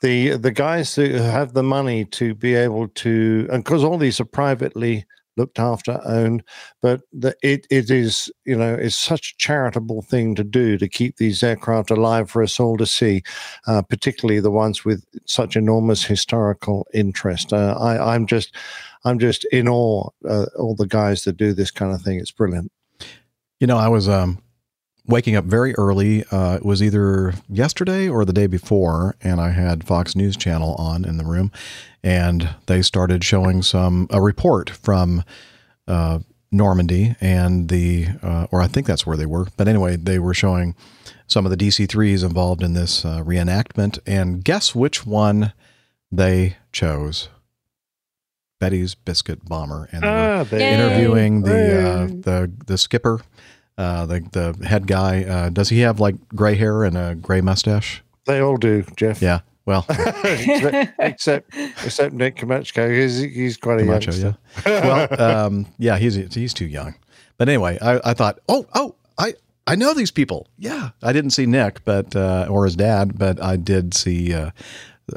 the 0.00 0.36
the 0.36 0.52
guys 0.52 0.94
who 0.94 1.14
have 1.14 1.52
the 1.52 1.64
money 1.64 2.04
to 2.06 2.32
be 2.34 2.54
able 2.54 2.86
to, 2.88 3.48
and 3.50 3.64
because 3.64 3.82
all 3.82 3.98
these 3.98 4.20
are 4.20 4.24
privately 4.24 5.04
looked 5.40 5.58
after, 5.58 6.00
owned. 6.04 6.44
But 6.82 7.00
the, 7.12 7.34
it 7.42 7.66
it 7.70 7.90
is 7.90 8.30
you 8.44 8.56
know 8.56 8.74
it's 8.74 8.96
such 8.96 9.32
a 9.32 9.36
charitable 9.38 10.02
thing 10.02 10.34
to 10.34 10.44
do 10.44 10.78
to 10.78 10.88
keep 10.88 11.16
these 11.16 11.42
aircraft 11.42 11.90
alive 11.90 12.30
for 12.30 12.42
us 12.42 12.60
all 12.60 12.76
to 12.76 12.86
see, 12.86 13.22
uh, 13.66 13.82
particularly 13.82 14.40
the 14.40 14.50
ones 14.50 14.84
with 14.84 15.04
such 15.26 15.56
enormous 15.56 16.04
historical 16.04 16.86
interest. 16.92 17.52
Uh, 17.52 17.76
I 17.80 18.14
I'm 18.14 18.26
just 18.26 18.54
I'm 19.04 19.18
just 19.18 19.44
in 19.46 19.68
awe 19.68 20.08
uh, 20.28 20.46
all 20.58 20.74
the 20.74 20.86
guys 20.86 21.24
that 21.24 21.36
do 21.36 21.52
this 21.52 21.70
kind 21.70 21.94
of 21.94 22.02
thing. 22.02 22.18
It's 22.18 22.32
brilliant. 22.32 22.70
You 23.58 23.66
know, 23.66 23.78
I 23.78 23.88
was 23.88 24.08
um, 24.08 24.42
waking 25.10 25.36
up 25.36 25.44
very 25.44 25.74
early. 25.76 26.24
Uh, 26.30 26.56
it 26.56 26.64
was 26.64 26.82
either 26.82 27.34
yesterday 27.48 28.08
or 28.08 28.24
the 28.24 28.32
day 28.32 28.46
before, 28.46 29.16
and 29.22 29.40
I 29.40 29.50
had 29.50 29.84
Fox 29.86 30.16
News 30.16 30.36
Channel 30.36 30.74
on 30.76 31.04
in 31.04 31.16
the 31.18 31.24
room, 31.24 31.52
and 32.02 32.48
they 32.66 32.80
started 32.82 33.22
showing 33.24 33.62
some 33.62 34.06
a 34.10 34.20
report 34.20 34.70
from 34.70 35.22
uh, 35.86 36.20
Normandy 36.52 37.14
and 37.20 37.68
the, 37.68 38.08
uh, 38.22 38.46
or 38.50 38.60
I 38.62 38.66
think 38.66 38.86
that's 38.86 39.06
where 39.06 39.16
they 39.16 39.26
were. 39.26 39.48
But 39.56 39.68
anyway, 39.68 39.96
they 39.96 40.18
were 40.18 40.34
showing 40.34 40.74
some 41.26 41.44
of 41.46 41.50
the 41.50 41.56
DC 41.56 41.88
threes 41.88 42.22
involved 42.22 42.62
in 42.62 42.72
this 42.74 43.04
uh, 43.04 43.22
reenactment, 43.22 43.98
and 44.06 44.42
guess 44.42 44.74
which 44.74 45.06
one 45.06 45.52
they 46.10 46.56
chose. 46.72 47.28
Betty's 48.58 48.94
biscuit 48.94 49.44
bomber, 49.48 49.88
and 49.90 50.02
they 50.02 50.08
were 50.08 50.12
Ah, 50.14 50.54
interviewing 50.54 51.42
the 51.42 51.88
uh, 51.90 52.06
the 52.06 52.52
the 52.66 52.76
skipper, 52.76 53.22
uh, 53.80 54.06
the 54.06 54.20
the 54.32 54.66
head 54.66 54.86
guy. 54.86 55.24
Uh, 55.24 55.48
does 55.48 55.68
he 55.70 55.80
have 55.80 56.00
like 56.00 56.16
gray 56.34 56.54
hair 56.54 56.84
and 56.84 56.96
a 56.96 57.14
gray 57.14 57.40
mustache? 57.40 58.02
They 58.26 58.40
all 58.40 58.56
do, 58.56 58.84
Jeff. 58.96 59.22
Yeah. 59.22 59.40
Well, 59.66 59.86
except, 60.98 61.54
except 61.54 62.12
Nick 62.12 62.36
Kamachko, 62.36 62.92
he's 62.92 63.18
he's 63.18 63.56
quite 63.56 63.80
a 63.80 63.84
Camacho, 63.84 64.10
youngster. 64.10 64.36
yeah. 64.66 64.86
well, 64.86 65.20
um, 65.46 65.66
yeah, 65.78 65.96
he's 65.96 66.14
he's 66.14 66.52
too 66.52 66.66
young. 66.66 66.94
But 67.36 67.48
anyway, 67.48 67.78
I, 67.80 68.00
I 68.10 68.14
thought, 68.14 68.40
oh, 68.48 68.66
oh, 68.74 68.94
I 69.18 69.34
I 69.66 69.76
know 69.76 69.94
these 69.94 70.10
people. 70.10 70.48
Yeah, 70.58 70.90
I 71.02 71.12
didn't 71.12 71.30
see 71.30 71.46
Nick, 71.46 71.84
but 71.84 72.16
uh, 72.16 72.48
or 72.50 72.64
his 72.64 72.74
dad, 72.74 73.18
but 73.18 73.40
I 73.42 73.56
did 73.56 73.94
see 73.94 74.34
uh, 74.34 74.50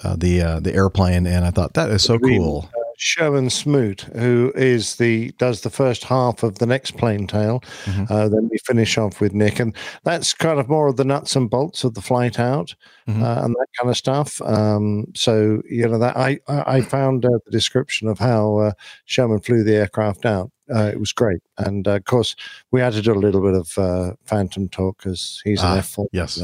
uh, 0.04 0.16
the 0.18 0.42
uh, 0.42 0.60
the 0.60 0.74
airplane, 0.74 1.26
and 1.26 1.46
I 1.46 1.52
thought 1.52 1.74
that 1.74 1.90
is 1.90 2.04
so 2.04 2.20
cool. 2.20 2.70
Sherman 2.98 3.50
Smoot, 3.50 4.02
who 4.16 4.52
is 4.56 4.96
the 4.98 5.32
does 5.38 5.62
the 5.62 5.70
first 5.70 6.04
half 6.04 6.44
of 6.44 6.60
the 6.60 6.66
next 6.66 6.98
plane 6.98 7.28
tale. 7.28 7.62
Mm-hmm. 7.86 8.06
Uh, 8.12 8.30
then 8.30 8.50
we 8.52 8.58
finish 8.60 8.98
off 8.98 9.20
with 9.22 9.34
Nick, 9.34 9.60
and 9.60 9.76
that's 10.04 10.34
kind 10.34 10.60
of 10.60 10.70
more 10.70 10.88
of 10.88 10.98
the 10.98 11.04
nuts 11.06 11.36
and 11.36 11.50
bolts 11.50 11.84
of 11.84 11.94
the 11.94 12.02
flight 12.02 12.40
out 12.40 12.76
Mm-hmm. 13.06 13.22
uh, 13.22 13.44
and 13.44 13.54
that 13.56 13.68
kind 13.78 13.90
of 13.90 13.98
stuff. 13.98 14.42
Um, 14.44 15.08
so 15.14 15.62
you 15.70 15.86
know 15.90 15.98
that 16.00 16.16
I 16.16 16.40
I 16.48 16.78
I 16.78 16.82
found 16.82 17.26
uh, 17.26 17.30
the 17.46 17.52
description 17.52 18.08
of 18.08 18.18
how 18.18 18.58
uh, 18.60 18.72
Sherman 19.06 19.42
flew 19.42 19.62
the 19.64 19.76
aircraft 19.76 20.26
out. 20.26 20.52
Uh, 20.74 20.86
it 20.94 21.00
was 21.00 21.12
great, 21.12 21.42
and 21.58 21.86
uh, 21.86 21.96
of 21.96 22.06
course 22.06 22.34
we 22.72 22.80
had 22.80 22.94
to 22.94 23.02
do 23.02 23.12
a 23.12 23.20
little 23.20 23.42
bit 23.42 23.56
of 23.56 23.78
uh, 23.78 24.14
phantom 24.26 24.70
talk 24.70 25.00
because 25.00 25.42
he's 25.44 25.60
an 25.62 25.66
Ah, 25.68 25.78
F 25.80 25.90
four. 25.90 26.08
yes. 26.14 26.42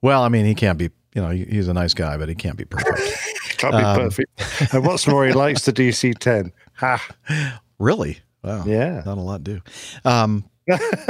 Well, 0.00 0.22
I 0.24 0.28
mean, 0.28 0.44
he 0.44 0.54
can't 0.56 0.76
be. 0.78 0.90
You 1.14 1.20
know, 1.22 1.28
he's 1.30 1.68
a 1.68 1.74
nice 1.74 1.94
guy, 1.94 2.16
but 2.16 2.28
he 2.28 2.34
can't 2.34 2.56
be 2.56 2.64
perfect. 2.64 3.00
Can't 3.62 3.74
be 3.74 3.82
Um, 3.82 3.96
perfect. 4.00 4.74
and 4.74 4.84
what's 4.86 5.06
more, 5.06 5.24
he 5.26 5.32
likes 5.32 5.64
the 5.64 5.72
DC 5.72 6.18
ten. 6.18 6.52
Ha! 6.74 7.06
Really? 7.78 8.20
Wow. 8.44 8.64
Yeah. 8.66 9.02
Not 9.06 9.18
a 9.18 9.20
lot 9.20 9.42
do. 9.44 9.60
Um, 10.04 10.44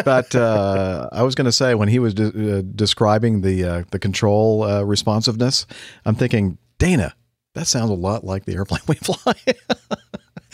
but 0.05 0.34
uh, 0.34 1.08
I 1.12 1.22
was 1.22 1.34
going 1.34 1.44
to 1.47 1.52
say 1.52 1.74
when 1.74 1.89
he 1.89 1.98
was 1.98 2.14
de- 2.14 2.58
uh, 2.58 2.62
describing 2.74 3.40
the 3.42 3.64
uh, 3.64 3.82
the 3.90 3.98
control 3.98 4.62
uh, 4.64 4.82
responsiveness, 4.82 5.66
I'm 6.06 6.14
thinking, 6.14 6.58
Dana, 6.78 7.14
that 7.55 7.66
sounds 7.66 7.90
a 7.90 7.94
lot 7.94 8.24
like 8.24 8.44
the 8.47 8.55
airplane 8.55 8.81
we 8.89 8.94
fly. 8.97 9.34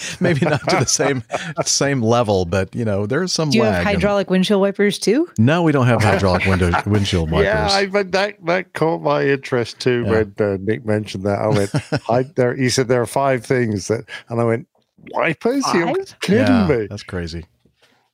Maybe 0.20 0.44
not 0.46 0.60
to 0.68 0.76
the 0.76 0.84
same 0.86 1.22
same 1.64 2.02
level, 2.02 2.44
but 2.44 2.74
you 2.74 2.84
know, 2.84 3.06
there's 3.06 3.32
some 3.32 3.50
Do 3.50 3.58
you 3.58 3.64
lag. 3.64 3.72
have 3.72 3.80
in- 3.82 3.86
hydraulic 4.00 4.30
windshield 4.30 4.60
wipers 4.60 4.98
too? 4.98 5.28
no, 5.38 5.62
we 5.62 5.72
don't 5.72 5.86
have 5.86 6.02
hydraulic 6.02 6.44
window 6.46 6.70
windshield 6.86 7.30
wipers. 7.32 7.44
Yeah, 7.46 7.68
I, 7.70 7.86
but 7.86 8.12
that 8.12 8.36
that 8.46 8.72
caught 8.74 9.00
my 9.02 9.24
interest 9.26 9.80
too 9.80 10.04
Yeah. 10.06 10.10
when 10.10 10.34
uh, 10.40 10.56
Nick 10.60 10.84
mentioned 10.86 11.24
that. 11.24 11.38
I 11.40 11.48
went, 11.48 11.70
I, 12.10 12.22
there. 12.36 12.54
He 12.54 12.68
said 12.68 12.88
there 12.88 13.02
are 13.02 13.06
five 13.06 13.44
things 13.44 13.88
that, 13.88 14.04
and 14.28 14.40
I 14.40 14.44
went, 14.44 14.68
wipers? 15.12 15.64
You're 15.74 15.94
kidding 16.20 16.44
Yeah, 16.44 16.66
me? 16.68 16.86
that's 16.88 17.02
crazy. 17.02 17.46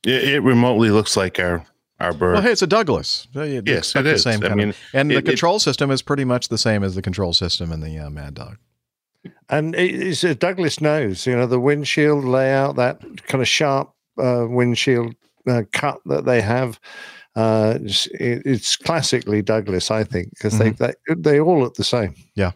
It, 0.05 0.23
it 0.35 0.39
remotely 0.41 0.89
looks 0.91 1.15
like 1.17 1.39
our 1.39 1.65
our 1.99 2.13
bird. 2.13 2.33
Well, 2.33 2.41
hey, 2.41 2.51
it's 2.51 2.61
a 2.61 2.67
Douglas. 2.67 3.27
Uh, 3.35 3.43
Yes, 3.43 3.63
expect 3.95 4.01
it 4.05 4.09
the 4.09 4.15
is. 4.15 4.23
Same 4.23 4.43
I 4.43 4.47
kind 4.47 4.55
mean, 4.57 4.69
of, 4.69 4.77
and 4.93 5.09
the 5.09 5.15
it- 5.15 5.19
it- 5.19 5.25
control 5.25 5.59
system 5.59 5.91
is 5.91 6.01
pretty 6.01 6.25
much 6.25 6.49
the 6.49 6.57
same 6.57 6.83
as 6.83 6.93
the 6.95 7.01
control 7.01 7.31
system 7.33 7.71
in 7.71 7.79
the 7.79 7.97
uh, 7.97 8.09
Mad 8.09 8.33
Dog. 8.33 8.57
And 9.49 9.75
it's 9.75 10.23
a 10.23 10.35
Douglas 10.35 10.81
nose. 10.81 11.25
You 11.27 11.35
know, 11.35 11.45
the 11.47 11.59
windshield 11.59 12.23
layout, 12.25 12.75
that 12.77 12.99
kind 13.27 13.41
of 13.41 13.47
sharp 13.47 13.91
uh, 14.17 14.45
windshield 14.49 15.15
uh, 15.47 15.63
cut 15.71 15.99
that 16.05 16.25
they 16.25 16.41
have. 16.41 16.79
Uh, 17.35 17.77
it's, 17.81 18.07
it- 18.07 18.41
it's 18.45 18.75
classically 18.75 19.41
Douglas, 19.41 19.91
I 19.91 20.03
think, 20.03 20.29
because 20.31 20.57
they, 20.57 20.69
they 20.71 20.93
they 21.17 21.39
all 21.39 21.59
look 21.59 21.75
the 21.75 21.83
same. 21.83 22.15
Yeah. 22.35 22.51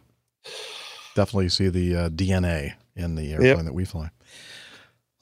Definitely 1.16 1.50
see 1.50 1.68
the 1.70 1.96
uh, 1.96 2.10
DNA 2.10 2.74
in 2.96 3.16
the 3.16 3.34
airplane 3.34 3.66
that 3.66 3.74
we 3.74 3.84
fly. 3.86 4.10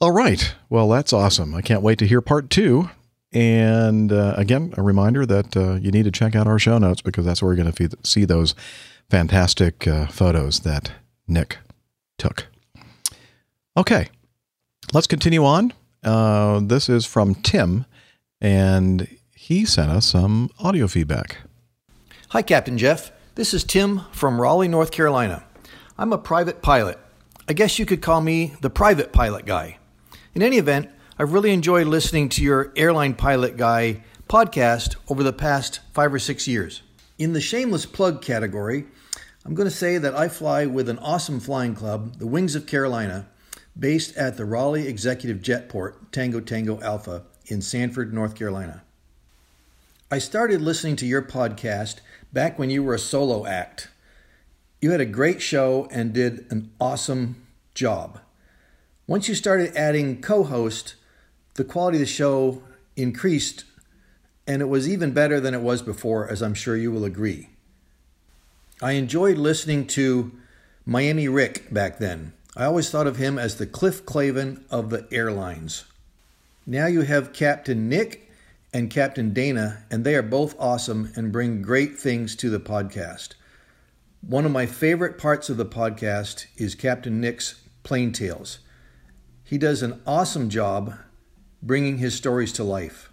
All 0.00 0.12
right. 0.12 0.54
Well, 0.70 0.88
that's 0.88 1.12
awesome. 1.12 1.54
I 1.54 1.60
can't 1.62 1.82
wait 1.82 1.98
to 1.98 2.06
hear 2.06 2.20
part 2.20 2.50
two. 2.50 2.88
And 3.32 4.12
uh, 4.12 4.34
again, 4.36 4.72
a 4.76 4.82
reminder 4.82 5.26
that 5.26 5.56
uh, 5.56 5.74
you 5.74 5.90
need 5.90 6.04
to 6.04 6.10
check 6.12 6.34
out 6.36 6.46
our 6.46 6.58
show 6.58 6.78
notes 6.78 7.02
because 7.02 7.24
that's 7.26 7.42
where 7.42 7.52
you're 7.52 7.62
going 7.64 7.72
to 7.74 7.96
see 8.04 8.24
those 8.24 8.54
fantastic 9.10 9.86
uh, 9.88 10.06
photos 10.06 10.60
that 10.60 10.92
Nick 11.28 11.58
took. 12.18 12.46
Okay. 13.76 14.08
Let's 14.92 15.06
continue 15.06 15.44
on. 15.44 15.74
Uh, 16.02 16.60
this 16.62 16.88
is 16.88 17.04
from 17.04 17.34
Tim, 17.34 17.84
and 18.40 19.06
he 19.34 19.66
sent 19.66 19.90
us 19.90 20.06
some 20.06 20.50
audio 20.58 20.88
feedback. 20.88 21.38
Hi, 22.30 22.40
Captain 22.40 22.78
Jeff. 22.78 23.12
This 23.34 23.52
is 23.52 23.64
Tim 23.64 24.02
from 24.12 24.40
Raleigh, 24.40 24.68
North 24.68 24.90
Carolina. 24.90 25.44
I'm 25.98 26.12
a 26.12 26.18
private 26.18 26.62
pilot. 26.62 26.98
I 27.48 27.52
guess 27.52 27.78
you 27.78 27.84
could 27.84 28.00
call 28.00 28.20
me 28.20 28.54
the 28.62 28.70
private 28.70 29.12
pilot 29.12 29.44
guy. 29.44 29.78
In 30.34 30.42
any 30.42 30.56
event, 30.56 30.90
I've 31.18 31.32
really 31.32 31.50
enjoyed 31.50 31.86
listening 31.86 32.28
to 32.30 32.42
your 32.42 32.72
Airline 32.76 33.14
Pilot 33.14 33.56
Guy 33.56 34.02
podcast 34.28 34.96
over 35.08 35.22
the 35.22 35.32
past 35.32 35.80
five 35.92 36.14
or 36.14 36.18
six 36.18 36.48
years. 36.48 36.82
In 37.18 37.32
the 37.32 37.40
shameless 37.40 37.86
plug 37.86 38.22
category, 38.22 38.86
I'm 39.48 39.54
going 39.54 39.66
to 39.66 39.74
say 39.74 39.96
that 39.96 40.14
I 40.14 40.28
fly 40.28 40.66
with 40.66 40.90
an 40.90 40.98
awesome 40.98 41.40
flying 41.40 41.74
club, 41.74 42.18
the 42.18 42.26
Wings 42.26 42.54
of 42.54 42.66
Carolina, 42.66 43.28
based 43.78 44.14
at 44.14 44.36
the 44.36 44.44
Raleigh 44.44 44.86
Executive 44.86 45.38
Jetport, 45.38 45.94
Tango 46.12 46.38
Tango 46.38 46.78
Alpha, 46.82 47.22
in 47.46 47.62
Sanford, 47.62 48.12
North 48.12 48.34
Carolina. 48.34 48.82
I 50.10 50.18
started 50.18 50.60
listening 50.60 50.96
to 50.96 51.06
your 51.06 51.22
podcast 51.22 52.00
back 52.30 52.58
when 52.58 52.68
you 52.68 52.82
were 52.82 52.92
a 52.92 52.98
solo 52.98 53.46
act. 53.46 53.88
You 54.82 54.90
had 54.90 55.00
a 55.00 55.06
great 55.06 55.40
show 55.40 55.88
and 55.90 56.12
did 56.12 56.44
an 56.52 56.70
awesome 56.78 57.46
job. 57.72 58.20
Once 59.06 59.30
you 59.30 59.34
started 59.34 59.74
adding 59.74 60.20
co 60.20 60.42
host, 60.42 60.94
the 61.54 61.64
quality 61.64 61.96
of 61.96 62.00
the 62.00 62.06
show 62.06 62.62
increased, 62.96 63.64
and 64.46 64.60
it 64.60 64.66
was 64.66 64.86
even 64.86 65.12
better 65.12 65.40
than 65.40 65.54
it 65.54 65.62
was 65.62 65.80
before, 65.80 66.28
as 66.28 66.42
I'm 66.42 66.52
sure 66.52 66.76
you 66.76 66.92
will 66.92 67.06
agree. 67.06 67.48
I 68.80 68.92
enjoyed 68.92 69.38
listening 69.38 69.88
to 69.88 70.30
Miami 70.86 71.26
Rick 71.26 71.74
back 71.74 71.98
then. 71.98 72.32
I 72.56 72.64
always 72.64 72.90
thought 72.90 73.08
of 73.08 73.16
him 73.16 73.36
as 73.36 73.56
the 73.56 73.66
Cliff 73.66 74.06
Clavin 74.06 74.62
of 74.70 74.90
the 74.90 75.08
airlines. 75.10 75.84
Now 76.64 76.86
you 76.86 77.00
have 77.00 77.32
Captain 77.32 77.88
Nick 77.88 78.30
and 78.72 78.88
Captain 78.88 79.32
Dana, 79.32 79.84
and 79.90 80.04
they 80.04 80.14
are 80.14 80.22
both 80.22 80.54
awesome 80.60 81.10
and 81.16 81.32
bring 81.32 81.60
great 81.60 81.98
things 81.98 82.36
to 82.36 82.50
the 82.50 82.60
podcast. 82.60 83.30
One 84.20 84.46
of 84.46 84.52
my 84.52 84.66
favorite 84.66 85.18
parts 85.18 85.50
of 85.50 85.56
the 85.56 85.66
podcast 85.66 86.46
is 86.56 86.76
Captain 86.76 87.20
Nick's 87.20 87.60
Plane 87.82 88.12
Tales. 88.12 88.60
He 89.42 89.58
does 89.58 89.82
an 89.82 90.00
awesome 90.06 90.50
job 90.50 90.94
bringing 91.60 91.98
his 91.98 92.14
stories 92.14 92.52
to 92.52 92.62
life. 92.62 93.10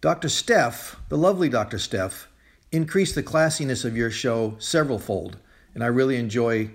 Dr. 0.00 0.28
Steph, 0.28 0.94
the 1.08 1.18
lovely 1.18 1.48
Dr. 1.48 1.78
Steph, 1.80 2.28
increased 2.72 3.14
the 3.14 3.22
classiness 3.22 3.84
of 3.84 3.96
your 3.96 4.10
show 4.10 4.56
several 4.58 4.98
fold, 4.98 5.36
and 5.74 5.82
I 5.84 5.88
really 5.88 6.16
enjoy 6.16 6.70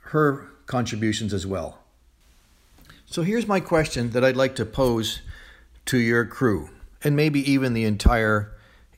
her 0.00 0.48
contributions 0.66 1.32
as 1.32 1.46
well. 1.46 1.78
So 3.06 3.22
here's 3.22 3.46
my 3.46 3.60
question 3.60 4.10
that 4.10 4.24
I'd 4.24 4.36
like 4.36 4.54
to 4.56 4.64
pose 4.64 5.20
to 5.86 5.98
your 5.98 6.24
crew, 6.24 6.70
and 7.02 7.16
maybe 7.16 7.50
even 7.50 7.72
the 7.72 7.84
entire 7.84 8.52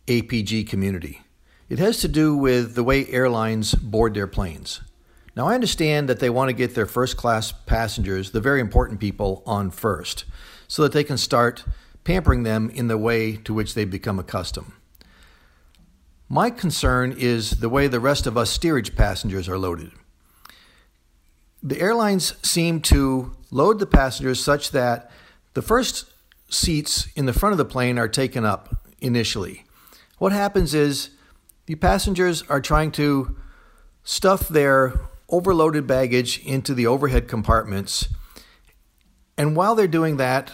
APG 0.07 0.69
community. 0.69 1.23
It 1.69 1.79
has 1.79 1.99
to 2.01 2.09
do 2.09 2.37
with 2.37 2.75
the 2.75 2.85
way 2.85 3.07
airlines 3.07 3.75
board 3.75 4.15
their 4.15 4.27
planes. 4.27 4.81
Now, 5.35 5.47
I 5.47 5.55
understand 5.55 6.09
that 6.11 6.21
they 6.21 6.29
want 6.29 6.51
to 6.51 6.55
get 6.55 6.75
their 6.75 6.85
first 6.85 7.17
class 7.17 7.53
passengers, 7.53 8.33
the 8.33 8.41
very 8.41 8.61
important 8.61 9.01
people, 9.01 9.43
on 9.47 9.71
first, 9.71 10.27
so 10.69 10.83
that 10.83 10.93
they 10.93 11.05
can 11.05 11.17
start 11.17 11.65
pampering 12.05 12.43
them 12.43 12.69
in 12.69 12.89
the 12.89 12.99
way 12.99 13.37
to 13.37 13.55
which 13.55 13.73
they've 13.73 13.91
become 13.91 14.19
accustomed. 14.19 14.73
My 16.33 16.49
concern 16.49 17.15
is 17.19 17.61
the 17.61 17.69
way 17.69 17.89
the 17.89 18.01
rest 18.01 18.27
of 18.27 18.39
us 18.39 18.49
steerage 18.49 18.97
passengers 18.97 19.51
are 19.51 19.59
loaded. 19.59 19.93
The 21.63 21.79
airlines 21.79 22.37
seem 22.43 22.81
to 22.85 23.37
load 23.51 23.79
the 23.79 23.87
passengers 23.87 24.43
such 24.43 24.71
that 24.71 25.11
the 25.53 25.61
first 25.61 26.07
seats 26.49 27.09
in 27.17 27.27
the 27.27 27.35
front 27.35 27.53
of 27.53 27.59
the 27.59 27.67
plane 27.67 27.99
are 27.99 28.09
taken 28.09 28.47
up 28.47 28.89
initially. 28.99 29.67
What 30.17 30.33
happens 30.33 30.73
is 30.73 31.11
the 31.67 31.75
passengers 31.75 32.43
are 32.49 32.63
trying 32.63 32.93
to 32.93 33.37
stuff 34.03 34.49
their 34.49 34.95
overloaded 35.29 35.87
baggage 35.87 36.43
into 36.47 36.73
the 36.73 36.87
overhead 36.87 37.29
compartments. 37.29 38.09
And 39.37 39.55
while 39.55 39.75
they're 39.75 39.87
doing 39.87 40.17
that, 40.17 40.51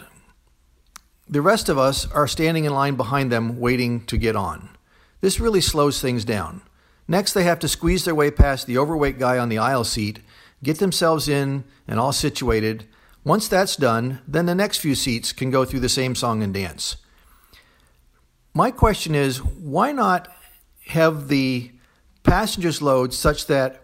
the 1.28 1.40
rest 1.40 1.68
of 1.68 1.78
us 1.78 2.10
are 2.10 2.26
standing 2.26 2.64
in 2.64 2.74
line 2.74 2.96
behind 2.96 3.30
them 3.30 3.60
waiting 3.60 4.04
to 4.06 4.16
get 4.16 4.34
on. 4.34 4.70
This 5.20 5.40
really 5.40 5.60
slows 5.60 6.00
things 6.00 6.24
down. 6.24 6.62
Next, 7.06 7.32
they 7.32 7.44
have 7.44 7.58
to 7.60 7.68
squeeze 7.68 8.04
their 8.04 8.14
way 8.14 8.30
past 8.30 8.66
the 8.66 8.78
overweight 8.78 9.18
guy 9.18 9.38
on 9.38 9.48
the 9.48 9.58
aisle 9.58 9.84
seat, 9.84 10.20
get 10.62 10.78
themselves 10.78 11.28
in 11.28 11.64
and 11.86 11.98
all 11.98 12.12
situated. 12.12 12.86
Once 13.24 13.48
that's 13.48 13.76
done, 13.76 14.20
then 14.28 14.46
the 14.46 14.54
next 14.54 14.78
few 14.78 14.94
seats 14.94 15.32
can 15.32 15.50
go 15.50 15.64
through 15.64 15.80
the 15.80 15.88
same 15.88 16.14
song 16.14 16.42
and 16.42 16.54
dance. 16.54 16.96
My 18.54 18.70
question 18.70 19.14
is 19.14 19.42
why 19.42 19.92
not 19.92 20.28
have 20.88 21.28
the 21.28 21.70
passengers 22.22 22.82
load 22.82 23.14
such 23.14 23.46
that 23.46 23.82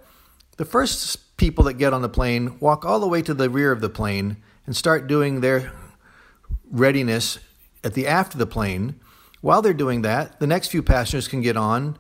the 0.56 0.64
first 0.64 1.36
people 1.36 1.64
that 1.64 1.74
get 1.74 1.92
on 1.92 2.02
the 2.02 2.08
plane 2.08 2.58
walk 2.60 2.84
all 2.84 3.00
the 3.00 3.08
way 3.08 3.22
to 3.22 3.34
the 3.34 3.50
rear 3.50 3.72
of 3.72 3.80
the 3.80 3.88
plane 3.88 4.36
and 4.66 4.76
start 4.76 5.06
doing 5.06 5.40
their 5.40 5.72
readiness 6.70 7.38
at 7.82 7.94
the 7.94 8.06
aft 8.06 8.34
of 8.34 8.38
the 8.38 8.46
plane. 8.46 8.94
While 9.44 9.60
they're 9.60 9.74
doing 9.74 10.00
that, 10.00 10.40
the 10.40 10.47
next 10.47 10.68
few 10.68 10.82
passengers 10.82 11.28
can 11.28 11.42
get 11.42 11.55
on 11.55 11.98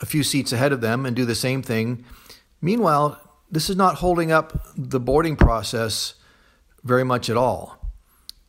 a 0.00 0.06
few 0.06 0.22
seats 0.22 0.50
ahead 0.50 0.72
of 0.72 0.80
them 0.80 1.04
and 1.04 1.14
do 1.14 1.26
the 1.26 1.34
same 1.34 1.60
thing. 1.60 2.06
Meanwhile, 2.62 3.20
this 3.50 3.68
is 3.68 3.76
not 3.76 3.96
holding 3.96 4.32
up 4.32 4.66
the 4.74 4.98
boarding 4.98 5.36
process 5.36 6.14
very 6.84 7.04
much 7.04 7.28
at 7.28 7.36
all. 7.36 7.92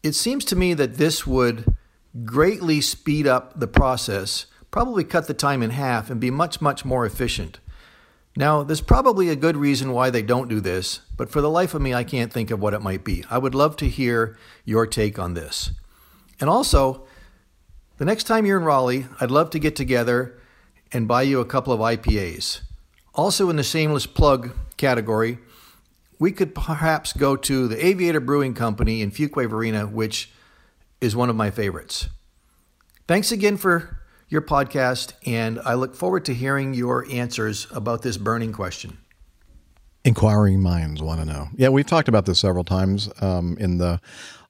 It 0.01 0.13
seems 0.13 0.45
to 0.45 0.55
me 0.55 0.73
that 0.75 0.95
this 0.95 1.27
would 1.27 1.75
greatly 2.23 2.79
speed 2.79 3.27
up 3.27 3.59
the 3.59 3.67
process, 3.67 4.45
probably 4.71 5.03
cut 5.03 5.27
the 5.27 5.33
time 5.33 5.61
in 5.61 5.71
half, 5.71 6.09
and 6.09 6.21
be 6.21 6.31
much, 6.31 6.61
much 6.61 6.85
more 6.85 7.05
efficient. 7.05 7.59
Now, 8.37 8.63
there's 8.63 8.79
probably 8.79 9.27
a 9.27 9.35
good 9.35 9.57
reason 9.57 9.91
why 9.91 10.09
they 10.09 10.21
don't 10.21 10.47
do 10.47 10.61
this, 10.61 11.01
but 11.17 11.29
for 11.29 11.41
the 11.41 11.49
life 11.49 11.73
of 11.73 11.81
me, 11.81 11.93
I 11.93 12.05
can't 12.05 12.31
think 12.31 12.49
of 12.49 12.61
what 12.61 12.73
it 12.73 12.81
might 12.81 13.03
be. 13.03 13.25
I 13.29 13.39
would 13.39 13.55
love 13.55 13.75
to 13.75 13.89
hear 13.89 14.37
your 14.63 14.87
take 14.87 15.19
on 15.19 15.33
this. 15.33 15.71
And 16.39 16.49
also, 16.49 17.06
the 17.97 18.05
next 18.05 18.25
time 18.25 18.45
you're 18.45 18.57
in 18.57 18.63
Raleigh, 18.63 19.07
I'd 19.19 19.31
love 19.31 19.49
to 19.51 19.59
get 19.59 19.75
together 19.75 20.39
and 20.91 21.07
buy 21.07 21.23
you 21.23 21.39
a 21.39 21.45
couple 21.45 21.73
of 21.73 21.79
IPAs. 21.79 22.61
Also, 23.15 23.49
in 23.49 23.55
the 23.55 23.63
shameless 23.63 24.05
plug 24.05 24.51
category, 24.77 25.39
we 26.19 26.31
could 26.31 26.53
perhaps 26.55 27.13
go 27.13 27.35
to 27.35 27.67
the 27.67 27.85
Aviator 27.85 28.19
Brewing 28.19 28.53
Company 28.53 29.01
in 29.01 29.11
Fuquay 29.11 29.49
Varina, 29.49 29.87
which 29.87 30.31
is 31.01 31.15
one 31.15 31.29
of 31.29 31.35
my 31.35 31.51
favorites. 31.51 32.09
Thanks 33.07 33.31
again 33.31 33.57
for 33.57 34.01
your 34.29 34.41
podcast, 34.41 35.13
and 35.25 35.59
I 35.63 35.75
look 35.75 35.95
forward 35.95 36.25
to 36.25 36.33
hearing 36.33 36.73
your 36.73 37.05
answers 37.09 37.67
about 37.71 38.01
this 38.01 38.17
burning 38.17 38.51
question. 38.51 38.97
Inquiring 40.03 40.61
minds 40.61 41.01
want 41.01 41.19
to 41.19 41.25
know. 41.25 41.47
Yeah, 41.55 41.69
we've 41.69 41.85
talked 41.85 42.07
about 42.07 42.25
this 42.25 42.39
several 42.39 42.63
times 42.63 43.09
um, 43.21 43.57
in 43.59 43.77
the 43.77 43.99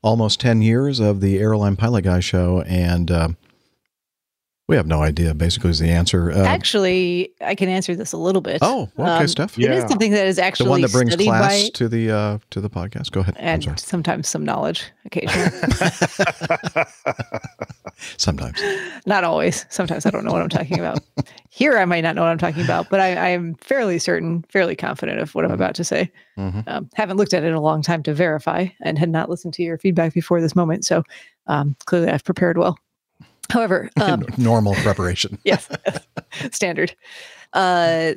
almost 0.08 0.40
10 0.40 0.62
years 0.62 1.00
of 1.00 1.20
the 1.22 1.38
Airline 1.38 1.76
Pilot 1.76 2.04
Guy 2.04 2.22
show, 2.22 2.62
and 2.62 3.12
uh, 3.12 3.30
we 4.68 4.76
have 4.76 4.88
no 4.88 5.02
idea, 5.02 5.34
basically, 5.34 5.70
is 5.70 5.80
the 5.80 5.90
answer. 5.90 6.32
Uh, 6.32 6.44
actually, 6.46 7.32
I 7.42 7.56
can 7.56 7.70
answer 7.70 7.96
this 7.96 8.14
a 8.14 8.18
little 8.18 8.42
bit. 8.42 8.60
Oh, 8.62 8.90
okay, 8.98 9.04
Um, 9.04 9.28
Steph. 9.28 9.60
It 9.60 9.70
is 9.72 9.84
something 9.90 10.12
that 10.12 10.28
is 10.28 10.40
actually 10.40 10.66
the 10.66 10.70
one 10.72 10.82
that 10.82 10.92
brings 10.92 11.16
class 11.16 11.64
by, 11.64 11.70
to 11.74 11.90
the 11.90 12.12
uh, 12.12 12.38
to 12.52 12.62
the 12.62 12.70
podcast. 12.70 13.12
Go 13.12 13.20
ahead. 13.22 13.36
And 13.38 13.80
sometimes 13.80 14.28
some 14.28 14.44
knowledge 14.46 14.86
occasionally. 15.06 15.52
Sometimes. 18.18 18.62
not 19.06 19.24
always. 19.24 19.66
Sometimes 19.70 20.06
I 20.06 20.10
don't 20.10 20.24
know 20.24 20.32
what 20.32 20.42
I'm 20.42 20.50
talking 20.50 20.80
about. 20.80 21.00
Here, 21.50 21.78
I 21.78 21.86
might 21.86 22.02
not 22.02 22.16
know 22.16 22.22
what 22.22 22.30
I'm 22.30 22.38
talking 22.38 22.64
about, 22.64 22.90
but 22.90 23.00
I, 23.00 23.30
am 23.30 23.56
fairly 23.56 24.00
certain, 24.00 24.44
fairly 24.50 24.76
confident 24.76 25.20
of 25.20 25.34
what 25.34 25.46
I'm 25.46 25.52
about 25.52 25.76
to 25.76 25.84
say. 25.84 26.12
Mhm. 26.38 26.68
Um, 26.68 26.90
haven't 26.94 27.18
looked 27.18 27.34
at 27.34 27.44
it 27.44 27.48
in 27.48 27.54
a 27.54 27.62
long 27.62 27.82
time 27.82 28.04
to 28.04 28.14
verify 28.14 28.68
and 28.82 29.00
had 29.00 29.10
not 29.10 29.30
listened 29.30 29.54
to 29.56 29.64
your 29.64 29.78
feedback 29.78 30.14
before 30.14 30.42
this 30.42 30.56
moment. 30.56 30.86
So 30.86 31.04
um, 31.48 31.76
clearly 31.86 32.10
I've 32.10 32.24
prepared 32.24 32.58
well. 32.58 32.78
However, 33.50 33.90
um, 34.02 34.26
Normal 34.38 34.76
preparation. 34.76 35.40
yes, 35.44 35.68
standard. 36.52 36.96
Uh, 37.54 38.14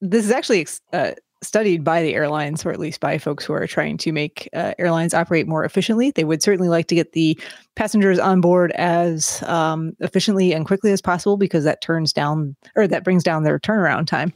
this 0.00 0.24
is 0.24 0.30
actually 0.30 0.66
uh, 0.92 1.12
studied 1.42 1.84
by 1.84 2.02
the 2.02 2.14
airlines, 2.14 2.64
or 2.64 2.70
at 2.70 2.80
least 2.80 3.00
by 3.00 3.18
folks 3.18 3.44
who 3.44 3.52
are 3.52 3.66
trying 3.66 3.96
to 3.98 4.12
make 4.12 4.48
uh, 4.54 4.74
airlines 4.78 5.14
operate 5.14 5.46
more 5.46 5.64
efficiently. 5.64 6.10
They 6.10 6.24
would 6.24 6.42
certainly 6.42 6.68
like 6.68 6.88
to 6.88 6.94
get 6.94 7.12
the 7.12 7.38
passengers 7.76 8.18
on 8.18 8.40
board 8.40 8.72
as 8.72 9.42
um, 9.44 9.92
efficiently 10.00 10.52
and 10.52 10.66
quickly 10.66 10.90
as 10.90 11.00
possible 11.00 11.36
because 11.36 11.64
that 11.64 11.80
turns 11.80 12.12
down 12.12 12.56
or 12.74 12.86
that 12.88 13.04
brings 13.04 13.22
down 13.22 13.44
their 13.44 13.58
turnaround 13.58 14.06
time. 14.06 14.32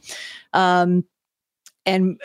Um, 0.53 1.03
and 1.85 2.19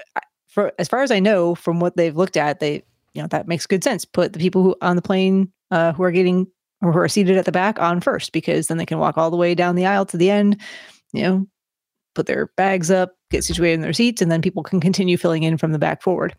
for 0.46 0.72
as 0.78 0.88
far 0.88 1.02
as 1.02 1.10
I 1.10 1.18
know, 1.18 1.54
from 1.54 1.80
what 1.80 1.96
they've 1.96 2.16
looked 2.16 2.36
at, 2.36 2.60
they 2.60 2.82
you 3.14 3.22
know 3.22 3.28
that 3.28 3.48
makes 3.48 3.66
good 3.66 3.82
sense. 3.82 4.04
Put 4.04 4.32
the 4.32 4.38
people 4.38 4.62
who 4.62 4.76
on 4.80 4.96
the 4.96 5.02
plane 5.02 5.52
uh, 5.70 5.92
who 5.92 6.04
are 6.04 6.12
getting 6.12 6.46
or 6.82 6.92
who 6.92 6.98
are 6.98 7.08
seated 7.08 7.36
at 7.36 7.44
the 7.44 7.52
back 7.52 7.80
on 7.80 8.00
first 8.00 8.32
because 8.32 8.68
then 8.68 8.78
they 8.78 8.86
can 8.86 8.98
walk 8.98 9.18
all 9.18 9.30
the 9.30 9.36
way 9.36 9.54
down 9.54 9.74
the 9.74 9.86
aisle 9.86 10.06
to 10.06 10.16
the 10.16 10.30
end, 10.30 10.60
you 11.12 11.22
know, 11.22 11.46
put 12.18 12.26
their 12.26 12.48
bags 12.56 12.90
up, 12.90 13.14
get 13.30 13.44
situated 13.44 13.74
in 13.74 13.80
their 13.80 13.92
seats, 13.92 14.20
and 14.20 14.30
then 14.30 14.42
people 14.42 14.64
can 14.64 14.80
continue 14.80 15.16
filling 15.16 15.44
in 15.44 15.56
from 15.56 15.70
the 15.70 15.78
back 15.78 16.02
forward. 16.02 16.34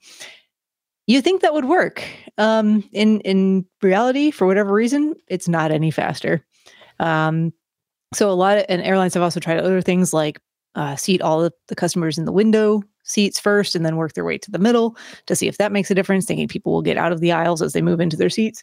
You 1.07 1.21
think 1.21 1.41
that 1.41 1.53
would 1.53 1.65
work? 1.65 2.03
Um, 2.37 2.87
in 2.91 3.21
in 3.21 3.65
reality, 3.81 4.29
for 4.29 4.45
whatever 4.45 4.73
reason, 4.73 5.15
it's 5.27 5.47
not 5.47 5.71
any 5.71 5.89
faster. 5.89 6.45
Um, 6.99 7.53
so 8.13 8.29
a 8.29 8.33
lot 8.33 8.57
of 8.57 8.65
and 8.67 8.81
airlines 8.81 9.13
have 9.13 9.23
also 9.23 9.39
tried 9.39 9.59
other 9.59 9.81
things 9.81 10.13
like 10.13 10.41
uh, 10.75 10.97
seat 10.97 11.21
all 11.21 11.43
of 11.43 11.53
the 11.67 11.75
customers 11.75 12.17
in 12.17 12.25
the 12.25 12.31
window 12.31 12.83
seats 13.03 13.39
first, 13.39 13.73
and 13.73 13.85
then 13.85 13.95
work 13.95 14.13
their 14.13 14.25
way 14.25 14.37
to 14.37 14.51
the 14.51 14.59
middle 14.59 14.97
to 15.27 15.35
see 15.35 15.47
if 15.47 15.57
that 15.57 15.71
makes 15.71 15.89
a 15.89 15.95
difference. 15.95 16.25
Thinking 16.25 16.49
people 16.49 16.73
will 16.73 16.81
get 16.81 16.97
out 16.97 17.13
of 17.13 17.21
the 17.21 17.31
aisles 17.31 17.61
as 17.61 17.71
they 17.71 17.81
move 17.81 18.01
into 18.01 18.17
their 18.17 18.29
seats. 18.29 18.61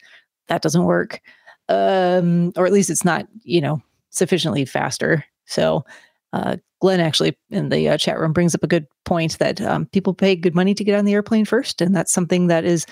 That 0.49 0.61
doesn't 0.63 0.85
work 0.85 1.23
um, 1.69 2.53
or 2.57 2.67
at 2.67 2.73
least 2.73 2.91
it's 2.91 3.05
not, 3.05 3.27
you 3.43 3.61
know, 3.61 3.83
sufficiently 4.11 4.65
faster. 4.65 5.25
So, 5.47 5.85
uh, 6.33 6.57
Glenn 6.81 7.01
actually 7.01 7.37
in 7.51 7.71
the 7.71 7.89
uh, 7.89 7.99
chat 7.99 8.19
room 8.19 8.33
brings 8.33 8.55
up 8.55 8.63
a 8.63 8.69
good 8.69 8.87
point 9.05 9.39
that 9.39 9.61
um, 9.61 9.87
people 9.87 10.15
pay 10.15 10.37
good 10.37 10.55
money 10.55 10.75
to 10.75 10.85
get 10.85 10.99
on 10.99 11.05
the 11.05 11.15
airplane 11.15 11.45
first, 11.45 11.81
and 11.81 11.95
that's 11.95 12.13
something 12.13 12.49
that 12.49 12.65
is 12.65 12.87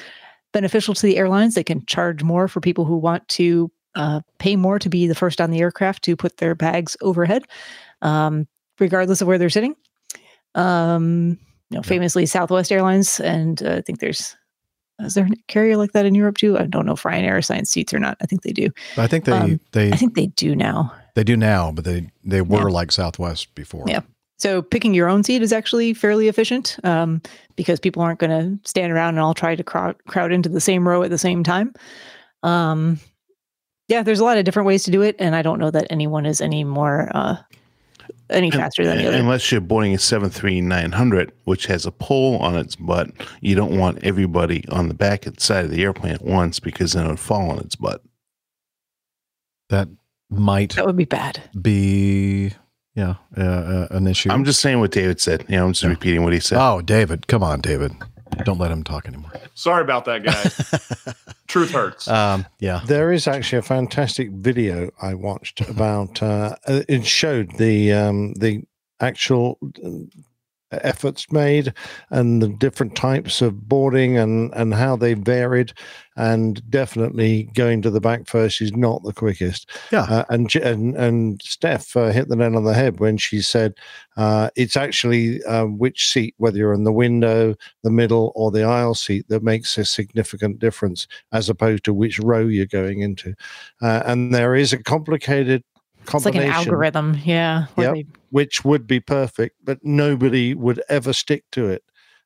beneficial 0.53 0.95
to 0.95 1.07
the 1.07 1.17
airlines. 1.17 1.55
They 1.55 1.65
can 1.65 1.85
charge 1.87 2.23
more 2.23 2.49
for 2.49 2.61
people 2.61 2.85
who 2.85 2.97
want 2.97 3.27
to 3.29 3.71
uh, 3.95 4.21
pay 4.39 4.57
more 4.57 4.79
to 4.79 4.89
be 4.89 5.07
the 5.07 5.15
first 5.15 5.41
on 5.41 5.51
the 5.51 5.61
aircraft 5.61 6.03
to 6.05 6.17
put 6.17 6.39
their 6.39 6.55
bags 6.55 6.97
overhead, 7.01 7.45
um, 8.03 8.47
regardless 8.79 9.21
of 9.21 9.29
where 9.29 9.39
they're 9.39 9.51
sitting. 9.51 9.75
Um, 10.55 11.39
you 11.71 11.79
know, 11.79 11.83
famously 11.83 12.27
Southwest 12.27 12.73
Airlines, 12.73 13.21
and 13.21 13.63
uh, 13.63 13.75
I 13.75 13.81
think 13.81 14.01
there's 14.01 14.37
is 15.01 15.15
there 15.15 15.25
a 15.27 15.31
carrier 15.49 15.77
like 15.77 15.93
that 15.93 16.07
in 16.07 16.15
Europe 16.15 16.37
too? 16.39 16.59
I 16.59 16.67
don't 16.67 16.87
know 16.87 16.93
if 16.93 17.03
Ryanair 17.03 17.39
assigns 17.39 17.71
seats 17.71 17.93
or 17.93 17.99
not. 17.99 18.17
I 18.21 18.27
think 18.27 18.43
they 18.43 18.53
do. 18.53 18.71
I 18.97 19.07
think 19.07 19.25
they 19.25 19.33
Um, 19.33 19.61
they 19.73 19.93
I 19.93 19.97
think 19.97 20.15
they 20.15 20.27
do 20.27 20.55
now. 20.55 20.93
they 21.15 21.25
do 21.25 21.37
now, 21.37 21.73
but 21.73 21.85
they 21.85 22.11
they 22.25 22.41
were 22.43 22.69
Yeah. 22.69 22.75
like 22.75 22.93
Southwest 22.93 23.55
before. 23.55 23.85
Yeah. 23.89 24.01
So 24.39 24.63
picking 24.63 24.95
your 24.95 25.09
own 25.09 25.23
seat 25.23 25.43
is 25.43 25.53
actually 25.53 25.95
fairly 25.95 26.29
efficient 26.29 26.77
um, 26.85 27.23
because 27.57 27.79
people 27.81 28.03
aren't 28.03 28.19
going 28.19 28.31
to 28.61 28.69
stand 28.69 28.93
around 28.93 29.11
and 29.11 29.21
all 29.21 29.33
try 29.35 29.55
to 29.55 29.63
crowd 29.65 29.97
crowd 30.07 30.33
into 30.33 30.49
the 30.49 30.61
same 30.61 30.87
row 30.89 31.03
at 31.03 31.11
the 31.11 31.19
same 31.19 31.45
time. 31.45 31.73
Um, 32.43 32.99
yeah, 33.89 34.03
there's 34.03 34.21
a 34.21 34.25
lot 34.25 34.39
of 34.39 34.45
different 34.45 34.67
ways 34.67 34.83
to 34.85 34.91
do 34.91 35.03
it, 35.03 35.15
and 35.19 35.37
I 35.37 35.43
don't 35.43 35.59
know 35.61 35.71
that 35.71 35.87
anyone 35.91 36.27
is 36.27 36.41
any 36.41 36.65
more 36.65 37.11
uh, 37.15 37.37
any 38.31 38.51
faster 38.51 38.85
than 38.85 38.99
the 38.99 39.07
other. 39.09 39.17
Unless 39.17 39.51
you're 39.53 39.61
boarding 39.61 39.95
a 39.95 39.99
73900, 39.99 41.33
which 41.45 41.67
has 41.67 41.87
a 41.87 41.93
pole 41.93 42.37
on 42.39 42.57
its 42.57 42.77
butt, 42.77 43.11
you 43.41 43.55
don't 43.55 43.77
want 43.79 44.03
everybody 44.03 44.67
on 44.69 44.89
the 44.89 44.95
back 44.95 45.25
side 45.39 45.65
of 45.67 45.71
the 45.71 45.83
airplane 45.83 46.15
at 46.15 46.23
once 46.23 46.61
because 46.61 46.93
then 46.93 47.07
it 47.07 47.09
would 47.11 47.21
fall 47.21 47.51
on 47.51 47.59
its 47.59 47.77
butt. 47.77 48.03
That 49.71 49.89
might 50.31 50.75
That 50.77 50.87
would 50.87 50.97
be 50.97 51.05
bad. 51.05 51.43
be 51.61 52.53
yeah 52.95 53.17
uh, 53.37 53.41
uh, 53.43 53.87
an 53.91 54.07
issue. 54.07 54.31
I'm 54.31 54.45
just 54.45 54.61
saying 54.61 54.81
what 54.81 54.91
David 54.93 55.21
said. 55.21 55.45
You 55.49 55.57
know, 55.57 55.67
I'm 55.67 55.73
just 55.73 55.85
repeating 55.85 56.23
what 56.23 56.33
he 56.33 56.41
said. 56.41 56.59
Oh, 56.61 56.81
David, 56.81 57.27
come 57.27 57.43
on, 57.43 57.61
David. 57.61 57.93
Don't 58.45 58.59
let 58.59 58.71
him 58.71 58.83
talk 58.83 59.07
anymore. 59.07 59.33
Sorry 59.55 59.83
about 59.83 60.05
that, 60.07 60.25
guys. 60.25 61.15
Truth 61.47 61.71
hurts. 61.73 62.09
Um, 62.09 62.47
yeah. 62.59 62.81
There 62.87 63.13
is 63.13 63.29
actually 63.29 63.59
a 63.59 63.63
fantastic 63.63 64.31
video 64.31 64.91
I 65.01 65.15
watched 65.15 65.61
about. 65.61 66.23
Uh, 66.23 66.57
it 66.67 67.07
showed 67.07 67.57
the 67.59 67.93
um, 67.93 68.35
the 68.35 68.65
actual 69.01 69.59
uh, 69.85 69.91
efforts 70.83 71.31
made 71.31 71.73
and 72.11 72.43
the 72.43 72.49
different 72.49 72.97
types 72.97 73.41
of 73.43 73.69
boarding 73.69 74.17
and 74.19 74.53
and 74.55 74.75
how 74.75 74.97
they 74.97 75.15
varied. 75.15 75.73
And 76.17 76.63
definitely 76.71 77.51
going 77.55 77.83
to 77.83 77.91
the 77.91 78.01
back 78.01 78.29
first 78.29 78.61
is 78.61 78.73
not 78.73 79.03
the 79.03 79.13
quickest. 79.13 79.69
Yeah. 79.91 80.03
Uh, 80.03 80.25
and 80.29 80.55
and 80.55 80.95
and 80.97 81.43
Steph 81.43 81.97
uh, 81.97 82.13
hit 82.13 82.29
the 82.29 82.37
nail 82.37 82.57
on 82.57 82.63
the 82.63 82.73
head 82.73 83.01
when 83.01 83.17
she 83.17 83.43
said 83.43 83.75
uh, 84.17 84.49
it's 84.55 84.77
actually 84.77 85.43
uh, 85.43 85.65
which 85.65 86.13
seat, 86.13 86.35
whether 86.39 86.57
you're 86.57 86.73
in 86.73 86.85
the 86.85 86.93
window, 86.93 87.57
the 87.83 87.91
middle, 87.91 88.31
or 88.37 88.53
the 88.53 88.63
aisle 88.63 88.95
seat, 88.95 89.27
that 89.29 89.43
makes 89.43 89.77
a 89.77 89.85
significant 89.85 90.61
difference 90.61 91.09
as 91.33 91.49
opposed 91.49 91.83
to 91.85 91.93
which 91.93 92.21
row 92.21 92.47
you're 92.47 92.67
going 92.67 93.01
into. 93.01 93.35
Uh, 93.83 94.05
and 94.07 94.33
there 94.33 94.55
is 94.55 94.73
a 94.73 94.81
complicated 94.81 95.65
It's 96.03 96.25
like 96.25 96.37
an 96.37 96.43
algorithm. 96.45 97.19
Yeah. 97.25 97.67
where 97.75 97.97
Yep, 97.97 98.07
they- 98.07 98.21
which 98.35 98.65
would 98.65 98.85
be 98.85 98.99
perfect, 98.99 99.55
but 99.63 99.79
nobody 99.85 100.55
would 100.55 100.83
ever 100.89 101.13
stick 101.13 101.45
to 101.53 101.69
it. 101.69 101.85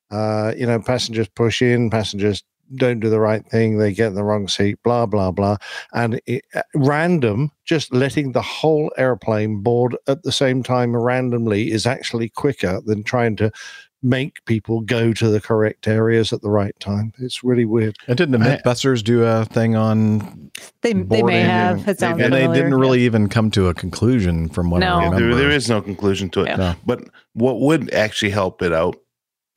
Uh, 0.09 0.51
you 0.57 0.65
know, 0.65 0.79
passengers 0.79 1.29
push 1.35 1.61
in, 1.61 1.91
passengers 1.91 2.43
don't 2.77 2.99
do 2.99 3.11
the 3.11 3.19
right 3.19 3.45
thing, 3.45 3.77
they 3.77 3.93
get 3.93 4.07
in 4.07 4.15
the 4.15 4.23
wrong 4.23 4.47
seat, 4.47 4.79
blah 4.83 5.05
blah 5.05 5.29
blah, 5.29 5.57
and 5.93 6.19
it, 6.25 6.43
uh, 6.55 6.63
random, 6.73 7.51
just 7.63 7.93
letting 7.93 8.31
the 8.31 8.41
whole 8.41 8.91
airplane 8.97 9.61
board 9.61 9.95
at 10.07 10.23
the 10.23 10.31
same 10.31 10.63
time 10.63 10.95
randomly 10.95 11.69
is 11.69 11.85
actually 11.85 12.29
quicker 12.29 12.81
than 12.83 13.03
trying 13.03 13.35
to 13.35 13.51
make 14.01 14.43
people 14.45 14.79
go 14.81 15.11
to 15.13 15.27
the 15.29 15.41
correct 15.41 15.87
areas 15.87 16.31
at 16.31 16.41
the 16.41 16.49
right 16.49 16.73
time. 16.79 17.11
It's 17.19 17.43
really 17.43 17.65
weird. 17.65 17.97
And 18.07 18.17
didn't 18.17 18.31
the 18.39 18.45
Mythbusters 18.45 19.03
do 19.03 19.23
a 19.25 19.43
thing 19.45 19.75
on 19.75 20.51
They, 20.81 20.93
they 20.93 21.21
may 21.21 21.41
have. 21.41 21.79
and- 21.79 21.87
It 21.89 21.99
sounds 21.99 22.21
and 22.21 22.33
they 22.33 22.47
didn't 22.47 22.75
really 22.75 23.01
even 23.01 23.27
come 23.27 23.51
to 23.51 23.67
a 23.67 23.73
conclusion 23.73 24.47
from 24.49 24.69
what 24.69 24.83
I 24.83 24.87
No. 24.87 24.95
remember. 25.11 25.35
There, 25.35 25.35
there 25.35 25.51
is 25.51 25.67
no 25.69 25.81
conclusion 25.81 26.29
to 26.31 26.41
it. 26.43 26.47
Yeah. 26.47 26.55
No. 26.55 26.75
But 26.85 27.03
what 27.33 27.59
would 27.59 27.93
actually 27.93 28.31
help 28.31 28.61
it 28.61 28.71
out 28.71 28.95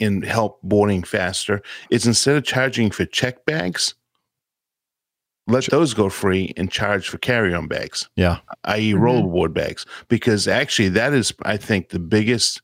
and 0.00 0.24
help 0.24 0.60
boarding 0.62 1.04
faster 1.04 1.62
is 1.90 2.04
instead 2.06 2.34
of 2.36 2.42
charging 2.44 2.90
for 2.90 3.04
check 3.04 3.44
bags, 3.46 3.94
let 5.46 5.66
those 5.66 5.94
go 5.94 6.08
free 6.08 6.52
and 6.56 6.70
charge 6.70 7.08
for 7.08 7.18
carry-on 7.18 7.66
bags, 7.68 8.08
Yeah. 8.16 8.38
i.e., 8.64 8.92
Mhm. 8.92 9.00
rollerboard 9.00 9.52
bags, 9.54 9.84
because 10.08 10.46
actually 10.48 10.88
that 10.90 11.12
is, 11.12 11.32
I 11.42 11.56
think, 11.56 11.88
the 11.90 11.98
biggest 11.98 12.60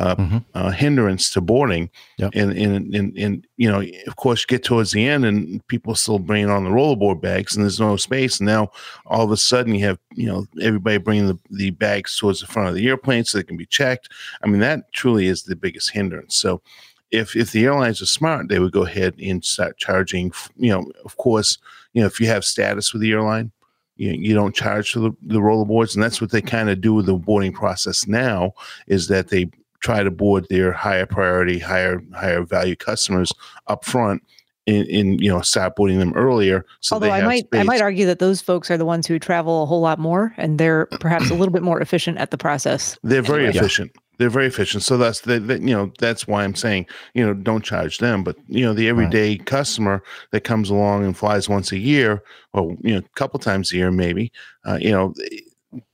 uh, 0.00 0.16
Mhm. 0.16 0.44
uh, 0.54 0.70
hindrance 0.70 1.30
to 1.30 1.40
boarding. 1.42 1.90
Yep. 2.16 2.30
And, 2.34 2.52
and, 2.52 2.94
and, 2.94 3.18
and, 3.18 3.46
you 3.58 3.70
know, 3.70 3.82
of 4.06 4.16
course, 4.16 4.40
you 4.40 4.46
get 4.48 4.64
towards 4.64 4.92
the 4.92 5.06
end 5.06 5.24
and 5.26 5.66
people 5.68 5.94
still 5.94 6.18
bringing 6.18 6.48
on 6.48 6.64
the 6.64 6.70
rollerboard 6.70 7.20
bags 7.20 7.54
and 7.54 7.64
there's 7.64 7.78
no 7.80 7.96
space. 7.96 8.40
And 8.40 8.46
now 8.46 8.70
all 9.06 9.24
of 9.24 9.30
a 9.30 9.36
sudden 9.36 9.74
you 9.74 9.84
have, 9.84 9.98
you 10.14 10.26
know, 10.26 10.46
everybody 10.62 10.96
bringing 10.98 11.26
the, 11.26 11.38
the 11.50 11.70
bags 11.70 12.16
towards 12.16 12.40
the 12.40 12.46
front 12.46 12.68
of 12.70 12.74
the 12.74 12.88
airplane 12.88 13.24
so 13.24 13.36
they 13.36 13.44
can 13.44 13.58
be 13.58 13.66
checked. 13.66 14.08
I 14.42 14.46
mean, 14.48 14.60
that 14.60 14.92
truly 14.92 15.26
is 15.26 15.42
the 15.42 15.54
biggest 15.56 15.92
hindrance. 15.92 16.34
So 16.36 16.62
if, 17.10 17.36
if 17.36 17.52
the 17.52 17.64
airlines 17.66 18.00
are 18.00 18.06
smart, 18.06 18.48
they 18.48 18.58
would 18.58 18.72
go 18.72 18.84
ahead 18.86 19.14
and 19.20 19.44
start 19.44 19.76
charging, 19.76 20.32
you 20.56 20.70
know, 20.70 20.90
of 21.04 21.16
course, 21.18 21.58
you 21.92 22.00
know, 22.00 22.06
if 22.06 22.20
you 22.20 22.26
have 22.28 22.44
status 22.44 22.92
with 22.92 23.02
the 23.02 23.12
airline, 23.12 23.50
you, 23.96 24.12
you 24.12 24.32
don't 24.32 24.54
charge 24.54 24.92
for 24.92 25.00
the, 25.00 25.10
the 25.20 25.40
rollerboards. 25.40 25.94
And 25.94 26.02
that's 26.02 26.20
what 26.22 26.30
they 26.30 26.40
kind 26.40 26.70
of 26.70 26.80
do 26.80 26.94
with 26.94 27.04
the 27.06 27.14
boarding 27.14 27.52
process 27.52 28.06
now 28.06 28.54
is 28.86 29.08
that 29.08 29.28
they 29.28 29.50
try 29.80 30.02
to 30.02 30.10
board 30.10 30.46
their 30.48 30.72
higher 30.72 31.06
priority, 31.06 31.58
higher 31.58 32.02
higher 32.14 32.42
value 32.42 32.76
customers 32.76 33.32
up 33.66 33.84
front 33.84 34.22
in, 34.66 34.86
in 34.86 35.18
you 35.18 35.30
know 35.30 35.40
start 35.40 35.76
boarding 35.76 35.98
them 35.98 36.12
earlier. 36.14 36.64
So 36.80 36.94
Although 36.94 37.06
they 37.06 37.12
I 37.12 37.16
have 37.18 37.26
might, 37.26 37.46
I 37.52 37.62
might 37.62 37.80
argue 37.80 38.06
that 38.06 38.18
those 38.18 38.40
folks 38.40 38.70
are 38.70 38.76
the 38.76 38.84
ones 38.84 39.06
who 39.06 39.18
travel 39.18 39.62
a 39.62 39.66
whole 39.66 39.80
lot 39.80 39.98
more, 39.98 40.34
and 40.36 40.58
they're 40.58 40.86
perhaps 41.00 41.30
a 41.30 41.34
little 41.34 41.52
bit 41.52 41.62
more 41.62 41.80
efficient 41.80 42.18
at 42.18 42.30
the 42.30 42.38
process. 42.38 42.98
They're 43.02 43.22
very 43.22 43.46
anyway. 43.46 43.58
efficient. 43.58 43.92
They're 44.18 44.28
very 44.28 44.46
efficient. 44.46 44.82
So 44.82 44.98
that's 44.98 45.22
the, 45.22 45.40
the 45.40 45.58
you 45.60 45.74
know 45.74 45.92
that's 45.98 46.28
why 46.28 46.44
I'm 46.44 46.54
saying 46.54 46.86
you 47.14 47.26
know 47.26 47.32
don't 47.34 47.64
charge 47.64 47.98
them, 47.98 48.22
but 48.22 48.36
you 48.48 48.64
know 48.64 48.74
the 48.74 48.88
everyday 48.88 49.38
customer 49.38 50.02
that 50.32 50.42
comes 50.42 50.68
along 50.70 51.04
and 51.04 51.16
flies 51.16 51.48
once 51.48 51.72
a 51.72 51.78
year 51.78 52.22
or 52.52 52.76
you 52.82 52.92
know 52.92 52.98
a 52.98 53.16
couple 53.16 53.40
times 53.40 53.72
a 53.72 53.76
year 53.76 53.90
maybe, 53.90 54.30
uh, 54.66 54.78
you 54.80 54.90
know 54.90 55.14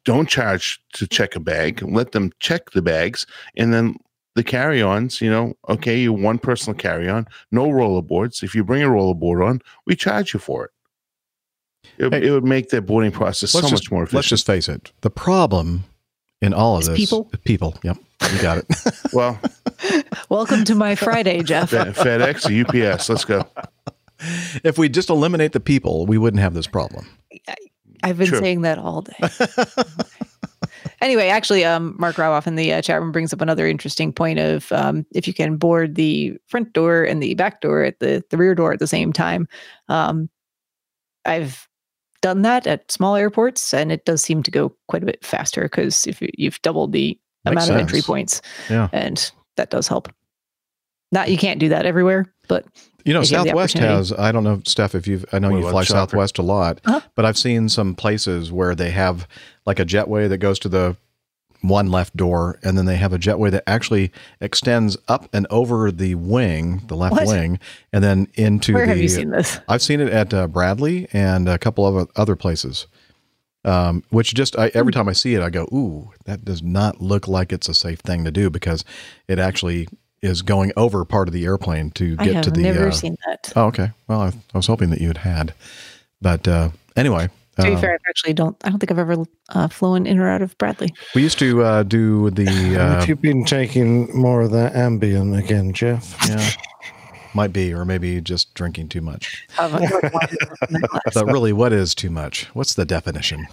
don't 0.04 0.28
charge 0.28 0.80
to 0.94 1.06
check 1.06 1.36
a 1.36 1.40
bag. 1.40 1.82
Let 1.82 2.12
them 2.12 2.32
check 2.40 2.70
the 2.70 2.82
bags 2.82 3.26
and 3.56 3.72
then 3.72 3.96
the 4.34 4.42
carry-ons. 4.44 5.20
You 5.20 5.30
know, 5.30 5.54
okay, 5.68 5.98
you 5.98 6.12
one 6.12 6.38
personal 6.38 6.76
carry-on, 6.78 7.26
no 7.50 7.70
roller 7.70 8.02
boards. 8.02 8.42
If 8.42 8.54
you 8.54 8.64
bring 8.64 8.82
a 8.82 8.90
roller 8.90 9.14
board 9.14 9.42
on, 9.42 9.60
we 9.86 9.96
charge 9.96 10.32
you 10.34 10.40
for 10.40 10.64
it. 10.66 10.70
It, 11.98 12.12
Hey. 12.12 12.26
it 12.26 12.30
would 12.32 12.44
make 12.44 12.70
that 12.70 12.82
boarding 12.82 13.12
process 13.12 13.52
so 13.52 13.60
Let's 13.60 13.70
much 13.72 13.90
more 13.90 14.02
efficient. 14.02 14.16
let's 14.16 14.28
just 14.28 14.46
face 14.46 14.68
it. 14.68 14.92
The 15.02 15.10
problem 15.10 15.84
in 16.42 16.52
all 16.52 16.76
of 16.76 16.82
Is 16.82 16.88
this 16.88 16.98
people? 16.98 17.30
people. 17.44 17.78
Yep. 17.82 17.96
You 18.32 18.42
got 18.42 18.58
it. 18.58 18.66
well, 19.12 19.38
Welcome 20.28 20.64
to 20.64 20.74
my 20.74 20.94
Friday, 20.94 21.42
Jeff. 21.44 21.70
FedEx 21.70 22.46
UPS. 22.94 23.08
Let's 23.08 23.24
go. 23.24 23.44
if 24.64 24.78
we 24.78 24.88
just 24.88 25.10
eliminate 25.10 25.52
the 25.52 25.60
people, 25.60 26.06
we 26.06 26.18
wouldn't 26.18 26.42
have 26.42 26.54
this 26.54 26.66
problem. 26.66 27.06
I've 28.06 28.18
been 28.18 28.26
Sure. 28.28 28.38
saying 28.40 28.62
that 28.62 28.78
all 28.78 29.02
day. 29.02 29.18
anyway, 31.00 31.28
actually, 31.28 31.64
um, 31.64 31.94
Mark 31.98 32.16
Roboff 32.16 32.46
in 32.46 32.56
the 32.56 32.72
uh, 32.72 32.82
chat 32.82 33.00
room 33.00 33.12
brings 33.12 33.32
up 33.32 33.40
another 33.40 33.66
interesting 33.66 34.12
point 34.12 34.38
of 34.38 34.70
um, 34.72 35.04
if 35.14 35.26
you 35.26 35.34
can 35.34 35.56
board 35.56 35.94
the 35.96 36.36
front 36.48 36.72
door 36.72 37.02
and 37.04 37.22
the 37.22 37.34
back 37.34 37.60
door 37.60 37.82
at 37.82 37.98
the 38.00 38.22
the 38.30 38.36
rear 38.36 38.54
door 38.54 38.72
at 38.72 38.78
the 38.78 38.86
same 38.86 39.12
time. 39.12 39.48
Um, 39.88 40.28
I've 41.24 41.66
done 42.22 42.42
that 42.42 42.66
at 42.66 42.90
small 42.90 43.16
airports, 43.16 43.74
and 43.74 43.90
it 43.92 44.04
does 44.04 44.22
seem 44.22 44.42
to 44.44 44.50
go 44.50 44.74
quite 44.88 45.02
a 45.02 45.06
bit 45.06 45.24
faster 45.24 45.62
because 45.62 46.06
if 46.06 46.22
you- 46.22 46.30
you've 46.36 46.60
doubled 46.62 46.92
the 46.92 47.18
Makes 47.44 47.52
amount 47.52 47.70
of 47.70 47.76
entry 47.76 48.02
points, 48.02 48.40
Yeah. 48.70 48.88
and 48.92 49.30
that 49.56 49.70
does 49.70 49.88
help. 49.88 50.08
Not 51.12 51.30
you 51.30 51.36
can't 51.38 51.60
do 51.60 51.68
that 51.68 51.86
everywhere, 51.86 52.32
but 52.48 52.64
You 53.04 53.12
know, 53.14 53.20
If 53.20 53.30
you 53.30 53.36
have 53.36 53.44
the 53.46 53.50
Southwest 53.50 53.78
has, 53.78 54.12
I 54.12 54.32
don't 54.32 54.42
know, 54.44 54.60
Steph, 54.66 54.94
if 54.96 55.06
you've, 55.06 55.24
I 55.32 55.38
know 55.38 55.50
What 55.50 55.58
you 55.58 55.70
fly 55.70 55.84
Chopper? 55.84 56.10
Southwest 56.10 56.38
a 56.38 56.42
lot, 56.42 56.80
Uh-huh. 56.84 57.00
but 57.14 57.24
I've 57.24 57.38
seen 57.38 57.68
some 57.68 57.94
places 57.94 58.50
where 58.50 58.74
they 58.74 58.90
have 58.90 59.28
like 59.64 59.78
a 59.78 59.84
jetway 59.84 60.28
that 60.28 60.38
goes 60.38 60.58
to 60.60 60.68
the 60.68 60.96
one 61.62 61.90
left 61.90 62.16
door, 62.16 62.58
and 62.62 62.76
then 62.76 62.84
they 62.86 62.96
have 62.96 63.12
a 63.12 63.18
jetway 63.18 63.50
that 63.50 63.62
actually 63.66 64.12
extends 64.40 64.96
up 65.08 65.28
and 65.32 65.46
over 65.50 65.90
the 65.90 66.14
wing, 66.16 66.82
the 66.88 66.96
left 66.96 67.12
What? 67.14 67.26
wing, 67.26 67.58
and 67.92 68.04
then 68.04 68.28
into 68.34 68.74
where 68.74 68.86
the. 68.86 68.92
have 68.92 68.98
you 68.98 69.08
seen 69.08 69.30
this? 69.30 69.58
I've 69.68 69.82
seen 69.82 70.00
it 70.00 70.08
at 70.12 70.34
uh, 70.34 70.46
Bradley 70.48 71.08
and 71.12 71.48
a 71.48 71.58
couple 71.58 71.86
of 71.86 72.10
other 72.16 72.36
places. 72.36 72.86
Um, 73.64 74.04
which 74.10 74.32
just 74.34 74.56
I, 74.56 74.68
Hmm. 74.68 74.78
every 74.78 74.92
time 74.92 75.08
I 75.08 75.12
see 75.12 75.34
it, 75.34 75.42
I 75.42 75.50
go, 75.50 75.64
"Ooh, 75.72 76.10
that 76.24 76.44
does 76.44 76.62
not 76.62 77.00
look 77.00 77.26
like 77.26 77.52
it's 77.52 77.68
a 77.68 77.74
safe 77.74 77.98
thing 78.00 78.24
to 78.24 78.30
do," 78.30 78.48
because 78.48 78.84
it 79.26 79.40
actually 79.40 79.88
is 80.26 80.42
going 80.42 80.72
over 80.76 81.04
part 81.04 81.28
of 81.28 81.34
the 81.34 81.44
airplane 81.44 81.90
to 81.92 82.16
I 82.18 82.24
get 82.24 82.34
have 82.34 82.44
to 82.44 82.50
the. 82.50 82.60
I 82.64 82.66
have 82.66 82.76
never 82.76 82.88
uh, 82.88 82.92
seen 82.92 83.16
that. 83.26 83.52
Oh, 83.56 83.66
okay. 83.66 83.90
Well, 84.08 84.20
I, 84.20 84.26
I 84.28 84.56
was 84.56 84.66
hoping 84.66 84.90
that 84.90 85.00
you 85.00 85.08
had 85.08 85.18
had, 85.18 85.54
but 86.20 86.46
uh, 86.46 86.70
anyway, 86.96 87.28
To 87.56 87.62
be 87.62 87.74
uh, 87.74 87.80
fair, 87.80 87.92
I 87.92 88.08
actually 88.08 88.34
don't. 88.34 88.56
I 88.64 88.70
don't 88.70 88.78
think 88.78 88.90
I've 88.90 88.98
ever 88.98 89.24
uh, 89.50 89.68
flown 89.68 90.06
in 90.06 90.18
or 90.18 90.28
out 90.28 90.42
of 90.42 90.56
Bradley. 90.58 90.92
we 91.14 91.22
used 91.22 91.38
to 91.38 91.62
uh, 91.62 91.82
do 91.82 92.30
the. 92.30 92.46
Uh, 92.76 93.04
Have 93.06 93.22
been 93.22 93.44
taking 93.44 94.14
more 94.14 94.42
of 94.42 94.50
that 94.50 94.74
Ambien 94.74 95.38
again, 95.38 95.72
Jeff? 95.72 96.16
yeah, 96.28 96.50
might 97.36 97.52
be, 97.52 97.72
or 97.72 97.84
maybe 97.84 98.20
just 98.20 98.52
drinking 98.54 98.88
too 98.88 99.00
much. 99.00 99.46
Have 99.56 99.74
I 99.74 99.86
got 99.86 100.02
one 100.12 100.28
in 100.68 100.80
that 100.80 100.88
glass? 100.90 101.02
But 101.14 101.26
really, 101.26 101.52
what 101.52 101.72
is 101.72 101.94
too 101.94 102.10
much? 102.10 102.46
What's 102.54 102.74
the 102.74 102.84
definition? 102.84 103.46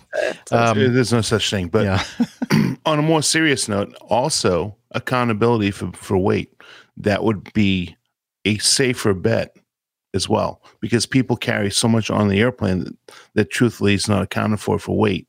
Um, 0.51 0.77
There's 0.77 1.13
no 1.13 1.21
such 1.21 1.49
thing. 1.49 1.67
But 1.67 1.83
yeah, 1.83 2.03
on 2.85 2.99
a 2.99 3.01
more 3.01 3.21
serious 3.21 3.67
note, 3.67 3.93
also 4.09 4.75
accountability 4.93 5.71
for, 5.71 5.91
for 5.93 6.17
weight. 6.17 6.53
that 6.97 7.23
would 7.23 7.51
be 7.53 7.95
a 8.45 8.57
safer 8.57 9.13
bet 9.13 9.55
as 10.13 10.29
well 10.29 10.61
because 10.79 11.05
people 11.05 11.35
carry 11.35 11.71
so 11.71 11.87
much 11.87 12.09
on 12.09 12.27
the 12.27 12.39
airplane 12.39 12.83
that, 12.83 12.95
that 13.33 13.49
truthfully 13.49 13.93
is 13.93 14.07
not 14.07 14.21
accounted 14.21 14.59
for 14.59 14.77
for 14.77 14.97
weight. 14.97 15.27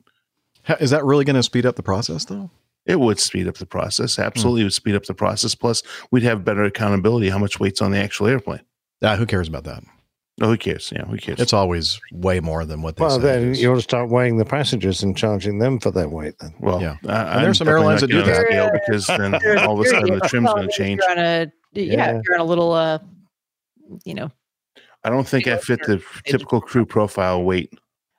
Is 0.79 0.89
that 0.89 1.03
really 1.05 1.25
going 1.25 1.35
to 1.35 1.43
speed 1.43 1.65
up 1.65 1.75
the 1.75 1.83
process, 1.83 2.25
though? 2.25 2.49
It 2.85 2.99
would 2.99 3.19
speed 3.19 3.47
up 3.47 3.55
the 3.55 3.65
process. 3.65 4.19
Absolutely, 4.19 4.61
it 4.61 4.65
would 4.65 4.73
speed 4.73 4.95
up 4.95 5.05
the 5.05 5.13
process. 5.13 5.55
Plus, 5.55 5.81
we'd 6.11 6.23
have 6.23 6.45
better 6.45 6.63
accountability 6.63 7.29
how 7.29 7.37
much 7.39 7.59
weight's 7.59 7.81
on 7.81 7.91
the 7.91 7.97
actual 7.97 8.27
airplane. 8.27 8.61
Ah, 9.01 9.15
who 9.15 9.25
cares 9.25 9.47
about 9.47 9.63
that? 9.63 9.83
No, 10.37 10.47
who 10.47 10.57
cares? 10.57 10.91
Yeah, 10.93 11.05
who 11.05 11.17
cares? 11.17 11.39
It's 11.39 11.53
always 11.53 11.99
way 12.11 12.41
more 12.41 12.65
than 12.65 12.81
what 12.81 12.97
they 12.97 13.03
Well, 13.05 13.15
say. 13.17 13.21
then 13.21 13.55
you 13.55 13.71
ought 13.71 13.75
to 13.75 13.81
start 13.81 14.09
weighing 14.09 14.37
the 14.37 14.43
passengers 14.43 15.01
and 15.01 15.15
charging 15.15 15.59
them 15.59 15.79
for 15.79 15.91
their 15.91 16.09
weight. 16.09 16.33
Then, 16.41 16.53
well, 16.59 16.81
yeah. 16.81 16.97
I, 17.07 17.35
And 17.37 17.45
there's 17.45 17.57
some 17.57 17.69
airlines 17.69 18.01
that 18.01 18.07
do 18.07 18.17
that. 18.21 18.25
getting 18.25 18.45
scale 18.47 18.69
because 18.73 19.07
then 19.07 19.33
all 19.59 19.79
of 19.79 19.85
a 19.85 19.89
sudden 19.89 20.13
the 20.19 20.27
trim's 20.27 20.49
going 20.49 20.67
to 20.67 20.73
change. 20.73 20.99
You're 21.01 21.11
on 21.11 21.19
a 21.19 21.51
yeah, 21.71 21.83
Yeah. 21.93 22.21
you're 22.25 22.35
on 22.35 22.41
a 22.41 22.45
little 22.45 22.73
uh, 22.73 22.99
you 24.03 24.13
know, 24.13 24.29
I 25.05 25.09
don't 25.09 25.27
think 25.27 25.47
I 25.47 25.57
fit 25.57 25.79
the 25.85 26.03
typical 26.25 26.59
crew 26.59 26.85
profile 26.85 27.43
weight. 27.43 27.71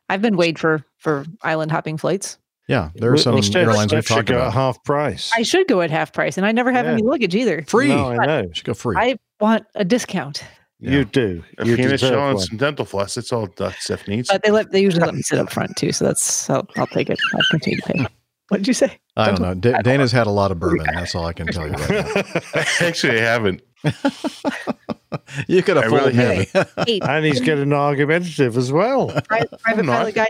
I've 0.09 0.23
been 0.23 0.37
weighed 0.37 0.59
for 0.59 0.85
for 0.99 1.27
island 1.43 1.71
hopping 1.73 1.99
flights. 1.99 2.39
Yeah, 2.69 2.91
there 2.95 3.13
are 3.13 3.17
some 3.19 3.35
Well, 3.35 3.43
Steph- 3.43 3.67
airlines 3.69 3.93
we've 3.93 4.05
Steph 4.05 4.17
talked 4.17 4.31
about. 4.31 4.53
half 4.55 4.83
price. 4.85 5.31
I 5.37 5.43
should 5.43 5.69
go 5.69 5.83
at 5.83 5.91
half 5.91 6.13
price, 6.13 6.37
and 6.39 6.47
I 6.47 6.53
never 6.53 6.73
have 6.73 6.87
Yeah. 6.87 6.93
any 6.93 7.03
luggage 7.03 7.35
either. 7.35 7.63
Free. 7.69 7.89
No, 7.89 8.11
I 8.11 8.27
know. 8.27 8.49
Should 8.53 8.65
go 8.65 8.75
free. 8.75 8.97
I 8.99 9.17
want 9.41 9.67
a 9.75 9.85
discount, 9.85 10.43
You 10.79 11.05
do. 11.07 11.43
A 11.59 11.67
You 11.67 11.77
penis 11.77 12.01
deserve 12.03 12.11
shell 12.19 12.31
and 12.31 12.41
some 12.41 12.57
dental 12.59 12.85
floss. 12.85 13.15
That's 13.15 13.33
all 13.33 13.47
Doc 13.47 13.75
Steph 13.79 14.07
needs. 14.09 14.29
but 14.29 14.43
they 14.43 14.51
let 14.51 14.71
they 14.73 14.81
usually 14.81 15.05
let 15.05 15.15
me 15.15 15.23
sit 15.23 15.39
up 15.39 15.51
front 15.51 15.75
too, 15.77 15.91
so 15.93 16.05
that's 16.05 16.51
I'll, 16.51 16.69
I'll 16.77 16.87
take 16.89 17.09
it. 17.09 17.19
I'll 17.35 17.47
continue 17.51 17.81
to 17.81 17.93
pay. 17.93 18.07
What 18.49 18.59
did 18.59 18.69
you 18.69 18.75
say? 18.75 18.99
I 19.17 19.27
don't 19.31 19.41
know. 19.41 19.55
Da- 19.55 19.81
Dana's 19.83 20.13
had 20.13 20.27
a 20.27 20.31
lot 20.31 20.53
of 20.53 20.61
bourbon. 20.61 20.87
That's 20.95 21.15
all 21.15 21.25
I 21.27 21.33
can 21.33 21.47
tell 21.49 21.67
you 21.67 21.73
right 21.73 21.91
now. 22.15 22.63
Actually, 22.87 23.19
I 23.21 23.23
haven't. 23.25 23.63
You 25.49 25.63
could 25.63 25.79
I 25.79 25.83
have 25.83 25.93
really 25.93 26.13
fooled 26.15 26.67
me. 26.77 26.85
Hey, 26.87 27.01
and 27.01 27.25
he's 27.25 27.41
getting 27.41 27.73
argumentative 27.73 28.57
as 28.57 28.73
well. 28.73 29.09
private, 29.29 29.59
private 29.61 29.87
pilot 29.87 30.15
guy 30.15 30.27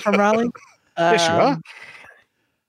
from 0.00 0.14
Raleigh. 0.14 0.48
Yes, 0.96 1.26
you 1.28 1.34
are. 1.34 1.52
Um, 1.52 1.62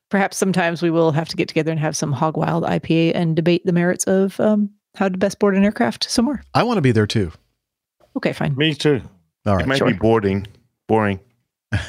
Perhaps 0.10 0.38
sometimes 0.38 0.82
we 0.82 0.90
will 0.90 1.11
have 1.11 1.30
to 1.30 1.38
get 1.38 1.48
together 1.48 1.72
and 1.72 1.80
have 1.80 1.95
some 1.95 2.11
hog 2.11 2.35
wild 2.35 2.64
IPA 2.66 3.14
and 3.16 3.35
debate 3.35 3.66
the 3.66 3.72
merits 3.72 4.03
of 4.06 4.38
um, 4.42 4.69
how 4.95 5.10
to 5.10 5.18
best 5.18 5.40
board 5.40 5.56
an 5.56 5.64
aircraft 5.64 6.10
somewhere. 6.10 6.44
I 6.53 6.64
want 6.64 6.78
to 6.78 6.82
be 6.82 6.92
there 6.92 7.08
too. 7.08 7.32
Okay, 8.18 8.34
fine. 8.34 8.56
Me 8.56 8.74
too. 8.74 9.02
All 9.45 9.56
right. 9.56 9.64
It 9.64 9.68
might 9.68 9.78
sure. 9.78 9.88
be 9.88 9.94
boring. 9.94 10.48
Boring. 10.88 11.20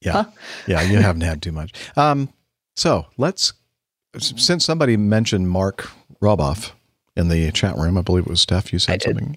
Yeah. 0.00 0.12
Huh? 0.12 0.24
Yeah, 0.66 0.82
you 0.82 0.98
haven't 0.98 1.22
had 1.22 1.42
too 1.42 1.52
much. 1.52 1.72
Um, 1.96 2.28
so 2.76 3.06
let's, 3.16 3.52
since 4.18 4.64
somebody 4.64 4.96
mentioned 4.96 5.50
Mark 5.50 5.90
Roboff 6.22 6.72
in 7.16 7.28
the 7.28 7.50
chat 7.50 7.76
room, 7.76 7.98
I 7.98 8.02
believe 8.02 8.26
it 8.26 8.30
was 8.30 8.40
Steph, 8.40 8.72
you 8.72 8.78
said 8.78 9.00
did. 9.00 9.16
something. 9.16 9.36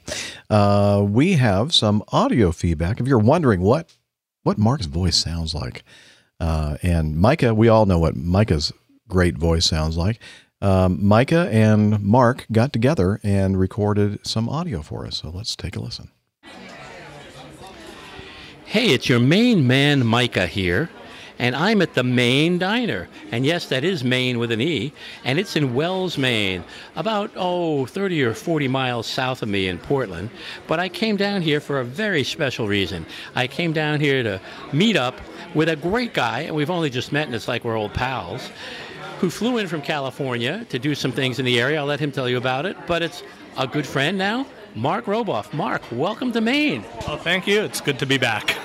Uh, 0.49 1.03
we 1.07 1.33
have 1.33 1.73
some 1.73 2.03
audio 2.09 2.51
feedback. 2.51 2.99
If 2.99 3.07
you're 3.07 3.19
wondering 3.19 3.61
what, 3.61 3.91
what 4.43 4.57
Mark's 4.57 4.85
voice 4.85 5.17
sounds 5.17 5.55
like, 5.55 5.83
uh, 6.39 6.77
and 6.83 7.17
Micah, 7.17 7.53
we 7.53 7.67
all 7.67 7.85
know 7.85 7.99
what 7.99 8.15
Micah's 8.15 8.71
great 9.07 9.37
voice 9.37 9.65
sounds 9.65 9.97
like. 9.97 10.19
Um, 10.61 11.03
Micah 11.03 11.49
and 11.51 12.01
Mark 12.03 12.45
got 12.51 12.71
together 12.71 13.19
and 13.23 13.59
recorded 13.59 14.25
some 14.25 14.47
audio 14.47 14.81
for 14.81 15.07
us. 15.07 15.17
So 15.17 15.29
let's 15.29 15.55
take 15.55 15.75
a 15.75 15.79
listen. 15.79 16.11
Hey, 18.65 18.91
it's 18.93 19.09
your 19.09 19.19
main 19.19 19.67
man, 19.67 20.05
Micah 20.05 20.47
here, 20.47 20.89
and 21.39 21.57
I'm 21.57 21.81
at 21.81 21.93
the 21.93 22.03
Maine 22.03 22.57
Diner. 22.57 23.09
And 23.31 23.45
yes, 23.45 23.65
that 23.65 23.83
is 23.83 24.01
Maine 24.01 24.39
with 24.39 24.49
an 24.49 24.61
E, 24.61 24.93
and 25.25 25.37
it's 25.39 25.57
in 25.57 25.73
Wells, 25.73 26.17
Maine, 26.17 26.63
about, 26.95 27.31
oh, 27.35 27.85
30 27.87 28.23
or 28.23 28.33
40 28.33 28.69
miles 28.69 29.07
south 29.07 29.41
of 29.41 29.49
me 29.49 29.67
in 29.67 29.77
Portland. 29.77 30.29
But 30.67 30.79
I 30.79 30.87
came 30.87 31.17
down 31.17 31.41
here 31.41 31.59
for 31.59 31.81
a 31.81 31.83
very 31.83 32.23
special 32.23 32.67
reason. 32.67 33.05
I 33.35 33.47
came 33.47 33.73
down 33.73 33.99
here 33.99 34.23
to 34.23 34.39
meet 34.71 34.95
up 34.95 35.19
with 35.53 35.67
a 35.67 35.75
great 35.75 36.13
guy, 36.13 36.41
and 36.41 36.55
we've 36.55 36.69
only 36.69 36.89
just 36.89 37.11
met, 37.11 37.25
and 37.25 37.35
it's 37.35 37.49
like 37.49 37.65
we're 37.65 37.75
old 37.75 37.93
pals, 37.93 38.51
who 39.21 39.29
flew 39.29 39.59
in 39.59 39.67
from 39.67 39.83
California 39.83 40.65
to 40.67 40.79
do 40.79 40.95
some 40.95 41.11
things 41.11 41.37
in 41.37 41.45
the 41.45 41.59
area. 41.59 41.77
I'll 41.77 41.85
let 41.85 41.99
him 41.99 42.11
tell 42.11 42.27
you 42.27 42.37
about 42.37 42.65
it, 42.65 42.75
but 42.87 43.03
it's 43.03 43.21
a 43.55 43.67
good 43.67 43.85
friend 43.85 44.17
now. 44.17 44.47
Mark 44.73 45.05
Roboff. 45.05 45.53
Mark, 45.53 45.83
welcome 45.91 46.31
to 46.31 46.41
Maine. 46.41 46.83
Oh, 47.07 47.17
thank 47.17 47.45
you. 47.45 47.61
It's 47.61 47.81
good 47.81 47.99
to 47.99 48.07
be 48.07 48.17
back. 48.17 48.57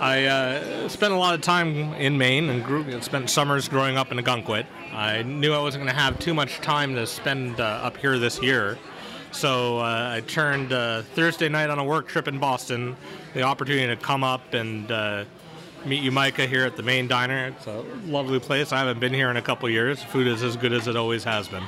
I 0.00 0.24
uh, 0.24 0.88
spent 0.88 1.12
a 1.12 1.18
lot 1.18 1.34
of 1.34 1.42
time 1.42 1.92
in 1.94 2.16
Maine 2.16 2.48
and 2.48 2.64
grew, 2.64 2.98
spent 3.02 3.28
summers 3.28 3.68
growing 3.68 3.98
up 3.98 4.10
in 4.10 4.16
Ogunquit. 4.16 4.64
I 4.94 5.22
knew 5.24 5.52
I 5.52 5.60
wasn't 5.60 5.84
going 5.84 5.94
to 5.94 6.00
have 6.00 6.18
too 6.18 6.32
much 6.32 6.62
time 6.62 6.94
to 6.94 7.06
spend 7.06 7.60
uh, 7.60 7.64
up 7.64 7.98
here 7.98 8.18
this 8.18 8.40
year. 8.40 8.78
So 9.32 9.80
uh, 9.80 10.14
I 10.14 10.22
turned 10.26 10.72
uh, 10.72 11.02
Thursday 11.02 11.50
night 11.50 11.68
on 11.68 11.78
a 11.78 11.84
work 11.84 12.08
trip 12.08 12.26
in 12.26 12.38
Boston, 12.38 12.96
the 13.34 13.42
opportunity 13.42 13.94
to 13.94 14.00
come 14.00 14.24
up 14.24 14.54
and 14.54 14.90
uh, 14.90 15.24
meet 15.84 16.02
you, 16.02 16.12
Micah, 16.12 16.46
here 16.46 16.64
at 16.64 16.76
the 16.76 16.82
Maine 16.82 17.08
Diner. 17.08 17.48
It's 17.48 17.66
a 17.66 17.84
lovely 18.06 18.40
place. 18.40 18.72
I 18.72 18.78
haven't 18.78 19.00
been 19.00 19.14
here 19.14 19.30
in 19.30 19.36
a 19.36 19.42
couple 19.42 19.68
years. 19.68 20.02
Food 20.02 20.26
is 20.26 20.42
as 20.42 20.56
good 20.56 20.72
as 20.72 20.86
it 20.86 20.96
always 20.96 21.24
has 21.24 21.48
been. 21.48 21.64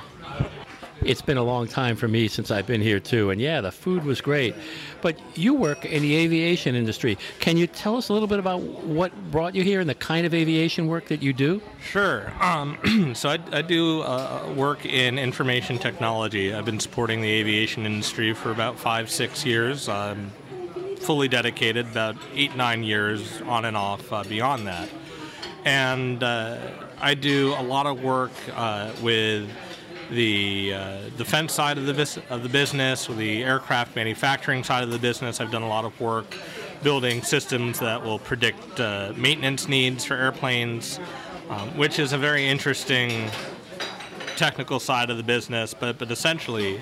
It's 1.02 1.22
been 1.22 1.38
a 1.38 1.42
long 1.42 1.66
time 1.66 1.96
for 1.96 2.08
me 2.08 2.28
since 2.28 2.50
I've 2.50 2.66
been 2.66 2.82
here 2.82 3.00
too, 3.00 3.30
and 3.30 3.40
yeah, 3.40 3.62
the 3.62 3.72
food 3.72 4.04
was 4.04 4.20
great. 4.20 4.54
But 5.00 5.18
you 5.34 5.54
work 5.54 5.86
in 5.86 6.02
the 6.02 6.14
aviation 6.14 6.74
industry. 6.74 7.16
Can 7.38 7.56
you 7.56 7.66
tell 7.66 7.96
us 7.96 8.10
a 8.10 8.12
little 8.12 8.28
bit 8.28 8.38
about 8.38 8.60
what 8.60 9.14
brought 9.30 9.54
you 9.54 9.62
here 9.62 9.80
and 9.80 9.88
the 9.88 9.94
kind 9.94 10.26
of 10.26 10.34
aviation 10.34 10.88
work 10.88 11.06
that 11.08 11.22
you 11.22 11.32
do? 11.32 11.62
Sure. 11.82 12.30
Um, 12.42 13.12
so 13.14 13.30
I, 13.30 13.38
I 13.50 13.62
do 13.62 14.02
uh, 14.02 14.52
work 14.54 14.84
in 14.84 15.18
information 15.18 15.78
technology. 15.78 16.52
I've 16.52 16.66
been 16.66 16.80
supporting 16.80 17.22
the 17.22 17.30
aviation 17.30 17.86
industry 17.86 18.34
for 18.34 18.50
about 18.50 18.78
five, 18.78 19.10
six 19.10 19.46
years. 19.46 19.88
I'm 19.88 20.30
fully 21.00 21.28
dedicated, 21.28 21.86
about 21.86 22.16
eight, 22.34 22.54
nine 22.56 22.84
years 22.84 23.40
on 23.42 23.64
and 23.64 23.76
off 23.76 24.12
uh, 24.12 24.22
beyond 24.24 24.66
that. 24.66 24.88
And 25.64 26.22
uh, 26.22 26.58
I 27.00 27.14
do 27.14 27.54
a 27.58 27.62
lot 27.62 27.86
of 27.86 28.02
work 28.02 28.32
uh, 28.54 28.92
with 29.02 29.48
the 30.10 30.74
uh, 30.74 30.98
defense 31.16 31.52
side 31.52 31.78
of 31.78 31.86
the, 31.86 32.22
of 32.30 32.42
the 32.42 32.48
business, 32.48 33.06
the 33.06 33.44
aircraft 33.44 33.96
manufacturing 33.96 34.64
side 34.64 34.82
of 34.82 34.90
the 34.90 34.98
business. 34.98 35.40
I've 35.40 35.50
done 35.50 35.62
a 35.62 35.68
lot 35.68 35.84
of 35.84 35.98
work 36.00 36.34
building 36.82 37.22
systems 37.22 37.78
that 37.80 38.02
will 38.02 38.18
predict 38.18 38.78
maintenance 39.16 39.68
needs 39.68 40.04
for 40.04 40.14
airplanes, 40.14 40.98
um, 41.50 41.68
which 41.76 41.98
is 41.98 42.12
a 42.12 42.18
very 42.18 42.46
interesting 42.46 43.30
technical 44.36 44.80
side 44.80 45.10
of 45.10 45.18
the 45.18 45.22
business. 45.22 45.74
But, 45.74 45.98
but 45.98 46.10
essentially, 46.10 46.80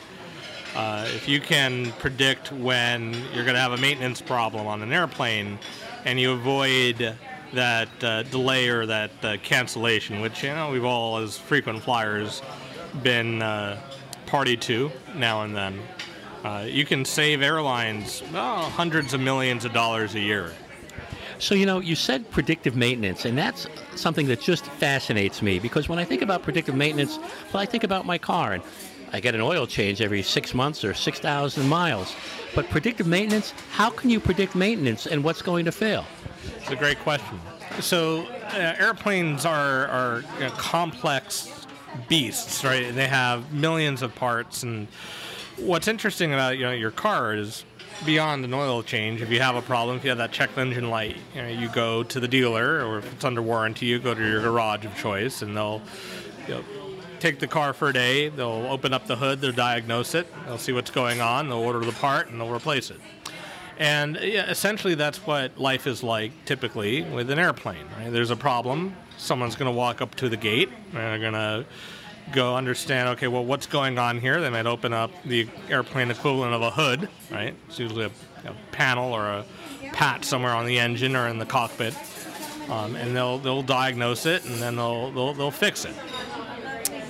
uh, 0.74 1.06
if 1.08 1.28
you 1.28 1.40
can 1.40 1.90
predict 1.92 2.52
when 2.52 3.12
you're 3.34 3.44
going 3.44 3.54
to 3.54 3.60
have 3.60 3.72
a 3.72 3.78
maintenance 3.78 4.20
problem 4.20 4.66
on 4.66 4.82
an 4.82 4.92
airplane 4.92 5.58
and 6.04 6.20
you 6.20 6.32
avoid 6.32 7.16
that 7.54 7.88
uh, 8.04 8.22
delay 8.24 8.68
or 8.68 8.86
that 8.86 9.10
uh, 9.22 9.36
cancellation, 9.42 10.20
which 10.20 10.42
you 10.42 10.50
know 10.50 10.70
we've 10.70 10.84
all, 10.84 11.18
as 11.18 11.38
frequent 11.38 11.82
flyers, 11.82 12.42
been 13.02 13.42
uh, 13.42 13.80
party 14.26 14.56
to 14.56 14.90
now 15.14 15.42
and 15.42 15.56
then, 15.56 15.78
uh, 16.44 16.64
you 16.68 16.84
can 16.84 17.04
save 17.04 17.42
airlines 17.42 18.22
oh, 18.34 18.70
hundreds 18.74 19.14
of 19.14 19.20
millions 19.20 19.64
of 19.64 19.72
dollars 19.72 20.14
a 20.14 20.20
year. 20.20 20.52
So, 21.40 21.54
you 21.54 21.66
know, 21.66 21.78
you 21.78 21.94
said 21.94 22.28
predictive 22.30 22.74
maintenance, 22.74 23.24
and 23.24 23.38
that's 23.38 23.68
something 23.94 24.26
that 24.26 24.40
just 24.40 24.66
fascinates 24.66 25.40
me 25.40 25.60
because 25.60 25.88
when 25.88 25.98
I 25.98 26.04
think 26.04 26.20
about 26.20 26.42
predictive 26.42 26.74
maintenance, 26.74 27.16
well, 27.52 27.62
I 27.62 27.66
think 27.66 27.84
about 27.84 28.06
my 28.06 28.18
car 28.18 28.54
and 28.54 28.62
I 29.12 29.20
get 29.20 29.34
an 29.34 29.40
oil 29.40 29.66
change 29.66 30.00
every 30.00 30.22
six 30.22 30.54
months 30.54 30.84
or 30.84 30.94
6,000 30.94 31.68
miles. 31.68 32.14
But 32.54 32.68
predictive 32.70 33.06
maintenance, 33.06 33.52
how 33.70 33.90
can 33.90 34.10
you 34.10 34.20
predict 34.20 34.54
maintenance 34.54 35.06
and 35.06 35.22
what's 35.22 35.42
going 35.42 35.64
to 35.64 35.72
fail? 35.72 36.04
It's 36.56 36.70
a 36.70 36.76
great 36.76 36.98
question. 37.00 37.38
So, 37.80 38.26
uh, 38.52 38.74
airplanes 38.78 39.44
are, 39.44 39.86
are 39.88 40.24
you 40.34 40.46
know, 40.46 40.50
complex 40.50 41.66
beasts, 42.08 42.64
right? 42.64 42.84
And 42.84 42.96
they 42.96 43.06
have 43.06 43.52
millions 43.52 44.02
of 44.02 44.14
parts. 44.14 44.62
And 44.62 44.88
what's 45.56 45.88
interesting 45.88 46.32
about 46.32 46.56
you 46.56 46.64
know 46.64 46.72
your 46.72 46.90
car 46.90 47.34
is 47.34 47.64
beyond 48.04 48.44
an 48.44 48.54
oil 48.54 48.82
change. 48.82 49.20
If 49.20 49.30
you 49.30 49.40
have 49.40 49.56
a 49.56 49.62
problem, 49.62 49.96
if 49.96 50.04
you 50.04 50.10
have 50.10 50.18
that 50.18 50.32
check 50.32 50.56
engine 50.56 50.90
light, 50.90 51.16
you 51.34 51.42
know, 51.42 51.48
you 51.48 51.68
go 51.68 52.02
to 52.04 52.20
the 52.20 52.28
dealer, 52.28 52.86
or 52.86 52.98
if 52.98 53.12
it's 53.12 53.24
under 53.24 53.42
warranty, 53.42 53.86
you 53.86 53.98
go 53.98 54.14
to 54.14 54.26
your 54.26 54.40
garage 54.40 54.84
of 54.84 54.96
choice, 54.96 55.42
and 55.42 55.56
they'll 55.56 55.82
you 56.46 56.54
know, 56.54 56.64
take 57.20 57.38
the 57.38 57.46
car 57.46 57.72
for 57.72 57.88
a 57.88 57.92
day. 57.92 58.28
They'll 58.28 58.66
open 58.68 58.92
up 58.92 59.06
the 59.06 59.16
hood, 59.16 59.40
they'll 59.40 59.52
diagnose 59.52 60.14
it, 60.14 60.26
they'll 60.46 60.58
see 60.58 60.72
what's 60.72 60.90
going 60.90 61.20
on, 61.20 61.48
they'll 61.48 61.58
order 61.58 61.80
the 61.80 61.92
part, 61.92 62.28
and 62.28 62.40
they'll 62.40 62.52
replace 62.52 62.90
it. 62.90 63.00
And 63.78 64.18
yeah, 64.20 64.50
essentially, 64.50 64.96
that's 64.96 65.18
what 65.18 65.56
life 65.58 65.86
is 65.86 66.02
like 66.02 66.32
typically 66.44 67.02
with 67.02 67.30
an 67.30 67.38
airplane. 67.38 67.86
Right? 67.98 68.10
There's 68.10 68.30
a 68.30 68.36
problem. 68.36 68.96
Someone's 69.16 69.54
going 69.54 69.70
to 69.70 69.76
walk 69.76 70.00
up 70.02 70.14
to 70.16 70.28
the 70.28 70.36
gate. 70.36 70.68
And 70.92 70.96
they're 70.96 71.18
going 71.18 71.32
to 71.32 71.64
go 72.32 72.56
understand. 72.56 73.08
Okay, 73.10 73.28
well, 73.28 73.44
what's 73.44 73.66
going 73.66 73.96
on 73.98 74.18
here? 74.18 74.40
They 74.40 74.50
might 74.50 74.66
open 74.66 74.92
up 74.92 75.12
the 75.24 75.48
airplane 75.70 76.10
equivalent 76.10 76.54
of 76.54 76.62
a 76.62 76.70
hood. 76.70 77.08
Right? 77.30 77.54
It's 77.68 77.78
usually 77.78 78.06
a, 78.06 78.10
a 78.48 78.54
panel 78.72 79.12
or 79.12 79.26
a 79.26 79.44
pat 79.92 80.24
somewhere 80.24 80.52
on 80.52 80.66
the 80.66 80.78
engine 80.78 81.16
or 81.16 81.28
in 81.28 81.38
the 81.38 81.46
cockpit, 81.46 81.94
um, 82.68 82.96
and 82.96 83.16
they'll 83.16 83.38
they'll 83.38 83.62
diagnose 83.62 84.26
it 84.26 84.44
and 84.44 84.56
then 84.56 84.76
they'll 84.76 85.10
they'll, 85.10 85.34
they'll 85.34 85.50
fix 85.50 85.84
it. 85.84 85.94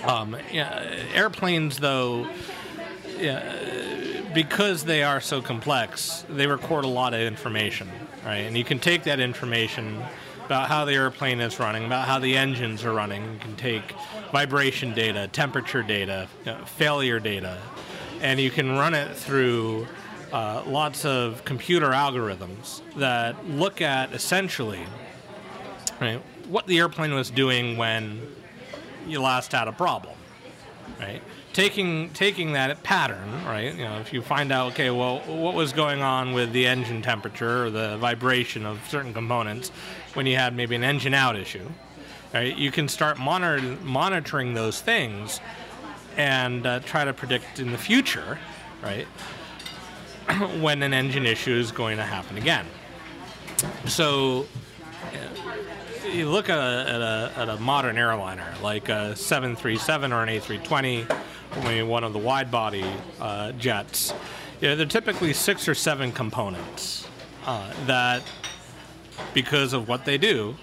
Um, 0.09 0.35
yeah, 0.51 1.07
airplanes, 1.13 1.77
though, 1.77 2.27
yeah, 3.19 4.25
because 4.33 4.83
they 4.85 5.03
are 5.03 5.21
so 5.21 5.43
complex, 5.43 6.25
they 6.31 6.47
record 6.47 6.87
a 6.87 6.89
lot 6.89 7.13
of 7.13 7.21
information, 7.21 7.91
right? 8.25 8.39
And 8.39 8.57
you 8.57 8.65
can 8.65 8.79
take 8.79 9.03
that 9.03 9.21
information 9.21 10.03
about 10.47 10.69
how 10.69 10.87
the 10.87 10.95
airplane 10.95 11.41
is 11.41 11.61
running, 11.61 11.85
about 11.85 12.09
how 12.09 12.19
the 12.19 12.39
engines 12.39 12.87
are 12.87 12.93
running. 12.95 13.23
You 13.35 13.39
can 13.39 13.55
take 13.57 13.83
vibration 14.33 14.95
data, 14.95 15.29
temperature 15.31 15.83
data, 15.83 16.27
you 16.47 16.53
know, 16.53 16.65
failure 16.65 17.21
data, 17.21 17.59
and 18.23 18.41
you 18.41 18.51
can 18.51 18.79
run 18.79 18.95
it 18.95 19.15
through 19.15 19.87
uh, 20.33 20.63
lots 20.67 21.05
of 21.05 21.45
computer 21.45 21.91
algorithms 21.91 22.81
that 22.97 23.47
look 23.47 23.83
at 23.83 24.15
essentially 24.15 24.87
right, 26.01 26.23
what 26.47 26.67
the 26.67 26.79
airplane 26.79 27.13
was 27.13 27.29
doing 27.29 27.77
when 27.77 28.23
you 29.09 29.21
last 29.21 29.53
had 29.53 29.69
a 29.69 29.73
problem, 29.73 30.15
right? 31.01 31.23
Taking 31.53 32.11
taking 32.11 32.53
that 32.53 32.83
pattern, 32.83 33.45
right? 33.45 33.75
You 33.75 33.85
know, 33.85 33.99
if 33.99 34.13
you 34.13 34.23
find 34.23 34.53
out, 34.53 34.73
okay, 34.73 34.91
well, 34.91 35.21
what 35.21 35.55
was 35.55 35.73
going 35.73 36.03
on 36.03 36.33
with 36.33 36.53
the 36.53 36.67
engine 36.67 37.03
temperature 37.03 37.65
or 37.65 37.71
the 37.71 37.97
vibration 37.99 38.65
of 38.67 38.81
certain 38.89 39.13
components 39.13 39.71
when 40.15 40.27
you 40.27 40.37
had 40.37 40.55
maybe 40.55 40.77
an 40.77 40.85
engine 40.85 41.15
out 41.15 41.37
issue, 41.37 41.69
right? 42.33 42.57
You 42.57 42.71
can 42.71 42.89
start 42.89 43.19
monitor, 43.19 43.77
monitoring 43.83 44.55
those 44.55 44.81
things 44.81 45.41
and 46.17 46.67
uh, 46.67 46.81
try 46.81 47.05
to 47.05 47.13
predict 47.13 47.61
in 47.61 47.73
the 47.73 47.79
future, 47.79 48.39
right, 48.83 49.07
when 50.61 50.83
an 50.83 50.93
engine 50.93 51.27
issue 51.27 51.55
is 51.55 51.73
going 51.73 51.97
to 51.97 52.05
happen 52.05 52.37
again. 52.37 52.67
So 53.87 54.47
you 56.13 56.29
look 56.29 56.49
at 56.49 56.59
a, 56.59 56.91
at 56.91 57.01
a, 57.01 57.33
at 57.37 57.49
a 57.49 57.57
modern 57.59 57.99
airliner 57.99 58.55
like 58.63 58.89
a 58.89 59.15
737 59.17 60.13
or 60.13 60.23
an 60.23 60.29
A320, 60.29 61.19
I 61.53 61.65
mean, 61.65 61.89
one 61.89 62.05
of 62.05 62.13
the 62.13 62.19
wide 62.19 62.51
body 62.51 62.85
uh, 63.21 63.53
jets, 63.53 64.13
you 64.61 64.69
know, 64.69 64.77
they're 64.77 64.87
typically 64.87 65.33
six 65.33 65.69
or 65.69 65.75
seven 65.75 66.13
components 66.13 67.07
uh, 67.47 67.73
that, 67.87 68.23
because 69.35 69.73
of 69.73 69.89
what 69.89 70.05
they 70.05 70.19
do, 70.19 70.57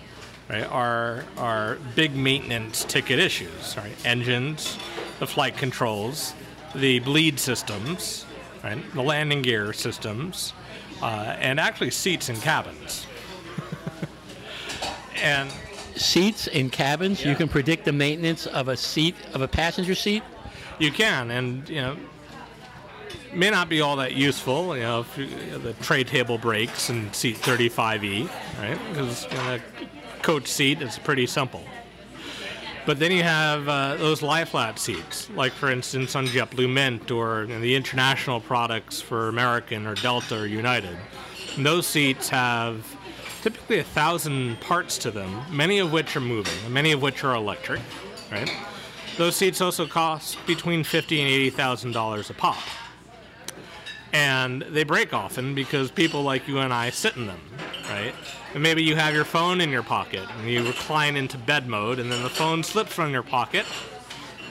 right, 0.50 0.66
are, 0.66 1.24
are 1.38 1.78
big 1.96 2.16
maintenance 2.16 2.84
ticket 2.86 3.20
issues, 3.20 3.76
right? 3.78 3.96
Engines, 4.06 4.78
the 5.20 5.28
flight 5.28 5.58
controls, 5.58 6.34
the 6.74 7.00
bleed 7.00 7.40
systems, 7.40 8.26
right, 8.64 8.80
the 8.94 9.02
landing 9.02 9.42
gear 9.42 9.74
systems, 9.74 10.54
uh, 11.02 11.36
and 11.40 11.60
actually 11.60 11.92
seats 11.92 12.30
and 12.30 12.42
cabins. 12.42 13.05
And 15.16 15.50
seats 15.96 16.48
in 16.48 16.70
cabins. 16.70 17.24
You 17.24 17.36
can 17.36 17.48
predict 17.48 17.86
the 17.86 17.92
maintenance 17.92 18.46
of 18.48 18.68
a 18.68 18.78
seat 18.78 19.16
of 19.34 19.42
a 19.42 19.48
passenger 19.48 19.96
seat. 19.96 20.24
You 20.80 20.92
can, 20.92 21.32
and 21.32 21.68
you 21.70 21.82
know, 21.82 21.98
may 23.34 23.50
not 23.50 23.70
be 23.70 23.82
all 23.82 23.96
that 23.98 24.14
useful. 24.14 24.76
You 24.76 24.84
know, 24.84 25.00
if 25.02 25.18
you, 25.18 25.28
the 25.60 25.74
tray 25.74 26.04
table 26.04 26.38
breaks 26.38 26.90
in 26.90 27.12
seat 27.14 27.38
35E, 27.38 28.30
right? 28.60 28.80
Because 28.90 29.26
you 29.32 29.38
know, 29.38 29.60
coach 30.22 30.48
seat 30.48 30.82
is 30.82 30.98
pretty 31.00 31.28
simple. 31.28 31.64
But 32.86 33.00
then 33.00 33.12
you 33.12 33.24
have 33.24 33.68
uh, 33.68 33.96
those 33.96 34.22
lie 34.22 34.46
flat 34.46 34.78
seats, 34.78 35.30
like 35.32 35.54
for 35.54 35.72
instance 35.72 36.16
on 36.16 36.28
JetBlue 36.28 36.72
Mint 36.72 37.10
or 37.10 37.44
you 37.44 37.56
know, 37.56 37.60
the 37.60 37.74
international 37.76 38.40
products 38.40 39.02
for 39.02 39.28
American 39.28 39.88
or 39.88 39.96
Delta 39.96 40.42
or 40.42 40.46
United. 40.46 40.96
And 41.58 41.66
those 41.66 41.88
seats 41.88 42.30
have 42.30 42.95
typically 43.46 43.78
a 43.78 43.84
thousand 43.84 44.60
parts 44.60 44.98
to 44.98 45.12
them, 45.12 45.40
many 45.52 45.78
of 45.78 45.92
which 45.92 46.16
are 46.16 46.20
moving, 46.20 46.74
many 46.74 46.92
of 46.92 47.00
which 47.00 47.24
are 47.24 47.36
electric. 47.36 47.80
Right? 48.32 48.52
Those 49.18 49.36
seats 49.36 49.62
also 49.62 49.86
cost 49.86 50.44
between 50.48 50.84
fifty 50.84 51.22
and 51.22 51.30
eighty 51.30 51.52
thousand 51.52 51.92
dollars 51.92 52.32
a 52.32 52.34
pop, 52.34 52.58
and 54.12 54.64
they 54.64 54.84
break 54.84 55.14
often 55.14 55.54
because 55.54 55.92
people 55.92 56.24
like 56.24 56.48
you 56.48 56.58
and 56.58 56.74
I 56.74 56.90
sit 56.90 57.18
in 57.18 57.28
them. 57.28 57.40
Right? 57.88 58.16
And 58.56 58.64
maybe 58.64 58.82
you 58.82 58.96
have 58.96 59.14
your 59.14 59.26
phone 59.26 59.62
in 59.62 59.70
your 59.70 59.84
pocket 59.84 60.28
and 60.40 60.50
you 60.50 60.66
recline 60.66 61.16
into 61.16 61.38
bed 61.38 61.68
mode, 61.68 62.00
and 62.00 62.12
then 62.12 62.24
the 62.24 62.32
phone 62.32 62.64
slips 62.64 62.94
from 62.94 63.12
your 63.12 63.22
pocket 63.22 63.68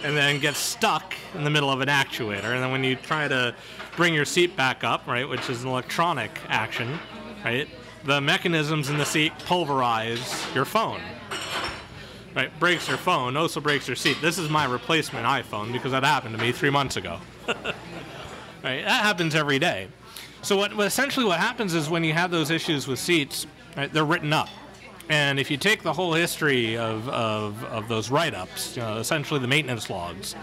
and 0.05 0.17
then 0.17 0.39
gets 0.39 0.59
stuck 0.59 1.17
in 1.35 1.43
the 1.43 1.51
middle 1.51 1.71
of 1.71 1.81
an 1.81 1.89
actuator. 1.89 2.53
And 2.55 2.63
then 2.63 2.71
when 2.71 2.85
you 2.85 2.95
try 2.95 3.27
to 3.27 3.57
bring 3.97 4.15
your 4.15 4.25
seat 4.25 4.57
back 4.57 4.85
up, 4.85 5.05
right, 5.09 5.29
which 5.29 5.51
is 5.51 5.65
an 5.65 5.69
electronic 5.69 6.31
action, 6.49 6.97
right, 7.45 7.67
the 8.05 8.21
mechanisms 8.21 8.91
in 8.91 8.99
the 8.99 9.05
seat 9.05 9.33
pulverize 9.47 10.47
your 10.55 10.65
phone. 10.65 11.01
Right, 12.35 12.51
breaks 12.59 12.89
your 12.89 12.99
phone, 12.99 13.37
also 13.37 13.61
breaks 13.61 13.87
your 13.87 13.97
seat. 13.97 14.17
This 14.21 14.39
is 14.39 14.51
my 14.51 14.65
replacement 14.65 15.25
iPhone 15.25 15.73
because 15.73 15.93
that 15.93 16.03
happened 16.03 16.37
to 16.37 16.43
me 16.43 16.51
three 16.51 16.71
months 16.71 16.97
ago. 16.97 17.21
right, 17.47 18.83
that 18.83 19.03
happens 19.05 19.37
every 19.37 19.61
day. 19.61 19.89
So 20.43 20.57
what, 20.57 20.73
essentially 20.73 21.25
what 21.25 21.39
happens 21.39 21.75
is 21.75 21.89
when 21.89 22.03
you 22.03 22.13
have 22.13 22.31
those 22.31 22.51
issues 22.51 22.89
with 22.89 22.99
seats, 22.99 23.47
right, 23.77 23.93
they're 23.93 24.05
written 24.05 24.33
up. 24.33 24.49
And 25.09 25.39
if 25.39 25.51
you 25.51 25.57
take 25.57 25.83
the 25.83 25.93
whole 25.93 26.13
history 26.13 26.77
of, 26.77 27.09
of, 27.09 27.63
of 27.65 27.89
those 27.89 28.11
write 28.11 28.35
ups, 28.35 28.77
you 28.77 28.83
know, 28.83 28.97
essentially 28.97 29.39
the 29.39 29.47
maintenance 29.47 29.89
logs, 29.89 30.35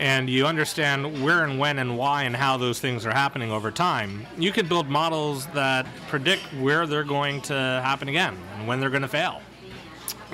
and 0.00 0.30
you 0.30 0.46
understand 0.46 1.22
where 1.22 1.44
and 1.44 1.58
when 1.58 1.78
and 1.78 1.96
why 1.96 2.22
and 2.22 2.34
how 2.34 2.56
those 2.56 2.80
things 2.80 3.04
are 3.04 3.12
happening 3.12 3.52
over 3.52 3.70
time, 3.70 4.26
you 4.38 4.50
could 4.50 4.66
build 4.66 4.88
models 4.88 5.46
that 5.48 5.86
predict 6.08 6.42
where 6.54 6.86
they're 6.86 7.04
going 7.04 7.42
to 7.42 7.54
happen 7.54 8.08
again 8.08 8.34
and 8.56 8.66
when 8.66 8.80
they're 8.80 8.88
going 8.90 9.02
to 9.02 9.08
fail. 9.08 9.42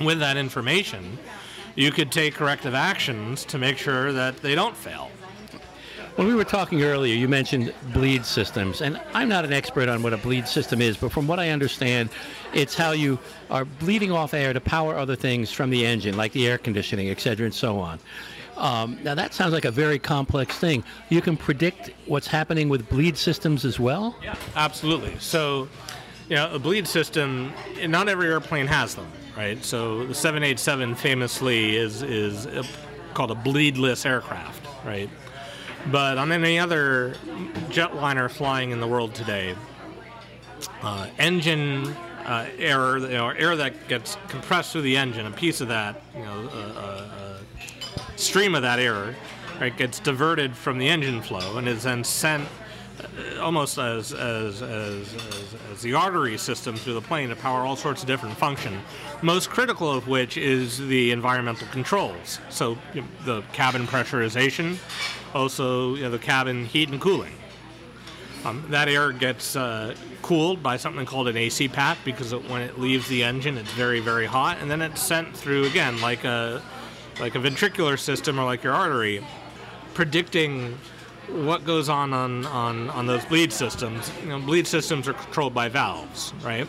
With 0.01 0.19
that 0.19 0.37
information, 0.37 1.19
you 1.75 1.91
could 1.91 2.13
take 2.13 2.33
corrective 2.33 2.73
actions 2.73 3.43
to 3.45 3.57
make 3.57 3.77
sure 3.77 4.13
that 4.13 4.37
they 4.37 4.55
don't 4.55 4.75
fail. 4.75 5.11
When 6.15 6.27
we 6.27 6.33
were 6.33 6.45
talking 6.45 6.81
earlier, 6.81 7.13
you 7.13 7.27
mentioned 7.27 7.73
bleed 7.93 8.25
systems, 8.25 8.81
and 8.81 8.99
I'm 9.13 9.27
not 9.27 9.43
an 9.43 9.51
expert 9.51 9.89
on 9.89 10.01
what 10.01 10.13
a 10.13 10.17
bleed 10.17 10.47
system 10.47 10.81
is, 10.81 10.95
but 10.95 11.11
from 11.11 11.27
what 11.27 11.39
I 11.39 11.49
understand, 11.49 12.09
it's 12.53 12.73
how 12.73 12.91
you 12.91 13.19
are 13.51 13.65
bleeding 13.65 14.13
off 14.13 14.33
air 14.33 14.53
to 14.53 14.61
power 14.61 14.95
other 14.95 15.15
things 15.15 15.51
from 15.51 15.69
the 15.69 15.85
engine, 15.85 16.15
like 16.15 16.31
the 16.31 16.47
air 16.47 16.57
conditioning, 16.57 17.09
et 17.09 17.19
cetera, 17.19 17.45
and 17.45 17.53
so 17.53 17.77
on. 17.77 17.99
Um, 18.57 18.97
now, 19.03 19.13
that 19.13 19.33
sounds 19.33 19.53
like 19.53 19.65
a 19.65 19.71
very 19.71 19.99
complex 19.99 20.57
thing. 20.57 20.83
You 21.09 21.21
can 21.21 21.37
predict 21.37 21.91
what's 22.07 22.27
happening 22.27 22.69
with 22.69 22.89
bleed 22.89 23.17
systems 23.17 23.63
as 23.65 23.79
well? 23.79 24.15
Yeah, 24.23 24.35
absolutely. 24.55 25.15
So, 25.19 25.69
you 26.27 26.35
know, 26.35 26.51
a 26.53 26.59
bleed 26.59 26.87
system, 26.87 27.53
not 27.85 28.09
every 28.09 28.27
airplane 28.27 28.65
has 28.67 28.95
them, 28.95 29.07
right? 29.37 29.63
So 29.63 30.07
the 30.07 30.15
787 30.15 30.95
famously 30.95 31.77
is, 31.77 32.01
is 32.01 32.47
a, 32.47 32.63
called 33.13 33.29
a 33.31 33.35
bleedless 33.35 34.05
aircraft, 34.05 34.65
right? 34.83 35.09
But 35.91 36.17
on 36.17 36.31
any 36.31 36.57
other 36.57 37.15
jetliner 37.69 38.29
flying 38.29 38.71
in 38.71 38.79
the 38.79 38.87
world 38.87 39.13
today, 39.13 39.55
uh, 40.81 41.07
engine 41.19 41.87
uh, 42.25 42.47
air, 42.57 42.97
you 42.97 43.07
know, 43.09 43.29
air 43.29 43.55
that 43.55 43.87
gets 43.87 44.17
compressed 44.27 44.73
through 44.73 44.81
the 44.81 44.97
engine, 44.97 45.25
a 45.27 45.31
piece 45.31 45.61
of 45.61 45.69
that, 45.69 46.01
you 46.13 46.23
know, 46.23 46.49
a, 46.49 46.59
a 46.59 47.26
stream 48.17 48.55
of 48.55 48.63
that 48.63 48.79
air, 48.79 49.15
right, 49.59 49.75
gets 49.75 49.99
diverted 49.99 50.55
from 50.55 50.77
the 50.77 50.87
engine 50.89 51.21
flow 51.21 51.57
and 51.57 51.67
is 51.67 51.83
then 51.83 52.03
sent 52.03 52.47
uh, 52.99 53.39
almost 53.39 53.77
as 53.77 54.11
as, 54.11 54.61
as, 54.61 55.15
as, 55.71 55.81
the 55.81 55.93
artery 55.93 56.37
system 56.37 56.75
through 56.75 56.95
the 56.95 57.01
plane 57.01 57.29
to 57.29 57.35
power 57.35 57.61
all 57.61 57.75
sorts 57.75 58.01
of 58.01 58.07
different 58.07 58.35
function. 58.35 58.79
Most 59.21 59.49
critical 59.49 59.91
of 59.91 60.07
which 60.07 60.35
is 60.35 60.79
the 60.79 61.11
environmental 61.11 61.67
controls. 61.67 62.39
So 62.49 62.77
you 62.93 63.01
know, 63.01 63.07
the 63.25 63.41
cabin 63.53 63.85
pressurization, 63.85 64.77
also 65.35 65.95
you 65.95 66.03
know, 66.03 66.09
the 66.09 66.19
cabin 66.19 66.65
heat 66.65 66.89
and 66.89 66.99
cooling. 66.99 67.33
Um, 68.45 68.65
that 68.69 68.87
air 68.87 69.11
gets 69.11 69.55
uh, 69.55 69.93
cooled 70.21 70.63
by 70.63 70.77
something 70.77 71.05
called 71.05 71.27
an 71.27 71.37
AC 71.37 71.67
pack 71.67 71.97
because 72.05 72.33
it, 72.33 72.49
when 72.49 72.61
it 72.61 72.79
leaves 72.79 73.07
the 73.09 73.23
engine, 73.23 73.57
it's 73.57 73.71
very 73.73 73.99
very 73.99 74.25
hot, 74.25 74.57
and 74.59 74.71
then 74.71 74.81
it's 74.81 75.01
sent 75.01 75.35
through 75.37 75.65
again 75.65 76.01
like 76.01 76.23
a 76.23 76.63
like 77.19 77.35
a 77.35 77.39
ventricular 77.39 77.97
system 77.97 78.39
or 78.39 78.45
like 78.45 78.63
your 78.63 78.73
artery, 78.73 79.25
predicting 79.93 80.77
what 81.29 81.65
goes 81.65 81.89
on 81.89 82.13
on, 82.13 82.45
on, 82.45 82.89
on 82.91 83.05
those 83.05 83.25
bleed 83.25 83.51
systems. 83.51 84.11
You 84.21 84.29
know, 84.29 84.39
bleed 84.39 84.67
systems 84.67 85.07
are 85.07 85.13
controlled 85.13 85.53
by 85.53 85.69
valves, 85.69 86.33
right? 86.43 86.67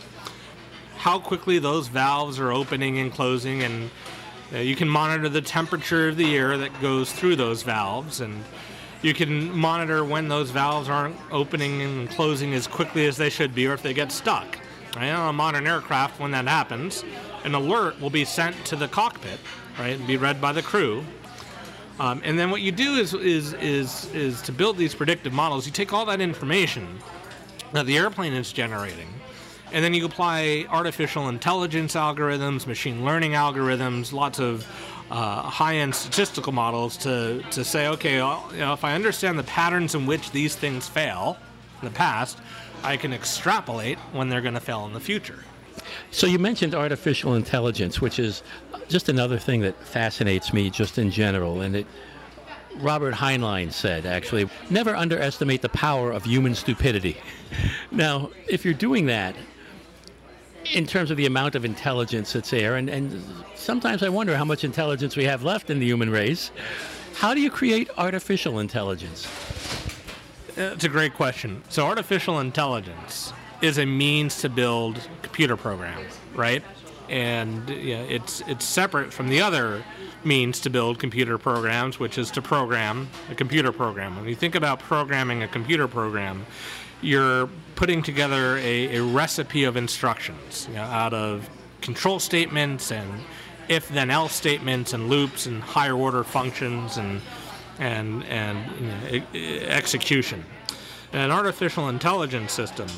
How 0.97 1.19
quickly 1.19 1.59
those 1.59 1.89
valves 1.89 2.41
are 2.41 2.53
opening 2.53 2.99
and 2.99 3.13
closing, 3.13 3.63
and 3.63 3.91
you 4.53 4.75
can 4.75 4.89
monitor 4.89 5.29
the 5.29 5.43
temperature 5.43 6.09
of 6.09 6.17
the 6.17 6.37
air 6.37 6.59
that 6.59 6.81
goes 6.81 7.13
through 7.13 7.37
those 7.37 7.63
valves, 7.63 8.21
and 8.21 8.43
you 9.03 9.15
can 9.15 9.57
monitor 9.57 10.05
when 10.05 10.27
those 10.27 10.51
valves 10.51 10.89
aren't 10.89 11.17
opening 11.31 11.83
and 11.83 12.11
closing 12.11 12.53
as 12.55 12.67
quickly 12.67 13.07
as 13.07 13.17
they 13.17 13.31
should 13.31 13.55
be, 13.55 13.67
or 13.67 13.75
if 13.75 13.83
they 13.83 13.95
get 13.95 14.11
stuck. 14.11 14.59
Right? 14.97 15.11
On 15.11 15.29
a 15.29 15.33
modern 15.33 15.67
aircraft, 15.67 16.19
when 16.19 16.33
that 16.33 16.49
happens, 16.49 17.05
an 17.45 17.55
alert 17.55 18.01
will 18.01 18.11
be 18.11 18.25
sent 18.25 18.57
to 18.65 18.75
the 18.75 18.89
cockpit, 18.89 19.39
right, 19.79 19.97
and 19.97 20.07
be 20.07 20.17
read 20.17 20.41
by 20.41 20.53
the 20.53 20.63
crew, 20.63 21.05
um, 22.01 22.21
and 22.25 22.39
then 22.39 22.51
what 22.51 22.61
you 22.61 22.71
do 22.71 22.95
is, 22.95 23.13
is, 23.15 23.55
is, 23.55 24.13
is 24.15 24.41
to 24.43 24.53
build 24.53 24.77
these 24.77 24.95
predictive 24.95 25.33
models, 25.33 25.67
you 25.67 25.73
take 25.73 25.93
all 25.93 26.07
that 26.07 26.21
information 26.21 26.87
that 27.73 27.87
the 27.87 27.99
airplane 27.99 28.33
is 28.33 28.53
generating 28.53 29.09
And 29.73 29.85
then 29.85 29.93
you 29.93 30.07
apply 30.07 30.67
artificial 30.71 31.29
intelligence 31.29 31.95
algorithms, 31.95 32.67
machine 32.67 33.05
learning 33.05 33.33
algorithms, 33.33 34.13
lots 34.13 34.39
of 34.39 34.67
uh, 35.11 35.43
high-end 35.43 35.95
statistical 35.95 36.53
models 36.53 36.97
to, 36.99 37.43
to 37.51 37.65
say, 37.65 37.89
okay, 37.89 38.19
well, 38.19 38.49
you 38.53 38.59
know, 38.59 38.73
if 38.73 38.85
I 38.85 38.95
understand 38.95 39.39
the 39.39 39.45
patterns 39.45 39.95
in 39.95 40.07
which 40.07 40.31
these 40.31 40.55
things 40.55 40.89
fail 40.89 41.37
in 41.83 41.89
the 41.89 41.95
past, 41.95 42.39
I 42.83 42.97
can 42.97 43.13
extrapolate 43.13 43.99
when 44.13 44.29
they're 44.29 44.41
going 44.41 44.55
to 44.55 44.61
fail 44.61 44.87
in 44.87 44.93
the 44.93 45.01
future. 45.01 45.45
So 46.11 46.27
you 46.27 46.39
mentioned 46.39 46.75
artificial 46.75 47.35
intelligence, 47.35 48.01
which 48.01 48.19
is 48.19 48.43
just 48.89 49.09
another 49.09 49.39
thing 49.39 49.61
that 49.61 49.77
fascinates 49.85 50.53
me 50.53 50.71
just 50.71 50.99
in 50.99 51.11
general. 51.11 51.61
And 51.61 51.77
it, 51.77 51.87
Robert 52.77 53.15
Heinlein 53.15 53.73
said, 53.73 54.07
actually, 54.07 54.49
never 54.71 54.97
underestimate 54.97 55.63
the 55.63 55.69
power 55.69 56.11
of 56.11 56.25
human 56.25 56.55
stupidity. 56.55 57.17
Now, 57.91 58.31
if 58.47 58.67
you're 58.67 58.75
doing 58.75 59.07
that, 59.07 59.35
in 60.75 60.87
terms 60.87 61.11
of 61.11 61.17
the 61.17 61.25
amount 61.25 61.55
of 61.55 61.65
intelligence 61.65 62.35
that's 62.35 62.51
there, 62.51 62.77
and, 62.77 62.91
and 62.91 63.25
sometimes 63.55 64.03
I 64.03 64.11
wonder 64.11 64.37
how 64.37 64.45
much 64.45 64.63
intelligence 64.63 65.17
we 65.17 65.25
have 65.25 65.43
left 65.43 65.71
in 65.71 65.79
the 65.79 65.87
human 65.87 66.11
race, 66.11 66.51
how 67.15 67.33
do 67.33 67.41
you 67.41 67.51
create 67.51 67.89
artificial 67.97 68.59
intelligence? 68.59 69.27
It's 70.57 70.85
a 70.85 70.89
great 70.91 71.15
question. 71.15 71.63
So, 71.71 71.87
artificial 71.87 72.41
intelligence 72.41 73.33
is 73.61 73.79
a 73.79 73.87
means 73.87 74.41
to 74.43 74.49
build 74.49 75.01
computer 75.23 75.57
programs, 75.57 76.19
right? 76.35 76.63
And 77.09 77.69
yeah, 77.69 78.01
it's 78.03 78.43
it's 78.47 78.65
separate 78.65 79.13
from 79.13 79.29
the 79.29 79.41
other 79.41 79.83
means 80.25 80.61
to 80.61 80.71
build 80.71 80.99
computer 80.99 81.39
programs, 81.39 81.99
which 81.99 82.19
is 82.19 82.31
to 82.33 82.43
program 82.43 83.09
a 83.31 83.35
computer 83.35 83.73
program. 83.73 84.17
When 84.17 84.29
you 84.29 84.35
think 84.35 84.55
about 84.55 84.81
programming 84.81 85.43
a 85.43 85.49
computer 85.49 85.89
program, 85.89 86.45
you're 87.01 87.49
putting 87.77 88.03
together 88.03 88.57
a, 88.59 88.97
a 88.97 89.03
recipe 89.03 89.65
of 89.65 89.77
instructions 89.77 90.67
you 90.69 90.75
know, 90.75 90.83
out 90.83 91.15
of 91.15 91.49
control 91.81 92.19
statements 92.19 92.91
and 92.91 93.09
if 93.69 93.89
then 93.91 94.11
else 94.11 94.33
statements 94.33 94.93
and 94.93 95.09
loops 95.09 95.47
and 95.47 95.63
higher 95.63 95.95
order 95.97 96.25
functions 96.25 96.97
and 96.97 97.21
and 97.79 98.25
and 98.25 98.59
you 98.81 99.21
know, 99.21 99.67
execution. 99.67 100.45
An 101.13 101.31
artificial 101.31 101.89
intelligence 101.89 102.53
system 102.53 102.89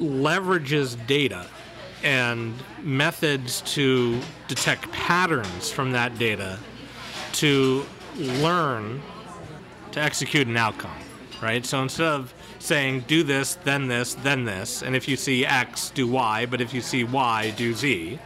leverages 0.00 0.96
data 1.06 1.46
and 2.02 2.54
methods 2.82 3.60
to 3.62 4.20
detect 4.46 4.90
patterns 4.92 5.70
from 5.70 5.92
that 5.92 6.16
data 6.18 6.58
to 7.32 7.84
learn 8.16 9.02
to 9.92 10.00
execute 10.00 10.46
an 10.46 10.56
outcome, 10.56 10.96
right? 11.42 11.64
So 11.64 11.82
instead 11.82 12.06
of 12.06 12.34
saying 12.58 13.04
do 13.06 13.22
this, 13.22 13.54
then 13.56 13.88
this, 13.88 14.14
then 14.14 14.44
this, 14.44 14.82
and 14.82 14.94
if 14.94 15.08
you 15.08 15.16
see 15.16 15.44
X, 15.44 15.90
do 15.90 16.06
Y, 16.06 16.46
but 16.46 16.60
if 16.60 16.72
you 16.72 16.80
see 16.80 17.04
Y, 17.04 17.52
do 17.56 17.74
Z, 17.74 18.18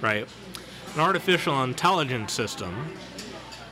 right? 0.00 0.26
An 0.94 1.00
artificial 1.00 1.62
intelligence 1.62 2.32
system 2.32 2.92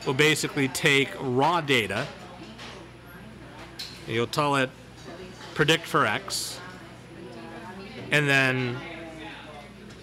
will 0.05 0.13
basically 0.13 0.67
take 0.69 1.09
raw 1.19 1.61
data, 1.61 2.07
you'll 4.07 4.27
tell 4.27 4.55
it 4.55 4.69
predict 5.53 5.85
for 5.85 6.05
X, 6.05 6.60
and 8.11 8.27
then 8.27 8.77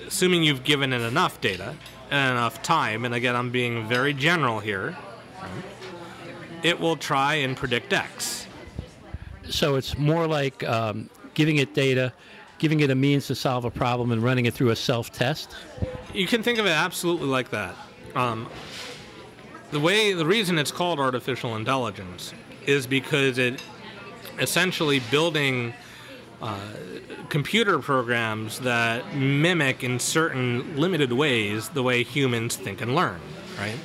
assuming 0.07 0.43
you've 0.43 0.65
given 0.65 0.93
it 0.93 1.03
enough 1.03 1.41
data 1.41 1.75
and 2.11 2.33
enough 2.33 2.63
time, 2.63 3.05
and 3.05 3.15
again, 3.15 3.37
I'm 3.37 3.51
being 3.51 3.87
very 3.87 4.15
general 4.15 4.59
here, 4.59 4.97
it 6.63 6.81
will 6.81 6.97
try 6.97 7.35
and 7.35 7.57
predict 7.57 7.93
X. 7.93 8.47
So 9.49 9.77
it's 9.77 9.97
more 9.97 10.27
like 10.27 10.65
um, 10.65 11.09
giving 11.35 11.57
it 11.59 11.75
data, 11.75 12.13
giving 12.59 12.81
it 12.81 12.91
a 12.91 12.95
means 12.95 13.27
to 13.29 13.35
solve 13.35 13.65
a 13.65 13.71
problem, 13.71 14.11
and 14.11 14.23
running 14.23 14.47
it 14.47 14.55
through 14.55 14.71
a 14.71 14.77
self 14.77 15.13
test. 15.13 15.55
You 16.13 16.27
can 16.27 16.43
think 16.43 16.59
of 16.59 16.67
it 16.67 16.71
absolutely 16.71 17.29
like 17.29 17.51
that. 17.51 17.75
Um, 18.15 18.49
the 19.71 19.81
way, 19.81 20.15
the 20.15 20.27
reason 20.27 20.59
it's 20.59 20.73
called 20.73 20.99
artificial 20.99 21.57
intelligence 21.57 22.33
is 22.67 22.87
because 22.87 23.39
it 23.39 23.63
essentially 24.39 25.01
building 25.11 25.75
uh, 26.41 26.59
computer 27.29 27.79
programs 27.79 28.61
that 28.61 29.15
mimic 29.15 29.85
in 29.85 29.99
certain 29.99 30.77
limited 30.77 31.13
ways 31.13 31.69
the 31.71 31.83
way 31.83 32.03
humans 32.03 32.57
think 32.57 32.81
and 32.81 32.95
learn, 32.95 33.21
right? 33.59 33.79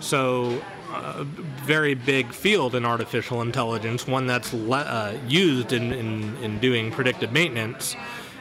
So, 0.00 0.62
a 0.92 1.24
very 1.24 1.94
big 1.94 2.32
field 2.32 2.74
in 2.74 2.84
artificial 2.84 3.42
intelligence, 3.42 4.06
one 4.06 4.26
that's 4.26 4.52
le- 4.52 4.78
uh, 4.78 5.18
used 5.26 5.72
in, 5.72 5.92
in, 5.92 6.36
in 6.42 6.58
doing 6.58 6.90
predictive 6.90 7.32
maintenance, 7.32 7.96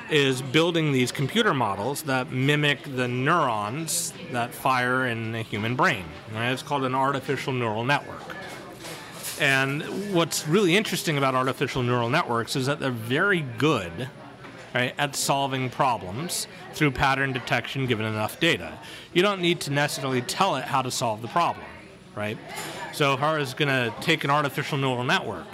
is 0.10 0.42
building 0.42 0.92
these 0.92 1.12
computer 1.12 1.54
models 1.54 2.04
that 2.04 2.32
mimic 2.32 2.84
the 2.96 3.08
neurons 3.08 4.14
that 4.32 4.54
fire 4.54 5.08
in 5.08 5.34
a 5.34 5.42
human 5.42 5.76
brain. 5.76 6.06
Right? 6.34 6.52
It's 6.52 6.62
called 6.62 6.84
an 6.84 6.94
artificial 6.94 7.54
neural 7.54 7.84
network. 7.84 8.22
And 9.40 10.14
what's 10.14 10.48
really 10.48 10.78
interesting 10.78 11.18
about 11.18 11.36
artificial 11.36 11.84
neural 11.84 12.10
networks 12.10 12.56
is 12.56 12.68
that 12.68 12.80
they're 12.80 12.92
very 12.92 13.42
good 13.42 14.10
right, 14.76 14.94
at 14.98 15.16
solving 15.16 15.70
problems 15.70 16.48
through 16.74 16.92
pattern 16.92 17.32
detection 17.32 17.86
given 17.86 18.06
enough 18.06 18.40
data. 18.42 18.78
You 19.14 19.22
don't 19.22 19.42
need 19.42 19.62
to 19.62 19.72
necessarily 19.72 20.22
tell 20.22 20.58
it 20.58 20.66
how 20.66 20.82
to 20.82 20.92
solve 20.92 21.22
the 21.22 21.30
problem, 21.30 21.66
right? 22.14 22.38
So 22.94 23.14
if 23.14 23.22
I 23.22 23.38
was 23.38 23.54
going 23.54 23.70
to 23.70 23.94
take 24.02 24.26
an 24.26 24.30
artificial 24.30 24.78
neural 24.78 25.06
network 25.06 25.48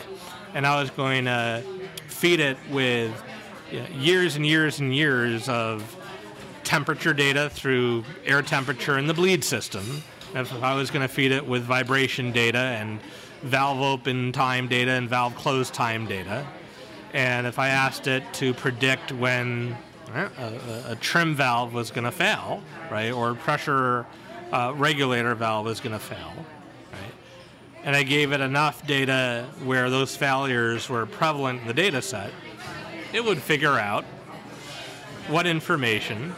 and 0.55 0.65
I 0.65 0.81
was 0.81 0.89
going 0.89 1.25
to 1.25 1.63
feed 2.07 2.39
it 2.39 2.57
with 2.71 3.11
you 3.71 3.79
know, 3.79 3.87
years 3.89 4.35
and 4.35 4.45
years 4.45 4.79
and 4.79 4.93
years 4.93 5.47
of 5.47 5.95
temperature 6.63 7.13
data 7.13 7.49
through 7.51 8.03
air 8.25 8.41
temperature 8.41 8.97
in 8.97 9.05
the 9.05 9.13
bleed 9.13 9.43
system, 9.43 10.01
if 10.33 10.51
I 10.63 10.73
was 10.73 10.89
going 10.89 11.07
to 11.07 11.13
feed 11.13 11.31
it 11.31 11.45
with 11.45 11.63
vibration 11.63 12.31
data 12.31 12.57
and 12.57 12.99
valve 13.43 13.81
open 13.81 14.31
time 14.31 14.67
data 14.67 14.91
and 14.91 15.07
valve 15.07 15.35
close 15.35 15.69
time 15.69 16.07
data, 16.07 16.45
and 17.13 17.47
if 17.47 17.59
I 17.59 17.69
asked 17.69 18.07
it 18.07 18.23
to 18.33 18.53
predict 18.53 19.11
when 19.11 19.75
uh, 20.13 20.29
a, 20.37 20.91
a 20.91 20.95
trim 20.95 21.35
valve 21.35 21.73
was 21.73 21.91
going 21.91 22.03
to 22.05 22.11
fail, 22.11 22.61
right, 22.89 23.11
or 23.11 23.31
a 23.31 23.35
pressure 23.35 24.05
uh, 24.51 24.73
regulator 24.75 25.35
valve 25.35 25.67
is 25.67 25.79
going 25.79 25.93
to 25.93 25.99
fail, 25.99 26.33
right, 26.91 27.13
and 27.83 27.95
I 27.95 28.03
gave 28.03 28.31
it 28.31 28.41
enough 28.41 28.85
data 28.85 29.47
where 29.63 29.89
those 29.89 30.15
failures 30.15 30.89
were 30.89 31.05
prevalent 31.05 31.61
in 31.61 31.67
the 31.67 31.73
data 31.73 32.01
set, 32.01 32.31
it 33.13 33.23
would 33.23 33.39
figure 33.39 33.77
out 33.77 34.05
what 35.27 35.45
information 35.47 36.33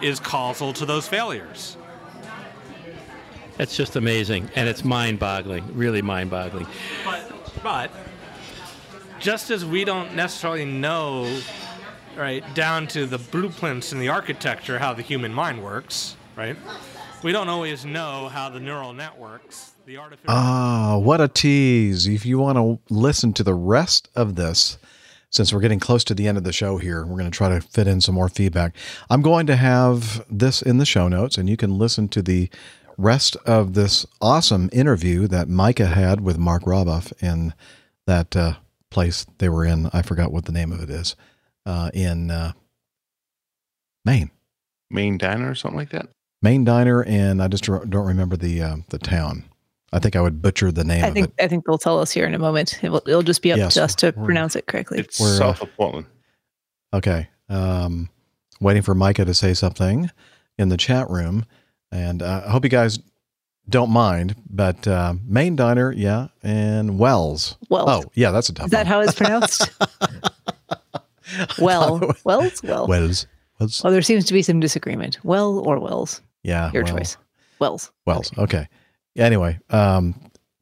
is 0.00 0.20
causal 0.20 0.72
to 0.74 0.86
those 0.86 1.08
failures. 1.08 1.76
It's 3.58 3.76
just 3.76 3.96
amazing, 3.96 4.50
and 4.56 4.68
it's 4.68 4.84
mind-boggling, 4.84 5.76
really 5.76 6.02
mind-boggling. 6.02 6.66
But, 7.04 7.32
but 7.62 7.90
just 9.24 9.50
as 9.50 9.64
we 9.64 9.86
don't 9.86 10.14
necessarily 10.14 10.66
know, 10.66 11.40
right, 12.14 12.44
down 12.54 12.86
to 12.86 13.06
the 13.06 13.16
blueprints 13.16 13.90
and 13.90 14.00
the 14.00 14.10
architecture 14.10 14.78
how 14.78 14.92
the 14.92 15.00
human 15.00 15.32
mind 15.32 15.64
works, 15.64 16.14
right? 16.36 16.54
We 17.22 17.32
don't 17.32 17.48
always 17.48 17.86
know 17.86 18.28
how 18.28 18.50
the 18.50 18.60
neural 18.60 18.92
networks, 18.92 19.72
the 19.86 19.96
artificial. 19.96 20.28
Ah, 20.28 20.98
what 20.98 21.22
a 21.22 21.28
tease. 21.28 22.06
If 22.06 22.26
you 22.26 22.38
want 22.38 22.58
to 22.58 22.78
listen 22.94 23.32
to 23.32 23.42
the 23.42 23.54
rest 23.54 24.10
of 24.14 24.34
this, 24.34 24.76
since 25.30 25.54
we're 25.54 25.60
getting 25.60 25.80
close 25.80 26.04
to 26.04 26.14
the 26.14 26.28
end 26.28 26.36
of 26.36 26.44
the 26.44 26.52
show 26.52 26.76
here, 26.76 27.06
we're 27.06 27.16
going 27.16 27.30
to 27.30 27.36
try 27.36 27.48
to 27.48 27.62
fit 27.62 27.88
in 27.88 28.02
some 28.02 28.14
more 28.14 28.28
feedback. 28.28 28.76
I'm 29.08 29.22
going 29.22 29.46
to 29.46 29.56
have 29.56 30.22
this 30.30 30.60
in 30.60 30.76
the 30.76 30.84
show 30.84 31.08
notes, 31.08 31.38
and 31.38 31.48
you 31.48 31.56
can 31.56 31.78
listen 31.78 32.08
to 32.08 32.20
the 32.20 32.50
rest 32.98 33.36
of 33.46 33.72
this 33.72 34.04
awesome 34.20 34.68
interview 34.70 35.26
that 35.28 35.48
Micah 35.48 35.86
had 35.86 36.20
with 36.20 36.36
Mark 36.36 36.64
Roboff 36.64 37.10
in 37.22 37.54
that 38.06 38.36
uh, 38.36 38.54
place 38.94 39.26
they 39.38 39.50
were 39.50 39.64
in. 39.64 39.90
I 39.92 40.00
forgot 40.00 40.32
what 40.32 40.46
the 40.46 40.52
name 40.52 40.72
of 40.72 40.80
it 40.80 40.88
is 40.88 41.16
uh, 41.66 41.90
in 41.92 42.30
uh, 42.30 42.52
Maine. 44.04 44.30
Maine 44.90 45.18
Diner 45.18 45.50
or 45.50 45.54
something 45.54 45.78
like 45.78 45.90
that. 45.90 46.08
Maine 46.40 46.64
Diner, 46.64 47.02
and 47.04 47.42
I 47.42 47.48
just 47.48 47.64
don't 47.64 47.94
remember 47.94 48.36
the 48.36 48.62
uh, 48.62 48.76
the 48.88 48.98
town. 48.98 49.44
I 49.92 49.98
think 49.98 50.16
I 50.16 50.20
would 50.20 50.42
butcher 50.42 50.72
the 50.72 50.84
name 50.84 51.04
I 51.04 51.08
of 51.08 51.14
think 51.14 51.28
it. 51.28 51.44
I 51.44 51.48
think 51.48 51.64
they'll 51.64 51.78
tell 51.78 52.00
us 52.00 52.10
here 52.10 52.26
in 52.26 52.34
a 52.34 52.38
moment. 52.38 52.82
It 52.82 52.90
will, 52.90 53.02
it'll 53.06 53.22
just 53.22 53.42
be 53.42 53.52
up 53.52 53.58
Yes, 53.58 53.74
to 53.74 53.84
us 53.84 53.94
to 53.96 54.12
pronounce 54.12 54.56
it 54.56 54.66
correctly. 54.66 54.98
It's 54.98 55.20
We're, 55.20 55.36
south 55.36 55.62
of 55.62 55.74
Portland. 55.76 56.06
Okay. 56.92 57.28
Um, 57.48 58.08
waiting 58.60 58.82
for 58.82 58.94
Micah 58.94 59.24
to 59.24 59.34
say 59.34 59.54
something 59.54 60.10
in 60.58 60.68
the 60.68 60.76
chat 60.76 61.08
room. 61.10 61.44
And 61.92 62.22
uh, 62.22 62.42
I 62.46 62.50
hope 62.50 62.64
you 62.64 62.70
guys 62.70 62.98
don't 63.68 63.90
mind, 63.90 64.36
but 64.50 64.86
uh, 64.86 65.14
Maine 65.26 65.56
Diner, 65.56 65.92
yeah, 65.92 66.28
and 66.42 66.98
Wells. 66.98 67.56
Wells. 67.70 68.04
Oh, 68.04 68.10
yeah, 68.14 68.30
that's 68.30 68.48
a 68.48 68.54
tough 68.54 68.66
Is 68.66 68.70
that 68.72 68.78
one. 68.78 68.86
how 68.86 69.00
it's 69.00 69.14
pronounced? 69.14 69.70
well, 71.58 71.98
Wells, 72.24 72.62
well. 72.62 72.86
Wells. 72.86 73.26
Wells. 73.58 73.82
Oh, 73.84 73.90
there 73.90 74.02
seems 74.02 74.24
to 74.26 74.32
be 74.32 74.42
some 74.42 74.60
disagreement. 74.60 75.18
Well 75.24 75.60
or 75.60 75.78
Wells? 75.78 76.20
Yeah. 76.42 76.70
Your 76.72 76.84
well, 76.84 76.96
choice. 76.96 77.16
Wells. 77.58 77.90
Wells. 78.06 78.36
Okay. 78.36 78.68
Anyway, 79.16 79.58
um, 79.70 80.14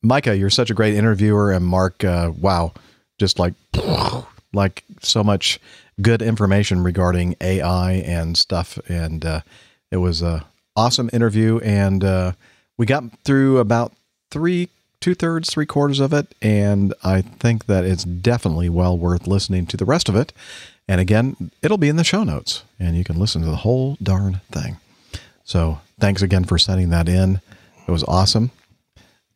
Micah, 0.02 0.36
you're 0.36 0.50
such 0.50 0.70
a 0.70 0.74
great 0.74 0.94
interviewer. 0.94 1.52
And 1.52 1.64
Mark, 1.64 2.04
uh, 2.04 2.32
wow, 2.38 2.72
just 3.18 3.38
like 3.38 3.54
like 4.52 4.84
so 5.00 5.24
much 5.24 5.58
good 6.00 6.22
information 6.22 6.82
regarding 6.82 7.34
AI 7.40 7.92
and 7.92 8.36
stuff. 8.36 8.78
And 8.88 9.24
uh, 9.24 9.40
it 9.90 9.96
was 9.96 10.22
a 10.22 10.44
awesome 10.76 11.08
interview. 11.12 11.58
And 11.60 12.04
uh, 12.04 12.32
we 12.82 12.86
got 12.86 13.04
through 13.22 13.58
about 13.58 13.92
three, 14.32 14.68
two 14.98 15.14
thirds, 15.14 15.48
three 15.48 15.66
quarters 15.66 16.00
of 16.00 16.12
it. 16.12 16.26
And 16.42 16.92
I 17.04 17.20
think 17.20 17.66
that 17.66 17.84
it's 17.84 18.02
definitely 18.02 18.68
well 18.68 18.98
worth 18.98 19.28
listening 19.28 19.66
to 19.66 19.76
the 19.76 19.84
rest 19.84 20.08
of 20.08 20.16
it. 20.16 20.32
And 20.88 21.00
again, 21.00 21.52
it'll 21.62 21.78
be 21.78 21.88
in 21.88 21.94
the 21.94 22.02
show 22.02 22.24
notes 22.24 22.64
and 22.80 22.96
you 22.96 23.04
can 23.04 23.20
listen 23.20 23.40
to 23.42 23.48
the 23.48 23.58
whole 23.58 23.96
darn 24.02 24.40
thing. 24.50 24.78
So 25.44 25.78
thanks 26.00 26.22
again 26.22 26.42
for 26.42 26.58
sending 26.58 26.90
that 26.90 27.08
in. 27.08 27.40
It 27.86 27.92
was 27.92 28.02
awesome. 28.02 28.50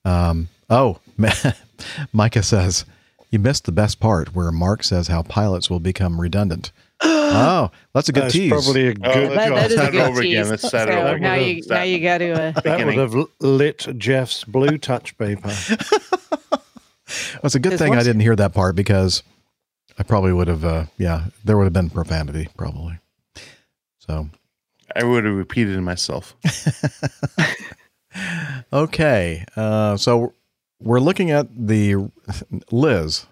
Um, 0.05 0.49
oh, 0.69 0.99
Micah 2.13 2.43
says, 2.43 2.85
you 3.31 3.39
missed 3.39 3.65
the 3.65 3.71
best 3.71 4.01
part 4.01 4.35
where 4.35 4.51
Mark 4.51 4.83
says 4.83 5.07
how 5.07 5.23
pilots 5.23 5.71
will 5.71 5.79
become 5.79 6.21
redundant. 6.21 6.73
Oh, 7.03 7.71
that's 7.95 8.09
a 8.09 8.13
good 8.13 8.25
That's 8.25 8.35
tease. 8.35 8.51
probably 8.51 8.89
a 8.89 8.95
good. 8.95 9.07
Oh, 9.07 9.35
That, 9.35 9.49
that 9.51 9.71
is 9.71 9.79
a 9.79 9.91
good 9.91 10.01
over 10.01 10.21
again. 10.21 10.43
tease. 10.45 10.51
Let's 10.51 10.67
start 10.69 10.89
so 10.89 10.95
over. 11.09 11.19
now 11.19 11.35
you 11.35 11.63
now 11.67 11.83
you 11.83 12.01
got 12.01 12.19
to. 12.19 12.31
Uh, 12.31 12.61
that 12.63 12.87
would 12.87 12.95
have 12.97 13.15
lit 13.41 13.87
Jeff's 13.99 14.45
blue 14.45 14.79
touch 14.79 15.17
paper. 15.19 15.51
Well, 17.35 17.43
it's 17.45 17.55
a 17.55 17.61
good 17.61 17.79
thing 17.79 17.95
I 17.95 18.03
didn't 18.03 18.23
hear 18.23 18.35
that 18.35 18.53
part 18.53 18.75
because 18.75 19.23
I 19.97 20.03
probably 20.03 20.33
would 20.33 20.49
have, 20.49 20.65
uh, 20.65 20.87
yeah, 20.99 21.27
there 21.45 21.57
would 21.57 21.63
have 21.63 21.73
been 21.73 21.89
profanity 21.89 22.49
probably. 22.57 22.99
So, 24.01 24.29
I 24.95 25.05
would 25.05 25.25
have 25.25 25.35
repeated 25.37 25.77
it 25.77 25.83
myself. 25.83 26.35
okay. 28.73 29.45
Uh, 29.55 29.97
so 29.97 30.33
we're 30.81 30.99
looking 30.99 31.31
at 31.31 31.47
the 31.57 32.11
Liz. 32.73 33.27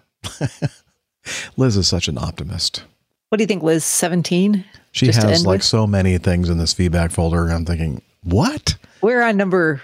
Liz 1.57 1.75
is 1.75 1.87
such 1.89 2.07
an 2.07 2.17
optimist. 2.17 2.83
What 3.29 3.37
do 3.37 3.43
you 3.43 3.47
think, 3.47 3.63
Liz? 3.63 3.83
Seventeen. 3.83 4.65
She 4.91 5.07
Just 5.07 5.21
has 5.23 5.45
like 5.45 5.57
with? 5.57 5.63
so 5.63 5.85
many 5.85 6.17
things 6.17 6.49
in 6.49 6.57
this 6.57 6.73
feedback 6.73 7.11
folder. 7.11 7.49
I'm 7.49 7.65
thinking, 7.65 8.01
what? 8.23 8.77
We're 9.01 9.21
on 9.21 9.35
number. 9.37 9.81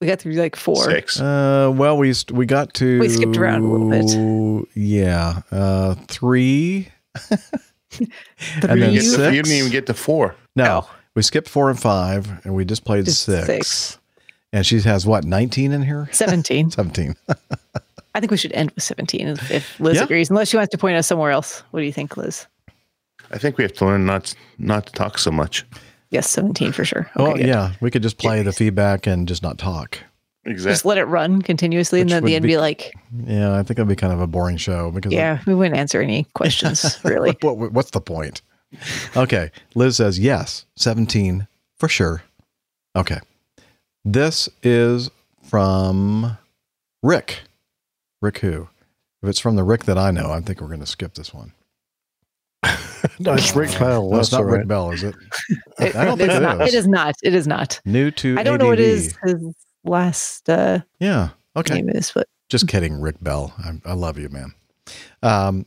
We 0.00 0.08
got 0.08 0.18
through 0.18 0.32
like 0.32 0.56
four. 0.56 0.82
Six. 0.84 1.20
Uh, 1.20 1.70
well, 1.74 1.96
we 1.96 2.12
we 2.32 2.44
got 2.46 2.74
to 2.74 2.98
We 2.98 3.08
skipped 3.08 3.36
around 3.36 3.62
a 3.62 3.72
little 3.72 4.60
bit. 4.62 4.68
Yeah, 4.74 5.42
uh, 5.52 5.94
three. 6.08 6.88
and 7.30 8.10
then 8.62 8.92
You 8.92 9.00
six. 9.00 9.16
didn't 9.16 9.52
even 9.52 9.70
get 9.70 9.86
to 9.86 9.94
four. 9.94 10.34
No, 10.56 10.86
we 11.14 11.22
skipped 11.22 11.48
four 11.48 11.70
and 11.70 11.78
five, 11.78 12.44
and 12.44 12.54
we 12.54 12.64
just 12.64 12.84
played 12.84 13.04
Just 13.04 13.22
six. 13.22 13.46
six. 13.46 13.98
And 14.54 14.66
she 14.66 14.80
has 14.80 15.06
what, 15.06 15.24
19 15.24 15.72
in 15.72 15.82
here? 15.82 16.08
Seventeen. 16.12 16.70
17. 16.72 17.14
I 18.14 18.20
think 18.20 18.30
we 18.30 18.36
should 18.36 18.52
end 18.52 18.70
with 18.72 18.84
seventeen 18.84 19.28
if, 19.28 19.50
if 19.50 19.80
Liz 19.80 19.96
Yeah. 19.96 20.04
agrees. 20.04 20.28
Unless 20.28 20.48
she 20.50 20.56
wants 20.58 20.70
to 20.72 20.78
point 20.78 20.96
us 20.96 21.06
somewhere 21.06 21.30
else. 21.30 21.62
What 21.70 21.80
do 21.80 21.86
you 21.86 21.92
think, 21.92 22.16
Liz? 22.18 22.46
I 23.32 23.38
think 23.38 23.58
we 23.58 23.64
have 23.64 23.72
to 23.74 23.84
learn 23.86 24.04
not 24.06 24.34
not 24.58 24.86
to 24.86 24.92
talk 24.92 25.18
so 25.18 25.30
much. 25.30 25.64
Yes, 26.10 26.28
seventeen 26.30 26.72
for 26.72 26.84
sure. 26.84 27.10
Okay, 27.16 27.22
well, 27.22 27.36
good. 27.36 27.46
yeah, 27.46 27.72
we 27.80 27.90
could 27.90 28.02
just 28.02 28.18
play 28.18 28.42
the 28.42 28.52
feedback 28.52 29.06
and 29.06 29.26
just 29.26 29.42
not 29.42 29.58
talk. 29.58 29.98
Exactly. 30.44 30.72
Just 30.72 30.84
let 30.84 30.98
it 30.98 31.04
run 31.04 31.40
continuously, 31.40 32.00
and 32.00 32.10
then 32.10 32.18
at 32.18 32.24
the 32.24 32.34
end 32.34 32.42
be- 32.42 32.48
be 32.48 32.56
like, 32.58 32.92
Yeah, 33.26 33.52
I 33.56 33.62
think 33.62 33.78
it'd 33.78 33.86
be 33.88 33.94
kind 33.96 34.12
of 34.12 34.20
a 34.20 34.26
boring 34.26 34.56
show 34.56 34.90
because 34.90 35.12
yeah, 35.12 35.40
we 35.46 35.54
wouldn't 35.54 35.76
answer 35.76 36.02
any 36.02 36.24
questions 36.34 36.98
really. 37.04 37.36
what, 37.42 37.56
what- 37.58 37.72
what's 37.72 37.90
the 37.92 38.00
point? 38.00 38.42
Okay, 39.16 39.50
Liz 39.74 39.96
says 39.98 40.18
yes, 40.18 40.64
17 40.76 41.46
for 41.78 41.88
sure. 41.88 42.22
Okay, 42.96 43.18
this 44.04 44.48
is 44.62 45.10
from 45.48 46.36
Rick. 47.02 47.42
Rick 48.20 48.38
who? 48.38 48.68
If 49.22 49.28
it's 49.28 49.38
from 49.40 49.54
the 49.56 49.62
Rick 49.64 49.84
that 49.84 49.96
I 49.98 50.10
know, 50.10 50.32
I 50.32 50.40
think 50.40 50.60
we're 50.60 50.66
going 50.66 50.80
to 50.80 50.86
skip 50.86 51.14
this 51.14 51.32
one. 51.32 51.52
no, 53.18 53.34
it's 53.34 53.54
Rick 53.56 53.76
Bell. 53.78 54.08
No, 54.10 54.18
it's 54.18 54.30
That's 54.30 54.32
not 54.32 54.40
all 54.42 54.44
Rick. 54.46 54.68
Bell, 54.68 54.90
is 54.92 55.02
it? 55.02 55.14
It- 55.80 55.96
I 55.96 56.04
don't 56.04 56.18
think 56.18 56.30
it's 56.30 56.38
it 56.38 56.42
not. 56.42 56.60
is. 56.62 56.74
It 56.74 56.78
is 56.78 56.86
not. 56.88 57.14
It 57.22 57.34
is 57.34 57.46
not. 57.46 57.80
New 57.84 58.10
to 58.12 58.36
I 58.38 58.42
don't 58.42 58.58
know 58.58 58.68
what 58.68 58.78
his, 58.78 59.16
his 59.24 59.42
last 59.84 60.48
uh, 60.48 60.80
Yeah. 61.00 61.30
Okay. 61.56 61.74
name 61.74 61.88
is, 61.90 62.12
but 62.12 62.28
Just 62.48 62.68
kidding, 62.68 63.00
Rick 63.00 63.16
Bell. 63.20 63.52
I, 63.58 63.90
I 63.90 63.92
love 63.94 64.18
you, 64.18 64.28
man. 64.28 64.54
Um, 65.22 65.66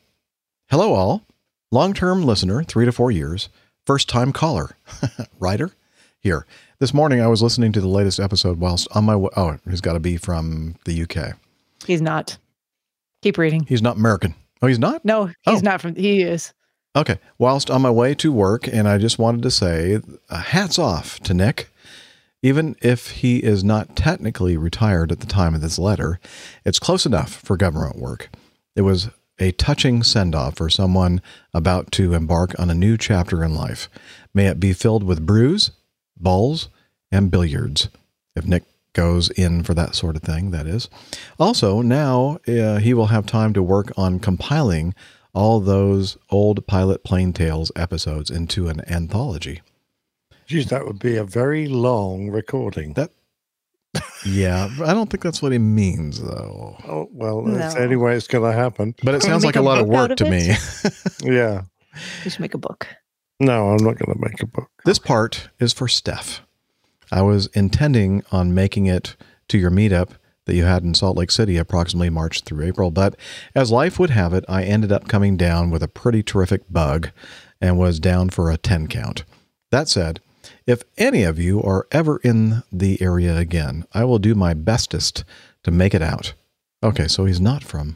hello, 0.69 0.93
all. 0.93 1.24
Long 1.72 1.93
term 1.93 2.24
listener, 2.24 2.64
three 2.64 2.85
to 2.85 2.91
four 2.91 3.11
years. 3.11 3.49
First 3.85 4.07
time 4.09 4.32
caller, 4.32 4.72
writer. 5.40 5.72
Here. 6.19 6.45
This 6.80 6.93
morning, 6.93 7.22
I 7.22 7.27
was 7.27 7.43
listening 7.43 7.72
to 7.74 7.82
the 7.82 7.88
latest 7.88 8.19
episode 8.19 8.59
whilst 8.59 8.88
on 8.95 9.03
my 9.06 9.15
way. 9.15 9.30
Oh, 9.38 9.57
he's 9.69 9.82
got 9.82 9.93
to 9.93 9.99
be 9.99 10.17
from 10.17 10.75
the 10.85 11.03
UK. 11.03 11.35
he's 11.85 12.01
not. 12.01 12.38
Keep 13.22 13.38
reading. 13.38 13.65
He's 13.67 13.82
not 13.82 13.98
American. 13.98 14.33
Oh, 14.61 14.67
he's 14.67 14.80
not? 14.80 15.03
No, 15.06 15.30
he's 15.43 15.61
not 15.64 15.82
from. 15.82 15.95
He 15.95 16.22
is. 16.24 16.53
Okay. 16.95 17.19
Whilst 17.38 17.69
on 17.69 17.82
my 17.82 17.90
way 17.90 18.15
to 18.15 18.32
work, 18.32 18.67
and 18.67 18.88
I 18.88 18.98
just 18.98 19.19
wanted 19.19 19.43
to 19.43 19.51
say 19.51 19.99
uh, 20.30 20.38
hats 20.38 20.80
off 20.80 21.19
to 21.22 21.33
Nick. 21.33 21.69
Even 22.41 22.75
if 22.82 23.09
he 23.09 23.40
is 23.40 23.64
not 23.64 23.95
technically 23.95 24.56
retired 24.56 25.11
at 25.11 25.19
the 25.19 25.25
time 25.25 25.56
of 25.56 25.61
this 25.61 25.80
letter, 25.80 26.19
it's 26.64 26.77
close 26.77 27.06
enough 27.06 27.33
for 27.33 27.57
government 27.57 27.98
work. 27.98 28.30
It 28.75 28.83
was 28.83 29.09
a 29.40 29.51
touching 29.53 30.03
send 30.03 30.35
off 30.35 30.56
for 30.57 30.69
someone 30.69 31.22
about 31.53 31.91
to 31.93 32.14
embark 32.14 32.57
on 32.59 32.69
a 32.69 32.75
new 32.75 32.98
chapter 32.98 33.43
in 33.43 33.56
life. 33.56 33.90
May 34.33 34.45
it 34.45 34.59
be 34.59 34.74
filled 34.74 35.03
with 35.03 35.25
brews, 35.25 35.72
balls, 36.15 36.69
and 37.11 37.32
billiards. 37.32 37.90
If 38.35 38.45
Nick 38.45 38.64
goes 38.93 39.30
in 39.32 39.64
for 39.64 39.74
that 39.74 39.95
sort 39.95 40.15
of 40.15 40.22
thing, 40.22 40.51
that 40.51 40.67
is. 40.67 40.88
Also, 41.40 41.82
now 41.82 42.40
uh, 42.48 42.77
he 42.77 42.93
will 42.93 43.07
have 43.07 43.25
time 43.25 43.53
to 43.53 43.64
work 43.64 43.91
on 43.98 44.19
compiling 44.19 44.93
all 45.35 45.59
those 45.59 46.17
old 46.31 46.65
Pilot 46.65 47.03
Plane 47.03 47.33
Tales 47.33 47.72
episodes 47.75 48.31
into 48.31 48.67
an 48.69 48.81
anthology. 48.89 49.61
Geez, 50.47 50.67
that 50.69 50.85
would 50.85 50.99
be 50.99 51.15
a 51.17 51.23
very 51.23 51.67
long 51.67 52.30
recording. 52.30 52.93
That, 52.93 53.11
yeah, 54.25 54.69
I 54.83 54.93
don't 54.93 55.09
think 55.09 55.23
that's 55.23 55.41
what 55.41 55.51
he 55.51 55.57
means, 55.57 56.22
though. 56.22 56.77
Oh 56.88 57.09
well, 57.11 57.43
that's 57.43 57.75
No. 57.75 57.88
the 57.88 57.95
only 57.95 58.15
it's 58.15 58.27
going 58.27 58.49
to 58.49 58.57
happen. 58.57 58.95
But 59.03 59.15
it 59.15 59.23
sounds 59.23 59.43
like 59.45 59.55
a 59.55 59.59
a 59.59 59.61
lot 59.61 59.80
of 59.80 59.88
work 59.88 60.11
of 60.11 60.17
to 60.17 60.30
me. 60.30 60.51
Yeah. 61.23 61.64
just 62.23 62.39
make 62.39 62.53
a 62.53 62.57
book. 62.57 62.88
No, 63.39 63.69
I'm 63.69 63.83
not 63.83 63.97
going 63.97 64.14
to 64.14 64.19
make 64.19 64.41
a 64.41 64.45
book. 64.47 64.69
This 64.85 64.99
part 64.99 65.49
is 65.59 65.73
for 65.73 65.88
Steph. 65.88 66.41
I 67.11 67.22
was 67.22 67.47
intending 67.47 68.23
on 68.31 68.53
making 68.53 68.85
it 68.85 69.15
to 69.49 69.57
your 69.57 69.72
meetup 69.72 70.11
that 70.45 70.56
you 70.56 70.64
had 70.64 70.83
in 70.83 70.93
Salt 70.93 71.17
Lake 71.17 71.32
City 71.32 71.57
approximately 71.57 72.09
March 72.09 72.41
through 72.41 72.65
April, 72.65 72.91
but 72.91 73.15
as 73.56 73.72
life 73.72 73.98
would 73.99 74.11
have 74.11 74.33
it, 74.33 74.45
I 74.48 74.64
ended 74.64 74.91
up 74.91 75.07
coming 75.07 75.38
down 75.38 75.69
with 75.72 75.83
a 75.83 75.88
pretty 75.88 76.24
terrific 76.24 76.61
bug 76.72 77.09
and 77.59 77.77
was 77.77 77.99
down 77.99 78.30
for 78.30 78.49
a 78.51 78.57
10 78.57 78.88
count. 78.88 79.24
That 79.72 79.90
said, 79.90 80.19
if 80.67 80.83
any 80.98 81.24
of 81.24 81.40
you 81.40 81.61
are 81.64 81.88
ever 81.91 82.17
in 82.17 82.64
the 82.72 83.01
area 83.01 83.35
again, 83.38 83.85
I 83.93 84.03
will 84.03 84.19
do 84.19 84.35
my 84.35 84.53
bestest 84.53 85.24
to 85.64 85.72
make 85.72 85.93
it 85.93 86.01
out. 86.01 86.33
Okay, 86.83 87.07
so 87.07 87.25
he's 87.25 87.41
not 87.41 87.64
from. 87.64 87.95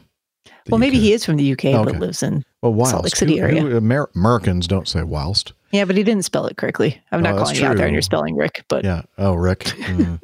well, 0.68 0.78
maybe 0.78 0.96
UK. 0.96 1.02
he 1.02 1.12
is 1.12 1.24
from 1.24 1.36
the 1.36 1.52
UK, 1.52 1.66
Okay. 1.66 1.84
but 1.92 2.00
lives 2.00 2.22
in. 2.22 2.44
Well, 2.62 2.74
whilst. 2.74 2.90
Salt 2.92 3.04
Lake 3.04 3.16
City 3.16 3.36
Who- 3.38 3.44
area. 3.44 3.60
who- 3.62 3.76
Amer- 3.76 4.10
Americans 4.16 4.66
don't 4.66 4.88
say 4.88 5.02
whilst. 5.04 5.52
Yeah, 5.70 5.84
but 5.84 5.96
he 5.96 6.02
didn't 6.02 6.24
spell 6.24 6.46
it 6.46 6.56
correctly. 6.56 7.00
I'm 7.12 7.20
Oh, 7.20 7.22
not 7.22 7.36
that's 7.36 7.50
calling 7.50 7.56
you 7.62 7.66
out 7.68 7.76
there, 7.76 7.86
and 7.86 7.90
true. 7.92 7.94
you're 7.94 8.02
spelling 8.02 8.34
Rick, 8.36 8.64
but 8.68 8.84
Yeah. 8.84 9.02
Oh, 9.18 9.34
Rick. 9.34 9.60
Mm. 9.78 10.18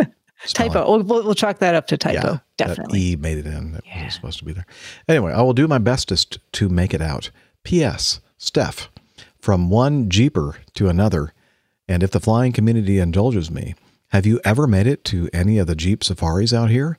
Typo. 0.53 0.89
We'll, 0.91 1.03
we'll, 1.03 1.25
we'll 1.25 1.35
chalk 1.35 1.59
that 1.59 1.75
up 1.75 1.87
to 1.89 1.97
typo. 1.97 2.33
Yeah, 2.33 2.39
Definitely. 2.57 2.99
That 2.99 3.05
E 3.05 3.17
made 3.17 3.39
it 3.39 3.47
in. 3.47 3.73
That 3.73 3.83
wasn't 3.87 4.13
supposed 4.13 4.39
to 4.39 4.45
be 4.45 4.53
there. 4.53 4.67
Anyway, 5.09 5.33
I 5.33 5.43
will 5.43 5.53
do 5.53 5.69
my 5.69 5.79
bestest 5.79 6.39
to 6.53 6.69
make 6.69 6.95
it 6.95 7.01
out. 7.03 7.31
P.S. 7.65 8.21
Steph, 8.39 8.91
from 9.39 9.71
one 9.71 10.09
Jeeper 10.09 10.57
to 10.75 10.89
another, 10.89 11.33
and 11.89 12.03
if 12.03 12.11
the 12.11 12.21
flying 12.21 12.53
community 12.53 12.99
indulges 12.99 13.51
me, 13.51 13.75
have 14.09 14.27
you 14.27 14.41
ever 14.45 14.67
made 14.67 14.87
it 14.87 15.05
to 15.05 15.29
any 15.33 15.59
of 15.59 15.67
the 15.67 15.75
Jeep 15.75 16.05
safaris 16.05 16.53
out 16.53 16.71
here? 16.71 16.99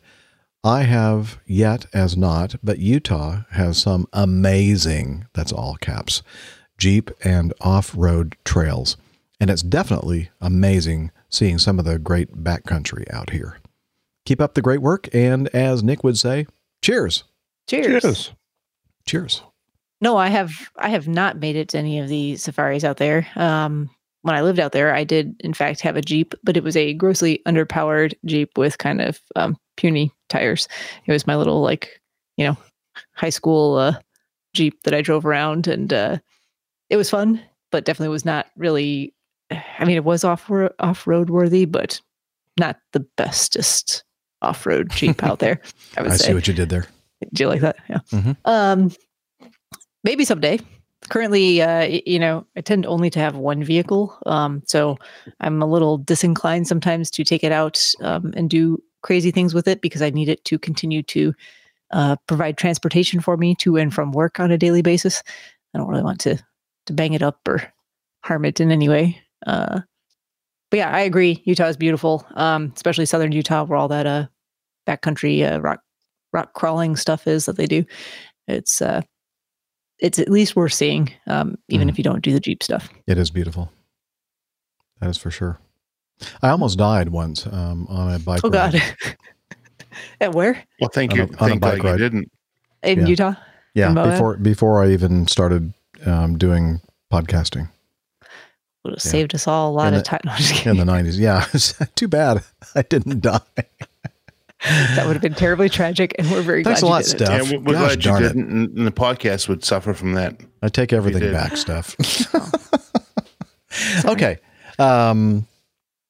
I 0.64 0.84
have 0.84 1.40
yet 1.46 1.86
as 1.94 2.18
not, 2.18 2.56
but 2.64 2.80
Utah 2.80 3.44
has 3.52 3.78
some 3.78 4.08
amazing, 4.12 5.26
that's 5.34 5.54
all 5.54 5.78
caps, 5.80 6.24
Jeep 6.78 7.12
and 7.24 7.54
off 7.62 7.94
road 7.96 8.36
trails. 8.44 8.98
And 9.40 9.50
it's 9.50 9.62
definitely 9.62 10.30
amazing 10.42 11.12
seeing 11.30 11.58
some 11.58 11.80
of 11.80 11.86
the 11.86 12.00
great 12.00 12.44
backcountry 12.44 13.12
out 13.14 13.32
here. 13.32 13.60
Keep 14.26 14.42
up 14.42 14.54
the 14.54 14.62
great 14.62 14.82
work. 14.82 15.08
And 15.14 15.48
as 15.50 15.84
Nick 15.84 16.04
would 16.04 16.18
say, 16.18 16.48
cheers. 16.82 17.24
Cheers. 17.68 18.02
Cheers. 18.02 18.32
Cheers. 19.06 19.42
No, 20.00 20.18
I 20.18 20.28
have 20.28 20.70
I 20.78 20.90
have 20.90 21.08
not 21.08 21.40
made 21.40 21.56
it 21.56 21.70
to 21.70 21.78
any 21.78 22.00
of 22.00 22.08
the 22.08 22.36
safaris 22.36 22.84
out 22.84 22.98
there. 22.98 23.28
Um, 23.36 23.90
when 24.22 24.36
I 24.36 24.42
lived 24.42 24.60
out 24.60 24.72
there, 24.72 24.94
I 24.94 25.04
did 25.04 25.36
in 25.40 25.54
fact 25.54 25.82
have 25.82 25.96
a 25.96 26.02
Jeep, 26.02 26.36
but 26.44 26.58
it 26.58 26.64
was 26.64 26.76
a 26.76 26.94
grossly 26.94 27.42
underpowered 27.48 28.14
Jeep 28.26 28.58
with 28.58 28.78
kind 28.78 29.02
of 29.02 29.20
um, 29.36 29.58
puny 29.76 30.12
tires. 30.30 30.68
It 31.06 31.12
was 31.12 31.26
my 31.26 31.36
little 31.36 31.62
like 31.62 32.00
you 32.36 32.46
know 32.46 32.58
high 33.14 33.30
school 33.30 33.76
uh, 33.76 33.94
Jeep 34.54 34.84
that 34.84 34.94
I 34.94 35.02
drove 35.02 35.26
around, 35.26 35.68
and 35.68 35.92
uh, 35.92 36.18
it 36.90 36.98
was 36.98 37.10
fun, 37.10 37.42
but 37.72 37.86
definitely 37.86 38.12
was 38.12 38.26
not 38.26 38.48
really. 38.56 39.14
I 39.52 39.86
mean, 39.86 39.96
it 39.96 40.04
was 40.04 40.24
off 40.24 40.50
off 40.80 41.08
road 41.08 41.30
worthy, 41.30 41.66
but 41.66 42.02
not 42.60 42.78
the 42.94 43.02
bestest 43.16 44.04
off 44.42 44.66
road 44.66 44.90
Jeep 44.92 45.24
out 45.24 45.40
there. 45.40 45.62
I 45.98 46.02
would 46.02 46.12
I 46.12 46.16
say. 46.16 46.28
see 46.28 46.34
what 46.34 46.48
you 46.48 46.54
did 46.54 46.70
there. 46.70 46.88
Do 47.34 47.44
you 47.44 47.50
like 47.50 47.62
that? 47.62 47.78
Yeah. 47.90 48.00
Mhm. 48.12 48.38
Um, 48.46 48.92
maybe 50.04 50.26
someday. 50.26 50.60
Currently, 51.10 51.62
uh, 51.62 52.00
you 52.06 52.20
know, 52.20 52.46
I 52.58 52.62
tend 52.62 52.86
only 52.86 53.10
to 53.12 53.20
have 53.20 53.36
one 53.36 53.64
vehicle, 53.64 54.18
um, 54.26 54.64
so 54.66 54.98
I'm 55.40 55.62
a 55.62 55.66
little 55.68 56.00
disinclined 56.00 56.68
sometimes 56.68 57.12
to 57.12 57.24
take 57.24 57.44
it 57.44 57.52
out 57.52 57.94
um, 58.02 58.34
and 58.36 58.50
do 58.50 58.82
crazy 59.04 59.32
things 59.32 59.54
with 59.54 59.68
it 59.68 59.82
because 59.82 60.02
I 60.02 60.10
need 60.10 60.28
it 60.28 60.44
to 60.46 60.58
continue 60.58 61.04
to 61.04 61.34
uh, 61.92 62.16
provide 62.28 62.58
transportation 62.58 63.22
for 63.22 63.38
me 63.38 63.56
to 63.56 63.78
and 63.78 63.94
from 63.94 64.12
work 64.12 64.40
on 64.40 64.52
a 64.52 64.58
daily 64.58 64.82
basis. 64.82 65.24
I 65.74 65.78
don't 65.78 65.88
really 65.88 66.04
want 66.04 66.20
to 66.22 66.44
to 66.88 66.94
bang 66.94 67.14
it 67.14 67.22
up 67.22 67.40
or 67.48 67.62
harm 68.24 68.44
it 68.44 68.60
in 68.60 68.72
any 68.72 68.90
way. 68.90 69.22
Uh, 69.46 69.82
but 70.72 70.78
yeah, 70.78 70.90
I 70.92 71.02
agree. 71.02 71.42
Utah 71.46 71.68
is 71.68 71.78
beautiful, 71.78 72.26
um, 72.36 72.72
especially 72.76 73.06
southern 73.06 73.32
Utah, 73.32 73.64
where 73.66 73.78
all 73.78 73.88
that 73.90 74.06
uh, 74.06 74.26
backcountry 74.88 75.50
uh, 75.50 75.62
rock 75.62 75.80
rock 76.34 76.54
crawling 76.54 76.96
stuff 76.96 77.26
is 77.28 77.46
that 77.46 77.56
they 77.58 77.68
do. 77.68 77.86
It's 78.48 78.82
uh, 78.82 79.02
it's 80.00 80.20
at 80.20 80.30
least 80.30 80.56
worth 80.56 80.74
seeing, 80.74 81.12
um, 81.28 81.56
even 81.70 81.90
if 81.90 81.98
you 81.98 82.04
don't 82.04 82.22
do 82.24 82.34
the 82.34 82.40
jeep 82.40 82.62
stuff. 82.64 82.90
It 83.08 83.18
is 83.18 83.32
beautiful. 83.32 83.72
That 85.00 85.10
is 85.10 85.18
for 85.18 85.32
sure. 85.32 85.60
I 86.42 86.50
almost 86.50 86.78
died 86.78 87.10
once 87.10 87.46
um, 87.46 87.86
on 87.90 88.14
a 88.14 88.20
bike. 88.20 88.42
Oh 88.44 88.50
ride. 88.50 88.74
God, 88.74 89.16
at 90.22 90.34
where 90.34 90.64
Well, 90.82 90.90
thank 90.94 91.12
On 91.12 91.18
you. 91.18 91.24
a- 91.24 91.28
on 91.28 91.34
a 91.34 91.38
Thank 91.38 91.62
bike 91.62 91.78
God 91.82 91.84
you 91.84 91.90
ride. 91.92 91.98
didn't. 91.98 92.32
in 92.84 93.00
Yeah. 93.02 93.08
Utah? 93.08 93.34
Yeah, 93.74 93.90
In 93.90 94.12
before 94.12 94.38
before 94.38 94.84
I 94.84 94.90
even 94.92 95.28
started 95.28 95.72
um, 96.06 96.38
doing 96.38 96.82
podcasting 97.14 97.70
Would 98.88 98.96
have 98.96 99.06
Yeah. 99.06 99.12
saved 99.12 99.36
us 99.36 99.48
all 99.48 99.70
a 99.70 99.74
lot 99.74 99.90
In 99.90 99.94
of 99.96 100.04
the- 100.04 100.10
time. 100.10 100.22
No, 100.26 100.32
I'm 100.32 100.38
just 100.40 100.66
in 100.66 100.78
the 100.78 100.86
nineties. 100.86 101.20
Yeah, 101.20 101.46
too 101.96 102.08
bad 102.08 102.44
I 102.76 102.82
didn't 102.82 103.22
die. 103.22 103.40
that 104.66 105.06
would 105.06 105.14
have 105.14 105.22
been 105.22 105.36
terribly 105.36 105.70
tragic, 105.70 106.16
and 106.18 106.30
we're 106.32 106.42
very 106.42 106.64
Thanks 106.64 106.80
glad 106.82 106.90
a 106.90 106.92
lot, 106.92 107.06
you 107.08 107.12
did. 107.20 107.26
Steph. 107.28 107.52
Yeah, 107.52 107.58
we're 107.60 107.74
Gosh 107.74 107.82
glad 107.96 107.96
you 108.06 108.12
darn 108.12 108.24
it. 108.24 108.28
didn't, 108.30 108.50
and- 108.50 108.78
and 108.80 108.88
the 108.88 108.92
podcast 108.92 109.48
would 109.48 109.64
suffer 109.64 109.94
from 109.94 110.14
that. 110.14 110.36
I 110.64 110.70
take 110.70 110.92
everything 110.94 111.32
back, 111.32 111.56
Steph. 111.58 111.96
okay. 114.06 114.40
Um, 114.80 115.48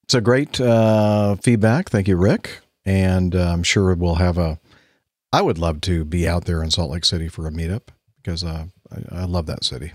so 0.08 0.22
great 0.22 0.60
uh, 0.62 1.36
feedback. 1.36 1.90
Thank 1.90 2.08
you, 2.08 2.16
Rick. 2.16 2.60
And 2.86 3.36
uh, 3.36 3.52
I'm 3.52 3.64
sure 3.64 3.94
we'll 3.96 4.16
have 4.16 4.38
a. 4.38 4.60
I 5.34 5.42
would 5.42 5.58
love 5.58 5.82
to 5.82 6.06
be 6.06 6.28
out 6.28 6.46
there 6.46 6.64
in 6.64 6.72
Salt 6.72 6.90
Lake 6.92 7.04
City 7.04 7.28
for 7.28 7.46
a 7.48 7.52
meetup 7.52 7.90
because 8.22 8.44
uh, 8.46 8.66
I, 9.12 9.22
I 9.22 9.24
love 9.26 9.46
that 9.48 9.66
city. 9.66 9.92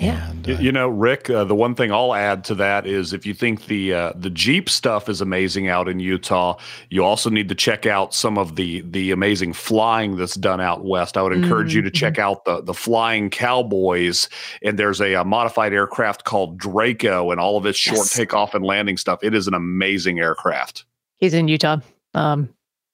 Yeah. 0.00 0.30
And, 0.30 0.48
uh, 0.48 0.52
You 0.60 0.72
know, 0.72 0.88
Rick, 0.88 1.28
uh, 1.30 1.44
the 1.44 1.54
one 1.54 1.74
thing 1.74 1.92
I'll 1.92 2.14
add 2.14 2.44
to 2.44 2.54
that 2.56 2.86
is 2.86 3.12
if 3.12 3.26
you 3.26 3.34
think 3.34 3.66
the 3.66 3.92
uh, 3.94 4.12
the 4.16 4.30
Jeep 4.30 4.68
stuff 4.70 5.08
is 5.08 5.20
amazing 5.20 5.68
out 5.68 5.88
in 5.88 6.00
Utah, 6.00 6.56
you 6.90 7.04
also 7.04 7.30
need 7.30 7.48
to 7.48 7.54
check 7.54 7.84
out 7.86 8.14
some 8.14 8.38
of 8.38 8.56
the 8.56 8.82
the 8.82 9.10
amazing 9.10 9.52
flying 9.52 10.16
that's 10.16 10.34
done 10.34 10.60
out 10.60 10.84
west. 10.84 11.16
I 11.16 11.22
would 11.22 11.32
encourage 11.32 11.74
you 11.74 11.82
to 11.82 11.90
check 11.90 12.18
out 12.18 12.44
the 12.44 12.62
the 12.62 12.74
Flying 12.74 13.30
Cowboys, 13.30 14.28
and 14.62 14.78
there's 14.78 15.00
a, 15.00 15.16
uh 15.16 15.24
modified 15.24 15.72
aircraft 15.72 16.24
called 16.24 16.58
Draco, 16.58 17.30
and 17.30 17.40
all 17.40 17.56
of 17.56 17.66
its 17.66 17.78
short 17.78 17.98
Yes. 17.98 18.14
takeoff 18.14 18.54
and 18.54 18.64
landing 18.64 18.96
stuff. 18.96 19.18
It 19.22 19.34
is 19.34 19.46
an 19.48 19.54
amazing 19.54 20.18
aircraft. 20.20 20.84
He's 21.16 21.34
in 21.34 21.48
Utah. 21.48 21.78
Um, 22.14 22.48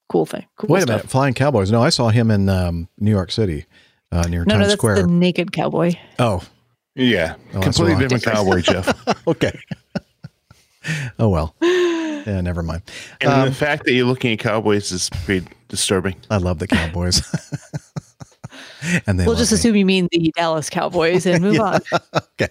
cool 0.08 0.26
thing. 0.26 0.46
Cool 0.56 0.68
wait 0.68 0.82
a 0.82 0.86
minute, 0.86 1.08
Flying 1.08 1.34
Cowboys. 1.34 1.70
No, 1.70 1.82
I 1.82 1.90
saw 1.90 2.08
him 2.08 2.30
in 2.30 2.48
um, 2.48 2.88
New 2.98 3.10
York 3.10 3.30
City 3.30 3.66
uh, 4.12 4.22
near 4.28 4.44
No, 4.44 4.54
no, 4.54 4.60
that's 4.60 4.72
Square. 4.74 4.96
the 5.02 5.06
naked 5.06 5.52
cowboy. 5.52 5.92
oh, 6.18 6.42
Yeah, 6.94 7.34
Oh, 7.54 7.60
completely 7.60 7.92
wrong. 7.94 8.00
different 8.02 8.24
cowboy, 8.24 8.60
Jeff. 8.60 9.26
okay. 9.26 9.58
oh 11.18 11.28
well. 11.28 11.54
Yeah, 11.60 12.40
never 12.40 12.62
mind. 12.62 12.82
And 13.20 13.30
Um, 13.32 13.48
the 13.48 13.54
fact 13.54 13.84
that 13.84 13.92
you're 13.92 14.06
looking 14.06 14.32
at 14.32 14.38
cowboys 14.38 14.92
is 14.92 15.10
pretty 15.24 15.46
disturbing. 15.68 16.14
I 16.30 16.36
love 16.38 16.58
the 16.58 16.66
Cowboys. 16.68 17.20
and 19.06 19.18
they 19.18 19.26
We'll 19.26 19.34
just 19.36 19.52
me. 19.52 19.56
assume 19.56 19.76
you 19.76 19.84
mean 19.84 20.08
the 20.12 20.32
Dallas 20.36 20.70
Cowboys 20.70 21.26
and 21.26 21.42
move 21.42 21.60
on. 21.60 21.80
okay. 22.40 22.48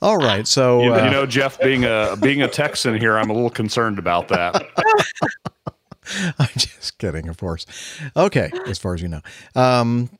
All 0.00 0.18
right. 0.18 0.46
So 0.46 0.82
You, 0.82 0.90
know- 0.90 0.94
uh, 1.00 1.04
you 1.04 1.10
know, 1.10 1.26
Jeff, 1.26 1.58
being 1.60 1.84
a 1.84 2.16
being 2.20 2.42
a 2.42 2.48
Texan 2.48 2.98
here, 2.98 3.16
I'm 3.18 3.30
a 3.30 3.32
little 3.32 3.50
concerned 3.50 3.98
about 3.98 4.28
that. 4.28 4.62
I'm 6.38 6.48
just 6.56 6.98
kidding, 6.98 7.28
of 7.28 7.38
course. 7.38 7.64
Okay, 8.16 8.50
as 8.66 8.78
far 8.78 8.94
as 8.94 9.02
you 9.02 9.08
know. 9.08 9.20
Um, 9.54 10.10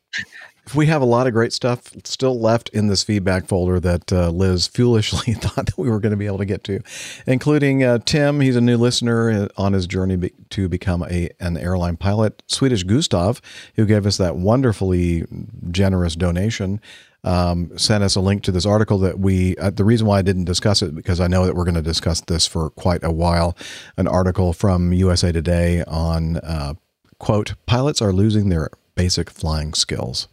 we 0.74 0.86
have 0.86 1.02
a 1.02 1.06
lot 1.06 1.26
of 1.26 1.32
great 1.32 1.52
stuff 1.52 1.92
still 2.04 2.38
left 2.38 2.68
in 2.70 2.86
this 2.86 3.02
feedback 3.02 3.46
folder 3.46 3.80
that 3.80 4.12
uh, 4.12 4.30
Liz 4.30 4.66
foolishly 4.66 5.34
thought 5.34 5.66
that 5.66 5.78
we 5.78 5.90
were 5.90 6.00
going 6.00 6.12
to 6.12 6.16
be 6.16 6.26
able 6.26 6.38
to 6.38 6.44
get 6.44 6.64
to, 6.64 6.80
including 7.26 7.82
uh, 7.82 7.98
Tim. 7.98 8.40
He's 8.40 8.56
a 8.56 8.60
new 8.60 8.76
listener 8.76 9.30
uh, 9.30 9.48
on 9.56 9.72
his 9.72 9.86
journey 9.86 10.16
be- 10.16 10.32
to 10.50 10.68
become 10.68 11.02
a 11.04 11.30
an 11.40 11.56
airline 11.56 11.96
pilot. 11.96 12.42
Swedish 12.46 12.84
Gustav, 12.84 13.42
who 13.74 13.84
gave 13.84 14.06
us 14.06 14.16
that 14.18 14.36
wonderfully 14.36 15.24
generous 15.70 16.14
donation, 16.14 16.80
um, 17.24 17.76
sent 17.76 18.04
us 18.04 18.14
a 18.14 18.20
link 18.20 18.42
to 18.44 18.52
this 18.52 18.64
article 18.64 18.98
that 18.98 19.18
we. 19.18 19.56
Uh, 19.56 19.70
the 19.70 19.84
reason 19.84 20.06
why 20.06 20.18
I 20.18 20.22
didn't 20.22 20.44
discuss 20.44 20.80
it 20.80 20.94
because 20.94 21.20
I 21.20 21.26
know 21.26 21.44
that 21.44 21.54
we're 21.54 21.64
going 21.64 21.74
to 21.74 21.82
discuss 21.82 22.20
this 22.20 22.46
for 22.46 22.70
quite 22.70 23.02
a 23.02 23.12
while. 23.12 23.56
An 23.96 24.06
article 24.06 24.52
from 24.52 24.92
USA 24.92 25.32
Today 25.32 25.82
on 25.86 26.36
uh, 26.38 26.74
quote 27.18 27.54
pilots 27.66 28.00
are 28.00 28.12
losing 28.12 28.48
their 28.48 28.70
basic 28.94 29.28
flying 29.28 29.74
skills. 29.74 30.28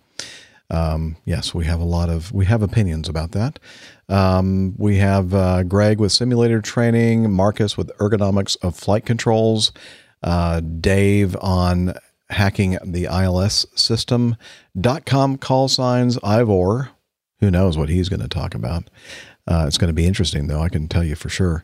Um, 0.70 1.18
yes, 1.26 1.54
we 1.54 1.66
have 1.66 1.80
a 1.80 1.86
lot 1.86 2.10
of 2.10 2.32
we 2.32 2.46
have 2.46 2.62
opinions 2.62 3.10
about 3.10 3.32
that. 3.32 3.60
Um, 4.08 4.76
we 4.78 4.98
have 4.98 5.34
uh, 5.34 5.64
Greg 5.64 6.00
with 6.00 6.12
simulator 6.12 6.62
training, 6.62 7.32
Marcus 7.32 7.78
with 7.78 7.92
ergonomics 7.98 8.58
of 8.62 8.76
flight 8.76 9.06
controls, 9.06 9.72
uh, 10.24 10.60
Dave 10.60 11.36
on 11.42 11.94
hacking 12.30 12.78
the 12.84 13.06
ILS 13.06 13.66
system, 13.76 14.36
dot 14.80 15.06
com 15.06 15.38
call 15.38 15.68
signs, 15.68 16.20
Ivor. 16.24 16.90
Who 17.40 17.50
knows 17.50 17.78
what 17.78 17.90
he's 17.90 18.10
going 18.10 18.22
to 18.22 18.28
talk 18.28 18.54
about? 18.54 18.90
Uh, 19.48 19.66
it's 19.68 19.78
going 19.78 19.88
to 19.88 19.94
be 19.94 20.06
interesting, 20.06 20.48
though. 20.48 20.62
I 20.62 20.70
can 20.70 20.88
tell 20.88 21.04
you 21.04 21.16
for 21.16 21.30
sure. 21.30 21.64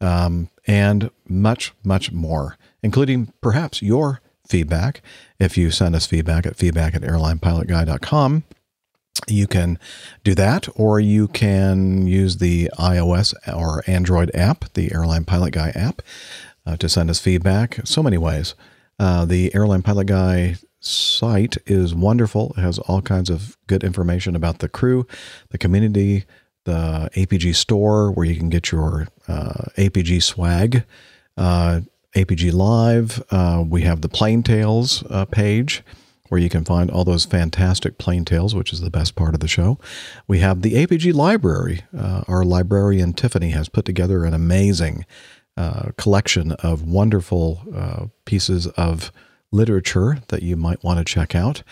Um, 0.00 0.50
and 0.66 1.10
much, 1.26 1.72
much 1.82 2.12
more, 2.12 2.56
including 2.82 3.32
perhaps 3.40 3.82
your 3.82 4.20
feedback. 4.46 5.02
If 5.38 5.56
you 5.56 5.70
send 5.70 5.94
us 5.94 6.06
feedback 6.06 6.46
at 6.46 6.56
feedback 6.56 6.94
at 6.94 7.02
airlinepilotguy.com, 7.02 8.44
you 9.28 9.46
can 9.46 9.78
do 10.22 10.34
that, 10.34 10.68
or 10.74 11.00
you 11.00 11.28
can 11.28 12.06
use 12.06 12.38
the 12.38 12.70
iOS 12.78 13.34
or 13.54 13.82
Android 13.86 14.30
app, 14.34 14.72
the 14.74 14.92
Airline 14.92 15.24
Pilot 15.24 15.52
Guy 15.52 15.70
app, 15.70 16.02
uh, 16.66 16.76
to 16.76 16.88
send 16.88 17.10
us 17.10 17.20
feedback. 17.20 17.80
So 17.84 18.02
many 18.02 18.18
ways. 18.18 18.54
Uh, 18.98 19.24
the 19.24 19.54
Airline 19.54 19.82
Pilot 19.82 20.06
Guy 20.06 20.56
site 20.80 21.56
is 21.66 21.94
wonderful. 21.94 22.54
It 22.56 22.60
has 22.60 22.78
all 22.80 23.00
kinds 23.02 23.30
of 23.30 23.56
good 23.66 23.82
information 23.82 24.36
about 24.36 24.58
the 24.58 24.68
crew, 24.68 25.06
the 25.50 25.58
community, 25.58 26.24
the 26.64 27.08
APG 27.14 27.54
store 27.54 28.10
where 28.10 28.26
you 28.26 28.36
can 28.36 28.48
get 28.48 28.70
your 28.70 29.08
uh, 29.28 29.64
APG 29.76 30.22
swag, 30.22 30.84
uh, 31.36 31.80
APG 32.14 32.52
Live. 32.52 33.22
Uh, 33.30 33.64
we 33.68 33.82
have 33.82 34.00
the 34.00 34.08
Plane 34.08 34.42
Tales 34.42 35.02
uh, 35.10 35.24
page 35.24 35.82
where 36.28 36.40
you 36.40 36.48
can 36.48 36.64
find 36.64 36.90
all 36.90 37.04
those 37.04 37.24
fantastic 37.24 37.98
plane 37.98 38.24
tales, 38.24 38.54
which 38.54 38.72
is 38.72 38.80
the 38.80 38.90
best 38.90 39.14
part 39.14 39.34
of 39.34 39.40
the 39.40 39.48
show. 39.48 39.78
We 40.26 40.38
have 40.38 40.62
the 40.62 40.74
APG 40.74 41.12
library. 41.12 41.82
Uh, 41.96 42.24
our 42.26 42.44
librarian 42.44 43.12
Tiffany 43.12 43.50
has 43.50 43.68
put 43.68 43.84
together 43.84 44.24
an 44.24 44.32
amazing 44.32 45.04
uh, 45.56 45.90
collection 45.96 46.52
of 46.52 46.82
wonderful 46.82 47.62
uh, 47.74 48.06
pieces 48.24 48.66
of 48.68 49.12
literature 49.52 50.18
that 50.28 50.42
you 50.42 50.56
might 50.56 50.82
want 50.82 50.98
to 50.98 51.04
check 51.04 51.34
out. 51.34 51.62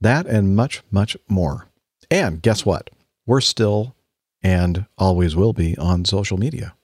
That 0.00 0.26
and 0.26 0.54
much, 0.54 0.82
much 0.90 1.16
more. 1.28 1.68
And 2.10 2.42
guess 2.42 2.64
what? 2.64 2.90
We're 3.26 3.40
still 3.40 3.96
and 4.42 4.86
always 4.98 5.34
will 5.34 5.52
be 5.52 5.76
on 5.78 6.04
social 6.04 6.36
media 6.36 6.74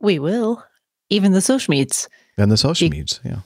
We 0.00 0.18
will. 0.18 0.62
Even 1.08 1.32
the 1.32 1.40
social 1.40 1.72
meets. 1.72 2.08
And 2.40 2.50
the 2.50 2.56
social 2.56 2.88
medias. 2.88 3.20
Yeah. 3.24 3.40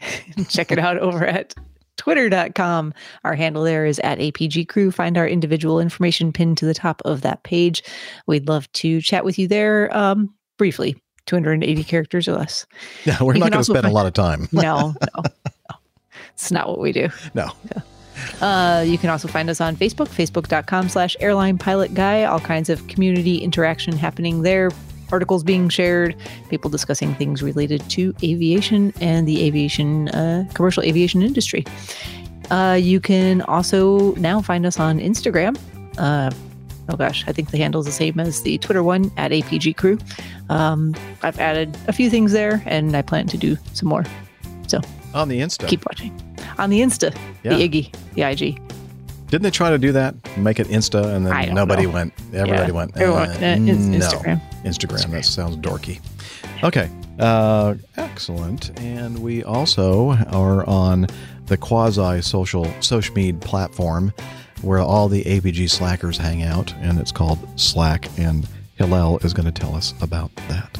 Check 0.48 0.70
it 0.70 0.78
out 0.78 0.98
over 0.98 1.26
at 1.26 1.54
twitter.com. 1.96 2.94
Our 3.24 3.34
handle 3.34 3.64
there 3.64 3.86
is 3.86 3.98
at 4.00 4.18
APG 4.18 4.68
Crew. 4.68 4.90
Find 4.90 5.16
our 5.16 5.26
individual 5.26 5.80
information 5.80 6.32
pinned 6.32 6.58
to 6.58 6.66
the 6.66 6.74
top 6.74 7.02
of 7.04 7.22
that 7.22 7.42
page. 7.42 7.82
We'd 8.26 8.48
love 8.48 8.70
to 8.72 9.00
chat 9.00 9.24
with 9.24 9.38
you 9.38 9.48
there 9.48 9.94
um, 9.96 10.32
briefly. 10.58 10.96
280 11.26 11.84
characters 11.84 12.28
or 12.28 12.34
less. 12.34 12.66
Yeah, 13.04 13.16
we're 13.22 13.34
You 13.34 13.40
not 13.40 13.50
going 13.50 13.64
to 13.64 13.64
spend 13.64 13.86
a 13.86 13.90
lot 13.90 14.06
of 14.06 14.12
time. 14.12 14.48
No, 14.52 14.94
no, 15.00 15.22
no. 15.24 15.30
It's 16.34 16.50
not 16.52 16.68
what 16.68 16.78
we 16.78 16.92
do. 16.92 17.08
No. 17.34 17.50
Uh, 18.40 18.84
you 18.86 18.96
can 18.96 19.10
also 19.10 19.26
find 19.28 19.50
us 19.50 19.60
on 19.60 19.76
Facebook, 19.76 20.08
facebook.com 20.08 20.88
slash 20.88 21.16
airline 21.20 21.58
pilot 21.58 21.94
guy. 21.94 22.24
All 22.24 22.40
kinds 22.40 22.70
of 22.70 22.86
community 22.86 23.38
interaction 23.38 23.96
happening 23.96 24.42
there. 24.42 24.70
Articles 25.12 25.42
being 25.44 25.68
shared, 25.68 26.16
people 26.50 26.70
discussing 26.70 27.14
things 27.14 27.42
related 27.42 27.88
to 27.90 28.14
aviation 28.22 28.92
and 29.00 29.26
the 29.26 29.42
aviation, 29.44 30.08
uh, 30.10 30.44
commercial 30.54 30.82
aviation 30.82 31.22
industry. 31.22 31.64
Uh, 32.50 32.78
you 32.80 33.00
can 33.00 33.42
also 33.42 34.14
now 34.16 34.40
find 34.40 34.66
us 34.66 34.78
on 34.78 34.98
Instagram. 35.00 35.56
Uh, 35.98 36.30
oh 36.88 36.96
gosh, 36.96 37.24
I 37.26 37.32
think 37.32 37.50
the 37.50 37.58
handle 37.58 37.80
is 37.80 37.86
the 37.86 37.92
same 37.92 38.18
as 38.20 38.42
the 38.42 38.58
Twitter 38.58 38.82
one 38.82 39.10
at 39.16 39.30
APG 39.32 39.76
Crew. 39.76 39.98
Um, 40.48 40.94
I've 41.22 41.38
added 41.40 41.76
a 41.88 41.92
few 41.92 42.08
things 42.10 42.32
there, 42.32 42.62
and 42.66 42.96
I 42.96 43.02
plan 43.02 43.26
to 43.28 43.36
do 43.36 43.56
some 43.72 43.88
more. 43.88 44.04
So 44.68 44.80
On 45.14 45.28
the 45.28 45.40
Insta. 45.40 45.66
keep 45.68 45.84
watching 45.86 46.12
on 46.58 46.70
the 46.70 46.80
Insta, 46.80 47.14
Yeah. 47.42 47.56
the 47.56 47.68
Iggy, 47.68 47.94
the 48.14 48.22
IG. 48.22 48.60
Didn't 49.28 49.42
they 49.42 49.50
try 49.50 49.70
to 49.70 49.78
do 49.78 49.92
that? 49.92 50.14
Make 50.38 50.60
it 50.60 50.68
Insta, 50.68 51.14
and 51.14 51.26
then 51.26 51.54
nobody 51.54 51.84
know. 51.84 51.90
went. 51.90 52.12
Everybody 52.32 52.68
Yeah, 52.68 52.70
went. 52.70 52.96
everyone- 52.96 53.28
uh, 53.30 53.32
uh, 53.32 53.44
Ins- 53.44 53.86
no. 53.86 53.98
Instagram. 53.98 54.40
Instagram. 54.64 55.10
That 55.10 55.24
sounds 55.24 55.56
dorky. 55.56 56.00
Okay. 56.62 56.88
Uh, 57.18 57.74
excellent. 57.96 58.78
And 58.80 59.18
we 59.18 59.42
also 59.42 60.10
are 60.32 60.66
on 60.68 61.06
the 61.46 61.56
quasi 61.56 62.20
social 62.22 62.66
social 62.80 63.14
media 63.14 63.34
platform 63.34 64.12
where 64.62 64.78
all 64.80 65.08
the 65.08 65.22
APG 65.24 65.68
slackers 65.68 66.18
hang 66.18 66.42
out, 66.42 66.72
and 66.80 66.98
it's 67.00 67.12
called 67.12 67.38
Slack. 67.58 68.08
And 68.18 68.46
Hillel 68.76 69.18
is 69.18 69.32
going 69.34 69.46
to 69.46 69.52
tell 69.52 69.74
us 69.74 69.92
about 70.00 70.34
that. 70.48 70.78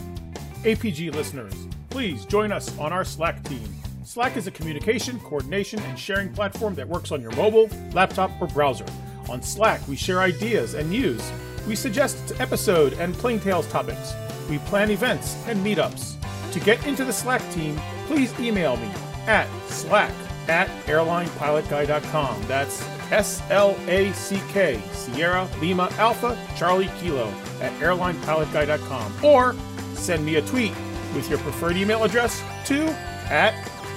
APG 0.64 1.10
listeners, 1.14 1.54
please 1.90 2.24
join 2.26 2.52
us 2.52 2.76
on 2.78 2.92
our 2.92 3.04
Slack 3.04 3.42
team. 3.44 3.68
Slack 4.06 4.36
is 4.36 4.46
a 4.46 4.52
communication, 4.52 5.18
coordination, 5.18 5.80
and 5.80 5.98
sharing 5.98 6.32
platform 6.32 6.76
that 6.76 6.86
works 6.86 7.10
on 7.10 7.20
your 7.20 7.32
mobile, 7.32 7.68
laptop, 7.92 8.30
or 8.40 8.46
browser. 8.46 8.86
On 9.28 9.42
Slack, 9.42 9.80
we 9.88 9.96
share 9.96 10.20
ideas 10.20 10.74
and 10.74 10.88
news. 10.88 11.28
We 11.66 11.74
suggest 11.74 12.32
episode 12.38 12.92
and 12.94 13.14
Plane 13.14 13.40
Tales 13.40 13.66
topics. 13.66 14.14
We 14.48 14.58
plan 14.58 14.92
events 14.92 15.36
and 15.48 15.58
meetups. 15.66 16.14
To 16.52 16.60
get 16.60 16.86
into 16.86 17.04
the 17.04 17.12
Slack 17.12 17.42
team, 17.50 17.80
please 18.06 18.32
email 18.38 18.76
me 18.76 18.88
at 19.26 19.48
slack 19.66 20.12
at 20.46 20.68
airlinepilotguy.com. 20.86 22.42
That's 22.46 22.82
S 23.10 23.42
L 23.50 23.76
A 23.88 24.12
C 24.12 24.40
K, 24.50 24.80
Sierra 24.92 25.48
Lima 25.60 25.88
Alpha 25.98 26.38
Charlie 26.56 26.90
Kilo 27.00 27.26
at 27.60 27.72
airlinepilotguy.com. 27.80 29.24
Or 29.24 29.56
send 29.94 30.24
me 30.24 30.36
a 30.36 30.42
tweet 30.42 30.74
with 31.12 31.28
your 31.28 31.40
preferred 31.40 31.76
email 31.76 32.04
address 32.04 32.40
to 32.66 32.86
at 33.28 33.54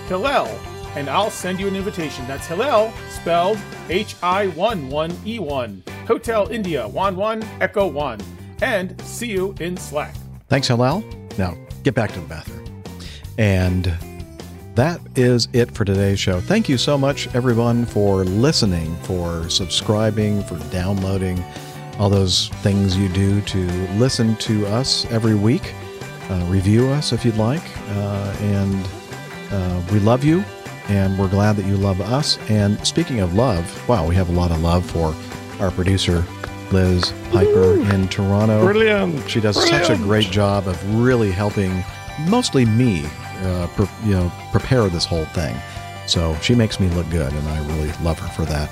Hillel, 0.09 0.47
and 0.95 1.09
I'll 1.09 1.29
send 1.29 1.59
you 1.59 1.67
an 1.67 1.75
invitation. 1.75 2.27
That's 2.27 2.47
Hillel, 2.47 2.91
spelled 3.09 3.59
H 3.89 4.15
I 4.21 4.47
1 4.47 4.89
1 4.89 5.17
E 5.25 5.39
1. 5.39 5.83
Hotel 6.07 6.49
India 6.49 6.87
1 6.87 7.15
1 7.15 7.43
Echo 7.61 7.87
1. 7.87 8.19
And 8.61 8.99
see 9.01 9.31
you 9.31 9.55
in 9.59 9.77
Slack. 9.77 10.15
Thanks, 10.47 10.67
Hillel. 10.67 11.03
Now, 11.37 11.55
get 11.83 11.93
back 11.93 12.11
to 12.13 12.19
the 12.19 12.27
bathroom. 12.27 12.83
And 13.37 13.93
that 14.75 14.99
is 15.15 15.47
it 15.53 15.71
for 15.71 15.85
today's 15.85 16.19
show. 16.19 16.41
Thank 16.41 16.67
you 16.67 16.77
so 16.77 16.97
much, 16.97 17.33
everyone, 17.35 17.85
for 17.85 18.25
listening, 18.25 18.95
for 19.03 19.47
subscribing, 19.49 20.43
for 20.43 20.57
downloading, 20.71 21.43
all 21.99 22.09
those 22.09 22.49
things 22.63 22.97
you 22.97 23.09
do 23.09 23.41
to 23.41 23.67
listen 23.97 24.35
to 24.37 24.65
us 24.67 25.05
every 25.11 25.35
week. 25.35 25.73
Uh, 26.29 26.45
review 26.47 26.87
us 26.87 27.11
if 27.11 27.23
you'd 27.23 27.37
like. 27.37 27.63
Uh, 27.89 28.35
and 28.39 28.87
uh, 29.51 29.81
we 29.91 29.99
love 29.99 30.23
you, 30.23 30.43
and 30.87 31.17
we're 31.17 31.29
glad 31.29 31.55
that 31.57 31.65
you 31.65 31.77
love 31.77 32.01
us. 32.01 32.37
And 32.49 32.85
speaking 32.85 33.19
of 33.19 33.33
love, 33.33 33.87
wow, 33.87 34.07
we 34.07 34.15
have 34.15 34.29
a 34.29 34.33
lot 34.33 34.51
of 34.51 34.61
love 34.61 34.89
for 34.89 35.15
our 35.61 35.71
producer, 35.71 36.23
Liz 36.71 37.13
Piper 37.31 37.79
in 37.93 38.07
Toronto. 38.07 38.63
Brilliant. 38.63 39.29
She 39.29 39.39
does 39.39 39.55
such 39.69 39.89
a 39.89 39.95
great 39.97 40.29
job 40.29 40.67
of 40.67 40.95
really 41.01 41.31
helping, 41.31 41.83
mostly 42.27 42.65
me, 42.65 43.05
uh, 43.43 43.67
pre- 43.75 43.87
you 44.05 44.13
know, 44.13 44.31
prepare 44.51 44.87
this 44.89 45.05
whole 45.05 45.25
thing. 45.25 45.55
So 46.07 46.35
she 46.41 46.55
makes 46.55 46.79
me 46.79 46.87
look 46.89 47.09
good, 47.09 47.31
and 47.31 47.47
I 47.47 47.59
really 47.67 47.91
love 48.03 48.19
her 48.19 48.27
for 48.29 48.45
that. 48.45 48.69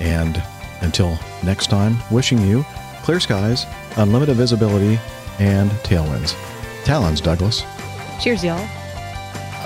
And 0.00 0.42
until 0.80 1.18
next 1.44 1.68
time, 1.68 1.96
wishing 2.10 2.40
you 2.40 2.64
clear 3.02 3.20
skies, 3.20 3.66
unlimited 3.96 4.36
visibility, 4.36 4.98
and 5.38 5.70
tailwinds. 5.82 6.36
Talons, 6.84 7.20
Douglas. 7.20 7.64
Cheers, 8.20 8.44
y'all. 8.44 8.68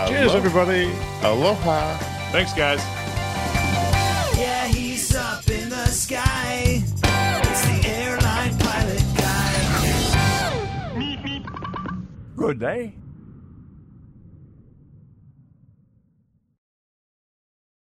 Cheers, 0.09 0.35
everybody. 0.35 0.91
Aloha. 1.23 1.97
Thanks, 2.33 2.53
guys. 2.53 2.81
Yeah, 4.37 4.67
he's 4.67 5.15
up 5.15 5.49
in 5.49 5.69
the 5.69 5.87
sky. 5.87 6.83
It's 6.83 7.63
the 7.63 7.89
airline 7.89 8.59
pilot 8.59 9.05
guy. 9.17 9.55
Good 12.37 12.59
day. 12.59 12.95